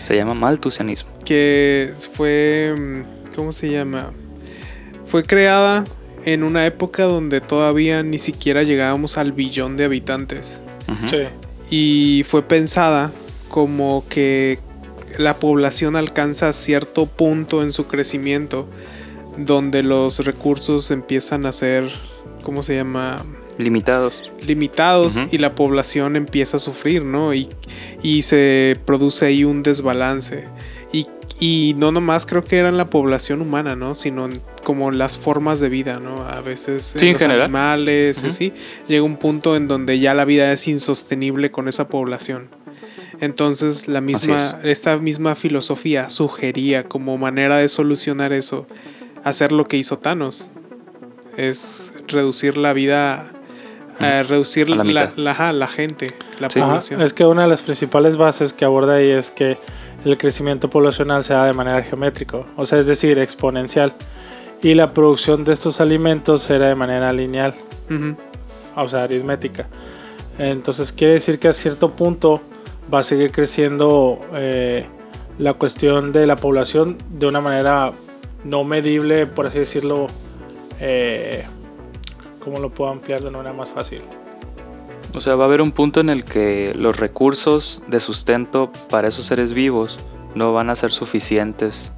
se 0.04 0.16
llama 0.16 0.34
maltusianismo. 0.34 1.10
Que 1.26 1.94
fue. 2.14 2.76
mm, 2.78 3.34
¿Cómo 3.36 3.52
se 3.52 3.72
llama? 3.72 4.12
Fue 5.06 5.24
creada 5.24 5.86
en 6.26 6.44
una 6.44 6.66
época 6.66 7.04
donde 7.04 7.42
todavía 7.42 8.04
ni 8.04 8.20
siquiera 8.20 8.64
llegábamos 8.64 9.18
al 9.18 9.32
billón 9.32 9.78
de 9.78 9.86
habitantes. 9.86 10.62
Sí. 11.08 11.24
Y 11.70 12.26
fue 12.28 12.44
pensada 12.44 13.12
como 13.48 14.04
que 14.10 14.60
la 15.18 15.38
población 15.38 15.96
alcanza 15.96 16.52
cierto 16.52 17.06
punto 17.06 17.64
en 17.64 17.72
su 17.72 17.88
crecimiento 17.88 18.68
donde 19.38 19.84
los 19.84 20.26
recursos 20.26 20.92
empiezan 20.92 21.46
a 21.46 21.52
ser, 21.54 21.90
¿cómo 22.44 22.64
se 22.64 22.76
llama? 22.76 23.26
Limitados. 23.58 24.32
limitados 24.46 25.26
y 25.32 25.38
la 25.38 25.56
población 25.56 26.16
empieza 26.16 26.58
a 26.58 26.60
sufrir, 26.60 27.04
¿no? 27.04 27.34
Y, 27.34 27.50
y 28.02 28.22
se 28.24 28.78
produce 28.86 29.26
ahí 29.26 29.44
un 29.44 29.62
desbalance. 29.64 30.46
Y, 30.92 31.08
y 31.40 31.74
no 31.78 31.92
nomás 31.92 32.26
creo 32.26 32.44
que 32.44 32.58
era 32.58 32.70
en 32.70 32.78
la 32.78 32.90
población 32.90 33.42
humana, 33.42 33.76
¿no? 33.76 33.94
Sino 33.96 34.26
en 34.26 34.42
como 34.64 34.92
las 34.92 35.18
formas 35.18 35.60
de 35.60 35.70
vida, 35.70 36.00
¿no? 36.00 36.24
A 36.24 36.42
veces 36.42 36.86
Sí, 36.98 37.08
en 37.08 37.14
los 37.14 37.20
general. 37.22 37.42
animales, 37.44 38.20
Ujú. 38.20 38.28
así. 38.28 38.54
Llega 38.88 39.04
un 39.04 39.18
punto 39.18 39.56
en 39.56 39.68
donde 39.68 40.00
ya 40.00 40.14
la 40.14 40.26
vida 40.26 40.52
es 40.54 40.68
insostenible 40.68 41.52
con 41.52 41.68
esa 41.68 41.88
población. 41.88 42.50
Entonces 43.20 43.88
la 43.88 44.02
misma, 44.02 44.60
esta 44.64 44.98
misma 44.98 45.36
filosofía 45.36 46.10
sugería 46.10 46.86
como 46.86 47.18
manera 47.18 47.58
de 47.58 47.70
solucionar 47.70 48.34
eso, 48.34 48.66
hacer 49.24 49.52
lo 49.52 49.68
que 49.68 49.78
hizo 49.78 50.00
Thanos. 50.00 50.52
Es 51.38 51.94
reducir 52.08 52.58
la 52.58 52.74
vida, 52.74 53.32
eh, 54.04 54.24
reducir 54.24 54.68
A 54.72 54.76
la 54.76 54.84
la, 55.54 55.68
gente, 55.68 56.14
la 56.40 56.50
Sí. 56.50 56.60
Ajá, 56.60 56.68
población. 56.70 57.02
es 57.02 57.14
que 57.14 57.26
una 57.26 57.44
de 57.44 57.48
las 57.50 57.62
principales 57.62 58.18
bases 58.18 58.54
que 58.54 58.66
aborda 58.66 58.96
ahí 58.96 59.10
es 59.10 59.32
que 59.32 59.58
el 60.06 60.18
crecimiento 60.18 60.70
poblacional 60.70 61.24
se 61.24 61.34
da 61.34 61.46
de 61.46 61.54
manera 61.54 61.82
geométrica, 61.84 62.40
o 62.58 62.66
sea, 62.66 62.80
es 62.80 62.88
decir, 62.88 63.20
exponencial. 63.20 63.94
Y 64.64 64.74
la 64.76 64.94
producción 64.94 65.44
de 65.44 65.54
estos 65.54 65.82
alimentos 65.82 66.50
era 66.50 66.68
de 66.68 66.76
manera 66.76 67.12
lineal, 67.14 67.54
o 68.76 68.88
sea, 68.88 69.04
aritmética. 69.04 69.68
Entonces 70.38 70.92
quiere 70.92 71.14
decir 71.14 71.40
que 71.40 71.48
a 71.48 71.54
cierto 71.54 71.92
punto 71.92 72.42
va 72.94 73.00
a 73.00 73.04
seguir 73.04 73.32
creciendo 73.32 74.20
eh, 74.34 74.86
la 75.38 75.54
cuestión 75.54 76.12
de 76.12 76.26
la 76.28 76.36
población 76.36 76.98
de 77.10 77.28
una 77.28 77.42
manera 77.42 77.92
no 78.44 78.64
medible, 78.64 79.26
por 79.28 79.48
así 79.48 79.60
decirlo. 79.60 80.08
Eh, 80.80 81.44
¿Cómo 82.44 82.60
lo 82.60 82.70
puedo 82.70 82.92
ampliar 82.92 83.22
de 83.22 83.28
una 83.28 83.38
manera 83.38 83.56
más 83.56 83.72
fácil? 83.72 84.02
O 85.14 85.22
sea, 85.22 85.36
va 85.36 85.44
a 85.44 85.48
haber 85.48 85.62
un 85.62 85.72
punto 85.72 86.00
en 86.00 86.10
el 86.10 86.24
que 86.24 86.74
los 86.76 86.98
recursos 86.98 87.82
de 87.88 88.00
sustento 88.00 88.72
para 88.90 89.10
esos 89.10 89.26
seres 89.26 89.54
vivos 89.54 90.00
no 90.36 90.54
van 90.54 90.70
a 90.70 90.76
ser 90.76 90.92
suficientes 90.92 91.92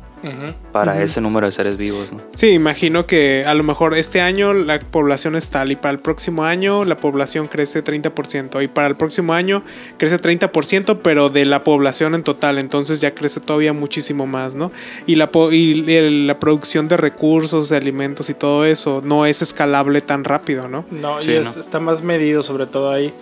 para 0.72 1.02
ese 1.04 1.20
número 1.22 1.46
de 1.48 1.52
seres 1.52 1.78
vivos, 1.78 2.14
¿no? 2.14 2.22
Sí, 2.34 2.50
imagino 2.52 3.06
que 3.06 3.44
a 3.46 3.54
lo 3.54 3.64
mejor 3.64 3.94
este 3.98 4.22
año 4.22 4.54
la 4.54 4.80
población 4.80 5.36
es 5.36 5.50
tal 5.50 5.72
y 5.72 5.76
para 5.76 5.92
el 5.92 6.00
próximo 6.00 6.46
año 6.46 6.86
la 6.86 6.98
población 6.98 7.48
crece 7.48 7.84
30% 7.84 8.64
y 8.64 8.68
para 8.68 8.88
el 8.88 8.96
próximo 8.96 9.34
año 9.34 9.64
crece 9.98 10.20
30% 10.22 11.00
pero 11.04 11.30
de 11.30 11.46
la 11.46 11.64
población 11.64 12.16
en 12.16 12.24
total, 12.24 12.58
entonces 12.58 13.02
ya 13.02 13.14
crece 13.14 13.40
todavía 13.42 13.74
muchísimo 13.74 14.26
más, 14.26 14.56
¿no? 14.56 14.72
Y 15.06 15.16
la, 15.16 15.30
po- 15.32 15.52
y 15.52 15.84
el- 15.94 16.28
la 16.28 16.40
producción 16.40 16.88
de 16.88 16.96
recursos, 16.98 17.68
de 17.70 17.78
alimentos 17.78 18.30
y 18.30 18.34
todo 18.34 18.66
eso 18.66 19.02
no 19.04 19.26
es 19.26 19.42
escalable 19.42 20.02
tan 20.02 20.24
rápido, 20.24 20.68
¿no? 20.70 20.86
No, 20.90 21.22
Sí, 21.22 21.32
y 21.32 21.36
es- 21.36 21.56
¿no? 21.56 21.62
está 21.62 21.80
más 21.80 22.02
medido 22.02 22.44
sobre 22.44 22.66
todo 22.66 22.92
ahí. 22.92 23.14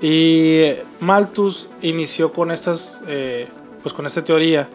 Y 0.00 0.72
Malthus 1.00 1.68
inició 1.82 2.32
con 2.32 2.50
estas, 2.50 2.98
eh, 3.08 3.46
pues 3.82 3.94
con 3.94 4.06
esta 4.06 4.24
teoría, 4.24 4.68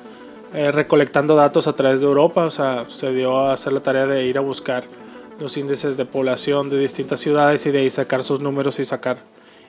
eh, 0.55 0.71
recolectando 0.71 1.35
datos 1.35 1.67
a 1.67 1.73
través 1.75 1.99
de 1.99 2.05
Europa, 2.07 2.45
o 2.45 2.51
sea, 2.51 2.85
se 2.89 3.11
dio 3.11 3.39
a 3.39 3.53
hacer 3.53 3.73
la 3.73 3.81
tarea 3.81 4.07
de 4.07 4.25
ir 4.25 4.37
a 4.37 4.41
buscar 4.41 4.83
los 5.39 5.57
índices 5.57 5.97
de 5.97 6.05
población 6.05 6.69
de 6.69 6.79
distintas 6.79 7.19
ciudades 7.19 7.65
y 7.65 7.71
de 7.71 7.79
ahí 7.79 7.89
sacar 7.91 8.23
sus 8.23 8.39
números 8.39 8.79
y 8.79 8.85
sacar 8.85 9.17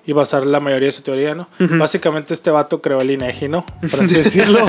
y 0.06 0.12
basar 0.12 0.46
la 0.46 0.60
mayoría 0.60 0.86
de 0.86 0.92
su 0.92 1.02
teoría, 1.02 1.34
¿no? 1.34 1.48
Básicamente 1.58 2.32
este 2.32 2.52
vato 2.52 2.80
creó 2.80 3.00
el 3.00 3.10
INEGI, 3.10 3.48
¿no? 3.48 3.66
Por 3.90 4.00
así 4.04 4.14
decirlo. 4.22 4.60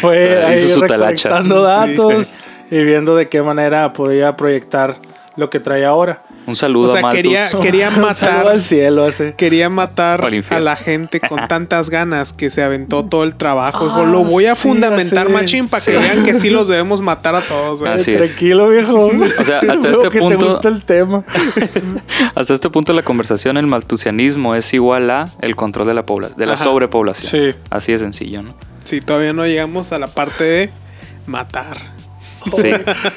Fue 0.00 0.36
O 0.36 0.38
sea, 0.38 0.48
ahí 0.48 0.56
talacha. 0.86 1.28
recolectando 1.30 1.62
datos 1.62 2.26
Sí. 2.26 2.76
y 2.76 2.84
viendo 2.84 3.16
de 3.16 3.28
qué 3.30 3.40
manera 3.42 3.92
podía 3.94 4.36
proyectar 4.36 4.96
lo 5.36 5.50
que 5.50 5.60
trae 5.60 5.84
ahora. 5.84 6.22
Un 6.46 6.54
saludo 6.56 6.88
O 6.88 6.92
sea, 6.92 7.00
a 7.00 7.02
Malthus. 7.02 7.22
quería, 7.22 7.48
quería 7.60 7.90
matar 8.00 8.46
al 8.46 8.62
cielo 8.62 9.04
hace. 9.04 9.34
quería 9.34 9.68
matar 9.68 10.24
a 10.50 10.60
la 10.60 10.76
gente 10.76 11.20
con 11.20 11.46
tantas 11.48 11.90
ganas 11.90 12.32
que 12.32 12.50
se 12.50 12.62
aventó 12.62 13.04
todo 13.04 13.24
el 13.24 13.34
trabajo. 13.34 13.84
Dijo, 13.86 14.02
Ah, 14.02 14.06
lo 14.10 14.22
voy 14.24 14.46
a 14.46 14.54
sí, 14.54 14.62
fundamentar, 14.68 15.28
machín, 15.28 15.68
para 15.68 15.84
que 15.84 15.96
vean 15.98 16.24
que 16.24 16.34
sí 16.34 16.48
los 16.50 16.68
debemos 16.68 17.00
matar 17.00 17.34
a 17.34 17.40
todos. 17.42 17.80
güey". 17.80 17.92
Así 17.92 18.12
es. 18.12 18.18
Tranquilo, 18.18 18.68
viejo. 18.68 19.06
O 19.40 19.44
sea, 19.44 19.58
hasta 19.58 19.90
este 19.90 20.10
que 20.10 20.18
punto- 20.20 20.38
te 20.46 20.52
gusta 20.52 20.68
el 20.68 20.82
tema. 20.84 21.24
Hasta 22.34 22.54
este 22.54 22.70
punto 22.70 22.92
de 22.92 22.96
la 22.96 23.02
conversación, 23.02 23.56
el 23.56 23.66
maltusianismo 23.66 24.54
es 24.54 24.72
igual 24.72 25.10
a 25.10 25.28
el 25.40 25.56
control 25.56 25.86
de 25.86 25.94
la 25.94 26.06
población, 26.06 26.38
de 26.38 26.46
la 26.46 26.54
Ajá. 26.54 26.64
sobrepoblación. 26.64 27.30
Sí. 27.52 27.58
Así 27.70 27.92
de 27.92 27.98
sencillo, 27.98 28.42
¿no? 28.42 28.54
Sí, 28.84 29.00
todavía 29.00 29.32
no 29.32 29.44
llegamos 29.46 29.92
a 29.92 29.98
la 29.98 30.06
parte 30.06 30.44
de 30.44 30.70
matar. 31.26 31.95
Sí. 32.52 32.70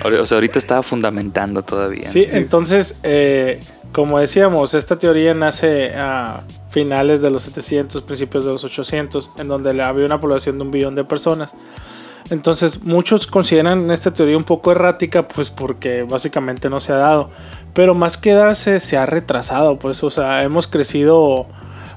O 0.03 0.25
sea, 0.25 0.37
ahorita 0.37 0.59
estaba 0.59 0.83
fundamentando 0.83 1.63
todavía. 1.63 2.05
¿no? 2.05 2.11
Sí, 2.11 2.25
entonces, 2.31 2.95
eh, 3.03 3.59
como 3.91 4.19
decíamos, 4.19 4.73
esta 4.73 4.97
teoría 4.97 5.33
nace 5.33 5.93
a 5.95 6.43
finales 6.69 7.21
de 7.21 7.29
los 7.29 7.43
700, 7.43 8.01
principios 8.03 8.45
de 8.45 8.51
los 8.51 8.63
800, 8.63 9.31
en 9.37 9.47
donde 9.47 9.81
había 9.81 10.05
una 10.05 10.21
población 10.21 10.57
de 10.57 10.63
un 10.63 10.71
billón 10.71 10.95
de 10.95 11.03
personas. 11.03 11.51
Entonces, 12.29 12.83
muchos 12.83 13.25
consideran 13.25 13.89
esta 13.89 14.13
teoría 14.13 14.37
un 14.37 14.43
poco 14.43 14.71
errática, 14.71 15.27
pues 15.27 15.49
porque 15.49 16.03
básicamente 16.03 16.69
no 16.69 16.79
se 16.79 16.93
ha 16.93 16.97
dado. 16.97 17.31
Pero 17.73 17.95
más 17.95 18.17
que 18.17 18.33
darse, 18.33 18.79
se 18.79 18.97
ha 18.97 19.05
retrasado, 19.05 19.79
pues, 19.79 20.03
o 20.03 20.09
sea, 20.09 20.43
hemos 20.43 20.67
crecido 20.67 21.47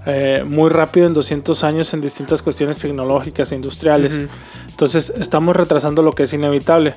eh, 0.06 0.42
muy 0.44 0.68
rápido 0.68 1.06
en 1.06 1.14
200 1.14 1.62
años 1.64 1.94
en 1.94 2.00
distintas 2.00 2.42
cuestiones 2.42 2.78
tecnológicas 2.78 3.52
e 3.52 3.54
industriales. 3.54 4.18
Entonces 4.68 5.12
estamos 5.18 5.54
retrasando 5.54 6.02
lo 6.02 6.12
que 6.12 6.24
es 6.24 6.32
inevitable. 6.32 6.94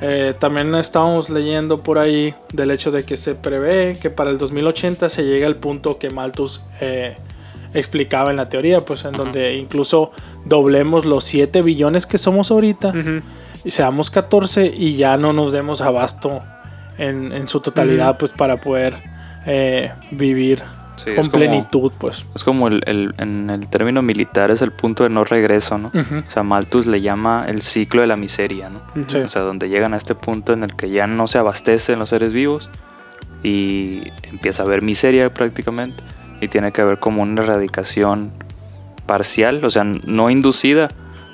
Eh, 0.00 0.34
también 0.38 0.74
estábamos 0.74 1.30
leyendo 1.30 1.82
por 1.82 1.98
ahí 1.98 2.34
del 2.52 2.70
hecho 2.70 2.90
de 2.90 3.04
que 3.04 3.16
se 3.16 3.34
prevé 3.34 3.96
que 4.00 4.10
para 4.10 4.30
el 4.30 4.38
2080 4.38 5.08
se 5.08 5.24
llegue 5.24 5.46
al 5.46 5.56
punto 5.56 5.98
que 5.98 6.10
Malthus 6.10 6.62
eh, 6.80 7.16
explicaba 7.72 8.30
en 8.30 8.36
la 8.36 8.48
teoría, 8.48 8.82
pues 8.82 9.04
en 9.04 9.12
donde 9.12 9.56
incluso 9.56 10.12
doblemos 10.44 11.06
los 11.06 11.24
7 11.24 11.62
billones 11.62 12.04
que 12.06 12.18
somos 12.18 12.50
ahorita 12.50 12.92
y 13.64 13.70
seamos 13.70 14.10
14 14.10 14.66
y 14.76 14.96
ya 14.96 15.16
no 15.16 15.32
nos 15.32 15.52
demos 15.52 15.80
abasto 15.80 16.42
en, 16.98 17.32
en 17.32 17.48
su 17.48 17.60
totalidad, 17.60 18.18
pues 18.18 18.32
para 18.32 18.60
poder 18.60 18.94
eh, 19.46 19.92
vivir 20.10 20.62
Sí, 20.96 21.14
con 21.14 21.26
como- 21.26 21.30
plenitud, 21.30 21.92
pues. 21.98 22.26
Es 22.34 22.42
como 22.44 22.68
el, 22.68 22.82
el- 22.86 23.14
en 23.18 23.50
el 23.50 23.68
término 23.68 24.02
militar 24.02 24.50
es 24.50 24.62
el 24.62 24.72
punto 24.72 25.04
de 25.04 25.10
no 25.10 25.24
regreso, 25.24 25.78
¿no? 25.78 25.88
Ujú. 25.94 26.24
O 26.26 26.30
sea, 26.30 26.42
Malthus 26.42 26.86
le 26.86 27.00
llama 27.00 27.44
el 27.48 27.62
ciclo 27.62 28.00
de 28.00 28.06
la 28.06 28.16
miseria, 28.16 28.70
¿no? 28.70 28.80
O 29.24 29.28
sea, 29.28 29.42
donde 29.42 29.68
llegan 29.68 29.94
a 29.94 29.96
este 29.98 30.14
punto 30.14 30.52
en 30.52 30.64
el 30.64 30.74
que 30.74 30.90
ya 30.90 31.06
no 31.06 31.28
se 31.28 31.38
abastecen 31.38 31.98
los 31.98 32.08
seres 32.10 32.32
vivos 32.32 32.70
y 33.42 34.10
empieza 34.22 34.62
a 34.62 34.66
haber 34.66 34.82
miseria 34.82 35.32
prácticamente 35.32 36.02
y 36.40 36.48
tiene 36.48 36.72
que 36.72 36.80
haber 36.82 36.98
como 36.98 37.22
una 37.22 37.42
erradicación 37.42 38.32
parcial, 39.06 39.64
o 39.64 39.70
sea, 39.70 39.84
no 39.84 40.30
inducida, 40.30 40.88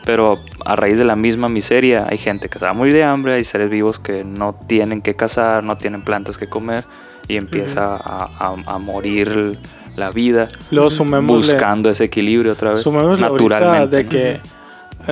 pero 0.05 0.39
a 0.65 0.77
raíz 0.77 0.99
de 0.99 1.05
la 1.05 1.17
misma 1.17 1.49
miseria 1.49 2.07
hay 2.09 2.19
gente 2.19 2.49
que 2.49 2.59
se 2.59 2.65
va 2.65 2.73
a 2.73 2.75
morir 2.75 2.93
de 2.93 3.05
hambre, 3.05 3.35
hay 3.35 3.45
seres 3.45 3.71
vivos 3.71 3.99
que 3.99 4.25
no 4.25 4.55
tienen 4.67 5.01
que 5.01 5.15
cazar, 5.15 5.65
no 5.65 5.77
tienen 5.79 6.03
plantas 6.03 6.39
que 6.39 6.49
comer 6.49 6.85
y 7.29 7.37
empieza 7.37 7.97
a, 7.97 8.25
a- 8.39 8.57
a 8.67 8.79
morir 8.79 9.59
la 9.97 10.11
vida 10.11 10.49
Luego 10.71 10.89
buscando 11.23 11.91
ese 11.91 12.05
equilibrio 12.05 12.53
otra 12.53 12.71
vez 12.71 12.83
ahorita 12.87 13.61
naturalmente. 13.61 13.97
de 13.97 14.05
¿no? 14.05 14.11
que 14.11 14.41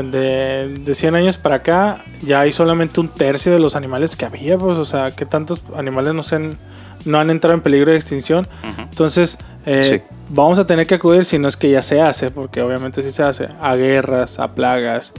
de, 0.02 0.74
de 0.84 0.94
100 0.94 1.14
años 1.16 1.36
para 1.36 1.56
acá 1.56 1.98
ya 2.22 2.40
hay 2.40 2.52
solamente 2.52 3.00
un 3.00 3.08
tercio 3.08 3.52
de 3.52 3.58
los 3.58 3.74
animales 3.76 4.14
que 4.16 4.24
había, 4.24 4.56
pues, 4.56 4.78
o 4.78 4.84
sea, 4.84 5.10
que 5.10 5.26
tantos 5.26 5.62
animales 5.76 6.14
no, 6.14 6.22
se 6.22 6.36
han, 6.36 6.50
no 7.04 7.18
han 7.18 7.28
entrado 7.30 7.54
en 7.54 7.60
peligro 7.60 7.90
de 7.90 7.96
extinción. 7.98 8.46
Entonces, 8.78 9.36
eh, 9.66 10.00
Sí. 10.08 10.14
vamos 10.28 10.58
a 10.60 10.66
tener 10.66 10.86
que 10.86 10.94
acudir, 10.94 11.24
si 11.24 11.38
no 11.40 11.48
es 11.48 11.56
que 11.56 11.70
ya 11.70 11.82
se 11.82 12.00
hace, 12.00 12.30
porque 12.30 12.62
obviamente 12.62 13.02
sí 13.02 13.10
se 13.10 13.22
hace, 13.24 13.48
a 13.60 13.74
guerras, 13.74 14.38
a 14.38 14.54
plagas, 14.54 15.12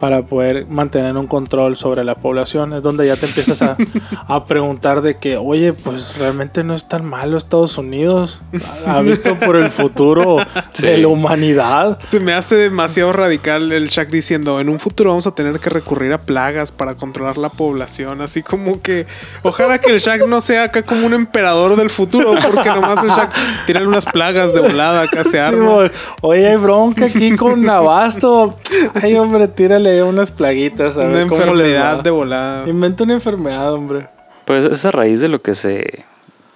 para 0.00 0.22
poder 0.22 0.66
mantener 0.66 1.16
un 1.16 1.26
control 1.26 1.76
sobre 1.76 2.04
la 2.04 2.14
población. 2.14 2.72
Es 2.72 2.82
donde 2.82 3.06
ya 3.06 3.16
te 3.16 3.26
empiezas 3.26 3.62
a, 3.62 3.76
a 4.28 4.44
preguntar 4.44 5.02
de 5.02 5.16
que, 5.16 5.36
oye, 5.36 5.72
pues 5.72 6.16
realmente 6.18 6.62
no 6.64 6.74
es 6.74 6.88
tan 6.88 7.04
malo 7.04 7.36
Estados 7.36 7.78
Unidos. 7.78 8.40
Ha 8.86 9.00
visto 9.00 9.34
por 9.36 9.56
el 9.56 9.70
futuro 9.70 10.36
Sí. 10.72 10.86
de 10.86 10.98
la 10.98 11.08
humanidad. 11.08 11.98
Se 12.04 12.20
me 12.20 12.32
hace 12.32 12.54
demasiado 12.56 13.12
radical 13.12 13.72
el 13.72 13.88
Shaq 13.88 14.08
diciendo, 14.10 14.60
en 14.60 14.68
un 14.68 14.78
futuro 14.78 15.10
vamos 15.10 15.26
a 15.26 15.34
tener 15.34 15.58
que 15.58 15.70
recurrir 15.70 16.12
a 16.12 16.18
plagas 16.18 16.70
para 16.70 16.94
controlar 16.94 17.36
la 17.38 17.48
población. 17.48 18.20
Así 18.22 18.42
como 18.42 18.80
que, 18.80 19.06
ojalá 19.42 19.78
que 19.78 19.90
el 19.90 19.98
Shaq 19.98 20.26
no 20.28 20.40
sea 20.40 20.64
acá 20.64 20.82
como 20.82 21.06
un 21.06 21.14
emperador 21.14 21.74
del 21.76 21.90
futuro, 21.90 22.34
porque 22.52 22.68
nomás 22.68 23.02
el 23.02 23.10
Shaq 23.10 23.32
tira 23.66 23.82
unas 23.86 24.04
plagas 24.06 24.52
de 24.54 24.60
volada, 24.60 25.02
acá 25.02 25.24
se 25.24 25.40
arma. 25.40 25.90
Oye, 26.22 26.48
hay 26.48 26.56
bronca 26.56 27.06
aquí 27.06 27.34
con 27.36 27.68
Abasto. 27.68 28.56
Ay, 29.02 29.14
hombre, 29.16 29.48
tírale 29.48 29.87
unas 30.02 30.30
plaguitas. 30.30 30.96
A 30.96 31.00
Una 31.00 31.18
ver 31.18 31.26
cómo 31.26 31.40
les 31.40 31.48
enfermedad 31.48 31.98
va. 31.98 32.02
de 32.02 32.10
volada. 32.10 32.68
Inventa 32.68 33.04
una 33.04 33.14
enfermedad, 33.14 33.72
hombre. 33.72 34.08
Pues 34.44 34.64
es 34.64 34.84
a 34.84 34.90
raíz 34.90 35.20
de 35.20 35.28
lo 35.28 35.42
que 35.42 35.54
se 35.54 36.04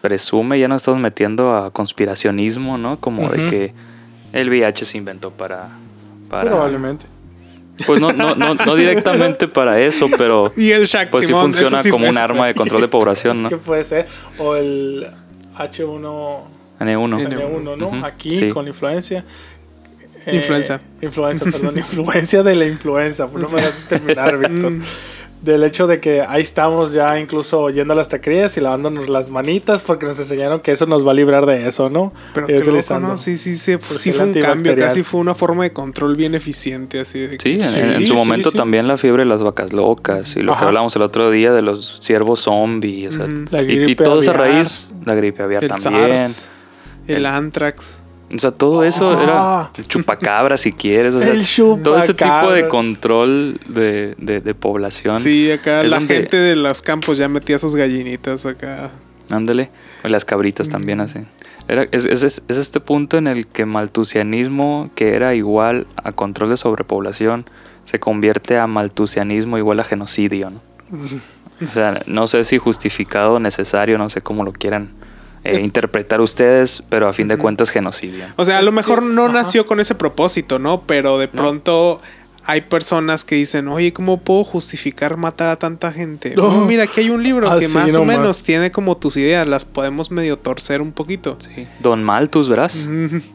presume, 0.01 0.59
ya 0.59 0.69
nos 0.69 0.83
estamos 0.83 1.01
metiendo 1.01 1.55
a 1.55 1.71
conspiracionismo, 1.71 2.77
¿no? 2.77 2.99
Como 2.99 3.29
de 3.29 3.49
que 3.49 3.75
el 4.33 4.49
VIH 4.49 4.85
se 4.85 4.99
inventó 4.99 5.31
para, 5.31 5.69
para, 6.29 6.51
Probablemente. 6.51 7.07
Pues 7.87 8.01
no, 8.01 8.13
no, 8.13 8.35
no, 8.35 8.55
no 8.55 8.75
directamente 8.75 9.49
para 9.49 9.81
eso, 9.81 10.09
pero 10.19 10.53
Y 10.57 10.71
el 10.71 10.85
Shaq, 10.85 11.11
pues 11.11 11.23
sí 11.23 11.29
Simón, 11.29 11.45
funciona 11.45 11.83
sí 11.83 11.91
como 11.91 12.09
un 12.09 12.19
arma 12.19 12.47
de 12.47 12.55
control 12.55 12.81
de 12.83 12.89
población, 12.89 13.43
¿no? 13.43 13.49
Es 13.49 13.55
que 13.55 13.59
puede 13.59 13.85
ser. 13.85 14.07
O 14.39 14.57
el 14.57 15.07
H1 15.57 16.53
N1. 16.83 17.27
N1, 17.29 17.77
¿no? 17.77 18.07
Aquí 18.07 18.39
sí. 18.39 18.49
con 18.51 18.65
la 18.65 18.71
influencia. 18.71 19.25
Eh, 20.27 20.37
Influenza. 20.37 20.81
Influenza, 21.01 21.45
perdón. 21.47 21.77
influencia 21.79 22.43
de 22.43 22.55
la 22.55 22.67
influenza. 22.67 23.27
Pues 23.29 23.43
no 23.43 23.49
me 23.49 23.57
dejas 23.63 23.89
terminar, 23.89 24.39
Víctor. 24.39 24.73
Del 25.43 25.65
hecho 25.65 25.89
de 25.89 25.99
que 25.99 26.21
ahí 26.21 26.41
estamos 26.41 26.93
ya 26.93 27.19
incluso 27.19 27.69
yendo 27.69 27.95
a 27.95 27.97
las 27.97 28.09
taquerías 28.09 28.57
y 28.57 28.61
lavándonos 28.61 29.09
las 29.09 29.29
manitas 29.29 29.83
porque 29.83 30.07
nos 30.07 30.17
enseñaron 30.21 30.61
que 30.61 30.71
eso 30.71 30.87
nos 30.87 31.05
va 31.05 31.11
a 31.11 31.15
librar 31.15 31.47
de 31.47 31.67
eso, 31.67 31.91
¿no? 31.91 32.13
Pero 32.33 32.47
Y 32.47 32.63
qué 32.63 32.71
loco. 32.71 33.01
¿no? 33.01 33.19
Sí, 33.19 33.37
sí, 33.37 33.57
sí, 33.57 33.77
Pues 33.77 33.99
sí 33.99 34.11
el 34.11 34.15
fue 34.15 34.25
un 34.27 34.35
cambio, 34.35 34.77
casi 34.77 35.03
fue 35.03 35.19
una 35.19 35.35
forma 35.35 35.65
de 35.65 35.73
control 35.73 36.15
bien 36.15 36.37
eficiente, 36.37 37.01
así 37.01 37.19
de 37.27 37.39
que- 37.39 37.41
Sí, 37.43 37.61
en, 37.61 37.69
Sí, 37.69 37.81
en 37.81 38.01
su 38.07 38.13
sí, 38.13 38.13
momento 38.13 38.53
sí. 38.53 38.57
también 38.57 38.87
la 38.87 38.97
fiebre 38.97 39.25
de 39.25 39.29
las 39.29 39.43
vacas 39.43 39.73
locas 39.73 40.37
y 40.37 40.43
lo 40.43 40.57
que 40.57 40.63
hablamos 40.63 40.95
el 40.95 41.03
otro 41.03 41.29
día 41.33 41.51
de 41.53 41.63
los 41.63 41.99
ciervos 42.01 42.39
zombies. 42.39 43.17
o 43.17 43.27
sea, 43.27 43.63
y- 43.63 43.91
y, 43.91 43.97
toda 43.97 44.21
esa 44.21 44.35
raíz, 44.35 44.91
la 45.05 45.17
gripe 45.17 45.43
aviar 45.43 45.65
el 45.65 45.71
también. 45.71 46.17
SARS, 46.19 46.49
el, 47.09 47.17
El- 47.17 47.27
Antrax. 47.27 48.02
O 48.35 48.39
sea, 48.39 48.51
todo 48.51 48.83
eso 48.85 49.11
Ah. 49.19 49.23
era 49.23 49.71
el 49.77 49.87
chupacabra 49.89 50.57
si 50.57 50.73
quieres. 50.73 51.15
O 51.15 51.21
sea, 51.21 51.33
El 51.33 51.45
todo 51.83 51.99
ese 51.99 52.15
tipo 52.15 52.25
chupacabra. 52.25 52.55
de 52.55 52.69
control 52.69 53.61
de, 53.69 54.15
de- 54.19 54.41
de 54.41 54.55
población. 54.55 55.21
Sí, 55.21 55.51
acá 55.51 55.83
Es 55.83 55.91
la 55.91 55.99
donde- 55.99 56.15
gente 56.15 56.37
de 56.39 56.57
los 56.57 56.81
campos 56.83 57.19
ya 57.19 57.29
metía 57.29 57.59
sus 57.59 57.75
gallinitas 57.75 58.47
acá. 58.47 58.91
Ándale. 59.31 59.71
O 60.05 60.09
las 60.09 60.25
cabritas 60.25 60.69
también 60.69 61.01
así. 61.01 61.21
Era, 61.69 61.85
es, 61.93 62.07
es- 62.07 62.23
es- 62.23 62.43
es 62.49 62.57
este 62.59 62.81
punto 62.81 63.19
en 63.19 63.27
el 63.27 63.47
que 63.47 63.67
maltusianismo, 63.67 64.91
que 64.95 65.15
era 65.15 65.35
igual 65.35 65.87
a 66.03 66.13
control 66.13 66.51
de 66.51 66.57
sobrepoblación, 66.57 67.45
se 67.85 67.99
convierte 68.01 68.59
a 68.59 68.67
maltusianismo 68.67 69.59
igual 69.59 69.81
a 69.81 69.85
genocidio, 69.85 70.51
¿no? 70.51 70.61
O 71.65 71.73
sea, 71.73 72.03
no 72.07 72.27
sé 72.27 72.45
si 72.45 72.59
justificado 72.59 73.39
necesario, 73.41 73.97
no 73.99 74.09
sé 74.11 74.21
cómo 74.21 74.45
lo 74.45 74.53
quieran 74.53 74.91
eh, 75.45 75.61
interpretar 75.65 76.21
ustedes, 76.21 76.83
pero 76.89 77.09
a 77.09 77.13
fin 77.13 77.29
de 77.29 77.37
cuentas 77.39 77.71
genocidio. 77.71 78.25
O 78.37 78.45
sea, 78.45 78.59
a 78.59 78.63
lo 78.63 78.73
mejor 78.73 79.01
que- 79.01 79.07
no 79.07 79.25
ajá. 79.25 79.33
nació 79.35 79.67
con 79.67 79.81
ese 79.81 79.95
propósito, 79.95 80.59
¿no? 80.59 80.83
Pero 80.83 81.19
de 81.19 81.27
No. 81.27 81.33
pronto 81.33 82.01
hay 82.45 82.61
personas 82.63 83.23
que 83.25 83.37
dicen, 83.37 83.69
oye, 83.69 83.93
¿cómo 83.93 84.19
puedo 84.19 84.43
justificar 84.43 85.17
matar 85.17 85.51
a 85.51 85.57
tanta 85.57 85.93
gente? 85.93 86.35
No. 86.37 86.65
Mira, 86.67 86.83
aquí 86.85 87.01
hay 87.03 87.11
un 87.11 87.23
libro 87.23 87.49
que 87.59 87.67
Así 87.67 87.75
más 87.75 87.95
o 87.95 88.05
menos 88.05 88.43
tiene 88.43 88.73
como 88.73 88.97
tus 88.97 89.17
ideas, 89.17 89.47
las 89.47 89.65
podemos 89.65 90.11
medio 90.11 90.37
torcer 90.37 90.83
un 90.83 90.91
poquito. 90.91 91.39
Sí. 91.55 91.69
Don 91.79 92.03
Malthus, 92.03 92.49
¿verás? 92.49 92.89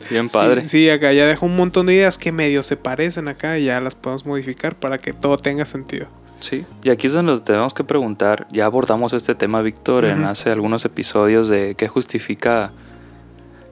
Bien 0.10 0.28
padre. 0.28 0.68
Sí, 0.68 0.90
acá 0.90 1.14
ya 1.14 1.26
dejó 1.26 1.46
un 1.46 1.56
montón 1.56 1.86
de 1.86 1.94
ideas 1.94 2.18
que 2.18 2.34
medio 2.34 2.64
se 2.64 2.76
parecen 2.76 3.30
acá 3.30 3.58
y 3.58 3.66
ya 3.66 3.80
las 3.80 3.96
podemos 3.96 4.26
modificar 4.26 4.76
para 4.76 4.98
que 4.98 5.14
todo 5.14 5.38
tenga 5.38 5.66
sentido. 5.66 6.08
Sí, 6.40 6.66
y 6.84 6.90
aquí 6.90 7.08
es 7.08 7.14
donde 7.14 7.40
tenemos 7.40 7.74
que 7.74 7.84
preguntar, 7.84 8.48
ya 8.52 8.66
abordamos 8.66 9.14
este 9.14 9.34
tema, 9.36 9.62
Víctor, 9.62 10.06
en 10.06 10.24
hace 10.26 10.52
algunos 10.52 10.86
episodios 10.86 11.50
de 11.50 11.74
qué 11.76 11.88
justifica, 11.88 12.72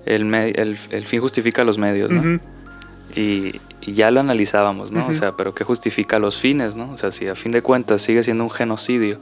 el, 0.06 0.34
el, 0.34 0.78
el 0.90 1.06
fin 1.06 1.22
justifica 1.22 1.64
los 1.64 1.78
medios, 1.78 2.10
¿no? 2.12 2.22
Y, 3.16 3.62
y 3.82 3.94
ya 3.94 4.10
lo 4.12 4.20
analizábamos, 4.20 4.92
¿no? 4.92 5.02
O 5.08 5.14
sea, 5.14 5.38
pero 5.38 5.54
qué 5.54 5.64
justifica 5.64 6.18
los 6.20 6.38
fines, 6.38 6.76
¿no? 6.76 6.92
O 6.92 6.98
sea, 6.98 7.12
si 7.12 7.28
a 7.28 7.36
fin 7.36 7.52
de 7.52 7.62
cuentas 7.62 8.02
sigue 8.02 8.24
siendo 8.24 8.44
un 8.44 8.50
genocidio 8.50 9.20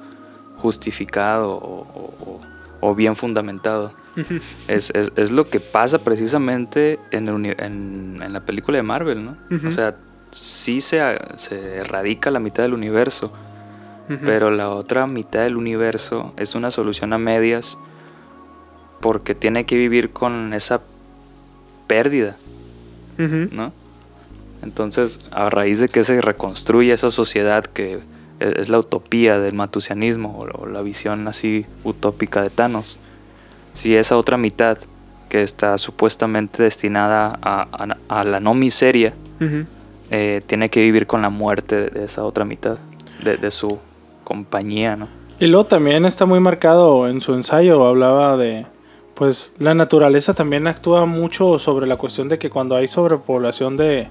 justificado 0.58 1.50
o, 1.52 1.82
o- 1.82 2.14
o- 2.26 2.42
o 2.90 2.96
bien 2.96 3.16
fundamentado, 3.16 3.94
es, 4.68 4.90
es- 4.92 5.12
es 5.16 5.32
lo 5.32 5.50
que 5.50 5.60
pasa 5.60 6.00
precisamente 6.00 7.00
en, 7.12 7.28
el 7.28 7.34
uni- 7.34 7.56
en- 7.58 8.20
en 8.22 8.34
la 8.34 8.42
película 8.46 8.78
de 8.78 8.84
Marvel, 8.84 9.26
¿no? 9.26 9.38
O 9.68 9.72
sea, 9.72 9.96
sí 10.34 10.82
se, 10.82 11.02
se 11.36 11.78
erradica 11.78 12.32
la 12.32 12.40
mitad 12.40 12.64
del 12.64 12.74
universo, 12.74 13.32
pero 14.26 14.52
la 14.52 14.70
otra 14.70 15.08
mitad 15.08 15.42
del 15.44 15.56
universo 15.56 16.34
es 16.38 16.56
una 16.56 16.72
solución 16.72 17.14
a 17.14 17.18
medias 17.18 17.78
porque 19.00 19.34
tiene 19.36 19.66
que 19.66 19.76
vivir 19.78 20.12
con 20.12 20.54
esa 20.54 20.82
pérdida. 21.88 22.36
¿no? 23.52 23.72
Entonces, 24.62 25.20
a 25.32 25.50
raíz 25.50 25.80
de 25.80 25.90
que 25.90 26.04
se 26.04 26.20
reconstruye 26.22 26.94
esa 26.94 27.12
sociedad 27.12 27.66
que 27.66 28.00
e- 28.40 28.54
es 28.62 28.70
la 28.70 28.80
utopía 28.80 29.38
del 29.40 29.56
matusianismo 29.56 30.40
o, 30.40 30.66
la 30.68 30.82
visión 30.82 31.28
así 31.28 31.66
utópica 31.84 32.42
de 32.42 32.50
Thanos, 32.50 32.98
si 33.74 33.96
esa 33.96 34.18
otra 34.18 34.38
mitad 34.38 34.78
que 35.30 35.44
está 35.44 35.78
supuestamente 35.78 36.64
destinada 36.64 37.38
a, 37.42 37.68
a- 37.72 37.98
a 38.20 38.24
la 38.24 38.40
no 38.40 38.54
miseria. 38.54 39.14
Eh, 40.16 40.42
tiene 40.46 40.70
que 40.70 40.80
vivir 40.80 41.08
con 41.08 41.24
la 41.24 41.32
muerte 41.32 41.90
de, 41.90 42.06
esa 42.06 42.24
otra 42.24 42.46
mitad, 42.46 42.78
de, 43.24 43.38
de 43.38 43.50
su 43.50 43.80
compañía, 44.24 44.96
¿no? 44.96 45.08
Y 45.40 45.48
luego 45.48 45.66
también 45.66 46.06
está 46.06 46.28
muy 46.28 46.40
marcado 46.40 47.10
en 47.10 47.20
su 47.20 47.34
ensayo, 47.34 47.84
hablaba 47.88 48.38
de, 48.38 48.68
pues 49.16 49.54
la 49.58 49.74
naturaleza 49.74 50.36
también 50.36 50.68
actúa 50.68 51.08
mucho 51.08 51.58
sobre 51.58 51.88
la 51.88 51.96
cuestión 51.96 52.30
de 52.30 52.38
que 52.38 52.52
cuando 52.52 52.76
hay 52.76 52.88
sobrepoblación 52.88 53.76
de, 53.76 54.08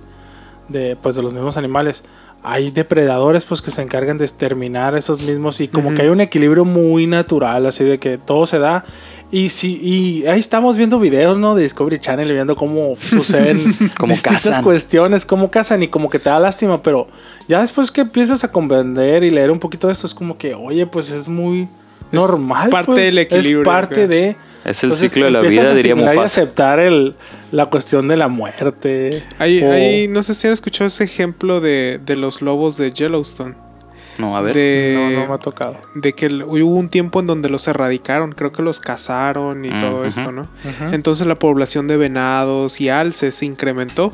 de 0.68 0.96
pues 1.00 1.14
de 1.14 1.22
los 1.22 1.32
mismos 1.32 1.56
animales, 1.56 2.02
hay 2.42 2.72
depredadores 2.72 3.44
pues 3.44 3.62
que 3.62 3.70
se 3.70 3.82
encargan 3.82 4.18
de 4.18 4.24
exterminar 4.24 4.96
esos 4.96 5.22
mismos 5.22 5.60
y 5.60 5.68
como 5.68 5.94
que 5.94 6.02
hay 6.02 6.08
un 6.08 6.20
equilibrio 6.20 6.64
muy 6.64 7.06
natural, 7.06 7.66
así 7.66 7.84
de 7.84 8.00
que 8.00 8.18
todo 8.18 8.46
se 8.46 8.58
da. 8.58 8.84
Y 9.34 9.48
sí, 9.48 9.80
y 9.82 10.26
ahí 10.26 10.38
estamos 10.38 10.76
viendo 10.76 11.00
videos, 11.00 11.38
¿no? 11.38 11.54
De 11.54 11.62
Discovery 11.62 11.98
Channel 11.98 12.28
y 12.30 12.34
viendo 12.34 12.54
cómo 12.54 12.96
suceden 13.00 13.58
Cómo 13.98 14.12
distintas 14.12 14.44
cazan. 14.44 14.62
cuestiones, 14.62 15.24
cómo 15.24 15.50
cazan 15.50 15.82
y 15.82 15.88
como 15.88 16.10
que 16.10 16.18
te 16.18 16.28
da 16.28 16.38
lástima, 16.38 16.82
pero 16.82 17.08
ya 17.48 17.62
después 17.62 17.90
que 17.90 18.02
empiezas 18.02 18.44
a 18.44 18.52
comprender 18.52 19.24
y 19.24 19.30
leer 19.30 19.50
un 19.50 19.58
poquito 19.58 19.86
de 19.86 19.94
esto, 19.94 20.06
es 20.06 20.12
como 20.14 20.36
que, 20.36 20.54
oye, 20.54 20.86
pues 20.86 21.10
es 21.10 21.28
muy 21.28 21.66
normal. 22.10 22.68
parte 22.68 22.86
pues, 22.92 23.02
del 23.04 23.18
equilibrio, 23.18 23.60
Es 23.62 23.66
parte 23.66 23.94
creo. 23.94 24.08
de... 24.08 24.36
Es 24.64 24.84
el 24.84 24.90
Entonces, 24.90 25.10
ciclo 25.10 25.24
de 25.24 25.30
la 25.32 25.40
vida, 25.40 25.62
a 25.62 25.74
diría 25.74 25.92
asimilar 25.94 26.14
y 26.14 26.18
Mufasa. 26.18 26.40
aceptar 26.42 26.78
el, 26.78 27.14
la 27.50 27.66
cuestión 27.66 28.06
de 28.06 28.16
la 28.16 28.28
muerte. 28.28 29.24
Hay, 29.38 29.60
o- 29.60 29.72
hay- 29.72 30.06
no 30.08 30.22
sé 30.22 30.34
si 30.34 30.46
han 30.46 30.52
escuchado 30.52 30.86
ese 30.86 31.02
ejemplo 31.04 31.60
de, 31.60 31.98
de 32.04 32.14
los 32.16 32.42
lobos 32.42 32.76
de 32.76 32.92
Yellowstone. 32.92 33.54
No, 34.18 34.36
a 34.36 34.40
ver. 34.42 34.54
De, 34.54 34.92
No, 34.94 35.20
no 35.22 35.26
me 35.28 35.34
ha 35.34 35.38
tocado. 35.38 35.74
de 35.94 36.12
que 36.12 36.26
hubo 36.26 36.76
un 36.78 36.88
tiempo 36.88 37.20
en 37.20 37.26
donde 37.26 37.48
los 37.48 37.66
erradicaron, 37.68 38.32
creo 38.32 38.52
que 38.52 38.62
los 38.62 38.78
cazaron 38.80 39.64
y 39.64 39.70
Mm, 39.70 39.80
todo 39.80 40.04
esto, 40.04 40.32
¿no? 40.32 40.46
Entonces 40.92 41.26
la 41.26 41.36
población 41.36 41.88
de 41.88 41.96
venados 41.96 42.80
y 42.80 42.88
alces 42.90 43.34
se 43.36 43.46
incrementó. 43.46 44.12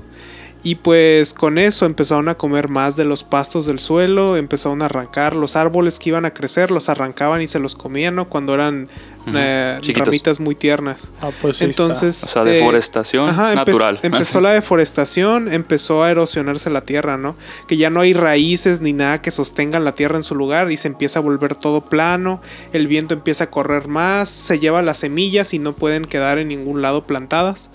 Y 0.65 0.75
pues 0.77 1.35
con 1.35 1.57
eso 1.57 1.87
empezaron 1.87 2.29
a 2.29 2.35
comer 2.35 2.69
más 2.69 2.97
de 2.97 3.05
los 3.05 3.23
pastos 3.23 3.65
del 3.67 3.79
suelo, 3.79 4.37
empezaron 4.37 4.83
a 4.83 4.87
arrancar 4.87 5.37
los 5.37 5.55
árboles 5.55 6.01
que 6.01 6.11
iban 6.11 6.25
a 6.25 6.35
crecer, 6.35 6.71
los 6.73 6.89
arrancaban 6.89 7.41
y 7.43 7.49
se 7.49 7.61
los 7.61 7.77
comían, 7.77 8.17
¿no? 8.17 8.29
Cuando 8.29 8.55
eran 8.55 8.89
eh, 9.27 9.79
ramitas 9.95 10.41
muy 10.41 10.57
tiernas. 10.57 11.11
Ah, 11.21 11.31
pues 11.41 11.59
sí 11.59 11.65
está. 11.67 11.85
Entonces... 11.85 12.25
O 12.25 12.27
sea, 12.27 12.43
eh, 12.43 12.57
deforestación 12.57 13.29
Ajá, 13.29 13.53
empe- 13.53 13.67
natural. 13.67 14.01
Empezó 14.03 14.41
la 14.43 14.51
deforestación, 14.51 15.53
empezó 15.53 16.03
a 16.03 16.11
erosionarse 16.11 16.71
la 16.71 16.81
tierra, 16.81 17.17
¿no? 17.17 17.37
Que 17.69 17.77
ya 17.77 17.89
no 17.89 18.01
hay 18.01 18.13
raíces 18.13 18.81
ni 18.81 18.93
nada 18.93 19.23
que 19.23 19.31
sostengan 19.31 19.85
la 19.85 19.93
tierra 19.93 20.17
en 20.17 20.25
su 20.25 20.35
lugar 20.35 20.73
y 20.73 20.77
se 20.77 20.89
empieza 20.89 21.21
a 21.21 21.23
volver 21.23 21.55
todo 21.55 21.85
plano, 21.85 22.41
el 22.73 22.89
viento 22.89 23.15
empieza 23.15 23.45
a 23.45 23.51
correr 23.51 23.87
más, 23.87 24.29
se 24.29 24.59
lleva 24.59 24.83
las 24.83 24.99
semillas 24.99 25.55
y 25.55 25.61
no 25.61 25.75
pueden 25.75 26.05
quedar 26.05 26.39
en 26.39 26.49
ningún 26.49 26.83
lado 26.83 27.05
plantadas. 27.05 27.71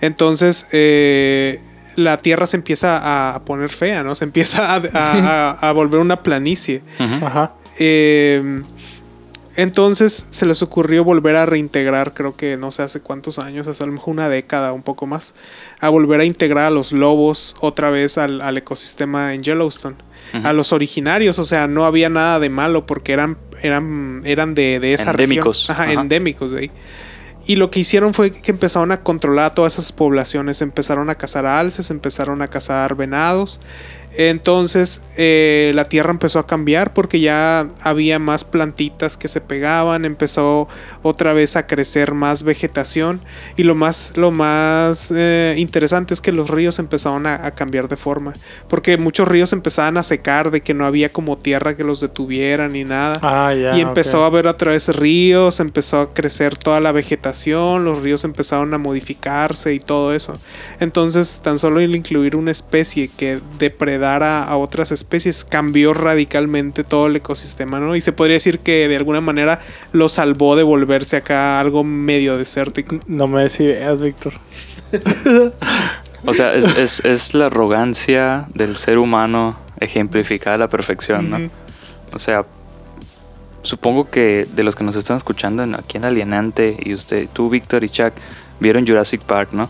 Entonces, 0.00 0.66
eh, 0.72 1.60
la 1.96 2.16
tierra 2.18 2.46
se 2.46 2.56
empieza 2.56 3.34
a 3.34 3.44
poner 3.44 3.68
fea, 3.70 4.02
¿no? 4.02 4.14
Se 4.14 4.24
empieza 4.24 4.74
a, 4.74 4.76
a- 4.76 5.50
a- 5.60 5.68
a 5.68 5.72
volver 5.72 6.00
una 6.00 6.22
planicie. 6.22 6.82
Ajá. 6.98 7.52
Eh, 7.78 8.62
entonces 9.54 10.28
se 10.30 10.46
les 10.46 10.62
ocurrió 10.62 11.04
volver 11.04 11.36
a 11.36 11.44
reintegrar, 11.44 12.14
creo 12.14 12.36
que 12.36 12.56
no 12.56 12.70
sé 12.70 12.82
hace 12.82 13.00
cuántos 13.00 13.38
años, 13.38 13.66
hace 13.68 13.82
a 13.82 13.86
lo 13.86 13.92
mejor 13.92 14.14
una 14.14 14.30
década, 14.30 14.72
un 14.72 14.82
poco 14.82 15.06
más, 15.06 15.34
a 15.78 15.90
volver 15.90 16.20
a 16.20 16.24
integrar 16.24 16.64
a 16.66 16.70
los 16.70 16.92
lobos 16.92 17.54
otra 17.60 17.90
vez 17.90 18.16
al, 18.16 18.40
al 18.40 18.56
ecosistema 18.56 19.34
en 19.34 19.42
Yellowstone. 19.42 19.96
A 20.44 20.54
los 20.54 20.72
originarios, 20.72 21.38
o 21.38 21.44
sea, 21.44 21.66
no 21.66 21.84
había 21.84 22.08
nada 22.08 22.38
de 22.40 22.48
malo 22.48 22.86
porque 22.86 23.12
eran, 23.12 23.36
eran, 23.60 24.22
eran 24.24 24.54
de, 24.54 24.80
de 24.80 24.94
esa 24.94 25.10
Endémicos. 25.10 25.66
región. 25.68 25.76
Ajá, 25.84 25.92
Ajá. 25.92 26.00
endémicos 26.00 26.52
de 26.52 26.58
ahí. 26.60 26.70
Y 27.44 27.56
lo 27.56 27.70
que 27.70 27.80
hicieron 27.80 28.14
fue 28.14 28.30
que 28.30 28.52
empezaron 28.52 28.92
a 28.92 29.02
controlar 29.02 29.46
a 29.46 29.54
todas 29.54 29.74
esas 29.74 29.92
poblaciones. 29.92 30.62
Empezaron 30.62 31.10
a 31.10 31.16
cazar 31.16 31.46
alces, 31.46 31.90
empezaron 31.90 32.40
a 32.42 32.48
cazar 32.48 32.94
venados. 32.94 33.60
Entonces 34.16 35.02
eh, 35.16 35.72
la 35.74 35.84
tierra 35.84 36.10
empezó 36.10 36.38
a 36.38 36.46
cambiar 36.46 36.92
porque 36.92 37.20
ya 37.20 37.68
había 37.80 38.18
más 38.18 38.44
plantitas 38.44 39.16
que 39.16 39.28
se 39.28 39.40
pegaban. 39.40 40.04
Empezó 40.04 40.68
otra 41.02 41.32
vez 41.32 41.56
a 41.56 41.66
crecer 41.66 42.12
más 42.12 42.42
vegetación. 42.42 43.20
Y 43.56 43.62
lo 43.62 43.74
más, 43.74 44.12
lo 44.16 44.30
más 44.30 45.12
eh, 45.14 45.54
interesante 45.56 46.12
es 46.12 46.20
que 46.20 46.32
los 46.32 46.50
ríos 46.50 46.78
empezaron 46.78 47.26
a, 47.26 47.46
a 47.46 47.50
cambiar 47.52 47.88
de 47.88 47.96
forma. 47.96 48.34
Porque 48.68 48.98
muchos 48.98 49.26
ríos 49.28 49.52
empezaban 49.52 49.96
a 49.96 50.02
secar 50.02 50.50
de 50.50 50.60
que 50.60 50.74
no 50.74 50.84
había 50.84 51.10
como 51.10 51.38
tierra 51.38 51.74
que 51.76 51.84
los 51.84 52.00
detuviera 52.00 52.68
ni 52.68 52.84
nada. 52.84 53.18
Ah. 53.22 53.54
Y 53.54 53.80
empezó 53.80 54.24
a 54.24 54.30
ver 54.30 54.46
a 54.48 54.56
través 54.56 54.86
de 54.86 54.92
ríos, 54.92 55.60
empezó 55.60 56.00
a 56.00 56.14
crecer 56.14 56.56
toda 56.56 56.80
la 56.80 56.92
vegetación, 56.92 57.84
los 57.84 58.02
ríos 58.02 58.24
empezaron 58.24 58.74
a 58.74 58.78
modificarse 58.78 59.72
y 59.74 59.80
todo 59.80 60.12
eso. 60.12 60.38
Entonces, 60.80 61.40
tan 61.42 61.58
solo 61.58 61.80
el 61.80 61.94
incluir 61.94 62.36
una 62.36 62.50
especie 62.50 63.08
que 63.08 63.40
depredaba 63.58 64.01
depredara 64.02 64.44
a 64.44 64.56
otras 64.56 64.90
especies, 64.90 65.44
cambió 65.44 65.94
radicalmente 65.94 66.82
todo 66.82 67.06
el 67.06 67.16
ecosistema, 67.16 67.78
¿no? 67.78 67.94
Y 67.94 68.00
se 68.00 68.12
podría 68.12 68.34
decir 68.34 68.58
que 68.58 68.88
de 68.88 68.96
alguna 68.96 69.20
manera 69.20 69.60
lo 69.92 70.08
salvó 70.08 70.56
de 70.56 70.64
volverse 70.64 71.16
acá 71.16 71.60
algo 71.60 71.84
medio 71.84 72.36
desértico. 72.36 72.98
No 73.06 73.28
me 73.28 73.42
des 73.42 73.60
ideas, 73.60 74.02
Víctor. 74.02 74.34
O 76.24 76.32
sea, 76.32 76.54
es, 76.54 76.64
es, 76.78 77.04
es 77.04 77.34
la 77.34 77.46
arrogancia 77.46 78.46
del 78.54 78.76
ser 78.76 78.98
humano 78.98 79.56
ejemplificada 79.80 80.54
a 80.54 80.58
la 80.58 80.68
perfección, 80.68 81.28
¿no? 81.30 81.50
O 82.12 82.18
sea, 82.20 82.44
supongo 83.62 84.08
que 84.08 84.46
de 84.54 84.62
los 84.62 84.76
que 84.76 84.84
nos 84.84 84.94
están 84.94 85.16
escuchando 85.16 85.64
aquí 85.76 85.96
en 85.96 86.04
Alienante 86.04 86.76
y 86.78 86.94
usted, 86.94 87.28
tú, 87.32 87.50
Víctor 87.50 87.82
y 87.82 87.88
Chuck, 87.88 88.12
vieron 88.60 88.86
Jurassic 88.86 89.20
Park, 89.22 89.48
¿no? 89.50 89.68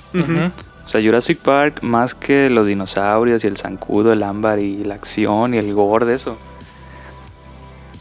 O 0.85 0.89
sea, 0.89 1.01
Jurassic 1.01 1.39
Park, 1.39 1.83
más 1.83 2.15
que 2.15 2.51
los 2.51 2.67
dinosaurios 2.67 3.45
y 3.45 3.47
el 3.47 3.57
zancudo, 3.57 4.13
el 4.13 4.23
ámbar 4.23 4.59
y 4.59 4.85
la 4.85 4.95
acción 4.95 5.55
y 5.55 5.59
el 5.59 5.73
gore 5.75 6.07
de 6.07 6.15
eso, 6.15 6.37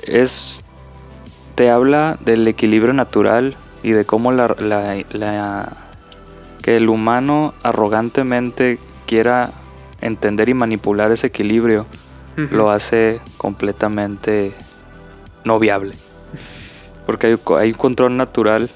es. 0.04 0.64
Te 1.56 1.70
habla 1.70 2.18
del 2.22 2.48
equilibrio 2.48 2.94
natural 2.94 3.56
y 3.84 3.92
de 3.92 4.06
cómo 4.06 4.32
la, 4.32 4.56
la- 4.58 5.04
la- 5.12 5.70
que 6.64 6.78
el 6.78 6.90
humano 6.90 7.54
arrogantemente 7.64 8.80
quiera 9.06 9.52
entender 10.00 10.50
y 10.50 10.54
manipular 10.54 11.12
ese 11.12 11.28
equilibrio 11.28 11.86
lo 12.38 12.72
hace 12.72 13.20
completamente 13.38 14.54
no 15.44 15.60
viable. 15.60 15.96
Porque 17.06 17.28
hay, 17.28 17.38
hay 17.60 17.68
un 17.70 17.76
control 17.78 18.16
natural. 18.18 18.70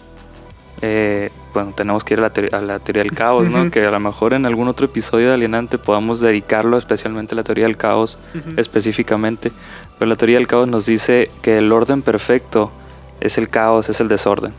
eh, 0.82 1.30
bueno, 1.56 1.72
tenemos 1.76 2.04
que 2.04 2.14
ir 2.14 2.20
a 2.20 2.24
la, 2.24 2.30
teoría, 2.30 2.58
a 2.58 2.62
la 2.62 2.80
teoría 2.80 3.02
del 3.02 3.14
caos, 3.14 3.50
¿no? 3.50 3.62
Ujú. 3.62 3.72
Que 3.72 3.86
a 3.86 3.90
lo 3.90 4.00
mejor 4.00 4.34
en 4.36 4.46
algún 4.46 4.68
otro 4.68 4.86
episodio 4.86 5.30
de 5.30 5.34
Alienante 5.34 5.80
podamos 5.80 6.20
dedicarlo 6.20 6.78
especialmente 6.78 7.34
a 7.34 7.38
la 7.38 7.44
teoría 7.44 7.66
del 7.66 7.78
caos, 7.78 8.20
Ujú. 8.36 8.60
específicamente. 8.60 9.52
Pero 9.98 10.08
la 10.08 10.16
teoría 10.16 10.38
del 10.38 10.48
caos 10.48 10.68
nos 10.68 10.86
dice 10.86 11.32
que 11.42 11.58
el 11.58 11.72
orden 11.72 12.04
perfecto 12.04 12.72
es 13.20 13.40
el 13.40 13.50
caos, 13.50 13.90
es 13.90 14.00
el 14.00 14.08
desorden. 14.08 14.54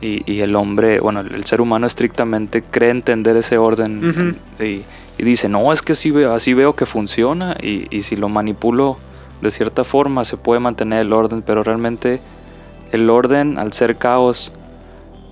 Y, 0.00 0.22
y 0.30 0.40
el 0.40 0.56
hombre, 0.56 0.98
bueno, 0.98 1.20
el, 1.20 1.44
ser 1.44 1.60
humano 1.60 1.86
estrictamente 1.86 2.62
cree 2.62 2.90
entender 2.90 3.36
ese 3.36 3.58
orden 3.58 4.08
Ujú. 4.08 4.64
y, 4.64 4.82
y 5.18 5.22
dice, 5.22 5.48
no, 5.48 5.72
es 5.72 5.82
que 5.82 5.92
así 5.92 6.10
veo, 6.10 6.34
así 6.34 6.52
veo 6.52 6.74
que 6.74 6.84
funciona 6.84 7.56
y, 7.62 7.86
y 7.96 8.02
si 8.02 8.16
lo 8.16 8.28
manipulo 8.28 8.98
de 9.40 9.50
cierta 9.50 9.84
forma 9.84 10.24
se 10.24 10.36
puede 10.36 10.60
mantener 10.60 11.00
el 11.00 11.12
orden, 11.12 11.42
pero 11.42 11.62
realmente 11.62 12.20
el 12.92 13.08
orden 13.10 13.58
al 13.58 13.72
ser 13.72 13.96
caos 13.96 14.52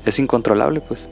es 0.05 0.19
incontrolable, 0.19 0.81
pues. 0.81 1.09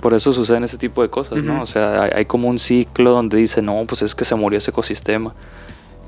Por 0.00 0.14
eso 0.14 0.32
suceden 0.32 0.64
ese 0.64 0.78
tipo 0.78 1.02
de 1.02 1.10
cosas, 1.10 1.42
¿no? 1.44 1.62
O 1.62 1.66
sea, 1.66 2.02
hay, 2.04 2.10
hay 2.16 2.24
como 2.24 2.48
un 2.48 2.58
ciclo 2.58 3.10
donde 3.10 3.36
dice, 3.36 3.60
no, 3.60 3.84
pues 3.86 4.00
es 4.02 4.14
que 4.14 4.24
se 4.24 4.34
murió 4.34 4.56
ese 4.58 4.70
ecosistema. 4.70 5.34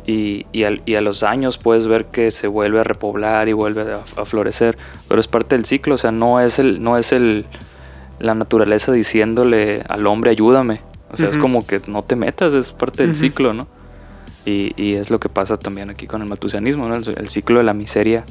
Y, 0.07 0.47
y, 0.51 0.65
al- 0.65 0.83
y 0.87 0.95
a 0.95 1.03
los 1.03 1.23
años 1.23 1.59
puedes 1.59 1.87
ver 1.87 2.07
que 2.07 2.31
se 2.31 2.47
vuelve 2.49 2.81
a 2.81 2.85
repoblar 2.85 3.49
y 3.49 3.53
vuelve 3.53 3.83
a, 3.83 4.01
a 4.21 4.25
florecer. 4.25 4.79
Pero 5.09 5.21
es 5.21 5.29
parte 5.29 5.57
del 5.57 5.67
ciclo, 5.67 5.97
o 5.97 5.99
sea, 5.99 6.11
no 6.11 6.41
es 6.41 6.59
el, 6.59 6.83
no 6.83 6.97
es 6.97 7.13
el 7.13 7.47
la 8.19 8.35
naturaleza 8.35 8.93
diciéndole 8.93 9.83
al 9.89 10.07
hombre 10.07 10.31
ayúdame. 10.31 10.81
O 11.13 11.17
sea, 11.17 11.29
es 11.29 11.37
como 11.39 11.67
que 11.67 11.81
no 11.87 12.03
te 12.03 12.17
metas, 12.17 12.55
es 12.55 12.73
parte 12.73 13.03
del 13.05 13.15
ciclo, 13.17 13.53
¿no? 13.53 13.67
Y, 14.47 14.73
y 14.83 14.95
es 14.95 15.11
lo 15.11 15.21
que 15.21 15.29
pasa 15.29 15.57
también 15.59 15.91
aquí 15.91 16.07
con 16.07 16.23
el 16.23 16.29
maltusianismo, 16.29 16.89
¿no? 16.89 16.97
El, 16.97 17.07
el 17.19 17.29
ciclo 17.29 17.59
de 17.59 17.65
la 17.65 17.75
miseria, 17.75 18.25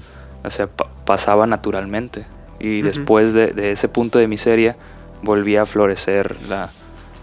o 0.44 0.50
sea, 0.50 0.68
pa- 0.68 0.90
pasaba 1.06 1.46
naturalmente. 1.46 2.26
Y 2.60 2.82
después 2.82 3.34
de, 3.34 3.48
de 3.48 3.72
ese 3.72 3.88
punto 3.88 4.20
de 4.20 4.28
miseria 4.28 4.76
volvía 5.22 5.62
a 5.64 5.66
florecer 5.66 6.36
la, 6.50 6.70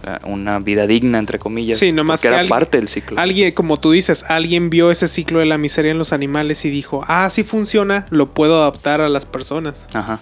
la- 0.05 0.21
una 0.25 0.59
vida 0.59 0.87
digna, 0.87 1.19
entre 1.19 1.39
comillas. 1.39 1.79
Sí, 1.79 1.93
nomás 1.93 2.21
que 2.21 2.29
era 2.29 2.39
alguien- 2.39 2.49
parte 2.51 2.79
del 2.79 2.89
ciclo. 2.89 3.19
Alguien, 3.19 3.53
como 3.53 3.79
tú 3.79 3.91
dices, 3.93 4.25
alguien 4.29 4.71
vio 4.71 4.91
ese 4.91 5.09
ciclo 5.09 5.41
de 5.41 5.47
la 5.47 5.59
miseria 5.59 5.91
en 5.91 5.99
los 5.99 6.13
animales 6.13 6.65
y 6.65 6.71
dijo, 6.71 7.03
ah, 7.07 7.29
sí 7.31 7.43
funciona, 7.45 8.07
lo 8.11 8.33
puedo 8.35 8.57
adaptar 8.63 9.01
a 9.01 9.09
las 9.09 9.27
personas. 9.27 9.89
Ajá, 9.95 10.21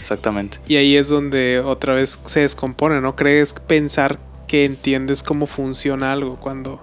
exactamente. 0.00 0.58
Y 0.66 0.76
ahí 0.76 0.96
es 0.96 1.08
donde 1.08 1.60
otra 1.60 1.94
vez 1.94 2.18
se 2.24 2.40
descompone, 2.40 3.00
¿no? 3.00 3.16
Crees 3.16 3.54
pensar 3.54 4.18
que 4.48 4.64
entiendes 4.64 5.22
cómo 5.22 5.46
funciona 5.46 6.12
algo 6.12 6.38
cuando 6.38 6.82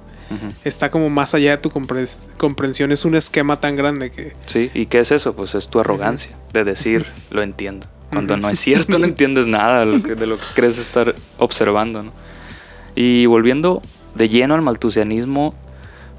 Está 0.63 0.91
como 0.91 1.09
más 1.09 1.33
allá 1.33 1.51
de 1.51 1.57
tu 1.57 1.69
compre- 1.71 2.15
comprensión. 2.37 2.91
Es 2.91 3.03
un 3.05 3.15
esquema 3.15 3.59
tan 3.59 3.75
grande 3.75 4.11
que... 4.11 4.33
Sí, 4.45 4.69
¿y 4.73 4.85
qué 4.85 4.99
es 4.99 5.11
eso? 5.11 5.35
Pues 5.35 5.55
es 5.55 5.69
tu 5.69 5.79
arrogancia 5.79 6.35
de 6.53 6.63
decir, 6.63 7.05
lo 7.31 7.41
entiendo. 7.41 7.87
Cuando 8.11 8.37
no 8.37 8.49
es 8.49 8.59
cierto, 8.59 8.99
no 8.99 9.05
entiendes 9.07 9.47
nada 9.47 9.81
de 9.81 9.85
lo 9.97 10.03
que, 10.03 10.15
de 10.15 10.25
lo 10.27 10.37
que 10.37 10.43
crees 10.55 10.77
estar 10.77 11.15
observando, 11.37 12.03
¿no? 12.03 12.11
Y 12.95 13.25
volviendo 13.27 13.81
de 14.15 14.29
lleno 14.29 14.55
al 14.55 14.61
maltusianismo, 14.61 15.53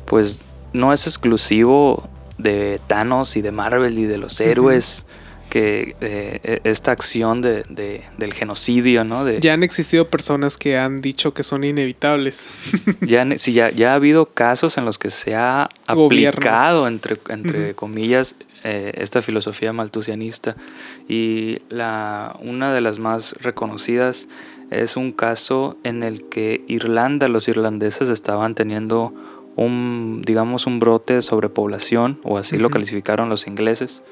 pues 0.06 0.40
no 0.72 0.92
es 0.92 1.06
exclusivo 1.06 2.08
de 2.38 2.80
Thanos 2.86 3.36
y 3.36 3.42
de 3.42 3.52
Marvel 3.52 3.98
y 3.98 4.04
de 4.04 4.18
los 4.18 4.40
héroes 4.40 5.04
que 5.51 5.94
eh, 6.01 6.60
esta 6.64 6.93
acción 6.93 7.43
de, 7.43 7.64
de- 7.68 8.02
del 8.16 8.32
genocidio, 8.32 9.05
¿no? 9.05 9.24
De, 9.27 9.40
Ya 9.40 9.52
han 9.52 9.62
existido 9.62 10.09
personas 10.09 10.56
que 10.56 10.78
han 10.78 11.02
dicho 11.02 11.35
que 11.35 11.43
son 11.43 11.64
inevitables. 11.64 12.55
ya, 13.02 13.27
sí, 13.36 13.52
ya, 13.52 13.70
ya 13.70 13.93
ha 13.93 13.94
habido 13.97 14.27
casos 14.27 14.78
en 14.78 14.85
los 14.86 14.97
que 14.98 15.10
se 15.10 15.35
ha 15.35 15.68
Gobiernos. 15.93 16.36
aplicado, 16.39 16.89
entre, 16.89 17.16
entre 17.28 17.66
Ujú. 17.66 17.74
comillas, 17.74 18.36
eh, 18.64 18.93
esta 18.97 19.20
filosofía 19.22 19.72
maltusianista. 19.72 20.56
Y 21.09 21.59
la, 21.68 22.36
una 22.40 22.72
de 22.72 22.81
las 22.81 22.98
más 22.98 23.35
reconocidas 23.40 24.28
es 24.70 24.97
un 24.97 25.10
caso 25.12 25.77
en 25.82 26.02
el 26.05 26.28
que 26.28 26.62
Irlanda, 26.68 27.27
los 27.28 27.48
irlandeses 27.48 28.09
estaban 28.09 28.55
teniendo 28.55 29.12
un, 29.56 30.22
digamos, 30.24 30.66
un 30.66 30.78
brote 30.78 31.14
de 31.14 31.22
sobrepoblación, 31.22 32.20
o 32.22 32.39
así 32.39 32.56
lo 32.56 32.68
Ujú. 32.68 32.74
calificaron 32.74 33.28
los 33.28 33.47
ingleses, 33.48 34.02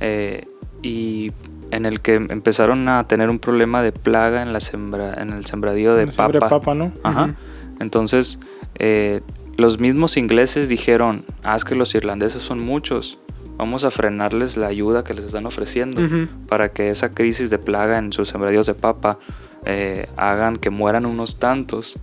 Eh, 0.00 0.46
y 0.82 1.32
en 1.70 1.86
el 1.86 2.00
que 2.00 2.14
empezaron 2.14 2.88
a 2.88 3.06
tener 3.08 3.28
un 3.30 3.38
problema 3.38 3.82
de 3.82 3.92
plaga 3.92 4.42
en, 4.42 4.52
la 4.52 4.60
sembra, 4.60 5.14
en 5.14 5.30
el 5.30 5.44
sembradío 5.46 5.94
de 5.94 6.06
papa. 6.06 6.38
papa, 6.38 6.74
¿no? 6.74 6.92
Ajá. 7.02 7.34
Entonces, 7.80 8.38
eh, 8.78 9.20
los 9.56 9.80
mismos 9.80 10.16
ingleses 10.16 10.68
dijeron, 10.68 11.24
ah, 11.42 11.56
es 11.56 11.64
que 11.64 11.74
los 11.74 11.94
irlandeses 11.94 12.42
son 12.42 12.60
muchos, 12.60 13.18
vamos 13.56 13.84
a 13.84 13.90
frenarles 13.90 14.56
la 14.56 14.66
ayuda 14.66 15.02
que 15.02 15.14
les 15.14 15.24
están 15.24 15.46
ofreciendo 15.46 16.00
para 16.48 16.72
que 16.72 16.90
esa 16.90 17.10
crisis 17.10 17.50
de 17.50 17.58
plaga 17.58 17.98
en 17.98 18.12
sus 18.12 18.28
sembradíos 18.28 18.66
de 18.66 18.74
papa 18.74 19.18
eh, 19.64 20.08
hagan 20.16 20.58
que 20.58 20.70
mueran 20.70 21.06
unos 21.06 21.38
tantos 21.38 21.98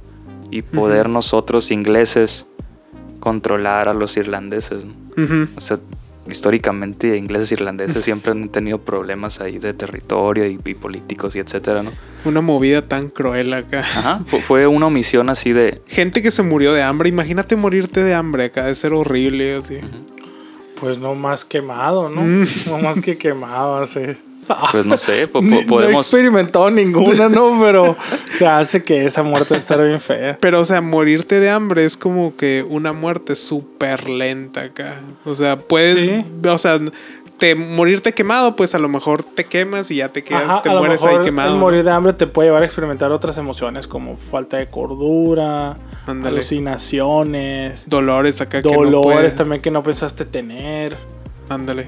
y 0.50 0.62
poder 0.62 1.10
nosotros 1.10 1.72
ingleses 1.72 2.48
controlar 3.20 3.88
a 3.88 3.94
los 3.94 4.18
irlandeses. 4.18 4.86
¿no? 4.86 4.94
O 5.56 5.62
sea, 5.62 5.78
históricamente 6.30 7.18
ingleses 7.18 7.52
e 7.52 7.56
irlandeses 7.56 8.04
siempre 8.06 8.32
han 8.32 8.50
tenido 8.50 8.78
problemas 8.80 9.42
ahí 9.42 9.60
de 9.60 9.74
territorio 9.74 10.46
y, 10.48 10.60
y 10.64 10.74
políticos 10.76 11.36
y 11.36 11.40
etcétera, 11.40 11.84
¿no? 11.84 11.92
Una 12.26 12.42
movida 12.42 12.82
tan 12.82 13.10
cruel 13.10 13.54
acá. 13.54 13.80
Ajá, 13.82 14.22
fu- 14.26 14.40
fue 14.40 14.66
una 14.68 14.88
omisión 14.88 15.30
así 15.30 15.52
de, 15.54 15.82
Gente 15.88 16.22
que 16.22 16.32
se 16.32 16.44
murió 16.44 16.74
de 16.74 16.82
hambre. 16.82 17.10
Imagínate 17.10 17.56
morirte 17.56 18.04
de 18.04 18.14
hambre 18.14 18.46
acá. 18.46 18.66
De 18.66 18.76
ser 18.76 18.94
horrible 18.94 19.56
así. 19.56 19.80
Pues 20.80 20.98
no 21.00 21.16
más 21.16 21.46
quemado, 21.46 22.10
¿no? 22.10 22.22
Mm. 22.22 22.46
No 22.68 22.78
más 22.80 23.00
que 23.02 23.18
quemado, 23.18 23.78
así. 23.78 24.02
Pues 24.72 24.86
no 24.86 24.98
sé, 24.98 25.28
po- 25.28 25.40
po- 25.40 25.42
Ni- 25.46 25.50
No 25.56 25.60
he 25.62 25.66
podemos... 25.66 26.02
experimentado 26.02 26.70
ninguna, 26.72 27.30
¿no? 27.30 27.58
Pero 27.62 27.96
se 28.38 28.48
hace 28.48 28.84
que 28.84 29.06
esa 29.06 29.24
muerte 29.24 29.56
estar 29.56 29.82
bien 29.86 30.00
fea. 30.02 30.38
Pero, 30.40 30.62
o 30.62 30.66
sea, 30.66 30.82
morirte 30.82 31.40
de 31.40 31.50
hambre 31.50 31.86
es 31.86 31.98
como 31.98 32.36
que 32.36 32.66
una 32.68 32.94
muerte 32.94 33.36
súper 33.36 34.10
lenta 34.10 34.62
acá. 34.64 35.02
O 35.26 35.36
sea, 35.36 35.58
puedes. 35.58 36.02
Sí. 36.02 36.24
O 36.48 36.58
sea, 36.58 36.80
te, 37.38 37.56
morirte 37.56 38.14
quemado, 38.14 38.56
pues 38.56 38.74
a 38.76 38.80
lo 38.80 38.88
mejor 38.90 39.24
te 39.24 39.44
quemas 39.46 39.90
y 39.92 39.96
ya 39.98 40.08
te 40.10 40.24
quedas, 40.24 40.44
Ajá, 40.44 40.62
te 40.62 40.70
a 40.70 40.74
lo 40.74 40.80
mueres 40.80 41.04
mejor 41.04 41.20
ahí 41.22 41.26
quemado. 41.26 41.54
el 41.54 41.60
morir 41.60 41.84
de 41.84 41.92
hambre 41.92 42.14
te 42.14 42.28
puede 42.28 42.48
llevar 42.50 42.62
a 42.62 42.66
experimentar 42.66 43.12
otras 43.12 43.38
emociones 43.38 43.88
como 43.88 44.16
falta 44.18 44.58
de 44.58 44.68
cordura, 44.68 45.76
alucinaciones, 46.06 47.90
Dolores 47.90 48.40
acá 48.42 48.62
que 48.62 48.70
no 48.70 48.76
dolores 48.84 49.02
puedes. 49.16 49.36
también 49.36 49.62
que 49.62 49.72
no 49.72 49.84
pensaste 49.84 50.26
tener. 50.26 50.96
Ándale. 51.50 51.88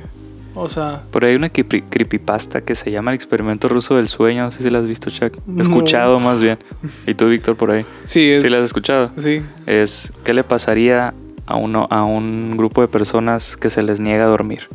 O 0.55 0.69
sea, 0.69 1.03
Por 1.11 1.25
ahí 1.25 1.31
hay 1.31 1.35
una 1.35 1.51
creepy- 1.51 1.83
creepypasta 1.89 2.61
que 2.61 2.75
se 2.75 2.89
llama 2.89 3.11
el 3.11 3.15
experimento 3.15 3.67
ruso 3.67 3.95
del 3.97 4.07
sueño. 4.07 4.43
No 4.45 4.51
sé 4.51 4.63
si 4.63 4.69
la 4.69 4.79
has 4.79 4.87
visto, 4.87 5.09
Chuck. 5.11 5.37
No. 5.45 5.61
Escuchado 5.61 6.19
más 6.19 6.41
bien. 6.41 6.57
Y 7.05 7.13
tú, 7.13 7.27
Víctor, 7.27 7.55
por 7.57 7.71
ahí. 7.71 7.85
Sí, 8.05 8.31
es. 8.31 8.41
¿Sí 8.41 8.49
la 8.49 8.57
has 8.59 8.63
escuchado? 8.63 9.11
Sí. 9.17 9.41
Es, 9.67 10.13
¿qué 10.23 10.33
le 10.33 10.43
pasaría 10.43 11.13
a, 11.45 11.55
uno, 11.57 11.87
a 11.89 12.03
un 12.05 12.55
grupo 12.57 12.81
de 12.81 12.87
personas 12.87 13.57
que 13.57 13.69
se 13.69 13.83
les 13.83 13.99
niega 13.99 14.23
a 14.23 14.27
dormir? 14.27 14.67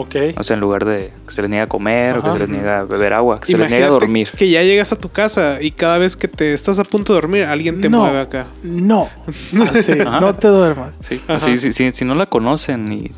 Ok. 0.00 0.16
O 0.38 0.44
sea, 0.44 0.54
en 0.54 0.60
lugar 0.60 0.84
de 0.84 1.12
que 1.26 1.34
se 1.34 1.42
les 1.42 1.50
niega 1.50 1.64
a 1.64 1.66
comer 1.68 2.18
o 2.18 2.22
que 2.22 2.32
se 2.32 2.38
les 2.40 2.48
niega 2.48 2.80
a 2.80 2.84
beber 2.84 3.12
agua, 3.12 3.40
que 3.40 3.46
se 3.46 3.52
les 3.58 3.68
niega 3.70 3.86
a 3.86 3.88
Imagínate 3.88 4.06
dormir. 4.06 4.28
Que 4.36 4.50
ya 4.50 4.62
llegas 4.62 4.92
a 4.92 4.96
tu 4.96 5.08
casa 5.08 5.58
y 5.62 5.70
cada 5.70 5.98
vez 5.98 6.16
que 6.16 6.28
te 6.28 6.52
estás 6.52 6.78
a 6.78 6.84
punto 6.84 7.12
de 7.12 7.20
dormir, 7.20 7.44
alguien 7.44 7.80
te 7.80 7.88
No. 7.88 8.00
mueve 8.00 8.20
acá. 8.20 8.46
No. 8.62 9.08
Así, 9.70 9.92
no 9.96 10.34
te 10.34 10.48
duermas. 10.48 10.94
Sí, 11.00 11.20
así, 11.28 11.56
si, 11.56 11.72
si- 11.72 11.90
si 11.92 12.04
no 12.04 12.14
la 12.14 12.26
conocen 12.26 12.90
y 12.92 13.12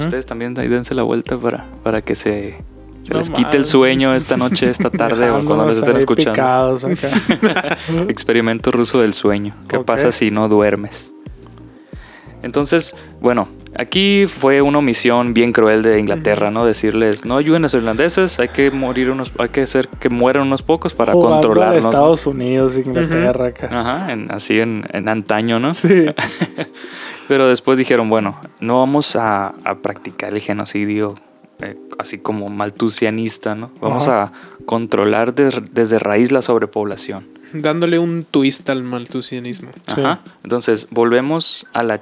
ustedes 0.00 0.26
también 0.26 0.58
ahí 0.58 0.68
dense 0.68 0.94
la 0.94 1.02
vuelta 1.02 1.36
para, 1.38 1.66
para 1.82 2.02
que 2.02 2.14
se 2.14 2.56
se 3.02 3.14
No 3.14 3.18
les 3.20 3.30
quite 3.30 3.56
el 3.56 3.64
sueño 3.64 4.14
esta 4.14 4.36
noche, 4.36 4.68
esta 4.68 4.90
tarde 5.02 5.30
o 5.30 5.42
cuando 5.46 5.66
les 5.66 5.78
estén 5.78 5.96
escuchando. 5.96 6.32
acá. 6.32 7.76
Experimento 8.08 8.70
ruso 8.70 9.00
del 9.00 9.14
sueño. 9.14 9.54
¿Qué 9.68 9.78
pasa 9.80 10.12
si 10.12 10.30
no 10.30 10.48
duermes? 10.48 11.12
Entonces, 12.42 12.96
bueno, 13.20 13.48
aquí 13.76 14.26
fue 14.26 14.62
una 14.62 14.78
omisión 14.78 15.34
bien 15.34 15.52
cruel 15.52 15.82
de 15.82 15.98
Inglaterra, 16.00 16.50
¿no? 16.50 16.64
Decirles, 16.64 17.24
no 17.24 17.36
ayuden 17.36 17.62
a 17.62 17.66
los 17.66 17.74
irlandeses, 17.74 18.38
hay 18.40 18.48
que 18.48 18.70
morir 18.70 19.10
unos, 19.10 19.30
hay 19.38 19.48
que 19.50 19.62
hacer 19.62 19.88
que 19.88 20.08
mueran 20.08 20.46
unos 20.46 20.62
pocos 20.62 20.94
para 20.94 21.12
Jugando 21.12 21.36
a 21.36 21.40
controlarnos. 21.40 21.84
¿no? 21.84 21.90
Estados 21.90 22.26
Unidos, 22.26 22.76
Inglaterra 22.78 23.46
acá. 23.48 23.68
Ajá, 23.70 24.12
en- 24.12 24.30
así 24.32 24.58
en, 24.60 24.86
en 24.92 25.08
antaño, 25.08 25.58
¿no? 25.60 25.74
Sí. 25.74 26.06
Pero 27.28 27.48
después 27.48 27.78
dijeron, 27.78 28.08
bueno, 28.08 28.38
no 28.60 28.78
vamos 28.78 29.14
a, 29.16 29.54
a 29.64 29.76
practicar 29.82 30.32
el 30.32 30.40
genocidio 30.40 31.14
eh, 31.62 31.76
así 31.98 32.18
como 32.18 32.48
maltusianista, 32.48 33.54
¿no? 33.54 33.70
Vamos 33.80 34.08
Ajá. 34.08 34.22
a 34.24 34.32
controlar 34.64 35.34
des- 35.34 35.62
desde 35.72 35.98
raíz 35.98 36.32
la 36.32 36.42
sobrepoblación. 36.42 37.24
Dándole 37.52 37.98
un 37.98 38.24
twist 38.24 38.68
al 38.70 38.82
maltusianismo. 38.82 39.70
Sí. 39.94 40.00
Ajá. 40.00 40.20
Entonces, 40.42 40.88
volvemos 40.90 41.66
a 41.72 41.82
la 41.82 42.00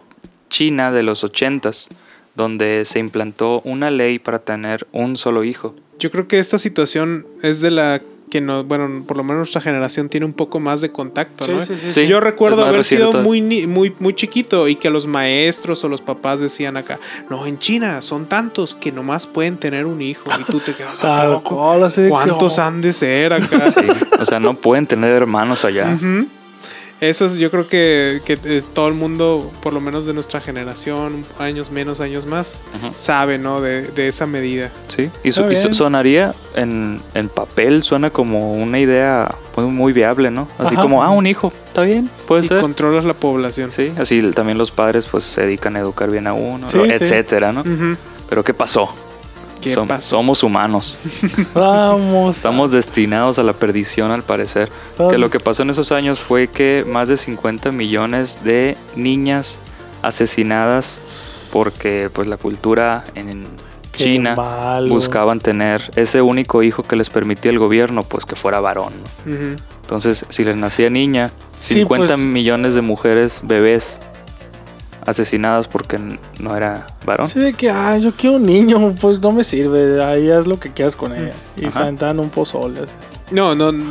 China 0.49 0.91
de 0.91 1.03
los 1.03 1.25
ochentas, 1.25 1.89
donde 2.35 2.85
se 2.85 2.99
implantó 2.99 3.61
una 3.65 3.91
ley 3.91 4.19
para 4.19 4.39
tener 4.39 4.87
un 4.93 5.16
solo 5.16 5.45
hijo. 5.45 5.75
Yo 5.99 6.11
creo 6.11 6.29
que 6.29 6.39
esta 6.39 6.59
situación 6.59 7.27
es 7.43 7.61
de 7.61 7.70
la 7.70 8.01
que 8.31 8.43
no, 8.43 8.62
bueno, 8.62 9.05
por 9.07 9.16
lo 9.16 9.25
menos 9.25 9.39
nuestra 9.39 9.62
generación 9.62 10.11
tiene 10.11 10.27
un 10.27 10.35
poco 10.35 10.61
más 10.61 10.83
de 10.83 10.93
contacto, 10.93 11.47
Sí, 11.47 11.53
¿no? 11.53 11.61
sí, 11.65 11.75
sí, 11.83 11.93
Sí. 11.93 12.07
Yo 12.07 12.20
recuerdo 12.20 12.62
haber 12.62 12.85
sido 12.85 13.11
muy, 13.23 13.41
ni- 13.41 13.66
muy, 13.66 13.95
muy 14.01 14.12
chiquito 14.15 14.69
y 14.69 14.77
que 14.77 14.91
los 14.91 15.07
maestros 15.07 15.83
o 15.83 15.89
los 15.89 16.03
papás 16.03 16.39
decían 16.41 16.77
acá, 16.77 17.01
no, 17.31 17.47
en 17.47 17.59
China 17.59 18.03
son 18.03 18.27
tantos 18.27 18.75
que 18.75 18.93
nomás 18.93 19.27
pueden 19.27 19.57
tener 19.57 19.87
un 19.87 20.03
hijo 20.03 20.29
y 20.39 20.45
tú 20.45 20.61
te 20.61 20.75
quedas 20.75 21.03
a 21.05 21.27
poco. 21.43 21.57
¿Cuántos 22.11 22.59
han 22.59 22.83
de 22.83 22.93
ser 22.93 23.33
acá? 23.33 23.70
Sí. 23.70 23.87
O 24.20 24.25
sea, 24.27 24.39
no 24.39 24.53
pueden 24.55 24.87
tener 24.87 25.11
hermanos 25.11 25.65
allá. 25.65 25.99
Eso 27.01 27.27
es, 27.27 27.37
yo 27.39 27.49
creo 27.51 27.69
que, 27.69 28.20
que, 28.25 28.37
eh, 28.45 28.62
todo 28.75 28.89
el 28.89 28.95
mundo, 28.95 29.53
por 29.62 29.73
lo 29.73 29.81
menos 29.81 30.05
de 30.05 30.15
nuestra 30.15 30.41
generación, 30.41 31.25
años 31.39 31.70
menos, 31.70 32.01
años 32.01 32.27
más, 32.27 32.65
sabe, 32.95 33.39
¿no? 33.39 33.61
De, 33.61 33.83
de 33.83 34.09
esa 34.09 34.27
medida. 34.27 34.70
Sí, 34.89 35.09
y, 35.23 35.31
su- 35.31 35.49
y 35.51 35.55
sonaría 35.55 36.35
en, 36.57 37.01
en 37.15 37.29
papel, 37.29 37.85
suena 37.85 38.11
como 38.11 38.53
una 38.55 38.81
idea 38.81 39.33
muy, 39.57 39.66
muy 39.66 39.93
viable, 39.93 40.33
¿no? 40.33 40.49
Así 40.59 40.75
Ajá. 40.75 40.83
como, 40.83 41.05
ah, 41.05 41.11
un 41.11 41.27
hijo, 41.29 41.53
está 41.66 41.83
bien, 41.83 42.11
puede 42.27 42.45
Y 42.45 42.49
ser. 42.49 42.61
controlas 42.61 43.05
la 43.05 43.15
población. 43.15 43.70
Sí, 43.70 43.93
así 43.97 44.20
también 44.33 44.59
los 44.59 44.73
padres 44.73 45.07
pues 45.07 45.23
se 45.23 45.43
dedican 45.43 45.77
a 45.77 45.79
educar 45.81 46.11
bien 46.11 46.27
a 46.27 46.33
uno, 46.33 46.69
Sí, 46.69 46.79
¿no? 46.79 46.85
sí. 46.85 46.91
etcétera, 46.91 47.53
¿no? 47.53 47.62
Pero 48.29 48.43
¿qué 48.43 48.55
pasó? 48.55 48.93
¿Qué 49.60 49.70
Som- 49.70 49.86
pasó? 49.89 50.16
Somos 50.16 50.43
humanos. 50.43 50.98
Vamos. 51.55 52.36
Estamos 52.36 52.72
destinados 52.72 53.39
a 53.39 53.43
la 53.43 53.52
perdición 53.52 54.10
al 54.10 54.22
parecer. 54.22 54.68
Que 55.10 55.18
lo 55.18 55.30
que 55.30 55.40
pasó 55.40 55.62
en 55.62 55.70
esos 55.70 55.93
años 55.93 56.20
fue 56.20 56.48
que 56.48 56.85
más 56.89 57.09
de 57.09 57.16
50 57.16 57.72
millones 57.72 58.44
de 58.44 58.76
niñas 58.97 59.59
asesinadas 60.02 61.48
porque 61.52 62.10
pues 62.12 62.28
la 62.28 62.36
cultura 62.36 63.05
en 63.14 63.47
China 63.93 64.36
buscaban 64.89 65.40
tener 65.40 65.90
ese 65.97 66.22
único 66.22 66.62
hijo 66.62 66.82
que 66.85 66.94
les 66.97 67.10
permitía 67.10 67.51
el 67.51 67.59
gobierno 67.59 68.02
pues 68.02 68.24
que 68.26 68.36
fuera 68.36 68.60
varón. 68.60 68.93
Entonces, 69.82 70.24
si 70.28 70.44
les 70.44 70.55
nacía 70.56 70.90
niña, 70.90 71.30
Sí, 71.55 71.74
50 71.76 72.14
pues- 72.14 72.18
millones 72.18 72.74
de 72.74 72.82
mujeres, 72.82 73.40
bebés 73.43 74.01
asesinadas 75.09 75.66
porque 75.68 75.98
no 76.40 76.56
era 76.56 76.86
varón. 77.05 77.26
Así 77.26 77.40
de 77.40 77.55
que, 77.55 77.70
ah, 77.70 77.97
yo 77.98 78.12
quiero 78.12 78.36
un 78.36 78.47
niño, 78.47 78.94
pues 79.01 79.20
no 79.20 79.32
me 79.32 79.43
sirve. 79.43 80.02
Ahí 80.05 80.30
haz 80.30 80.47
lo 80.47 80.60
que 80.60 80.70
quieras 80.70 80.97
con 80.97 81.14
ella. 81.14 81.32
Y 81.56 81.70
se 81.70 81.80
en 81.82 82.20
un 82.20 82.30
pozole. 82.30 82.82
así. 82.82 82.93
No, 83.30 83.55
no. 83.55 83.72
no. 83.72 83.88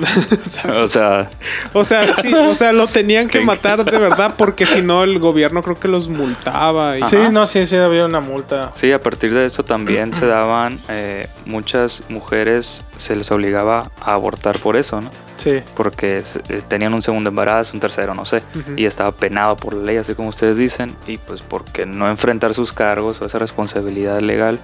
O 0.81 0.87
sea, 0.87 1.29
o 1.73 1.83
sea, 1.83 2.07
sí, 2.21 2.33
o 2.33 2.55
sea, 2.55 2.73
lo 2.73 2.87
tenían 2.87 3.27
que 3.27 3.41
matar 3.41 3.83
de 3.85 3.97
verdad 3.97 4.35
porque 4.37 4.65
si 4.65 4.81
no 4.81 5.03
el 5.03 5.19
gobierno 5.19 5.61
creo 5.63 5.79
que 5.79 5.87
los 5.87 6.07
multaba. 6.09 6.97
Y... 6.97 7.03
Sí, 7.05 7.17
no, 7.31 7.45
sí, 7.45 7.65
sí, 7.65 7.75
había 7.77 8.05
una 8.05 8.19
multa. 8.19 8.71
sí, 8.73 8.91
a 8.91 9.01
partir 9.01 9.33
de 9.33 9.45
eso 9.45 9.63
también 9.63 10.13
se 10.13 10.25
daban, 10.25 10.79
eh, 10.89 11.27
muchas 11.45 12.03
mujeres 12.09 12.83
se 12.95 13.15
les 13.15 13.29
obligaba 13.31 13.83
a 14.01 14.13
abortar 14.13 14.59
por 14.59 14.75
eso, 14.75 15.01
¿no? 15.01 15.11
Sí. 15.37 15.61
Porque 15.75 16.23
se- 16.23 16.39
eh, 16.49 16.63
tenían 16.67 16.95
un 16.95 17.01
segundo 17.03 17.29
embarazo, 17.29 17.73
un 17.75 17.79
tercero, 17.79 18.15
no 18.15 18.25
sé, 18.25 18.41
y 18.75 18.85
estaba 18.85 19.11
penado 19.11 19.55
por 19.55 19.75
la 19.75 19.83
ley, 19.83 19.97
así 19.97 20.15
como 20.15 20.29
ustedes 20.29 20.57
dicen, 20.57 20.95
y 21.05 21.17
pues 21.17 21.41
porque 21.43 21.85
no 21.85 22.09
enfrentar 22.09 22.55
sus 22.55 22.73
cargos 22.73 23.21
o 23.21 23.25
esa 23.27 23.37
responsabilidad 23.37 24.19
legal, 24.21 24.59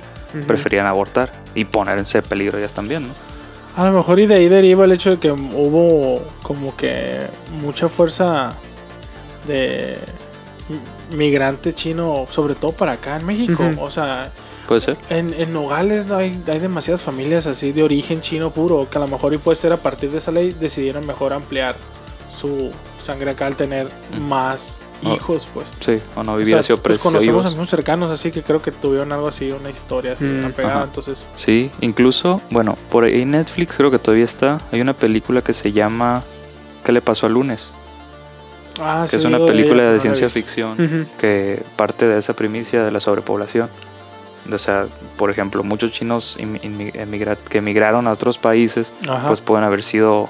preferían 0.47 0.87
abortar 0.87 1.31
y 1.53 1.65
ponerse 1.65 2.17
en 2.17 2.23
peligro 2.23 2.57
ellas 2.57 2.73
también, 2.73 3.07
¿no? 3.07 3.13
A 3.75 3.85
lo 3.85 3.91
mejor 3.91 4.19
y 4.19 4.27
de 4.27 4.35
ahí 4.35 4.49
deriva 4.49 4.85
el 4.85 4.91
hecho 4.91 5.11
de 5.11 5.17
que 5.17 5.31
hubo 5.31 6.21
como 6.43 6.75
que 6.75 7.21
mucha 7.61 7.89
fuerza 7.89 8.51
de 9.47 9.97
migrante 11.15 11.73
chino, 11.73 12.27
sobre 12.29 12.55
todo 12.55 12.71
para 12.71 12.93
acá 12.93 13.17
en 13.17 13.25
México. 13.25 13.63
O 13.79 13.89
sea, 13.89 14.31
Puede 14.67 14.81
ser. 14.81 14.97
en, 15.09 15.33
en 15.33 15.51
Nogales 15.53 16.05
no 16.05 16.17
hay, 16.17 16.39
hay 16.47 16.59
demasiadas 16.59 17.01
familias 17.01 17.47
así 17.47 17.71
de 17.71 17.83
origen 17.83 18.21
chino 18.21 18.51
puro, 18.51 18.87
que 18.89 18.97
a 18.97 19.01
lo 19.01 19.07
mejor 19.07 19.33
y 19.33 19.37
puede 19.37 19.57
ser 19.57 19.73
a 19.73 19.77
partir 19.77 20.11
de 20.11 20.19
esa 20.19 20.31
ley 20.31 20.51
decidieron 20.51 21.05
mejor 21.07 21.33
ampliar 21.33 21.75
su 22.35 22.71
sangre 23.03 23.31
acá 23.31 23.47
al 23.47 23.55
tener 23.55 23.87
más. 24.21 24.77
Hijos, 25.05 25.47
pues. 25.53 25.67
Sí, 25.79 25.99
o 26.15 26.23
no 26.23 26.33
O 26.33 26.37
vivir 26.37 26.53
sea, 26.53 26.59
así 26.61 26.73
pues 26.73 26.81
amigos 27.15 27.69
cercanos, 27.69 28.11
así 28.11 28.31
que 28.31 28.41
creo 28.43 28.61
que 28.61 28.71
tuvieron 28.71 29.11
algo 29.11 29.27
así, 29.27 29.51
una 29.51 29.69
historia 29.69 30.13
así 30.13 30.23
Mm, 30.25 30.45
apegada, 30.45 30.83
entonces... 30.85 31.19
Sí, 31.35 31.71
incluso, 31.81 32.41
bueno, 32.51 32.77
por 32.91 33.03
ahí 33.03 33.25
Netflix 33.25 33.75
creo 33.77 33.91
que 33.91 33.99
todavía 33.99 34.25
está. 34.25 34.57
Hay 34.71 34.81
una 34.81 34.93
película 34.93 35.41
que 35.41 35.53
se 35.53 35.71
llama 35.71 36.23
¿Qué 36.85 36.91
le 36.91 37.01
pasó 37.01 37.25
al 37.27 37.33
lunes? 37.33 37.69
Ah, 38.79 39.05
Que 39.09 39.17
es 39.17 39.21
sí, 39.21 39.27
una 39.27 39.37
digo 39.37 39.49
ella, 39.49 39.57
película 39.57 39.83
de 39.83 39.99
ciencia 39.99 40.29
ficción 40.29 41.07
que 41.19 41.61
parte 41.75 42.07
de 42.07 42.17
esa 42.19 42.33
primicia 42.33 42.83
de 42.83 42.91
la 42.91 42.99
sobrepoblación. 42.99 43.69
O 44.51 44.57
sea, 44.57 44.87
por 45.15 45.29
ejemplo, 45.29 45.63
muchos 45.63 45.91
chinos 45.93 46.37
emigra- 46.39 47.37
que 47.37 47.59
emigraron 47.59 48.07
a 48.07 48.11
otros 48.11 48.37
países, 48.37 48.91
Ajá. 49.07 49.27
pues 49.27 49.39
pueden 49.41 49.63
haber 49.63 49.83
sido 49.83 50.27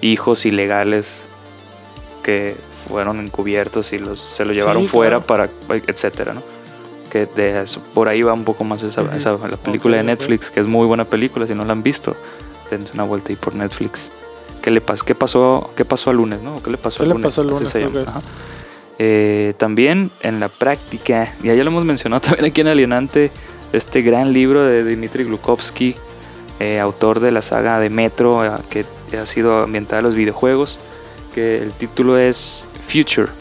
hijos 0.00 0.44
ilegales 0.46 1.26
que 2.24 2.56
fueron 2.88 3.20
encubiertos 3.20 3.92
y 3.92 3.98
los, 3.98 4.20
se 4.20 4.44
los 4.44 4.54
llevaron 4.56 4.82
Sí, 4.82 4.88
fuera 4.88 5.20
claro. 5.20 5.50
para, 5.66 5.80
etcétera, 5.86 6.34
¿no? 6.34 6.42
Que 7.10 7.26
de 7.26 7.62
eso- 7.62 7.80
por 7.94 8.08
ahí 8.08 8.22
va 8.22 8.32
un 8.32 8.44
poco 8.44 8.64
más 8.64 8.82
esa, 8.82 9.02
esa- 9.16 9.32
la 9.48 9.56
película 9.56 9.96
de. 9.96 10.02
Netflix, 10.04 10.50
que 10.50 10.60
es 10.60 10.66
muy 10.66 10.86
buena 10.86 11.04
película, 11.04 11.46
si 11.46 11.54
no 11.54 11.64
la 11.64 11.72
han 11.72 11.82
visto, 11.82 12.16
dense 12.70 12.92
una 12.94 13.04
vuelta 13.04 13.30
ahí 13.30 13.36
por 13.36 13.54
Netflix. 13.54 14.10
¿Qué 14.62 14.70
le 14.70 14.80
pasó? 14.80 15.04
¿Qué 15.04 15.14
pasó? 15.14 15.70
¿Qué 15.76 15.84
pasó 15.84 16.10
al 16.10 16.16
lunes, 16.16 16.40
no? 16.42 16.62
¿Qué 16.62 16.70
le 16.70 16.78
pasó 16.78 16.98
¿Qué 16.98 17.02
al 17.04 17.08
le 17.08 17.14
lunes? 17.14 17.26
pasó 17.26 17.40
al 17.42 17.46
Así 17.48 17.54
lunes, 17.54 17.68
se 17.70 17.78
creo 17.80 17.88
llama, 17.90 18.00
que 18.04 18.10
es. 18.10 18.16
ajá. 18.16 18.20
Eh, 18.98 19.54
también 19.58 20.10
en 20.22 20.40
la 20.40 20.48
práctica, 20.48 21.32
y 21.42 21.48
ya 21.48 21.54
lo 21.54 21.70
hemos 21.70 21.84
mencionado 21.84 22.20
también 22.22 22.46
aquí 22.46 22.60
en 22.60 22.68
Alienante, 22.68 23.30
este 23.72 24.02
gran 24.02 24.32
libro 24.32 24.62
de 24.64 24.84
Dmitry 24.84 25.24
Glukovsky, 25.24 25.96
eh, 26.60 26.78
autor 26.80 27.18
de 27.20 27.32
la 27.32 27.42
saga 27.42 27.80
de 27.80 27.90
Metro, 27.90 28.44
eh, 28.44 28.50
que 28.70 29.18
ha 29.18 29.26
sido 29.26 29.62
ambientada 29.62 29.98
en 29.98 30.04
los 30.06 30.14
videojuegos, 30.14 30.78
que 31.34 31.58
el 31.58 31.72
título 31.72 32.16
es 32.16 32.66
Future. 32.86 33.32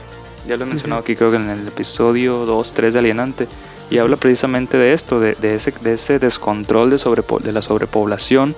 Ya 0.47 0.57
lo 0.57 0.65
he 0.65 0.67
mencionado 0.67 1.01
aquí, 1.01 1.15
creo 1.15 1.31
que 1.31 1.38
en 1.38 1.49
el 1.49 1.67
episodio 1.67 2.45
2, 2.45 2.73
3 2.73 2.93
de 2.93 2.99
Alienante, 2.99 3.47
y 3.89 3.97
habla 3.99 4.15
precisamente 4.17 4.77
de 4.77 4.93
esto, 4.93 5.19
de, 5.19 5.33
de 5.35 5.55
ese, 5.55 5.72
de 5.81 5.93
ese 5.93 6.19
descontrol 6.19 6.89
de, 6.89 6.97
sobrepo- 6.97 7.39
de 7.39 7.51
la 7.51 7.61
sobrepoblación 7.61 8.55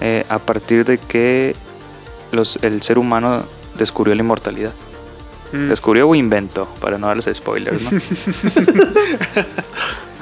eh, 0.00 0.24
a 0.28 0.38
partir 0.38 0.84
de 0.84 0.98
que 0.98 1.54
los, 2.32 2.58
el 2.62 2.82
ser 2.82 2.98
humano 2.98 3.44
descubrió 3.78 4.14
la 4.14 4.22
inmortalidad. 4.22 4.72
Mm. 5.52 5.68
Descubrió 5.68 6.08
o 6.08 6.14
inventó, 6.14 6.66
para 6.80 6.98
no 6.98 7.06
darles 7.06 7.30
spoilers, 7.32 7.80
¿no? 7.82 7.90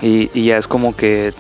y, 0.03 0.31
y 0.35 0.45
ya 0.47 0.59
es 0.59 0.69
como 0.69 0.95
que 0.95 1.33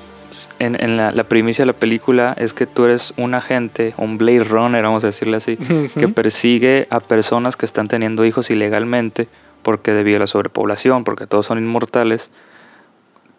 en, 0.59 0.81
en 0.83 0.97
la, 0.97 1.13
la 1.13 1.25
primicia 1.25 1.63
de 1.63 1.67
la 1.67 1.73
película 1.79 2.35
es 2.39 2.55
que 2.55 2.67
tú 2.67 2.85
eres 2.85 3.15
un 3.17 3.35
agente, 3.35 3.95
un 3.99 4.19
Blade 4.19 4.45
Runner, 4.45 4.83
vamos 4.83 5.05
a 5.05 5.09
decirle 5.09 5.37
así, 5.37 5.57
que 5.99 6.09
persigue 6.09 6.87
a 6.91 7.01
personas 7.01 7.57
que 7.57 7.67
están 7.67 7.89
teniendo 7.89 8.25
hijos 8.25 8.51
ilegalmente 8.51 9.29
porque 9.63 9.93
debido 9.93 10.17
a 10.17 10.21
la 10.21 10.27
sobrepoblación, 10.27 11.05
porque 11.05 11.27
todos 11.27 11.47
son 11.47 11.59
inmortales, 11.59 12.31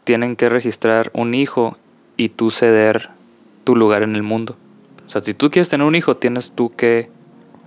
tienen 0.03 0.35
que 0.35 0.49
registrar 0.49 1.11
un 1.13 1.33
hijo 1.33 1.77
y 2.17 2.29
tú 2.29 2.51
ceder 2.51 3.09
tu 3.63 3.75
lugar 3.75 4.03
en 4.03 4.15
el 4.15 4.23
mundo. 4.23 4.55
O 5.05 5.09
sea, 5.09 5.21
si 5.21 5.33
tú 5.33 5.51
quieres 5.51 5.69
tener 5.69 5.85
un 5.85 5.95
hijo, 5.95 6.15
tienes 6.17 6.51
tú 6.53 6.71
que 6.75 7.09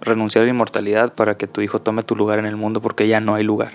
renunciar 0.01 0.43
a 0.43 0.47
la 0.47 0.51
inmortalidad 0.51 1.13
para 1.15 1.37
que 1.37 1.47
tu 1.47 1.61
hijo 1.61 1.81
tome 1.81 2.03
tu 2.03 2.15
lugar 2.17 2.39
en 2.39 2.47
el 2.47 2.57
mundo 2.57 2.81
porque 2.81 3.09
ya 3.09 3.21
no 3.21 3.35
hay 3.35 3.43
lugar. 3.45 3.73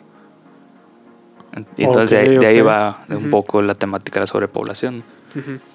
Y 1.78 1.84
entonces 1.84 2.10
de, 2.10 2.18
ahí- 2.18 2.28
Ok, 2.38 2.42
de 2.42 2.48
ahí 2.48 2.62
va 2.62 3.06
un 3.10 3.30
poco 3.30 3.62
la 3.62 3.76
temática 3.76 4.16
de 4.16 4.22
la 4.22 4.28
sobrepoblación, 4.28 5.04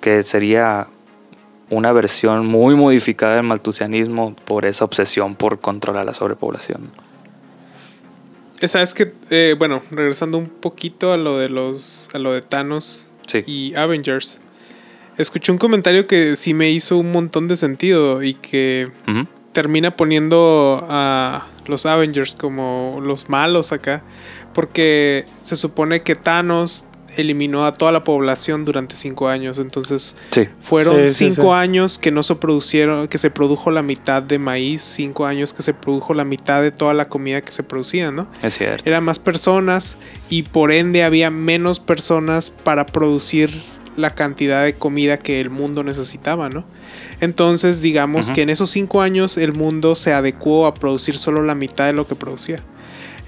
Que 0.00 0.22
sería 0.22 0.86
una 1.70 1.92
versión 1.92 2.46
muy 2.46 2.74
modificada 2.76 3.36
del 3.36 3.44
maltusianismo 3.44 4.34
por 4.44 4.64
esa 4.64 4.84
obsesión 4.84 5.34
por 5.34 5.60
controlar 5.60 6.04
la 6.06 6.14
sobrepoblación. 6.14 6.90
Esa 8.60 8.82
es 8.82 8.94
que, 8.94 9.12
eh, 9.30 9.54
bueno, 9.58 9.82
regresando 9.90 10.38
un 10.38 10.48
poquito 10.48 11.12
a 11.12 11.16
lo 11.16 11.38
de 11.38 11.48
los, 11.48 12.08
a 12.14 12.18
lo 12.18 12.32
de 12.32 12.42
Thanos 12.42 13.10
Sí. 13.26 13.44
y 13.46 13.74
Avengers. 13.74 14.40
escuché 15.18 15.52
un 15.52 15.58
comentario 15.58 16.06
que 16.06 16.34
sí 16.36 16.54
me 16.54 16.70
hizo 16.70 16.96
un 16.96 17.12
montón 17.12 17.46
de 17.48 17.56
sentido 17.56 18.22
y 18.22 18.34
que 18.34 18.90
termina 19.52 19.94
poniendo 19.96 20.86
a 20.88 21.46
los 21.66 21.84
Avengers 21.86 22.34
como 22.36 23.00
los 23.02 23.28
malos 23.28 23.72
acá. 23.72 24.02
Porque 24.54 25.24
se 25.42 25.56
supone 25.56 26.02
que 26.02 26.14
Thanos 26.16 26.86
eliminó 27.16 27.64
a 27.66 27.74
toda 27.74 27.90
la 27.92 28.04
población 28.04 28.64
durante 28.64 28.94
cinco 28.94 29.28
años. 29.28 29.58
Entonces 29.58 30.16
Sí. 30.30 30.48
fueron 30.60 31.10
Sí, 31.10 31.26
cinco 31.32 31.42
sí. 31.42 31.48
años 31.60 31.98
que 31.98 32.10
no 32.10 32.22
se 32.22 32.34
producieron, 32.36 33.08
que 33.08 33.18
se 33.18 33.30
produjo 33.30 33.70
la 33.70 33.82
mitad 33.82 34.22
de 34.22 34.38
maíz, 34.38 34.82
cinco 34.82 35.26
años 35.26 35.52
que 35.54 35.62
se 35.62 35.74
produjo 35.74 36.14
la 36.14 36.24
mitad 36.24 36.62
de 36.62 36.70
toda 36.70 36.94
la 36.94 37.08
comida 37.08 37.40
que 37.40 37.52
se 37.52 37.62
producía, 37.62 38.10
¿no? 38.10 38.28
Es 38.42 38.58
cierto. 38.58 38.82
Eran 38.86 39.04
más 39.04 39.18
personas 39.18 39.96
y 40.28 40.42
por 40.42 40.70
ende 40.72 41.02
había 41.04 41.30
menos 41.30 41.80
personas 41.80 42.50
para 42.50 42.86
producir 42.86 43.50
la 43.96 44.14
cantidad 44.14 44.62
de 44.64 44.74
comida 44.74 45.18
que 45.18 45.40
el 45.40 45.50
mundo 45.50 45.82
necesitaba, 45.82 46.48
¿no? 46.48 46.64
Entonces, 47.20 47.80
digamos 47.82 48.30
que 48.30 48.42
en 48.42 48.50
esos 48.50 48.70
cinco 48.70 49.00
años 49.00 49.36
el 49.36 49.52
mundo 49.54 49.96
se 49.96 50.12
adecuó 50.12 50.66
a 50.66 50.74
producir 50.74 51.18
solo 51.18 51.42
la 51.42 51.56
mitad 51.56 51.86
de 51.86 51.92
lo 51.92 52.06
que 52.06 52.14
producía. 52.14 52.62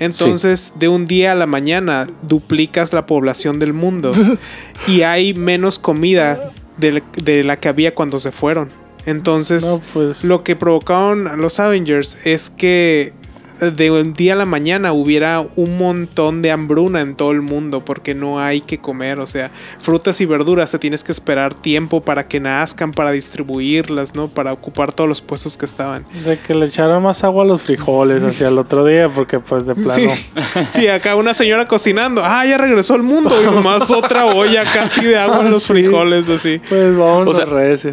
Entonces, 0.01 0.73
de 0.77 0.89
un 0.89 1.07
día 1.07 1.33
a 1.33 1.35
la 1.37 1.47
mañana 1.47 2.09
duplicas 2.23 2.93
la 2.93 3.07
población 3.07 3.59
del 3.59 3.73
mundo 3.73 4.13
y 4.89 5.03
hay 5.03 5.35
menos 5.35 5.79
comida 5.79 6.51
de, 6.79 6.93
la- 6.93 7.03
de 7.23 7.45
la 7.45 7.61
que 7.61 7.69
había 7.69 7.95
cuando 7.95 8.19
se 8.19 8.33
fueron. 8.33 8.71
Entonces, 9.07 9.65
No, 9.65 9.81
pues. 9.93 10.25
lo 10.25 10.43
que 10.43 10.57
provocaron 10.57 11.41
los 11.41 11.61
Avengers 11.61 12.19
es 12.27 12.51
que 12.51 13.13
de 13.61 13.91
un 13.91 14.15
día 14.15 14.33
a 14.33 14.37
la 14.37 14.47
mañana 14.47 14.93
hubiera 14.93 15.41
un 15.57 15.79
montón 15.79 16.43
de 16.43 16.51
hambruna 16.51 17.01
en 17.01 17.15
todo 17.15 17.31
el 17.33 17.43
mundo 17.43 17.85
porque 17.85 18.15
no 18.15 18.41
hay 18.41 18.61
que 18.61 18.79
comer, 18.79 19.19
o 19.19 19.27
sea, 19.27 19.51
frutas 19.81 20.21
y 20.21 20.27
verduras 20.27 20.71
te 20.71 20.79
tienes 20.79 21.05
que 21.05 21.13
esperar 21.13 21.55
tiempo 21.55 22.01
para 22.01 22.27
que 22.27 22.41
nazcan, 22.41 22.93
para 22.93 23.11
distribuirlas, 23.13 24.15
¿no? 24.15 24.29
Para 24.29 24.53
ocupar 24.53 24.93
todos 24.93 25.09
los 25.09 25.21
puestos 25.21 25.57
que 25.57 25.67
estaban. 25.67 26.05
De 26.25 26.39
que 26.39 26.55
le 26.55 26.67
echaron 26.67 27.03
más 27.03 27.23
agua 27.25 27.45
a 27.45 27.47
los 27.47 27.63
frijoles 27.63 28.23
hacia 28.25 28.49
el 28.49 28.59
otro 28.59 28.85
día, 28.85 29.09
porque 29.09 29.39
pues 29.41 29.67
de 29.67 29.75
plano. 29.75 29.95
Sí. 29.95 30.71
Sí, 30.81 30.89
acá 30.89 31.17
una 31.17 31.35
señora 31.35 31.67
cocinando, 31.67 32.23
ah, 32.25 32.45
ya 32.47 32.57
regresó 32.59 32.95
al 32.95 33.03
mundo 33.03 33.35
y 33.41 33.45
nomás 33.45 33.91
otra 33.91 34.27
olla 34.27 34.65
casi 34.65 35.05
de 35.05 35.17
agua 35.19 35.41
en 35.41 35.51
los 35.51 35.67
frijoles 35.71 36.29
así. 36.29 36.61
Pues 36.69 36.97
vamos 36.97 37.27
O 37.27 37.35
sea. 37.35 37.47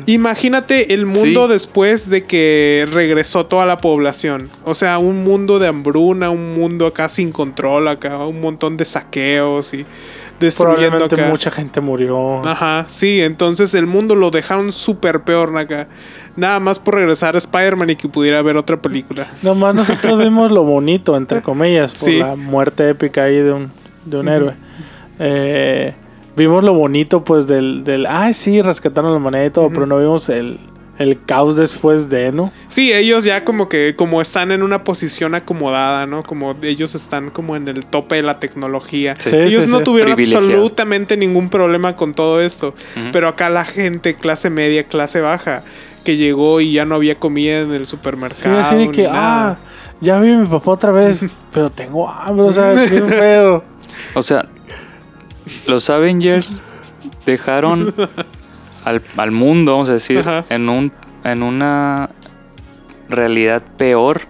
Imagínate 0.06 0.94
el 0.94 1.06
mundo 1.06 1.48
Sí. 1.48 1.54
después 1.54 2.10
de 2.10 2.24
que 2.26 2.88
regresó 2.92 3.46
toda 3.46 3.66
la 3.66 3.80
población. 3.80 4.50
O 4.64 4.76
sea, 4.76 4.98
un 5.00 5.24
mundo 5.24 5.57
de 5.60 5.68
hambruna, 5.68 6.30
un 6.30 6.56
mundo 6.56 6.88
acá 6.88 7.10
sin 7.10 7.32
control, 7.32 7.88
acá 7.88 8.26
un 8.26 8.42
montón 8.42 8.78
de 8.78 8.86
saqueos 8.86 9.74
y 9.74 9.86
destruyendo 10.40 10.88
Probablemente 10.90 11.16
acá. 11.22 11.30
mucha 11.32 11.52
gente 11.52 11.82
murió. 11.82 12.46
Ajá, 12.46 12.86
sí, 12.88 13.22
entonces 13.22 13.74
el 13.74 13.88
mundo 13.88 14.16
lo 14.16 14.30
dejaron 14.32 14.72
súper 14.72 15.22
peor 15.22 15.58
acá. 15.58 15.88
Nada 16.36 16.60
más 16.60 16.78
por 16.78 16.94
regresar 16.96 17.34
a 17.36 17.40
Spider-Man 17.40 17.90
y 17.90 17.96
que 17.96 18.08
pudiera 18.08 18.42
ver 18.44 18.58
otra 18.58 18.80
película. 18.82 19.28
Nomás 19.42 19.74
nosotros 19.74 20.20
vimos 20.24 20.52
lo 20.52 20.64
bonito, 20.64 21.18
entre 21.18 21.42
comillas, 21.42 21.94
por 21.94 22.02
Sí. 22.02 22.20
la 22.20 22.36
muerte 22.36 22.90
épica 22.90 23.24
ahí 23.24 23.38
de 23.38 23.54
un, 23.54 23.72
de 24.06 24.18
un 24.20 24.28
héroe. 24.30 24.54
Eh, 25.20 25.96
vimos 26.36 26.64
lo 26.64 26.74
bonito, 26.74 27.24
pues, 27.24 27.48
del, 27.48 27.84
del. 27.84 28.06
Ay, 28.06 28.34
sí, 28.36 28.62
rescataron 28.62 29.14
la 29.14 29.20
moneda 29.20 29.46
y 29.46 29.50
todo, 29.50 29.70
pero 29.70 29.88
no 29.88 29.98
vimos 29.98 30.30
el, 30.30 30.60
el 30.98 31.24
caos 31.24 31.56
después 31.58 32.10
de, 32.10 32.32
¿no? 32.32 32.52
Sí, 32.68 32.92
ellos 32.92 33.24
ya 33.24 33.44
como 33.46 33.70
que 33.70 33.96
como 33.96 34.22
están 34.22 34.52
en 34.52 34.64
una 34.64 34.84
posición 34.84 35.36
acomodada, 35.36 36.06
¿no? 36.06 36.24
Como 36.24 36.56
ellos 36.64 36.96
están 36.96 37.30
como 37.30 37.56
en 37.56 37.68
el 37.68 37.86
tope 37.86 38.16
de 38.16 38.24
la 38.24 38.40
tecnología. 38.40 39.16
Sí, 39.20 39.36
ellos 39.36 39.66
sí, 39.66 39.70
no 39.70 39.80
sí. 39.80 39.84
tuvieron 39.84 40.14
absolutamente 40.14 41.18
ningún 41.18 41.50
problema 41.50 41.96
con 41.96 42.14
todo 42.14 42.42
esto. 42.42 42.74
Pero 43.12 43.28
acá 43.28 43.50
la 43.50 43.66
gente, 43.66 44.16
clase 44.16 44.50
media, 44.50 44.84
clase 44.86 45.22
baja, 45.22 45.64
que 46.04 46.18
llegó 46.18 46.62
y 46.62 46.72
ya 46.74 46.86
no 46.86 46.96
había 46.96 47.16
comida 47.20 47.60
en 47.62 47.72
el 47.74 47.86
Sí, 47.86 47.92
supermercado. 47.92 48.60
así 48.60 48.76
de 48.76 48.86
ni 48.88 48.92
que, 48.92 49.04
nada. 49.04 49.50
ah, 49.50 49.58
ya 50.02 50.20
vi 50.20 50.32
a 50.32 50.38
mi 50.38 50.48
papá 50.48 50.72
otra 50.72 50.92
vez, 50.92 51.22
pero 51.54 51.70
tengo 51.70 52.10
hambre, 52.10 52.46
o 52.48 52.52
sea, 52.54 52.74
qué 52.88 53.02
pedo. 53.08 53.64
O 54.14 54.22
sea, 54.24 54.48
los 55.68 55.90
Avengers 55.90 56.64
dejaron 57.26 57.94
al, 58.88 59.02
al 59.18 59.32
mundo, 59.32 59.74
vamos 59.74 59.90
a 59.90 59.94
decir, 59.94 60.20
Ajá. 60.20 60.46
en 60.50 60.70
un 60.70 60.92
en 61.24 61.44
una 61.44 62.10
realidad 63.10 63.62
peor 63.78 64.22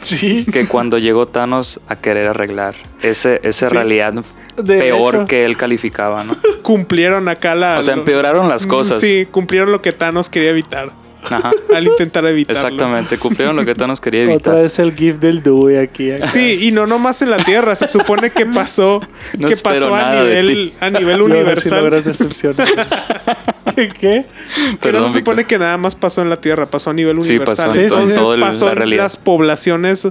Sí, 0.00 0.44
que 0.52 0.66
cuando 0.66 0.98
llegó 0.98 1.26
Thanos 1.28 1.80
a 1.86 1.94
querer 1.96 2.26
arreglar 2.28 2.74
ese, 3.02 3.40
esa 3.44 3.68
Sí. 3.68 3.74
realidad 3.76 4.12
De 4.56 4.78
peor 4.78 5.14
hecho. 5.14 5.24
que 5.26 5.44
él 5.44 5.56
calificaba, 5.56 6.24
¿no? 6.24 6.36
Cumplieron 6.62 7.28
acá 7.28 7.54
la. 7.54 7.78
O 7.78 7.82
sea, 7.84 7.94
empeoraron 7.94 8.48
las 8.48 8.66
cosas. 8.66 9.00
Sí, 9.00 9.28
cumplieron 9.30 9.70
lo 9.70 9.80
que 9.80 9.92
Thanos 9.92 10.28
quería 10.28 10.50
evitar. 10.50 10.90
Ajá. 11.22 11.52
Al 11.74 11.86
intentar 11.86 12.24
evitarlo. 12.26 12.60
Exactamente, 12.60 13.18
cumplieron 13.18 13.54
lo 13.54 13.64
que 13.64 13.74
Thanos 13.76 14.00
quería 14.00 14.22
otra 14.22 14.32
evitar. 14.32 14.54
vez 14.56 14.78
el 14.80 14.94
GIF 14.96 15.18
del 15.20 15.42
Dewey 15.44 15.76
aquí. 15.76 16.10
acá. 16.10 16.26
Sí, 16.26 16.58
y 16.62 16.72
no 16.72 16.88
nomás 16.88 17.22
en 17.22 17.30
la 17.30 17.38
Tierra, 17.38 17.76
se 17.76 17.86
supone 17.86 18.30
que 18.30 18.46
pasó, 18.46 19.00
No 19.38 19.48
que 19.48 19.56
pasó 19.58 19.94
a 19.94 20.12
nivel, 20.12 20.72
a 20.80 20.90
nivel 20.90 21.20
ahora 21.20 21.34
sí 21.60 21.68
universal. 21.70 22.04
¿Qué? 23.98 24.24
No 24.92 25.08
se 25.08 25.18
supone 25.20 25.44
que 25.44 25.58
nada 25.58 25.76
más 25.78 25.94
pasó 25.94 26.22
en 26.22 26.30
la 26.30 26.40
Tierra, 26.40 26.66
pasó 26.66 26.90
a 26.90 26.92
nivel 26.94 27.20
Sí, 27.22 27.30
universal. 27.36 27.66
pasó 27.68 27.78
en 27.78 27.84
Entonces 27.86 28.14
todo 28.16 28.34
el- 28.34 28.40
pasó 28.40 28.64
la 28.66 28.72
en 28.72 28.78
realidad. 28.78 29.02
las 29.04 29.16
poblaciones 29.16 30.08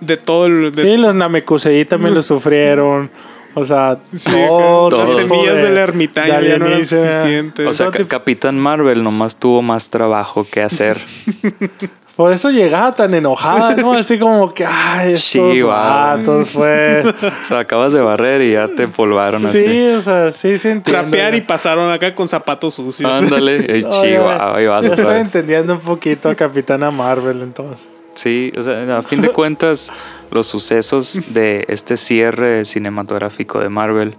de 0.00 0.16
todo 0.16 0.46
el. 0.46 0.72
de- 0.72 0.82
Sí, 0.82 0.96
los 0.96 1.14
Namekusei 1.14 1.84
también 1.84 2.14
lo 2.14 2.22
sufrieron. 2.22 3.10
O 3.54 3.64
sea, 3.66 3.98
Sí, 4.14 4.30
todo 4.30 4.90
las 4.90 5.06
Todos. 5.06 5.16
semillas 5.16 5.54
de- 5.56 5.62
del 5.64 5.78
ermitaño 5.78 6.40
de 6.40 6.48
ya 6.48 6.58
no 6.58 6.66
eran 6.66 6.84
suficientes. 6.86 7.66
O 7.66 7.74
sea, 7.74 7.90
Capitán 8.08 8.58
Marvel 8.58 9.02
nomás 9.04 9.36
tuvo 9.36 9.60
más 9.62 9.90
trabajo 9.90 10.46
que 10.50 10.62
hacer. 10.62 10.98
Por 12.16 12.30
eso 12.32 12.50
llegaba 12.50 12.94
tan 12.94 13.14
enojada, 13.14 13.74
¿no? 13.74 13.94
Así 13.94 14.18
como 14.18 14.52
que, 14.52 14.66
ay, 14.66 15.12
estos 15.14 15.52
Sí, 15.54 15.62
vatos, 15.62 16.50
pues. 16.52 17.06
O 17.42 17.44
sea, 17.44 17.60
acabas 17.60 17.92
de 17.94 18.00
barrer 18.02 18.42
y 18.42 18.52
ya 18.52 18.68
te 18.68 18.86
polvaron 18.86 19.40
Sí, 19.40 19.46
así. 19.48 19.86
o 19.88 20.02
sea, 20.02 20.30
sí 20.32 20.58
se 20.58 20.72
entiende. 20.72 20.90
Trapear 21.00 21.34
y 21.34 21.40
pasaron 21.40 21.90
acá 21.90 22.14
con 22.14 22.28
zapatos 22.28 22.74
sucios. 22.74 23.10
Ándale, 23.10 23.82
chihuahua, 23.90 24.56
ahí 24.56 24.66
vas 24.66 24.84
ya 24.84 24.92
otra 24.92 25.02
estoy 25.04 25.14
vez. 25.18 25.24
entendiendo 25.26 25.72
un 25.74 25.80
poquito 25.80 26.28
a 26.28 26.34
Capitana 26.34 26.90
Marvel, 26.90 27.40
entonces. 27.42 27.88
Sí, 28.14 28.52
o 28.58 28.62
sea, 28.62 28.98
a 28.98 29.02
fin 29.02 29.22
de 29.22 29.30
cuentas, 29.30 29.90
los 30.30 30.46
sucesos 30.46 31.18
de 31.28 31.64
este 31.68 31.96
cierre 31.96 32.66
cinematográfico 32.66 33.58
de 33.58 33.70
Marvel 33.70 34.16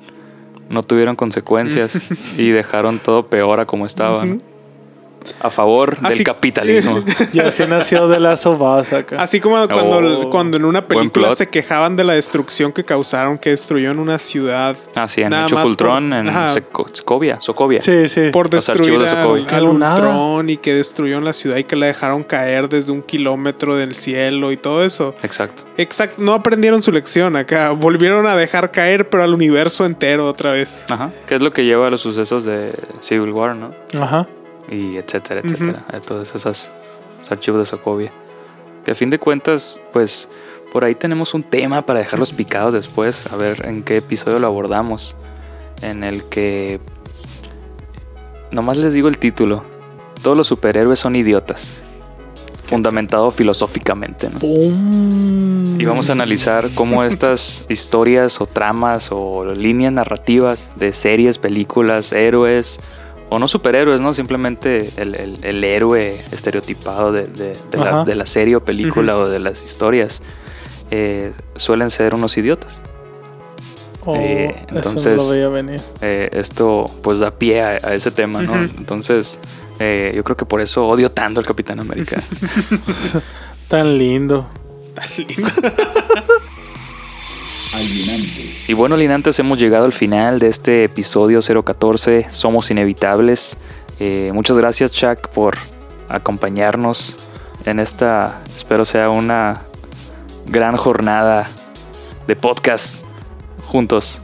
no 0.68 0.82
tuvieron 0.82 1.16
consecuencias 1.16 2.00
y 2.40 2.50
dejaron 2.50 2.98
todo 2.98 3.28
peor 3.28 3.60
a 3.60 3.68
como 3.68 3.86
estaba. 3.86 4.26
¿no? 4.26 4.40
A 5.40 5.50
favor 5.50 5.98
Así- 6.02 6.18
del 6.18 6.24
capitalismo. 6.26 7.04
Y 7.34 7.40
así 7.40 7.64
nació 7.68 8.08
de 8.08 8.20
la 8.20 8.38
Sobas 8.38 8.92
acá. 8.94 9.22
Así 9.22 9.40
como 9.40 9.56
cuando, 9.68 10.20
Oh, 10.20 10.30
cuando 10.30 10.58
en 10.58 10.66
una 10.66 10.88
película 10.88 11.36
se 11.36 11.50
quejaban 11.50 11.96
de 11.96 12.04
la 12.04 12.14
destrucción 12.14 12.72
que 12.72 12.84
causaron, 12.84 13.38
que 13.38 13.50
destruyeron 13.52 14.00
una 14.00 14.20
ciudad 14.20 14.76
Así 14.96 15.24
han 15.24 15.30
Nada 15.32 15.46
hecho 15.46 15.56
por- 15.56 15.66
en 16.14 16.28
Sokovia. 16.92 17.40
Sokovia. 17.42 17.82
Sí, 17.82 18.08
sí. 18.10 18.30
por 18.32 18.54
Los 18.54 18.66
destruir 18.66 18.92
archivos 19.02 19.10
de 19.12 19.16
al. 19.18 19.98
Ultron 19.98 20.50
y 20.50 20.58
que 20.58 20.74
destruyeron 20.74 21.24
la 21.26 21.34
ciudad 21.34 21.58
y 21.58 21.64
que 21.64 21.76
la 21.76 21.88
dejaron 21.88 22.24
caer 22.24 22.70
desde 22.70 22.92
un 22.92 23.02
kilómetro 23.02 23.76
del 23.76 23.96
cielo 23.96 24.52
y 24.52 24.58
todo 24.58 24.84
eso. 24.84 25.16
Exacto. 25.24 25.64
Exacto, 25.78 26.22
no 26.22 26.34
aprendieron 26.34 26.82
su 26.82 26.92
lección 26.92 27.36
acá. 27.36 27.72
Volvieron 27.72 28.28
a 28.28 28.36
dejar 28.36 28.72
caer, 28.72 29.10
pero 29.10 29.24
al 29.24 29.34
universo 29.34 29.86
entero 29.86 30.28
otra 30.28 30.52
vez. 30.52 30.86
Ajá. 30.90 31.12
Que 31.28 31.36
es 31.36 31.42
lo 31.42 31.52
que 31.52 31.66
lleva 31.66 31.88
a 31.88 31.90
los 31.90 32.02
sucesos 32.02 32.46
de 32.46 32.74
Civil 33.00 33.32
War, 33.32 33.56
¿no? 33.56 33.72
Ajá. 34.02 34.28
Y 34.70 34.98
etcétera, 34.98 35.42
etcétera, 35.44 35.84
todos 36.06 36.36
esos, 36.36 36.70
archivos 37.30 37.60
de 37.60 37.66
Sokovia. 37.66 38.12
Que 38.86 38.92
a 38.92 38.96
fin 38.96 39.10
de 39.10 39.20
cuentas, 39.20 39.80
pues 39.92 40.30
por 40.72 40.84
ahí 40.84 40.96
tenemos 40.96 41.34
un 41.34 41.44
tema 41.44 41.82
para 41.84 42.00
dejarlos 42.00 42.34
picados 42.34 42.74
después, 42.74 43.28
a 43.28 43.36
ver 43.36 43.66
en 43.66 43.84
qué 43.84 43.98
episodio 43.98 44.40
lo 44.40 44.48
abordamos, 44.48 45.16
en 45.82 46.04
el 46.04 46.24
que 46.26 46.80
nomás 48.52 48.78
les 48.78 48.94
digo 48.94 49.08
el 49.08 49.18
título, 49.18 49.64
todos 50.22 50.38
los 50.38 50.48
superhéroes 50.48 51.00
son 51.00 51.16
idiotas, 51.16 51.82
fundamentado 52.66 53.32
filosóficamente. 53.32 54.30
Y 54.42 55.86
vamos 55.86 56.10
a 56.10 56.14
analizar 56.14 56.70
cómo 56.76 57.04
estas 57.04 57.66
historias 57.70 58.40
o 58.42 58.46
tramas 58.46 59.10
o 59.12 59.46
líneas 59.46 59.94
narrativas 59.94 60.72
de 60.76 60.94
series, 60.94 61.38
películas, 61.38 62.12
héroes 62.12 62.80
o 63.34 63.40
no 63.40 63.48
superhéroes, 63.48 64.00
¿no? 64.00 64.14
Simplemente 64.14 64.90
el, 64.98 65.16
el- 65.16 65.40
el 65.44 65.64
héroe 65.64 66.16
estereotipado 66.32 67.12
de, 67.12 67.28
de- 67.28 67.58
de 67.72 67.78
la, 67.78 67.90
Ajá. 67.90 68.04
de 68.06 68.16
la 68.16 68.26
serie 68.26 68.56
o 68.56 68.64
película 68.64 69.18
o 69.18 69.28
de 69.28 69.40
las 69.40 69.64
historias 69.64 70.22
eh, 70.92 71.34
suelen 71.56 71.90
ser 71.90 72.14
unos 72.14 72.38
idiotas. 72.38 72.80
Oh, 74.06 74.16
Eh, 74.16 74.54
eso 74.56 74.66
no 74.70 74.76
entonces- 74.78 75.18
lo 75.18 75.30
veía 75.30 75.48
venir. 75.50 75.82
Eh, 76.02 76.30
esto 76.34 76.86
pues 77.02 77.20
da 77.20 77.32
pie 77.32 77.62
a, 77.62 77.70
a 77.82 77.94
ese 77.96 78.12
tema, 78.12 78.42
¿no? 78.42 78.54
Entonces 78.56 79.40
eh, 79.80 80.12
yo 80.16 80.24
creo 80.24 80.38
que 80.38 80.46
por 80.46 80.62
eso 80.62 80.86
odio 80.86 81.10
tanto 81.12 81.40
al 81.40 81.46
Capitán 81.46 81.80
América. 81.80 82.22
Tan 83.68 83.98
lindo. 83.98 84.48
alienante, 84.96 85.72
Y 88.68 88.74
bueno, 88.74 88.96
alienantes, 88.96 89.40
hemos 89.40 89.58
llegado 89.60 89.86
al 89.86 89.94
final 89.94 90.38
de 90.40 90.48
este 90.48 90.84
episodio 90.84 91.40
014, 91.42 92.28
Somos 92.30 92.70
Inevitables. 92.70 93.58
Eh, 94.00 94.32
muchas 94.34 94.58
gracias, 94.58 94.92
Chuck, 94.92 95.30
por 95.30 95.56
acompañarnos 96.08 97.16
en 97.66 97.80
esta, 97.80 98.42
espero 98.56 98.86
sea 98.86 99.10
una 99.10 99.62
gran 100.46 100.78
jornada 100.78 101.50
de 102.28 102.36
podcast 102.36 103.04
juntos. 103.66 104.22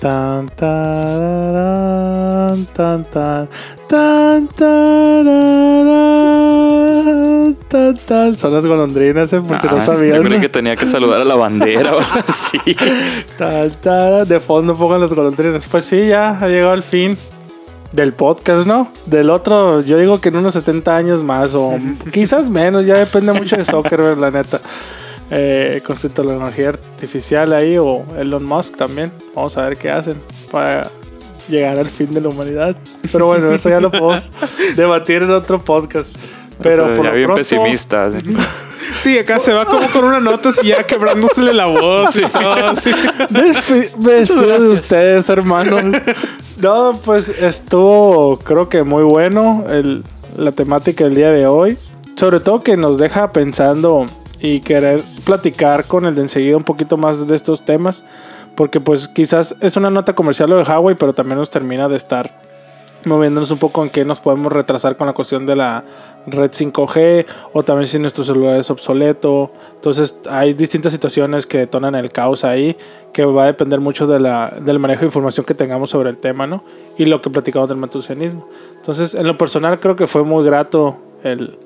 Tan, 0.00 0.48
tan, 0.48 0.66
tan, 2.66 3.48
tan, 3.88 4.46
tan, 7.68 7.96
tan. 8.06 8.36
Son 8.36 8.52
las 8.52 8.64
golondrinas, 8.66 9.32
eh, 9.32 9.40
por 9.40 9.58
si 9.58 9.66
no 9.66 9.76
Ah, 9.76 9.84
sabían. 9.84 10.16
yo 10.16 10.22
creí 10.22 10.40
que 10.40 10.48
tenía 10.48 10.76
que 10.76 10.86
saludar 10.86 11.20
a 11.20 11.24
la 11.24 11.34
bandera 11.36 11.94
o 11.96 11.98
así. 12.28 12.58
Tan. 13.36 14.26
De 14.28 14.40
fondo 14.40 14.74
pongan 14.74 15.00
las 15.00 15.12
golondrinas. 15.12 15.66
Pues 15.70 15.84
sí, 15.84 16.08
ya 16.08 16.38
ha 16.38 16.48
llegado 16.48 16.74
el 16.74 16.82
fin 16.82 17.16
del 17.92 18.12
podcast, 18.12 18.66
¿no? 18.66 18.88
Del 19.06 19.30
otro, 19.30 19.80
yo 19.82 19.96
digo 19.98 20.20
que 20.20 20.28
en 20.28 20.36
unos 20.36 20.52
70 20.54 20.96
años 20.96 21.22
más 21.22 21.54
o 21.54 21.78
quizás 22.12 22.48
menos, 22.50 22.84
ya 22.86 22.94
depende 22.96 23.32
mucho 23.32 23.56
de 23.56 23.64
Zuckerberg, 23.64 24.18
la 24.20 24.30
neta. 24.30 24.60
Eh, 25.30 25.82
con 25.86 25.94
su 25.94 26.08
tecnología 26.08 26.70
artificial 26.70 27.52
ahí 27.52 27.76
o 27.76 28.02
Elon 28.18 28.44
Musk 28.46 28.76
también. 28.76 29.12
Vamos 29.34 29.58
a 29.58 29.62
ver 29.68 29.76
qué 29.76 29.90
hacen 29.90 30.16
para 30.50 30.88
llegar 31.48 31.78
al 31.78 31.86
fin 31.86 32.12
de 32.12 32.20
la 32.20 32.28
humanidad. 32.28 32.76
Pero 33.12 33.26
bueno, 33.26 33.50
eso 33.52 33.68
ya 33.68 33.80
lo 33.80 33.90
podemos 33.90 34.30
debatir 34.76 35.22
en 35.22 35.30
otro 35.30 35.62
podcast. 35.62 36.14
Pero 36.62 36.84
O 36.84 36.86
sea, 36.88 36.96
por 36.96 37.04
ya 37.04 37.10
lo 37.10 37.16
bien 37.16 37.26
pronto, 37.26 37.40
pesimista. 37.40 38.06
así. 38.06 38.18
Sí, 39.02 39.18
acá 39.18 39.38
se 39.38 39.52
va 39.52 39.64
como 39.66 39.86
con 39.90 40.04
una 40.04 40.18
nota 40.18 40.48
así 40.48 40.68
ya 40.68 40.82
quebrándosele 40.82 41.52
la 41.52 41.66
voz. 41.66 42.16
y 42.16 42.22
todo, 42.22 42.68
así. 42.68 42.90
Despi- 42.90 43.94
me 43.98 44.12
despido 44.12 44.58
de 44.58 44.68
ustedes, 44.70 45.28
hermanos. 45.28 45.82
No, 46.60 46.98
pues 47.04 47.28
estuvo, 47.28 48.38
creo 48.38 48.68
que 48.68 48.82
muy 48.84 49.02
bueno 49.02 49.64
el- 49.68 50.04
la 50.36 50.52
temática 50.52 51.04
del 51.04 51.14
día 51.14 51.30
de 51.30 51.46
hoy. 51.46 51.76
Sobre 52.16 52.40
todo 52.40 52.62
que 52.62 52.76
nos 52.76 52.98
deja 52.98 53.30
pensando 53.30 54.06
y 54.40 54.60
querer 54.60 55.02
platicar 55.24 55.84
con 55.84 56.06
el 56.06 56.14
de 56.14 56.22
enseguida 56.22 56.56
un 56.56 56.64
poquito 56.64 56.96
más 56.96 57.26
de 57.26 57.36
estos 57.36 57.64
temas. 57.64 58.02
Porque 58.58 58.80
pues 58.80 59.06
quizás 59.06 59.54
es 59.60 59.76
una 59.76 59.88
nota 59.88 60.16
comercial 60.16 60.50
lo 60.50 60.56
de 60.56 60.64
Huawei, 60.64 60.96
pero 60.96 61.12
también 61.12 61.38
nos 61.38 61.48
termina 61.48 61.88
de 61.88 61.94
estar 61.96 62.42
moviéndonos 63.04 63.52
un 63.52 63.58
poco 63.58 63.84
en 63.84 63.88
qué 63.88 64.04
nos 64.04 64.18
podemos 64.18 64.52
retrasar 64.52 64.96
con 64.96 65.06
la 65.06 65.12
cuestión 65.12 65.46
de 65.46 65.54
la 65.54 65.84
red 66.26 66.50
5G 66.50 67.24
o 67.52 67.62
también 67.62 67.86
si 67.86 68.00
nuestro 68.00 68.24
celular 68.24 68.58
es 68.58 68.68
obsoleto. 68.68 69.52
Entonces 69.76 70.18
hay 70.28 70.54
distintas 70.54 70.90
situaciones 70.90 71.46
que 71.46 71.58
detonan 71.58 71.94
el 71.94 72.10
caos 72.10 72.44
ahí 72.44 72.76
que 73.12 73.24
va 73.24 73.44
a 73.44 73.46
depender 73.46 73.78
mucho 73.78 74.08
de 74.08 74.18
la, 74.18 74.52
del 74.60 74.80
manejo 74.80 75.02
de 75.02 75.06
información 75.06 75.46
que 75.46 75.54
tengamos 75.54 75.90
sobre 75.90 76.10
el 76.10 76.18
tema, 76.18 76.48
¿no? 76.48 76.64
Y 76.96 77.04
lo 77.04 77.22
que 77.22 77.30
platicamos 77.30 77.68
del 77.68 77.78
matusianismo. 77.78 78.48
Entonces, 78.74 79.14
en 79.14 79.28
lo 79.28 79.38
personal 79.38 79.78
creo 79.78 79.94
que 79.94 80.08
fue 80.08 80.24
muy 80.24 80.44
grato 80.44 80.96
el, 81.22 81.56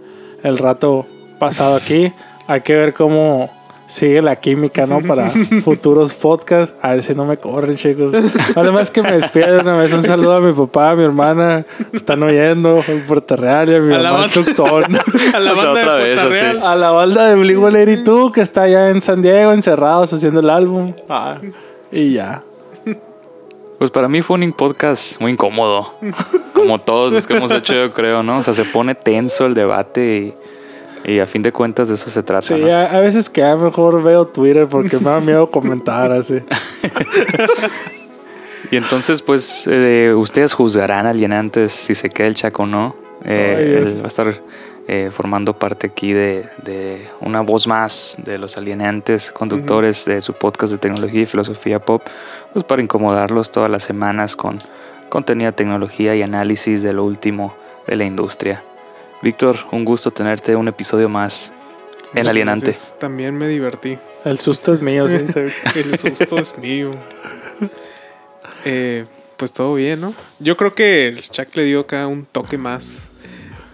el 0.43 0.59
rato 0.59 1.07
pasado 1.39 1.75
aquí. 1.75 2.13
Hay 2.49 2.61
que 2.61 2.77
ver 2.77 2.93
cómo 2.93 3.49
sigue 3.93 4.23
la 4.23 4.37
química, 4.37 4.87
¿no? 4.87 5.01
Para 5.01 5.31
futuros 5.65 6.15
podcasts. 6.15 6.75
A 6.81 6.93
ver 6.93 7.03
si 7.03 7.15
no 7.15 7.27
me 7.27 7.37
corren, 7.37 7.77
chicos. 7.77 8.15
Además 8.57 8.91
que 8.91 9.03
me 9.03 9.13
despido 9.13 9.53
de 9.53 9.59
una 9.59 9.77
vez. 9.77 9.93
Un 9.93 10.03
saludo 10.03 10.37
a 10.37 10.41
mi 10.41 10.53
papá, 10.53 10.91
a 10.91 10.97
mi 10.97 11.05
hermana. 11.05 11.67
Están 11.93 12.23
oyendo. 12.23 12.83
En 12.89 13.03
Puerto 13.03 13.37
Real 13.37 13.69
y 13.69 13.75
a 13.75 13.81
mi 13.81 13.95
A 13.95 13.99
mamá. 13.99 14.29
Tucson. 14.29 14.85
A 15.35 15.41
la 15.41 15.53
O 15.53 15.57
sea, 15.57 15.67
banda 15.67 15.81
otra 15.83 15.97
de 15.97 16.15
Puerto. 16.15 16.31
Real. 16.31 16.63
A 16.63 16.75
la 16.75 16.91
banda 16.91 17.27
de 17.27 17.35
Blink 17.35 17.59
182 17.59 18.33
que 18.33 18.41
está 18.41 18.63
allá 18.63 18.89
en 18.89 19.01
San 19.03 19.21
Diego, 19.21 19.53
encerrados 19.53 20.13
haciendo 20.13 20.41
el 20.41 20.49
álbum. 20.49 20.95
Ah, 21.09 21.37
y 21.91 22.15
ya. 22.15 22.43
Pues 23.79 23.91
para 23.91 24.09
mí 24.09 24.23
fue 24.23 24.39
un 24.39 24.53
podcast 24.53 25.21
muy 25.21 25.33
incómodo. 25.33 25.95
Como 26.55 26.79
todos 26.79 27.13
los 27.13 27.27
que 27.27 27.37
hemos 27.37 27.51
hecho, 27.51 27.75
yo 27.75 27.93
creo, 27.93 28.23
¿no? 28.23 28.39
O 28.39 28.43
sea, 28.43 28.55
se 28.55 28.65
pone 28.65 28.95
tenso 28.95 29.45
el 29.45 29.55
debate 29.55 30.17
y, 30.17 30.42
y 31.05 31.19
a 31.19 31.27
fin 31.27 31.43
de 31.43 31.53
cuentas 31.53 31.89
de 31.89 31.95
eso 31.95 32.11
se 32.11 32.23
trata. 32.23 32.47
Sí, 32.47 32.55
¿no? 32.55 32.73
a, 32.73 32.85
a 32.85 33.01
veces 33.01 33.29
que 33.29 33.41
ya 33.41 33.57
mejor 33.57 34.03
veo 34.03 34.27
Twitter 34.27 34.67
porque 34.69 34.99
me 34.99 35.11
da 35.11 35.21
miedo 35.21 35.51
comentar 35.51 36.13
así. 36.13 36.41
Y 38.73 38.77
entonces, 38.77 39.21
pues, 39.21 39.69
eh, 39.71 40.15
ustedes 40.17 40.55
juzgarán 40.55 41.05
alienantes 41.05 41.73
si 41.73 41.95
se 41.95 42.09
queda 42.09 42.27
el 42.29 42.35
Chaco 42.35 42.63
o 42.63 42.67
no. 42.67 42.97
Eh, 43.23 43.55
Ay, 43.59 43.73
él 43.75 43.99
va 43.99 44.05
a 44.05 44.07
estar 44.07 44.41
eh, 44.89 45.11
formando 45.13 45.59
parte 45.59 45.89
aquí 45.89 46.15
de, 46.15 46.47
de 46.65 47.07
una 47.21 47.43
voz 47.43 47.67
más 47.67 48.17
de 48.25 48.39
los 48.39 48.57
alienantes 48.57 49.31
conductores 49.31 50.07
de 50.07 50.23
su 50.23 50.33
podcast 50.33 50.73
de 50.73 50.79
tecnología 50.79 51.21
y 51.21 51.27
filosofía 51.27 51.81
pop, 51.81 52.03
pues 52.55 52.65
para 52.65 52.81
incomodarlos 52.81 53.51
todas 53.51 53.71
las 53.71 53.85
semanas 53.85 54.37
con 54.37 54.59
contenido 55.11 55.51
de 55.51 55.57
tecnología 55.57 56.17
y 56.17 56.23
análisis 56.23 56.83
de 56.83 56.95
lo 56.95 57.05
último 57.05 57.55
de 57.87 57.97
la 57.97 58.05
industria. 58.05 58.65
Víctor, 59.23 59.57
un 59.71 59.85
gusto 59.85 60.11
tenerte 60.11 60.57
un 60.57 60.67
episodio 60.67 61.09
más 61.09 61.53
en 62.13 62.27
Alienante. 62.27 62.67
Gracias. 62.67 62.99
También 62.99 63.39
me 63.39 63.47
divertí. 63.47 63.97
El 64.25 64.41
susto 64.41 64.73
es 64.73 64.81
mío, 64.81 65.09
sí. 65.09 65.25
El 65.77 65.97
susto 65.97 66.39
es 66.39 66.59
mío. 66.59 66.97
Eh, 68.65 69.05
pues 69.37 69.53
todo 69.53 69.75
bien, 69.75 70.01
¿no? 70.01 70.15
Yo 70.41 70.57
creo 70.57 70.75
que 70.75 71.09
el 71.09 71.23
Chuck 71.23 71.55
le 71.55 71.65
dio 71.65 71.81
acá 71.81 72.09
un 72.09 72.25
toque 72.25 72.59
más. 72.59 73.13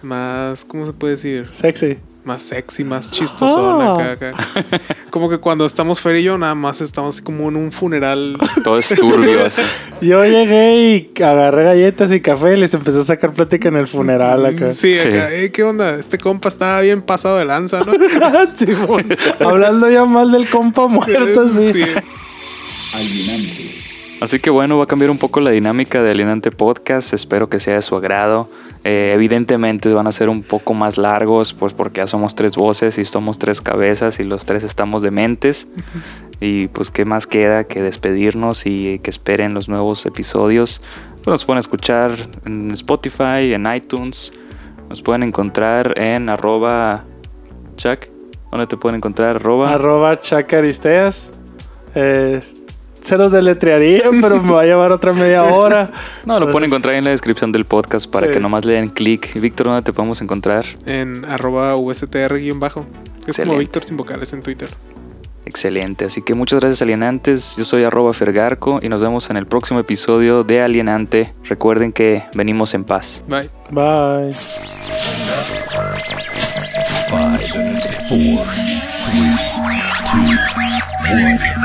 Más. 0.03 0.65
¿Cómo 0.65 0.85
se 0.85 0.93
puede 0.93 1.13
decir? 1.15 1.47
Sexy. 1.51 1.97
Más 2.29 2.43
sexy, 2.43 2.83
más 2.83 3.09
chistosón 3.09 3.81
Ah. 3.81 3.93
acá, 4.11 4.11
acá. 4.33 4.81
Como 5.09 5.31
que 5.31 5.39
cuando 5.39 5.65
estamos 5.65 5.99
Fer 5.99 6.17
y 6.17 6.21
yo, 6.23 6.37
nada 6.37 6.53
más 6.53 6.79
estamos 6.79 7.15
así 7.15 7.23
como 7.23 7.49
en 7.49 7.55
un 7.55 7.71
funeral. 7.71 8.37
Todo 8.63 8.77
es 8.77 8.89
turbio. 8.89 9.43
así. 9.47 9.63
Yo 9.99 10.23
llegué 10.23 11.09
y 11.17 11.23
agarré 11.23 11.63
galletas 11.63 12.11
y 12.11 12.21
café 12.21 12.55
y 12.55 12.59
les 12.59 12.71
empecé 12.75 12.99
a 12.99 13.03
sacar 13.03 13.33
plática 13.33 13.69
en 13.69 13.77
el 13.77 13.87
funeral 13.87 14.45
acá. 14.45 14.69
Sí, 14.69 14.93
Sí. 14.93 15.07
acá. 15.07 15.29
¿Qué 15.51 15.63
onda? 15.63 15.95
Este 15.95 16.19
compa 16.19 16.49
estaba 16.49 16.81
bien 16.81 17.01
pasado 17.01 17.39
de 17.39 17.45
lanza, 17.45 17.79
¿no? 17.83 17.93
Simón. 18.55 19.07
Hablando 19.39 19.89
ya 19.89 20.05
mal 20.05 20.31
del 20.31 20.47
compa 20.47 20.85
muerto, 20.85 21.49
sí. 21.49 21.73
Sí. 21.73 21.83
alienante, 22.93 23.75
Así 24.21 24.37
que 24.39 24.51
bueno, 24.51 24.77
va 24.77 24.83
a 24.83 24.87
cambiar 24.87 25.09
un 25.09 25.17
poco 25.17 25.39
la 25.39 25.49
dinámica 25.49 26.03
de 26.03 26.11
Alienante 26.11 26.51
Podcast. 26.51 27.13
Espero 27.13 27.49
que 27.49 27.59
sea 27.59 27.75
de 27.75 27.81
su 27.81 27.95
agrado. 27.95 28.49
Eh, 28.91 29.13
evidentemente 29.13 29.93
van 29.93 30.07
a 30.07 30.11
ser 30.11 30.29
un 30.29 30.41
poco 30.41 30.73
más 30.73 30.97
largos, 30.97 31.53
pues 31.53 31.73
porque 31.73 32.01
ya 32.01 32.07
somos 32.07 32.33
tres 32.33 32.55
voces 32.55 32.97
y 32.97 33.05
somos 33.05 33.37
tres 33.37 33.61
cabezas 33.61 34.19
y 34.19 34.23
los 34.23 34.45
tres 34.45 34.63
estamos 34.63 35.03
dementes. 35.03 35.67
Y 36.39 36.69
pues 36.69 36.89
qué 36.89 37.05
más 37.05 37.27
queda 37.27 37.65
que 37.65 37.83
despedirnos 37.83 38.65
y 38.65 38.97
que 38.97 39.11
esperen 39.11 39.53
los 39.53 39.69
nuevos 39.69 40.07
episodios. 40.07 40.81
Pues, 41.17 41.27
nos 41.27 41.45
pueden 41.45 41.59
escuchar 41.59 42.13
en 42.47 42.71
Spotify, 42.71 43.53
en 43.53 43.71
iTunes. 43.71 44.31
Nos 44.89 45.03
pueden 45.03 45.21
encontrar 45.21 45.93
en 45.99 46.27
arroba 46.27 47.05
Chuck. 47.75 48.07
¿Dónde 48.49 48.65
te 48.65 48.75
pueden 48.75 48.95
encontrar? 48.95 49.35
Arroba. 49.35 49.71
Arroba 49.71 50.17
chacaristeas. 50.17 51.31
Eh, 51.93 52.39
se 53.01 53.17
los 53.17 53.31
deletrearían, 53.31 54.19
pero 54.21 54.41
me 54.41 54.51
va 54.53 54.61
a 54.61 54.65
llevar 54.65 54.91
otra 54.91 55.13
media 55.13 55.43
hora. 55.43 55.91
No, 56.25 56.39
lo 56.39 56.51
pueden 56.51 56.67
encontrar 56.69 56.95
en 56.95 57.03
la 57.03 57.09
descripción 57.11 57.51
del 57.51 57.65
podcast 57.65 58.09
para 58.11 58.27
Sí. 58.27 58.33
que 58.33 58.39
nomás 58.39 58.65
le 58.65 58.73
den 58.73 58.89
clic. 58.89 59.33
Víctor, 59.39 59.67
¿dónde 59.67 59.81
te 59.81 59.93
podemos 59.93 60.21
encontrar? 60.21 60.65
En 60.85 61.25
arroba 61.25 61.75
VSTR-bajo. 61.75 62.85
Es 63.21 63.27
Excelente. 63.29 63.43
como 63.49 63.59
Víctor 63.59 63.83
sin 63.85 63.97
vocales 63.97 64.33
en 64.33 64.41
Twitter. 64.41 64.69
Excelente, 65.45 66.05
así 66.05 66.21
que 66.21 66.35
muchas 66.35 66.59
gracias 66.59 66.81
alienantes, 66.83 67.55
yo 67.57 67.65
soy 67.65 67.83
arroba 67.83 68.13
Fergarco 68.13 68.79
y 68.83 68.89
nos 68.89 69.01
vemos 69.01 69.31
en 69.31 69.37
el 69.37 69.47
próximo 69.47 69.79
episodio 69.79 70.43
de 70.43 70.61
Alienante. 70.61 71.33
Recuerden 71.45 71.91
que 71.91 72.21
venimos 72.35 72.75
en 72.75 72.83
paz. 72.83 73.23
Bye. 73.27 73.49
Bye. 73.71 74.35
five, 77.09 77.39
four, 78.07 78.45
three, 79.05 79.27
two, 80.05 80.19
one. 81.09 81.58